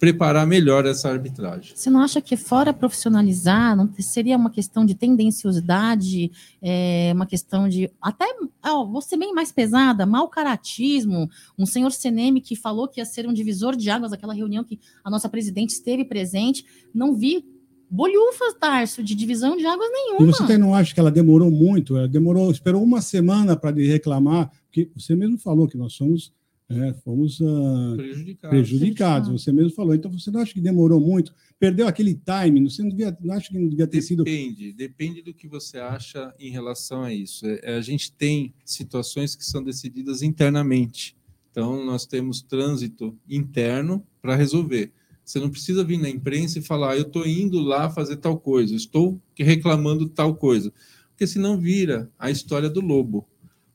preparar 0.00 0.46
melhor 0.46 0.86
essa 0.86 1.10
arbitragem. 1.10 1.76
Você 1.76 1.90
não 1.90 2.00
acha 2.00 2.22
que 2.22 2.34
fora 2.34 2.72
profissionalizar, 2.72 3.76
não 3.76 3.92
seria 3.98 4.34
uma 4.34 4.48
questão 4.48 4.84
de 4.86 4.94
tendenciosidade, 4.94 6.32
é, 6.62 7.12
uma 7.14 7.26
questão 7.26 7.68
de 7.68 7.90
até 8.00 8.24
ó, 8.64 8.84
vou 8.86 9.02
ser 9.02 9.18
bem 9.18 9.34
mais 9.34 9.52
pesada, 9.52 10.06
mau 10.06 10.26
caratismo, 10.28 11.28
um 11.58 11.66
senhor 11.66 11.92
Seneme 11.92 12.40
que 12.40 12.56
falou 12.56 12.88
que 12.88 12.98
ia 12.98 13.04
ser 13.04 13.28
um 13.28 13.32
divisor 13.32 13.76
de 13.76 13.90
águas, 13.90 14.10
aquela 14.10 14.32
reunião 14.32 14.64
que 14.64 14.80
a 15.04 15.10
nossa 15.10 15.28
presidente 15.28 15.70
esteve 15.70 16.02
presente, 16.02 16.64
não 16.94 17.14
vi 17.14 17.44
bolhufas, 17.90 18.54
Tarso, 18.58 19.02
de 19.02 19.14
divisão 19.14 19.54
de 19.54 19.66
águas 19.66 19.90
nenhuma. 19.92 20.22
E 20.22 20.32
você 20.32 20.56
não 20.56 20.74
acha 20.74 20.94
que 20.94 21.00
ela 21.00 21.10
demorou 21.10 21.50
muito? 21.50 21.98
Ela 21.98 22.08
demorou, 22.08 22.50
esperou 22.50 22.82
uma 22.82 23.02
semana 23.02 23.54
para 23.54 23.76
reclamar, 23.76 24.50
porque 24.64 24.90
você 24.96 25.14
mesmo 25.14 25.36
falou 25.36 25.68
que 25.68 25.76
nós 25.76 25.92
somos 25.92 26.32
é, 26.70 26.94
fomos 27.02 27.40
uh, 27.40 27.96
prejudicados. 27.96 28.50
prejudicados. 28.50 29.28
Você 29.28 29.52
mesmo 29.52 29.72
falou. 29.72 29.92
Então, 29.92 30.10
você 30.10 30.30
não 30.30 30.40
acha 30.40 30.54
que 30.54 30.60
demorou 30.60 31.00
muito? 31.00 31.34
Perdeu 31.58 31.88
aquele 31.88 32.14
time? 32.14 32.62
Você 32.70 32.80
não, 32.80 32.90
devia, 32.90 33.16
não 33.20 33.34
acha 33.34 33.48
que 33.48 33.58
não 33.58 33.68
devia 33.68 33.88
ter 33.88 34.00
depende, 34.00 34.06
sido. 34.06 34.24
Depende, 34.24 34.72
depende 34.72 35.22
do 35.22 35.34
que 35.34 35.48
você 35.48 35.78
acha 35.78 36.32
em 36.38 36.50
relação 36.50 37.02
a 37.02 37.12
isso. 37.12 37.44
É, 37.44 37.76
a 37.76 37.80
gente 37.80 38.12
tem 38.12 38.54
situações 38.64 39.34
que 39.34 39.44
são 39.44 39.64
decididas 39.64 40.22
internamente. 40.22 41.16
Então, 41.50 41.84
nós 41.84 42.06
temos 42.06 42.40
trânsito 42.40 43.18
interno 43.28 44.06
para 44.22 44.36
resolver. 44.36 44.92
Você 45.24 45.40
não 45.40 45.50
precisa 45.50 45.82
vir 45.82 45.98
na 45.98 46.08
imprensa 46.08 46.60
e 46.60 46.62
falar, 46.62 46.92
ah, 46.92 46.96
eu 46.96 47.02
estou 47.02 47.26
indo 47.26 47.58
lá 47.58 47.90
fazer 47.90 48.16
tal 48.18 48.38
coisa, 48.38 48.76
estou 48.76 49.20
reclamando 49.36 50.08
tal 50.08 50.36
coisa. 50.36 50.72
Porque 51.10 51.26
senão 51.26 51.58
vira 51.58 52.08
a 52.16 52.30
história 52.30 52.70
do 52.70 52.80
lobo 52.80 53.28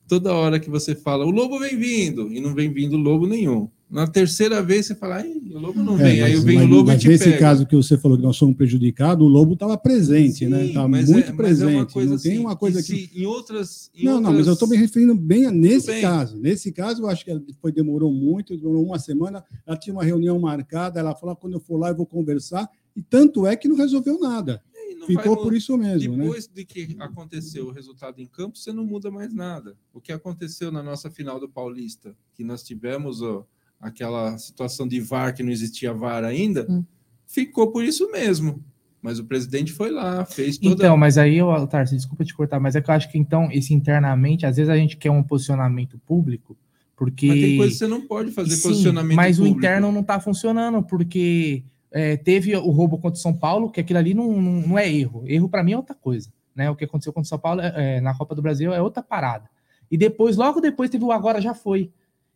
toda 0.08 0.34
hora 0.34 0.60
que 0.60 0.70
você 0.70 0.96
fala, 0.96 1.26
o 1.26 1.32
lobo 1.32 1.60
vem 1.60 1.78
vindo, 1.78 2.32
e 2.32 2.40
não 2.40 2.54
vem 2.54 2.72
vindo 2.72 2.98
lobo 2.98 3.28
nenhum. 3.28 3.70
Na 3.90 4.08
terceira 4.08 4.64
vez 4.64 4.88
você 4.88 4.96
fala, 4.96 5.24
o 5.24 5.60
lobo 5.60 5.84
não 5.84 5.94
é, 6.00 6.04
vem, 6.04 6.20
é, 6.20 6.24
aí 6.24 6.36
vem 6.38 6.58
mas, 6.58 6.66
o 6.66 6.70
lobo 6.70 6.88
mas 6.88 6.98
e 6.98 7.00
te 7.02 7.08
nesse 7.08 7.26
pega. 7.26 7.38
caso 7.38 7.68
que 7.68 7.76
você 7.76 7.98
falou 7.98 8.18
que 8.18 8.24
nós 8.24 8.36
somos 8.36 8.56
prejudicados, 8.58 9.26
o 9.26 9.30
lobo 9.30 9.54
estava 9.54 9.78
presente, 9.78 10.48
né? 10.48 10.58
Sim, 10.58 10.64
né? 10.64 10.68
Estava 10.68 10.88
muito 10.88 11.30
é, 11.30 11.34
presente. 11.34 12.00
É 12.00 12.06
não 12.06 12.16
assim, 12.16 12.30
tem 12.30 12.40
uma 12.40 12.56
coisa 12.56 12.82
que. 12.82 13.12
Em 13.16 13.26
outras. 13.28 13.92
Em 13.96 14.06
não, 14.06 14.16
outras... 14.16 14.32
não, 14.32 14.38
mas 14.40 14.48
eu 14.48 14.54
estou 14.54 14.68
me 14.68 14.76
referindo 14.76 15.14
bem 15.14 15.46
a 15.46 15.52
nesse 15.52 15.88
bem. 15.88 16.02
caso. 16.02 16.36
Nesse 16.38 16.72
caso, 16.72 17.04
eu 17.04 17.08
acho 17.08 17.24
que 17.24 17.32
foi, 17.62 17.72
demorou 17.72 18.12
muito, 18.12 18.58
demorou 18.58 18.84
uma 18.84 18.98
semana. 18.98 19.44
Ela 19.66 19.78
tinha 19.78 19.94
uma 19.94 20.04
reunião 20.04 20.40
marcada, 20.40 21.00
ela 21.00 21.16
falou: 21.16 21.36
quando 21.36 21.54
eu 21.54 21.60
for 21.60 21.78
lá, 21.78 21.90
eu 21.90 21.96
vou 21.96 22.08
conversar. 22.08 22.68
E 22.96 23.02
tanto 23.04 23.46
é 23.46 23.56
que 23.56 23.68
não 23.68 23.76
resolveu 23.76 24.20
nada. 24.20 24.62
Ficou 25.06 25.38
por 25.38 25.54
isso 25.54 25.78
mesmo. 25.78 26.16
né? 26.16 26.24
Depois 26.24 26.48
né? 26.48 26.54
de 26.56 26.66
que 26.66 26.96
aconteceu 27.00 27.68
o 27.68 27.72
resultado 27.72 28.20
em 28.20 28.26
campo, 28.26 28.58
você 28.58 28.74
não 28.74 28.86
muda 28.86 29.12
mais 29.12 29.34
nada. 29.34 29.78
O 29.94 30.02
que 30.02 30.12
aconteceu 30.12 30.72
na 30.72 30.84
nossa 30.84 31.10
final 31.10 31.40
do 31.40 31.50
Paulista, 31.50 32.16
que 32.34 32.44
nós 32.44 32.64
tivemos 32.64 33.22
ó, 33.22 33.46
aquela 33.80 34.38
situação 34.38 34.88
de 34.88 35.00
VAR 35.00 35.34
que 35.36 35.44
não 35.44 35.52
existia 35.52 35.94
VAR 35.94 36.24
ainda, 36.24 36.66
hum. 36.70 36.84
ficou 37.26 37.72
por 37.72 37.84
isso 37.84 38.12
mesmo. 38.12 38.64
Mas 39.02 39.20
o 39.20 39.26
presidente 39.26 39.72
foi 39.72 39.92
lá, 39.92 40.26
fez 40.26 40.58
toda. 40.58 40.74
Então, 40.74 40.98
mas 40.98 41.16
aí, 41.20 41.38
eu, 41.38 41.68
Tarso, 41.68 41.96
desculpa 41.96 42.26
te 42.26 42.34
cortar, 42.34 42.60
mas 42.60 42.76
é 42.76 42.82
que 42.82 42.90
eu 42.90 42.96
acho 42.96 43.12
que 43.12 43.20
então, 43.20 43.52
esse 43.52 43.72
internamente, 43.72 44.48
às 44.48 44.58
vezes 44.58 44.68
a 44.68 44.76
gente 44.76 44.98
quer 44.98 45.12
um 45.12 45.22
posicionamento 45.22 46.00
público, 46.00 46.58
porque. 46.96 47.28
Mas 47.28 47.40
tem 47.40 47.58
coisa 47.58 47.72
que 47.72 47.78
você 47.78 47.88
não 47.88 48.02
pode 48.02 48.32
fazer 48.32 48.56
Sim, 48.56 48.70
posicionamento 48.70 49.16
mas 49.16 49.38
público. 49.38 49.56
Mas 49.56 49.64
o 49.64 49.68
interno 49.68 49.92
não 49.92 50.02
está 50.02 50.20
funcionando, 50.20 50.82
porque 50.82 51.64
é, 51.96 52.18
teve 52.18 52.54
o 52.58 52.72
roubo 52.72 52.98
contra 52.98 53.18
o 53.18 53.22
São 53.22 53.34
Paulo, 53.34 53.72
que 53.72 53.80
aquilo 53.80 53.98
ali 53.98 54.14
não, 54.14 54.30
não, 54.42 54.68
não 54.68 54.78
é 54.78 54.94
erro. 54.94 55.24
Erro 55.26 55.48
para 55.48 55.64
mim 55.64 55.72
é 55.72 55.78
outra 55.78 55.96
coisa. 55.96 56.30
Né? 56.54 56.70
O 56.70 56.76
que 56.76 56.84
aconteceu 56.84 57.14
contra 57.14 57.26
o 57.26 57.30
São 57.30 57.40
Paulo 57.40 57.62
é, 57.62 57.74
é, 57.78 58.02
na 58.02 58.14
Copa 58.14 58.36
do 58.36 58.42
Brasil 58.42 58.74
é 58.74 58.82
outra 58.82 59.02
parada. 59.02 59.50
E 59.90 59.98
depois, 59.98 60.36
logo 60.36 60.60
depois, 60.60 60.90
teve 60.90 61.06
o 61.06 61.12
agora 61.14 61.40
já 61.40 61.54
foi. 61.54 61.90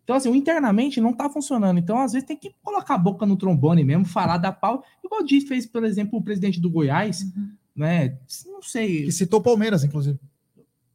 Então, 0.05 0.15
assim, 0.15 0.29
o 0.29 0.35
internamente 0.35 1.01
não 1.01 1.11
tá 1.11 1.29
funcionando. 1.29 1.77
Então, 1.77 1.99
às 1.99 2.13
vezes, 2.13 2.25
tem 2.25 2.37
que 2.37 2.55
colocar 2.63 2.95
a 2.95 2.97
boca 2.97 3.25
no 3.25 3.35
trombone 3.35 3.83
mesmo, 3.83 4.05
falar 4.05 4.37
da 4.37 4.53
pau. 4.53 4.81
Igual 5.03 5.23
o 5.23 5.27
fez, 5.45 5.65
por 5.65 5.83
exemplo, 5.83 6.17
o 6.17 6.23
presidente 6.23 6.61
do 6.61 6.69
Goiás, 6.69 7.23
uhum. 7.23 7.51
né? 7.75 8.17
Não 8.45 8.61
sei. 8.61 9.03
Que 9.03 9.11
citou 9.11 9.41
Palmeiras, 9.41 9.83
inclusive. 9.83 10.17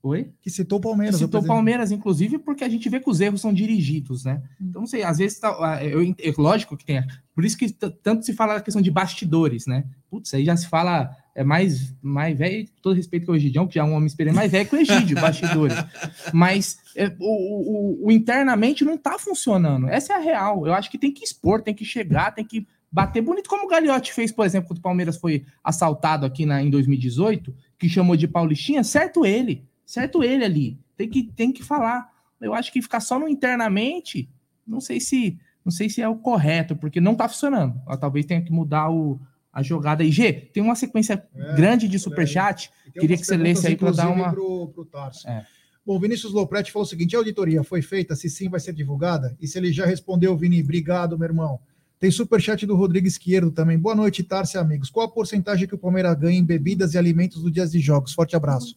Oi? 0.05 0.31
Que 0.43 0.51
citou 0.51 0.79
o 0.79 0.83
Palmeiras. 0.83 1.17
Que 1.17 1.25
citou 1.25 1.41
o 1.41 1.47
Palmeiras, 1.47 1.91
inclusive, 1.91 2.37
porque 2.37 2.63
a 2.63 2.69
gente 2.69 2.91
vê 2.91 3.01
que 3.01 3.09
os 3.09 3.23
erros 3.23 3.41
são 3.41 3.55
dirigidos, 3.55 4.23
né? 4.23 4.43
Hum. 4.61 4.67
Então, 4.69 4.83
não 4.83 4.87
sei, 4.87 5.03
às 5.03 5.17
vezes, 5.17 5.39
tá, 5.39 5.83
eu, 5.83 6.03
eu, 6.19 6.35
lógico 6.37 6.77
que 6.77 6.85
tem. 6.85 7.03
Por 7.35 7.43
isso 7.43 7.57
que 7.57 7.71
tanto 7.73 8.23
se 8.23 8.35
fala 8.35 8.57
a 8.57 8.61
questão 8.61 8.83
de 8.83 8.91
bastidores, 8.91 9.67
né? 9.67 9.87
Putz, 10.11 10.35
aí 10.35 10.45
já 10.45 10.55
se 10.59 10.69
fala, 10.69 11.17
é 11.35 11.43
mais, 11.43 11.95
mais 12.03 12.37
velho, 12.37 12.69
todo 12.83 12.95
respeito 12.95 13.25
com 13.25 13.33
o 13.33 13.37
Egidião, 13.37 13.67
que 13.67 13.77
já 13.77 13.81
é 13.81 13.85
um 13.85 13.95
homem 13.95 14.07
experiente, 14.07 14.37
mais 14.37 14.53
velho 14.53 14.69
que 14.69 14.77
o 14.77 14.79
Egídio, 14.79 15.19
bastidores. 15.19 15.75
Mas 16.35 16.77
é, 16.95 17.07
o, 17.19 18.03
o, 18.03 18.07
o, 18.07 18.13
internamente 18.13 18.85
não 18.85 18.99
tá 18.99 19.19
funcionando. 19.19 19.89
Essa 19.89 20.13
é 20.13 20.17
a 20.17 20.21
real. 20.21 20.67
Eu 20.67 20.75
acho 20.75 20.91
que 20.91 20.99
tem 20.99 21.13
que 21.13 21.25
expor, 21.25 21.63
tem 21.63 21.73
que 21.73 21.85
chegar, 21.85 22.35
tem 22.35 22.45
que 22.45 22.67
bater 22.93 23.23
bonito, 23.23 23.49
como 23.49 23.65
o 23.65 23.69
Gagliotti 23.69 24.13
fez, 24.13 24.31
por 24.31 24.45
exemplo, 24.45 24.69
quando 24.69 24.79
o 24.79 24.83
Palmeiras 24.83 25.17
foi 25.17 25.47
assaltado 25.65 26.27
aqui 26.27 26.45
na, 26.45 26.63
em 26.63 26.69
2018, 26.69 27.57
que 27.79 27.89
chamou 27.89 28.17
de 28.17 28.29
Paulistinha, 28.29 28.85
certo 28.85 29.25
ele 29.25 29.65
certo 29.85 30.23
ele 30.23 30.45
ali. 30.45 30.81
Tem 30.97 31.09
que, 31.09 31.25
tem 31.25 31.53
que 31.53 31.63
falar. 31.63 32.11
Eu 32.41 32.55
acho 32.55 32.73
que 32.73 32.83
ficar 32.83 33.01
só 33.01 33.19
no 33.19 33.29
internamente, 33.29 34.29
não 34.67 34.81
sei 34.81 35.01
se 35.01 35.39
não 35.65 35.73
sei 35.73 35.89
se 35.89 36.03
é 36.03 36.09
o 36.09 36.17
correto, 36.17 36.77
porque 36.77 37.01
não 37.01 37.15
tá 37.15 37.27
funcionando. 37.27 37.81
Talvez 37.99 38.27
tenha 38.27 38.43
que 38.43 38.53
mudar 38.53 38.91
o, 38.91 39.19
a 39.51 39.63
jogada 39.63 40.03
aí. 40.03 40.11
G, 40.11 40.33
tem 40.33 40.63
uma 40.63 40.75
sequência 40.75 41.27
é, 41.35 41.55
grande 41.55 41.89
de 41.89 41.99
superchat. 41.99 42.71
Queria 42.93 43.17
que 43.17 43.25
você 43.25 43.37
lesse 43.37 43.67
aí 43.67 43.77
para 43.77 43.93
dar 43.93 44.11
uma. 44.11 44.31
Pro, 44.31 44.69
pro 44.69 44.87
é. 45.27 45.47
Bom, 45.87 45.99
Vinícius 45.99 46.33
Lopretti 46.33 46.71
falou 46.71 46.85
o 46.85 46.89
seguinte: 46.89 47.17
a 47.17 47.19
auditoria 47.19 47.63
foi 47.63 47.81
feita, 47.81 48.15
se 48.15 48.29
sim 48.29 48.49
vai 48.51 48.61
ser 48.61 48.75
divulgada? 48.75 49.35
E 49.41 49.49
se 49.49 49.57
ele 49.57 49.73
já 49.73 49.87
respondeu, 49.87 50.37
Vini, 50.37 50.63
obrigado, 50.63 51.19
meu 51.19 51.29
irmão. 51.29 51.59
Tem 51.99 52.11
superchat 52.11 52.67
do 52.67 52.77
Rodrigo 52.77 53.07
Esquerdo 53.07 53.51
também. 53.51 53.79
Boa 53.79 53.95
noite, 53.95 54.23
Tarsi, 54.23 54.59
amigos. 54.59 54.91
Qual 54.91 55.07
a 55.07 55.11
porcentagem 55.11 55.67
que 55.67 55.75
o 55.75 55.79
Palmeiras 55.79 56.15
ganha 56.19 56.39
em 56.39 56.45
bebidas 56.45 56.93
e 56.93 56.99
alimentos 56.99 57.43
do 57.43 57.51
dias 57.51 57.73
de 57.73 57.81
jogos? 57.81 58.13
Forte 58.13 58.37
abraço. 58.37 58.77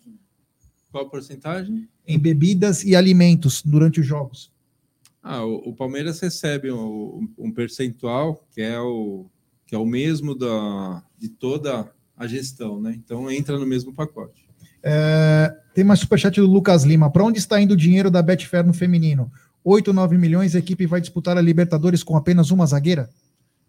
Qual 0.98 1.06
a 1.06 1.10
porcentagem? 1.10 1.88
Em 2.08 2.18
bebidas 2.18 2.84
e 2.84 2.96
alimentos 2.96 3.62
durante 3.62 4.00
os 4.00 4.06
jogos. 4.06 4.52
Ah, 5.22 5.46
o, 5.46 5.70
o 5.70 5.76
Palmeiras 5.76 6.20
recebe 6.20 6.72
um, 6.72 7.30
um, 7.38 7.52
percentual 7.52 8.44
que 8.52 8.62
é 8.62 8.80
o, 8.80 9.28
que 9.68 9.76
é 9.76 9.78
o 9.78 9.86
mesmo 9.86 10.34
da, 10.34 11.04
de 11.16 11.30
toda 11.30 11.92
a 12.16 12.26
gestão, 12.26 12.82
né? 12.82 12.96
Então 12.98 13.30
entra 13.30 13.60
no 13.60 13.66
mesmo 13.68 13.94
pacote. 13.94 14.48
É, 14.82 15.56
tem 15.76 15.84
mais 15.84 16.00
superchat 16.00 16.42
do 16.42 16.48
Lucas 16.48 16.84
Lima. 16.84 17.12
Para 17.12 17.26
onde 17.26 17.38
está 17.38 17.62
indo 17.62 17.76
o 17.76 17.78
dinheiro 17.78 18.10
da 18.10 18.24
Betfair 18.24 18.66
no 18.66 18.74
feminino? 18.74 19.32
8, 19.64 19.94
9 19.94 20.18
milhões, 20.18 20.56
a 20.56 20.60
equipe 20.60 20.88
vai 20.88 21.00
disputar 21.00 21.38
a 21.38 21.42
Libertadores 21.42 22.02
com 22.02 22.18
apenas 22.18 22.50
uma 22.50 22.66
zagueira? 22.66 23.08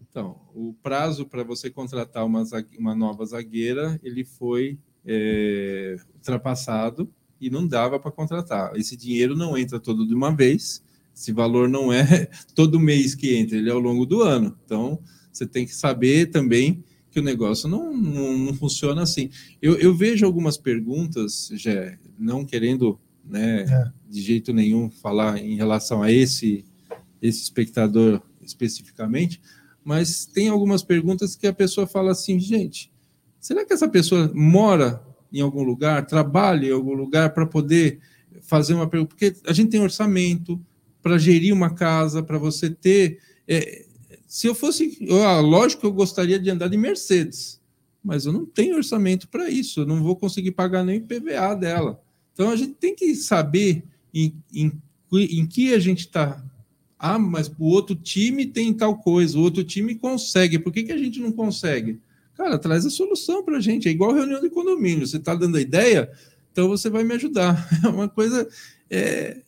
Então, 0.09 0.41
o 0.55 0.73
prazo 0.83 1.27
para 1.27 1.43
você 1.43 1.69
contratar 1.69 2.25
uma, 2.25 2.43
uma 2.79 2.95
nova 2.95 3.27
zagueira, 3.27 4.01
ele 4.03 4.25
foi 4.25 4.79
é, 5.05 5.97
ultrapassado 6.15 7.13
e 7.41 7.51
não 7.51 7.67
dava 7.67 7.99
para 7.99 8.11
contratar. 8.11 8.75
Esse 8.77 8.97
dinheiro 8.97 9.37
não 9.37 9.57
entra 9.57 9.79
todo 9.79 10.07
de 10.07 10.15
uma 10.15 10.35
vez, 10.35 10.83
esse 11.15 11.33
valor 11.33 11.69
não 11.69 11.93
é 11.93 12.29
todo 12.55 12.81
mês 12.81 13.15
que 13.15 13.35
entra, 13.35 13.57
ele 13.57 13.69
é 13.69 13.73
ao 13.73 13.79
longo 13.79 14.07
do 14.07 14.23
ano. 14.23 14.57
Então, 14.65 14.99
você 15.33 15.47
tem 15.47 15.67
que 15.67 15.75
saber 15.75 16.31
também 16.31 16.83
que 17.11 17.21
o 17.21 17.23
negócio 17.23 17.69
não, 17.69 17.97
não, 17.97 18.39
não 18.39 18.55
funciona 18.55 19.03
assim. 19.03 19.31
Eu, 19.61 19.77
eu, 19.79 19.95
vejo 19.95 20.27
algumas 20.27 20.57
perguntas, 20.57 21.51
já 21.55 21.97
não 22.19 22.45
querendo 22.45 22.99
né, 23.25 23.63
é. 23.63 23.93
de 24.09 24.21
jeito 24.21 24.53
nenhum 24.53 24.91
falar 24.91 25.39
em 25.39 25.57
relação 25.57 26.03
a 26.03 26.13
esse, 26.13 26.65
esse 27.21 27.43
espectador 27.43 28.23
especificamente, 28.43 29.41
mas 29.85 30.27
tem 30.27 30.49
algumas 30.49 30.83
perguntas 30.83 31.35
que 31.35 31.47
a 31.47 31.53
pessoa 31.53 31.87
fala 31.87 32.13
assim, 32.13 32.39
gente, 32.39 32.93
será 33.41 33.65
que 33.65 33.73
essa 33.73 33.89
pessoa 33.89 34.31
mora 34.35 35.03
em 35.33 35.41
algum 35.41 35.63
lugar, 35.63 36.07
trabalha 36.07 36.69
em 36.69 36.73
algum 36.73 36.95
lugar 36.95 37.35
para 37.35 37.47
poder 37.47 38.01
fazer 38.43 38.75
uma 38.75 38.89
pergunta, 38.89 39.15
porque 39.15 39.35
a 39.47 39.53
gente 39.53 39.71
tem 39.71 39.81
orçamento 39.81 40.61
para 41.03 41.19
gerir 41.19 41.53
uma 41.53 41.71
casa, 41.71 42.23
para 42.23 42.39
você 42.39 42.71
ter. 42.71 43.19
É, 43.47 43.87
se 44.27 44.47
eu 44.47 44.55
fosse, 44.55 44.97
eu, 45.01 45.23
ah, 45.23 45.41
lógico 45.41 45.83
que 45.83 45.87
eu 45.87 45.93
gostaria 45.93 46.39
de 46.39 46.51
andar 46.51 46.69
de 46.69 46.77
Mercedes, 46.77 47.61
mas 48.03 48.27
eu 48.27 48.33
não 48.33 48.45
tenho 48.45 48.77
orçamento 48.77 49.29
para 49.29 49.51
isso, 49.51 49.81
eu 49.81 49.87
não 49.87 50.03
vou 50.03 50.17
conseguir 50.17 50.53
pagar 50.53 50.85
nem 50.85 50.99
o 50.99 51.03
PVA 51.07 51.55
dela. 51.55 52.03
Então 52.33 52.51
a 52.51 52.57
gente 52.57 52.75
tem 52.75 52.95
que 52.95 53.15
saber 53.15 53.85
em, 54.15 54.35
em, 54.53 54.73
em 55.13 55.47
que 55.47 55.75
a 55.75 55.79
gente 55.79 56.01
está. 56.01 56.45
Ah, 56.99 57.19
mas 57.19 57.49
o 57.49 57.65
outro 57.65 57.95
time 57.95 58.47
tem 58.47 58.75
tal 58.75 58.99
coisa, 58.99 59.39
o 59.39 59.43
outro 59.43 59.63
time 59.63 59.95
consegue, 59.95 60.59
por 60.59 60.73
que, 60.73 60.83
que 60.83 60.93
a 60.93 60.99
gente 60.99 61.21
não 61.21 61.31
consegue? 61.31 62.01
Cara, 62.39 62.59
traz 62.59 62.87
a 62.87 62.91
solução 62.91 63.45
para 63.45 63.59
a 63.59 63.61
gente. 63.61 63.87
É 63.87 63.91
igual 63.91 64.15
reunião 64.15 64.41
de 64.41 64.49
condomínio. 64.49 65.07
Você 65.07 65.19
está 65.19 65.35
dando 65.35 65.59
a 65.59 65.61
ideia, 65.61 66.11
então 66.51 66.69
você 66.69 66.89
vai 66.89 67.05
me 67.05 67.13
ajudar. 67.15 67.69
É 67.85 67.89
uma 67.89 68.09
coisa. 68.09 68.49
É, 68.89 69.43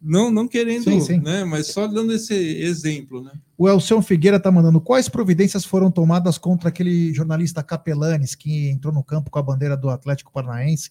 não, 0.00 0.30
não 0.30 0.48
querendo, 0.48 0.84
sim, 0.84 1.00
sim. 1.00 1.20
né? 1.20 1.44
Mas 1.44 1.66
só 1.66 1.86
dando 1.86 2.12
esse 2.14 2.34
exemplo, 2.34 3.22
né? 3.22 3.32
O 3.58 3.68
Elson 3.68 4.00
Figueira 4.00 4.38
está 4.38 4.50
mandando. 4.50 4.80
Quais 4.80 5.08
providências 5.08 5.64
foram 5.64 5.90
tomadas 5.90 6.38
contra 6.38 6.70
aquele 6.70 7.12
jornalista 7.12 7.62
Capelanes 7.62 8.34
que 8.34 8.70
entrou 8.70 8.94
no 8.94 9.04
campo 9.04 9.30
com 9.30 9.38
a 9.38 9.42
bandeira 9.42 9.76
do 9.76 9.90
Atlético 9.90 10.32
Paranaense 10.32 10.90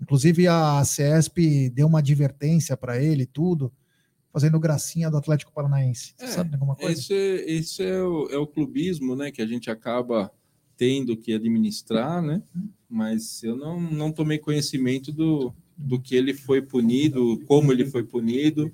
Inclusive 0.00 0.46
a 0.46 0.84
CESP 0.84 1.70
deu 1.70 1.86
uma 1.86 2.00
advertência 2.00 2.76
para 2.76 3.02
ele 3.02 3.22
e 3.22 3.26
tudo, 3.26 3.72
fazendo 4.30 4.60
gracinha 4.60 5.10
do 5.10 5.16
Atlético 5.16 5.52
Paranaense. 5.52 6.14
Você 6.16 6.24
É, 6.24 6.28
sabe 6.28 6.50
de 6.50 6.56
alguma 6.56 6.76
coisa? 6.76 6.92
Esse, 6.92 7.14
esse 7.14 7.82
é, 7.82 8.02
o, 8.02 8.28
é 8.30 8.36
o 8.36 8.46
clubismo, 8.46 9.16
né, 9.16 9.30
que 9.30 9.40
a 9.40 9.46
gente 9.46 9.70
acaba 9.70 10.30
tendo 10.76 11.16
que 11.16 11.32
administrar, 11.32 12.22
né? 12.22 12.42
Mas 12.88 13.42
eu 13.42 13.56
não, 13.56 13.80
não 13.80 14.12
tomei 14.12 14.38
conhecimento 14.38 15.10
do, 15.10 15.52
do 15.76 16.00
que 16.00 16.14
ele 16.14 16.34
foi 16.34 16.62
punido, 16.62 17.40
como 17.46 17.72
ele 17.72 17.84
foi 17.86 18.04
punido. 18.04 18.72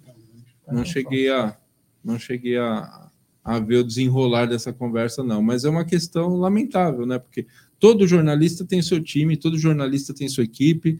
Não 0.70 0.84
cheguei 0.84 1.30
a 1.30 1.56
não 2.04 2.18
cheguei 2.18 2.58
a, 2.58 3.10
a 3.44 3.58
ver 3.60 3.76
o 3.76 3.84
desenrolar 3.84 4.46
dessa 4.46 4.72
conversa, 4.72 5.22
não. 5.22 5.40
Mas 5.40 5.64
é 5.64 5.70
uma 5.70 5.84
questão 5.84 6.36
lamentável, 6.36 7.06
né? 7.06 7.18
Porque 7.18 7.46
todo 7.78 8.06
jornalista 8.06 8.64
tem 8.64 8.82
seu 8.82 9.02
time, 9.02 9.36
todo 9.36 9.56
jornalista 9.56 10.12
tem 10.12 10.28
sua 10.28 10.44
equipe, 10.44 10.98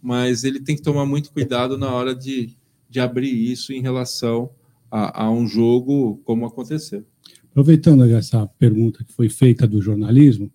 mas 0.00 0.44
ele 0.44 0.60
tem 0.60 0.76
que 0.76 0.82
tomar 0.82 1.06
muito 1.06 1.32
cuidado 1.32 1.78
na 1.78 1.90
hora 1.90 2.14
de, 2.14 2.56
de 2.88 3.00
abrir 3.00 3.32
isso 3.32 3.72
em 3.72 3.80
relação 3.80 4.50
a, 4.90 5.24
a 5.24 5.30
um 5.30 5.46
jogo 5.46 6.20
como 6.24 6.44
aconteceu. 6.44 7.04
Aproveitando 7.52 8.02
essa 8.04 8.46
pergunta 8.58 9.04
que 9.04 9.12
foi 9.12 9.28
feita 9.28 9.66
do 9.66 9.80
jornalismo, 9.80 10.50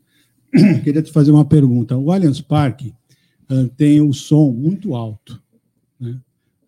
queria 0.83 1.03
te 1.03 1.11
fazer 1.11 1.29
uma 1.31 1.45
pergunta. 1.45 1.95
O 1.95 2.11
Allianz 2.11 2.41
Parque 2.41 2.91
ah, 3.47 3.69
tem 3.77 4.01
o 4.01 4.11
som 4.11 4.51
muito 4.51 4.95
alto. 4.95 5.39
né? 5.99 6.19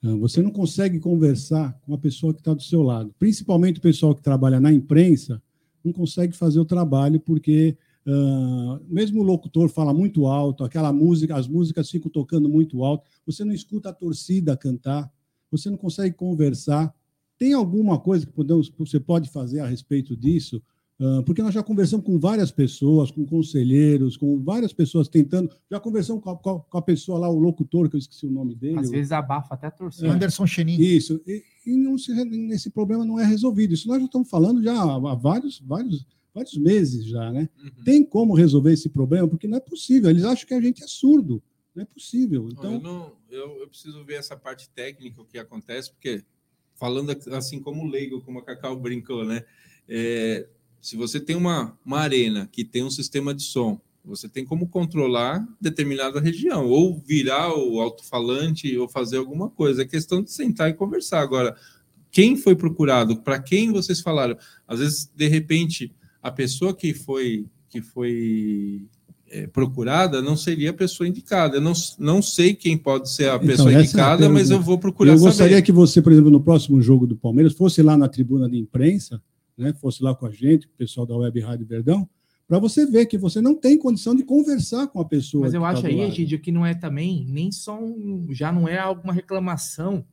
Ah, 0.03 0.15
Você 0.17 0.39
não 0.39 0.51
consegue 0.51 0.99
conversar 0.99 1.75
com 1.81 1.95
a 1.95 1.97
pessoa 1.97 2.31
que 2.31 2.41
está 2.41 2.53
do 2.53 2.61
seu 2.61 2.83
lado. 2.83 3.11
Principalmente 3.17 3.79
o 3.79 3.81
pessoal 3.81 4.13
que 4.13 4.21
trabalha 4.21 4.59
na 4.59 4.71
imprensa 4.71 5.41
não 5.83 5.91
consegue 5.91 6.37
fazer 6.37 6.59
o 6.59 6.65
trabalho 6.65 7.19
porque 7.19 7.75
ah, 8.07 8.79
mesmo 8.87 9.21
o 9.21 9.23
locutor 9.23 9.67
fala 9.67 9.93
muito 9.95 10.27
alto, 10.27 10.63
aquela 10.63 10.93
música, 10.93 11.35
as 11.35 11.47
músicas 11.47 11.89
ficam 11.89 12.11
tocando 12.11 12.47
muito 12.47 12.83
alto. 12.83 13.03
Você 13.25 13.43
não 13.43 13.51
escuta 13.53 13.89
a 13.89 13.93
torcida 13.93 14.55
cantar. 14.55 15.11
Você 15.49 15.71
não 15.71 15.77
consegue 15.77 16.15
conversar. 16.15 16.93
Tem 17.39 17.53
alguma 17.53 17.97
coisa 17.97 18.25
que 18.25 18.31
podemos, 18.31 18.69
você 18.77 18.99
pode 18.99 19.29
fazer 19.29 19.61
a 19.61 19.65
respeito 19.65 20.15
disso? 20.15 20.61
Ah, 21.01 21.23
porque 21.25 21.41
nós 21.41 21.53
já 21.53 21.63
conversamos 21.63 22.05
com 22.05 22.19
várias 22.19 22.51
pessoas, 22.51 23.09
com 23.09 23.25
conselheiros, 23.25 24.17
com 24.17 24.37
várias 24.43 24.73
pessoas 24.73 25.07
tentando. 25.07 25.49
Já 25.71 25.79
conversamos 25.79 26.21
com 26.21 26.29
a, 26.31 26.35
com 26.37 26.77
a- 26.77 26.81
pessoa 26.81 27.17
lá, 27.17 27.29
o 27.29 27.39
locutor, 27.39 27.89
que 27.89 27.95
eu 27.95 27.99
esqueci 27.99 28.25
o 28.25 28.29
nome 28.31 28.53
dele. 28.53 28.79
Às 28.79 28.89
o- 28.89 28.91
vezes 28.91 29.13
abafa 29.13 29.53
até 29.53 29.67
a 29.67 29.71
torcida. 29.71 30.11
Anderson 30.11 30.45
Chenin. 30.45 30.75
Isso. 30.77 31.21
E, 31.25 31.41
e 31.65 31.77
não 31.77 31.97
se, 31.97 32.11
esse 32.51 32.69
problema 32.69 33.05
não 33.05 33.17
é 33.17 33.25
resolvido. 33.25 33.73
Isso 33.73 33.87
nós 33.87 33.99
já 33.99 34.05
estamos 34.05 34.29
falando 34.29 34.61
já 34.61 34.73
há 34.77 35.15
vários, 35.15 35.61
vários, 35.65 36.05
vários 36.35 36.57
meses 36.57 37.05
já, 37.05 37.31
né? 37.31 37.47
Tem 37.85 38.03
como 38.03 38.33
resolver 38.33 38.73
esse 38.73 38.89
problema? 38.89 39.25
Porque 39.25 39.47
não 39.47 39.55
é 39.57 39.61
possível. 39.61 40.09
Eles 40.09 40.25
acham 40.25 40.45
que 40.45 40.53
a 40.53 40.59
gente 40.61 40.83
é 40.83 40.87
surdo. 40.87 41.41
Não 41.73 41.83
é 41.83 41.85
possível. 41.85 42.49
Então, 42.51 42.71
eu, 42.73 42.77
Então, 42.77 42.93
não, 42.93 43.11
eu, 43.31 43.61
eu 43.61 43.67
preciso 43.69 44.03
ver 44.03 44.15
essa 44.15 44.35
parte 44.35 44.69
técnica, 44.71 45.21
o 45.21 45.25
que 45.25 45.37
acontece, 45.37 45.91
porque 45.91 46.25
falando 46.79 47.15
assim 47.33 47.59
como 47.59 47.85
leigo, 47.85 48.21
como 48.21 48.39
a 48.39 48.43
Cacau 48.43 48.75
brincou, 48.75 49.25
né? 49.25 49.43
É, 49.87 50.47
se 50.81 50.95
você 50.95 51.19
tem 51.19 51.35
uma, 51.35 51.77
uma 51.85 51.99
arena 51.99 52.47
que 52.51 52.63
tem 52.63 52.83
um 52.83 52.89
sistema 52.89 53.33
de 53.33 53.43
som, 53.43 53.81
você 54.03 54.29
tem 54.29 54.45
como 54.45 54.67
controlar 54.67 55.45
determinada 55.59 56.19
região, 56.19 56.67
ou 56.67 56.97
virar 56.97 57.53
o 57.53 57.81
alto-falante, 57.81 58.77
ou 58.77 58.87
fazer 58.87 59.17
alguma 59.17 59.49
coisa. 59.49 59.81
É 59.81 59.85
questão 59.85 60.23
de 60.23 60.31
sentar 60.31 60.69
e 60.69 60.73
conversar. 60.73 61.19
Agora, 61.19 61.55
quem 62.09 62.37
foi 62.37 62.55
procurado? 62.55 63.21
Para 63.21 63.39
quem 63.39 63.71
vocês 63.71 63.99
falaram? 63.99 64.37
Às 64.67 64.79
vezes, 64.79 65.11
de 65.13 65.27
repente, 65.27 65.93
a 66.23 66.31
pessoa 66.31 66.73
que 66.73 66.93
foi 66.93 67.45
que 67.69 67.81
foi 67.81 68.87
é, 69.29 69.47
procurada 69.47 70.21
não 70.21 70.35
seria 70.35 70.71
a 70.71 70.73
pessoa 70.73 71.07
indicada. 71.07 71.57
Eu 71.57 71.61
não, 71.61 71.73
não 71.97 72.21
sei 72.21 72.53
quem 72.53 72.77
pode 72.77 73.09
ser 73.09 73.29
a 73.29 73.35
Então, 73.35 73.47
pessoa 73.47 73.71
é 73.71 73.75
a 73.75 73.81
indicada, 73.81 74.29
mas 74.29 74.49
eu 74.49 74.61
vou 74.61 74.77
procurar 74.77 75.13
eu 75.13 75.19
gostaria 75.19 75.57
saber. 75.57 75.65
que 75.65 75.71
você, 75.71 76.01
por 76.01 76.11
exemplo, 76.11 76.31
no 76.31 76.41
próximo 76.41 76.81
jogo 76.81 77.05
do 77.07 77.15
Palmeiras, 77.15 77.53
fosse 77.53 77.81
lá 77.81 77.97
na 77.97 78.07
tribuna 78.07 78.49
de 78.49 78.57
imprensa, 78.57 79.21
né? 79.57 79.73
fosse 79.73 80.03
lá 80.03 80.15
com 80.15 80.25
a 80.25 80.31
gente, 80.31 80.67
o 80.67 80.71
pessoal 80.77 81.05
da 81.05 81.15
Web 81.15 81.39
Rádio 81.39 81.65
Verdão, 81.65 82.07
para 82.47 82.57
você 82.57 82.85
ver 82.85 83.05
que 83.05 83.17
você 83.17 83.39
não 83.39 83.53
tem 83.53 83.77
condição 83.77 84.15
de 84.15 84.23
conversar 84.23 84.87
com 84.87 84.99
a 84.99 85.05
pessoa. 85.05 85.45
Mas 85.45 85.53
eu 85.53 85.61
tá 85.61 85.67
acho 85.69 85.81
do 85.83 85.87
aí, 85.87 85.97
lado. 85.97 86.11
Egidio, 86.11 86.39
que 86.39 86.51
não 86.51 86.65
é 86.65 86.73
também, 86.73 87.25
nem 87.29 87.51
só 87.51 87.79
um, 87.79 88.27
já 88.31 88.51
não 88.51 88.67
é 88.67 88.79
alguma 88.79 89.13
reclamação 89.13 90.03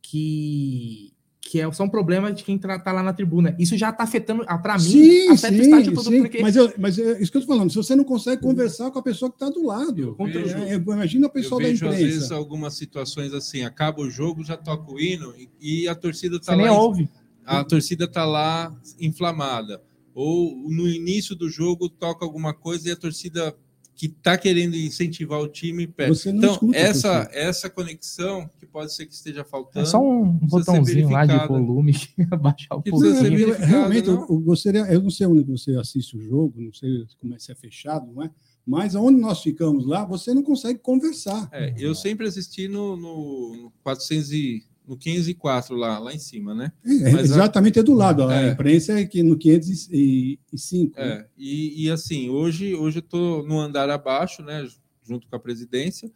que, 0.00 1.12
que 1.42 1.58
é 1.60 1.72
só 1.72 1.84
um 1.84 1.88
problema 1.88 2.30
de 2.32 2.44
quem 2.44 2.58
tá, 2.58 2.78
tá 2.78 2.92
lá 2.92 3.02
na 3.02 3.12
tribuna. 3.14 3.56
Isso 3.58 3.76
já 3.76 3.90
tá 3.90 4.04
afetando, 4.04 4.44
ah, 4.46 4.58
pra 4.58 4.74
mim, 4.74 4.80
Sim, 4.80 5.28
afeta 5.30 5.54
o 5.54 5.56
sim, 5.56 5.62
estádio 5.62 5.94
todo, 5.94 6.08
sim. 6.10 6.18
porque 6.20 6.42
Mas, 6.42 6.54
eu, 6.54 6.72
mas 6.78 6.98
é 6.98 7.20
isso 7.20 7.32
que 7.32 7.38
eu 7.38 7.40
estou 7.40 7.56
falando. 7.56 7.70
Se 7.70 7.76
você 7.76 7.96
não 7.96 8.04
consegue 8.04 8.42
conversar 8.42 8.90
com 8.90 8.98
a 8.98 9.02
pessoa 9.02 9.30
que 9.30 9.36
está 9.36 9.48
do 9.48 9.66
lado, 9.66 10.14
Eu 10.18 10.26
vejo- 10.26 10.56
é, 10.58 10.72
é, 10.72 10.74
imagina 10.74 11.26
o 11.26 11.28
Eu 11.28 11.32
pessoal 11.32 11.60
da 11.60 11.66
vejo, 11.66 11.88
às 11.88 11.96
vezes, 11.96 12.14
imprensa. 12.16 12.34
algumas 12.34 12.74
situações 12.74 13.32
assim, 13.32 13.62
acaba 13.62 14.00
o 14.02 14.10
jogo, 14.10 14.44
já 14.44 14.56
toca 14.56 14.92
o 14.92 15.00
hino 15.00 15.34
e, 15.36 15.82
e 15.82 15.88
a 15.88 15.94
torcida 15.94 16.34
você 16.36 16.40
está 16.42 16.54
nem 16.56 16.66
lá, 16.66 16.72
ouve. 16.78 17.08
a 17.44 17.64
torcida 17.64 18.06
tá 18.06 18.24
lá 18.24 18.72
inflamada. 19.00 19.82
Ou 20.14 20.54
no 20.68 20.86
início 20.88 21.34
do 21.34 21.48
jogo 21.48 21.88
toca 21.88 22.24
alguma 22.24 22.52
coisa 22.52 22.88
e 22.88 22.92
a 22.92 22.96
torcida 22.96 23.56
que 24.00 24.06
está 24.06 24.38
querendo 24.38 24.74
incentivar 24.76 25.38
o 25.42 25.46
time 25.46 25.86
perde. 25.86 26.16
Você 26.16 26.32
não 26.32 26.38
Então, 26.38 26.52
escuta 26.52 26.78
essa, 26.78 27.28
essa 27.34 27.68
conexão 27.68 28.48
que 28.58 28.64
pode 28.64 28.94
ser 28.94 29.04
que 29.04 29.12
esteja 29.12 29.44
faltando. 29.44 29.84
É 29.84 29.90
só 29.90 30.00
um 30.00 30.38
botãozinho 30.38 31.10
lá 31.10 31.26
de 31.26 31.36
volume 31.46 31.92
que 31.92 32.08
abaixar 32.32 32.78
o 32.78 32.80
verificado, 32.80 33.62
realmente, 33.62 34.06
não? 34.06 34.22
eu, 34.22 34.40
gostaria, 34.40 34.80
eu 34.90 35.02
não 35.02 35.10
sei 35.10 35.26
onde 35.26 35.42
você 35.42 35.76
assiste 35.76 36.16
o 36.16 36.22
jogo, 36.22 36.62
não 36.62 36.72
sei 36.72 37.04
como 37.20 37.34
é 37.34 37.38
se 37.38 37.52
é 37.52 37.54
fechado, 37.54 38.10
não 38.10 38.22
é? 38.22 38.30
Mas 38.64 38.96
aonde 38.96 39.20
nós 39.20 39.42
ficamos 39.42 39.84
lá, 39.86 40.02
você 40.02 40.32
não 40.32 40.42
consegue 40.42 40.78
conversar. 40.78 41.50
É, 41.52 41.74
eu 41.76 41.94
sempre 41.94 42.26
assisti 42.26 42.68
no, 42.68 42.96
no, 42.96 43.56
no 43.64 43.72
400 43.82 44.32
e, 44.32 44.64
no 44.90 44.96
504 44.96 45.76
lá, 45.76 46.00
lá 46.00 46.12
em 46.12 46.18
cima, 46.18 46.52
né? 46.52 46.72
É, 46.84 47.12
Mas 47.12 47.30
a- 47.30 47.34
exatamente 47.36 47.78
é 47.78 47.82
do 47.82 47.94
lado. 47.94 48.24
A 48.24 48.34
É. 48.42 48.50
imprensa 48.50 48.98
é 48.98 49.04
que 49.06 49.22
no 49.22 49.36
505. 49.38 50.98
né? 50.98 51.06
É, 51.06 51.26
e, 51.38 51.84
e 51.86 51.90
assim, 51.90 52.28
hoje, 52.28 52.74
hoje 52.74 52.98
eu 52.98 53.00
estou 53.00 53.46
no 53.46 53.60
andar 53.60 53.88
abaixo, 53.88 54.42
né, 54.42 54.66
junto 55.06 55.28
com 55.28 55.36
a 55.36 55.40
presidência, 55.40 56.10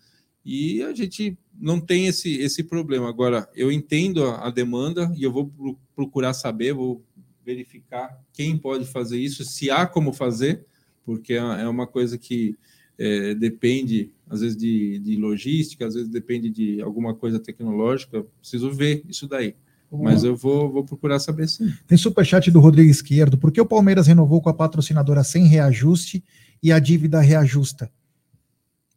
e 0.44 0.82
a 0.82 0.92
gente 0.92 1.38
não 1.58 1.80
tem 1.80 2.06
esse, 2.08 2.32
esse 2.38 2.62
problema. 2.64 3.08
Agora, 3.08 3.48
eu 3.54 3.70
entendo 3.72 4.24
a, 4.24 4.48
a 4.48 4.50
demanda 4.50 5.10
e 5.16 5.22
eu 5.22 5.32
vou 5.32 5.46
pro- 5.46 5.78
procurar 5.94 6.34
saber, 6.34 6.74
vou 6.74 7.02
verificar 7.46 8.18
quem 8.32 8.56
pode 8.58 8.84
fazer 8.86 9.18
isso, 9.18 9.44
se 9.44 9.70
há 9.70 9.86
como 9.86 10.12
fazer, 10.12 10.64
porque 11.04 11.34
é 11.34 11.36
é 11.36 11.68
uma 11.68 11.86
coisa 11.86 12.18
que 12.18 12.56
é, 12.98 13.34
depende, 13.34 14.10
às 14.28 14.40
vezes, 14.40 14.56
de, 14.56 14.98
de 14.98 15.16
logística, 15.16 15.86
às 15.86 15.94
vezes 15.94 16.08
depende 16.08 16.48
de 16.50 16.80
alguma 16.80 17.14
coisa 17.14 17.40
tecnológica. 17.40 18.24
Preciso 18.40 18.70
ver 18.72 19.04
isso 19.08 19.26
daí. 19.26 19.54
Mas 19.90 20.24
eu 20.24 20.34
vou, 20.34 20.72
vou 20.72 20.84
procurar 20.84 21.20
saber 21.20 21.48
sim. 21.48 21.72
Tem 21.86 21.96
superchat 21.96 22.50
do 22.50 22.58
Rodrigo 22.58 22.90
Esquerdo. 22.90 23.38
Por 23.38 23.52
que 23.52 23.60
o 23.60 23.66
Palmeiras 23.66 24.06
renovou 24.06 24.40
com 24.40 24.48
a 24.48 24.54
patrocinadora 24.54 25.22
sem 25.22 25.46
reajuste 25.46 26.24
e 26.62 26.72
a 26.72 26.78
dívida 26.78 27.20
reajusta? 27.20 27.90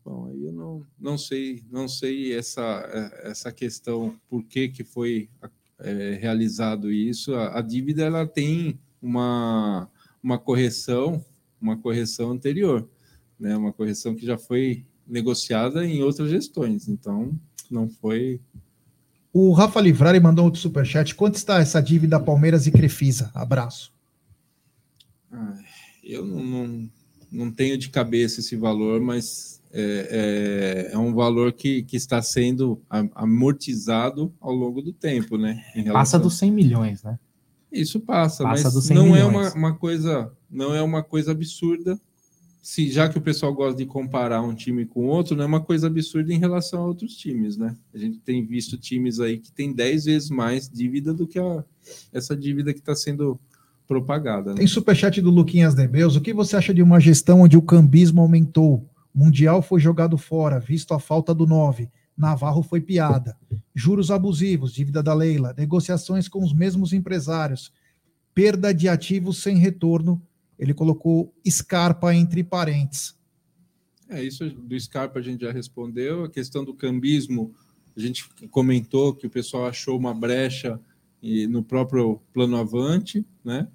Bom, 0.03 0.27
aí 0.27 0.43
eu 0.43 0.53
não, 0.53 0.83
não 0.99 1.17
sei, 1.17 1.63
não 1.69 1.87
sei 1.87 2.33
essa, 2.33 3.13
essa 3.23 3.51
questão, 3.51 4.15
por 4.27 4.43
que, 4.43 4.69
que 4.69 4.83
foi 4.83 5.29
eh, 5.79 6.17
realizado 6.19 6.91
isso. 6.91 7.35
A, 7.35 7.59
a 7.59 7.61
dívida 7.61 8.03
ela 8.03 8.25
tem 8.25 8.79
uma, 9.01 9.89
uma 10.23 10.39
correção, 10.39 11.23
uma 11.61 11.77
correção 11.77 12.31
anterior, 12.31 12.87
né? 13.39 13.55
Uma 13.55 13.73
correção 13.73 14.15
que 14.15 14.25
já 14.25 14.37
foi 14.37 14.85
negociada 15.07 15.85
em 15.85 16.01
outras 16.03 16.29
gestões. 16.29 16.87
Então, 16.87 17.31
não 17.69 17.87
foi. 17.89 18.39
O 19.33 19.51
Rafa 19.53 19.79
Livrari 19.79 20.19
mandou 20.19 20.45
outro 20.45 20.59
superchat. 20.59 21.13
Quanto 21.15 21.35
está 21.35 21.59
essa 21.59 21.81
dívida 21.81 22.19
Palmeiras 22.19 22.67
e 22.67 22.71
Crefisa? 22.71 23.31
Abraço. 23.33 23.93
Ai, 25.31 25.63
eu 26.03 26.25
não, 26.25 26.43
não, 26.43 26.89
não 27.31 27.51
tenho 27.51 27.77
de 27.77 27.89
cabeça 27.89 28.39
esse 28.39 28.55
valor, 28.55 28.99
mas 29.01 29.61
é, 29.71 30.87
é, 30.91 30.93
é 30.93 30.97
um 30.97 31.13
valor 31.13 31.53
que, 31.53 31.83
que 31.83 31.97
está 31.97 32.21
sendo 32.21 32.81
amortizado 33.13 34.33
ao 34.39 34.53
longo 34.53 34.81
do 34.81 34.93
tempo, 34.93 35.37
né? 35.37 35.63
Em 35.75 35.83
Passa 35.83 36.17
relação- 36.17 36.21
dos 36.21 36.37
100 36.37 36.51
milhões, 36.51 37.03
né? 37.03 37.19
Isso 37.71 37.99
passa, 37.99 38.43
Passa 38.43 38.71
mas 38.71 38.85
100 38.85 38.95
não 38.95 39.15
é 39.15 39.25
uma, 39.25 39.53
uma 39.53 39.75
coisa, 39.75 40.31
não 40.49 40.73
é 40.73 40.81
uma 40.81 41.03
coisa 41.03 41.31
absurda. 41.31 41.99
Se 42.67 42.91
já 42.91 43.07
que 43.07 43.17
o 43.17 43.21
pessoal 43.21 43.53
gosta 43.53 43.77
de 43.77 43.85
comparar 43.85 44.41
um 44.41 44.53
time 44.53 44.85
com 44.85 45.05
outro, 45.05 45.37
não 45.37 45.45
é 45.45 45.47
uma 45.47 45.61
coisa 45.61 45.87
absurda 45.87 46.33
em 46.33 46.37
relação 46.37 46.81
a 46.81 46.85
outros 46.85 47.15
times, 47.15 47.55
né? 47.55 47.73
A 47.93 47.97
gente 47.97 48.19
tem 48.19 48.45
visto 48.45 48.77
times 48.77 49.21
aí 49.21 49.37
que 49.37 49.49
tem 49.53 49.71
10 49.71 50.03
vezes 50.03 50.29
mais 50.29 50.67
dívida 50.67 51.13
do 51.13 51.25
que 51.25 51.39
a, 51.39 51.63
essa 52.11 52.35
dívida 52.35 52.73
que 52.73 52.79
está 52.79 52.93
sendo 52.93 53.39
propagada. 53.87 54.49
Né? 54.49 54.57
Tem 54.57 54.67
superchat 54.67 55.21
do 55.21 55.31
Luquinhas 55.31 55.75
Nebeus. 55.75 56.17
O 56.17 56.21
que 56.21 56.33
você 56.33 56.57
acha 56.57 56.73
de 56.73 56.83
uma 56.83 56.99
gestão 56.99 57.39
onde 57.39 57.55
o 57.55 57.61
cambismo 57.61 58.19
aumentou? 58.19 58.85
Mundial 59.15 59.61
foi 59.61 59.79
jogado 59.79 60.17
fora, 60.17 60.59
visto 60.59 60.93
a 60.93 60.99
falta 60.99 61.33
do 61.33 61.47
9. 61.47 61.89
Navarro 62.17 62.61
foi 62.61 62.81
piada. 62.81 63.37
Juros 63.73 64.11
abusivos, 64.11 64.73
dívida 64.73 65.01
da 65.01 65.13
Leila, 65.13 65.55
negociações 65.57 66.27
com 66.27 66.43
os 66.43 66.51
mesmos 66.51 66.91
empresários, 66.91 67.71
perda 68.35 68.73
de 68.73 68.89
ativos 68.89 69.41
sem 69.41 69.55
retorno. 69.55 70.21
Ele 70.57 70.73
colocou 70.73 71.33
Scarpa 71.47 72.13
entre 72.15 72.43
parênteses. 72.43 73.15
É, 74.09 74.23
isso 74.23 74.49
do 74.49 74.79
Scarpa 74.79 75.19
a 75.19 75.21
gente 75.21 75.41
já 75.41 75.51
respondeu. 75.51 76.23
A 76.23 76.29
questão 76.29 76.63
do 76.63 76.73
cambismo, 76.73 77.53
a 77.95 77.99
gente 77.99 78.27
comentou 78.49 79.13
que 79.13 79.27
o 79.27 79.29
pessoal 79.29 79.65
achou 79.67 79.97
uma 79.97 80.13
brecha 80.13 80.79
e, 81.21 81.45
no 81.47 81.63
próprio 81.63 82.21
plano 82.33 82.57
Avante, 82.57 83.25
né? 83.43 83.67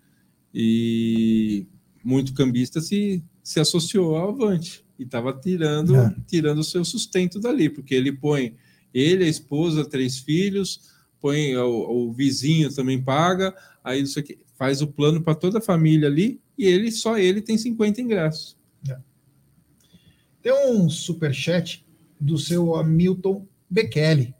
E 0.55 1.67
muito 2.05 2.35
cambista 2.35 2.81
se, 2.81 3.23
se 3.43 3.61
associou 3.61 4.17
ao 4.17 4.31
Avante 4.31 4.85
e 4.99 5.05
estava 5.05 5.33
tirando, 5.33 5.97
É. 5.97 6.15
tirando 6.27 6.59
o 6.59 6.65
seu 6.65 6.85
sustento 6.85 7.39
dali, 7.41 7.69
porque 7.69 7.94
ele 7.94 8.12
põe 8.12 8.57
ele, 8.93 9.25
a 9.25 9.28
esposa, 9.28 9.89
três 9.89 10.19
filhos, 10.19 10.91
põe 11.20 11.57
o, 11.57 12.09
o 12.09 12.12
vizinho 12.12 12.73
também 12.75 13.02
paga, 13.02 13.55
aí 13.83 14.02
isso 14.02 14.19
aqui, 14.19 14.39
faz 14.62 14.81
o 14.81 14.86
plano 14.86 15.20
para 15.20 15.34
toda 15.34 15.58
a 15.58 15.60
família 15.60 16.07
ali 16.07 16.41
e 16.57 16.66
ele 16.66 16.92
só 16.92 17.18
ele 17.18 17.42
tem 17.42 17.58
50 17.58 18.00
ingressos. 18.00 18.57
Tem 20.41 20.52
um 20.70 20.89
superchat 20.89 21.84
do 22.20 22.39
seu 22.39 22.76
Hamilton 22.76 23.44
Bekele. 23.68 24.32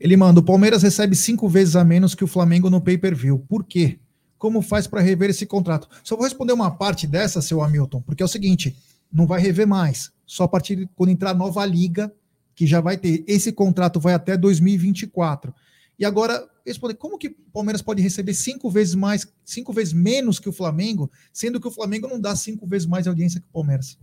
Ele 0.00 0.16
manda: 0.16 0.40
o 0.40 0.42
Palmeiras 0.42 0.82
recebe 0.82 1.14
cinco 1.14 1.46
vezes 1.46 1.76
a 1.76 1.84
menos 1.84 2.14
que 2.14 2.24
o 2.24 2.26
Flamengo 2.26 2.70
no 2.70 2.80
pay-per-view. 2.80 3.38
Por 3.46 3.64
quê? 3.64 3.98
Como 4.38 4.62
faz 4.62 4.86
para 4.86 5.02
rever 5.02 5.28
esse 5.28 5.44
contrato? 5.44 5.88
Só 6.02 6.16
vou 6.16 6.24
responder 6.24 6.54
uma 6.54 6.70
parte 6.70 7.06
dessa, 7.06 7.42
seu 7.42 7.62
Hamilton, 7.62 8.00
porque 8.00 8.22
é 8.22 8.26
o 8.26 8.28
seguinte: 8.28 8.74
não 9.12 9.26
vai 9.26 9.42
rever 9.42 9.66
mais. 9.66 10.10
Só 10.24 10.44
a 10.44 10.48
partir 10.48 10.76
de 10.76 10.88
quando 10.96 11.10
entrar 11.10 11.32
a 11.32 11.34
nova 11.34 11.66
liga, 11.66 12.10
que 12.54 12.66
já 12.66 12.80
vai 12.80 12.96
ter. 12.96 13.24
Esse 13.26 13.52
contrato 13.52 14.00
vai 14.00 14.14
até 14.14 14.38
2024. 14.38 15.54
E 15.98 16.04
agora, 16.04 16.46
responder, 16.64 16.94
como 16.94 17.18
que 17.18 17.28
o 17.28 17.50
Palmeiras 17.52 17.80
pode 17.80 18.02
receber 18.02 18.34
cinco 18.34 18.70
vezes 18.70 18.94
mais, 18.94 19.26
cinco 19.44 19.72
vezes 19.72 19.94
menos 19.94 20.38
que 20.38 20.48
o 20.48 20.52
Flamengo, 20.52 21.10
sendo 21.32 21.60
que 21.60 21.68
o 21.68 21.70
Flamengo 21.70 22.06
não 22.06 22.20
dá 22.20 22.36
cinco 22.36 22.66
vezes 22.66 22.86
mais 22.86 23.06
audiência 23.06 23.40
que 23.40 23.46
o 23.48 23.52
Palmeiras? 23.52 23.98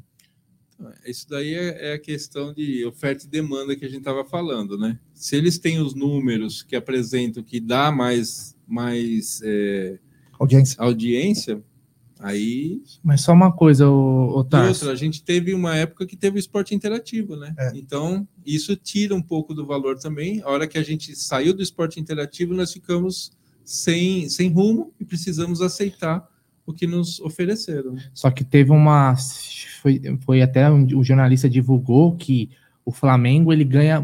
Isso 1.06 1.30
daí 1.30 1.54
é, 1.54 1.92
é 1.92 1.94
a 1.94 2.00
questão 2.00 2.54
de 2.54 2.86
oferta 2.86 3.26
e 3.26 3.28
demanda 3.28 3.76
que 3.76 3.86
a 3.86 3.88
gente 3.88 4.00
estava 4.00 4.26
falando, 4.26 4.78
né? 4.78 5.00
Se 5.14 5.36
eles 5.36 5.58
têm 5.58 5.80
os 5.80 5.94
números 5.94 6.64
que 6.64 6.76
apresentam 6.76 7.44
que 7.44 7.60
dá 7.60 7.92
mais, 7.92 8.58
mais 8.68 9.40
é, 9.44 10.00
Audiência. 10.40 10.76
audiência, 10.82 11.64
aí. 12.24 12.82
Mas 13.04 13.22
só 13.22 13.34
uma 13.34 13.52
coisa, 13.52 13.86
Tarso. 14.50 14.68
outra, 14.86 14.92
a 14.92 14.96
gente 14.96 15.22
teve 15.24 15.54
uma 15.54 15.76
época 15.76 16.06
que 16.06 16.16
teve 16.16 16.38
o 16.38 16.40
esporte 16.40 16.74
interativo, 16.74 17.36
né? 17.36 17.54
É. 17.58 17.72
Então, 17.76 18.28
isso 18.46 18.76
tira 18.76 19.14
um 19.14 19.22
pouco 19.22 19.54
do 19.54 19.66
valor 19.66 19.98
também. 20.00 20.42
A 20.42 20.50
hora 20.50 20.68
que 20.68 20.78
a 20.78 20.84
gente 20.84 21.16
saiu 21.16 21.54
do 21.54 21.62
esporte 21.62 22.00
interativo, 22.00 22.54
nós 22.54 22.72
ficamos 22.74 23.32
sem, 23.64 24.28
sem 24.30 24.50
rumo 24.50 24.92
e 25.00 25.06
precisamos 25.06 25.62
aceitar 25.62 26.28
o 26.66 26.74
que 26.74 26.88
nos 26.88 27.20
ofereceram. 27.20 27.96
Só 28.14 28.32
que 28.32 28.44
teve 28.44 28.72
uma. 28.72 29.16
Foi, 29.82 30.02
foi 30.22 30.42
até 30.42 30.70
um- 30.72 30.86
o 30.98 31.04
jornalista 31.04 31.50
divulgou 31.50 32.16
que 32.16 32.50
o 32.86 32.92
Flamengo 32.92 33.52
ele 33.52 33.64
ganha, 33.64 34.02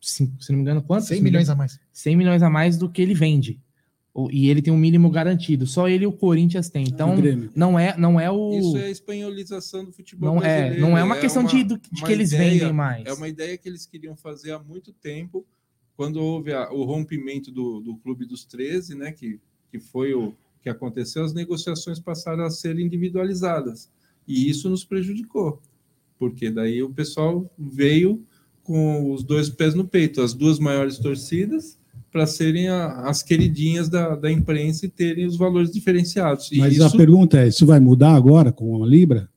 se 0.00 0.24
não 0.50 0.56
me 0.56 0.62
engano, 0.62 0.82
quanto? 0.82 1.04
100 1.06 1.20
milhões 1.22 1.48
a 1.48 1.54
mais. 1.54 1.78
100 1.92 2.16
milhões 2.16 2.42
a 2.42 2.50
mais 2.50 2.76
do 2.76 2.88
que 2.88 3.02
ele 3.02 3.14
vende. 3.14 3.60
E 4.30 4.48
ele 4.48 4.62
tem 4.62 4.72
um 4.72 4.78
mínimo 4.78 5.10
garantido. 5.10 5.66
Só 5.66 5.88
ele 5.88 6.04
e 6.04 6.06
o 6.06 6.12
Corinthians 6.12 6.70
têm. 6.70 6.84
O 6.84 6.88
Então, 6.88 7.14
não 7.54 7.78
é, 7.78 7.96
não 7.98 8.18
é 8.18 8.30
o. 8.30 8.58
Isso 8.58 8.76
é 8.78 8.84
a 8.86 8.90
espanholização 8.90 9.84
do 9.84 9.92
futebol 9.92 10.34
não, 10.36 10.42
é, 10.42 10.56
brasileiro. 10.60 10.80
não 10.80 10.96
é 10.98 11.04
uma 11.04 11.16
questão 11.16 11.44
de, 11.44 11.62
do- 11.64 11.76
de 11.78 12.00
uma 12.00 12.06
que 12.06 12.12
eles 12.12 12.32
ideia- 12.32 12.50
vendem 12.52 12.72
mais. 12.72 13.04
É 13.06 13.12
uma 13.12 13.28
ideia 13.28 13.58
que 13.58 13.68
eles 13.68 13.84
queriam 13.84 14.16
fazer 14.16 14.52
há 14.52 14.58
muito 14.58 14.92
tempo, 14.92 15.44
quando 15.96 16.16
houve 16.16 16.52
a- 16.52 16.70
o 16.72 16.84
rompimento 16.84 17.50
do, 17.50 17.80
do 17.80 17.96
Clube 17.96 18.24
dos 18.26 18.44
13, 18.44 18.94
né, 18.94 19.12
que, 19.12 19.38
que 19.70 19.78
foi 19.78 20.14
o 20.14 20.34
que 20.62 20.68
aconteceu, 20.70 21.22
as 21.24 21.32
negociações 21.34 22.00
passaram 22.00 22.44
a 22.44 22.50
ser 22.50 22.78
individualizadas. 22.78 23.90
E 24.26 24.48
isso 24.48 24.68
nos 24.68 24.84
prejudicou, 24.84 25.60
porque 26.18 26.50
daí 26.50 26.82
o 26.82 26.90
pessoal 26.90 27.48
veio 27.58 28.24
com 28.62 29.12
os 29.12 29.22
dois 29.22 29.48
pés 29.48 29.74
no 29.74 29.86
peito, 29.86 30.20
as 30.20 30.34
duas 30.34 30.58
maiores 30.58 30.98
torcidas, 30.98 31.75
para 32.16 32.26
serem 32.26 32.66
a- 32.68 33.02
as 33.10 33.22
queridinhas 33.22 33.90
da, 33.90 34.16
da 34.16 34.32
imprensa 34.32 34.86
e 34.86 34.88
terem 34.88 35.26
os 35.26 35.36
valores 35.36 35.70
diferenciados. 35.70 36.50
E 36.50 36.56
Mas 36.56 36.72
isso, 36.72 36.84
a 36.84 36.90
pergunta 36.90 37.38
é: 37.38 37.48
isso 37.48 37.66
vai 37.66 37.78
mudar 37.78 38.14
agora 38.14 38.50
com 38.50 38.82
a 38.82 38.86
Libra? 38.86 39.28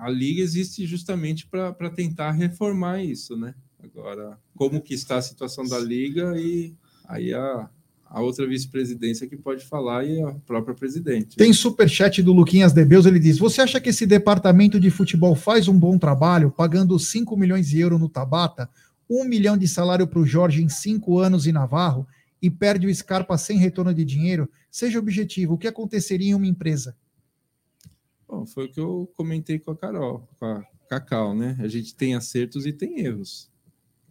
a 0.00 0.08
liga 0.08 0.40
existe 0.40 0.86
justamente 0.86 1.44
para 1.44 1.90
tentar 1.90 2.30
reformar 2.30 3.02
isso, 3.02 3.36
né? 3.36 3.52
Agora, 3.82 4.38
como 4.54 4.80
que 4.80 4.94
está 4.94 5.16
a 5.16 5.22
situação 5.22 5.66
da 5.66 5.76
liga 5.80 6.40
e 6.40 6.72
aí 7.08 7.34
a, 7.34 7.68
a 8.06 8.20
outra 8.20 8.46
vice-presidência 8.46 9.26
que 9.26 9.36
pode 9.36 9.64
falar 9.64 10.04
e 10.04 10.22
a 10.22 10.32
própria 10.46 10.72
presidente. 10.72 11.36
Tem 11.36 11.52
superchat 11.52 12.22
do 12.22 12.32
Luquinhas 12.32 12.72
Debeus, 12.72 13.06
ele 13.06 13.18
diz: 13.18 13.38
Você 13.38 13.60
acha 13.60 13.80
que 13.80 13.88
esse 13.88 14.06
departamento 14.06 14.78
de 14.78 14.88
futebol 14.88 15.34
faz 15.34 15.66
um 15.66 15.76
bom 15.76 15.98
trabalho, 15.98 16.52
pagando 16.52 16.96
5 16.96 17.36
milhões 17.36 17.68
de 17.68 17.80
euros 17.80 17.98
no 17.98 18.08
Tabata, 18.08 18.70
1 19.08 19.24
milhão 19.24 19.56
de 19.56 19.66
salário 19.66 20.06
para 20.06 20.18
o 20.18 20.26
Jorge 20.26 20.62
em 20.62 20.68
5 20.68 21.18
anos 21.18 21.46
em 21.46 21.52
Navarro, 21.52 22.06
e 22.40 22.48
perde 22.48 22.86
o 22.86 22.94
Scarpa 22.94 23.36
sem 23.36 23.58
retorno 23.58 23.92
de 23.92 24.04
dinheiro? 24.04 24.48
Seja 24.70 24.98
objetivo, 24.98 25.54
o 25.54 25.58
que 25.58 25.66
aconteceria 25.66 26.30
em 26.30 26.34
uma 26.34 26.46
empresa? 26.46 26.96
Bom, 28.28 28.46
foi 28.46 28.66
o 28.66 28.72
que 28.72 28.80
eu 28.80 29.10
comentei 29.16 29.58
com 29.58 29.70
a 29.70 29.76
Carol, 29.76 30.28
com 30.38 30.44
a 30.44 30.64
Cacau, 30.88 31.34
né? 31.34 31.56
A 31.60 31.68
gente 31.68 31.94
tem 31.94 32.14
acertos 32.14 32.66
e 32.66 32.72
tem 32.72 33.00
erros. 33.00 33.50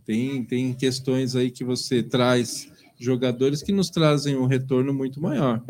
Tem, 0.03 0.43
tem 0.43 0.73
questões 0.73 1.35
aí 1.35 1.51
que 1.51 1.63
você 1.63 2.01
traz 2.01 2.71
jogadores 2.99 3.61
que 3.61 3.71
nos 3.71 3.89
trazem 3.89 4.35
um 4.35 4.45
retorno 4.45 4.93
muito 4.93 5.21
maior. 5.21 5.63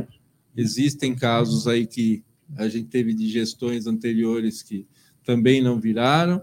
Existem 0.56 1.14
casos 1.14 1.68
aí 1.68 1.86
que 1.86 2.24
a 2.56 2.70
gente 2.70 2.88
teve 2.88 3.14
de 3.14 3.28
gestões 3.30 3.88
anteriores 3.88 4.64
que 4.64 4.88
também 5.24 5.62
não 5.62 5.80
viraram 5.80 6.42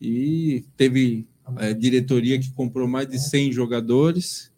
e 0.00 0.64
teve 0.76 1.26
é, 1.58 1.72
diretoria 1.72 2.38
que 2.38 2.50
comprou 2.50 2.88
mais 2.88 3.08
de 3.08 3.18
100 3.18 3.52
jogadores 3.52 4.52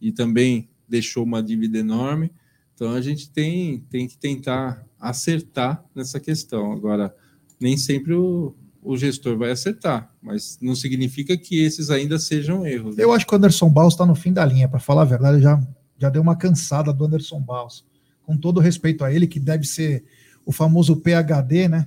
e 0.00 0.12
também 0.12 0.68
deixou 0.88 1.24
uma 1.24 1.42
dívida 1.42 1.78
enorme. 1.78 2.30
Então 2.74 2.92
a 2.92 3.00
gente 3.00 3.30
tem, 3.30 3.80
tem 3.90 4.08
que 4.08 4.18
tentar 4.18 4.84
acertar 4.98 5.84
nessa 5.94 6.18
questão. 6.18 6.72
Agora, 6.72 7.14
nem 7.60 7.76
sempre 7.76 8.14
o, 8.14 8.54
o 8.82 8.96
gestor 8.96 9.38
vai 9.38 9.50
acertar, 9.50 10.12
mas 10.20 10.58
não 10.60 10.74
significa 10.74 11.36
que 11.36 11.62
esses 11.62 11.88
ainda 11.90 12.18
sejam 12.18 12.66
erros. 12.66 12.96
né? 12.96 13.04
Eu 13.04 13.12
acho 13.12 13.26
que 13.26 13.32
o 13.32 13.36
Anderson 13.36 13.70
Baus 13.70 13.94
está 13.94 14.04
no 14.04 14.14
fim 14.14 14.32
da 14.32 14.44
linha, 14.44 14.68
para 14.68 14.80
falar 14.80 15.02
a 15.02 15.06
verdade, 15.06 15.40
já, 15.40 15.60
já 15.98 16.10
deu 16.10 16.20
uma 16.20 16.36
cansada 16.36 16.92
do 16.92 17.04
Anderson 17.04 17.40
Baus. 17.40 17.84
Com 18.24 18.36
todo 18.36 18.60
respeito 18.60 19.04
a 19.04 19.12
ele, 19.12 19.26
que 19.26 19.38
deve 19.38 19.64
ser 19.64 20.04
o 20.44 20.52
famoso 20.52 20.96
PHD, 20.96 21.68
né? 21.68 21.86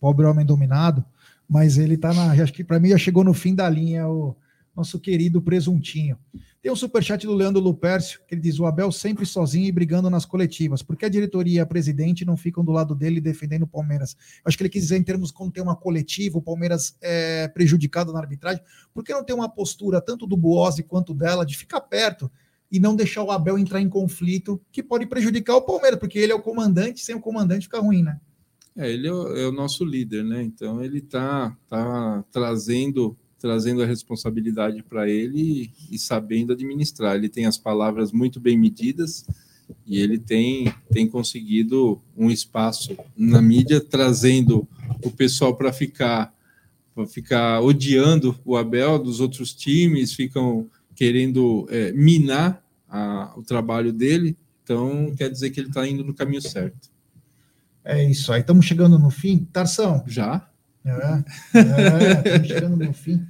Pobre 0.00 0.26
homem 0.26 0.46
dominado, 0.46 1.04
mas 1.48 1.78
ele 1.78 1.96
tá 1.96 2.12
na. 2.12 2.32
Acho 2.32 2.52
que 2.52 2.64
para 2.64 2.80
mim 2.80 2.90
já 2.90 2.98
chegou 2.98 3.24
no 3.24 3.34
fim 3.34 3.54
da 3.54 3.68
linha, 3.68 4.08
o 4.08 4.36
nosso 4.74 5.00
querido 5.00 5.40
presuntinho. 5.40 6.18
Tem 6.60 6.72
um 6.72 6.76
superchat 6.76 7.24
do 7.24 7.32
Leandro 7.32 7.62
Lupercio, 7.62 8.20
que 8.26 8.34
ele 8.34 8.42
diz: 8.42 8.58
o 8.58 8.66
Abel 8.66 8.90
sempre 8.90 9.24
sozinho 9.24 9.66
e 9.66 9.72
brigando 9.72 10.10
nas 10.10 10.24
coletivas. 10.24 10.82
Por 10.82 10.96
que 10.96 11.04
a 11.04 11.08
diretoria 11.08 11.58
e 11.58 11.60
a 11.60 11.66
presidente 11.66 12.24
não 12.24 12.36
ficam 12.36 12.64
do 12.64 12.72
lado 12.72 12.94
dele 12.94 13.20
defendendo 13.20 13.62
o 13.62 13.66
Palmeiras? 13.68 14.16
Acho 14.44 14.56
que 14.56 14.64
ele 14.64 14.70
quis 14.70 14.82
dizer 14.82 14.96
em 14.96 15.02
termos 15.02 15.30
quando 15.30 15.52
tem 15.52 15.62
uma 15.62 15.76
coletiva, 15.76 16.38
o 16.38 16.42
Palmeiras 16.42 16.96
é 17.00 17.48
prejudicado 17.48 18.12
na 18.12 18.18
arbitragem. 18.18 18.62
Por 18.92 19.04
que 19.04 19.12
não 19.12 19.24
tem 19.24 19.34
uma 19.34 19.48
postura 19.48 20.00
tanto 20.00 20.26
do 20.26 20.36
Buozzi 20.36 20.82
quanto 20.82 21.14
dela 21.14 21.46
de 21.46 21.56
ficar 21.56 21.80
perto 21.82 22.30
e 22.70 22.80
não 22.80 22.96
deixar 22.96 23.22
o 23.22 23.30
Abel 23.30 23.58
entrar 23.58 23.80
em 23.80 23.88
conflito 23.88 24.60
que 24.72 24.82
pode 24.82 25.06
prejudicar 25.06 25.54
o 25.54 25.62
Palmeiras, 25.62 26.00
porque 26.00 26.18
ele 26.18 26.32
é 26.32 26.34
o 26.34 26.42
comandante, 26.42 27.00
sem 27.00 27.14
o 27.14 27.20
comandante 27.20 27.66
fica 27.66 27.78
ruim, 27.78 28.02
né? 28.02 28.18
É, 28.76 28.92
ele 28.92 29.08
é 29.08 29.12
o, 29.12 29.36
é 29.36 29.46
o 29.48 29.52
nosso 29.52 29.84
líder, 29.84 30.22
né? 30.24 30.42
Então 30.42 30.82
ele 30.82 31.00
tá, 31.00 31.56
tá 31.68 32.24
trazendo 32.30 33.16
trazendo 33.38 33.82
a 33.82 33.86
responsabilidade 33.86 34.82
para 34.82 35.08
ele 35.08 35.70
e, 35.90 35.98
sabendo 35.98 36.52
administrar. 36.52 37.16
Ele 37.16 37.28
tem 37.28 37.46
as 37.46 37.58
palavras 37.58 38.10
muito 38.10 38.40
bem 38.40 38.58
medidas 38.58 39.26
e 39.86 39.98
ele 40.00 40.18
tem, 40.18 40.72
tem 40.90 41.06
conseguido 41.06 42.00
um 42.16 42.30
espaço 42.30 42.96
na 43.16 43.42
mídia, 43.42 43.80
trazendo 43.80 44.66
o 45.04 45.10
pessoal 45.10 45.54
para 45.54 45.72
ficar 45.72 46.34
ficar 47.08 47.60
odiando 47.60 48.34
o 48.42 48.56
Abel 48.56 48.98
dos 48.98 49.20
outros 49.20 49.54
times, 49.54 50.14
ficam 50.14 50.66
querendo 50.94 51.66
é, 51.68 51.92
minar 51.92 52.64
a, 52.88 53.34
o 53.36 53.42
trabalho 53.42 53.92
dele. 53.92 54.34
Então 54.64 55.14
quer 55.14 55.30
dizer 55.30 55.50
que 55.50 55.60
ele 55.60 55.68
está 55.68 55.86
indo 55.86 56.02
no 56.02 56.14
caminho 56.14 56.40
certo. 56.40 56.88
É 57.86 58.02
isso 58.04 58.32
aí. 58.32 58.40
Estamos 58.40 58.66
chegando 58.66 58.98
no 58.98 59.10
fim. 59.10 59.38
Tarção. 59.52 60.02
Já? 60.08 60.50
É, 60.84 60.90
é, 60.90 62.18
estamos 62.18 62.48
chegando 62.48 62.76
no 62.84 62.92
fim. 62.92 63.24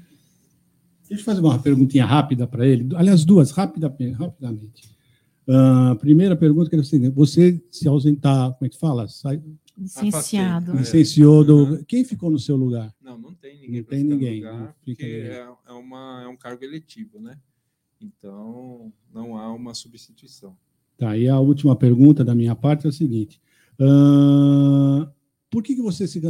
Deixa 1.07 1.21
eu 1.21 1.25
fazer 1.25 1.41
uma 1.41 1.59
perguntinha 1.59 2.07
rápida 2.07 2.47
para 2.47 2.67
ele. 2.67 2.89
Aliás, 2.97 3.25
duas, 3.25 3.51
rapida, 3.51 3.95
rapidamente. 4.19 4.97
Ah, 5.49 5.95
primeira 6.01 6.35
pergunta 6.35 6.71
que 6.71 6.77
é 6.77 6.79
o 6.79 6.85
seguinte: 6.85 7.15
você 7.15 7.63
se 7.71 7.87
ausentar, 7.87 8.53
como 8.55 8.67
é 8.67 8.69
que 8.69 8.79
fala? 8.79 9.07
Sai, 9.09 9.41
Licenciado. 9.77 10.73
É. 10.73 10.77
licenciou 10.77 11.45
do. 11.45 11.57
Uhum. 11.57 11.85
Quem 11.85 12.03
ficou 12.03 12.31
no 12.31 12.39
seu 12.39 12.57
lugar? 12.57 12.95
Não, 13.01 13.19
não 13.19 13.35
tem 13.35 13.61
ninguém. 13.61 13.81
Não 13.83 13.89
tem 13.89 14.05
ninguém, 14.05 14.37
lugar, 14.41 14.59
não 14.59 14.67
fica 14.67 14.75
porque 14.85 15.05
ninguém. 15.05 15.31
é, 15.33 15.49
é, 15.69 15.73
uma, 15.73 16.23
é 16.25 16.29
um 16.29 16.37
cargo 16.37 16.65
eletivo, 16.65 17.21
né? 17.21 17.39
Então, 18.01 18.91
não 19.13 19.37
há 19.37 19.53
uma 19.53 19.75
substituição. 19.75 20.57
Tá, 20.97 21.17
e 21.17 21.29
a 21.29 21.39
última 21.39 21.77
pergunta 21.77 22.25
da 22.25 22.35
minha 22.35 22.55
parte 22.55 22.87
é 22.87 22.89
a 22.89 22.93
seguinte: 22.93 23.39
por 25.51 25.63
que, 25.63 25.75
que 25.75 25.83
você 25.83 26.07
se, 26.07 26.21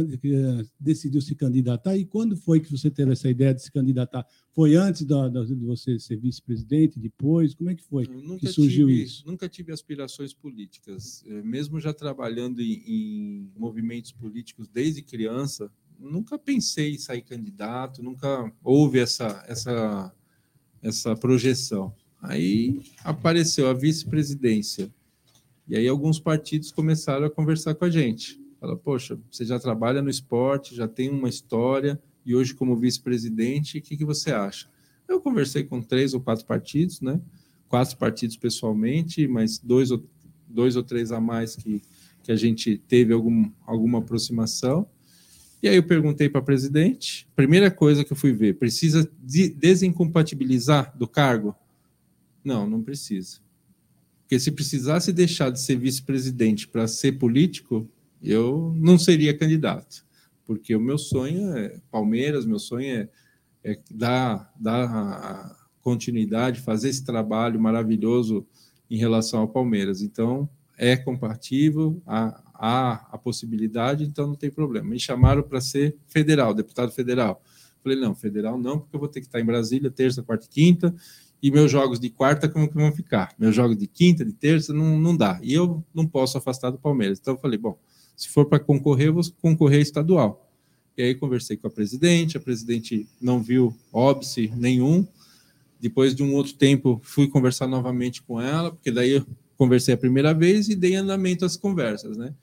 decidiu 0.79 1.21
se 1.21 1.35
candidatar 1.35 1.97
e 1.97 2.05
quando 2.05 2.37
foi 2.37 2.59
que 2.59 2.71
você 2.71 2.89
teve 2.89 3.11
essa 3.11 3.29
ideia 3.29 3.53
de 3.53 3.61
se 3.61 3.71
candidatar? 3.71 4.25
Foi 4.51 4.75
antes 4.75 5.03
da, 5.05 5.27
da, 5.27 5.43
de 5.43 5.55
você 5.55 5.99
ser 5.99 6.17
vice-presidente, 6.17 6.99
depois? 6.99 7.53
Como 7.53 7.69
é 7.69 7.75
que 7.75 7.83
foi 7.83 8.05
que 8.39 8.47
surgiu 8.47 8.87
tive, 8.87 9.03
isso? 9.03 9.23
Nunca 9.25 9.49
tive 9.49 9.71
aspirações 9.71 10.33
políticas. 10.33 11.23
Eh, 11.27 11.41
mesmo 11.41 11.79
já 11.79 11.93
trabalhando 11.93 12.61
em, 12.61 12.83
em 12.87 13.51
movimentos 13.57 14.11
políticos 14.11 14.67
desde 14.67 15.01
criança, 15.01 15.71
nunca 15.99 16.37
pensei 16.37 16.93
em 16.93 16.97
sair 16.97 17.21
candidato, 17.21 18.03
nunca 18.03 18.51
houve 18.63 18.99
essa, 18.99 19.43
essa, 19.47 20.13
essa 20.81 21.15
projeção. 21.15 21.93
Aí 22.21 22.81
apareceu 23.03 23.67
a 23.67 23.73
vice-presidência. 23.73 24.93
E 25.67 25.75
aí 25.75 25.87
alguns 25.87 26.19
partidos 26.19 26.71
começaram 26.71 27.25
a 27.25 27.29
conversar 27.29 27.75
com 27.75 27.85
a 27.85 27.89
gente. 27.89 28.39
Fala, 28.59 28.75
poxa, 28.75 29.19
você 29.29 29.45
já 29.45 29.59
trabalha 29.59 30.01
no 30.01 30.09
esporte, 30.09 30.75
já 30.75 30.87
tem 30.87 31.09
uma 31.09 31.29
história, 31.29 32.01
e 32.25 32.35
hoje 32.35 32.53
como 32.53 32.75
vice-presidente, 32.75 33.77
o 33.77 33.81
que, 33.81 33.97
que 33.97 34.05
você 34.05 34.31
acha? 34.31 34.67
Eu 35.07 35.21
conversei 35.21 35.63
com 35.63 35.81
três 35.81 36.13
ou 36.13 36.19
quatro 36.19 36.45
partidos, 36.45 37.01
né? 37.01 37.21
Quatro 37.69 37.97
partidos 37.97 38.35
pessoalmente, 38.35 39.27
mas 39.27 39.57
dois 39.59 39.91
ou, 39.91 40.03
dois 40.47 40.75
ou 40.75 40.83
três 40.83 41.11
a 41.11 41.19
mais 41.19 41.55
que, 41.55 41.81
que 42.23 42.31
a 42.31 42.35
gente 42.35 42.77
teve 42.87 43.13
algum, 43.13 43.49
alguma 43.65 43.99
aproximação. 43.99 44.87
E 45.61 45.67
aí 45.67 45.75
eu 45.75 45.83
perguntei 45.83 46.29
para 46.29 46.39
a 46.39 46.43
presidente, 46.43 47.27
primeira 47.35 47.71
coisa 47.71 48.03
que 48.03 48.11
eu 48.11 48.17
fui 48.17 48.31
ver, 48.31 48.57
precisa 48.57 49.09
de 49.23 49.49
desincompatibilizar 49.49 50.95
do 50.97 51.07
cargo? 51.07 51.55
Não, 52.43 52.69
não 52.69 52.81
precisa. 52.81 53.39
Porque 54.27 54.41
se 54.41 54.51
precisasse 54.51 55.13
deixar 55.13 55.49
de 55.49 55.61
ser 55.61 55.77
vice-presidente 55.77 56.67
para 56.67 56.85
ser 56.85 57.13
político, 57.13 57.89
eu 58.21 58.73
não 58.75 58.99
seria 58.99 59.33
candidato. 59.33 60.05
Porque 60.45 60.75
o 60.75 60.81
meu 60.81 60.97
sonho 60.97 61.55
é 61.55 61.79
Palmeiras, 61.89 62.45
meu 62.45 62.59
sonho 62.59 62.87
é, 62.93 63.09
é 63.63 63.79
dar, 63.89 64.51
dar 64.59 65.55
continuidade, 65.81 66.59
fazer 66.59 66.89
esse 66.89 67.05
trabalho 67.05 67.57
maravilhoso 67.57 68.45
em 68.91 68.97
relação 68.97 69.39
ao 69.39 69.47
Palmeiras. 69.47 70.01
Então, 70.01 70.49
é 70.77 70.97
compatível, 70.97 72.01
há, 72.05 72.43
há 72.53 72.93
a 73.13 73.17
possibilidade, 73.17 74.03
então 74.03 74.27
não 74.27 74.35
tem 74.35 74.51
problema. 74.51 74.89
Me 74.89 74.99
chamaram 74.99 75.41
para 75.41 75.61
ser 75.61 75.95
federal, 76.09 76.53
deputado 76.53 76.91
federal. 76.91 77.41
Falei, 77.81 77.97
não, 77.97 78.13
federal 78.13 78.57
não, 78.59 78.79
porque 78.79 78.93
eu 78.93 78.99
vou 78.99 79.07
ter 79.07 79.21
que 79.21 79.27
estar 79.27 79.39
em 79.39 79.45
Brasília 79.45 79.89
terça, 79.89 80.21
quarta 80.21 80.45
e 80.47 80.49
quinta, 80.49 80.93
e 81.41 81.51
meus 81.51 81.71
jogos 81.71 81.99
de 81.99 82.09
quarta 82.09 82.49
como 82.49 82.67
que 82.67 82.75
vão 82.75 82.91
ficar? 82.91 83.33
Meus 83.37 83.55
jogos 83.55 83.77
de 83.77 83.87
quinta, 83.87 84.25
de 84.25 84.33
terça, 84.33 84.73
não, 84.73 84.99
não 84.99 85.15
dá. 85.15 85.39
E 85.43 85.53
eu 85.53 85.83
não 85.93 86.05
posso 86.05 86.37
afastar 86.37 86.71
do 86.71 86.79
Palmeiras. 86.79 87.19
Então 87.19 87.35
eu 87.35 87.39
falei, 87.39 87.57
bom, 87.57 87.77
se 88.15 88.29
for 88.29 88.45
para 88.45 88.59
concorrer, 88.59 89.07
eu 89.07 89.13
vou 89.13 89.23
concorrer 89.41 89.81
estadual. 89.81 90.49
E 90.97 91.03
aí 91.03 91.13
conversei 91.13 91.55
com 91.55 91.67
a 91.67 91.69
presidente, 91.69 92.37
a 92.37 92.39
presidente 92.39 93.07
não 93.21 93.41
viu 93.41 93.75
óbice 93.93 94.51
nenhum. 94.55 95.07
Depois 95.79 96.15
de 96.15 96.23
um 96.23 96.33
outro 96.33 96.53
tempo, 96.53 96.99
fui 97.03 97.27
conversar 97.27 97.67
novamente 97.67 98.23
com 98.23 98.41
ela, 98.41 98.71
porque 98.71 98.89
daí 98.89 99.11
eu 99.11 99.25
conversei 99.55 99.93
a 99.93 99.97
primeira 99.97 100.33
vez 100.33 100.69
e 100.69 100.75
dei 100.75 100.95
andamento 100.95 101.45
às 101.45 101.55
conversas, 101.55 102.17
né? 102.17 102.33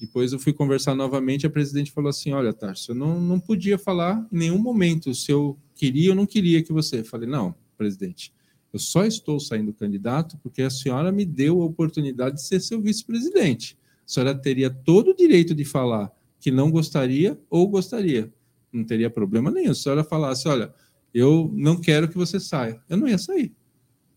Depois 0.00 0.32
eu 0.32 0.38
fui 0.38 0.52
conversar 0.52 0.94
novamente, 0.94 1.46
a 1.46 1.50
presidente 1.50 1.90
falou 1.90 2.08
assim: 2.08 2.32
Olha, 2.32 2.52
Tarso, 2.52 2.92
eu 2.92 2.94
não, 2.94 3.20
não 3.20 3.40
podia 3.40 3.76
falar 3.76 4.26
em 4.32 4.38
nenhum 4.38 4.58
momento 4.58 5.12
se 5.12 5.30
eu 5.30 5.58
queria 5.74 6.10
ou 6.10 6.16
não 6.16 6.24
queria 6.24 6.62
que 6.62 6.72
você. 6.72 7.00
Eu 7.00 7.04
falei: 7.04 7.28
Não, 7.28 7.54
presidente, 7.76 8.32
eu 8.72 8.78
só 8.78 9.04
estou 9.04 9.40
saindo 9.40 9.72
candidato 9.72 10.38
porque 10.42 10.62
a 10.62 10.70
senhora 10.70 11.10
me 11.10 11.24
deu 11.24 11.62
a 11.62 11.64
oportunidade 11.64 12.36
de 12.36 12.42
ser 12.42 12.60
seu 12.60 12.80
vice-presidente. 12.80 13.78
A 14.06 14.10
senhora 14.10 14.34
teria 14.34 14.70
todo 14.70 15.10
o 15.10 15.16
direito 15.16 15.54
de 15.54 15.64
falar 15.64 16.12
que 16.40 16.50
não 16.50 16.70
gostaria 16.70 17.38
ou 17.48 17.68
gostaria. 17.68 18.32
Não 18.72 18.84
teria 18.84 19.10
problema 19.10 19.50
nenhum. 19.50 19.74
Se 19.74 19.80
a 19.80 19.82
senhora 19.84 20.04
falasse: 20.04 20.46
Olha, 20.48 20.72
eu 21.12 21.50
não 21.54 21.80
quero 21.80 22.08
que 22.08 22.16
você 22.16 22.38
saia, 22.38 22.80
eu 22.88 22.96
não 22.96 23.08
ia 23.08 23.18
sair. 23.18 23.54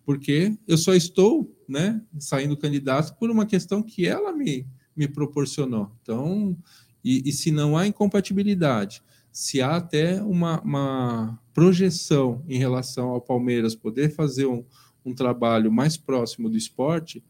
Porque 0.05 0.57
eu 0.67 0.77
só 0.77 0.93
estou 0.93 1.55
né, 1.67 2.01
saindo 2.19 2.57
candidato 2.57 3.17
por 3.17 3.29
uma 3.29 3.45
questão 3.45 3.81
que 3.81 4.05
ela 4.05 4.33
me, 4.33 4.67
me 4.95 5.07
proporcionou. 5.07 5.91
Então, 6.01 6.57
e, 7.03 7.29
e 7.29 7.31
se 7.31 7.51
não 7.51 7.77
há 7.77 7.87
incompatibilidade, 7.87 9.01
se 9.31 9.61
há 9.61 9.77
até 9.77 10.21
uma, 10.21 10.61
uma 10.61 11.40
projeção 11.53 12.43
em 12.47 12.57
relação 12.57 13.09
ao 13.09 13.21
Palmeiras 13.21 13.75
poder 13.75 14.09
fazer 14.13 14.45
um, 14.45 14.63
um 15.05 15.13
trabalho 15.13 15.71
mais 15.71 15.97
próximo 15.97 16.49
do 16.49 16.57
esporte, 16.57 17.23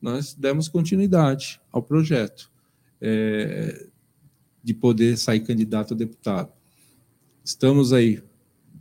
nós 0.00 0.34
demos 0.34 0.68
continuidade 0.68 1.60
ao 1.72 1.82
projeto 1.82 2.50
é, 3.00 3.86
de 4.62 4.74
poder 4.74 5.16
sair 5.16 5.40
candidato 5.40 5.94
a 5.94 5.96
deputado. 5.96 6.52
Estamos 7.44 7.92
aí 7.92 8.22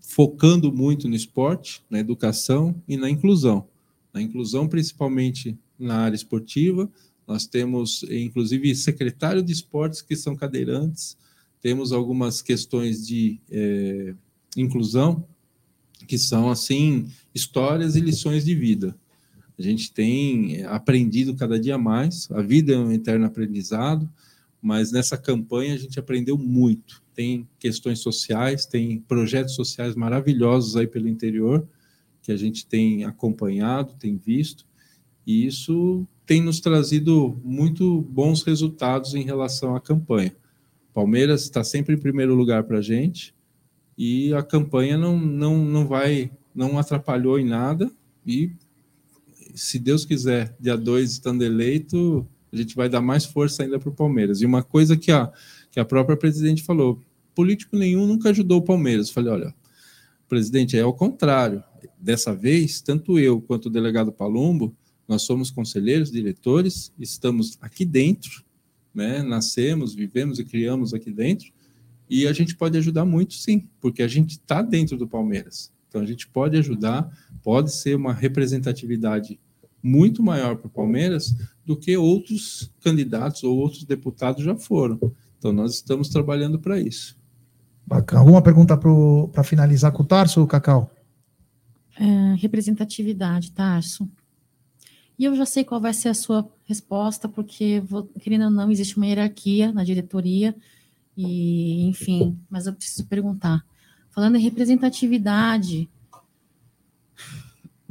focando 0.02 0.72
muito 0.72 1.08
no 1.08 1.16
esporte, 1.16 1.84
na 1.90 2.00
educação 2.00 2.82
e 2.88 2.98
na 2.98 3.10
inclusão. 3.10 3.68
Na 4.14 4.22
inclusão, 4.22 4.68
principalmente 4.68 5.58
na 5.78 5.98
área 5.98 6.16
esportiva, 6.16 6.90
nós 7.26 7.46
temos, 7.46 8.04
inclusive, 8.04 8.74
secretário 8.76 9.44
de 9.44 9.52
esportes 9.52 10.02
que 10.02 10.16
são 10.16 10.36
cadeirantes, 10.36 11.18
temos 11.62 11.92
algumas 11.92 12.42
questões 12.42 13.06
de 13.06 13.40
é, 13.52 14.16
inclusão, 14.62 15.26
que 16.08 16.18
são, 16.18 16.50
assim, 16.50 17.08
histórias 17.34 17.96
e 17.96 18.00
lições 18.00 18.46
de 18.46 18.56
vida. 18.56 18.98
A 19.58 19.62
gente 19.62 19.92
tem 19.92 20.64
aprendido 20.66 21.36
cada 21.36 21.60
dia 21.60 21.78
mais, 21.78 22.30
a 22.32 22.42
vida 22.42 22.74
é 22.74 22.78
um 22.78 22.92
eterno 22.92 23.26
aprendizado, 23.26 24.08
mas 24.62 24.92
nessa 24.92 25.18
campanha 25.18 25.74
a 25.74 25.78
gente 25.78 26.00
aprendeu 26.00 26.38
muito. 26.38 27.02
Tem 27.16 27.48
questões 27.58 28.00
sociais, 28.00 28.66
tem 28.66 29.00
projetos 29.00 29.56
sociais 29.56 29.96
maravilhosos 29.96 30.76
aí 30.76 30.86
pelo 30.86 31.08
interior, 31.08 31.68
que 32.22 32.32
a 32.32 32.38
gente 32.38 32.68
tem 32.68 33.06
acompanhado, 33.06 33.96
tem 33.98 34.18
visto, 34.18 34.66
e 35.26 35.46
isso 35.46 36.08
tem 36.26 36.42
nos 36.42 36.60
trazido 36.60 37.40
muito 37.44 38.02
bons 38.02 38.44
resultados 38.44 39.16
em 39.16 39.24
relação 39.24 39.76
à 39.76 39.82
campanha. 39.82 40.36
Palmeiras 40.94 41.44
está 41.44 41.64
sempre 41.64 41.96
em 41.96 42.00
primeiro 42.00 42.36
lugar 42.36 42.64
para 42.64 42.80
a 42.80 42.82
gente, 42.82 43.34
e 43.98 44.34
a 44.34 44.44
campanha 44.44 44.98
não, 44.98 45.18
não, 45.18 45.58
não 45.58 45.88
vai, 45.88 46.32
não 46.54 46.78
atrapalhou 46.78 47.40
em 47.40 47.46
nada, 47.46 47.92
e 48.26 48.52
se 49.56 49.80
Deus 49.80 50.06
quiser, 50.06 50.56
dia 50.60 50.78
2 50.78 51.12
estando 51.12 51.44
eleito, 51.44 52.28
a 52.52 52.56
gente 52.56 52.76
vai 52.76 52.88
dar 52.88 53.02
mais 53.02 53.26
força 53.26 53.64
ainda 53.64 53.80
para 53.80 53.90
o 53.90 53.96
Palmeiras. 53.96 54.42
E 54.42 54.46
uma 54.46 54.64
coisa 54.64 54.96
que 54.96 55.12
a, 55.12 55.32
que 55.72 55.80
a 55.80 55.86
própria 55.86 56.16
presidente 56.16 56.64
falou: 56.64 57.02
político 57.34 57.76
nenhum 57.76 58.06
nunca 58.06 58.30
ajudou 58.30 58.60
o 58.60 58.64
Palmeiras. 58.64 59.10
Falei: 59.10 59.32
olha, 59.32 59.56
presidente, 60.28 60.78
é 60.78 60.82
ao 60.82 60.94
contrário. 60.94 61.64
Dessa 62.00 62.36
vez, 62.36 62.82
tanto 62.82 63.18
eu 63.18 63.42
quanto 63.42 63.68
o 63.68 63.70
delegado 63.70 64.12
Palumbo, 64.12 64.76
nós 65.08 65.24
somos 65.24 65.50
conselheiros, 65.50 66.12
diretores, 66.12 66.92
estamos 67.00 67.58
aqui 67.62 67.86
dentro, 67.86 68.44
né? 68.94 69.24
nascemos, 69.24 69.96
vivemos 69.96 70.38
e 70.38 70.44
criamos 70.44 70.94
aqui 70.94 71.12
dentro, 71.12 71.52
e 72.10 72.28
a 72.28 72.34
gente 72.34 72.56
pode 72.56 72.78
ajudar 72.78 73.06
muito, 73.06 73.34
sim, 73.34 73.68
porque 73.80 74.02
a 74.02 74.08
gente 74.08 74.32
está 74.32 74.62
dentro 74.62 74.98
do 74.98 75.08
Palmeiras. 75.08 75.72
Então, 75.88 76.02
a 76.02 76.06
gente 76.06 76.28
pode 76.28 76.58
ajudar, 76.58 77.10
pode 77.44 77.74
ser 77.74 77.96
uma 77.96 78.14
representatividade 78.14 79.40
muito 79.82 80.22
maior 80.22 80.58
para 80.58 80.68
o 80.68 80.72
Palmeiras 80.72 81.36
do 81.66 81.78
que 81.78 81.96
outros 81.96 82.72
candidatos 82.82 83.44
ou 83.44 83.58
outros 83.58 83.84
deputados 83.84 84.44
já 84.44 84.56
foram. 84.56 85.00
Então, 85.38 85.52
nós 85.54 85.76
estamos 85.76 86.10
trabalhando 86.10 86.60
para 86.60 86.80
isso. 86.80 87.18
Bacana. 87.86 88.22
Alguma 88.22 88.42
pergunta 88.42 88.78
para 88.78 89.44
finalizar 89.44 89.92
com 89.92 90.04
o 90.04 90.06
Tarso, 90.06 90.46
Cacau? 90.46 90.92
É, 91.98 92.36
representatividade, 92.36 93.52
Tarso. 93.52 94.10
E 95.18 95.24
eu 95.24 95.36
já 95.36 95.46
sei 95.46 95.64
qual 95.64 95.82
vai 95.82 95.94
ser 95.94 96.10
a 96.10 96.14
sua 96.14 96.48
resposta, 96.66 97.28
porque, 97.28 97.82
querendo 98.20 98.46
ou 98.46 98.52
não, 98.52 98.70
existe 98.70 98.98
uma 98.98 99.08
hierarquia 99.08 99.72
na 99.72 99.84
diretoria, 99.84 100.56
e 101.18 101.88
enfim, 101.88 102.38
mas 102.50 102.68
eu 102.68 102.74
preciso 102.74 103.08
perguntar. 103.08 103.66
Falando 104.12 104.36
em 104.36 104.42
representatividade, 104.42 105.90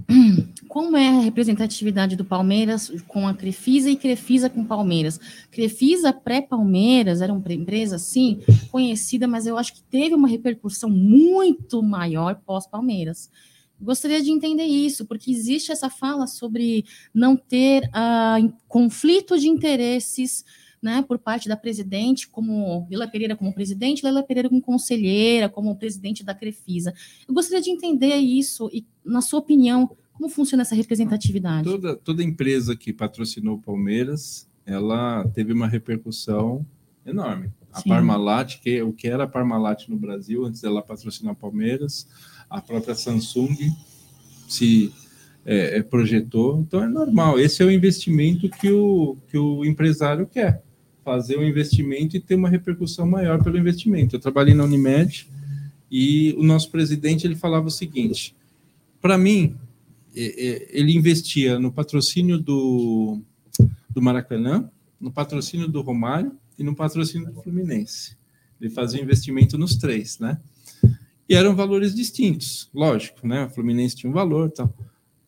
como 0.68 0.96
é 0.96 1.08
a 1.08 1.20
representatividade 1.20 2.14
do 2.16 2.24
Palmeiras 2.24 2.92
com 3.08 3.26
a 3.26 3.34
Crefisa 3.34 3.90
e 3.90 3.96
Crefisa 3.96 4.48
com 4.48 4.64
Palmeiras? 4.64 5.18
Crefisa 5.50 6.12
pré-Palmeiras 6.12 7.20
era 7.20 7.32
uma 7.32 7.52
empresa, 7.52 7.98
sim, 7.98 8.40
conhecida, 8.70 9.26
mas 9.26 9.46
eu 9.46 9.58
acho 9.58 9.74
que 9.74 9.82
teve 9.82 10.14
uma 10.14 10.28
repercussão 10.28 10.88
muito 10.88 11.82
maior 11.82 12.36
pós-Palmeiras. 12.46 13.30
Gostaria 13.80 14.22
de 14.22 14.30
entender 14.30 14.64
isso, 14.64 15.04
porque 15.04 15.30
existe 15.30 15.70
essa 15.70 15.90
fala 15.90 16.26
sobre 16.26 16.84
não 17.12 17.36
ter 17.36 17.82
uh, 17.88 18.52
conflito 18.66 19.38
de 19.38 19.48
interesses 19.48 20.44
né, 20.82 21.04
por 21.06 21.18
parte 21.18 21.48
da 21.48 21.56
presidente, 21.56 22.28
como 22.28 22.86
Lila 22.90 23.08
Pereira 23.08 23.36
como 23.36 23.52
presidente, 23.52 24.04
Lila 24.04 24.22
Pereira 24.22 24.48
como 24.48 24.60
conselheira, 24.60 25.48
como 25.48 25.76
presidente 25.76 26.24
da 26.24 26.34
Crefisa. 26.34 26.94
Eu 27.26 27.34
gostaria 27.34 27.62
de 27.62 27.70
entender 27.70 28.16
isso 28.16 28.70
e, 28.72 28.86
na 29.04 29.20
sua 29.20 29.40
opinião, 29.40 29.90
como 30.12 30.28
funciona 30.28 30.62
essa 30.62 30.74
representatividade? 30.74 31.64
Toda, 31.64 31.96
toda 31.96 32.22
empresa 32.22 32.74
que 32.74 32.92
patrocinou 32.92 33.56
o 33.56 33.60
Palmeiras, 33.60 34.48
ela 34.64 35.26
teve 35.34 35.52
uma 35.52 35.68
repercussão 35.68 36.64
enorme. 37.04 37.50
A 37.72 37.80
Sim. 37.80 37.90
Parmalat, 37.90 38.58
que 38.60 38.82
o 38.82 38.92
que 38.92 39.06
era 39.06 39.24
a 39.24 39.28
Parmalat 39.28 39.88
no 39.88 39.96
Brasil, 39.96 40.44
antes 40.44 40.62
dela 40.62 40.82
patrocinar 40.82 41.34
o 41.34 41.36
Palmeiras, 41.36 42.08
a 42.48 42.60
própria 42.60 42.94
Samsung 42.94 43.54
se 44.48 44.92
é, 45.44 45.78
é, 45.78 45.82
projetou. 45.82 46.58
Então 46.60 46.82
é 46.82 46.88
normal. 46.88 47.38
Esse 47.38 47.62
é 47.62 47.66
o 47.66 47.70
investimento 47.70 48.48
que 48.48 48.70
o, 48.70 49.16
que 49.28 49.38
o 49.38 49.64
empresário 49.64 50.26
quer. 50.26 50.62
Fazer 51.06 51.38
um 51.38 51.44
investimento 51.44 52.16
e 52.16 52.20
ter 52.20 52.34
uma 52.34 52.48
repercussão 52.48 53.06
maior 53.06 53.40
pelo 53.40 53.56
investimento. 53.56 54.16
Eu 54.16 54.20
trabalhei 54.20 54.54
na 54.54 54.64
Unimed 54.64 55.28
e 55.88 56.34
o 56.36 56.42
nosso 56.42 56.68
presidente 56.68 57.24
ele 57.24 57.36
falava 57.36 57.68
o 57.68 57.70
seguinte: 57.70 58.34
para 59.00 59.16
mim, 59.16 59.56
ele 60.12 60.92
investia 60.92 61.60
no 61.60 61.70
patrocínio 61.70 62.38
do, 62.38 63.20
do 63.88 64.02
Maracanã, 64.02 64.68
no 65.00 65.12
patrocínio 65.12 65.68
do 65.68 65.80
Romário 65.80 66.32
e 66.58 66.64
no 66.64 66.74
patrocínio 66.74 67.32
do 67.32 67.40
Fluminense. 67.40 68.16
Ele 68.60 68.68
fazia 68.68 69.00
investimento 69.00 69.56
nos 69.56 69.76
três, 69.76 70.18
né? 70.18 70.40
E 71.28 71.36
eram 71.36 71.54
valores 71.54 71.94
distintos, 71.94 72.68
lógico, 72.74 73.28
né? 73.28 73.44
O 73.44 73.50
Fluminense 73.50 73.94
tinha 73.94 74.10
um 74.10 74.12
valor, 74.12 74.50
tal. 74.50 74.74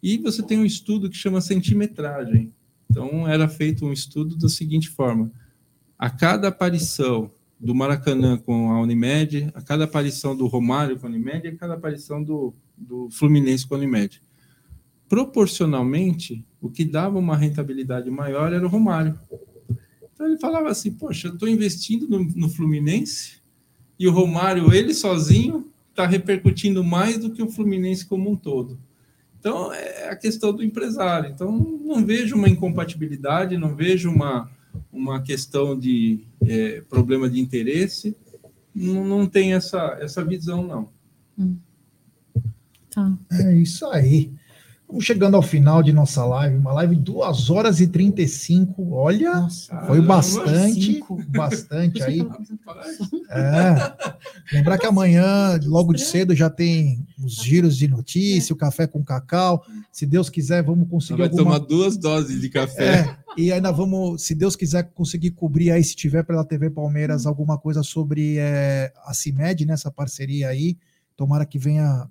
E 0.03 0.19
você 0.19 0.43
tem 0.43 0.59
um 0.59 0.65
estudo 0.65 1.09
que 1.09 1.17
chama 1.17 1.41
centimetragem. 1.41 2.53
Então 2.91 3.29
era 3.29 3.49
feito 3.49 3.87
um 3.87 3.93
estudo 3.93 4.37
da 4.37 4.49
seguinte 4.49 4.89
forma: 4.89 5.31
a 5.99 6.09
cada 6.09 6.49
aparição 6.49 7.31
do 7.59 7.75
Maracanã 7.75 8.39
com 8.39 8.71
a 8.71 8.81
Unimed, 8.81 9.51
a 9.55 9.61
cada 9.61 9.85
aparição 9.85 10.37
do 10.37 10.47
Romário 10.47 10.99
com 10.99 11.07
a 11.07 11.11
Unimed 11.11 11.49
a 11.49 11.57
cada 11.57 11.75
aparição 11.75 12.23
do, 12.23 12.55
do 12.77 13.11
Fluminense 13.11 13.67
com 13.67 13.75
a 13.75 13.79
Unimed. 13.79 14.23
Proporcionalmente, 15.09 16.45
o 16.61 16.71
que 16.71 16.85
dava 16.85 17.19
uma 17.19 17.37
rentabilidade 17.37 18.11
maior 18.11 18.53
era 18.53 18.65
o 18.65 18.69
Romário. 18.69 19.19
Então 20.15 20.27
ele 20.27 20.39
falava 20.39 20.69
assim: 20.69 20.93
Poxa, 20.93 21.29
eu 21.29 21.35
estou 21.35 21.49
investindo 21.49 22.07
no, 22.09 22.25
no 22.25 22.49
Fluminense 22.49 23.39
e 23.99 24.07
o 24.07 24.13
Romário, 24.13 24.73
ele 24.73 24.95
sozinho, 24.95 25.69
está 25.91 26.07
repercutindo 26.07 26.85
mais 26.85 27.19
do 27.19 27.31
que 27.31 27.43
o 27.43 27.51
Fluminense 27.51 28.07
como 28.07 28.31
um 28.31 28.37
todo. 28.37 28.79
Então 29.41 29.73
é 29.73 30.11
a 30.11 30.17
questão 30.17 30.53
do 30.53 30.63
empresário. 30.63 31.31
Então 31.31 31.51
não 31.51 32.05
vejo 32.05 32.37
uma 32.37 32.49
incompatibilidade, 32.49 33.57
não 33.57 33.75
vejo 33.75 34.11
uma, 34.11 34.51
uma 34.93 35.23
questão 35.23 35.79
de 35.79 36.27
é, 36.43 36.81
problema 36.83 37.29
de 37.29 37.41
interesse. 37.41 38.17
Não, 38.75 39.05
não 39.05 39.27
tem 39.27 39.55
essa, 39.55 39.99
essa 40.01 40.25
visão, 40.25 40.67
não. 40.67 40.89
Tá. 42.91 43.17
É 43.31 43.55
isso 43.55 43.87
aí. 43.87 44.33
Vamos 44.89 45.05
chegando 45.05 45.35
ao 45.35 45.43
final 45.43 45.83
de 45.83 45.93
nossa 45.93 46.25
live, 46.25 46.57
uma 46.57 46.73
live 46.73 46.97
2 46.97 47.51
horas 47.51 47.79
e 47.79 47.87
35. 47.87 48.95
Olha, 48.95 49.35
Nossa. 49.35 49.69
foi 49.81 49.87
Caramba, 49.87 50.07
bastante, 50.07 50.95
cinco. 50.95 51.23
bastante 51.29 52.03
aí. 52.05 52.27
É. 53.29 54.57
Lembrar 54.57 54.79
que 54.79 54.87
amanhã, 54.87 55.61
logo 55.67 55.93
de 55.93 56.01
cedo, 56.01 56.35
já 56.35 56.49
tem 56.49 57.07
os 57.23 57.35
giros 57.35 57.77
de 57.77 57.87
notícia, 57.87 58.55
o 58.55 58.57
café 58.57 58.87
com 58.87 59.05
cacau. 59.05 59.63
Se 59.93 60.07
Deus 60.07 60.31
quiser, 60.31 60.63
vamos 60.63 60.89
conseguir 60.89 61.19
vai 61.19 61.29
alguma 61.29 61.45
tomar 61.45 61.59
duas 61.59 61.99
doses 61.99 62.41
de 62.41 62.49
café. 62.49 63.01
É, 63.01 63.17
e 63.37 63.53
ainda 63.53 63.71
vamos, 63.71 64.23
se 64.23 64.35
Deus 64.35 64.57
quiser, 64.57 64.85
conseguir 64.95 65.33
cobrir 65.33 65.71
aí, 65.71 65.85
se 65.85 65.95
tiver 65.95 66.23
pela 66.23 66.47
TV 66.47 66.71
Palmeiras, 66.71 67.27
alguma 67.27 67.59
coisa 67.59 67.83
sobre 67.83 68.37
é, 68.39 68.91
a 69.05 69.13
CIMED, 69.13 69.67
nessa 69.67 69.91
parceria 69.91 70.49
aí. 70.49 70.79
Tomara 71.15 71.45
que 71.45 71.59
venha 71.59 72.09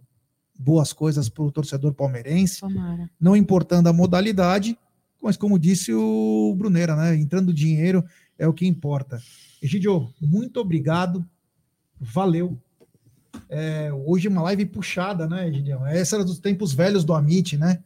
boas 0.57 0.91
coisas 0.93 1.29
para 1.29 1.43
o 1.43 1.51
torcedor 1.51 1.93
palmeirense, 1.93 2.61
Tomara. 2.61 3.09
não 3.19 3.35
importando 3.35 3.89
a 3.89 3.93
modalidade, 3.93 4.77
mas 5.21 5.37
como 5.37 5.59
disse 5.59 5.93
o 5.93 6.55
Bruneira, 6.57 6.95
né? 6.95 7.15
Entrando 7.15 7.53
dinheiro 7.53 8.03
é 8.37 8.47
o 8.47 8.53
que 8.53 8.65
importa. 8.65 9.21
Egidio, 9.61 10.09
muito 10.21 10.59
obrigado, 10.59 11.25
valeu. 11.99 12.57
É, 13.49 13.91
hoje 13.93 14.27
uma 14.27 14.41
live 14.43 14.65
puxada, 14.65 15.27
né, 15.27 15.47
Egidio? 15.47 15.85
Essa 15.85 16.17
era 16.17 16.25
dos 16.25 16.39
tempos 16.39 16.73
velhos 16.73 17.03
do 17.03 17.13
Amit, 17.13 17.57
né? 17.57 17.79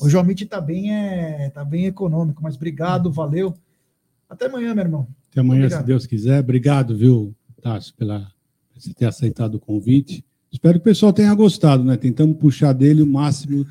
Hoje 0.00 0.16
o 0.16 0.20
Amit 0.20 0.44
tá 0.46 0.60
bem, 0.60 0.94
é, 0.94 1.50
tá 1.50 1.64
bem 1.64 1.86
econômico, 1.86 2.42
mas 2.42 2.56
obrigado, 2.56 3.10
valeu. 3.10 3.54
Até 4.28 4.46
amanhã, 4.46 4.74
meu 4.74 4.84
irmão. 4.84 5.06
Até 5.30 5.40
amanhã, 5.40 5.64
Obrigado. 5.64 5.80
se 5.80 5.86
Deus 5.86 6.06
quiser. 6.06 6.40
Obrigado, 6.40 6.96
viu, 6.96 7.34
Tássio, 7.60 7.94
pela 7.94 8.32
por 8.72 8.80
você 8.80 8.94
ter 8.94 9.04
aceitado 9.04 9.56
o 9.56 9.60
convite. 9.60 10.24
Espero 10.52 10.74
que 10.74 10.80
o 10.80 10.84
pessoal 10.84 11.14
tenha 11.14 11.34
gostado, 11.34 11.82
né? 11.82 11.96
Tentamos 11.96 12.36
puxar 12.36 12.74
dele 12.74 13.02
o 13.02 13.06
máximo 13.06 13.64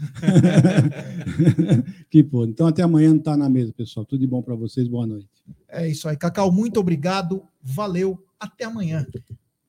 que 2.09 2.23
pôde. 2.23 2.51
Então, 2.51 2.65
até 2.65 2.81
amanhã 2.81 3.09
não 3.09 3.19
tá 3.19 3.37
na 3.37 3.47
mesa, 3.47 3.71
pessoal. 3.71 4.03
Tudo 4.03 4.19
de 4.19 4.27
bom 4.27 4.41
para 4.41 4.55
vocês. 4.55 4.87
Boa 4.87 5.05
noite. 5.05 5.27
É 5.69 5.87
isso 5.87 6.09
aí. 6.09 6.17
Cacau, 6.17 6.51
muito 6.51 6.79
obrigado, 6.79 7.43
valeu. 7.61 8.17
Até 8.39 8.65
amanhã. 8.65 9.05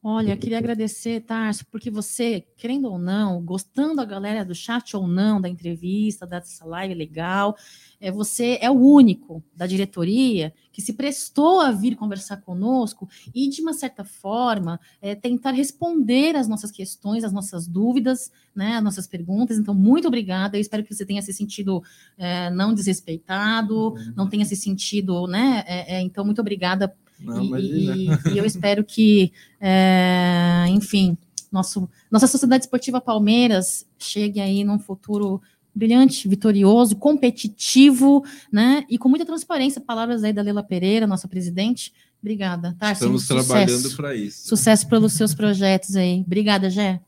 Olha, 0.02 0.36
queria 0.36 0.58
agradecer, 0.58 1.20
Tarso, 1.20 1.64
porque 1.70 1.88
você, 1.90 2.44
querendo 2.56 2.90
ou 2.90 2.98
não, 2.98 3.40
gostando 3.40 3.94
da 3.96 4.04
galera 4.04 4.44
do 4.44 4.54
chat 4.54 4.96
ou 4.96 5.06
não, 5.06 5.40
da 5.40 5.48
entrevista, 5.48 6.26
dessa 6.26 6.64
live 6.64 6.94
legal, 6.94 7.54
é, 8.00 8.10
você 8.10 8.58
é 8.60 8.68
o 8.68 8.74
único 8.74 9.44
da 9.54 9.64
diretoria 9.64 10.52
que 10.72 10.80
se 10.80 10.94
prestou 10.94 11.60
a 11.60 11.70
vir 11.70 11.96
conversar 11.96 12.38
conosco 12.38 13.08
e, 13.34 13.48
de 13.48 13.60
uma 13.60 13.72
certa 13.74 14.04
forma, 14.04 14.80
é, 15.00 15.14
tentar 15.14 15.50
responder 15.52 16.34
as 16.34 16.48
nossas 16.48 16.70
questões, 16.70 17.24
as 17.24 17.32
nossas 17.32 17.66
dúvidas, 17.66 18.32
né, 18.54 18.76
as 18.76 18.82
nossas 18.82 19.06
perguntas. 19.06 19.58
Então, 19.58 19.74
muito 19.74 20.08
obrigada. 20.08 20.56
Eu 20.56 20.60
espero 20.60 20.82
que 20.84 20.94
você 20.94 21.04
tenha 21.04 21.20
se 21.22 21.32
sentido 21.32 21.82
é, 22.16 22.48
não 22.50 22.72
desrespeitado, 22.74 23.94
não 24.16 24.28
tenha 24.28 24.44
se 24.44 24.56
sentido, 24.56 25.26
né? 25.26 25.62
é, 25.66 25.96
é, 25.96 26.00
então, 26.00 26.24
muito 26.24 26.40
obrigada 26.40 26.94
Não, 27.20 27.42
e, 27.44 28.06
e- 28.06 28.08
e 28.34 28.38
eu 28.38 28.44
espero 28.44 28.82
que, 28.84 29.32
é, 29.60 30.64
enfim, 30.68 31.16
nosso, 31.50 31.88
nossa 32.10 32.26
Sociedade 32.26 32.64
Esportiva 32.64 33.00
Palmeiras 33.00 33.86
chegue 33.98 34.40
aí 34.40 34.64
num 34.64 34.78
futuro 34.78 35.40
brilhante, 35.74 36.28
vitorioso, 36.28 36.96
competitivo, 36.96 38.24
né? 38.52 38.84
E 38.88 38.98
com 38.98 39.08
muita 39.08 39.24
transparência. 39.24 39.80
Palavras 39.80 40.22
aí 40.24 40.32
da 40.32 40.42
Leila 40.42 40.62
Pereira, 40.62 41.06
nossa 41.06 41.26
presidente. 41.26 41.92
Obrigada. 42.20 42.76
Tarcísio, 42.78 43.16
Estamos 43.16 43.22
sucesso. 43.22 43.48
trabalhando 43.48 43.96
para 43.96 44.14
isso. 44.14 44.48
Sucesso 44.48 44.86
pelos 44.88 45.12
seus 45.12 45.34
projetos 45.34 45.96
aí. 45.96 46.22
Obrigada, 46.24 46.70
Gé. 46.70 47.00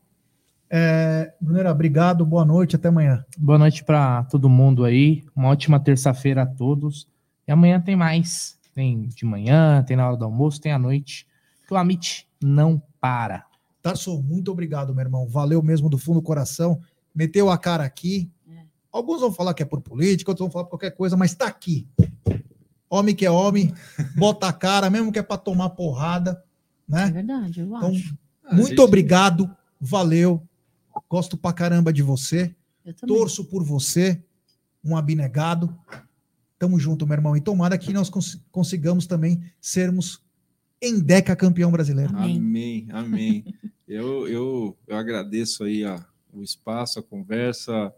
É, 0.69 1.31
Brunera, 1.39 1.71
obrigado, 1.71 2.25
boa 2.25 2.43
noite, 2.43 2.75
até 2.75 2.89
amanhã. 2.89 3.23
Boa 3.37 3.57
noite 3.57 3.83
para 3.83 4.23
todo 4.23 4.49
mundo 4.49 4.83
aí. 4.83 5.23
Uma 5.35 5.49
ótima 5.49 5.79
terça-feira 5.79 6.41
a 6.41 6.45
todos. 6.45 7.07
E 7.47 7.51
amanhã 7.51 7.79
tem 7.79 7.95
mais. 7.95 8.57
Tem 8.73 9.07
de 9.07 9.23
manhã, 9.23 9.83
tem 9.83 9.95
na 9.95 10.07
hora 10.07 10.17
do 10.17 10.25
almoço, 10.25 10.59
tem 10.59 10.73
à 10.73 10.79
noite. 10.79 11.25
Que 11.65 11.73
o 11.73 11.77
Amit 11.77 12.27
não 12.43 12.81
para. 12.99 13.45
Tarso, 13.81 14.21
muito 14.21 14.51
obrigado, 14.51 14.93
meu 14.93 15.05
irmão. 15.05 15.27
Valeu 15.27 15.61
mesmo 15.61 15.87
do 15.87 15.97
fundo 15.97 16.19
do 16.19 16.23
coração. 16.23 16.81
Meteu 17.13 17.49
a 17.49 17.57
cara 17.57 17.85
aqui. 17.85 18.29
É. 18.95 18.97
Alguns 18.97 19.21
vão 19.21 19.31
falar 19.31 19.53
que 19.53 19.61
é 19.63 19.65
por 19.65 19.81
política, 19.81 20.31
outros 20.31 20.45
vão 20.45 20.51
falar 20.51 20.65
por 20.65 20.71
qualquer 20.71 20.91
coisa, 20.91 21.17
mas 21.17 21.33
tá 21.35 21.47
aqui. 21.47 21.87
Homem 22.89 23.15
que 23.15 23.25
é 23.25 23.31
homem, 23.31 23.73
bota 24.15 24.47
a 24.47 24.53
cara, 24.53 24.89
mesmo 24.89 25.11
que 25.11 25.19
é 25.19 25.23
para 25.23 25.37
tomar 25.37 25.69
porrada, 25.71 26.43
É 26.89 26.91
né? 26.91 27.11
verdade, 27.11 27.59
eu 27.61 27.65
Então, 27.67 27.89
acho. 27.89 28.17
A 28.43 28.55
muito 28.55 28.69
gente- 28.69 28.79
obrigado, 28.81 29.49
valeu. 29.81 30.41
Gosto 31.09 31.35
pra 31.35 31.51
caramba 31.51 31.91
de 31.91 32.01
você. 32.01 32.55
Torço 33.07 33.43
por 33.45 33.63
você, 33.63 34.21
um 34.83 34.95
abnegado. 34.95 35.75
Tamo 36.59 36.79
junto, 36.79 37.05
meu 37.05 37.15
irmão. 37.15 37.35
E 37.35 37.41
tomara 37.41 37.77
que 37.77 37.91
nós 37.91 38.09
cons- 38.09 38.39
consigamos 38.51 39.05
também 39.07 39.43
sermos 39.59 40.21
em 40.81 40.99
Deca 40.99 41.35
campeão 41.35 41.71
brasileiro. 41.71 42.15
Amém. 42.15 42.37
Amém, 42.37 42.87
amém. 42.91 43.55
eu, 43.87 44.27
eu, 44.27 44.77
eu 44.87 44.95
agradeço 44.95 45.63
aí 45.63 45.83
a, 45.83 46.05
o 46.31 46.43
espaço, 46.43 46.99
a 46.99 47.03
conversa, 47.03 47.91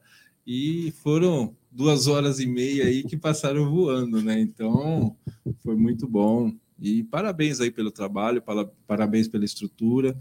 e 0.48 0.94
foram 1.04 1.54
duas 1.70 2.08
horas 2.08 2.40
e 2.40 2.46
meia 2.48 2.86
aí 2.86 3.04
que 3.04 3.18
passaram 3.18 3.70
voando, 3.70 4.22
né? 4.22 4.40
Então, 4.40 5.14
foi 5.60 5.76
muito 5.76 6.08
bom. 6.08 6.54
E 6.80 7.04
parabéns 7.04 7.60
aí 7.60 7.70
pelo 7.70 7.92
trabalho, 7.92 8.42
para- 8.42 8.70
parabéns 8.88 9.28
pela 9.28 9.44
estrutura. 9.44 10.18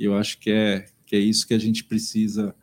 Eu 0.00 0.14
acho 0.16 0.38
que 0.38 0.50
é, 0.50 0.86
que 1.04 1.14
é 1.14 1.18
isso 1.18 1.46
que 1.46 1.52
a 1.52 1.58
gente 1.58 1.84
precisa 1.84 2.54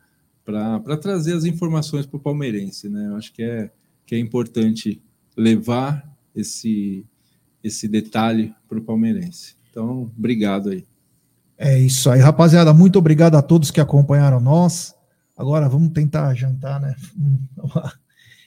para 0.44 0.96
trazer 0.96 1.34
as 1.34 1.44
informações 1.44 2.04
para 2.04 2.16
o 2.16 2.20
palmeirense, 2.20 2.88
né? 2.88 3.06
Eu 3.08 3.16
acho 3.16 3.32
que 3.32 3.42
é, 3.42 3.70
que 4.04 4.14
é 4.14 4.18
importante 4.18 5.00
levar 5.36 6.06
esse, 6.34 7.06
esse 7.62 7.86
detalhe 7.86 8.52
para 8.68 8.78
o 8.78 8.82
palmeirense. 8.82 9.54
Então, 9.70 10.10
obrigado 10.16 10.70
aí. 10.70 10.84
É 11.56 11.78
isso 11.78 12.10
aí, 12.10 12.20
rapaziada. 12.20 12.74
Muito 12.74 12.98
obrigado 12.98 13.36
a 13.36 13.42
todos 13.42 13.70
que 13.70 13.80
acompanharam 13.80 14.40
nós. 14.40 14.93
Agora 15.36 15.68
vamos 15.68 15.90
tentar 15.90 16.34
jantar, 16.34 16.80
né? 16.80 16.94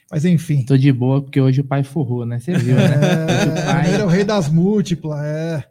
Mas 0.10 0.24
enfim. 0.24 0.64
Tô 0.64 0.78
de 0.78 0.92
boa 0.92 1.22
porque 1.22 1.40
hoje 1.40 1.62
o 1.62 1.66
pai 1.66 1.84
forrou, 1.84 2.26
né? 2.26 2.40
Você 2.40 2.58
viu, 2.58 2.76
né? 2.76 3.86
É, 3.86 3.94
ele 3.94 4.02
é 4.02 4.06
o 4.06 4.08
rei 4.08 4.24
das 4.24 4.48
múltiplas, 4.48 5.20
é. 5.22 5.64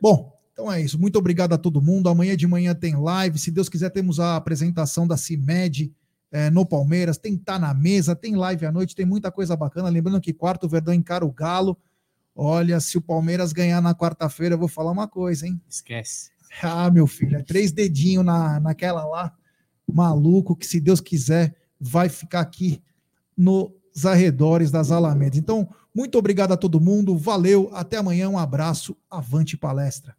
Bom, 0.00 0.32
então 0.52 0.72
é 0.72 0.80
isso. 0.80 0.98
Muito 0.98 1.18
obrigado 1.18 1.52
a 1.52 1.58
todo 1.58 1.82
mundo. 1.82 2.08
Amanhã 2.08 2.36
de 2.36 2.46
manhã 2.46 2.74
tem 2.74 2.94
live. 2.94 3.38
Se 3.38 3.50
Deus 3.50 3.68
quiser, 3.68 3.90
temos 3.90 4.20
a 4.20 4.36
apresentação 4.36 5.06
da 5.06 5.16
CIMED 5.16 5.92
é, 6.30 6.48
no 6.48 6.64
Palmeiras. 6.64 7.18
Tem 7.18 7.36
Tá 7.36 7.58
na 7.58 7.74
Mesa, 7.74 8.14
tem 8.14 8.36
live 8.36 8.66
à 8.66 8.72
noite, 8.72 8.94
tem 8.94 9.04
muita 9.04 9.32
coisa 9.32 9.56
bacana. 9.56 9.88
Lembrando 9.88 10.20
que 10.20 10.32
quarto 10.32 10.64
o 10.64 10.68
Verdão 10.68 10.94
encara 10.94 11.26
o 11.26 11.32
Galo. 11.32 11.76
Olha, 12.34 12.78
se 12.80 12.96
o 12.96 13.00
Palmeiras 13.00 13.52
ganhar 13.52 13.80
na 13.80 13.94
quarta-feira, 13.94 14.54
eu 14.54 14.58
vou 14.58 14.68
falar 14.68 14.92
uma 14.92 15.08
coisa, 15.08 15.46
hein? 15.46 15.60
Esquece. 15.68 16.30
Ah, 16.62 16.90
meu 16.90 17.06
filho, 17.06 17.36
é 17.36 17.42
três 17.42 17.72
dedinhos 17.72 18.24
na, 18.24 18.60
naquela 18.60 19.04
lá, 19.04 19.32
maluco, 19.86 20.56
que 20.56 20.66
se 20.66 20.80
Deus 20.80 21.00
quiser, 21.00 21.54
vai 21.80 22.08
ficar 22.08 22.40
aqui 22.40 22.82
nos 23.36 23.70
arredores 24.04 24.70
das 24.70 24.90
Alamedas. 24.90 25.38
Então, 25.38 25.68
muito 25.94 26.18
obrigado 26.18 26.52
a 26.52 26.56
todo 26.56 26.80
mundo, 26.80 27.16
valeu, 27.16 27.70
até 27.72 27.96
amanhã, 27.96 28.28
um 28.28 28.38
abraço, 28.38 28.96
avante 29.10 29.56
palestra. 29.56 30.16